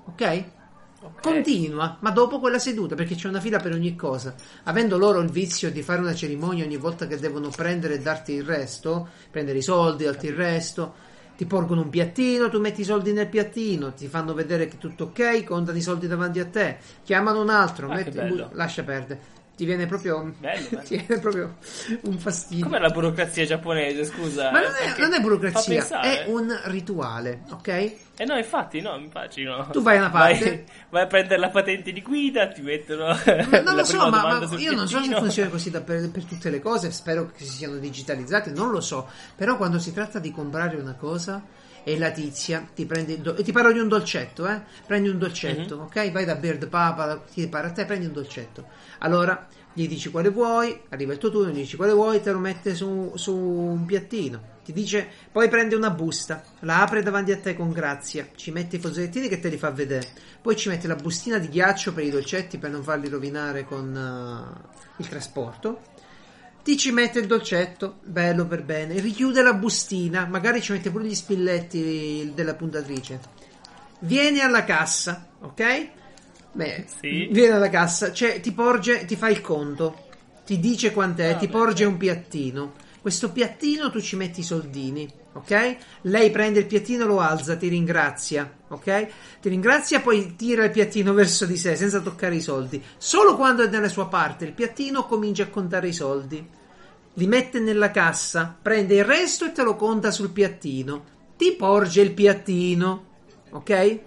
Ok? 0.05 0.43
Ok. 1.03 1.19
Continua, 1.22 1.98
ma 2.02 2.11
dopo 2.11 2.40
quella 2.40 2.60
seduta, 2.60 2.95
perché 2.95 3.15
c'è 3.15 3.28
una 3.28 3.40
fila 3.40 3.60
per 3.60 3.73
ogni 3.73 3.95
cosa. 3.95 4.36
Avendo 4.64 4.98
loro 4.98 5.19
il 5.19 5.30
vizio 5.30 5.72
di 5.72 5.82
fare 5.82 5.99
una 5.99 6.14
cerimonia 6.14 6.64
ogni 6.64 6.78
volta 6.78 7.07
che 7.07 7.18
devono 7.18 7.49
prendere 7.49 7.95
e 7.95 7.99
darti 7.99 8.34
il 8.34 8.44
resto, 8.44 9.10
prendere 9.32 9.57
i 9.57 9.61
soldi, 9.64 10.03
darti 10.03 10.28
il 10.28 10.36
resto, 10.36 10.94
ti 11.36 11.45
porgono 11.48 11.82
un 11.82 11.90
piattino, 11.90 12.49
tu 12.49 12.60
metti 12.60 12.82
i 12.82 12.86
soldi 12.86 13.14
nel 13.14 13.28
piattino, 13.28 13.94
ti 13.94 14.07
fanno 14.07 14.36
vedere 14.36 14.68
che 14.68 14.78
tutto 14.78 15.06
ok, 15.06 15.44
contano 15.44 15.78
i 15.78 15.82
soldi 15.82 16.07
davanti 16.07 16.40
a 16.40 16.45
te, 16.45 16.78
chiamano 17.03 17.41
un 17.41 17.49
altro, 17.49 17.90
Ah, 17.90 17.95
metti- 17.95 18.45
lascia 18.52 18.84
perdere. 18.84 19.40
Ti 19.61 19.67
viene 19.67 19.85
proprio, 19.85 20.33
Bello, 20.39 20.67
bello. 20.71 20.81
ti 20.89 20.95
viene 20.97 21.21
proprio 21.21 21.57
un 22.05 22.17
fastidio. 22.17 22.65
Com'è 22.65 22.79
la 22.79 22.89
burocrazia 22.89 23.45
giapponese, 23.45 24.05
scusa? 24.05 24.49
Ma 24.49 24.59
non 24.59 24.71
è, 24.73 24.99
non 24.99 25.13
è 25.13 25.19
burocrazia, 25.19 26.01
è 26.01 26.23
un 26.29 26.59
rituale, 26.63 27.43
ok? 27.51 27.67
Eh 27.67 28.25
no, 28.25 28.38
infatti, 28.38 28.81
no, 28.81 28.97
mi 28.97 29.05
immagino. 29.05 29.69
Tu 29.71 29.79
vai 29.83 29.97
a 29.97 29.99
una 29.99 30.09
parte- 30.09 30.45
Vai, 30.49 30.65
vai 30.89 31.01
a 31.03 31.05
prendere 31.05 31.39
la 31.39 31.49
patente 31.49 31.91
di 31.91 32.01
guida, 32.01 32.47
ti 32.47 32.61
mettono 32.61 33.05
Ma 33.05 33.59
non 33.59 33.75
lo 33.77 33.83
so, 33.83 34.09
ma, 34.09 34.39
ma 34.39 34.49
io 34.57 34.71
non 34.73 34.88
so 34.88 34.99
se 35.03 35.13
funziona 35.13 35.49
così 35.51 35.69
da- 35.69 35.81
per, 35.81 36.09
per 36.09 36.23
tutte 36.23 36.49
le 36.49 36.59
cose, 36.59 36.89
spero 36.89 37.27
che 37.31 37.43
si 37.43 37.51
siano 37.57 37.77
digitalizzate, 37.77 38.49
non 38.49 38.71
lo 38.71 38.81
so. 38.81 39.07
Però 39.35 39.57
quando 39.57 39.77
si 39.77 39.93
tratta 39.93 40.17
di 40.17 40.31
comprare 40.31 40.75
una 40.77 40.95
cosa 40.95 41.39
e 41.84 41.98
la 41.98 42.12
tizia 42.12 42.68
ti 42.74 42.86
prende 42.86 43.14
il 43.14 43.20
do- 43.22 43.36
e 43.36 43.44
ti 43.44 43.52
parlo 43.52 43.72
di 43.72 43.80
un 43.80 43.88
dolcetto, 43.88 44.48
eh? 44.48 44.62
Prendi 44.86 45.10
un 45.10 45.18
dolcetto, 45.18 45.76
Mhm. 45.78 45.82
ok? 45.84 46.12
Vai 46.12 46.26
da 46.26 46.36
Bird 46.36 46.68
Papa, 46.68 47.18
ti 47.34 47.48
pare 47.48 47.68
a 47.68 47.72
te, 47.72 47.86
prendi 47.86 48.06
un 48.06 48.14
dolcetto. 48.14 48.66
Allora 48.99 49.48
gli 49.74 49.88
dici 49.88 50.10
quale 50.12 50.30
vuoi, 50.30 50.82
arriva 50.90 51.14
il 51.14 51.18
tuo 51.18 51.30
turno, 51.32 51.52
gli 51.52 51.56
dici 51.56 51.78
quale 51.78 51.94
vuoi, 51.94 52.22
te 52.22 52.32
lo 52.32 52.40
mette 52.40 52.76
su, 52.76 53.14
su 53.16 53.34
un 53.36 53.86
piattino. 53.86 54.49
Ti 54.64 54.74
dice, 54.74 55.08
poi 55.32 55.49
prende 55.49 55.76
una 55.76 55.90
busta, 55.90 56.44
la 56.60 56.82
apre 56.84 57.02
davanti 57.02 57.32
a 57.32 57.38
te 57.40 57.56
con 57.56 57.72
grazia, 57.72 58.28
ci 58.36 58.52
mette 58.52 58.76
i 58.76 58.80
fazzolettini 58.80 59.28
che 59.28 59.40
te 59.40 59.49
li 59.49 59.58
fa 59.58 59.72
vedere, 59.72 60.08
poi 60.40 60.56
ci 60.56 60.70
mette 60.70 60.88
la 60.88 60.94
bustina 60.95 61.40
di 61.40 61.49
ghiaccio 61.49 61.94
per 61.94 62.03
i 62.03 62.12
dolcetti 62.12 62.60
per 62.60 62.70
non 62.70 62.84
farli 62.84 63.08
rovinare 63.10 63.64
con 63.64 63.95
eh, 63.95 64.82
il 64.98 65.08
trasporto. 65.08 65.82
Ti 66.63 66.77
ci 66.77 66.91
mette 66.91 67.19
il 67.19 67.25
dolcetto, 67.25 67.97
bello 68.03 68.45
per 68.45 68.63
bene, 68.63 68.99
richiude 68.99 69.41
la 69.41 69.53
bustina, 69.53 70.25
magari 70.27 70.61
ci 70.61 70.73
mette 70.73 70.91
pure 70.91 71.05
gli 71.05 71.15
spilletti 71.15 72.31
della 72.35 72.53
puntatrice. 72.53 73.19
Viene 73.99 74.41
alla 74.41 74.63
cassa, 74.63 75.27
ok? 75.39 75.89
Beh, 76.53 76.85
Sì. 76.99 77.27
viene 77.31 77.55
alla 77.55 77.69
cassa, 77.69 78.13
cioè 78.13 78.39
ti 78.41 78.51
porge, 78.51 79.05
ti 79.05 79.15
fa 79.15 79.29
il 79.29 79.41
conto, 79.41 80.05
ti 80.45 80.59
dice 80.59 80.91
quant'è, 80.91 81.31
Ah, 81.31 81.35
ti 81.35 81.47
beh, 81.47 81.51
porge 81.51 81.83
beh. 81.85 81.89
un 81.89 81.97
piattino. 81.97 82.73
Questo 83.01 83.31
piattino 83.31 83.89
tu 83.89 83.99
ci 83.99 84.15
metti 84.15 84.41
i 84.41 84.43
soldini, 84.43 85.09
ok? 85.34 85.78
Lei 86.02 86.30
prende 86.30 86.60
il 86.60 86.66
piattino, 86.66 87.06
lo 87.06 87.20
alza, 87.20 87.56
ti 87.56 87.68
ringrazia, 87.68 88.52
ok? 88.68 89.08
Ti 89.41 89.49
ringrazia, 89.49 90.02
poi 90.02 90.36
tira 90.36 90.66
il 90.66 90.72
piattino 90.72 91.14
verso 91.14 91.45
di 91.45 91.58
sé 91.58 91.76
senza 91.76 91.99
toccare 91.99 92.36
i 92.36 92.41
soldi. 92.41 92.84
Solo 92.98 93.36
quando 93.36 93.64
è 93.64 93.70
nella 93.70 93.90
sua 93.90 94.08
parte 94.08 94.45
il 94.45 94.53
piattino 94.53 95.06
comincia 95.06 95.44
a 95.44 95.49
contare 95.49 95.88
i 95.88 95.94
soldi. 95.94 96.49
Li 97.16 97.28
mette 97.28 97.60
nella 97.60 97.91
cassa, 97.91 98.56
prende 98.62 98.95
il 98.95 99.06
resto 99.06 99.45
e 99.45 99.52
te 99.52 99.64
lo 99.64 99.76
conta 99.76 100.12
sul 100.12 100.30
piattino. 100.30 101.03
Ti 101.38 101.53
porge 101.53 102.02
il 102.02 102.14
piattino, 102.14 103.06
ok? 103.52 103.99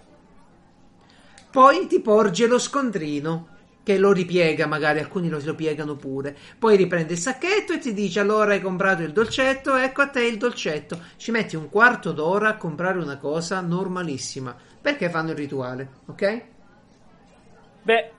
Poi 1.51 1.87
ti 1.87 2.01
porge 2.01 2.47
lo 2.47 2.59
scontrino, 2.59 3.49
che 3.85 3.99
lo 3.99 4.11
ripiega, 4.13 4.67
magari 4.67 4.99
alcuni 4.99 5.29
lo, 5.29 5.41
lo 5.45 5.55
piegano 5.55 5.95
pure. 5.95 6.37
Poi 6.59 6.77
riprende 6.77 7.13
il 7.13 7.19
sacchetto 7.21 7.75
e 7.75 7.79
ti 7.79 7.93
dice: 7.93 8.19
Allora 8.19 8.55
hai 8.55 8.61
comprato 8.61 9.03
il 9.03 9.13
dolcetto, 9.13 9.77
ecco 9.77 10.03
a 10.03 10.09
te 10.09 10.25
il 10.25 10.39
dolcetto. 10.39 10.99
Ci 11.17 11.31
metti 11.31 11.55
un 11.55 11.69
quarto 11.69 12.11
d'ora 12.11 12.49
a 12.49 12.57
comprare 12.57 12.99
una 12.99 13.19
cosa 13.19 13.61
normalissima. 13.61 14.57
Perché 14.81 15.09
fanno 15.09 15.31
il 15.31 15.37
rituale, 15.37 15.89
ok? 16.07 16.43
Beh, 17.83 18.11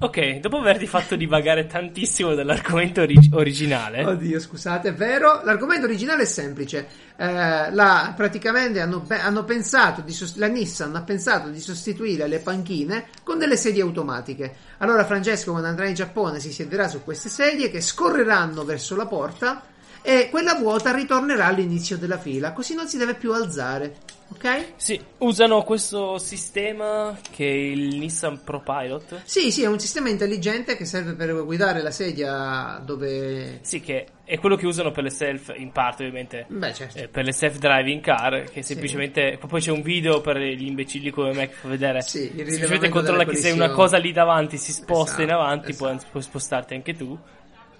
ok, 0.00 0.38
dopo 0.40 0.56
averti 0.58 0.86
fatto 0.86 1.14
divagare 1.14 1.66
tantissimo 1.66 2.34
dall'argomento 2.34 3.02
orig- 3.02 3.34
originale, 3.34 4.04
Oddio, 4.04 4.40
scusate, 4.40 4.88
è 4.88 4.94
vero. 4.94 5.42
L'argomento 5.44 5.86
originale 5.86 6.22
è 6.22 6.26
semplice. 6.26 6.86
Eh, 7.16 7.70
la- 7.70 8.12
praticamente 8.16 8.80
hanno, 8.80 9.04
hanno 9.08 9.44
pensato 9.44 10.00
di 10.00 10.12
sost- 10.12 10.38
la 10.38 10.46
Nissan 10.46 10.96
ha 10.96 11.02
pensato 11.02 11.48
di 11.50 11.60
sostituire 11.60 12.26
le 12.28 12.38
panchine 12.38 13.08
con 13.22 13.38
delle 13.38 13.56
sedie 13.56 13.82
automatiche. 13.82 14.54
Allora 14.78 15.04
Francesco 15.04 15.50
quando 15.50 15.68
andrà 15.68 15.86
in 15.86 15.94
Giappone 15.94 16.40
si 16.40 16.50
siederà 16.52 16.88
su 16.88 17.04
queste 17.04 17.28
sedie 17.28 17.70
che 17.70 17.80
scorreranno 17.80 18.64
verso 18.64 18.96
la 18.96 19.06
porta 19.06 19.62
e 20.02 20.28
quella 20.30 20.54
vuota 20.54 20.92
ritornerà 20.92 21.44
all'inizio 21.46 21.98
della 21.98 22.18
fila, 22.18 22.52
così 22.52 22.74
non 22.74 22.88
si 22.88 22.96
deve 22.96 23.14
più 23.14 23.32
alzare. 23.34 23.96
Ok? 24.32 24.74
sì, 24.76 25.00
usano 25.18 25.62
questo 25.62 26.18
sistema 26.18 27.18
che 27.30 27.44
è 27.46 27.52
il 27.52 27.96
Nissan 27.96 28.42
Pro 28.44 28.60
Pilot. 28.60 29.22
Sì, 29.24 29.50
sì, 29.50 29.62
è 29.62 29.66
un 29.66 29.78
sistema 29.78 30.08
intelligente 30.08 30.76
che 30.76 30.84
serve 30.84 31.14
per 31.14 31.44
guidare 31.44 31.82
la 31.82 31.90
sedia 31.90 32.80
dove 32.84 33.58
Sì, 33.62 33.80
che 33.80 34.06
è 34.30 34.38
quello 34.38 34.54
che 34.54 34.66
usano 34.66 34.92
per 34.92 35.02
le 35.02 35.10
self, 35.10 35.52
in 35.56 35.72
parte 35.72 36.04
ovviamente. 36.04 36.46
Beh, 36.48 36.72
certo. 36.72 36.98
eh, 36.98 37.08
per 37.08 37.24
le 37.24 37.32
self-driving 37.32 38.00
car, 38.00 38.44
che 38.44 38.62
semplicemente. 38.62 39.38
Poi 39.44 39.60
c'è 39.60 39.72
un 39.72 39.82
video 39.82 40.20
per 40.20 40.38
gli 40.38 40.66
imbecilli 40.66 41.10
come 41.10 41.32
me 41.32 41.48
che 41.48 41.54
fa 41.54 41.66
vedere. 41.68 42.00
Sì, 42.02 42.30
il 42.36 42.48
semplicemente 42.48 42.88
controlla 42.88 43.24
che 43.24 43.34
se 43.34 43.50
una 43.50 43.70
cosa 43.70 43.98
lì 43.98 44.12
davanti 44.12 44.56
si 44.56 44.70
sposta 44.72 45.22
in 45.22 45.30
Esatto, 45.30 45.42
avanti, 45.42 45.74
puoi, 45.74 45.94
esatto. 45.94 46.10
puoi 46.12 46.22
spostarti 46.22 46.74
anche 46.74 46.94
tu. 46.94 47.18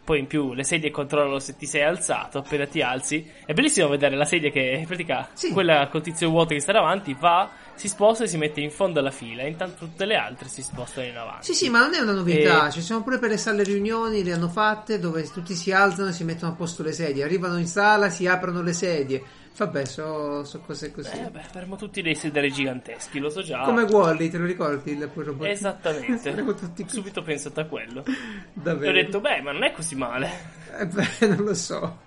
Poi 0.02 0.18
in 0.18 0.26
più 0.26 0.54
le 0.54 0.64
sedie 0.64 0.90
controllano 0.90 1.38
se 1.38 1.56
ti 1.56 1.66
sei 1.66 1.82
alzato, 1.82 2.38
appena 2.38 2.66
ti 2.66 2.80
alzi. 2.82 3.24
È 3.44 3.52
bellissimo 3.52 3.86
vedere 3.88 4.16
la 4.16 4.24
sedia 4.24 4.50
che 4.50 4.76
in 4.80 4.86
pratica 4.86 5.28
Sì. 5.34 5.52
quella 5.52 5.86
col 5.88 6.02
tizio 6.02 6.30
vuoto 6.30 6.54
che 6.54 6.60
sta 6.60 6.72
davanti 6.72 7.14
va, 7.18 7.48
si 7.74 7.86
sposta 7.86 8.24
e 8.24 8.26
si 8.26 8.36
mette 8.36 8.60
in 8.60 8.70
fondo 8.70 8.98
alla 8.98 9.10
fila. 9.12 9.42
Intanto 9.44 9.84
tutte 9.84 10.06
le 10.06 10.16
altre 10.16 10.48
si 10.48 10.62
spostano 10.62 11.06
in 11.06 11.16
avanti. 11.16 11.44
Sì, 11.46 11.54
sì, 11.54 11.68
ma 11.70 11.80
non 11.80 11.94
è 11.94 12.00
una 12.00 12.12
novità. 12.12 12.66
E- 12.66 12.70
Ci 12.72 12.82
sono 12.82 13.02
pure 13.02 13.18
per 13.18 13.30
le 13.30 13.36
sale 13.36 13.62
riunioni, 13.62 14.24
le 14.24 14.32
hanno 14.32 14.48
fatte 14.48 14.98
dove 14.98 15.22
tutti 15.30 15.54
si 15.54 15.70
alzano 15.70 16.08
e 16.08 16.12
si 16.12 16.24
mettono 16.24 16.52
a 16.52 16.54
posto 16.56 16.82
le 16.82 16.92
sedie. 16.92 17.22
Arrivano 17.22 17.58
in 17.58 17.66
sala, 17.66 18.08
si 18.10 18.26
aprono 18.26 18.62
le 18.62 18.72
sedie. 18.72 19.22
Vabbè, 19.56 19.84
so, 19.84 20.42
so 20.44 20.60
cose 20.60 20.90
così. 20.90 21.10
Eh, 21.10 21.28
beh, 21.30 21.42
avremo 21.50 21.76
tutti 21.76 22.00
dei 22.00 22.14
sederi 22.14 22.50
giganteschi, 22.50 23.18
lo 23.18 23.28
so 23.28 23.42
già. 23.42 23.60
Come 23.64 23.82
Wally, 23.82 24.30
te 24.30 24.38
lo 24.38 24.46
ricordi? 24.46 24.92
Il 24.92 25.10
robot? 25.12 25.46
Esattamente. 25.46 26.34
Subito 26.86 27.22
pensato 27.22 27.60
a 27.60 27.64
quello. 27.64 28.02
E 28.06 28.12
Davvero. 28.54 28.90
ho 28.90 28.94
detto, 28.94 29.20
beh, 29.20 29.42
ma 29.42 29.52
non 29.52 29.64
è 29.64 29.72
così 29.72 29.96
male. 29.96 30.30
Eh 30.78 30.86
beh, 30.86 31.26
non 31.28 31.44
lo 31.44 31.54
so. 31.54 31.98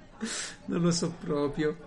non 0.65 0.81
lo 0.81 0.91
so 0.91 1.13
proprio. 1.23 1.77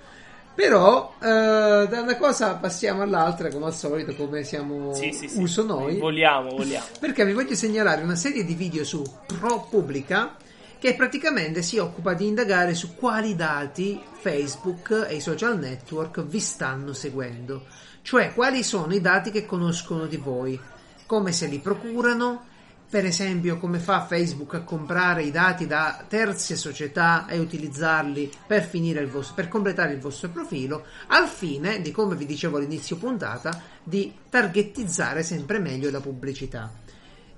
Però 0.54 1.14
eh, 1.20 1.26
da 1.26 2.00
una 2.00 2.16
cosa 2.16 2.54
passiamo 2.54 3.02
all'altra, 3.02 3.50
come 3.50 3.66
al 3.66 3.74
solito, 3.74 4.14
come 4.14 4.42
siamo 4.42 4.94
Sì, 4.94 5.12
sì, 5.12 5.28
sì. 5.28 5.38
uso 5.42 5.64
noi. 5.64 5.98
Vogliamo, 5.98 6.50
vogliamo. 6.56 6.86
Perché 6.98 7.26
vi 7.26 7.32
voglio 7.34 7.54
segnalare 7.54 8.02
una 8.02 8.14
serie 8.16 8.42
di 8.44 8.54
video 8.54 8.82
su 8.84 9.02
ProPublica 9.26 10.36
che 10.78 10.94
praticamente 10.94 11.62
si 11.62 11.78
occupa 11.78 12.12
di 12.12 12.26
indagare 12.26 12.74
su 12.74 12.94
quali 12.94 13.34
dati 13.34 14.00
Facebook 14.20 15.06
e 15.08 15.16
i 15.16 15.20
social 15.20 15.58
network 15.58 16.24
vi 16.24 16.40
stanno 16.40 16.92
seguendo. 16.92 17.66
Cioè, 18.02 18.34
quali 18.34 18.62
sono 18.62 18.94
i 18.94 19.00
dati 19.00 19.30
che 19.30 19.46
conoscono 19.46 20.06
di 20.06 20.16
voi, 20.16 20.58
come 21.06 21.32
se 21.32 21.46
li 21.46 21.58
procurano, 21.58 22.54
per 22.88 23.04
esempio 23.04 23.58
come 23.58 23.78
fa 23.80 24.06
Facebook 24.06 24.54
a 24.54 24.62
comprare 24.62 25.24
i 25.24 25.32
dati 25.32 25.66
da 25.66 26.04
terze 26.06 26.54
società 26.54 27.26
e 27.26 27.38
utilizzarli 27.38 28.30
per, 28.46 28.68
il 28.72 29.08
vostro, 29.08 29.34
per 29.34 29.48
completare 29.48 29.94
il 29.94 29.98
vostro 29.98 30.28
profilo, 30.28 30.84
al 31.08 31.26
fine 31.26 31.80
di, 31.80 31.90
come 31.90 32.14
vi 32.14 32.26
dicevo 32.26 32.58
all'inizio 32.58 32.96
puntata, 32.96 33.60
di 33.82 34.14
targettizzare 34.28 35.24
sempre 35.24 35.58
meglio 35.58 35.90
la 35.90 36.00
pubblicità. 36.00 36.70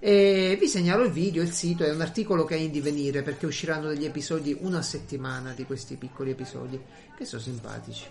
E 0.01 0.57
vi 0.61 0.69
segnalo 0.69 1.05
il 1.05 1.11
video, 1.11 1.43
il 1.43 1.53
sito, 1.53 1.85
è 1.85 1.91
un 1.91 2.01
articolo 2.01 2.45
che 2.45 2.55
è 2.55 2.59
in 2.59 2.71
divenire 2.71 3.23
perché 3.23 3.47
usciranno 3.47 3.89
degli 3.89 4.05
episodi 4.05 4.57
una 4.61 4.81
settimana 4.81 5.53
di 5.53 5.65
questi 5.65 5.97
piccoli 5.97 6.31
episodi 6.31 6.81
che 7.17 7.25
sono 7.25 7.43
simpatici. 7.43 8.07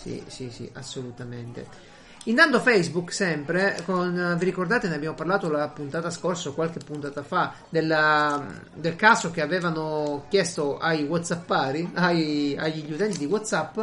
Sì, 0.00 0.22
sì, 0.26 0.50
sì, 0.50 0.68
assolutamente. 0.74 1.66
Intanto 2.24 2.60
Facebook 2.60 3.12
sempre, 3.12 3.80
con, 3.84 4.36
vi 4.38 4.44
ricordate 4.44 4.88
ne 4.88 4.94
abbiamo 4.94 5.16
parlato 5.16 5.50
la 5.50 5.66
puntata 5.68 6.10
scorsa 6.10 6.50
o 6.50 6.52
qualche 6.52 6.78
puntata 6.78 7.22
fa 7.24 7.54
della- 7.68 8.46
del 8.74 8.94
caso 8.94 9.30
che 9.32 9.40
avevano 9.40 10.26
chiesto 10.28 10.78
ai 10.78 11.02
whatsappari, 11.02 11.90
ai- 11.94 12.56
agli 12.56 12.92
utenti 12.92 13.18
di 13.18 13.24
whatsapp 13.24 13.80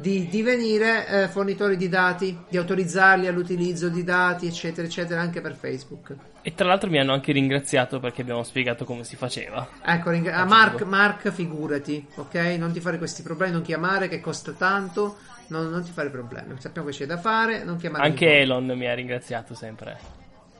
di 0.00 0.28
divenire 0.28 1.06
eh, 1.08 1.28
fornitori 1.28 1.76
di 1.76 1.88
dati, 1.88 2.38
di 2.48 2.56
autorizzarli 2.56 3.26
all'utilizzo 3.26 3.88
di 3.88 4.04
dati 4.04 4.46
eccetera 4.46 4.86
eccetera 4.86 5.20
anche 5.20 5.40
per 5.40 5.56
Facebook. 5.56 6.14
E 6.40 6.54
tra 6.54 6.68
l'altro 6.68 6.88
mi 6.88 6.98
hanno 7.00 7.12
anche 7.12 7.32
ringraziato 7.32 7.98
perché 7.98 8.22
abbiamo 8.22 8.44
spiegato 8.44 8.84
come 8.84 9.02
si 9.02 9.16
faceva. 9.16 9.68
Ecco, 9.84 10.10
ringra- 10.10 10.36
ah, 10.36 10.44
Mark, 10.44 10.82
Mark, 10.82 11.30
figurati, 11.32 12.06
ok? 12.14 12.34
Non 12.58 12.72
ti 12.72 12.80
fare 12.80 12.96
questi 12.96 13.22
problemi, 13.22 13.52
non 13.54 13.62
chiamare 13.62 14.08
che 14.08 14.20
costa 14.20 14.52
tanto, 14.52 15.16
non, 15.48 15.68
non 15.68 15.82
ti 15.82 15.90
fare 15.90 16.10
problemi. 16.10 16.54
Sappiamo 16.58 16.88
che 16.88 16.94
c'è 16.94 17.06
da 17.06 17.18
fare, 17.18 17.64
non 17.64 17.76
chiamare 17.76 18.04
Anche. 18.04 18.38
Elon 18.38 18.66
mi 18.66 18.86
ha 18.86 18.94
ringraziato 18.94 19.54
sempre. 19.54 19.98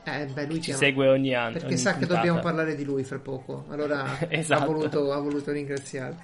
Eh, 0.03 0.25
beh, 0.25 0.45
lui 0.45 0.55
Ci 0.55 0.61
chiama- 0.61 0.79
segue 0.79 1.07
ogni 1.07 1.33
anno. 1.33 1.53
Perché 1.53 1.67
ogni 1.67 1.77
sa 1.77 1.91
che 1.93 1.99
puntata. 1.99 2.19
dobbiamo 2.19 2.39
parlare 2.39 2.75
di 2.75 2.83
lui 2.83 3.03
fra 3.03 3.19
poco. 3.19 3.65
Allora 3.69 4.05
Esatto. 4.29 4.61
ha, 4.61 4.65
voluto, 4.65 5.11
ha 5.13 5.19
voluto 5.19 5.51
ringraziare. 5.51 6.17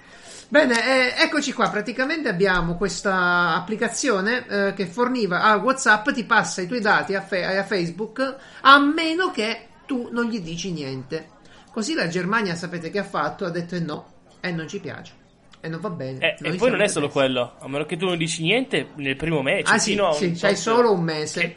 Bene, 0.48 1.16
eh, 1.18 1.24
eccoci 1.24 1.52
qua. 1.52 1.70
Praticamente 1.70 2.28
abbiamo 2.28 2.76
questa 2.76 3.54
applicazione 3.54 4.46
eh, 4.46 4.72
che 4.74 4.86
forniva 4.86 5.42
a 5.42 5.56
WhatsApp, 5.56 6.10
ti 6.10 6.24
passa 6.24 6.60
i 6.60 6.66
tuoi 6.66 6.80
dati 6.80 7.14
a, 7.14 7.20
Fe- 7.20 7.44
a 7.44 7.64
Facebook 7.64 8.36
a 8.60 8.78
meno 8.78 9.32
che 9.32 9.66
tu 9.86 10.08
non 10.12 10.26
gli 10.26 10.40
dici 10.40 10.70
niente. 10.70 11.30
Così 11.72 11.94
la 11.94 12.06
Germania, 12.06 12.54
sapete 12.54 12.90
che 12.90 13.00
ha 13.00 13.04
fatto? 13.04 13.44
Ha 13.44 13.50
detto 13.50 13.74
eh 13.74 13.80
no, 13.80 14.12
e 14.40 14.52
non 14.52 14.68
ci 14.68 14.78
piace. 14.78 15.12
E 15.60 15.68
non 15.68 15.80
va 15.80 15.90
bene. 15.90 16.20
Eh, 16.20 16.36
e 16.40 16.54
poi 16.54 16.70
non 16.70 16.80
è 16.80 16.86
solo 16.86 17.08
tedeschi. 17.08 17.12
quello, 17.12 17.54
a 17.58 17.68
meno 17.68 17.84
che 17.84 17.96
tu 17.96 18.06
non 18.06 18.16
dici 18.16 18.42
niente 18.42 18.90
nel 18.94 19.16
primo 19.16 19.42
match. 19.42 19.72
Ah 19.72 19.78
sì, 19.78 20.00
sì, 20.12 20.26
un 20.26 20.36
c'hai 20.36 20.56
solo 20.56 20.92
un 20.92 21.02
mese. 21.02 21.40
Che, 21.40 21.56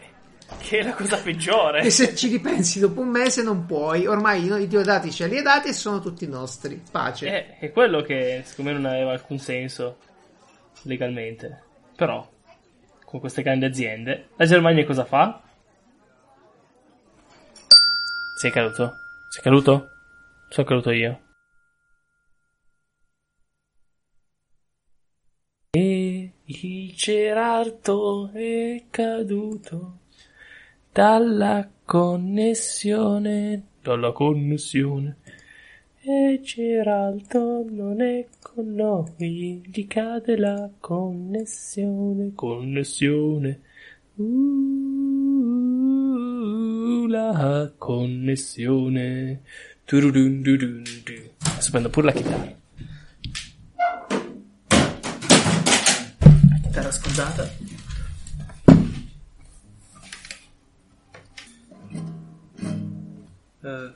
che 0.58 0.80
è 0.80 0.84
la 0.84 0.94
cosa 0.94 1.18
peggiore. 1.18 1.82
E 1.82 1.90
se 1.90 2.16
ci 2.16 2.28
ripensi 2.28 2.80
dopo 2.80 3.02
un 3.02 3.10
mese 3.10 3.42
non 3.42 3.66
puoi. 3.66 4.06
Ormai 4.08 4.46
i 4.46 4.68
tuoi 4.68 4.84
dati 4.84 5.12
ce 5.12 5.28
li 5.28 5.38
hai 5.38 5.44
dati 5.44 5.70
e 5.70 5.74
sono 5.74 6.00
tutti 6.00 6.28
nostri. 6.28 6.82
Pace. 6.92 7.28
Eh, 7.28 7.58
è 7.58 7.72
quello 7.72 8.02
che 8.02 8.44
secondo 8.46 8.72
me 8.72 8.78
non 8.78 8.92
aveva 8.92 9.12
alcun 9.12 9.38
senso 9.38 9.98
legalmente. 10.84 11.64
Però, 11.96 12.28
con 13.04 13.20
queste 13.20 13.42
grandi 13.42 13.66
aziende, 13.66 14.30
la 14.36 14.46
Germania 14.46 14.86
cosa 14.86 15.06
fa? 15.06 15.42
Sei 18.40 18.52
caduto? 18.52 18.94
Sei 19.30 19.44
caduto? 19.44 19.90
Sono 20.50 20.68
caduto 20.68 20.92
io. 20.92 21.20
E 25.72 26.32
il 26.46 26.96
Gerardo 26.96 28.32
è 28.34 28.86
caduto 28.90 29.99
dalla 30.92 31.70
connessione. 31.86 33.64
Dalla 33.82 34.12
connessione. 34.12 35.18
E 36.02 36.40
Geraldo 36.42 37.66
non 37.70 38.02
è 38.02 38.26
con 38.42 38.74
noi, 38.74 39.62
gli 39.66 39.86
cade 39.86 40.38
la 40.38 40.70
connessione, 40.80 42.32
connessione. 42.34 43.60
Uh, 44.16 44.26
la 47.08 47.72
connessione. 47.78 49.42
Adesso 49.86 51.72
prendo 51.72 51.90
pure 51.90 52.06
la 52.06 52.14
chitarra. 52.14 52.56
La 56.50 56.60
chitarra 56.62 56.92
scusata. 56.92 57.69
Eh. 63.62 63.94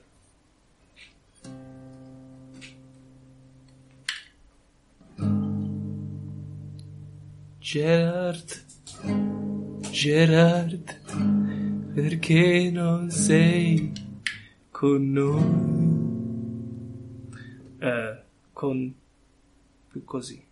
Gerard, 7.60 8.64
Gerard, 9.90 11.00
perché 11.94 12.70
non 12.72 13.10
sei 13.10 13.94
con 14.70 15.12
noi? 15.12 15.42
Eh, 17.80 18.22
con 18.52 18.94
così. 20.04 20.44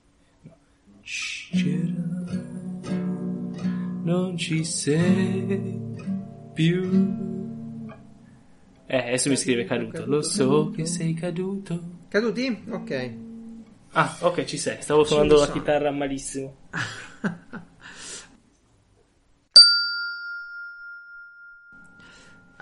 Gerard, 1.52 2.90
non 4.04 4.38
ci 4.38 4.64
sei 4.64 5.82
più. 6.54 7.41
Eh, 8.94 8.98
adesso 8.98 9.30
mi 9.30 9.38
scrive 9.38 9.64
caduto. 9.64 10.06
Lo 10.06 10.22
so 10.22 10.70
che 10.70 10.86
sei 10.86 11.14
caduto. 11.14 11.80
Caduti? 12.10 12.64
Ok. 12.72 13.14
Ah, 13.94 14.18
ok, 14.20 14.44
ci 14.44 14.58
sei. 14.58 14.82
Stavo 14.82 15.06
suonando 15.06 15.40
la 15.40 15.46
so. 15.46 15.52
chitarra 15.54 15.92
malissimo. 15.92 16.56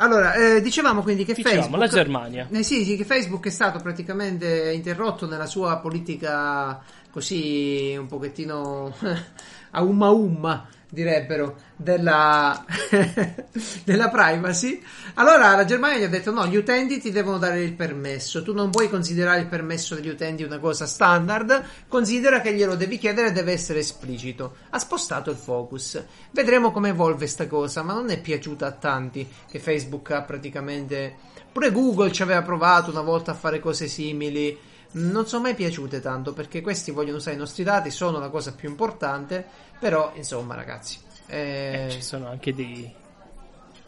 Allora, 0.02 0.34
eh, 0.36 0.62
dicevamo 0.62 1.02
quindi 1.02 1.26
che 1.26 1.34
Dicevamo, 1.34 1.62
Facebook... 1.62 1.82
la 1.82 1.88
Germania. 1.90 2.48
Eh 2.50 2.64
sì, 2.64 2.86
sì, 2.86 2.96
che 2.96 3.04
Facebook 3.04 3.46
è 3.48 3.50
stato 3.50 3.80
praticamente 3.80 4.72
interrotto 4.72 5.28
nella 5.28 5.46
sua 5.46 5.80
politica 5.80 6.82
così 7.12 7.98
un 8.00 8.08
pochettino 8.08 8.96
a 9.72 9.82
umma 9.84 10.10
umma, 10.10 10.70
direbbero, 10.90 11.56
della, 11.76 12.66
della 13.86 14.10
privacy. 14.10 14.82
Allora 15.16 15.56
la 15.56 15.66
Germania 15.66 16.00
gli 16.00 16.04
ha 16.04 16.10
detto 16.10 16.32
no, 16.32 16.48
gli 16.48 16.56
utenti 16.56 17.00
ti 17.00 17.12
devono 17.12 17.38
dare 17.38 17.62
il 17.62 17.74
permesso, 17.74 18.44
tu 18.44 18.54
non 18.54 18.70
puoi 18.72 18.90
considerare 18.90 19.42
il 19.42 19.48
permesso 19.48 19.96
degli 19.96 20.10
utenti 20.10 20.44
una 20.44 20.60
cosa 20.60 20.86
standard, 20.88 21.64
considera 21.88 22.42
che 22.42 22.54
glielo 22.54 22.76
devi 22.76 22.98
chiedere 22.98 23.28
e 23.28 23.32
deve 23.32 23.52
essere 23.52 23.80
esplicito. 23.80 24.56
Ha 24.72 24.80
spostato 24.80 25.30
il 25.30 25.38
focus. 25.38 26.04
Vedremo 26.32 26.72
come 26.72 26.90
evolve 26.90 27.28
sta 27.28 27.48
cosa, 27.48 27.84
ma 27.84 27.94
non 27.94 28.10
è 28.10 28.20
piaciuta 28.20 28.66
a 28.66 28.72
tanti 28.72 29.28
che 29.50 29.60
Facebook 29.60 30.12
ha 30.12 30.22
praticamente... 30.24 31.28
Pure 31.52 31.72
Google 31.72 32.12
ci 32.12 32.22
aveva 32.22 32.44
provato 32.44 32.92
una 32.92 33.02
volta 33.02 33.32
a 33.32 33.36
fare 33.36 33.60
cose 33.60 33.88
simili. 33.88 34.58
Non 34.92 35.28
sono 35.28 35.44
mai 35.44 35.56
piaciute 35.56 36.00
tanto 36.00 36.34
perché 36.34 36.62
questi 36.62 36.90
vogliono 36.90 37.18
usare 37.18 37.36
i 37.36 37.40
nostri 37.40 37.64
dati, 37.64 37.92
sono 37.92 38.18
la 38.18 38.30
cosa 38.30 38.54
più 38.54 38.70
importante, 38.70 39.46
però 39.80 40.12
insomma 40.16 40.56
ragazzi... 40.56 41.00
eh, 41.28 41.86
Eh, 41.86 41.90
ci 41.90 42.02
sono 42.02 42.28
anche 42.30 42.54
dei, 42.54 42.94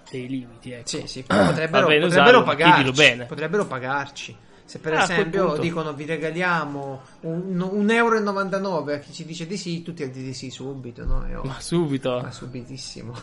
dei 0.09 0.27
limiti, 0.27 0.71
ecco. 0.71 0.87
sì, 0.87 1.07
sì, 1.07 1.23
potrebbero, 1.23 1.87
Va 1.87 1.87
bene 1.87 1.99
potrebbero 1.99 2.43
pagarci. 2.43 3.25
Potrebbero 3.25 3.65
pagarci. 3.65 4.37
Se 4.65 4.79
per 4.79 4.93
Ah, 4.93 5.03
esempio 5.03 5.57
dicono 5.57 5.93
vi 5.93 6.05
regaliamo 6.05 7.01
un, 7.21 7.59
un 7.61 7.89
euro 7.91 8.17
e 8.17 8.21
99 8.21 8.95
a 8.95 8.99
chi 8.99 9.11
ci 9.13 9.25
dice 9.25 9.45
di 9.45 9.57
sì, 9.57 9.81
tutti 9.81 10.09
di 10.09 10.23
di 10.23 10.33
sì 10.33 10.49
subito, 10.49 11.05
no? 11.05 11.17
Ovvio. 11.17 11.41
Ma 11.43 11.59
subito. 11.59 12.19
Ma 12.21 12.31
subitissimo. 12.31 13.13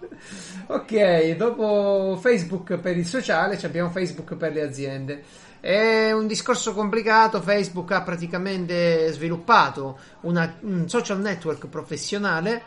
ok, 0.68 1.30
dopo 1.36 2.16
Facebook 2.20 2.78
per 2.78 2.96
il 2.96 3.06
sociale, 3.06 3.58
ci 3.58 3.66
abbiamo 3.66 3.90
Facebook 3.90 4.34
per 4.36 4.52
le 4.52 4.62
aziende. 4.62 5.22
È 5.64 6.12
un 6.12 6.26
discorso 6.26 6.74
complicato. 6.74 7.40
Facebook 7.40 7.90
ha 7.92 8.02
praticamente 8.02 9.10
sviluppato 9.12 9.98
una- 10.20 10.56
un 10.60 10.86
social 10.90 11.20
network 11.20 11.68
professionale 11.68 12.62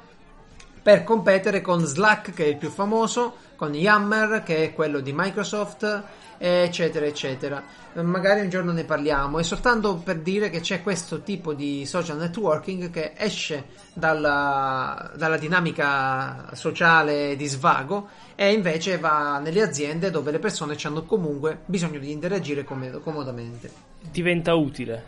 per 0.81 1.03
competere 1.03 1.61
con 1.61 1.85
Slack 1.85 2.33
che 2.33 2.45
è 2.45 2.47
il 2.47 2.57
più 2.57 2.69
famoso, 2.69 3.35
con 3.55 3.75
Yammer 3.75 4.41
che 4.41 4.63
è 4.63 4.73
quello 4.73 4.99
di 4.99 5.13
Microsoft, 5.13 6.03
eccetera, 6.37 7.05
eccetera. 7.05 7.63
Magari 7.93 8.41
un 8.41 8.49
giorno 8.49 8.71
ne 8.71 8.83
parliamo. 8.83 9.39
È 9.39 9.43
soltanto 9.43 9.95
per 9.95 10.19
dire 10.19 10.49
che 10.49 10.59
c'è 10.59 10.83
questo 10.83 11.21
tipo 11.21 11.53
di 11.53 11.85
social 11.85 12.17
networking 12.17 12.89
che 12.91 13.13
esce 13.15 13.65
dalla, 13.93 15.11
dalla 15.15 15.37
dinamica 15.37 16.49
sociale 16.53 17.35
di 17.35 17.47
svago 17.47 18.09
e 18.35 18.51
invece 18.51 18.99
va 18.99 19.39
nelle 19.39 19.61
aziende 19.61 20.11
dove 20.11 20.31
le 20.31 20.39
persone 20.39 20.75
hanno 20.83 21.03
comunque 21.03 21.61
bisogno 21.65 21.99
di 21.99 22.11
interagire 22.11 22.63
com- 22.63 23.01
comodamente. 23.01 23.71
Diventa 24.11 24.53
utile. 24.53 25.03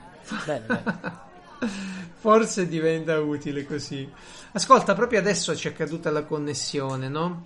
Bene, 0.46 0.66
bene. 0.66 1.28
Forse 2.20 2.68
diventa 2.68 3.20
utile 3.20 3.66
così. 3.66 4.10
Ascolta, 4.52 4.96
proprio 4.96 5.20
adesso 5.20 5.56
ci 5.56 5.68
è 5.68 5.74
caduta 5.74 6.10
la 6.10 6.24
connessione, 6.24 7.08
no? 7.08 7.46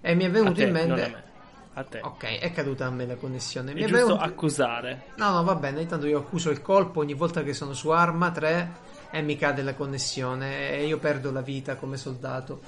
E 0.00 0.14
mi 0.14 0.24
è 0.24 0.30
venuto 0.30 0.54
te, 0.54 0.64
in 0.64 0.72
mente. 0.72 1.32
A 1.76 1.82
te. 1.82 2.00
Ok, 2.02 2.24
è 2.38 2.52
caduta 2.52 2.86
a 2.86 2.90
me 2.90 3.04
la 3.06 3.16
connessione. 3.16 3.72
È 3.72 3.74
Mi 3.74 3.80
giusto 3.86 3.96
venuto- 4.06 4.22
accusare. 4.22 5.02
No, 5.16 5.30
no, 5.32 5.42
va 5.42 5.54
bene. 5.56 5.80
Intanto 5.82 6.06
io 6.06 6.18
accuso 6.20 6.50
il 6.50 6.62
colpo 6.62 7.00
ogni 7.00 7.14
volta 7.14 7.42
che 7.42 7.52
sono 7.52 7.72
su 7.74 7.88
Arma 7.90 8.30
3 8.30 8.72
e 9.10 9.22
mi 9.22 9.36
cade 9.36 9.62
la 9.62 9.74
connessione 9.74 10.70
e 10.70 10.86
io 10.86 10.98
perdo 10.98 11.30
la 11.32 11.40
vita 11.40 11.74
come 11.76 11.96
soldato. 11.96 12.60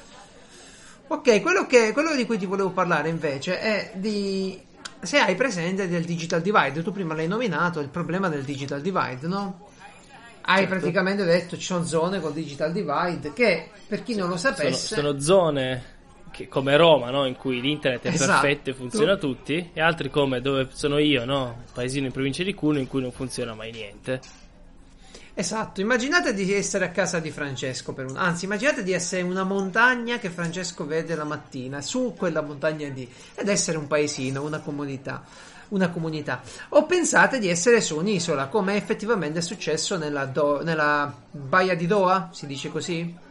Ok, 1.09 1.41
quello, 1.41 1.67
che, 1.67 1.93
quello 1.93 2.15
di 2.17 2.27
cui 2.27 2.37
ti 2.37 2.47
volevo 2.47 2.71
parlare 2.71 3.09
invece 3.09 3.61
è 3.61 3.93
di 3.95 4.61
se 5.01 5.19
hai 5.19 5.37
presente 5.37 5.89
del 5.89 6.05
digital 6.05 6.41
divide. 6.43 6.83
Tu 6.83 6.91
prima 6.91 7.15
l'hai 7.15 7.29
nominato 7.29 7.79
il 7.79 7.89
problema 7.89 8.29
del 8.29 8.43
digital 8.43 8.81
divide, 8.81 9.29
no? 9.29 9.69
Hai 10.49 10.59
Certo. 10.59 10.75
praticamente 10.75 11.25
detto 11.25 11.57
ci 11.57 11.65
sono 11.65 11.85
zone 11.85 12.21
col 12.21 12.33
digital 12.33 12.73
divide 12.73 13.33
che 13.33 13.69
per 13.87 14.03
chi 14.03 14.15
non 14.17 14.29
lo 14.29 14.37
Sono, 14.37 14.55
sapesse 14.55 14.95
sono 14.95 15.19
zone 15.21 15.95
che- 16.37 16.49
come 16.49 16.77
Roma, 16.77 17.11
no? 17.11 17.25
in 17.27 17.35
cui 17.37 17.61
l'internet 17.63 18.03
è 18.05 18.09
Esatto. 18.09 18.41
perfetto 18.41 18.71
e 18.71 18.75
funziona 18.75 19.13
a 19.13 19.17
tutti, 19.17 19.71
e 19.73 19.81
altri 19.81 20.11
come 20.11 20.41
dove 20.43 20.69
sono 20.73 20.99
io, 20.99 21.25
no? 21.25 21.63
paesino 21.73 22.07
in 22.07 22.13
provincia 22.13 22.43
di 22.43 22.53
Cuneo, 22.55 22.81
in 22.81 22.89
cui 22.89 23.01
non 23.01 23.11
funziona 23.11 23.55
mai 23.55 23.73
niente. 23.73 24.21
Esatto, 25.39 25.81
immaginate 25.83 26.33
di 26.33 26.51
essere 26.55 26.87
a 26.87 26.91
casa 26.91 27.19
di 27.19 27.31
Francesco 27.31 27.93
per 27.93 28.07
un... 28.07 28.17
Anzi, 28.17 28.47
immaginate 28.47 28.83
di 28.83 28.93
essere 28.93 29.21
una 29.23 29.45
montagna 29.45 30.19
che 30.19 30.31
Francesco 30.31 30.87
vede 30.87 31.15
la 31.15 31.25
mattina, 31.25 31.81
su 31.83 32.15
quella 32.17 32.41
montagna 32.41 32.89
lì, 32.89 33.11
ed 33.35 33.49
essere 33.49 33.77
un 33.77 33.87
paesino, 33.87 34.43
una 34.43 34.61
comunità. 34.61 35.25
Una 35.69 35.91
comunità. 35.91 36.43
O 36.71 36.87
pensate 36.87 37.39
di 37.39 37.49
essere 37.49 37.81
su 37.81 37.99
un'isola, 37.99 38.47
come 38.47 38.77
effettivamente 38.77 39.41
è 39.41 39.43
successo 39.43 39.99
nella, 39.99 40.25
Do- 40.25 40.63
nella 40.63 41.13
Baia 41.31 41.75
di 41.75 41.87
Doha, 41.87 42.31
si 42.33 42.47
dice 42.47 42.71
così? 42.71 43.25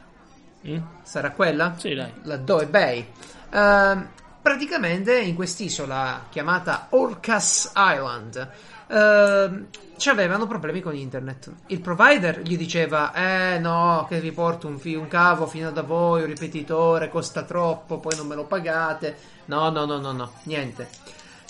Mm? 0.68 0.78
Sarà 1.04 1.32
quella? 1.32 1.76
Sì, 1.78 1.94
dai. 1.94 2.12
la 2.24 2.38
Doe 2.38 2.66
Bay. 2.68 3.08
Ehm, 3.52 4.08
praticamente 4.42 5.18
in 5.20 5.36
quest'isola 5.36 6.26
chiamata 6.30 6.88
Orcas 6.92 7.72
Island 7.76 8.50
ehm, 8.88 9.68
ci 9.98 10.10
avevano 10.10 10.48
problemi 10.48 10.82
con 10.82 10.96
internet. 10.96 11.52
Il 11.68 11.82
provider 11.82 12.42
gli 12.42 12.58
diceva: 12.58 13.14
Eh 13.14 13.60
no, 13.60 14.06
che 14.10 14.20
vi 14.20 14.32
porto 14.32 14.68
un, 14.68 14.78
fi- 14.78 14.96
un 14.96 15.08
cavo 15.08 15.48
fino 15.48 15.72
da 15.72 15.82
voi, 15.84 16.22
un 16.22 16.28
ripetitore, 16.28 17.10
costa 17.10 17.44
troppo, 17.44 18.00
poi 18.00 18.16
non 18.16 18.28
me 18.28 18.36
lo 18.36 18.46
pagate. 18.46 19.16
No, 19.46 19.70
no, 19.70 19.86
no, 19.86 20.00
no, 20.00 20.12
no, 20.12 20.32
niente. 20.44 20.90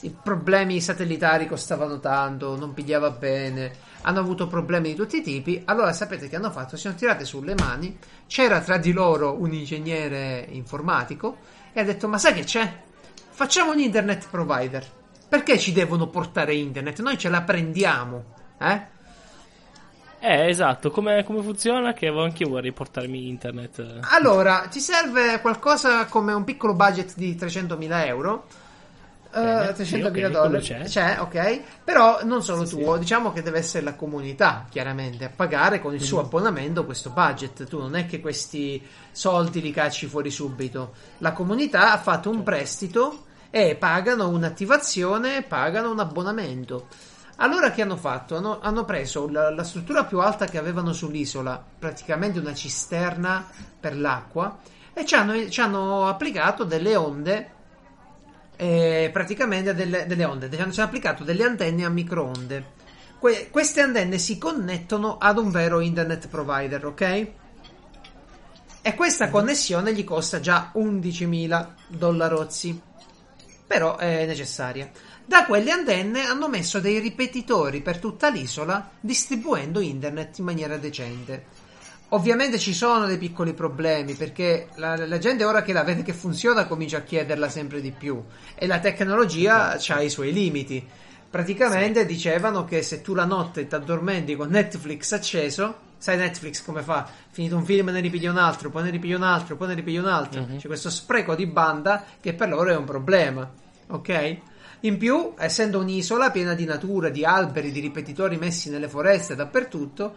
I 0.01 0.09
problemi 0.09 0.79
satellitari 0.81 1.47
costavano 1.47 1.99
tanto, 1.99 2.55
non 2.57 2.73
pigliava 2.73 3.09
bene, 3.09 3.73
hanno 4.07 4.19
avuto 4.19 4.47
problemi 4.47 4.89
di 4.89 4.95
tutti 4.95 5.17
i 5.17 5.21
tipi. 5.21 5.61
Allora 5.65 5.91
sapete 5.91 6.29
che 6.29 6.35
hanno 6.35 6.51
fatto? 6.51 6.75
Si 6.75 6.83
sono 6.83 6.95
tirate 6.95 7.25
sulle 7.25 7.55
mani. 7.55 7.97
C'era 8.27 8.61
tra 8.61 8.77
di 8.77 8.91
loro 8.91 9.39
un 9.39 9.51
ingegnere 9.51 10.47
informatico 10.51 11.37
e 11.73 11.81
ha 11.81 11.83
detto: 11.83 12.07
Ma 12.07 12.17
sai 12.17 12.33
che 12.33 12.43
c'è? 12.43 12.81
Facciamo 13.29 13.71
un 13.71 13.79
internet 13.79 14.27
provider. 14.29 14.85
Perché 15.27 15.57
ci 15.57 15.73
devono 15.73 16.07
portare 16.07 16.53
internet? 16.53 17.01
Noi 17.01 17.17
ce 17.17 17.29
la 17.29 17.41
prendiamo. 17.41 18.23
Eh? 18.59 18.93
Eh, 20.19 20.49
esatto, 20.49 20.91
come, 20.91 21.23
come 21.23 21.41
funziona? 21.41 21.93
Che 21.93 22.07
anche 22.07 22.43
io 22.43 22.49
vorrei 22.49 22.71
portarmi 22.71 23.27
internet. 23.27 23.99
Allora, 24.11 24.67
ti 24.69 24.79
serve 24.79 25.41
qualcosa 25.41 26.05
come 26.05 26.33
un 26.33 26.43
piccolo 26.43 26.73
budget 26.73 27.13
di 27.15 27.35
300.000 27.35 28.05
euro. 28.07 28.45
Eh, 29.37 29.41
Bene, 29.41 29.73
300.000 29.73 29.83
sì, 29.83 30.01
ok, 30.01 30.11
dollari 30.11 30.65
quello 30.65 30.85
c'è. 30.85 31.17
ok. 31.19 31.61
Però 31.83 32.19
non 32.23 32.41
solo 32.41 32.65
tuo, 32.65 32.95
diciamo 32.95 33.33
che 33.33 33.41
deve 33.41 33.57
essere 33.57 33.83
la 33.83 33.93
comunità, 33.95 34.65
chiaramente, 34.69 35.25
a 35.25 35.29
pagare 35.35 35.81
con 35.81 35.93
il 35.93 36.01
suo 36.01 36.19
Mhm. 36.19 36.25
abbonamento 36.25 36.85
questo 36.85 37.09
budget. 37.09 37.65
Tu 37.65 37.77
non 37.77 37.95
è 37.95 38.05
che 38.05 38.21
questi 38.21 38.81
soldi 39.11 39.61
li 39.61 39.71
cacci 39.71 40.07
fuori 40.07 40.31
subito. 40.31 40.93
La 41.17 41.33
comunità 41.33 41.91
ha 41.91 41.97
fatto 41.97 42.29
un 42.29 42.43
prestito 42.43 43.25
e 43.49 43.75
pagano 43.75 44.29
un'attivazione, 44.29 45.43
pagano 45.43 45.91
un 45.91 45.99
abbonamento. 45.99 46.87
Allora 47.37 47.71
che 47.71 47.81
hanno 47.81 47.97
fatto? 47.97 48.37
Hanno, 48.37 48.59
hanno 48.61 48.85
preso 48.85 49.27
la, 49.29 49.49
la 49.53 49.63
struttura 49.65 50.05
più 50.05 50.21
alta 50.21 50.45
che 50.45 50.57
avevano 50.57 50.93
sull'isola, 50.93 51.61
praticamente 51.77 52.39
una 52.39 52.53
cisterna 52.53 53.45
per 53.77 53.97
l'acqua, 53.97 54.57
e 54.93 55.05
ci 55.05 55.15
hanno, 55.15 55.49
ci 55.49 55.59
hanno 55.59 56.07
applicato 56.07 56.63
delle 56.63 56.95
onde, 56.95 57.49
eh, 58.55 59.09
praticamente 59.11 59.73
delle, 59.73 60.05
delle 60.05 60.25
onde, 60.25 60.49
ci 60.49 60.59
hanno, 60.59 60.73
applicato 60.77 61.23
delle 61.23 61.43
antenne 61.43 61.85
a 61.85 61.89
microonde. 61.89 62.73
Que- 63.19 63.49
queste 63.49 63.81
antenne 63.81 64.17
si 64.17 64.37
connettono 64.37 65.17
ad 65.17 65.37
un 65.37 65.51
vero 65.51 65.79
internet 65.79 66.27
provider, 66.27 66.85
ok? 66.85 67.27
E 68.81 68.93
questa 68.93 69.29
connessione 69.29 69.93
gli 69.93 70.03
costa 70.03 70.39
già 70.39 70.71
11.000 70.75 71.67
dollarozzi, 71.87 72.79
però 73.65 73.97
è 73.97 74.25
necessaria. 74.27 74.91
Da 75.25 75.45
quelle 75.45 75.71
antenne 75.71 76.21
hanno 76.21 76.47
messo 76.47 76.79
dei 76.79 76.99
ripetitori 76.99 77.81
per 77.81 77.97
tutta 77.97 78.29
l'isola, 78.29 78.91
distribuendo 78.99 79.79
internet 79.79 80.37
in 80.37 80.45
maniera 80.45 80.77
decente. 80.77 81.64
Ovviamente 82.09 82.59
ci 82.59 82.73
sono 82.73 83.07
dei 83.07 83.17
piccoli 83.17 83.53
problemi 83.53 84.13
perché 84.13 84.67
la, 84.75 84.95
la 85.07 85.17
gente 85.17 85.43
ora 85.43 85.63
che 85.63 85.73
la 85.73 85.83
vede 85.83 86.03
che 86.03 86.13
funziona 86.13 86.67
comincia 86.67 86.97
a 86.97 87.01
chiederla 87.01 87.49
sempre 87.49 87.81
di 87.81 87.91
più 87.91 88.23
e 88.53 88.67
la 88.67 88.79
tecnologia 88.79 89.75
ha 89.75 90.01
i 90.01 90.09
suoi 90.09 90.31
limiti. 90.31 90.85
Praticamente 91.29 92.05
dicevano 92.05 92.63
che 92.63 92.81
se 92.83 93.01
tu 93.01 93.13
la 93.13 93.25
notte 93.25 93.67
ti 93.67 93.75
addormenti 93.75 94.35
con 94.35 94.49
Netflix 94.49 95.11
acceso, 95.13 95.75
sai 95.97 96.15
Netflix 96.15 96.63
come 96.63 96.81
fa? 96.83 97.09
Finito 97.31 97.57
un 97.57 97.65
film 97.65 97.89
ne 97.89 97.99
ripiglia 97.99 98.29
un 98.29 98.37
altro, 98.37 98.69
poi 98.69 98.83
ne 98.83 98.91
ripiglia 98.91 99.17
un 99.17 99.23
altro, 99.23 99.55
poi 99.57 99.69
ne 99.69 99.73
ripiglia 99.73 99.99
un 99.99 100.07
altro. 100.07 100.45
C'è 100.57 100.67
questo 100.67 100.89
spreco 100.89 101.35
di 101.35 101.47
banda 101.47 102.05
che 102.21 102.33
per 102.33 102.47
loro 102.47 102.69
è 102.69 102.75
un 102.75 102.85
problema, 102.85 103.51
ok? 103.87 104.37
In 104.81 104.97
più, 104.97 105.33
essendo 105.37 105.79
un'isola 105.79 106.29
piena 106.29 106.53
di 106.53 106.65
natura, 106.65 107.09
di 107.09 107.25
alberi, 107.25 107.71
di 107.71 107.79
ripetitori 107.79 108.37
messi 108.37 108.69
nelle 108.69 108.87
foreste 108.87 109.35
dappertutto, 109.35 110.15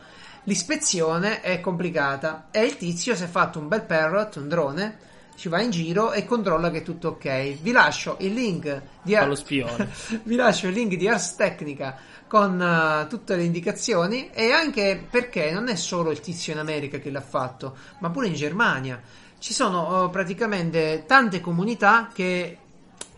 l'ispezione 0.48 1.42
è 1.42 1.60
complicata 1.60 2.48
e 2.50 2.64
il 2.64 2.78
tizio 2.78 3.14
si 3.14 3.22
è 3.22 3.26
fatto 3.26 3.58
un 3.58 3.68
bel 3.68 3.84
parrot, 3.84 4.36
un 4.36 4.48
drone, 4.48 4.98
ci 5.36 5.50
va 5.50 5.60
in 5.60 5.70
giro 5.70 6.12
e 6.12 6.24
controlla 6.24 6.70
che 6.70 6.78
è 6.78 6.82
tutto 6.82 7.08
ok. 7.08 7.60
Vi 7.60 7.70
lascio 7.70 8.16
il 8.20 8.32
link 8.32 8.82
di 9.02 9.12
Fa 9.12 9.26
lo 9.26 9.34
spione. 9.34 9.90
Vi 10.24 10.34
lascio 10.34 10.68
il 10.68 10.72
link 10.72 10.94
di 10.94 11.06
Ars 11.06 11.36
Technica 11.36 11.96
con 12.26 12.60
eh, 12.60 13.06
tutte 13.08 13.36
le 13.36 13.44
indicazioni 13.44 14.30
e 14.32 14.50
anche 14.50 15.06
perché 15.08 15.50
non 15.50 15.68
è 15.68 15.76
solo 15.76 16.10
il 16.10 16.20
tizio 16.20 16.54
in 16.54 16.58
America 16.58 16.98
che 16.98 17.10
l'ha 17.10 17.20
fatto, 17.20 17.76
ma 17.98 18.08
pure 18.08 18.28
in 18.28 18.34
Germania. 18.34 19.00
Ci 19.38 19.52
sono 19.52 20.06
eh, 20.06 20.10
praticamente 20.10 21.04
tante 21.06 21.40
comunità 21.40 22.08
che 22.12 22.56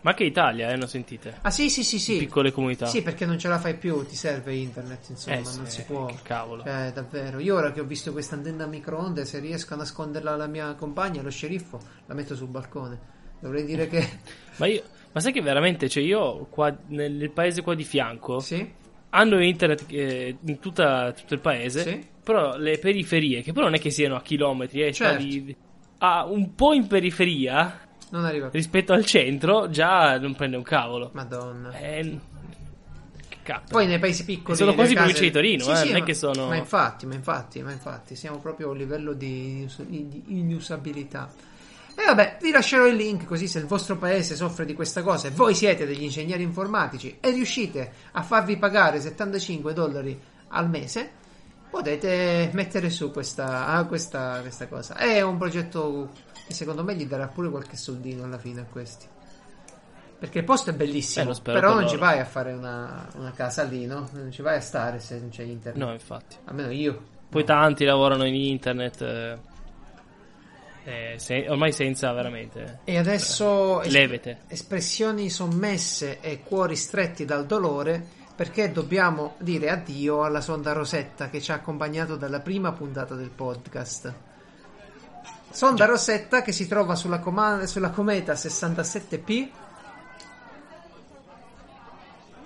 Ma 0.01 0.09
anche 0.11 0.23
Italia, 0.23 0.71
eh, 0.71 0.75
non 0.75 0.87
sentite? 0.87 1.37
Ah 1.41 1.51
sì, 1.51 1.69
sì, 1.69 1.83
sì, 1.83 1.99
sì. 1.99 2.17
Piccole 2.17 2.51
comunità. 2.51 2.87
Sì, 2.87 3.01
perché 3.03 3.25
non 3.25 3.37
ce 3.37 3.47
la 3.47 3.59
fai 3.59 3.75
più, 3.75 4.03
ti 4.05 4.15
serve 4.15 4.53
internet, 4.55 5.09
insomma, 5.09 5.37
Eh 5.37 5.45
sì, 5.45 5.57
non 5.57 5.65
si 5.67 5.81
eh, 5.81 5.83
può. 5.83 6.05
che 6.07 6.17
cavolo. 6.23 6.63
Cioè, 6.63 6.91
davvero. 6.91 7.39
Io 7.39 7.55
ora 7.55 7.71
che 7.71 7.81
ho 7.81 7.85
visto 7.85 8.11
questa 8.11 8.33
antenna 8.35 8.63
a 8.63 8.67
microonde, 8.67 9.25
se 9.25 9.39
riesco 9.39 9.75
a 9.75 9.77
nasconderla 9.77 10.33
alla 10.33 10.47
mia 10.47 10.73
compagna, 10.73 11.21
lo 11.21 11.29
sceriffo, 11.29 11.79
la 12.07 12.13
metto 12.15 12.35
sul 12.35 12.47
balcone. 12.47 12.99
Dovrei 13.39 13.63
dire 13.63 13.87
che... 13.87 14.07
Ma 14.57 14.65
io. 14.65 14.83
Ma 15.13 15.19
sai 15.19 15.33
che 15.33 15.41
veramente, 15.41 15.89
cioè 15.89 16.01
io 16.03 16.45
qua 16.49 16.73
nel, 16.87 17.11
nel 17.11 17.31
paese 17.31 17.61
qua 17.61 17.75
di 17.75 17.83
fianco 17.83 18.39
sì? 18.39 18.65
hanno 19.09 19.43
internet 19.43 19.83
eh, 19.89 20.37
in 20.45 20.57
tutta- 20.59 21.11
tutto 21.11 21.33
il 21.33 21.41
paese, 21.41 21.83
Sì. 21.83 22.07
però 22.23 22.55
le 22.55 22.79
periferie, 22.79 23.41
che 23.41 23.51
però 23.51 23.65
non 23.65 23.75
è 23.75 23.79
che 23.79 23.89
siano 23.89 24.15
a 24.15 24.21
chilometri, 24.21 24.83
eh, 24.83 24.93
Certo. 24.93 25.21
lì- 25.21 25.53
ah, 25.97 26.23
un 26.25 26.55
po' 26.55 26.71
in 26.71 26.87
periferia 26.87 27.80
Non 28.11 28.25
arriva 28.25 28.47
più. 28.47 28.57
rispetto 28.57 28.93
al 28.93 29.05
centro, 29.05 29.69
già 29.69 30.17
non 30.19 30.35
prende 30.35 30.57
un 30.57 30.63
cavolo. 30.63 31.09
Madonna. 31.13 31.71
Eh, 31.71 32.19
che 33.27 33.37
cazzo. 33.41 33.71
Poi 33.71 33.87
nei 33.87 33.99
paesi 33.99 34.23
piccoli... 34.25 34.57
Sono 34.57 34.73
quasi 34.73 34.93
case- 34.93 35.13
provincia 35.13 35.23
di 35.23 35.31
Torino, 35.31 35.63
eh, 35.63 35.85
non 35.85 35.95
è 35.95 35.99
ma, 35.99 36.05
che 36.05 36.13
sono- 36.13 36.47
Ma 36.47 36.55
infatti, 36.55 37.05
ma 37.05 37.15
infatti, 37.15 37.61
ma 37.61 37.71
infatti, 37.71 38.15
siamo 38.15 38.39
proprio 38.39 38.67
a 38.67 38.71
un 38.71 38.77
livello 38.77 39.13
di, 39.13 39.67
di 39.87 40.23
inusabilità. 40.27 41.31
E 41.95 42.05
vabbè, 42.05 42.37
vi 42.41 42.51
lascerò 42.51 42.87
il 42.87 42.95
link 42.95 43.25
così 43.25 43.47
se 43.47 43.59
il 43.59 43.65
vostro 43.65 43.97
paese 43.97 44.35
soffre 44.35 44.65
di 44.65 44.73
questa 44.73 45.03
cosa 45.03 45.27
e 45.27 45.31
voi 45.31 45.53
siete 45.53 45.85
degli 45.85 46.03
ingegneri 46.03 46.41
informatici 46.41 47.17
e 47.19 47.31
riuscite 47.31 47.91
a 48.13 48.23
farvi 48.23 48.57
pagare 48.57 48.99
75 49.01 49.73
dollari 49.73 50.19
al 50.49 50.69
mese, 50.69 51.11
potete 51.69 52.49
mettere 52.53 52.89
su 52.89 53.11
questa, 53.11 53.67
ah, 53.67 53.85
questa, 53.85 54.39
questa 54.41 54.67
cosa. 54.67 54.95
È 54.95 55.21
un 55.21 55.37
progetto 55.37 56.09
che 56.51 56.57
secondo 56.57 56.83
me 56.83 56.95
gli 56.95 57.05
darà 57.05 57.27
pure 57.27 57.49
qualche 57.49 57.77
soldino 57.77 58.23
alla 58.23 58.37
fine 58.37 58.61
a 58.61 58.65
questi. 58.65 59.07
Perché 60.19 60.39
il 60.39 60.43
posto 60.45 60.69
è 60.69 60.73
Eh, 60.73 60.75
bellissimo, 60.75 61.33
spero 61.33 61.59
però 61.59 61.71
per 61.73 61.81
non 61.81 61.89
ci 61.89 61.97
vai 61.97 62.19
a 62.19 62.25
fare 62.25 62.53
una, 62.53 63.07
una 63.15 63.31
casa 63.31 63.63
lì, 63.63 63.85
no? 63.87 64.07
Non 64.11 64.31
ci 64.31 64.41
vai 64.43 64.57
a 64.57 64.61
stare 64.61 64.99
se 64.99 65.17
non 65.19 65.29
c'è 65.29 65.41
internet. 65.43 65.81
No, 65.83 65.91
infatti. 65.91 66.35
Almeno 66.45 66.69
io. 66.71 67.01
Poi 67.29 67.43
tanti 67.43 67.85
lavorano 67.85 68.25
in 68.25 68.35
internet. 68.35 69.01
eh, 69.01 69.37
eh, 70.83 71.13
se- 71.17 71.47
ormai 71.49 71.71
senza 71.71 72.11
veramente. 72.11 72.79
E 72.83 72.97
adesso 72.97 73.81
es- 73.81 73.91
Levete. 73.91 74.39
espressioni 74.47 75.29
sommesse 75.29 76.19
e 76.21 76.41
cuori 76.43 76.75
stretti 76.75 77.25
dal 77.25 77.45
dolore 77.45 78.03
perché 78.35 78.71
dobbiamo 78.71 79.35
dire 79.39 79.69
addio 79.69 80.23
alla 80.23 80.41
sonda 80.41 80.71
Rosetta 80.73 81.29
che 81.29 81.41
ci 81.41 81.51
ha 81.51 81.55
accompagnato 81.55 82.15
dalla 82.15 82.39
prima 82.41 82.71
puntata 82.73 83.15
del 83.15 83.29
podcast. 83.29 84.13
Sonda 85.51 85.85
Rosetta 85.85 86.41
che 86.41 86.51
si 86.51 86.67
trova 86.67 86.95
sulla, 86.95 87.19
coma- 87.19 87.65
sulla 87.65 87.89
cometa 87.89 88.33
67P 88.33 89.49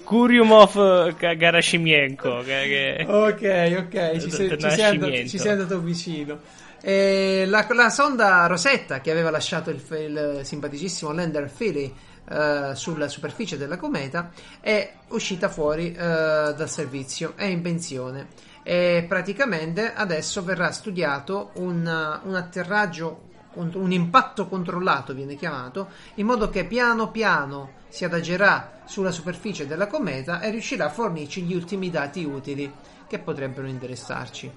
Kuriumov 0.04 1.16
eh, 1.20 1.36
Garashimienko. 1.36 2.42
Che, 2.44 3.06
Ok, 3.08 3.86
ok, 3.86 4.18
ci 4.20 4.32
sei, 4.32 4.50
ci 4.60 4.70
sei 4.70 4.84
andato, 4.84 5.28
ci 5.28 5.40
sei 5.40 5.52
andato 5.52 5.80
vicino. 5.80 6.40
La, 6.82 7.66
la 7.68 7.90
sonda 7.90 8.46
Rosetta 8.46 9.02
che 9.02 9.10
aveva 9.10 9.32
lasciato 9.32 9.72
il, 9.72 9.82
il 9.90 10.40
simpaticissimo 10.44 11.12
lander 11.12 11.50
Philly 11.52 11.92
eh, 12.30 12.72
sulla 12.74 13.08
superficie 13.08 13.58
della 13.58 13.78
cometa 13.78 14.32
è 14.60 14.94
uscita 15.10 15.50
fuori 15.50 15.92
eh, 15.92 15.96
dal 15.96 16.70
servizio, 16.70 17.34
è 17.36 17.46
in 17.46 17.62
pensione 17.62 18.28
e 18.68 19.06
praticamente 19.08 19.94
adesso 19.94 20.44
verrà 20.44 20.72
studiato 20.72 21.52
un, 21.58 22.20
un 22.24 22.34
atterraggio, 22.34 23.30
un, 23.54 23.92
impatto 23.92 24.48
controllato 24.48 25.14
viene 25.14 25.36
chiamato, 25.36 25.90
in 26.16 26.26
modo 26.26 26.50
che 26.50 26.66
piano 26.66 27.12
piano 27.12 27.84
si 27.90 28.06
adagerà 28.06 28.82
sulla 28.86 29.12
superficie 29.12 29.68
della 29.68 29.86
cometa 29.86 30.42
e 30.42 30.50
riuscirà 30.50 30.86
a 30.86 30.90
fornirci 30.90 31.44
gli 31.44 31.54
ultimi 31.54 31.92
dati 31.92 32.24
utili 32.24 32.74
che 33.08 33.20
potrebbero 33.20 33.68
interessarci. 33.68 34.52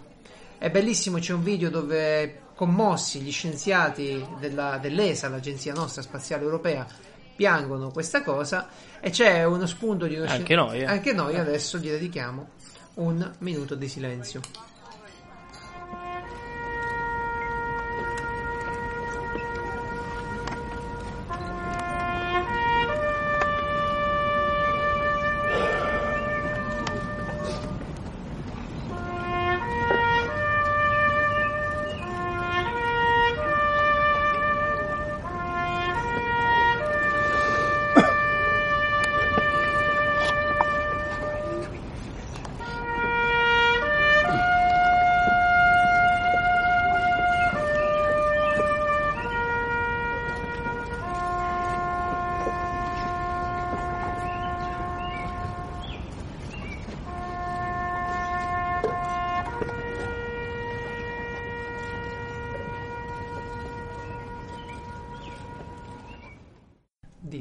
È 0.56 0.70
bellissimo, 0.70 1.18
c'è 1.18 1.34
un 1.34 1.42
video 1.42 1.68
dove 1.68 2.44
commossi 2.54 3.20
gli 3.20 3.30
scienziati 3.30 4.26
della- 4.40 4.78
dell'ESA, 4.80 5.28
l'agenzia 5.28 5.74
nostra 5.74 6.00
spaziale 6.00 6.44
europea, 6.44 6.86
piangono 7.36 7.90
questa 7.90 8.22
cosa 8.22 8.68
e 9.00 9.10
c'è 9.10 9.44
uno 9.44 9.66
spunto 9.66 10.06
di 10.06 10.16
uno 10.16 10.24
scien- 10.24 10.40
Anche 10.40 10.54
noi, 10.56 10.80
eh. 10.80 10.86
Anche 10.86 11.12
noi 11.12 11.38
adesso 11.38 11.76
gli 11.76 11.90
dedichiamo 11.90 12.48
un 12.98 13.32
minuto 13.38 13.74
di 13.74 13.88
silenzio. 13.88 14.67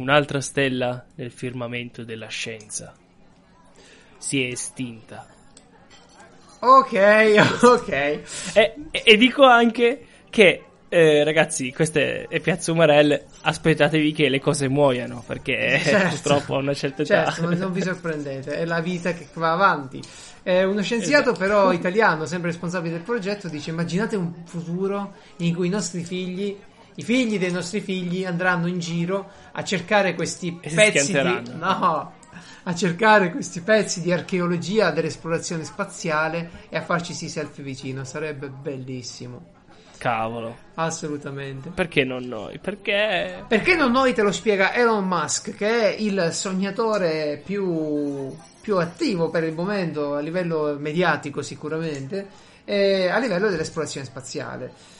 Un'altra 0.07 0.39
stella 0.39 1.03
nel 1.15 1.31
firmamento 1.31 2.05
della 2.05 2.27
scienza 2.27 2.93
si 4.17 4.41
è 4.41 4.47
estinta. 4.47 5.27
Ok, 6.59 6.93
ok. 7.61 7.89
E, 8.53 8.75
e- 8.89 9.17
dico 9.17 9.43
anche 9.43 10.05
che, 10.29 10.63
eh, 10.87 11.23
ragazzi, 11.25 11.73
questa 11.73 11.99
è, 11.99 12.39
Piazza 12.39 12.71
Umarell. 12.71 13.21
Aspettatevi 13.41 14.13
che 14.13 14.29
le 14.29 14.39
cose 14.39 14.69
muoiano 14.69 15.25
perché 15.27 15.77
Certo. 15.83 16.07
purtroppo 16.07 16.55
a 16.55 16.59
una 16.59 16.73
certa 16.73 17.01
età. 17.01 17.29
Certo, 17.29 17.53
non, 17.53 17.73
vi 17.73 17.81
sorprendete, 17.81 18.59
è 18.59 18.63
la 18.63 18.79
vita 18.79 19.11
che 19.11 19.27
va 19.33 19.51
avanti. 19.51 20.01
Eh, 20.43 20.63
uno 20.63 20.83
scienziato 20.83 21.33
però 21.33 21.73
italiano, 21.73 22.25
sempre 22.25 22.51
responsabile 22.51 22.93
del 22.93 23.03
progetto, 23.03 23.49
dice 23.49 23.71
immaginate 23.71 24.15
un 24.15 24.31
futuro 24.45 25.15
in 25.39 25.53
cui 25.53 25.67
i 25.67 25.69
nostri 25.69 26.05
figli, 26.05 26.57
i 26.97 27.03
figli 27.03 27.37
dei 27.37 27.51
nostri 27.51 27.79
figli 27.79 28.25
andranno 28.25 28.67
in 28.67 28.79
giro 28.79 29.29
a 29.51 29.63
cercare 29.63 30.15
questi 30.15 30.57
E 30.61 30.73
pezzi 30.73 31.11
di... 31.13 31.51
No, 31.57 32.13
a 32.63 32.75
cercare 32.75 33.31
questi 33.31 33.61
pezzi 33.61 34.01
di 34.01 34.11
archeologia 34.11 34.91
dell'esplorazione 34.91 35.63
spaziale 35.63 36.49
e 36.69 36.77
a 36.77 36.81
farci 36.81 37.13
sì 37.13 37.29
selfie 37.29 37.63
vicino, 37.63 38.03
sarebbe 38.03 38.49
bellissimo. 38.49 39.55
Cavolo. 39.97 40.55
Assolutamente. 40.75 41.69
Perché 41.69 42.03
non 42.03 42.25
noi? 42.25 42.59
Perché 42.59 43.43
Perché 43.47 43.75
non 43.75 43.91
noi 43.91 44.13
te 44.13 44.21
lo 44.21 44.31
spiega 44.31 44.73
Elon 44.73 45.07
Musk, 45.07 45.55
che 45.55 45.95
è 45.95 45.95
il 45.99 46.29
sognatore 46.31 47.41
più, 47.43 48.35
più 48.61 48.77
attivo 48.77 49.29
per 49.29 49.43
il 49.43 49.53
momento 49.53 50.15
a 50.15 50.19
livello 50.19 50.75
mediatico 50.79 51.41
sicuramente, 51.41 52.27
e 52.63 53.07
a 53.07 53.17
livello 53.17 53.49
dell'esplorazione 53.49 54.05
spaziale. 54.05 54.95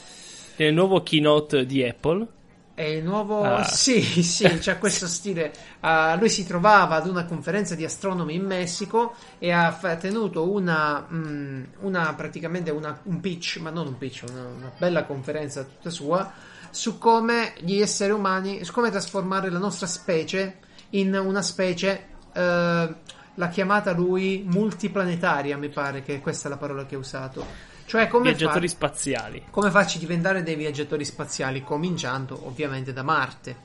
Nel 0.57 0.73
nuovo 0.73 1.01
keynote 1.03 1.65
di 1.65 1.83
Apple 1.83 2.27
È 2.73 2.83
il 2.83 3.03
nuovo... 3.03 3.55
Ah. 3.55 3.63
Sì, 3.63 4.01
sì, 4.21 4.45
c'ha 4.61 4.77
questo 4.77 5.07
stile. 5.07 5.51
Ah, 5.79 6.15
lui 6.15 6.29
si 6.29 6.45
trovava 6.45 6.95
ad 6.95 7.07
una 7.07 7.25
conferenza 7.25 7.73
di 7.73 7.83
astronomi 7.83 8.35
in 8.35 8.45
Messico 8.45 9.15
e 9.39 9.51
ha 9.51 9.71
tenuto 9.99 10.51
una, 10.51 11.07
mm, 11.11 11.63
una 11.79 12.13
praticamente 12.13 12.69
una- 12.69 12.99
un 13.03 13.19
pitch, 13.19 13.57
ma 13.61 13.71
non 13.71 13.87
un 13.87 13.97
pitch, 13.97 14.25
una, 14.29 14.45
una 14.45 14.71
bella 14.77 15.05
conferenza 15.05 15.63
tutta 15.63 15.89
sua, 15.89 16.31
su 16.69 16.99
come 16.99 17.53
gli 17.61 17.79
esseri 17.81 18.11
umani, 18.11 18.63
su 18.63 18.71
come 18.73 18.91
trasformare 18.91 19.49
la 19.49 19.59
nostra 19.59 19.87
specie 19.87 20.59
in 20.91 21.15
una 21.15 21.41
specie... 21.41 22.09
eh, 22.33 22.95
l'ha 23.39 23.49
chiamata 23.49 23.91
lui 23.91 24.43
multiplanetaria, 24.47 25.57
mi 25.57 25.69
pare 25.69 26.01
che 26.01 26.19
questa 26.21 26.47
è 26.47 26.51
la 26.51 26.57
parola 26.57 26.85
che 26.87 26.95
ha 26.95 26.97
usato. 26.97 27.45
Cioè 27.87 28.09
come 28.09 28.25
viaggiatori 28.25 28.67
far- 28.67 28.77
spaziali. 28.77 29.43
come 29.49 29.71
farci 29.71 29.97
diventare 29.97 30.43
dei 30.43 30.55
viaggiatori 30.55 31.05
spaziali, 31.05 31.63
cominciando 31.63 32.37
ovviamente 32.45 32.91
da 32.91 33.01
Marte. 33.01 33.55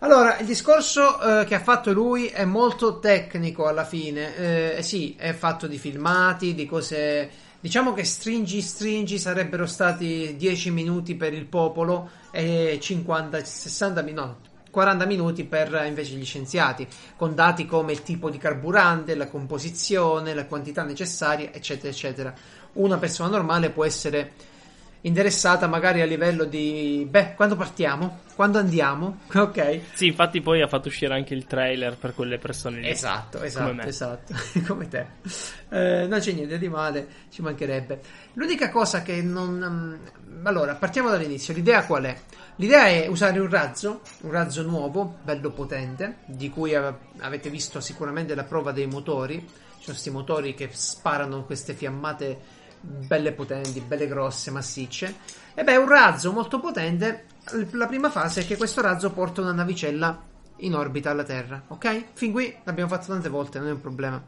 Allora, 0.00 0.36
il 0.38 0.46
discorso 0.46 1.20
eh, 1.20 1.44
che 1.44 1.54
ha 1.54 1.60
fatto 1.60 1.92
lui 1.92 2.26
è 2.26 2.44
molto 2.44 2.98
tecnico 2.98 3.68
alla 3.68 3.84
fine. 3.84 4.76
Eh, 4.78 4.82
sì, 4.82 5.14
è 5.16 5.32
fatto 5.32 5.68
di 5.68 5.78
filmati, 5.78 6.54
di 6.54 6.66
cose. 6.66 7.30
Diciamo 7.60 7.92
che 7.92 8.02
stringi 8.02 8.60
stringi 8.62 9.16
sarebbero 9.16 9.66
stati 9.66 10.34
10 10.36 10.70
minuti 10.72 11.14
per 11.14 11.32
il 11.32 11.44
popolo 11.44 12.10
e 12.32 12.78
50, 12.80 13.44
60 13.44 14.02
minuti. 14.02 14.20
No, 14.20 14.38
40 14.70 15.04
minuti 15.04 15.44
per 15.44 15.74
eh, 15.74 15.86
invece 15.86 16.14
gli 16.14 16.24
scienziati, 16.24 16.86
con 17.16 17.34
dati 17.34 17.66
come 17.66 17.92
il 17.92 18.02
tipo 18.02 18.30
di 18.30 18.38
carburante, 18.38 19.14
la 19.14 19.28
composizione, 19.28 20.32
la 20.32 20.46
quantità 20.46 20.82
necessaria, 20.82 21.52
eccetera, 21.52 21.88
eccetera. 21.88 22.34
Una 22.74 22.98
persona 22.98 23.28
normale 23.30 23.70
può 23.70 23.84
essere 23.84 24.32
interessata 25.02 25.66
magari 25.66 26.02
a 26.02 26.04
livello 26.04 26.44
di 26.44 27.06
beh, 27.08 27.32
quando 27.34 27.56
partiamo? 27.56 28.20
Quando 28.34 28.58
andiamo? 28.58 29.20
Ok. 29.34 29.80
Sì, 29.94 30.06
infatti 30.08 30.40
poi 30.40 30.60
ha 30.62 30.66
fatto 30.68 30.88
uscire 30.88 31.14
anche 31.14 31.32
il 31.34 31.46
trailer 31.46 31.96
per 31.96 32.14
quelle 32.14 32.38
persone 32.38 32.80
lì. 32.80 32.88
Esatto, 32.88 33.36
Come 33.38 33.46
esatto, 33.48 33.74
me. 33.74 33.86
esatto, 33.86 34.34
come 34.66 34.88
te. 34.88 35.06
Eh, 35.70 36.06
non 36.06 36.18
c'è 36.20 36.32
niente 36.32 36.58
di 36.58 36.68
male, 36.68 37.06
ci 37.30 37.40
mancherebbe. 37.42 38.00
L'unica 38.34 38.68
cosa 38.70 39.02
che 39.02 39.22
non... 39.22 40.00
mm, 40.32 40.46
Allora, 40.46 40.74
partiamo 40.74 41.08
dall'inizio. 41.10 41.54
L'idea 41.54 41.84
qual 41.86 42.04
è? 42.04 42.16
L'idea 42.56 42.86
è 42.88 43.06
usare 43.06 43.38
un 43.38 43.48
razzo, 43.48 44.02
un 44.22 44.30
razzo 44.32 44.62
nuovo, 44.62 45.16
bello 45.22 45.50
potente, 45.50 46.18
di 46.26 46.50
cui 46.50 46.74
ave- 46.74 46.98
avete 47.20 47.48
visto 47.48 47.80
sicuramente 47.80 48.34
la 48.34 48.44
prova 48.44 48.70
dei 48.72 48.86
motori. 48.86 49.38
Ci 49.38 49.46
sono 49.86 49.96
questi 49.96 50.10
motori 50.10 50.54
che 50.54 50.68
sparano 50.72 51.44
queste 51.44 51.72
fiammate 51.72 52.58
belle 52.80 53.32
potenti, 53.32 53.80
belle 53.80 54.06
grosse, 54.06 54.50
massicce. 54.50 55.14
E 55.54 55.62
beh, 55.64 55.76
un 55.76 55.88
razzo 55.88 56.32
molto 56.32 56.60
potente. 56.60 57.26
La 57.72 57.86
prima 57.86 58.10
fase 58.10 58.42
è 58.42 58.46
che 58.46 58.56
questo 58.56 58.80
razzo 58.80 59.10
porta 59.10 59.40
una 59.40 59.52
navicella 59.52 60.28
in 60.58 60.74
orbita 60.74 61.10
alla 61.10 61.24
Terra, 61.24 61.62
ok? 61.68 62.04
Fin 62.12 62.32
qui 62.32 62.54
l'abbiamo 62.64 62.88
fatto 62.90 63.06
tante 63.12 63.28
volte, 63.28 63.58
non 63.58 63.68
è 63.68 63.72
un 63.72 63.80
problema. 63.80 64.22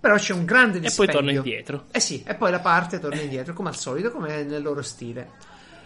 Però 0.00 0.16
c'è 0.16 0.32
un 0.32 0.44
grande 0.44 0.78
E 0.78 0.80
poi 0.80 0.88
dispendio. 0.88 1.14
torna 1.14 1.30
indietro. 1.32 1.84
Eh 1.92 2.00
sì, 2.00 2.22
e 2.26 2.34
poi 2.34 2.50
la 2.50 2.58
parte 2.58 2.98
torna 2.98 3.20
indietro, 3.20 3.52
come 3.54 3.68
al 3.68 3.76
solito, 3.76 4.10
come 4.10 4.42
nel 4.42 4.60
loro 4.60 4.82
stile. 4.82 5.30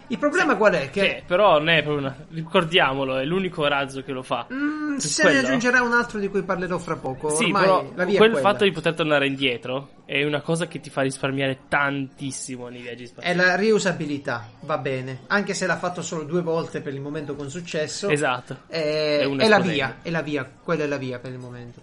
Il 0.09 0.19
problema 0.19 0.57
qual 0.57 0.73
è? 0.75 0.91
Che 0.91 1.01
Che 1.01 1.23
però 1.27 1.59
non 1.59 1.69
è 1.69 1.83
proprio 1.83 2.07
una... 2.07 2.17
Ricordiamolo, 2.31 3.17
è 3.19 3.25
l'unico 3.25 3.67
razzo 3.67 4.03
che 4.03 4.13
lo 4.13 4.23
fa. 4.23 4.47
Mm, 4.53 4.97
È 4.97 5.01
se 5.01 5.25
ne 5.25 5.31
quello. 5.31 5.47
aggiungerà 5.49 5.83
un 5.83 5.93
altro 5.93 6.19
di 6.21 6.29
cui 6.29 6.43
parlerò 6.43 6.79
fra 6.79 6.97
poco. 6.97 7.31
Sì, 7.31 7.45
Ormai 7.45 7.63
però 7.63 7.91
la 7.95 8.05
via 8.05 8.19
quel 8.19 8.33
è 8.35 8.41
fatto 8.41 8.65
di 8.65 8.71
poter 8.73 8.95
tornare 8.95 9.27
indietro 9.27 9.89
è 10.05 10.23
una 10.25 10.41
cosa 10.41 10.67
che 10.69 10.79
ti 10.81 10.91
fa 10.91 11.03
risparmiare 11.03 11.59
tantissimo 11.69 12.69
nei 12.69 12.83
viaggi 12.83 13.03
È 13.03 13.07
spaziali. 13.07 13.37
la 13.37 13.57
riusabilità, 13.57 14.49
va 14.61 14.79
bene. 14.79 15.21
Anche 15.27 15.55
se 15.55 15.67
l'ha 15.67 15.77
fatto 15.77 16.03
solo 16.03 16.23
due 16.23 16.43
volte 16.43 16.81
per 16.81 16.95
il 16.95 17.01
momento 17.01 17.35
con 17.35 17.51
successo. 17.51 18.09
Esatto. 18.09 18.59
È, 18.69 19.19
È 19.21 19.25
una 19.25 19.43
è 19.43 19.49
la 19.49 19.59
via, 19.59 19.97
è 20.03 20.11
la 20.11 20.23
via, 20.23 20.49
quella 20.63 20.85
è 20.85 20.87
la 20.87 20.99
via 20.99 21.19
per 21.19 21.33
il 21.33 21.39
momento. 21.39 21.81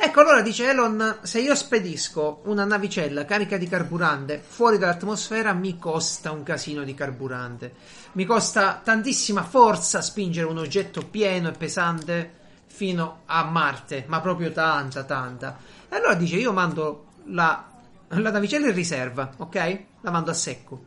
Ecco, 0.00 0.20
allora 0.20 0.42
dice 0.42 0.70
Elon, 0.70 1.18
se 1.22 1.40
io 1.40 1.56
spedisco 1.56 2.42
una 2.44 2.64
navicella 2.64 3.24
carica 3.24 3.56
di 3.56 3.66
carburante 3.66 4.40
fuori 4.46 4.78
dall'atmosfera 4.78 5.52
mi 5.52 5.76
costa 5.76 6.30
un 6.30 6.44
casino 6.44 6.84
di 6.84 6.94
carburante. 6.94 7.74
Mi 8.12 8.24
costa 8.24 8.80
tantissima 8.82 9.42
forza 9.42 10.00
spingere 10.00 10.46
un 10.46 10.58
oggetto 10.58 11.00
pieno 11.00 11.48
e 11.48 11.52
pesante 11.52 12.32
fino 12.66 13.22
a 13.26 13.42
Marte, 13.42 14.04
ma 14.06 14.20
proprio 14.20 14.52
tanta, 14.52 15.02
tanta. 15.02 15.58
E 15.88 15.96
allora 15.96 16.14
dice, 16.14 16.36
io 16.36 16.52
mando 16.52 17.06
la, 17.24 17.68
la 18.06 18.30
navicella 18.30 18.68
in 18.68 18.74
riserva, 18.74 19.32
ok? 19.36 19.82
La 20.02 20.12
mando 20.12 20.30
a 20.30 20.34
secco. 20.34 20.84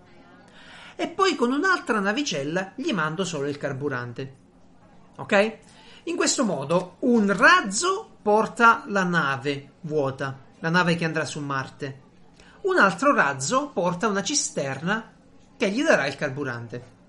E 0.96 1.10
poi 1.10 1.36
con 1.36 1.52
un'altra 1.52 2.00
navicella 2.00 2.72
gli 2.76 2.94
mando 2.94 3.26
solo 3.26 3.50
il 3.50 3.58
carburante. 3.58 4.36
Ok? 5.18 5.58
In 6.06 6.16
questo 6.16 6.44
modo 6.44 6.96
un 7.00 7.36
razzo 7.36 8.10
porta 8.22 8.84
la 8.88 9.04
nave 9.04 9.74
vuota, 9.82 10.38
la 10.60 10.70
nave 10.70 10.96
che 10.96 11.06
andrà 11.06 11.26
su 11.26 11.40
Marte. 11.40 12.02
Un 12.62 12.78
altro 12.78 13.14
razzo 13.14 13.68
porta 13.68 14.08
una 14.08 14.24
cisterna 14.24 15.12
che 15.58 15.70
gli 15.70 15.84
darà 15.84 16.08
il 16.08 16.16
carburante. 16.16 17.00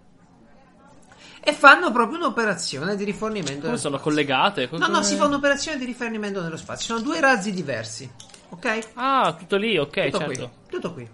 E 1.45 1.53
fanno 1.53 1.91
proprio 1.91 2.19
un'operazione 2.19 2.95
di 2.95 3.05
rifornimento. 3.05 3.67
Come 3.67 3.79
sono 3.79 3.99
collegate? 3.99 4.69
No, 4.73 4.87
no, 4.87 5.03
si 5.03 5.17
fa 5.17 5.25
un'operazione 5.25 5.79
di 5.79 5.85
rifornimento 5.85 6.41
nello 6.41 6.57
spazio. 6.57 6.95
Sono 6.97 7.07
due 7.07 7.21
razzi 7.21 7.53
diversi. 7.53 8.11
Ok? 8.51 8.89
Ah, 8.95 9.35
tutto 9.39 9.57
lì, 9.57 9.77
ok, 9.79 10.05
Tutto 10.05 10.19
certo. 10.19 10.25
qui. 10.27 10.51
Tutto 10.69 10.93
qui. 10.93 11.09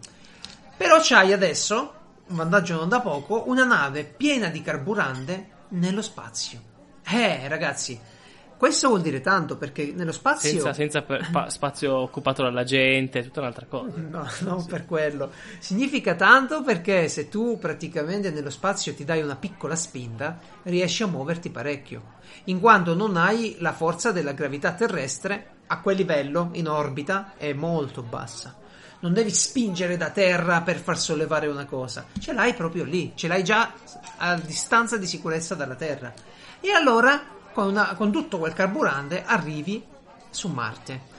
Però 0.76 0.98
c'hai 1.00 1.32
adesso, 1.32 1.94
un 2.26 2.36
vantaggio 2.36 2.74
non 2.74 2.88
da 2.88 3.00
poco, 3.00 3.44
una 3.46 3.64
nave 3.64 4.04
piena 4.04 4.48
di 4.48 4.60
carburante 4.60 5.50
nello 5.68 6.02
spazio. 6.02 6.60
Eh, 7.10 7.48
ragazzi, 7.48 7.98
questo 8.58 8.88
vuol 8.88 9.02
dire 9.02 9.20
tanto 9.20 9.56
perché 9.56 9.92
nello 9.94 10.10
spazio... 10.10 10.50
Senza, 10.50 10.72
senza 10.72 11.02
per- 11.02 11.30
pa- 11.30 11.48
spazio 11.48 11.96
occupato 11.96 12.42
dalla 12.42 12.64
gente, 12.64 13.22
tutta 13.22 13.40
un'altra 13.40 13.66
cosa. 13.66 13.94
No, 13.96 14.26
non 14.40 14.66
per 14.66 14.84
quello. 14.84 15.30
Significa 15.58 16.16
tanto 16.16 16.62
perché 16.62 17.08
se 17.08 17.28
tu 17.28 17.56
praticamente 17.58 18.30
nello 18.30 18.50
spazio 18.50 18.94
ti 18.94 19.04
dai 19.04 19.22
una 19.22 19.36
piccola 19.36 19.76
spinta, 19.76 20.40
riesci 20.64 21.04
a 21.04 21.06
muoverti 21.06 21.50
parecchio. 21.50 22.16
In 22.44 22.58
quanto 22.58 22.94
non 22.94 23.16
hai 23.16 23.56
la 23.60 23.72
forza 23.72 24.10
della 24.10 24.32
gravità 24.32 24.72
terrestre, 24.72 25.50
a 25.68 25.80
quel 25.80 25.96
livello, 25.96 26.50
in 26.54 26.68
orbita, 26.68 27.34
è 27.36 27.52
molto 27.52 28.02
bassa. 28.02 28.56
Non 29.00 29.12
devi 29.12 29.30
spingere 29.30 29.96
da 29.96 30.10
terra 30.10 30.62
per 30.62 30.78
far 30.78 30.98
sollevare 30.98 31.46
una 31.46 31.64
cosa. 31.64 32.06
Ce 32.18 32.32
l'hai 32.32 32.54
proprio 32.54 32.82
lì, 32.82 33.12
ce 33.14 33.28
l'hai 33.28 33.44
già 33.44 33.72
a 34.16 34.34
distanza 34.34 34.96
di 34.96 35.06
sicurezza 35.06 35.54
dalla 35.54 35.76
terra. 35.76 36.12
E 36.60 36.72
allora, 36.72 37.22
con, 37.52 37.68
una- 37.68 37.94
con 37.94 38.10
tutto 38.10 38.38
quel 38.38 38.52
carburante, 38.52 39.24
arrivi 39.24 39.84
su 40.30 40.48
Marte. 40.48 41.16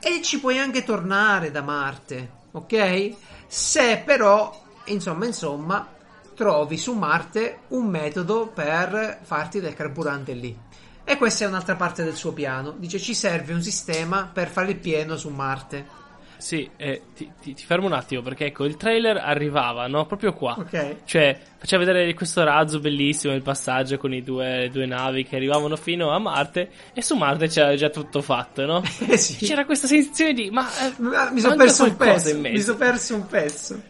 E 0.00 0.22
ci 0.22 0.40
puoi 0.40 0.58
anche 0.58 0.82
tornare 0.82 1.50
da 1.50 1.62
Marte, 1.62 2.30
ok? 2.52 3.14
Se 3.46 4.02
però, 4.04 4.62
insomma, 4.84 5.26
insomma, 5.26 5.86
trovi 6.34 6.78
su 6.78 6.94
Marte 6.94 7.60
un 7.68 7.86
metodo 7.86 8.46
per 8.46 9.20
farti 9.22 9.60
del 9.60 9.74
carburante 9.74 10.32
lì. 10.32 10.56
E 11.04 11.16
questa 11.16 11.44
è 11.44 11.48
un'altra 11.48 11.74
parte 11.76 12.02
del 12.04 12.14
suo 12.14 12.32
piano. 12.32 12.70
Dice 12.70 12.98
ci 12.98 13.14
serve 13.14 13.52
un 13.52 13.62
sistema 13.62 14.30
per 14.32 14.48
fare 14.48 14.70
il 14.70 14.78
pieno 14.78 15.16
su 15.16 15.28
Marte. 15.28 15.98
Sì, 16.40 16.68
eh, 16.76 17.02
ti, 17.14 17.30
ti- 17.40 17.52
ti 17.54 17.64
fermo 17.64 17.86
un 17.86 17.92
attimo 17.92 18.22
perché 18.22 18.46
ecco, 18.46 18.64
il 18.64 18.76
trailer 18.76 19.18
arrivava, 19.18 19.86
no? 19.86 20.06
Proprio 20.06 20.32
qua. 20.32 20.56
Ok. 20.58 20.96
Cioè, 21.04 21.38
faceva 21.58 21.84
vedere 21.84 22.14
questo 22.14 22.42
razzo 22.44 22.80
bellissimo, 22.80 23.34
il 23.34 23.42
passaggio 23.42 23.98
con 23.98 24.14
i 24.14 24.22
due, 24.22 24.70
due 24.72 24.86
navi 24.86 25.24
che 25.24 25.36
arrivavano 25.36 25.76
fino 25.76 26.10
a 26.10 26.18
Marte 26.18 26.70
e 26.94 27.02
su 27.02 27.14
Marte 27.16 27.46
c'era 27.48 27.74
già 27.76 27.90
tutto 27.90 28.22
fatto, 28.22 28.64
no? 28.64 28.82
Eh 29.06 29.16
sì. 29.18 29.36
C'era 29.44 29.64
questa 29.66 29.86
sensazione 29.86 30.32
di, 30.32 30.50
ma... 30.50 30.66
eh, 30.68 30.94
Ma 30.98 31.30
mi 31.30 31.40
sono 31.40 31.56
perso 31.56 31.84
un 31.84 31.96
pezzo. 31.96 32.38
Mi 32.38 32.60
sono 32.60 32.76
perso 32.78 33.14
un 33.14 33.26
pezzo. 33.26 33.82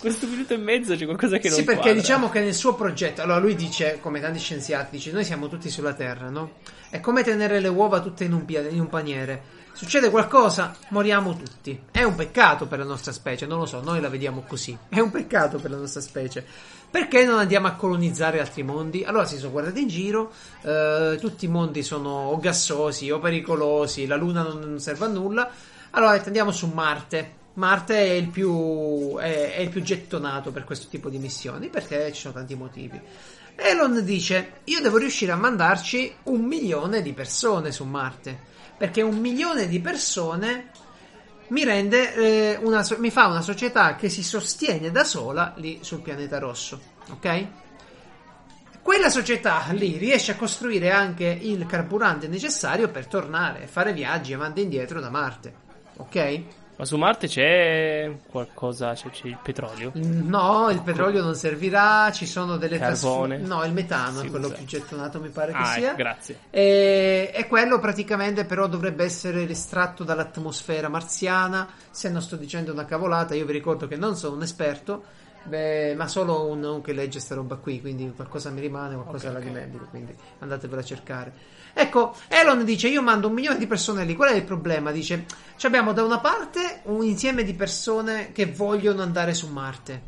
Questo 0.00 0.26
minuto 0.28 0.54
e 0.54 0.58
mezzo 0.58 0.94
c'è 0.94 1.04
qualcosa 1.04 1.38
che 1.38 1.48
non 1.48 1.58
Sì, 1.58 1.64
perché 1.64 1.80
quadra. 1.80 2.00
diciamo 2.00 2.28
che 2.30 2.40
nel 2.40 2.54
suo 2.54 2.74
progetto, 2.74 3.20
allora 3.20 3.40
lui 3.40 3.56
dice, 3.56 3.98
come 4.00 4.20
tanti 4.20 4.38
scienziati, 4.38 4.96
dice 4.96 5.10
noi 5.10 5.24
siamo 5.24 5.48
tutti 5.48 5.68
sulla 5.68 5.92
Terra, 5.92 6.30
no? 6.30 6.52
È 6.88 7.00
come 7.00 7.24
tenere 7.24 7.58
le 7.58 7.66
uova 7.68 8.00
tutte 8.00 8.22
in 8.24 8.32
un, 8.32 8.44
in 8.70 8.78
un 8.80 8.88
paniere. 8.88 9.56
Succede 9.78 10.10
qualcosa, 10.10 10.74
moriamo 10.88 11.36
tutti. 11.36 11.84
È 11.92 12.02
un 12.02 12.16
peccato 12.16 12.66
per 12.66 12.80
la 12.80 12.84
nostra 12.84 13.12
specie, 13.12 13.46
non 13.46 13.60
lo 13.60 13.64
so, 13.64 13.80
noi 13.80 14.00
la 14.00 14.08
vediamo 14.08 14.42
così. 14.44 14.76
È 14.88 14.98
un 14.98 15.12
peccato 15.12 15.58
per 15.60 15.70
la 15.70 15.76
nostra 15.76 16.00
specie. 16.00 16.44
Perché 16.90 17.24
non 17.24 17.38
andiamo 17.38 17.68
a 17.68 17.74
colonizzare 17.74 18.40
altri 18.40 18.64
mondi? 18.64 19.04
Allora 19.04 19.24
si 19.24 19.36
sono 19.36 19.52
guardati 19.52 19.82
in 19.82 19.86
giro, 19.86 20.32
eh, 20.62 21.16
tutti 21.20 21.44
i 21.44 21.48
mondi 21.48 21.84
sono 21.84 22.10
o 22.10 22.38
gassosi 22.38 23.08
o 23.12 23.20
pericolosi, 23.20 24.08
la 24.08 24.16
Luna 24.16 24.42
non, 24.42 24.58
non 24.58 24.80
serve 24.80 25.04
a 25.04 25.08
nulla. 25.10 25.48
Allora 25.90 26.20
andiamo 26.24 26.50
su 26.50 26.66
Marte. 26.74 27.34
Marte 27.52 27.98
è 27.98 28.14
il, 28.14 28.30
più, 28.30 29.16
è, 29.16 29.54
è 29.54 29.60
il 29.60 29.68
più 29.68 29.80
gettonato 29.80 30.50
per 30.50 30.64
questo 30.64 30.88
tipo 30.88 31.08
di 31.08 31.18
missioni 31.18 31.68
perché 31.68 32.12
ci 32.12 32.22
sono 32.22 32.34
tanti 32.34 32.56
motivi. 32.56 33.00
Elon 33.54 34.04
dice: 34.04 34.54
Io 34.64 34.80
devo 34.80 34.96
riuscire 34.96 35.30
a 35.30 35.36
mandarci 35.36 36.16
un 36.24 36.40
milione 36.40 37.00
di 37.00 37.12
persone 37.12 37.70
su 37.70 37.84
Marte. 37.84 38.56
Perché 38.78 39.02
un 39.02 39.18
milione 39.18 39.68
di 39.68 39.80
persone 39.80 40.70
mi 41.48 41.64
rende 41.64 42.14
eh, 42.14 42.58
una, 42.62 42.86
mi 42.98 43.10
fa 43.10 43.26
una 43.26 43.42
società 43.42 43.96
che 43.96 44.08
si 44.08 44.22
sostiene 44.22 44.90
da 44.90 45.04
sola 45.04 45.52
lì 45.56 45.80
sul 45.82 46.00
pianeta 46.00 46.38
rosso. 46.38 46.80
Ok? 47.10 47.46
Quella 48.82 49.10
società 49.10 49.66
lì 49.72 49.98
riesce 49.98 50.32
a 50.32 50.36
costruire 50.36 50.90
anche 50.90 51.26
il 51.26 51.66
carburante 51.66 52.26
necessario 52.28 52.88
per 52.88 53.06
tornare 53.06 53.66
fare 53.66 53.92
viaggi 53.92 54.32
e 54.32 54.60
indietro 54.60 55.00
da 55.00 55.10
Marte. 55.10 55.54
Ok? 55.96 56.42
Ma 56.78 56.84
su 56.84 56.96
Marte 56.96 57.26
c'è 57.26 58.08
qualcosa, 58.30 58.92
c'è, 58.94 59.10
c'è 59.10 59.26
il 59.26 59.38
petrolio. 59.42 59.90
No, 59.94 60.70
il 60.70 60.80
petrolio 60.80 61.24
non 61.24 61.34
servirà, 61.34 62.12
ci 62.12 62.24
sono 62.24 62.56
delle 62.56 62.78
Carbone. 62.78 63.34
trasfu- 63.38 63.52
No, 63.52 63.64
il 63.64 63.72
metano 63.72 64.20
è 64.20 64.30
quello 64.30 64.46
usa. 64.46 64.54
più 64.54 64.64
gettonato, 64.64 65.18
mi 65.20 65.28
pare 65.30 65.50
che 65.50 65.58
Ah, 65.58 65.72
sia. 65.72 65.94
grazie. 65.94 66.38
E, 66.50 67.32
e 67.34 67.46
quello 67.48 67.80
praticamente 67.80 68.44
però 68.44 68.68
dovrebbe 68.68 69.02
essere 69.02 69.42
estratto 69.48 70.04
dall'atmosfera 70.04 70.88
marziana. 70.88 71.68
Se 71.90 72.08
non 72.10 72.22
sto 72.22 72.36
dicendo 72.36 72.70
una 72.72 72.84
cavolata, 72.84 73.34
io 73.34 73.44
vi 73.44 73.52
ricordo 73.54 73.88
che 73.88 73.96
non 73.96 74.14
sono 74.14 74.36
un 74.36 74.42
esperto, 74.42 75.02
beh, 75.42 75.96
ma 75.96 76.06
solo 76.06 76.46
uno 76.46 76.80
che 76.80 76.92
legge 76.92 77.18
sta 77.18 77.34
roba 77.34 77.56
qui, 77.56 77.80
quindi 77.80 78.12
qualcosa 78.14 78.50
mi 78.50 78.60
rimane, 78.60 78.94
qualcosa 78.94 79.32
la 79.32 79.40
dimentico, 79.40 79.86
quindi 79.90 80.14
andatevela 80.38 80.80
a 80.80 80.84
cercare. 80.84 81.32
Ecco, 81.72 82.14
Elon 82.28 82.64
dice 82.64 82.88
io 82.88 83.02
mando 83.02 83.28
un 83.28 83.34
milione 83.34 83.58
di 83.58 83.66
persone 83.66 84.04
lì, 84.04 84.14
qual 84.16 84.30
è 84.30 84.34
il 84.34 84.44
problema? 84.44 84.90
Dice, 84.90 85.26
ci 85.56 85.66
abbiamo 85.66 85.92
da 85.92 86.02
una 86.04 86.18
parte 86.18 86.80
un 86.84 87.04
insieme 87.04 87.44
di 87.44 87.54
persone 87.54 88.32
che 88.32 88.46
vogliono 88.46 89.02
andare 89.02 89.32
su 89.34 89.48
Marte, 89.48 90.02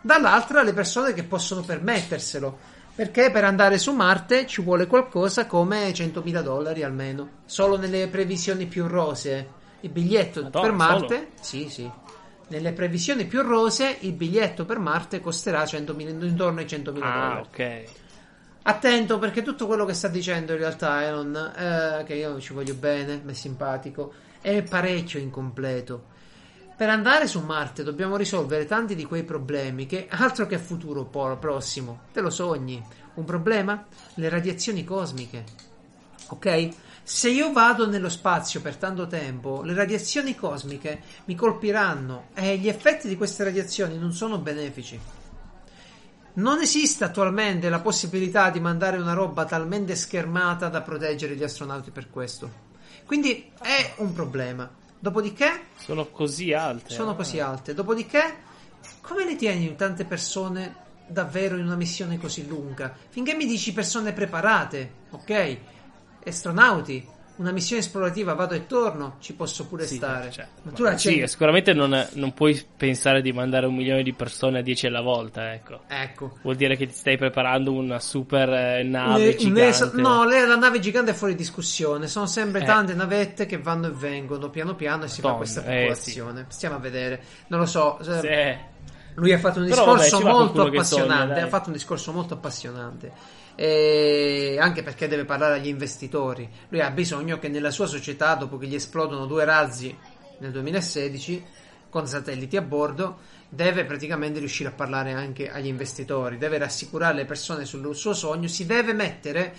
dall'altra 0.00 0.62
le 0.62 0.72
persone 0.72 1.12
che 1.12 1.22
possono 1.24 1.62
permetterselo. 1.62 2.78
Perché 2.92 3.30
per 3.30 3.44
andare 3.44 3.78
su 3.78 3.92
Marte 3.94 4.46
ci 4.46 4.60
vuole 4.60 4.86
qualcosa 4.86 5.46
come 5.46 5.90
100.000 5.90 6.42
dollari 6.42 6.82
almeno. 6.82 7.28
Solo 7.46 7.78
nelle 7.78 8.08
previsioni 8.08 8.66
più 8.66 8.86
rosee. 8.86 9.58
Il 9.80 9.88
biglietto 9.90 10.42
Madonna, 10.42 10.66
per 10.66 10.76
Marte. 10.76 11.28
Sì, 11.40 11.70
sì. 11.70 11.90
Nelle 12.48 12.72
previsioni 12.72 13.24
più 13.24 13.40
rosee 13.40 13.96
il 14.00 14.12
biglietto 14.12 14.66
per 14.66 14.78
Marte 14.80 15.20
costerà 15.20 15.62
100.000 15.62 16.24
intorno 16.24 16.58
ai 16.60 16.66
100.000 16.66 16.98
Ah, 17.00 17.12
dollari. 17.12 17.40
ok. 17.40 17.84
Attento 18.62 19.18
perché 19.18 19.42
tutto 19.42 19.66
quello 19.66 19.86
che 19.86 19.94
sta 19.94 20.08
dicendo 20.08 20.52
in 20.52 20.58
realtà 20.58 21.02
Elon, 21.02 21.34
eh, 21.34 22.04
che 22.04 22.14
io 22.14 22.38
ci 22.40 22.52
voglio 22.52 22.74
bene, 22.74 23.20
mi 23.24 23.32
è 23.32 23.34
simpatico, 23.34 24.12
è 24.42 24.62
parecchio 24.62 25.18
incompleto. 25.18 26.18
Per 26.76 26.88
andare 26.88 27.26
su 27.26 27.40
Marte 27.40 27.82
dobbiamo 27.82 28.16
risolvere 28.16 28.66
tanti 28.66 28.94
di 28.94 29.04
quei 29.04 29.24
problemi 29.24 29.86
che 29.86 30.06
altro 30.10 30.46
che 30.46 30.58
futuro 30.58 31.04
po- 31.04 31.36
prossimo, 31.38 32.00
te 32.12 32.20
lo 32.20 32.30
sogni. 32.30 32.82
Un 33.14 33.24
problema? 33.24 33.84
Le 34.14 34.28
radiazioni 34.28 34.84
cosmiche. 34.84 35.44
Ok? 36.28 36.68
Se 37.02 37.28
io 37.28 37.52
vado 37.52 37.88
nello 37.88 38.08
spazio 38.08 38.60
per 38.60 38.76
tanto 38.76 39.06
tempo, 39.06 39.62
le 39.62 39.74
radiazioni 39.74 40.34
cosmiche 40.34 41.00
mi 41.24 41.34
colpiranno 41.34 42.28
e 42.34 42.56
gli 42.58 42.68
effetti 42.68 43.08
di 43.08 43.16
queste 43.16 43.44
radiazioni 43.44 43.98
non 43.98 44.12
sono 44.12 44.38
benefici. 44.38 45.19
Non 46.32 46.60
esiste 46.60 47.04
attualmente 47.04 47.68
la 47.68 47.80
possibilità 47.80 48.50
di 48.50 48.60
mandare 48.60 48.96
una 48.96 49.12
roba 49.14 49.44
talmente 49.44 49.96
schermata 49.96 50.68
da 50.68 50.80
proteggere 50.82 51.34
gli 51.34 51.42
astronauti 51.42 51.90
per 51.90 52.08
questo. 52.08 52.68
Quindi 53.04 53.50
è 53.60 53.94
un 53.96 54.12
problema. 54.12 54.70
Dopodiché 54.98 55.66
Sono 55.76 56.06
così 56.06 56.52
alte. 56.52 56.94
sono 56.94 57.12
eh. 57.12 57.16
così 57.16 57.40
alte. 57.40 57.74
Dopodiché, 57.74 58.36
come 59.00 59.24
le 59.24 59.34
tieni 59.36 59.74
tante 59.74 60.04
persone 60.04 60.76
davvero 61.06 61.56
in 61.56 61.64
una 61.64 61.74
missione 61.74 62.18
così 62.18 62.46
lunga? 62.46 62.94
Finché 63.08 63.34
mi 63.34 63.46
dici 63.46 63.72
persone 63.72 64.12
preparate, 64.12 64.92
ok? 65.10 65.56
Astronauti, 66.26 67.06
una 67.40 67.52
missione 67.52 67.80
esplorativa 67.80 68.34
vado 68.34 68.52
e 68.54 68.66
torno, 68.66 69.16
ci 69.20 69.32
posso 69.32 69.66
pure 69.66 69.86
Sì, 69.86 69.96
stare. 69.96 70.30
certo. 70.30 70.60
Ma 70.64 70.72
tu 70.72 70.82
la 70.82 70.98
Sì, 70.98 71.22
sicuramente 71.26 71.72
non, 71.72 72.06
non 72.12 72.34
puoi 72.34 72.62
pensare 72.76 73.22
di 73.22 73.32
mandare 73.32 73.64
un 73.64 73.74
milione 73.74 74.02
di 74.02 74.12
persone 74.12 74.58
a 74.58 74.62
10 74.62 74.86
alla 74.86 75.00
volta, 75.00 75.54
ecco. 75.54 75.80
Ecco. 75.88 76.36
Vuol 76.42 76.56
dire 76.56 76.76
che 76.76 76.86
ti 76.86 76.92
stai 76.92 77.16
preparando 77.16 77.72
una 77.72 77.98
super 77.98 78.48
eh, 78.50 78.82
nave 78.82 79.24
Le- 79.24 79.36
gigante. 79.36 79.60
un'esa- 79.62 79.90
no, 79.94 80.26
le- 80.26 80.46
la 80.46 80.56
nave 80.56 80.80
gigante 80.80 81.12
è 81.12 81.14
fuori 81.14 81.34
discussione. 81.34 82.08
Sono 82.08 82.26
sempre 82.26 82.60
Eh. 82.60 82.64
tante 82.64 82.92
navette 82.92 83.46
che 83.46 83.56
vanno 83.58 83.86
e 83.86 83.90
vengono 83.92 84.50
piano 84.50 84.74
piano 84.74 85.04
e 85.04 85.08
si 85.08 85.22
fa 85.22 85.28
Madonna, 85.28 85.36
questa 85.44 85.60
eh, 85.64 85.76
popolazione. 85.78 86.44
Stiamo 86.48 86.76
a 86.76 86.78
vedere. 86.78 87.22
Non 87.46 87.60
lo 87.60 87.66
so. 87.66 87.98
Sì. 88.02 88.68
Lui 89.14 89.32
ha 89.32 89.38
fatto 89.38 89.60
un 89.60 89.68
Però, 89.68 89.84
vabbè, 89.86 90.02
discorso 90.02 90.16
ci 90.18 90.22
va 90.22 90.30
molto 90.30 90.54
sogna, 90.62 90.68
appassionante. 90.68 91.34
dai. 91.34 91.42
ha 91.42 91.48
fatto 91.48 91.66
un 91.68 91.72
discorso 91.72 92.12
molto 92.12 92.34
appassionante. 92.34 93.12
E 93.54 94.56
anche 94.60 94.82
perché 94.82 95.08
deve 95.08 95.24
parlare 95.24 95.56
agli 95.56 95.68
investitori. 95.68 96.48
Lui 96.68 96.80
ha 96.80 96.90
bisogno 96.90 97.38
che 97.38 97.48
nella 97.48 97.70
sua 97.70 97.86
società, 97.86 98.34
dopo 98.34 98.56
che 98.58 98.66
gli 98.66 98.74
esplodono 98.74 99.26
due 99.26 99.44
razzi 99.44 99.94
nel 100.38 100.50
2016, 100.50 101.44
con 101.90 102.06
satelliti 102.06 102.56
a 102.56 102.62
bordo, 102.62 103.18
deve 103.48 103.84
praticamente 103.84 104.38
riuscire 104.38 104.68
a 104.68 104.72
parlare 104.72 105.12
anche 105.12 105.50
agli 105.50 105.66
investitori. 105.66 106.38
Deve 106.38 106.58
rassicurare 106.58 107.14
le 107.14 107.24
persone 107.24 107.64
sul 107.64 107.94
suo 107.94 108.14
sogno. 108.14 108.46
Si 108.48 108.64
deve 108.64 108.92
mettere 108.92 109.54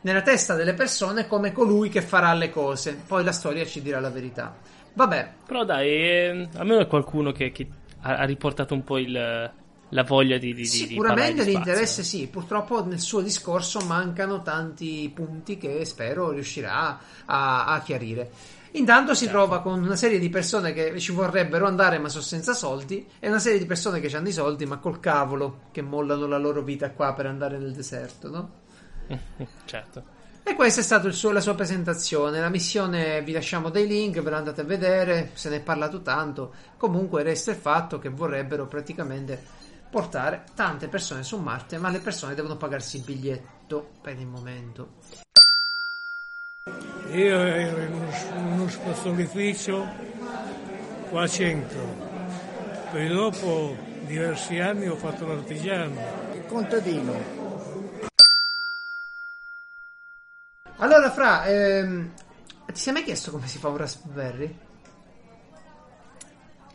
nella 0.00 0.22
testa 0.22 0.54
delle 0.54 0.74
persone 0.74 1.26
come 1.26 1.52
colui 1.52 1.88
che 1.88 2.02
farà 2.02 2.32
le 2.34 2.50
cose. 2.50 2.98
Poi 3.06 3.22
la 3.22 3.32
storia 3.32 3.64
ci 3.64 3.82
dirà 3.82 4.00
la 4.00 4.10
verità. 4.10 4.56
Vabbè, 4.94 5.32
Però 5.46 5.64
dai, 5.64 5.88
eh, 5.88 6.48
almeno 6.56 6.80
è 6.80 6.86
qualcuno 6.86 7.32
che, 7.32 7.52
che 7.52 7.66
ha 8.00 8.24
riportato 8.24 8.74
un 8.74 8.82
po' 8.82 8.98
il- 8.98 9.50
la 9.92 10.04
voglia 10.04 10.38
di, 10.38 10.54
di, 10.54 10.64
Sicuramente 10.64 11.44
di 11.44 11.50
l'interesse 11.50 12.02
sì, 12.02 12.26
purtroppo 12.26 12.84
nel 12.84 13.00
suo 13.00 13.20
discorso 13.20 13.80
mancano 13.80 14.42
tanti 14.42 15.10
punti 15.14 15.58
che 15.58 15.84
spero 15.84 16.30
riuscirà 16.30 16.98
a, 17.26 17.66
a 17.66 17.80
chiarire. 17.82 18.30
Intanto 18.72 19.12
si 19.12 19.24
Certo. 19.24 19.38
trova 19.38 19.60
con 19.60 19.82
una 19.82 19.96
serie 19.96 20.18
di 20.18 20.30
persone 20.30 20.72
che 20.72 20.98
ci 20.98 21.12
vorrebbero 21.12 21.66
andare 21.66 21.98
ma 21.98 22.08
sono 22.08 22.22
senza 22.22 22.54
soldi 22.54 23.06
e 23.18 23.28
una 23.28 23.38
serie 23.38 23.58
di 23.58 23.66
persone 23.66 24.00
che 24.00 24.14
hanno 24.16 24.28
i 24.28 24.32
soldi 24.32 24.64
ma 24.64 24.78
col 24.78 24.98
cavolo 24.98 25.64
che 25.72 25.82
mollano 25.82 26.26
la 26.26 26.38
loro 26.38 26.62
vita 26.62 26.90
qua 26.90 27.12
per 27.12 27.26
andare 27.26 27.58
nel 27.58 27.74
deserto, 27.74 28.30
no? 28.30 28.50
certo. 29.66 30.20
E 30.44 30.54
questa 30.54 30.80
è 30.80 30.82
stata 30.82 31.06
il 31.06 31.12
suo- 31.12 31.32
la 31.32 31.40
sua 31.40 31.54
presentazione. 31.54 32.40
La 32.40 32.48
missione 32.48 33.22
vi 33.22 33.32
lasciamo 33.32 33.68
dei 33.68 33.86
link, 33.86 34.20
ve 34.22 34.30
la 34.30 34.38
andate 34.38 34.62
a 34.62 34.64
vedere, 34.64 35.30
se 35.34 35.50
ne 35.50 35.56
è 35.56 35.60
parlato 35.60 36.00
tanto. 36.00 36.52
Comunque 36.78 37.22
resta 37.22 37.50
il 37.50 37.58
fatto 37.58 37.98
che 37.98 38.08
vorrebbero 38.08 38.66
praticamente 38.66 39.60
portare 39.92 40.44
tante 40.54 40.88
persone 40.88 41.22
su 41.22 41.36
Marte, 41.36 41.76
ma 41.76 41.90
le 41.90 41.98
persone 41.98 42.34
devono 42.34 42.56
pagarsi 42.56 42.96
il 42.96 43.02
biglietto 43.02 43.90
per 44.00 44.18
il 44.18 44.26
momento. 44.26 44.94
Io 47.10 47.38
ero 47.38 47.82
in 47.82 47.92
uno, 47.92 48.54
uno 48.54 48.68
spazzolificio 48.70 49.86
qua 51.10 51.24
a 51.24 51.28
centro, 51.28 51.80
poi 52.90 53.06
dopo 53.06 53.76
diversi 54.06 54.58
anni 54.58 54.88
ho 54.88 54.96
fatto 54.96 55.26
l'artigiano. 55.26 56.20
contadino. 56.48 57.40
Allora, 60.78 61.10
Fra, 61.10 61.44
ehm, 61.44 62.14
ti 62.66 62.80
sei 62.80 62.94
mai 62.94 63.04
chiesto 63.04 63.30
come 63.30 63.46
si 63.46 63.58
fa 63.58 63.68
un 63.68 63.76
Raspberry? 63.76 64.58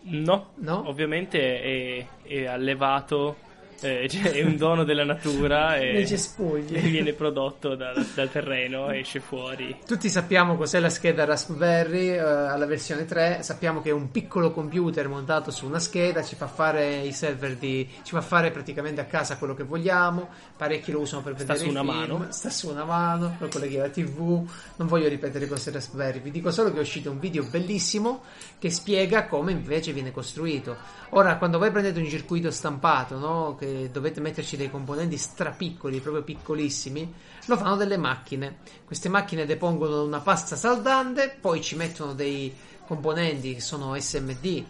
No, 0.09 0.51
No? 0.57 0.87
ovviamente 0.87 1.61
è, 1.61 2.07
è 2.23 2.45
allevato, 2.45 3.35
eh, 3.81 4.07
cioè, 4.09 4.31
è 4.31 4.43
un 4.43 4.57
dono 4.57 4.83
della 4.83 5.03
natura 5.03 5.77
e, 5.79 6.03
e 6.03 6.79
viene 6.81 7.13
prodotto 7.13 7.75
dal, 7.75 8.05
dal 8.13 8.31
terreno, 8.31 8.89
esce 8.89 9.19
fuori. 9.19 9.77
Tutti 9.85 10.09
sappiamo 10.09 10.55
cos'è 10.55 10.79
la 10.79 10.89
scheda 10.89 11.25
Raspberry 11.25 12.09
eh, 12.09 12.19
alla 12.19 12.65
versione 12.65 13.05
3, 13.05 13.39
sappiamo 13.41 13.81
che 13.81 13.89
è 13.89 13.93
un 13.93 14.09
piccolo 14.11 14.51
computer 14.51 15.07
montato 15.07 15.51
su 15.51 15.65
una 15.65 15.79
scheda, 15.79 16.23
ci 16.23 16.35
fa 16.35 16.47
fare 16.47 16.97
i 16.97 17.11
server 17.11 17.55
di 17.55 17.87
ci 18.03 18.13
fa 18.13 18.21
fare 18.21 18.51
praticamente 18.51 19.01
a 19.01 19.05
casa 19.05 19.37
quello 19.37 19.53
che 19.53 19.63
vogliamo, 19.63 20.29
parecchi 20.55 20.91
lo 20.91 21.01
usano 21.01 21.21
per 21.21 21.33
Sta 21.35 21.53
vedere 21.53 21.59
su 21.59 21.65
i 21.65 21.69
una 21.69 21.81
film, 21.81 22.17
mano. 22.17 22.31
sta 22.31 22.49
su 22.49 22.69
una 22.69 22.85
mano, 22.85 23.35
lo 23.39 23.47
colleghi 23.47 23.77
alla 23.77 23.89
TV, 23.89 24.49
non 24.77 24.87
voglio 24.87 25.07
ripetere 25.07 25.47
cose 25.47 25.71
Raspberry, 25.71 26.19
vi 26.19 26.31
dico 26.31 26.51
solo 26.51 26.71
che 26.71 26.77
è 26.77 26.81
uscito 26.81 27.11
un 27.11 27.19
video 27.19 27.43
bellissimo 27.43 28.23
che 28.57 28.69
spiega 28.69 29.27
come 29.27 29.51
invece 29.51 29.93
viene 29.93 30.11
costruito. 30.11 30.75
Ora, 31.11 31.37
quando 31.37 31.57
voi 31.57 31.71
prendete 31.71 31.99
un 31.99 32.07
circuito 32.07 32.51
stampato, 32.51 33.17
no, 33.17 33.55
che 33.57 33.66
dovete 33.91 34.19
metterci 34.19 34.57
dei 34.57 34.69
componenti 34.69 35.17
strapiccoli, 35.17 35.99
proprio 35.99 36.23
piccolissimi, 36.23 37.13
lo 37.45 37.57
fanno 37.57 37.75
delle 37.75 37.97
macchine. 37.97 38.57
Queste 38.85 39.09
macchine 39.09 39.45
depongono 39.45 40.03
una 40.03 40.19
pasta 40.19 40.55
saldante, 40.55 41.35
poi 41.39 41.61
ci 41.61 41.75
mettono 41.75 42.13
dei 42.13 42.53
componenti 42.85 43.55
che 43.55 43.61
sono 43.61 43.99
SMD, 43.99 44.45
eh, 44.45 44.65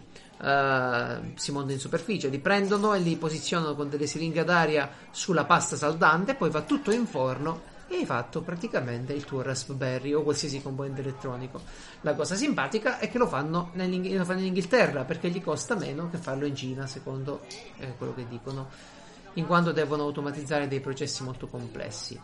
si 1.34 1.52
montano 1.52 1.72
in 1.72 1.80
superficie, 1.80 2.28
li 2.28 2.38
prendono 2.38 2.94
e 2.94 3.00
li 3.00 3.16
posizionano 3.16 3.74
con 3.74 3.88
delle 3.88 4.06
siringhe 4.06 4.44
d'aria 4.44 4.90
sulla 5.10 5.44
pasta 5.44 5.76
saldante, 5.76 6.34
poi 6.34 6.50
va 6.50 6.62
tutto 6.62 6.90
in 6.90 7.06
forno 7.06 7.76
e 7.88 7.96
hai 7.96 8.06
fatto 8.06 8.42
praticamente 8.42 9.12
il 9.12 9.24
tuo 9.24 9.42
Raspberry 9.42 10.12
o 10.12 10.22
qualsiasi 10.22 10.62
componente 10.62 11.00
elettronico. 11.00 11.60
La 12.02 12.14
cosa 12.14 12.34
simpatica 12.34 12.98
è 12.98 13.10
che 13.10 13.18
lo 13.18 13.26
fanno, 13.26 13.70
lo 13.72 14.24
fanno 14.24 14.40
in 14.40 14.46
Inghilterra 14.46 15.04
perché 15.04 15.30
gli 15.30 15.42
costa 15.42 15.74
meno 15.74 16.10
che 16.10 16.18
farlo 16.18 16.46
in 16.46 16.54
Cina, 16.54 16.86
secondo 16.86 17.40
eh, 17.78 17.94
quello 17.96 18.14
che 18.14 18.26
dicono, 18.28 18.68
in 19.34 19.46
quanto 19.46 19.72
devono 19.72 20.04
automatizzare 20.04 20.68
dei 20.68 20.80
processi 20.80 21.22
molto 21.22 21.48
complessi. 21.48 22.20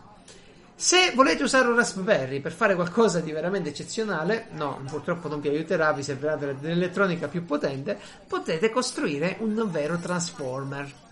Se 0.77 1.13
volete 1.15 1.43
usare 1.43 1.69
un 1.69 1.75
Raspberry 1.75 2.41
per 2.41 2.51
fare 2.51 2.75
qualcosa 2.75 3.21
di 3.21 3.31
veramente 3.31 3.69
eccezionale, 3.69 4.47
no, 4.51 4.81
purtroppo 4.89 5.29
non 5.29 5.39
vi 5.39 5.47
aiuterà, 5.47 5.93
vi 5.93 6.03
servirà 6.03 6.35
dell- 6.35 6.59
dell'elettronica 6.59 7.29
più 7.29 7.45
potente, 7.45 7.97
potete 8.27 8.69
costruire 8.69 9.37
un 9.39 9.69
vero 9.71 9.97
Transformer. 9.97 11.03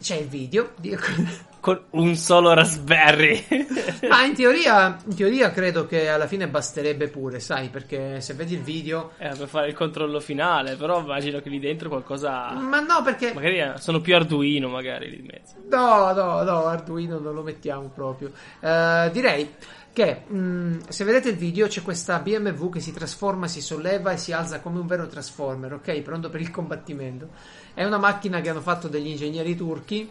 C'è 0.00 0.16
il 0.16 0.28
video, 0.28 0.70
di- 0.76 0.96
Con 1.60 1.78
un 1.90 2.16
solo 2.16 2.54
Raspberry. 2.54 3.44
ma 4.08 4.24
in 4.24 4.32
teoria, 4.34 4.96
in 5.04 5.14
teoria 5.14 5.50
credo 5.50 5.84
che 5.86 6.08
alla 6.08 6.26
fine 6.26 6.48
basterebbe 6.48 7.08
pure, 7.08 7.38
sai, 7.38 7.68
perché 7.68 8.22
se 8.22 8.32
vedi 8.32 8.54
il 8.54 8.62
video... 8.62 9.10
Eh, 9.18 9.28
per 9.36 9.46
fare 9.46 9.68
il 9.68 9.74
controllo 9.74 10.20
finale, 10.20 10.76
però 10.76 11.00
immagino 11.00 11.40
che 11.40 11.50
lì 11.50 11.58
dentro 11.58 11.90
qualcosa... 11.90 12.50
Ma 12.52 12.80
no, 12.80 13.02
perché... 13.02 13.34
Magari 13.34 13.60
eh, 13.60 13.72
sono 13.76 14.00
più 14.00 14.14
Arduino, 14.14 14.68
magari, 14.70 15.10
lì 15.10 15.20
di 15.20 15.28
mezzo. 15.30 15.56
No, 15.68 16.12
no, 16.14 16.42
no, 16.44 16.64
Arduino 16.64 17.18
non 17.18 17.34
lo 17.34 17.42
mettiamo 17.42 17.90
proprio. 17.94 18.32
Eh, 18.58 19.10
direi 19.12 19.54
che 19.92 20.22
mh, 20.26 20.88
se 20.88 21.04
vedete 21.04 21.28
il 21.28 21.36
video 21.36 21.66
c'è 21.66 21.82
questa 21.82 22.20
BMW 22.20 22.70
che 22.70 22.80
si 22.80 22.92
trasforma, 22.92 23.48
si 23.48 23.60
solleva 23.60 24.12
e 24.12 24.16
si 24.16 24.32
alza 24.32 24.60
come 24.60 24.78
un 24.78 24.86
vero 24.86 25.06
Transformer, 25.06 25.74
ok? 25.74 26.00
Pronto 26.00 26.30
per 26.30 26.40
il 26.40 26.50
combattimento. 26.50 27.28
È 27.74 27.84
una 27.84 27.98
macchina 27.98 28.40
che 28.40 28.50
hanno 28.50 28.60
fatto 28.60 28.88
degli 28.88 29.08
ingegneri 29.08 29.54
turchi. 29.56 30.08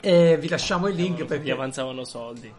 E 0.00 0.36
vi 0.38 0.48
lasciamo 0.48 0.88
il 0.88 0.96
link 0.96 1.22
Gli 1.22 1.24
perché 1.24 1.52
avanzavano 1.52 2.04
soldi. 2.04 2.52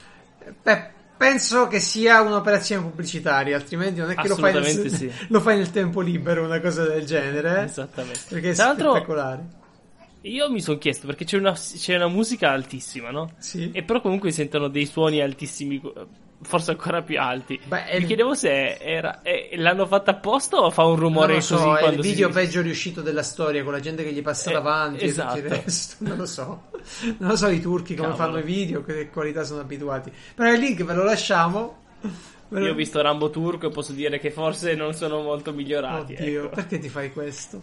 Beh, 0.61 0.89
penso 1.17 1.67
che 1.67 1.79
sia 1.79 2.21
un'operazione 2.21 2.81
pubblicitaria, 2.81 3.55
altrimenti 3.55 3.99
non 3.99 4.11
è 4.11 4.15
che 4.15 4.27
lo 4.27 4.35
fai, 4.35 4.53
nel, 4.53 4.89
sì. 4.89 5.11
lo 5.29 5.39
fai 5.41 5.57
nel 5.57 5.71
tempo 5.71 6.01
libero, 6.01 6.45
una 6.45 6.59
cosa 6.61 6.85
del 6.85 7.05
genere. 7.05 7.59
eh? 7.59 7.63
Esattamente. 7.63 8.21
Perché 8.29 8.51
è 8.51 8.53
Tra 8.53 8.73
spettacolare. 8.73 9.61
Io 10.21 10.49
mi 10.49 10.61
sono 10.61 10.77
chiesto 10.77 11.05
perché 11.05 11.25
c'è 11.25 11.37
una, 11.37 11.51
c'è 11.51 11.95
una 11.95 12.07
musica 12.07 12.51
altissima, 12.51 13.11
no? 13.11 13.31
Sì. 13.39 13.71
E 13.73 13.83
però 13.83 13.99
comunque 13.99 14.31
sentono 14.31 14.69
dei 14.69 14.85
suoni 14.85 15.19
altissimi, 15.19 15.81
forse 16.43 16.71
ancora 16.71 17.01
più 17.01 17.19
alti. 17.19 17.59
Beh, 17.65 17.97
Mi 17.99 18.05
chiedevo 18.05 18.35
se 18.35 18.75
era, 18.77 19.21
eh, 19.21 19.51
l'hanno 19.55 19.85
fatta 19.87 20.11
apposta 20.11 20.57
o 20.57 20.69
fa 20.69 20.83
un 20.85 20.95
rumore 20.95 21.27
non 21.27 21.35
lo 21.37 21.41
so, 21.41 21.55
così 21.57 21.83
è 21.83 21.87
il 21.89 21.99
video 22.01 22.27
si... 22.27 22.33
peggio 22.33 22.61
riuscito 22.61 23.01
della 23.01 23.23
storia 23.23 23.63
con 23.63 23.71
la 23.73 23.79
gente 23.79 24.03
che 24.03 24.11
gli 24.13 24.21
passa 24.21 24.49
Eh, 24.49 24.53
davanti 24.53 25.05
esatto. 25.05 25.37
e 25.37 25.41
tutto 25.41 25.53
il 25.55 25.61
resto. 25.61 25.95
Non 25.99 26.17
lo 26.17 26.25
so. 26.25 26.63
Non 27.17 27.29
lo 27.29 27.35
so 27.35 27.47
i 27.47 27.59
turchi 27.61 27.95
come 27.95 28.09
Cavolo. 28.09 28.25
fanno 28.27 28.37
i 28.39 28.43
video, 28.43 28.83
che 28.83 29.09
qualità 29.09 29.43
sono 29.43 29.61
abituati. 29.61 30.11
Però 30.35 30.51
il 30.51 30.59
link 30.59 30.83
ve 30.83 30.93
lo 30.93 31.03
lasciamo. 31.03 31.81
Io 32.49 32.71
ho 32.71 32.75
visto 32.75 33.01
Rambo 33.01 33.29
turco 33.31 33.67
e 33.67 33.69
posso 33.71 33.93
dire 33.93 34.19
che 34.19 34.29
forse 34.29 34.75
non 34.75 34.93
sono 34.93 35.21
molto 35.21 35.53
migliorati. 35.53 36.13
Oddio, 36.13 36.45
ecco. 36.45 36.55
perché 36.55 36.77
ti 36.77 36.89
fai 36.89 37.11
questo? 37.11 37.61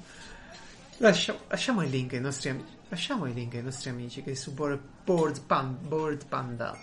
Lascia- 0.99 1.37
lasciamo 1.49 1.83
il 1.83 1.91
link 1.91 2.15
ai 2.15 2.21
nostri 2.21 2.49
amici. 2.51 2.67
Lasciamo 2.89 3.27
il 3.27 3.33
link 3.35 3.55
ai 3.55 3.63
nostri 3.63 3.89
amici 3.91 4.23
che 4.23 4.35
su 4.35 4.53
Board, 4.53 4.81
Board 5.05 5.43
Pan- 5.47 5.79
Board 5.81 6.27
Panda. 6.27 6.77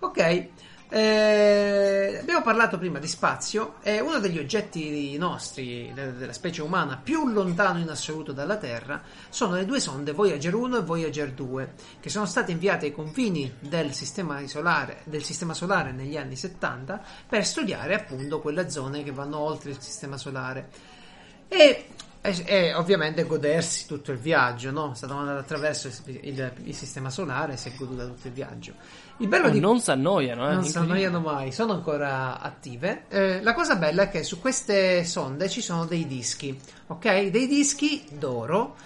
Ok, 0.00 0.46
Eh, 0.90 2.16
abbiamo 2.22 2.40
parlato 2.40 2.78
prima 2.78 2.98
di 2.98 3.06
spazio 3.08 3.74
e 3.82 4.00
uno 4.00 4.18
degli 4.20 4.38
oggetti 4.38 5.18
nostri, 5.18 5.90
de- 5.92 6.14
della 6.16 6.32
specie 6.32 6.62
umana, 6.62 6.96
più 6.96 7.28
lontano 7.28 7.78
in 7.78 7.90
assoluto 7.90 8.32
dalla 8.32 8.56
Terra 8.56 9.02
sono 9.28 9.54
le 9.56 9.66
due 9.66 9.80
sonde 9.80 10.12
Voyager 10.12 10.54
1 10.54 10.78
e 10.78 10.82
Voyager 10.82 11.32
2, 11.32 11.72
che 12.00 12.08
sono 12.08 12.24
state 12.24 12.52
inviate 12.52 12.86
ai 12.86 12.92
confini 12.92 13.52
del 13.60 13.92
sistema 13.92 14.44
solare, 14.46 15.00
del 15.04 15.22
sistema 15.24 15.52
solare 15.52 15.92
negli 15.92 16.16
anni 16.16 16.36
70 16.36 17.02
per 17.28 17.44
studiare 17.44 17.94
appunto 17.94 18.40
quelle 18.40 18.70
zone 18.70 19.02
che 19.02 19.12
vanno 19.12 19.38
oltre 19.38 19.70
il 19.70 19.80
sistema 19.82 20.16
solare. 20.16 20.70
E 21.48 21.86
e, 22.20 22.42
e 22.46 22.74
ovviamente 22.74 23.22
godersi 23.22 23.86
tutto 23.86 24.10
il 24.10 24.18
viaggio, 24.18 24.72
no? 24.72 24.90
È 24.90 24.94
stato 24.96 25.14
mandato 25.14 25.38
attraverso 25.38 25.86
il, 25.86 26.18
il- 26.22 26.52
il 26.64 26.74
sistema 26.74 27.10
solare 27.10 27.52
e 27.52 27.56
si 27.56 27.68
è 27.68 27.74
goduta 27.76 28.04
tutto 28.06 28.26
il 28.26 28.32
viaggio. 28.32 28.74
Il 29.20 29.26
bello 29.28 29.44
Ma 29.46 29.50
di 29.50 29.58
non 29.60 29.80
si 29.80 29.90
annoiano, 29.90 30.48
eh. 30.48 30.54
non 30.54 30.64
si 30.64 30.76
annoiano 30.78 31.18
mai, 31.20 31.50
sono 31.50 31.72
ancora 31.72 32.40
attive. 32.40 33.04
Eh, 33.08 33.42
la 33.42 33.52
cosa 33.52 33.74
bella 33.76 34.04
è 34.04 34.08
che 34.08 34.22
su 34.22 34.38
queste 34.40 35.02
sonde 35.04 35.48
ci 35.48 35.60
sono 35.60 35.86
dei 35.86 36.06
dischi, 36.06 36.56
ok? 36.86 37.24
Dei 37.26 37.46
dischi 37.48 38.04
d'oro 38.16 38.76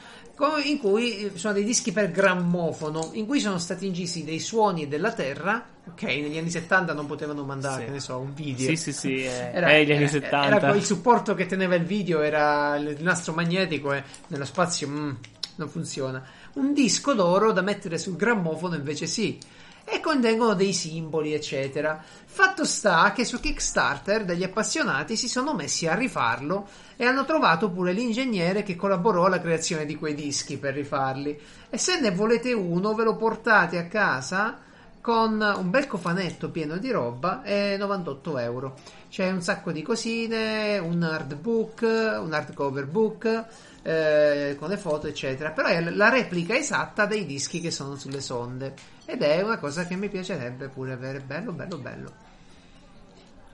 in 0.64 0.78
cui 0.78 1.18
eh, 1.18 1.32
sono 1.34 1.52
dei 1.52 1.62
dischi 1.62 1.92
per 1.92 2.10
grammofono 2.10 3.10
in 3.12 3.26
cui 3.26 3.38
sono 3.38 3.58
stati 3.58 3.86
incisi 3.86 4.24
dei 4.24 4.40
suoni 4.40 4.88
della 4.88 5.12
Terra. 5.12 5.64
Ok, 5.86 6.02
negli 6.02 6.38
anni 6.38 6.50
70 6.50 6.94
non 6.94 7.06
potevano 7.06 7.44
mandare, 7.44 7.80
Sì. 7.80 7.84
che 7.86 7.90
ne 7.92 8.00
so, 8.00 8.18
un 8.18 8.34
video. 8.34 8.66
Sì, 8.68 8.76
sì, 8.76 8.92
sì, 8.92 9.22
eh, 9.24 9.50
Era, 9.52 9.72
eh, 9.72 9.84
gli 9.84 9.92
anni 9.92 10.02
era- 10.02 10.10
70. 10.10 10.56
era 10.56 10.74
il 10.74 10.84
supporto 10.84 11.34
che 11.34 11.46
teneva 11.46 11.74
il 11.74 11.84
video 11.84 12.22
era 12.22 12.74
il 12.76 12.96
nastro 13.00 13.34
magnetico 13.34 13.92
e 13.92 14.02
nello 14.28 14.44
spazio 14.44 14.88
mm, 14.88 15.10
non 15.56 15.68
funziona. 15.68 16.24
Un 16.54 16.72
disco 16.72 17.12
d'oro 17.12 17.52
da 17.52 17.60
mettere 17.62 17.98
sul 17.98 18.16
grammofono 18.16 18.74
invece 18.74 19.06
sì. 19.06 19.38
E 19.84 20.00
contengono 20.00 20.54
dei 20.54 20.72
simboli, 20.72 21.34
eccetera. 21.34 22.02
Fatto 22.24 22.64
sta 22.64 23.12
che 23.12 23.24
su 23.24 23.40
Kickstarter 23.40 24.24
degli 24.24 24.42
appassionati 24.42 25.16
si 25.16 25.28
sono 25.28 25.54
messi 25.54 25.86
a 25.86 25.94
rifarlo 25.94 26.66
e 26.96 27.04
hanno 27.04 27.24
trovato 27.24 27.70
pure 27.70 27.92
l'ingegnere 27.92 28.62
che 28.62 28.76
collaborò 28.76 29.26
alla 29.26 29.40
creazione 29.40 29.84
di 29.84 29.96
quei 29.96 30.14
dischi 30.14 30.56
per 30.56 30.74
rifarli. 30.74 31.38
E 31.68 31.78
se 31.78 32.00
ne 32.00 32.10
volete 32.10 32.52
uno, 32.52 32.94
ve 32.94 33.04
lo 33.04 33.16
portate 33.16 33.78
a 33.78 33.86
casa 33.86 34.58
con 35.02 35.40
un 35.40 35.68
bel 35.68 35.88
cofanetto 35.88 36.50
pieno 36.50 36.76
di 36.76 36.92
roba 36.92 37.42
e 37.42 37.76
98 37.76 38.38
euro. 38.38 38.76
C'è 39.10 39.30
un 39.30 39.42
sacco 39.42 39.72
di 39.72 39.82
cosine, 39.82 40.78
un 40.78 41.02
hardbook, 41.02 41.82
un 41.82 42.32
hardcover 42.32 42.86
book 42.86 43.44
eh, 43.82 44.56
con 44.58 44.68
le 44.68 44.76
foto, 44.76 45.06
eccetera. 45.06 45.50
Però 45.50 45.68
è 45.68 45.80
la 45.80 46.08
replica 46.08 46.56
esatta 46.56 47.06
dei 47.06 47.26
dischi 47.26 47.60
che 47.60 47.70
sono 47.70 47.96
sulle 47.96 48.20
sonde. 48.20 48.74
Ed 49.04 49.22
è 49.22 49.42
una 49.42 49.58
cosa 49.58 49.86
che 49.86 49.96
mi 49.96 50.08
piacerebbe 50.08 50.68
pure 50.68 50.92
avere. 50.92 51.20
Bello, 51.20 51.52
bello, 51.52 51.76
bello. 51.78 52.12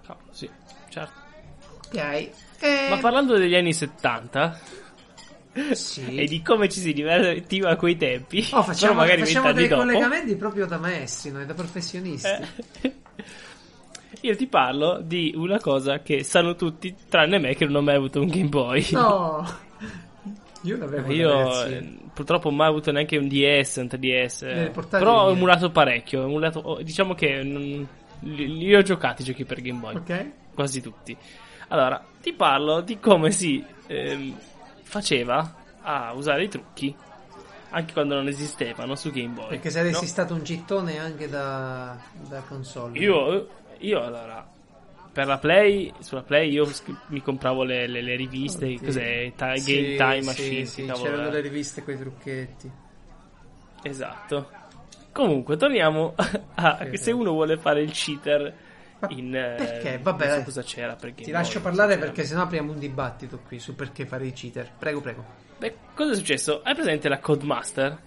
Cavolo, 0.07 0.27
sì, 0.31 0.49
certo. 0.89 1.27
Ok. 1.87 1.97
E... 2.61 2.87
Ma 2.91 2.99
parlando 2.99 3.37
degli 3.39 3.55
anni 3.55 3.73
70 3.73 4.61
Sì. 5.73 6.05
e 6.21 6.27
di 6.27 6.43
come 6.43 6.69
ci 6.69 6.81
si 6.81 6.93
divertiva 6.93 7.71
a 7.71 7.77
quei 7.77 7.97
tempi, 7.97 8.47
Oh, 8.53 8.63
facciamo, 8.63 8.95
magari 8.95 9.25
facciamo 9.25 9.53
dei 9.53 9.69
dopo, 9.69 9.83
collegamenti 9.83 10.37
proprio 10.37 10.67
da 10.67 10.77
maestri, 10.79 11.31
noi 11.31 11.47
da 11.47 11.55
professionisti. 11.55 12.29
eh, 12.83 12.95
io 14.23 14.37
ti 14.37 14.47
parlo 14.47 15.01
di 15.03 15.33
una 15.37 15.61
cosa 15.61 16.01
che 16.01 16.25
sanno 16.25 16.55
tutti, 16.57 16.95
tranne 17.09 17.39
me 17.39 17.55
che 17.55 17.65
non 17.65 17.77
ho 17.77 17.83
mai 17.83 17.95
avuto 17.95 18.21
un 18.21 18.29
Game 18.29 18.49
Boy. 18.49 18.87
No, 18.91 19.47
io 20.63 20.77
l'avevo 20.77 21.13
Io 21.13 21.65
eh, 21.65 21.99
purtroppo 22.13 22.51
mai 22.51 22.69
avuto 22.69 22.91
neanche 22.93 23.17
un 23.17 23.29
DS, 23.29 23.77
un 23.77 23.87
3DS. 23.87 24.41
Deve 24.41 24.65
eh, 24.67 24.71
Però 24.89 25.25
ho 25.25 25.31
emulato 25.31 25.71
parecchio. 25.71 26.23
ho 26.23 26.25
emulato- 26.27 26.81
diciamo 26.83 27.15
che 27.15 27.43
non- 27.43 27.87
li, 28.21 28.59
li 28.59 28.75
ho 28.75 28.83
giocati 28.83 29.23
i 29.23 29.25
giochi 29.25 29.45
per 29.45 29.61
Game 29.61 29.79
Boy. 29.79 29.97
Ok. 29.97 30.31
Quasi 30.55 30.81
tutti. 30.81 31.17
Allora, 31.69 32.03
ti 32.21 32.33
parlo 32.33 32.81
di 32.81 32.99
come 32.99 33.31
si 33.31 33.65
ehm, 33.87 34.37
faceva 34.83 35.55
a 35.83 36.13
usare 36.13 36.45
i 36.45 36.49
trucchi 36.49 36.95
anche 37.71 37.93
quando 37.93 38.15
non 38.15 38.27
esistevano 38.29 38.95
su 38.95 39.11
Game 39.11 39.35
Boy. 39.35 39.49
Perché 39.49 39.71
saresti 39.71 40.05
no? 40.05 40.09
stato 40.11 40.35
un 40.35 40.43
gittone 40.43 40.99
anche 40.99 41.29
da, 41.29 41.97
da 42.29 42.41
console. 42.41 42.99
Io, 42.99 43.49
io 43.79 44.03
allora, 44.03 44.47
per 45.13 45.27
la 45.27 45.39
Play, 45.39 45.93
sulla 46.01 46.23
Play 46.23 46.51
io 46.51 46.69
mi 47.07 47.21
compravo 47.23 47.65
le, 47.65 47.87
le- 47.87 48.03
le 48.03 48.17
riviste, 48.17 48.67
Oddio. 48.67 48.81
cos'è? 48.85 49.33
Ta- 49.37 49.55
Sì, 49.55 49.73
Game 49.73 49.95
Time 49.95 50.21
sì, 50.21 50.25
Machine, 50.25 50.65
sì, 50.65 50.85
cavolo 50.87 51.03
c'erano 51.11 51.29
è? 51.29 51.33
le 51.33 51.41
riviste 51.41 51.83
con 51.85 51.95
i 51.95 51.99
trucchetti. 51.99 52.71
Esatto. 53.83 54.51
Comunque, 55.13 55.57
torniamo 55.57 56.15
a 56.55 56.79
Sì, 56.91 56.97
se 56.97 56.97
sì. 57.05 57.11
uno 57.11 57.33
vuole 57.33 57.57
fare 57.59 57.83
il 57.83 57.91
cheater 57.93 58.55
Ma 59.01 59.09
in 59.09 59.35
eh, 59.35 59.55
perché? 59.55 59.99
Vabbè, 59.99 60.25
non 60.25 60.29
so 60.29 60.35
dai. 60.37 60.45
cosa 60.45 60.63
c'era 60.63 60.95
per 60.97 61.11
Game 61.11 61.23
Ti 61.23 61.31
Boy, 61.31 61.33
lascio 61.33 61.61
parlare 61.61 61.99
perché 61.99 62.25
sennò 62.25 62.43
apriamo 62.43 62.73
un 62.73 62.79
dibattito 62.79 63.39
qui 63.47 63.59
su 63.59 63.75
perché 63.75 64.07
fare 64.07 64.27
i 64.27 64.33
cheater. 64.33 64.71
Prego, 64.79 65.01
prego. 65.01 65.25
Beh, 65.59 65.75
cosa 65.95 66.13
è 66.13 66.15
successo? 66.15 66.63
Hai 66.63 66.75
presente 66.75 67.09
la 67.09 67.19
Codemaster? 67.19 67.99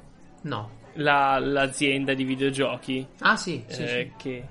No. 0.44 0.80
La- 0.96 1.40
l'azienda 1.40 2.14
di 2.14 2.24
videogiochi 2.26 3.06
Ah, 3.20 3.38
sì, 3.38 3.64
sì, 3.68 3.82
eh, 3.84 4.12
che 4.18 4.44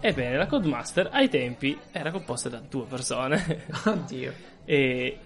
Ebbene, 0.00 0.36
la 0.36 0.46
Codemaster 0.46 1.08
ai 1.12 1.28
tempi 1.28 1.76
era 1.90 2.10
composta 2.10 2.48
da 2.48 2.60
due 2.68 2.84
persone. 2.86 3.64
Oddio. 3.84 4.32
e 4.64 5.18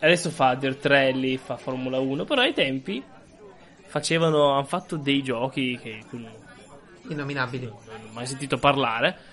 adesso 0.00 0.30
fa 0.30 0.54
Dirt 0.54 0.84
Rally, 0.86 1.36
fa 1.36 1.56
Formula 1.56 1.98
1, 1.98 2.24
però 2.24 2.40
ai 2.42 2.52
tempi 2.54 3.02
facevano, 3.86 4.52
hanno 4.52 4.64
fatto 4.64 4.96
dei 4.96 5.22
giochi 5.22 5.78
che 5.80 6.02
tu 6.08 6.18
non 6.18 6.30
Innominabili. 7.08 7.66
non 7.66 7.74
ho 8.08 8.12
mai 8.12 8.26
sentito 8.26 8.56
parlare. 8.58 9.30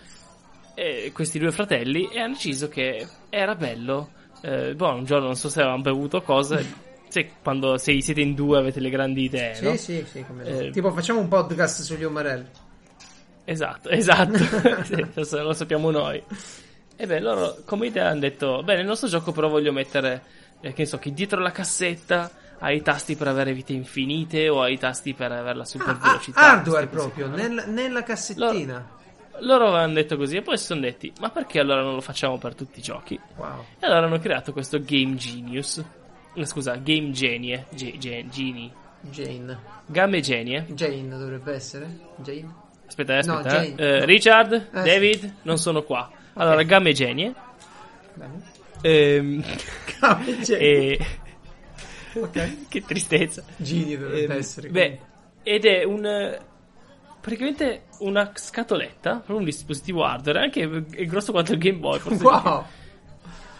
E 0.74 1.12
questi 1.14 1.40
due 1.40 1.52
fratelli 1.52 2.08
e 2.12 2.20
hanno 2.20 2.34
deciso 2.34 2.68
che 2.70 3.06
era 3.30 3.54
bello. 3.56 4.10
Eh, 4.42 4.74
boh, 4.76 4.94
un 4.94 5.04
giorno 5.06 5.26
non 5.28 5.36
so 5.36 5.50
se 5.50 5.60
avevano 5.62 5.82
bevuto 5.84 6.22
cose. 6.22 6.88
Se 7.10 7.28
quando 7.42 7.76
se 7.80 8.00
siete 8.04 8.22
in 8.22 8.36
due 8.36 8.60
avete 8.60 8.80
le 8.80 8.92
grandi 8.92 9.24
idee, 9.24 9.56
Sì, 9.56 9.64
no? 9.64 9.76
sì, 9.78 10.06
sì. 10.08 10.24
come. 10.28 10.44
Eh, 10.44 10.70
Tipo, 10.70 10.92
facciamo 10.92 11.20
un 11.20 11.28
podcast 11.28 11.82
sugli 11.82 12.04
umarelli. 12.04 12.46
Esatto, 13.52 13.90
esatto. 13.90 14.38
Sì, 14.86 15.38
lo, 15.38 15.54
sappiamo 15.54 15.90
noi. 15.92 16.22
E 16.96 17.06
beh, 17.08 17.20
loro 17.20 17.58
come 17.66 17.88
idea 17.88 18.10
hanno 18.10 18.20
detto: 18.20 18.62
Beh, 18.64 18.76
nel 18.76 18.86
nostro 18.86 19.08
gioco, 19.08 19.32
però, 19.32 19.48
voglio 19.50 19.72
mettere, 19.72 20.22
eh, 20.62 20.74
che 20.74 20.84
ne 20.84 20.88
so, 20.88 20.98
che 21.00 21.14
dietro 21.14 21.40
la 21.42 21.52
cassetta 21.52 22.30
hai 22.60 22.78
i 22.78 22.82
tasti 22.82 23.16
per 23.16 23.28
avere 23.30 23.54
vite 23.54 23.72
infinite 23.74 24.50
o 24.50 24.62
hai 24.62 24.74
i 24.74 24.78
tasti 24.78 25.14
per 25.14 25.32
avere 25.32 25.56
la 25.56 25.64
super 25.66 25.90
Ah, 25.90 25.92
ah, 26.00 26.08
velocità. 26.08 26.40
hardware 26.42 26.88
queste 26.90 27.10
cose 27.10 27.22
proprio, 27.30 27.48
nel- 27.48 27.70
nella 27.70 28.04
cassettina. 28.04 28.98
Loro 29.42 29.68
avevano 29.70 29.94
detto 29.94 30.18
così 30.18 30.36
e 30.36 30.42
poi 30.42 30.58
si 30.58 30.66
sono 30.66 30.82
detti: 30.82 31.12
Ma 31.20 31.30
perché 31.30 31.60
allora 31.60 31.82
non 31.82 31.94
lo 31.96 32.02
facciamo 32.02 32.38
per 32.38 32.54
tutti 32.56 32.80
i 32.80 32.82
giochi? 32.84 33.18
Wow. 33.38 33.64
E 33.80 33.86
allora 33.86 34.06
hanno 34.06 34.20
creato 34.20 34.52
questo 34.52 34.80
Game 34.82 35.16
Genius. 35.16 35.82
Eh, 36.36 36.46
Scusa, 36.46 36.76
Game 36.76 37.12
Genie. 37.12 37.66
Ge- 37.70 37.98
ge- 37.98 38.26
Genie. 38.30 38.70
Jane. 39.02 39.58
Game 39.86 40.20
Genie. 40.22 40.66
Jane 40.74 41.08
dovrebbe 41.18 41.54
essere? 41.54 41.90
Jane? 42.18 42.68
Aspetta, 42.90 43.18
eh, 43.20 43.24
No, 43.26 43.38
aspetta. 43.38 43.62
Jane. 43.62 43.76
eh. 43.78 43.86
Eh, 43.96 44.00
No. 44.00 44.06
Richard, 44.06 44.54
Eh, 44.54 44.60
sì. 44.60 44.84
David, 44.84 45.34
non 45.44 45.58
sono 45.58 45.84
qua. 45.84 46.12
Allora, 46.34 46.62
Game 46.64 46.92
Genie. 46.94 47.34
Ehm, 48.82 49.44
Jane. 50.44 50.60
e... 50.60 51.06
Ok. 52.16 52.52
che 52.68 52.82
tristezza. 52.84 53.44
Gini 53.58 53.98
dovrebbe 53.98 54.34
Ehm, 54.34 54.40
essere. 54.40 54.70
beh, 54.70 55.00
ed 55.44 55.66
è 55.66 55.84
un. 55.84 56.06
eh, 56.06 56.48
Praticamente 57.22 57.84
una 58.00 58.32
scatoletta, 58.34 59.16
proprio 59.16 59.38
un 59.38 59.44
dispositivo 59.44 60.06
hardware, 60.06 60.40
anche 60.40 60.64
è 60.96 61.04
grosso 61.06 61.32
quanto 61.34 61.52
il 61.52 61.58
Game 61.60 61.78
Boy. 61.78 62.00
Forse. 62.00 62.24
Wow. 62.24 62.66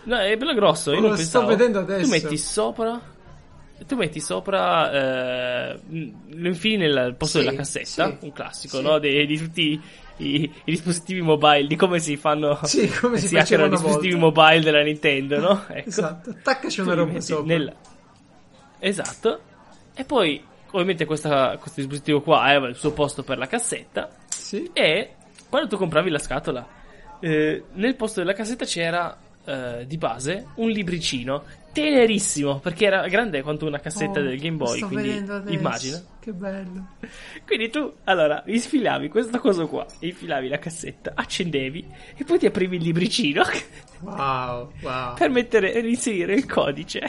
No, 0.04 0.18
è 0.18 0.38
bello 0.38 0.54
grosso. 0.54 0.92
Io 0.94 1.02
Lo 1.02 1.08
non 1.10 1.18
sto 1.18 1.40
pensavo. 1.40 1.46
vedendo 1.58 1.80
adesso. 1.80 2.04
Tu 2.04 2.10
metti 2.10 2.38
sopra. 2.38 3.00
Tu 3.90 3.96
metti 3.96 4.20
sopra. 4.20 4.92
Eh, 5.72 5.80
lo 5.90 6.48
infili 6.48 6.78
nel 6.78 7.16
posto 7.18 7.40
Sì, 7.40 7.46
della 7.46 7.58
cassetta. 7.58 7.88
sì, 8.08 8.18
un 8.22 8.32
classico, 8.32 8.78
sì. 8.78 8.84
no? 8.84 9.00
Di, 9.00 9.26
di 9.26 9.38
tutti 9.40 9.82
i, 10.18 10.42
i 10.44 10.52
dispositivi 10.66 11.22
mobile. 11.22 11.66
Di 11.66 11.76
come 11.76 11.98
si 12.00 12.16
fanno. 12.16 12.60
Sì, 12.66 12.88
come 12.88 13.18
si 13.18 13.36
hackerano 13.36 13.44
faceva 13.46 13.66
i 13.66 13.70
dispositivi 13.72 14.20
volta. 14.20 14.42
mobile 14.44 14.64
della 14.64 14.84
Nintendo, 14.84 15.40
no? 15.40 15.64
Ecco. 15.74 15.90
Esatto. 15.90 16.30
Attaccaci 16.30 16.82
una 16.82 16.94
roba 16.94 17.20
sopra. 17.20 17.46
nel- 17.46 17.76
Esatto. 18.78 19.40
E 19.96 20.06
poi, 20.06 20.44
ovviamente, 20.72 21.06
questa- 21.06 21.58
questo 21.58 21.82
dispositivo 21.82 22.22
qua 22.22 22.42
aveva 22.44 22.68
il 22.68 22.76
suo 22.76 22.92
posto 22.94 23.24
per 23.24 23.38
la 23.40 23.48
cassetta. 23.48 24.08
Sì. 24.28 24.70
E 24.72 25.16
quando 25.50 25.68
tu 25.68 25.78
compravi 25.78 26.10
la 26.12 26.20
scatola, 26.20 26.68
eh, 27.20 27.64
nel 27.74 27.96
posto 27.96 28.20
della 28.20 28.34
cassetta 28.34 28.66
c'era 28.66 29.18
eh, 29.46 29.86
di 29.88 29.98
base 29.98 30.46
un 30.56 30.70
libricino 30.70 31.44
tenerissimo 31.72 32.60
perché 32.60 32.86
era 32.86 33.08
grande 33.08 33.42
quanto 33.42 33.66
una 33.66 33.80
cassetta 33.80 34.20
Oh, 34.20 34.24
del 34.24 34.40
Game 34.40 34.58
Boy. 34.58 34.78
sto 34.78 34.88
Quindi 34.88 35.24
immagina. 35.54 36.02
Che 36.20 36.32
bello. 36.34 36.88
Quindi 37.46 37.70
tu 37.70 37.94
allora 38.06 38.44
infilavi 38.46 39.08
questa 39.10 39.40
cosa 39.40 39.66
qua, 39.66 39.86
infilavi 40.00 40.48
la 40.48 40.60
cassetta, 40.60 41.14
accendevi 41.16 41.88
e 42.18 42.24
poi 42.24 42.40
ti 42.40 42.46
aprivi 42.46 42.76
il 42.78 42.84
libricino 42.84 43.44
Wow, 44.02 44.72
wow. 44.82 45.14
per 45.16 45.30
mettere 45.30 45.72
per 45.72 45.86
inserire 45.86 46.34
il 46.34 46.46
codice. 46.46 47.02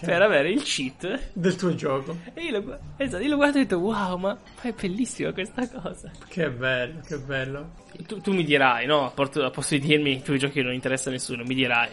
per 0.00 0.22
avere 0.22 0.48
il 0.50 0.62
cheat. 0.62 1.32
Del 1.32 1.56
tuo 1.56 1.74
gioco. 1.74 2.16
E 2.34 2.44
io 2.44 2.60
lo, 2.60 2.78
esatto, 2.96 3.22
io 3.22 3.28
lo 3.30 3.36
guardo 3.36 3.58
e 3.58 3.60
ho 3.60 3.62
detto, 3.64 3.78
wow, 3.78 4.16
ma, 4.16 4.28
ma 4.32 4.62
è 4.62 4.72
bellissima 4.72 5.32
questa 5.32 5.68
cosa. 5.68 6.10
Che 6.28 6.50
bello, 6.50 7.00
che 7.06 7.18
bello. 7.18 7.72
Tu, 8.06 8.20
tu 8.20 8.32
mi 8.32 8.44
dirai, 8.44 8.86
no? 8.86 9.12
Porto- 9.14 9.44
a 9.44 9.50
posto 9.50 9.74
di 9.74 9.80
dirmi 9.86 10.12
i 10.12 10.22
tuoi 10.22 10.38
giochi 10.38 10.62
non 10.62 10.72
interessa 10.72 11.08
a 11.10 11.12
nessuno, 11.12 11.42
mi 11.44 11.54
dirai. 11.54 11.90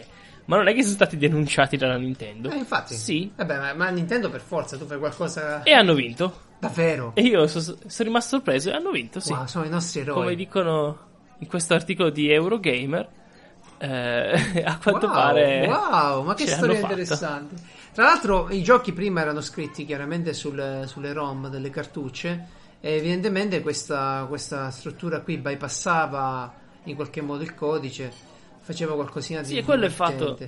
Ma 0.48 0.56
non 0.56 0.66
è 0.66 0.72
che 0.74 0.82
sono 0.82 0.94
stati 0.94 1.18
denunciati 1.18 1.76
dalla 1.76 1.98
Nintendo? 1.98 2.48
Eh, 2.50 2.56
infatti. 2.56 2.94
Sì. 2.94 3.30
Vabbè, 3.36 3.58
ma, 3.58 3.74
ma 3.74 3.88
Nintendo 3.90 4.30
per 4.30 4.40
forza, 4.40 4.78
tu 4.78 4.86
fai 4.86 4.98
qualcosa... 4.98 5.62
E 5.62 5.72
hanno 5.72 5.92
vinto. 5.92 6.46
Davvero? 6.58 7.12
E 7.14 7.20
io 7.20 7.46
so- 7.46 7.60
sono 7.60 8.08
rimasto 8.08 8.36
sorpreso 8.36 8.70
e 8.70 8.72
hanno 8.72 8.90
vinto, 8.90 9.20
sì. 9.20 9.30
Wow, 9.32 9.44
sono 9.44 9.66
i 9.66 9.68
nostri 9.68 10.00
eroi. 10.00 10.14
Come 10.14 10.34
dicono 10.34 10.98
in 11.40 11.46
questo 11.48 11.74
articolo 11.74 12.08
di 12.08 12.30
Eurogamer, 12.32 13.08
eh, 13.76 14.62
a 14.64 14.78
quanto 14.78 15.06
wow, 15.06 15.14
pare. 15.14 15.66
Wow, 15.66 16.24
ma 16.24 16.32
che 16.32 16.46
storia 16.46 16.78
interessante. 16.78 17.54
Tra 17.92 18.04
l'altro, 18.04 18.48
i 18.48 18.62
giochi 18.62 18.94
prima 18.94 19.20
erano 19.20 19.42
scritti 19.42 19.84
chiaramente 19.84 20.32
sul- 20.32 20.84
sulle 20.86 21.12
ROM 21.12 21.50
delle 21.50 21.68
cartucce. 21.68 22.56
E 22.80 22.92
evidentemente 22.92 23.60
questa, 23.60 24.24
questa 24.26 24.70
struttura 24.70 25.20
qui 25.20 25.36
bypassava 25.36 26.54
in 26.84 26.94
qualche 26.94 27.20
modo 27.20 27.42
il 27.42 27.54
codice, 27.54 28.10
faceva 28.68 28.94
qualcosina 28.94 29.40
di. 29.40 29.54
Sì, 29.54 29.62
quello 29.62 29.86
è 29.86 29.88
fatto. 29.88 30.38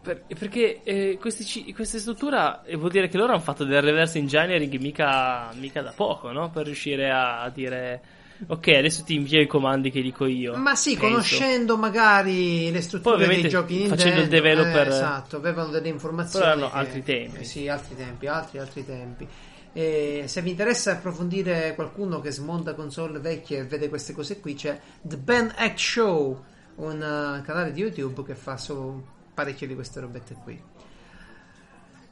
Per- 0.00 0.24
perché 0.38 0.82
eh, 0.82 1.16
questi 1.18 1.72
queste 1.72 1.98
strutture 1.98 2.60
eh, 2.66 2.76
vuol 2.76 2.90
dire 2.90 3.08
che 3.08 3.16
loro 3.16 3.32
hanno 3.32 3.40
fatto 3.40 3.64
del 3.64 3.80
reverse 3.80 4.18
engineering 4.18 4.76
mica, 4.76 5.50
mica 5.54 5.80
da 5.80 5.92
poco, 5.96 6.30
no? 6.30 6.50
Per 6.50 6.64
riuscire 6.66 7.10
a, 7.10 7.40
a 7.40 7.48
dire. 7.50 8.02
Ok, 8.46 8.68
adesso 8.68 9.02
ti 9.02 9.14
invio 9.14 9.40
i 9.40 9.46
comandi 9.46 9.90
che 9.90 10.02
dico 10.02 10.26
io. 10.26 10.56
Ma 10.56 10.74
sì, 10.74 10.90
Penso. 10.90 11.06
conoscendo 11.06 11.76
magari 11.76 12.70
le 12.70 12.82
strutture 12.82 13.26
dei 13.26 13.48
giochi 13.48 13.74
Nintendo, 13.78 13.96
facendo 13.96 14.20
il 14.20 14.28
developer- 14.28 14.86
eh, 14.86 14.90
esatto, 14.90 15.36
avevano 15.36 15.70
delle 15.70 15.88
informazioni. 15.88 16.44
Però 16.44 16.56
erano 16.56 16.72
altri 16.72 17.02
tempi. 17.02 17.38
eh, 17.40 17.44
sì, 17.44 17.68
altri 17.68 17.96
tempi, 17.96 18.26
altri, 18.26 18.58
altri 18.58 18.84
tempi. 18.84 19.26
E 19.72 20.24
se 20.26 20.42
vi 20.42 20.50
interessa 20.50 20.92
approfondire 20.92 21.74
qualcuno 21.74 22.20
che 22.20 22.30
smonta 22.30 22.74
console 22.74 23.18
vecchie 23.18 23.60
e 23.60 23.64
vede 23.64 23.88
queste 23.88 24.12
cose 24.12 24.38
qui, 24.38 24.54
c'è 24.54 24.78
The 25.00 25.16
Ben 25.16 25.52
X 25.74 25.76
Show, 25.76 26.44
un 26.76 27.00
eh, 27.00 27.42
canale 27.44 27.72
di 27.72 27.80
YouTube 27.80 28.22
che 28.24 28.34
fa 28.34 28.56
solo 28.56 29.02
parecchie 29.34 29.66
di 29.66 29.74
queste 29.74 30.00
robette 30.00 30.34
qui. 30.42 30.62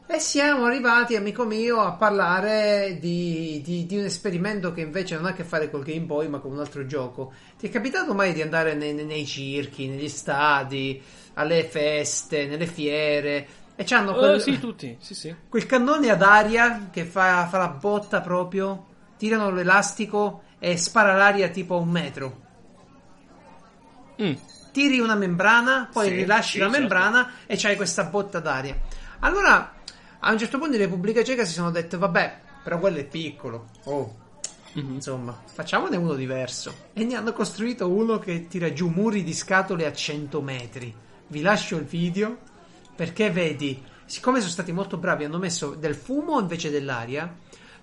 E 0.04 0.18
siamo 0.18 0.64
arrivati, 0.66 1.16
amico 1.16 1.44
mio, 1.46 1.80
a 1.80 1.92
parlare 1.92 2.98
di, 3.00 3.62
di- 3.64 3.86
di 3.86 3.96
un 3.96 4.04
esperimento 4.04 4.72
che 4.72 4.82
invece 4.82 5.14
non 5.14 5.24
ha 5.24 5.30
a 5.30 5.32
che 5.32 5.44
fare 5.44 5.70
col 5.70 5.84
Game 5.84 6.04
Boy, 6.04 6.28
ma 6.28 6.38
con 6.38 6.52
un 6.52 6.58
altro 6.58 6.84
gioco. 6.84 7.32
Ti 7.58 7.68
è 7.68 7.70
capitato 7.70 8.12
mai 8.12 8.34
di 8.34 8.42
andare 8.42 8.74
nei, 8.74 8.92
nei- 8.92 9.24
circhi, 9.24 9.86
negli 9.88 10.08
stadi, 10.08 11.00
alle 11.34 11.64
feste, 11.64 12.46
nelle 12.46 12.66
fiere? 12.66 13.46
E 13.74 13.84
c'hanno 13.84 14.12
Oh, 14.12 14.18
quel, 14.18 14.40
sì, 14.42 14.58
tutti. 14.58 14.96
Sì, 15.00 15.14
sì. 15.14 15.34
quel 15.48 15.64
cannone 15.64 16.10
ad 16.10 16.20
aria 16.20 16.88
che 16.90 17.04
fa, 17.04 17.46
fa 17.46 17.56
la 17.58 17.68
botta 17.68 18.20
proprio, 18.20 18.84
tirano 19.16 19.50
l'elastico 19.50 20.42
e 20.58 20.76
spara 20.76 21.14
l'aria 21.14 21.48
tipo 21.48 21.76
a 21.76 21.78
un 21.78 21.88
metro. 21.88 22.40
Mm. 24.20 24.34
Tiri 24.72 24.98
una 25.00 25.14
membrana, 25.14 25.88
poi 25.92 26.08
Sì, 26.08 26.14
rilasci 26.14 26.52
sì, 26.52 26.58
la 26.58 26.64
certo. 26.64 26.78
membrana 26.80 27.30
e 27.46 27.56
c'hai 27.56 27.76
questa 27.76 28.04
botta 28.04 28.40
d'aria. 28.40 28.76
Allora, 29.20 29.74
a 30.18 30.32
un 30.32 30.38
certo 30.38 30.58
punto 30.58 30.74
in 30.74 30.80
Repubblica 30.80 31.22
Ceca 31.22 31.44
si 31.44 31.52
sono 31.52 31.70
dette, 31.70 31.96
vabbè, 31.98 32.40
però 32.62 32.78
quello 32.78 32.98
è 32.98 33.04
piccolo. 33.04 33.68
Oh, 33.84 34.16
Mhm. 34.74 34.94
insomma, 34.94 35.38
facciamone 35.52 35.96
uno 35.96 36.14
diverso. 36.14 36.74
E 36.94 37.04
ne 37.04 37.14
hanno 37.16 37.34
costruito 37.34 37.90
uno 37.90 38.18
che 38.18 38.46
tira 38.48 38.72
giù 38.72 38.88
muri 38.88 39.22
di 39.22 39.34
scatole 39.34 39.84
a 39.84 39.92
100 39.92 40.40
metri. 40.40 40.94
Vi 41.26 41.42
lascio 41.42 41.76
il 41.76 41.84
video 41.84 42.38
perché 42.96 43.30
vedi, 43.30 43.82
siccome 44.06 44.38
sono 44.38 44.50
stati 44.50 44.72
molto 44.72 44.96
bravi, 44.96 45.24
hanno 45.24 45.36
messo 45.38 45.74
del 45.74 45.94
fumo 45.94 46.40
invece 46.40 46.70
dell'aria. 46.70 47.30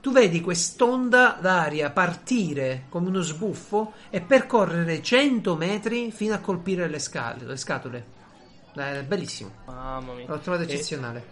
Tu 0.01 0.11
vedi 0.13 0.39
quest'onda 0.39 1.37
d'aria 1.41 1.89
partire 1.89 2.85
come 2.89 3.09
uno 3.09 3.19
sbuffo 3.21 3.93
e 4.09 4.21
percorrere 4.21 5.01
100 5.01 5.55
metri 5.57 6.09
fino 6.11 6.33
a 6.33 6.37
colpire 6.37 6.87
le, 6.87 6.99
scale, 6.99 7.43
le 7.45 7.57
scatole. 7.57 8.05
È 8.73 9.03
bellissimo, 9.03 9.51
Mamma 9.65 10.13
mia. 10.13 10.25
l'ho 10.27 10.39
trovato 10.39 10.63
E- 10.63 10.65
eccezionale. 10.73 11.23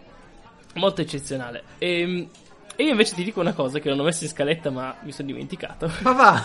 molto 0.74 1.00
eccezionale. 1.02 1.64
E, 1.78 2.28
e 2.76 2.84
io 2.84 2.92
invece 2.92 3.16
ti 3.16 3.24
dico 3.24 3.40
una 3.40 3.54
cosa 3.54 3.80
che 3.80 3.88
non 3.90 4.00
ho 4.00 4.04
messo 4.04 4.26
in 4.26 4.30
scaletta, 4.30 4.70
ma 4.70 4.96
mi 5.04 5.14
sono 5.14 5.28
dimenticato. 5.30 5.90
Ma 6.02 6.12
va, 6.12 6.44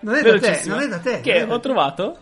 non 0.00 0.14
è 0.16 0.22
da 0.22 0.38
te, 0.40 0.62
non 0.66 0.80
è 0.80 0.88
da 0.88 0.98
te. 0.98 1.20
Che 1.20 1.42
ho 1.44 1.54
te. 1.56 1.60
trovato. 1.60 2.18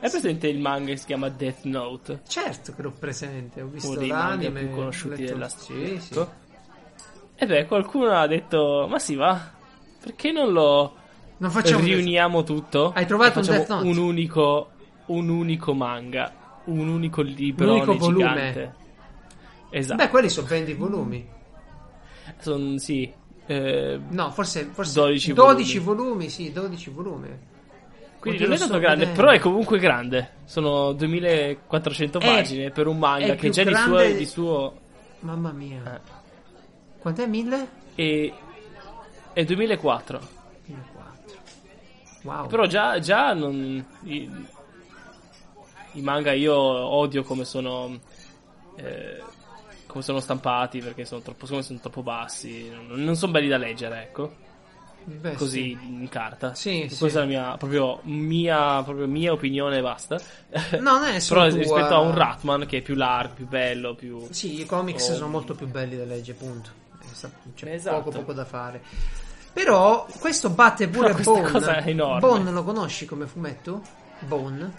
È 0.00 0.10
presente 0.10 0.48
il 0.48 0.58
manga 0.58 0.90
che 0.90 0.96
si 0.96 1.06
chiama 1.06 1.28
Death 1.28 1.62
Note? 1.62 2.22
Certo 2.26 2.74
che 2.74 2.82
l'ho 2.82 2.90
presente, 2.90 3.62
ho 3.62 3.66
visto 3.68 3.90
Uno 3.90 4.00
dei 4.00 4.08
manga 4.08 4.26
l'anime. 4.48 4.60
più 4.64 4.70
conosciuti 4.74 5.20
letto- 5.20 5.32
della 5.34 5.48
Sì, 5.48 5.56
storia. 5.60 6.00
sì. 6.00 6.12
ecco. 6.12 6.32
E 7.42 7.46
beh, 7.46 7.66
qualcuno 7.66 8.10
ha 8.12 8.26
detto: 8.28 8.86
Ma 8.88 9.00
sì, 9.00 9.16
va. 9.16 9.36
Perché 10.00 10.30
non 10.30 10.52
lo 10.52 10.94
Non 11.38 11.50
facciamo 11.50 11.82
riuniamo 11.82 12.44
tutto? 12.44 12.92
Hai 12.94 13.04
trovato 13.04 13.40
un 13.40 13.66
un 13.88 13.96
unico, 13.98 14.70
un 15.06 15.28
unico 15.28 15.74
manga, 15.74 16.32
un 16.66 16.86
unico 16.86 17.20
libro 17.22 17.64
Un 17.66 17.72
unico 17.78 17.96
volume. 17.96 18.28
gigante. 18.28 18.74
Esatto. 19.70 20.04
Beh, 20.04 20.08
quelli 20.10 20.28
sono 20.28 20.46
20 20.46 20.74
volumi. 20.74 21.28
Sono, 22.38 22.78
sì. 22.78 23.12
eh, 23.46 23.98
No, 24.10 24.30
forse, 24.30 24.68
forse 24.72 24.92
12 25.00 25.32
12 25.32 25.78
volumi. 25.80 26.28
sì, 26.28 26.52
12 26.52 26.90
volumi. 26.90 27.28
Quindi 28.20 28.44
Oddio, 28.44 28.46
non 28.50 28.56
è 28.56 28.60
tanto 28.60 28.78
grande, 28.78 28.98
vedendo. 29.06 29.20
però 29.20 29.32
è 29.34 29.38
comunque 29.40 29.78
grande. 29.80 30.30
Sono 30.44 30.92
2400 30.92 32.18
È- 32.20 32.24
pagine 32.24 32.70
per 32.70 32.86
un 32.86 32.98
manga 32.98 33.34
che 33.34 33.50
già 33.50 33.64
di 33.64 33.74
suo, 33.74 33.92
grande- 33.96 34.16
di 34.16 34.26
suo 34.26 34.74
Mamma 35.20 35.50
mia. 35.50 35.82
Eh. 35.96 36.20
Quant'è 37.02 37.26
1000? 37.26 37.68
è, 37.96 38.32
è 39.32 39.44
2004. 39.44 40.20
1004. 40.66 41.40
Wow. 42.22 42.46
Però 42.46 42.66
già, 42.66 42.98
già 43.00 43.34
non, 43.34 43.84
i, 44.04 44.30
i 45.92 46.00
manga 46.00 46.32
io 46.32 46.54
odio 46.54 47.24
come 47.24 47.44
sono 47.44 47.98
eh, 48.76 49.20
come 49.86 50.02
sono 50.04 50.20
stampati 50.20 50.78
perché 50.78 51.04
sono 51.04 51.20
troppo, 51.20 51.44
sono 51.44 51.62
troppo 51.80 52.02
bassi. 52.02 52.70
Non, 52.70 53.02
non 53.02 53.16
sono 53.16 53.32
belli 53.32 53.48
da 53.48 53.58
leggere, 53.58 54.02
ecco. 54.02 54.34
Beh, 55.04 55.32
Così 55.34 55.76
sì. 55.78 55.86
in 55.86 56.08
carta. 56.08 56.54
Sì, 56.54 56.86
sì. 56.88 56.96
Questa 56.96 57.18
è 57.18 57.22
la 57.22 57.28
mia, 57.28 57.56
proprio 57.56 57.98
mia, 58.04 58.82
proprio 58.84 59.06
mia 59.08 59.32
opinione 59.32 59.78
e 59.78 59.82
basta. 59.82 60.18
No, 60.78 60.98
non 60.98 61.04
è 61.04 61.18
solo 61.20 61.40
Però 61.40 61.52
tua. 61.52 61.58
rispetto 61.58 61.94
a 61.94 61.98
un 61.98 62.14
Ratman 62.14 62.66
che 62.66 62.78
è 62.78 62.80
più 62.82 62.94
largo, 62.94 63.34
più 63.34 63.48
bello, 63.48 63.94
più... 63.94 64.28
Sì, 64.30 64.60
i 64.60 64.64
comics 64.64 65.08
Oh. 65.10 65.14
sono 65.14 65.28
molto 65.28 65.54
più 65.54 65.66
belli 65.66 65.96
da 65.96 66.04
leggere, 66.04 66.38
punto. 66.38 66.70
C'è 67.54 67.72
Esatto. 67.72 67.96
poco 68.02 68.10
poco 68.18 68.32
da 68.32 68.44
fare. 68.44 68.82
Però 69.52 70.06
questo 70.18 70.48
batte 70.50 70.88
pure 70.88 71.12
questa 71.12 71.30
Bone. 71.32 71.50
cosa 71.50 71.76
è 71.76 71.88
enorme. 71.88 72.20
Bone 72.20 72.50
lo 72.50 72.64
conosci 72.64 73.04
come 73.06 73.26
fumetto? 73.26 73.82
Bone. 74.20 74.72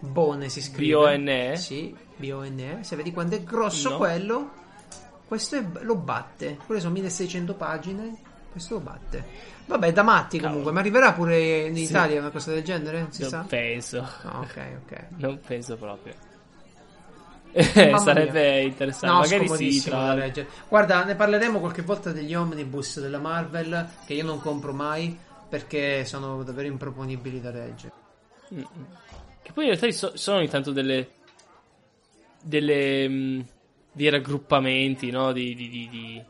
Bone 0.00 0.48
si 0.48 0.60
scrive. 0.62 0.92
B-O-N-E? 0.94 1.56
Sì, 1.56 1.96
B-O-N-E. 2.16 2.78
Se 2.82 2.96
vedi 2.96 3.12
quanto 3.12 3.34
è 3.36 3.42
grosso 3.42 3.90
No. 3.90 3.96
quello, 3.96 4.50
questo 5.26 5.56
è- 5.56 5.64
lo 5.80 5.96
batte. 5.96 6.58
Quelle 6.66 6.80
sono 6.80 6.92
1600 6.92 7.54
pagine. 7.54 8.16
Questo 8.50 8.74
lo 8.74 8.80
batte. 8.80 9.24
Vabbè, 9.66 9.92
da 9.92 10.02
matti 10.02 10.38
comunque. 10.40 10.72
Ma 10.72 10.80
arriverà 10.80 11.12
pure 11.12 11.66
in 11.66 11.76
Italia 11.76 12.20
una 12.20 12.30
cosa 12.30 12.52
del 12.52 12.62
genere? 12.62 13.06
Si 13.10 13.22
Non 13.22 13.30
sa? 13.30 13.44
penso. 13.48 14.00
No, 14.22 14.40
ok, 14.40 14.60
ok. 14.84 15.04
Non 15.16 15.38
penso 15.46 15.76
proprio. 15.76 16.14
Eh, 17.52 17.96
Sarebbe 17.98 18.62
interessante. 18.62 19.06
No, 19.06 19.20
Magari 19.20 19.70
sì, 19.70 19.82
tra 19.88 19.98
da 20.06 20.14
leggere. 20.14 20.48
Guarda, 20.68 21.04
ne 21.04 21.14
parleremo 21.14 21.58
qualche 21.58 21.82
volta 21.82 22.12
degli 22.12 22.34
omnibus 22.34 23.00
della 23.00 23.18
Marvel 23.18 23.88
che 24.06 24.14
io 24.14 24.24
non 24.24 24.40
compro 24.40 24.72
mai 24.72 25.16
perché 25.48 26.04
sono 26.04 26.42
davvero 26.42 26.68
improponibili 26.68 27.40
da 27.40 27.50
leggere. 27.50 27.92
Mm, 28.54 28.62
Che 29.42 29.52
poi 29.52 29.64
in 29.64 29.70
realtà 29.70 29.90
so- 29.90 30.16
sono 30.16 30.38
ogni 30.38 30.48
tanto 30.48 30.72
delle. 30.72 31.08
delle. 32.42 33.08
mh, 33.08 33.46
di 33.92 34.08
raggruppamenti, 34.08 35.10
no? 35.10 35.32
Di. 35.32 35.54
di. 35.54 35.68
di. 35.68 35.88
di, 35.88 36.22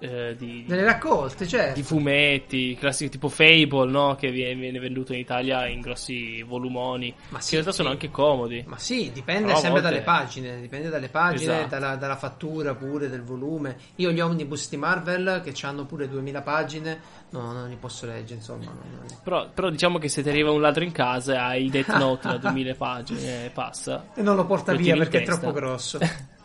eh, 0.00 0.34
di- 0.36 0.64
Delle 0.66 0.84
raccolte, 0.84 1.46
certo. 1.46 1.74
di 1.74 1.82
fumetti, 1.82 2.74
classici 2.74 3.10
tipo 3.10 3.28
Fable, 3.28 3.90
no? 3.90 4.14
Che 4.16 4.30
viene, 4.30 4.54
viene 4.58 4.78
venduto 4.78 5.12
in 5.12 5.18
Italia 5.20 5.66
in 5.66 5.80
grossi 5.80 6.42
volumoni. 6.42 7.14
Ma 7.28 7.38
che 7.38 7.44
sì, 7.44 7.54
in 7.56 7.60
realtà 7.60 7.76
sono 7.76 7.88
sì. 7.90 7.94
anche 7.94 8.10
comodi. 8.10 8.64
Ma 8.66 8.78
sì, 8.78 9.10
dipende 9.12 9.48
Però 9.48 9.60
sempre 9.60 9.80
volte- 9.82 9.94
dalle 9.96 10.02
pagine, 10.04 10.60
dipende 10.60 10.88
dalle 10.88 11.08
pagine, 11.08 11.52
Esatto. 11.52 11.68
dalla, 11.68 11.96
dalla 11.96 12.16
fattura 12.16 12.74
pure, 12.74 13.08
del 13.08 13.22
volume. 13.22 13.76
Io 13.96 14.10
gli 14.10 14.20
omnibus 14.20 14.68
di 14.70 14.76
Marvel 14.78 15.42
che 15.44 15.54
hanno 15.66 15.84
pure 15.84 16.08
2000 16.08 16.40
pagine, 16.42 17.00
no, 17.30 17.52
non 17.52 17.68
li 17.68 17.76
posso 17.76 18.06
leggere, 18.06 18.36
insomma. 18.36 18.64
non- 18.64 19.04
Però, 19.22 19.48
però 19.52 19.68
diciamo 19.70 19.98
che 19.98 20.08
se 20.08 20.22
ti 20.22 20.28
arriva 20.30 20.50
un 20.50 20.60
ladro 20.62 20.82
in 20.82 20.92
casa 20.92 21.44
hai 21.44 21.68
Death 21.68 21.94
Note 21.96 22.26
da 22.28 22.36
2000 22.50 22.74
pagine 22.74 23.44
e 23.44 23.50
passa. 23.50 24.06
E 24.14 24.22
non 24.22 24.34
lo 24.36 24.46
porta 24.46 24.72
via 24.74 24.96
perché 24.96 25.20
è 25.20 25.24
troppo 25.24 25.52
grosso. 25.52 25.98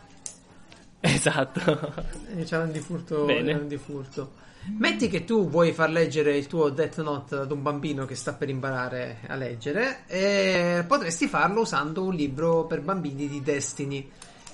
Esatto. 1.06 1.92
E 2.34 2.44
c'è 2.44 2.58
un 2.58 2.72
di 2.72 2.80
furto, 2.80 3.24
Bene. 3.24 3.66
di 3.66 3.76
furto. 3.76 4.44
Metti 4.78 5.08
che 5.08 5.24
tu 5.24 5.48
vuoi 5.48 5.72
far 5.72 5.90
leggere 5.90 6.36
il 6.36 6.48
tuo 6.48 6.70
Death 6.70 7.00
Note 7.00 7.36
ad 7.36 7.52
un 7.52 7.62
bambino 7.62 8.04
che 8.04 8.16
sta 8.16 8.32
per 8.32 8.48
imparare 8.48 9.20
a 9.28 9.36
leggere 9.36 10.02
e 10.08 10.84
potresti 10.88 11.28
farlo 11.28 11.60
usando 11.60 12.02
un 12.02 12.12
libro 12.12 12.64
per 12.64 12.80
bambini 12.80 13.28
di 13.28 13.42
Destiny. 13.42 14.10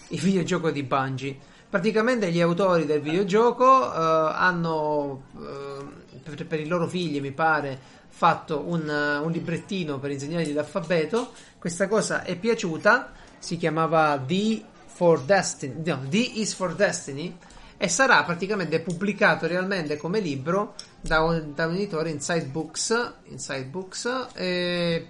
il 0.09 0.21
videogioco 0.21 0.71
di 0.71 0.83
Bungie. 0.83 1.37
Praticamente 1.71 2.31
gli 2.31 2.43
autori 2.43 2.85
del 2.85 3.01
videogioco 3.01 3.91
eh, 3.91 3.97
hanno 4.35 5.23
eh, 5.39 6.21
per, 6.23 6.47
per 6.47 6.61
i 6.61 6.67
loro 6.67 6.87
figli, 6.87 7.19
mi 7.19 7.33
pare, 7.33 7.79
fatto 8.09 8.65
un, 8.67 8.87
eh, 8.89 9.17
un 9.17 9.31
librettino 9.31 9.99
per 9.99 10.11
insegnargli 10.11 10.53
l'alfabeto. 10.53 11.33
Questa 11.59 11.89
cosa 11.89 12.23
è 12.25 12.37
piaciuta, 12.37 13.13
si 13.39 13.57
chiamava 13.57 14.19
D 14.19 14.63
for 15.03 15.21
Destiny, 15.25 15.75
no, 15.85 15.99
D 16.09 16.33
is 16.35 16.55
for 16.55 16.77
Destiny 16.77 17.37
e 17.77 17.89
sarà 17.89 18.23
praticamente 18.23 18.79
pubblicato 18.79 19.49
realmente 19.49 19.97
come 19.97 20.21
libro 20.21 20.75
da 21.01 21.23
un, 21.23 21.51
da 21.57 21.67
un 21.67 21.75
editore 21.75 22.11
Inside 22.11 22.45
Books, 22.45 23.15
Inside 23.25 23.65
Books 23.65 24.29
e, 24.35 25.07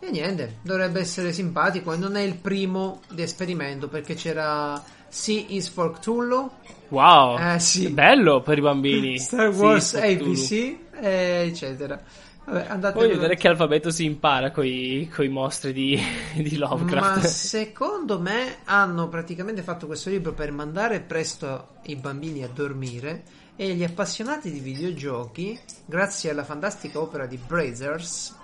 e 0.00 0.10
niente, 0.10 0.60
dovrebbe 0.62 1.00
essere 1.00 1.34
simpatico 1.34 1.92
e 1.92 1.98
non 1.98 2.16
è 2.16 2.22
il 2.22 2.36
primo 2.36 3.02
di 3.10 3.20
esperimento 3.20 3.88
perché 3.88 4.14
c'era 4.14 4.82
C 5.10 5.44
is 5.48 5.68
for 5.68 5.98
Cthulhu, 5.98 6.50
Wow, 6.88 7.36
Eh, 7.38 7.58
sì. 7.58 7.90
bello 7.90 8.40
per 8.40 8.56
i 8.56 8.62
bambini. 8.62 9.18
Star 9.20 9.50
Wars. 9.50 9.92
ABC, 9.92 10.76
eh, 11.00 11.44
eccetera. 11.48 12.00
Vabbè, 12.46 12.92
Voglio 12.92 13.14
vedere 13.14 13.36
che 13.36 13.48
alfabeto 13.48 13.90
si 13.90 14.04
impara 14.04 14.50
con 14.50 14.66
i 14.66 15.08
mostri 15.30 15.72
di, 15.72 15.98
di 16.36 16.58
Ma 16.58 16.68
Lovecraft. 16.68 17.24
secondo 17.26 18.20
me 18.20 18.58
hanno 18.64 19.08
praticamente 19.08 19.62
fatto 19.62 19.86
questo 19.86 20.10
libro 20.10 20.32
per 20.34 20.52
mandare 20.52 21.00
presto 21.00 21.76
i 21.84 21.96
bambini 21.96 22.42
a 22.42 22.48
dormire 22.48 23.22
e 23.56 23.74
gli 23.74 23.82
appassionati 23.84 24.50
di 24.50 24.58
videogiochi, 24.58 25.58
grazie 25.86 26.30
alla 26.30 26.44
fantastica 26.44 27.00
opera 27.00 27.24
di 27.26 27.38
Brazers, 27.38 28.36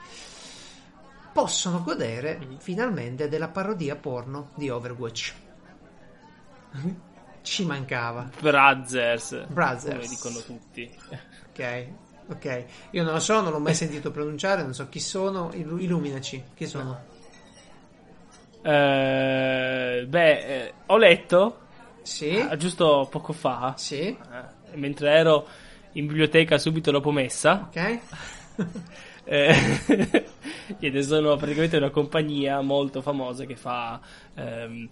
possono 1.32 1.82
godere 1.82 2.38
Mm. 2.42 2.56
finalmente 2.56 3.28
della 3.28 3.48
parodia 3.48 3.96
porno 3.96 4.50
di 4.54 4.70
Overwatch. 4.70 5.34
Ci 7.42 7.64
mancava. 7.66 8.30
Brothers, 8.40 9.46
Brothers. 9.48 9.84
come 9.94 10.06
dicono 10.06 10.38
tutti. 10.40 10.90
Ok, 11.50 11.88
ok. 12.30 12.64
Io 12.92 13.02
non 13.02 13.14
lo 13.14 13.20
so, 13.20 13.40
non 13.40 13.52
l'ho 13.52 13.58
mai 13.58 13.74
sentito 13.74 14.10
pronunciare, 14.10 14.62
non 14.62 14.74
so 14.74 14.88
chi 14.88 15.00
sono. 15.00 15.50
Illu- 15.54 15.80
illuminaci, 15.80 16.42
chi 16.54 16.66
sono? 16.66 17.18
Eh, 18.62 20.04
beh, 20.06 20.38
eh, 20.38 20.72
ho 20.86 20.96
letto 20.98 21.58
Sì, 22.02 22.38
ah, 22.38 22.56
giusto 22.56 23.08
poco 23.10 23.32
fa, 23.32 23.74
sì, 23.76 24.00
eh, 24.08 24.76
mentre 24.76 25.10
ero 25.12 25.46
in 25.92 26.06
biblioteca 26.06 26.58
subito 26.58 26.90
dopo 26.90 27.10
messa, 27.10 27.68
ok. 27.68 27.98
eh, 29.24 31.02
sono 31.02 31.36
praticamente 31.36 31.78
una 31.78 31.90
compagnia 31.90 32.60
molto 32.60 33.00
famosa 33.00 33.44
che 33.44 33.56
fa 33.56 33.98
ehm, 34.34 34.88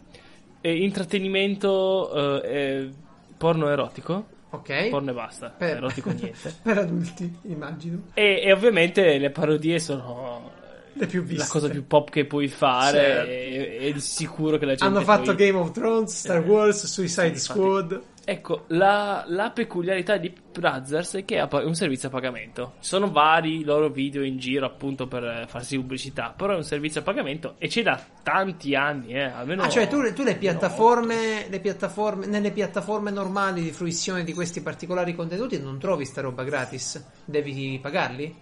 eh, 0.63 0.83
intrattenimento 0.83 2.43
eh, 2.43 2.91
porno 3.37 3.69
erotico. 3.69 4.37
Ok. 4.51 4.89
Porno 4.89 5.11
e 5.11 5.15
basta, 5.15 5.51
Per- 5.51 5.77
erotico 5.77 6.11
niente. 6.17 6.55
per 6.63 6.79
adulti, 6.79 7.39
immagino. 7.43 7.99
E, 8.15 8.41
e 8.45 8.53
ovviamente 8.53 9.19
le 9.19 9.31
parodie 9.31 9.79
sono 9.79 10.51
Le 10.95 11.07
più 11.07 11.23
viste. 11.23 11.43
la 11.45 11.49
cosa 11.51 11.69
più 11.69 11.87
pop 11.87 12.09
che 12.11 12.25
puoi 12.25 12.49
fare 12.49 12.99
Certo. 12.99 13.31
e, 13.31 13.79
e 13.89 13.93
di 13.93 14.01
sicuro 14.01 14.57
che 14.57 14.65
la 14.65 14.75
gente 14.75 14.85
Hanno 14.85 15.05
fatto 15.05 15.35
poi- 15.35 15.37
Game 15.37 15.59
of 15.59 15.71
Thrones, 15.73 16.13
Star 16.19 16.41
Wars, 16.41 16.87
Suicide 16.87 17.37
Sì, 17.37 17.51
infatti. 17.53 18.17
Ecco, 18.31 18.65
la, 18.67 19.25
la 19.27 19.49
peculiarità 19.53 20.19
di 20.19 20.31
Brothers 20.53 21.15
è 21.15 21.25
che 21.25 21.39
è 21.39 21.49
un 21.65 21.75
servizio 21.75 22.09
a 22.09 22.11
pagamento. 22.11 22.75
Ci 22.81 22.89
sono 22.89 23.11
vari 23.11 23.65
loro 23.65 23.89
video 23.89 24.23
in 24.23 24.37
giro 24.37 24.67
appunto 24.67 25.07
per 25.07 25.25
eh, 25.25 25.47
farsi 25.49 25.79
pubblicità, 25.79 26.35
però 26.37 26.53
è 26.53 26.57
un 26.57 26.63
servizio 26.63 27.01
a 27.01 27.05
pagamento 27.05 27.55
e 27.57 27.69
c'è 27.69 27.83
da 27.83 27.99
tanti 28.23 28.75
anni, 28.75 29.15
eh, 29.15 29.23
almeno... 29.23 29.63
Ah, 29.63 29.71
cioè 29.71 29.89
tu, 29.89 30.13
tu 30.13 30.25
le 30.25 30.37
piattaforme, 30.37 31.49
le 31.49 31.59
piattaforme, 31.59 32.27
nelle 32.27 32.51
piattaforme 32.51 33.11
normali 33.11 33.63
di 33.63 33.71
fruizione 33.71 34.25
di 34.25 34.35
questi 34.35 34.61
particolari 34.61 35.15
contenuti 35.15 35.59
non 35.59 35.79
trovi 35.79 36.05
sta 36.05 36.21
roba 36.21 36.45
gratis? 36.45 37.03
Devi 37.25 37.79
pagarli? 37.81 38.37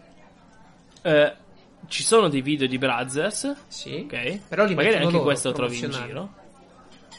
Eh, 1.03 1.37
ci 1.87 2.03
sono 2.03 2.27
dei 2.27 2.43
video 2.43 2.67
di 2.67 2.79
Brothers, 2.79 3.55
Sì. 3.69 4.05
ok? 4.05 4.41
Però 4.49 4.65
li 4.65 4.75
Magari 4.75 4.97
anche 4.97 5.21
questo 5.21 5.51
lo 5.51 5.55
trovi 5.55 5.79
in 5.79 5.91
giro. 5.93 6.35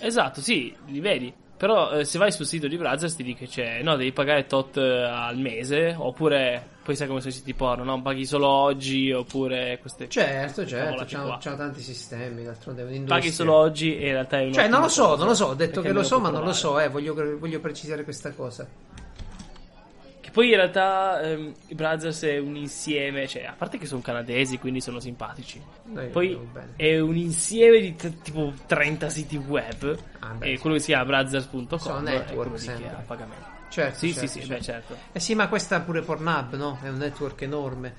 Esatto, 0.02 0.42
sì, 0.42 0.76
li 0.88 1.00
vedi. 1.00 1.34
Però 1.58 1.92
eh, 1.92 2.06
se 2.06 2.19
vai 2.19 2.32
sul 2.32 2.45
sito 2.45 2.68
di 2.68 2.77
Brothers 2.77 3.16
ti 3.16 3.24
dice 3.24 3.48
c'è, 3.48 3.82
no, 3.82 3.95
devi 3.95 4.11
pagare 4.11 4.45
tot 4.45 4.77
eh, 4.77 5.03
al 5.03 5.38
mese, 5.38 5.95
oppure 5.98 6.76
poi 6.84 6.95
sai 6.95 7.08
come 7.08 7.19
sono 7.19 7.32
i 7.32 7.36
siti 7.36 7.53
porno, 7.53 7.84
no? 7.84 8.02
Paghi 8.02 8.26
solo 8.26 8.48
oggi, 8.48 9.11
oppure 9.11 9.80
queste 9.82 10.08
Certo, 10.08 10.66
certo, 10.66 11.03
c'hanno, 11.06 11.38
tanti 11.58 11.82
sistemi, 11.82 12.44
d'altronde 12.44 12.84
è 12.84 12.86
un'industria. 12.86 13.19
paghi 13.19 13.32
solo 13.34 13.53
oggi 13.56 13.98
e 13.98 14.06
in 14.06 14.11
realtà 14.14 14.40
è 14.40 14.45
un 14.45 14.53
Cioè, 14.53 14.68
non 14.68 14.82
lo 14.82 14.88
so, 14.88 15.08
cosa, 15.08 15.18
non 15.18 15.27
lo 15.27 15.34
so, 15.34 15.45
ho 15.48 15.53
detto 15.56 15.82
che 15.82 15.92
lo 15.92 16.03
so, 16.03 16.19
ma 16.19 16.30
non 16.30 16.44
lo 16.44 16.53
so, 16.53 16.80
eh, 16.80 16.88
voglio, 16.90 17.14
voglio 17.40 17.60
precisare 17.60 18.03
questa 18.03 18.32
cosa. 18.32 18.66
Poi 20.38 20.49
in 20.49 20.56
realtà 20.56 21.19
ehm, 21.22 21.51
i 21.66 21.74
Brothers 21.74 22.22
è 22.22 22.38
un 22.38 22.56
insieme, 22.56 23.27
cioè, 23.27 23.45
a 23.45 23.53
parte 23.57 23.80
che 23.80 23.88
sono 23.88 24.01
canadesi, 24.01 24.59
quindi 24.59 24.82
sono 24.82 24.99
simpatici. 24.99 25.59
Noi 25.85 26.09
Poi 26.09 26.40
è 26.75 26.99
un 26.99 27.16
insieme 27.16 27.80
di 27.80 27.95
t- 27.95 28.22
tipo 28.22 28.53
30 28.67 29.09
siti 29.09 29.35
web. 29.35 29.98
Ah, 30.19 30.33
beh, 30.33 30.51
e 30.51 30.56
sì. 30.56 30.61
quello 30.61 30.75
che 30.75 30.82
si 30.83 30.88
chiama 30.90 31.06
brothers.com 31.06 31.80
Sono 31.80 31.98
è 31.98 32.01
network 32.03 32.59
sempre. 32.59 32.85
è 32.85 32.90
a 32.90 33.03
pagamento. 33.03 33.45
Certo, 33.69 33.98
Sì, 33.98 34.14
certo, 34.14 34.27
sì, 34.27 34.27
sì, 34.27 34.40
certo. 34.45 34.53
beh, 34.53 34.61
certo. 34.61 34.98
Eh 35.11 35.19
sì, 35.19 35.33
ma 35.33 35.48
questa 35.48 35.80
pure 35.82 36.01
Pornhub, 36.03 36.53
no? 36.53 36.77
È 36.83 36.88
un 36.88 36.98
network 36.98 37.41
enorme. 37.41 37.95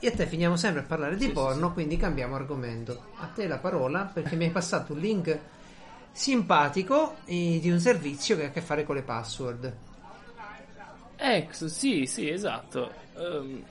Io 0.00 0.10
e 0.10 0.12
te 0.14 0.26
finiamo 0.26 0.56
sempre 0.56 0.82
a 0.82 0.84
parlare 0.84 1.14
di 1.16 1.22
Sì, 1.22 1.28
sì, 1.28 1.32
porno, 1.32 1.72
quindi 1.72 1.96
cambiamo 1.96 2.34
argomento. 2.34 3.12
A 3.16 3.30
te 3.34 3.46
la 3.46 3.56
parola 3.56 4.10
perché 4.12 4.36
mi 4.36 4.44
hai 4.44 4.50
passato 4.50 4.92
un 4.92 4.98
link 4.98 5.38
simpatico 6.12 7.14
eh, 7.24 7.58
di 7.62 7.70
un 7.70 7.80
servizio 7.80 8.36
che 8.36 8.44
ha 8.44 8.48
a 8.48 8.50
che 8.50 8.60
fare 8.60 8.84
con 8.84 8.94
le 8.94 9.02
password. 9.02 9.74
Ex, 11.20 11.64
sì, 11.66 12.06
sì, 12.06 12.28
esatto. 12.30 12.90
Ehm, 13.16 13.62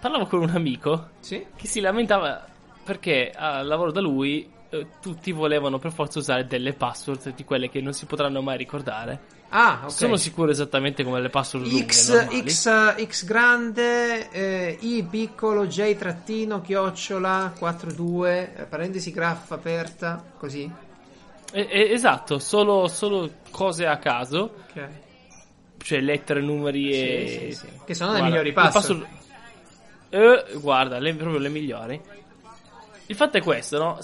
parlavo 0.00 0.26
con 0.26 0.40
un 0.40 0.50
amico 0.50 1.10
Sì? 1.20 1.44
che 1.54 1.66
si 1.66 1.80
lamentava 1.80 2.44
perché 2.82 3.30
al 3.34 3.66
lavoro 3.66 3.92
da 3.92 4.00
lui 4.00 4.48
eh, 4.70 4.86
tutti 5.00 5.30
volevano 5.32 5.78
per 5.78 5.92
forza 5.92 6.18
usare 6.18 6.46
delle 6.46 6.72
password 6.72 7.34
di 7.34 7.44
quelle 7.44 7.68
che 7.68 7.80
non 7.80 7.92
si 7.92 8.06
potranno 8.06 8.40
mai 8.40 8.56
ricordare. 8.56 9.34
Ah, 9.50 9.82
ok. 9.84 9.90
Sono 9.92 10.16
sicuro 10.16 10.50
esattamente 10.50 11.04
come 11.04 11.20
le 11.20 11.28
password 11.28 11.66
lunghe, 11.66 11.86
X. 11.86 12.42
X, 12.44 13.06
X 13.06 13.24
grande, 13.24 14.30
eh, 14.30 14.76
I 14.80 15.06
piccolo, 15.08 15.66
J 15.66 15.94
trattino, 15.96 16.60
chiocciola, 16.60 17.52
42, 17.56 18.54
eh, 18.56 18.62
parentesi 18.64 19.12
graffa 19.12 19.54
aperta, 19.54 20.22
così. 20.36 20.68
Eh, 21.52 21.68
esatto, 21.92 22.38
solo, 22.38 22.88
solo 22.88 23.30
cose 23.50 23.86
a 23.86 23.98
caso, 23.98 24.54
Ok. 24.68 24.88
Cioè 25.86 26.00
lettere, 26.00 26.40
numeri 26.40 26.90
e... 26.90 27.26
Sì, 27.28 27.54
sì, 27.54 27.66
sì. 27.66 27.72
Che 27.84 27.94
sono 27.94 28.12
le 28.12 28.22
migliori 28.22 28.52
password. 28.52 29.06
Eh, 30.08 30.44
guarda, 30.60 30.98
le, 30.98 31.14
proprio 31.14 31.38
le 31.38 31.48
migliori. 31.48 32.00
Il 33.06 33.14
fatto 33.14 33.36
è 33.36 33.40
questo, 33.40 33.78
no? 33.78 33.98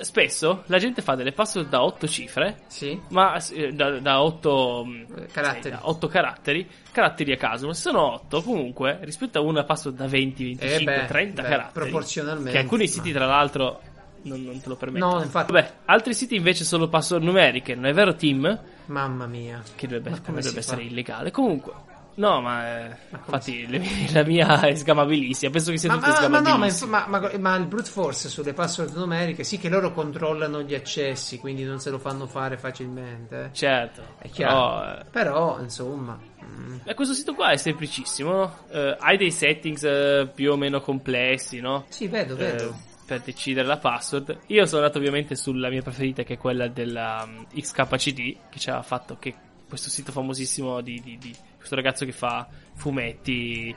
Spesso 0.00 0.62
la 0.66 0.78
gente 0.78 1.02
fa 1.02 1.16
delle 1.16 1.32
password 1.32 1.68
da 1.68 1.82
8 1.82 2.06
cifre, 2.06 2.58
Sì. 2.68 3.00
ma 3.08 3.36
eh, 3.50 3.72
da, 3.72 3.98
da 3.98 4.22
8 4.22 4.86
Eh, 5.16 5.26
caratteri. 5.32 5.70
da 5.70 5.80
8 5.88 6.06
caratteri, 6.06 6.68
caratteri 6.92 7.32
a 7.32 7.36
caso, 7.36 7.66
ma 7.66 7.74
se 7.74 7.80
sono 7.80 8.12
8 8.12 8.42
comunque 8.42 9.00
rispetto 9.02 9.38
a 9.38 9.42
una 9.42 9.64
password 9.64 9.96
da 9.96 10.06
20, 10.06 10.44
25, 10.44 10.76
Eh 10.94 11.00
beh, 11.00 11.06
30 11.06 11.42
beh, 11.42 11.48
caratteri. 11.48 11.72
proporzionalmente, 11.88 12.52
Che 12.52 12.58
alcuni 12.58 12.86
siti 12.86 13.10
tra 13.10 13.26
l'altro 13.26 13.80
non, 14.22 14.44
non 14.44 14.60
te 14.60 14.68
lo 14.68 14.76
permettono. 14.76 15.14
No, 15.16 15.22
infatti. 15.22 15.50
Vabbè, 15.50 15.72
altri 15.86 16.14
siti 16.14 16.36
invece 16.36 16.62
solo 16.62 16.86
password 16.88 17.24
numeriche, 17.24 17.74
non 17.74 17.86
è 17.86 17.92
vero 17.92 18.14
Tim? 18.14 18.60
Mamma 18.88 19.26
mia. 19.26 19.62
Che 19.74 19.86
dovrebbe, 19.86 20.10
dovrebbe 20.20 20.42
si 20.42 20.58
essere 20.58 20.82
illegale. 20.82 21.30
Comunque, 21.30 21.72
no, 22.14 22.40
ma, 22.40 22.86
eh, 22.86 22.96
Ma 23.10 23.18
infatti 23.18 23.66
le- 23.66 23.82
la 24.12 24.22
mia 24.24 24.60
è 24.60 24.74
sgamabilissima. 24.74 25.50
Penso 25.52 25.70
che 25.70 25.76
sia 25.78 25.90
tutto 25.90 26.06
ma- 26.06 26.12
ma 26.28 26.40
no, 26.40 26.56
ma, 26.56 26.68
sgamabilissimo. 26.70 26.90
ma- 26.90 27.38
ma- 27.38 27.56
il 27.56 27.66
brute 27.66 27.90
force 27.90 28.28
sulle 28.30 28.54
password 28.54 28.94
numeriche, 28.96 29.44
sì 29.44 29.58
che 29.58 29.68
loro 29.68 29.92
controllano 29.92 30.62
gli 30.62 30.74
accessi, 30.74 31.38
quindi 31.38 31.64
non 31.64 31.80
se 31.80 31.90
lo 31.90 31.98
fanno 31.98 32.26
fare 32.26 32.56
facilmente. 32.56 33.44
eh. 33.44 33.48
Certo, 33.52 34.02
È 34.18 34.28
chiaro. 34.30 34.54
però, 34.54 34.84
eh, 35.00 35.04
Però, 35.10 35.60
insomma. 35.60 36.18
mm, 36.44 36.76
E 36.84 36.94
questo 36.94 37.12
sito 37.12 37.34
qua 37.34 37.50
è 37.50 37.56
semplicissimo, 37.58 38.32
no? 38.32 38.56
Eh, 38.70 38.96
hai 38.98 39.18
dei 39.18 39.30
settings 39.30 39.82
eh, 39.84 40.30
più 40.34 40.52
o 40.52 40.56
meno 40.56 40.80
complessi, 40.80 41.60
no? 41.60 41.84
Sì, 41.90 42.08
vedo, 42.08 42.34
vedo. 42.36 42.74
Per 43.08 43.20
decidere 43.22 43.66
la 43.66 43.78
password. 43.78 44.40
Io 44.48 44.66
sono 44.66 44.82
andato 44.82 44.98
ovviamente 44.98 45.34
sulla 45.34 45.70
mia 45.70 45.80
preferita, 45.80 46.24
che 46.24 46.34
è 46.34 46.36
quella 46.36 46.68
della 46.68 47.24
um, 47.26 47.46
XKCD, 47.46 48.36
che 48.50 48.58
ci 48.58 48.68
aveva 48.68 48.82
fatto 48.84 49.16
che 49.18 49.34
questo 49.66 49.88
sito 49.88 50.12
famosissimo 50.12 50.82
di, 50.82 51.00
di- 51.02 51.16
di 51.16 51.34
questo 51.56 51.74
ragazzo 51.74 52.04
che 52.04 52.12
fa 52.12 52.46
fumetti, 52.74 53.74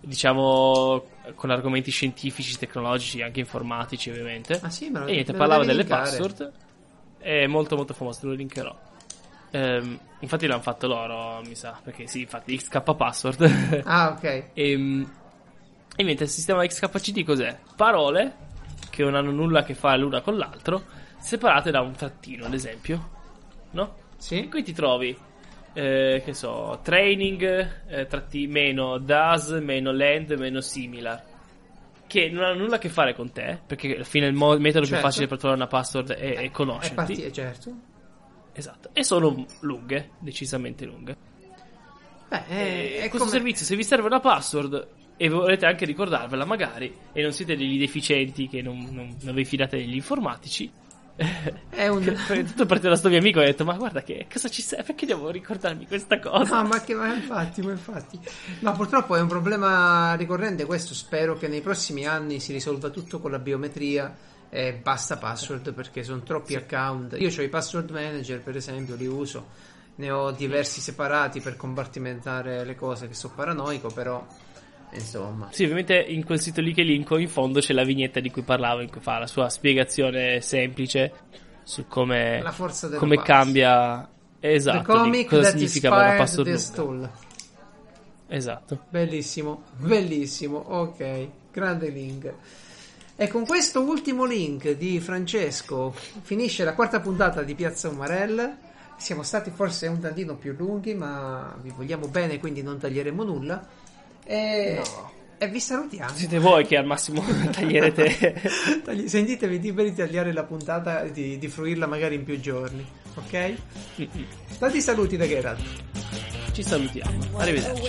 diciamo, 0.00 1.04
con 1.34 1.50
argomenti 1.50 1.90
scientifici, 1.90 2.56
tecnologici, 2.56 3.20
anche 3.20 3.40
informatici, 3.40 4.08
ovviamente. 4.08 4.58
Ah 4.62 4.70
sì, 4.70 4.88
ma 4.88 5.04
E 5.04 5.12
niente, 5.12 5.32
me 5.32 5.38
lo 5.38 5.44
parlava 5.44 5.64
delle 5.64 5.78
linkare. 5.82 6.02
password. 6.02 6.52
È 7.18 7.46
molto 7.46 7.76
molto 7.76 7.92
famoso, 7.92 8.20
te 8.20 8.26
lo 8.28 8.32
linkerò. 8.32 8.74
Ehm, 9.50 9.98
infatti 10.20 10.46
l'hanno 10.46 10.62
fatto 10.62 10.86
loro, 10.86 11.42
mi 11.44 11.54
sa, 11.54 11.78
perché 11.82 12.06
sì, 12.06 12.20
infatti 12.22 12.56
XK 12.56 12.94
password. 12.94 13.82
Ah, 13.84 14.08
ok. 14.16 14.24
e, 14.54 14.72
e 15.96 16.02
niente, 16.02 16.24
il 16.24 16.30
sistema 16.30 16.64
XKCD 16.64 17.24
cos'è? 17.24 17.58
Parole 17.76 18.48
che 19.04 19.10
non 19.10 19.14
hanno 19.14 19.30
nulla 19.30 19.60
a 19.60 19.62
che 19.62 19.74
fare 19.74 19.98
l'una 19.98 20.20
con 20.20 20.36
l'altro, 20.36 20.84
separate 21.18 21.70
da 21.70 21.80
un 21.80 21.92
trattino, 21.94 22.46
ad 22.46 22.54
esempio. 22.54 23.10
No? 23.72 23.94
Sì. 24.16 24.40
E 24.44 24.48
qui 24.48 24.62
ti 24.62 24.72
trovi, 24.72 25.16
eh, 25.72 26.22
che 26.24 26.34
so, 26.34 26.80
training, 26.82 27.86
eh, 27.88 28.06
tratti 28.06 28.46
meno 28.46 28.98
does, 28.98 29.48
meno 29.62 29.92
land, 29.92 30.32
meno 30.32 30.60
similar. 30.60 31.22
Che 32.06 32.28
non 32.28 32.42
hanno 32.42 32.58
nulla 32.58 32.76
a 32.76 32.78
che 32.78 32.88
fare 32.88 33.14
con 33.14 33.30
te, 33.30 33.58
perché 33.64 33.94
alla 33.94 34.04
fine 34.04 34.26
il 34.26 34.34
mo- 34.34 34.58
metodo 34.58 34.80
più 34.84 34.94
Certo. 34.94 35.06
facile 35.06 35.26
per 35.28 35.38
trovare 35.38 35.60
una 35.60 35.68
password 35.70 36.12
è, 36.12 36.34
è 36.34 36.42
È 36.42 36.50
conoscerti. 36.50 36.94
partito, 36.94 37.30
certo. 37.30 37.72
Esatto. 38.52 38.90
E 38.92 39.04
sono 39.04 39.46
lunghe, 39.60 40.10
decisamente 40.18 40.84
lunghe. 40.84 41.16
Beh, 42.28 42.46
è, 42.46 42.94
è 42.96 43.08
questo 43.08 43.18
come- 43.18 43.30
servizio, 43.30 43.64
se 43.64 43.76
vi 43.76 43.84
serve 43.84 44.06
una 44.06 44.18
password 44.20 44.88
e 45.22 45.28
volete 45.28 45.66
anche 45.66 45.84
ricordarvela 45.84 46.46
magari, 46.46 46.96
e 47.12 47.20
non 47.20 47.32
siete 47.32 47.54
degli 47.54 47.78
deficienti 47.78 48.48
che 48.48 48.62
non, 48.62 48.88
non, 48.90 49.14
non 49.20 49.34
vi 49.34 49.44
fidate 49.44 49.76
degli 49.76 49.96
informatici, 49.96 50.72
È 51.68 51.86
un... 51.88 52.02
tutto 52.26 52.64
parte 52.64 52.88
da 52.88 52.96
sto 52.96 53.10
mio 53.10 53.18
amico 53.18 53.40
e 53.40 53.42
ho 53.42 53.46
detto, 53.46 53.66
ma 53.66 53.74
guarda 53.74 54.02
che 54.02 54.26
cosa 54.32 54.48
ci 54.48 54.62
serve, 54.62 54.84
perché 54.84 55.04
devo 55.04 55.28
ricordarmi 55.28 55.86
questa 55.86 56.18
cosa? 56.18 56.62
No, 56.62 56.68
ma 56.68 56.80
che 56.80 56.94
ma 56.94 57.12
infatti, 57.12 57.60
ma 57.60 57.72
infatti. 57.72 58.18
No, 58.60 58.72
purtroppo 58.72 59.14
è 59.14 59.20
un 59.20 59.28
problema 59.28 60.14
ricorrente 60.14 60.64
questo. 60.64 60.94
Spero 60.94 61.36
che 61.36 61.48
nei 61.48 61.60
prossimi 61.60 62.06
anni 62.06 62.40
si 62.40 62.54
risolva 62.54 62.88
tutto 62.88 63.20
con 63.20 63.30
la 63.30 63.38
biometria 63.38 64.16
e 64.48 64.72
basta 64.72 65.18
password 65.18 65.74
perché 65.74 66.02
sono 66.02 66.22
troppi 66.22 66.54
account. 66.54 67.16
Io 67.18 67.28
ho 67.28 67.42
i 67.42 67.48
password 67.50 67.90
manager, 67.90 68.40
per 68.40 68.56
esempio, 68.56 68.96
li 68.96 69.06
uso. 69.06 69.48
Ne 69.96 70.10
ho 70.10 70.30
diversi 70.30 70.80
separati 70.80 71.42
per 71.42 71.56
compartimentare 71.56 72.64
le 72.64 72.74
cose 72.74 73.06
che 73.06 73.12
sono 73.12 73.34
paranoico, 73.36 73.90
però 73.90 74.26
insomma. 74.92 75.48
Sì, 75.50 75.64
ovviamente 75.64 75.96
in 75.96 76.24
quel 76.24 76.40
sito 76.40 76.60
lì 76.60 76.72
che 76.72 76.82
linko 76.82 77.18
in 77.18 77.28
fondo 77.28 77.60
c'è 77.60 77.72
la 77.72 77.84
vignetta 77.84 78.20
di 78.20 78.30
cui 78.30 78.42
parlavo, 78.42 78.80
in 78.80 78.90
cui 78.90 79.00
fa 79.00 79.18
la 79.18 79.26
sua 79.26 79.48
spiegazione 79.48 80.40
semplice 80.40 81.12
su 81.62 81.86
come, 81.86 82.40
La 82.42 82.52
forza 82.52 82.88
della 82.88 82.98
come 82.98 83.20
cambia... 83.22 84.08
Esatto, 84.42 84.78
di 84.78 84.84
comic 84.84 85.28
cosa 85.28 85.50
significa 85.50 85.90
avere 85.90 86.08
una 86.08 86.16
password. 86.16 87.10
Esatto. 88.28 88.84
Bellissimo, 88.88 89.64
bellissimo, 89.76 90.56
ok, 90.56 91.28
grande 91.52 91.90
link. 91.90 92.32
E 93.16 93.28
con 93.28 93.44
questo 93.44 93.82
ultimo 93.82 94.24
link 94.24 94.70
di 94.78 94.98
Francesco 94.98 95.94
finisce 96.22 96.64
la 96.64 96.72
quarta 96.72 97.00
puntata 97.00 97.42
di 97.42 97.54
Piazza 97.54 97.90
Umarell. 97.90 98.56
Siamo 98.96 99.22
stati 99.22 99.50
forse 99.50 99.88
un 99.88 100.00
tantino 100.00 100.36
più 100.36 100.54
lunghi, 100.56 100.94
ma 100.94 101.54
vi 101.60 101.70
vogliamo 101.76 102.06
bene, 102.08 102.38
quindi 102.38 102.62
non 102.62 102.78
taglieremo 102.78 103.22
nulla. 103.22 103.62
E, 104.24 104.80
e 105.38 105.48
vi 105.48 105.60
salutiamo. 105.60 106.10
Siete 106.14 106.38
voi 106.38 106.66
che 106.66 106.76
al 106.76 106.86
massimo 106.86 107.24
taglierete... 107.52 108.82
Tagli- 108.84 109.06
Sentitevi 109.08 109.60
liberi 109.60 109.90
di 109.90 109.96
tagliare 109.96 110.32
la 110.32 110.44
puntata, 110.44 111.04
di, 111.04 111.38
di 111.38 111.48
fruirla 111.48 111.86
magari 111.86 112.14
in 112.14 112.24
più 112.24 112.38
giorni, 112.40 112.86
ok? 113.14 113.54
Tanti 114.58 114.80
saluti 114.80 115.16
da 115.16 115.26
Geralt. 115.26 115.60
Ci 116.52 116.62
salutiamo. 116.62 117.38
Arrivederci. 117.38 117.82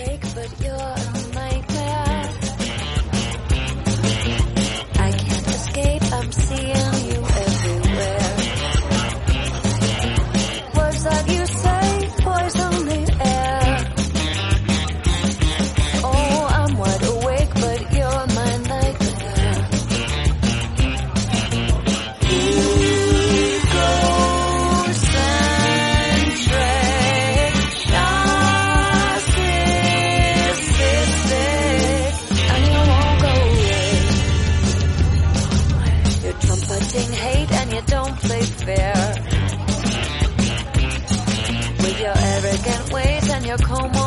a 43.52 43.58
Como. 43.58 44.01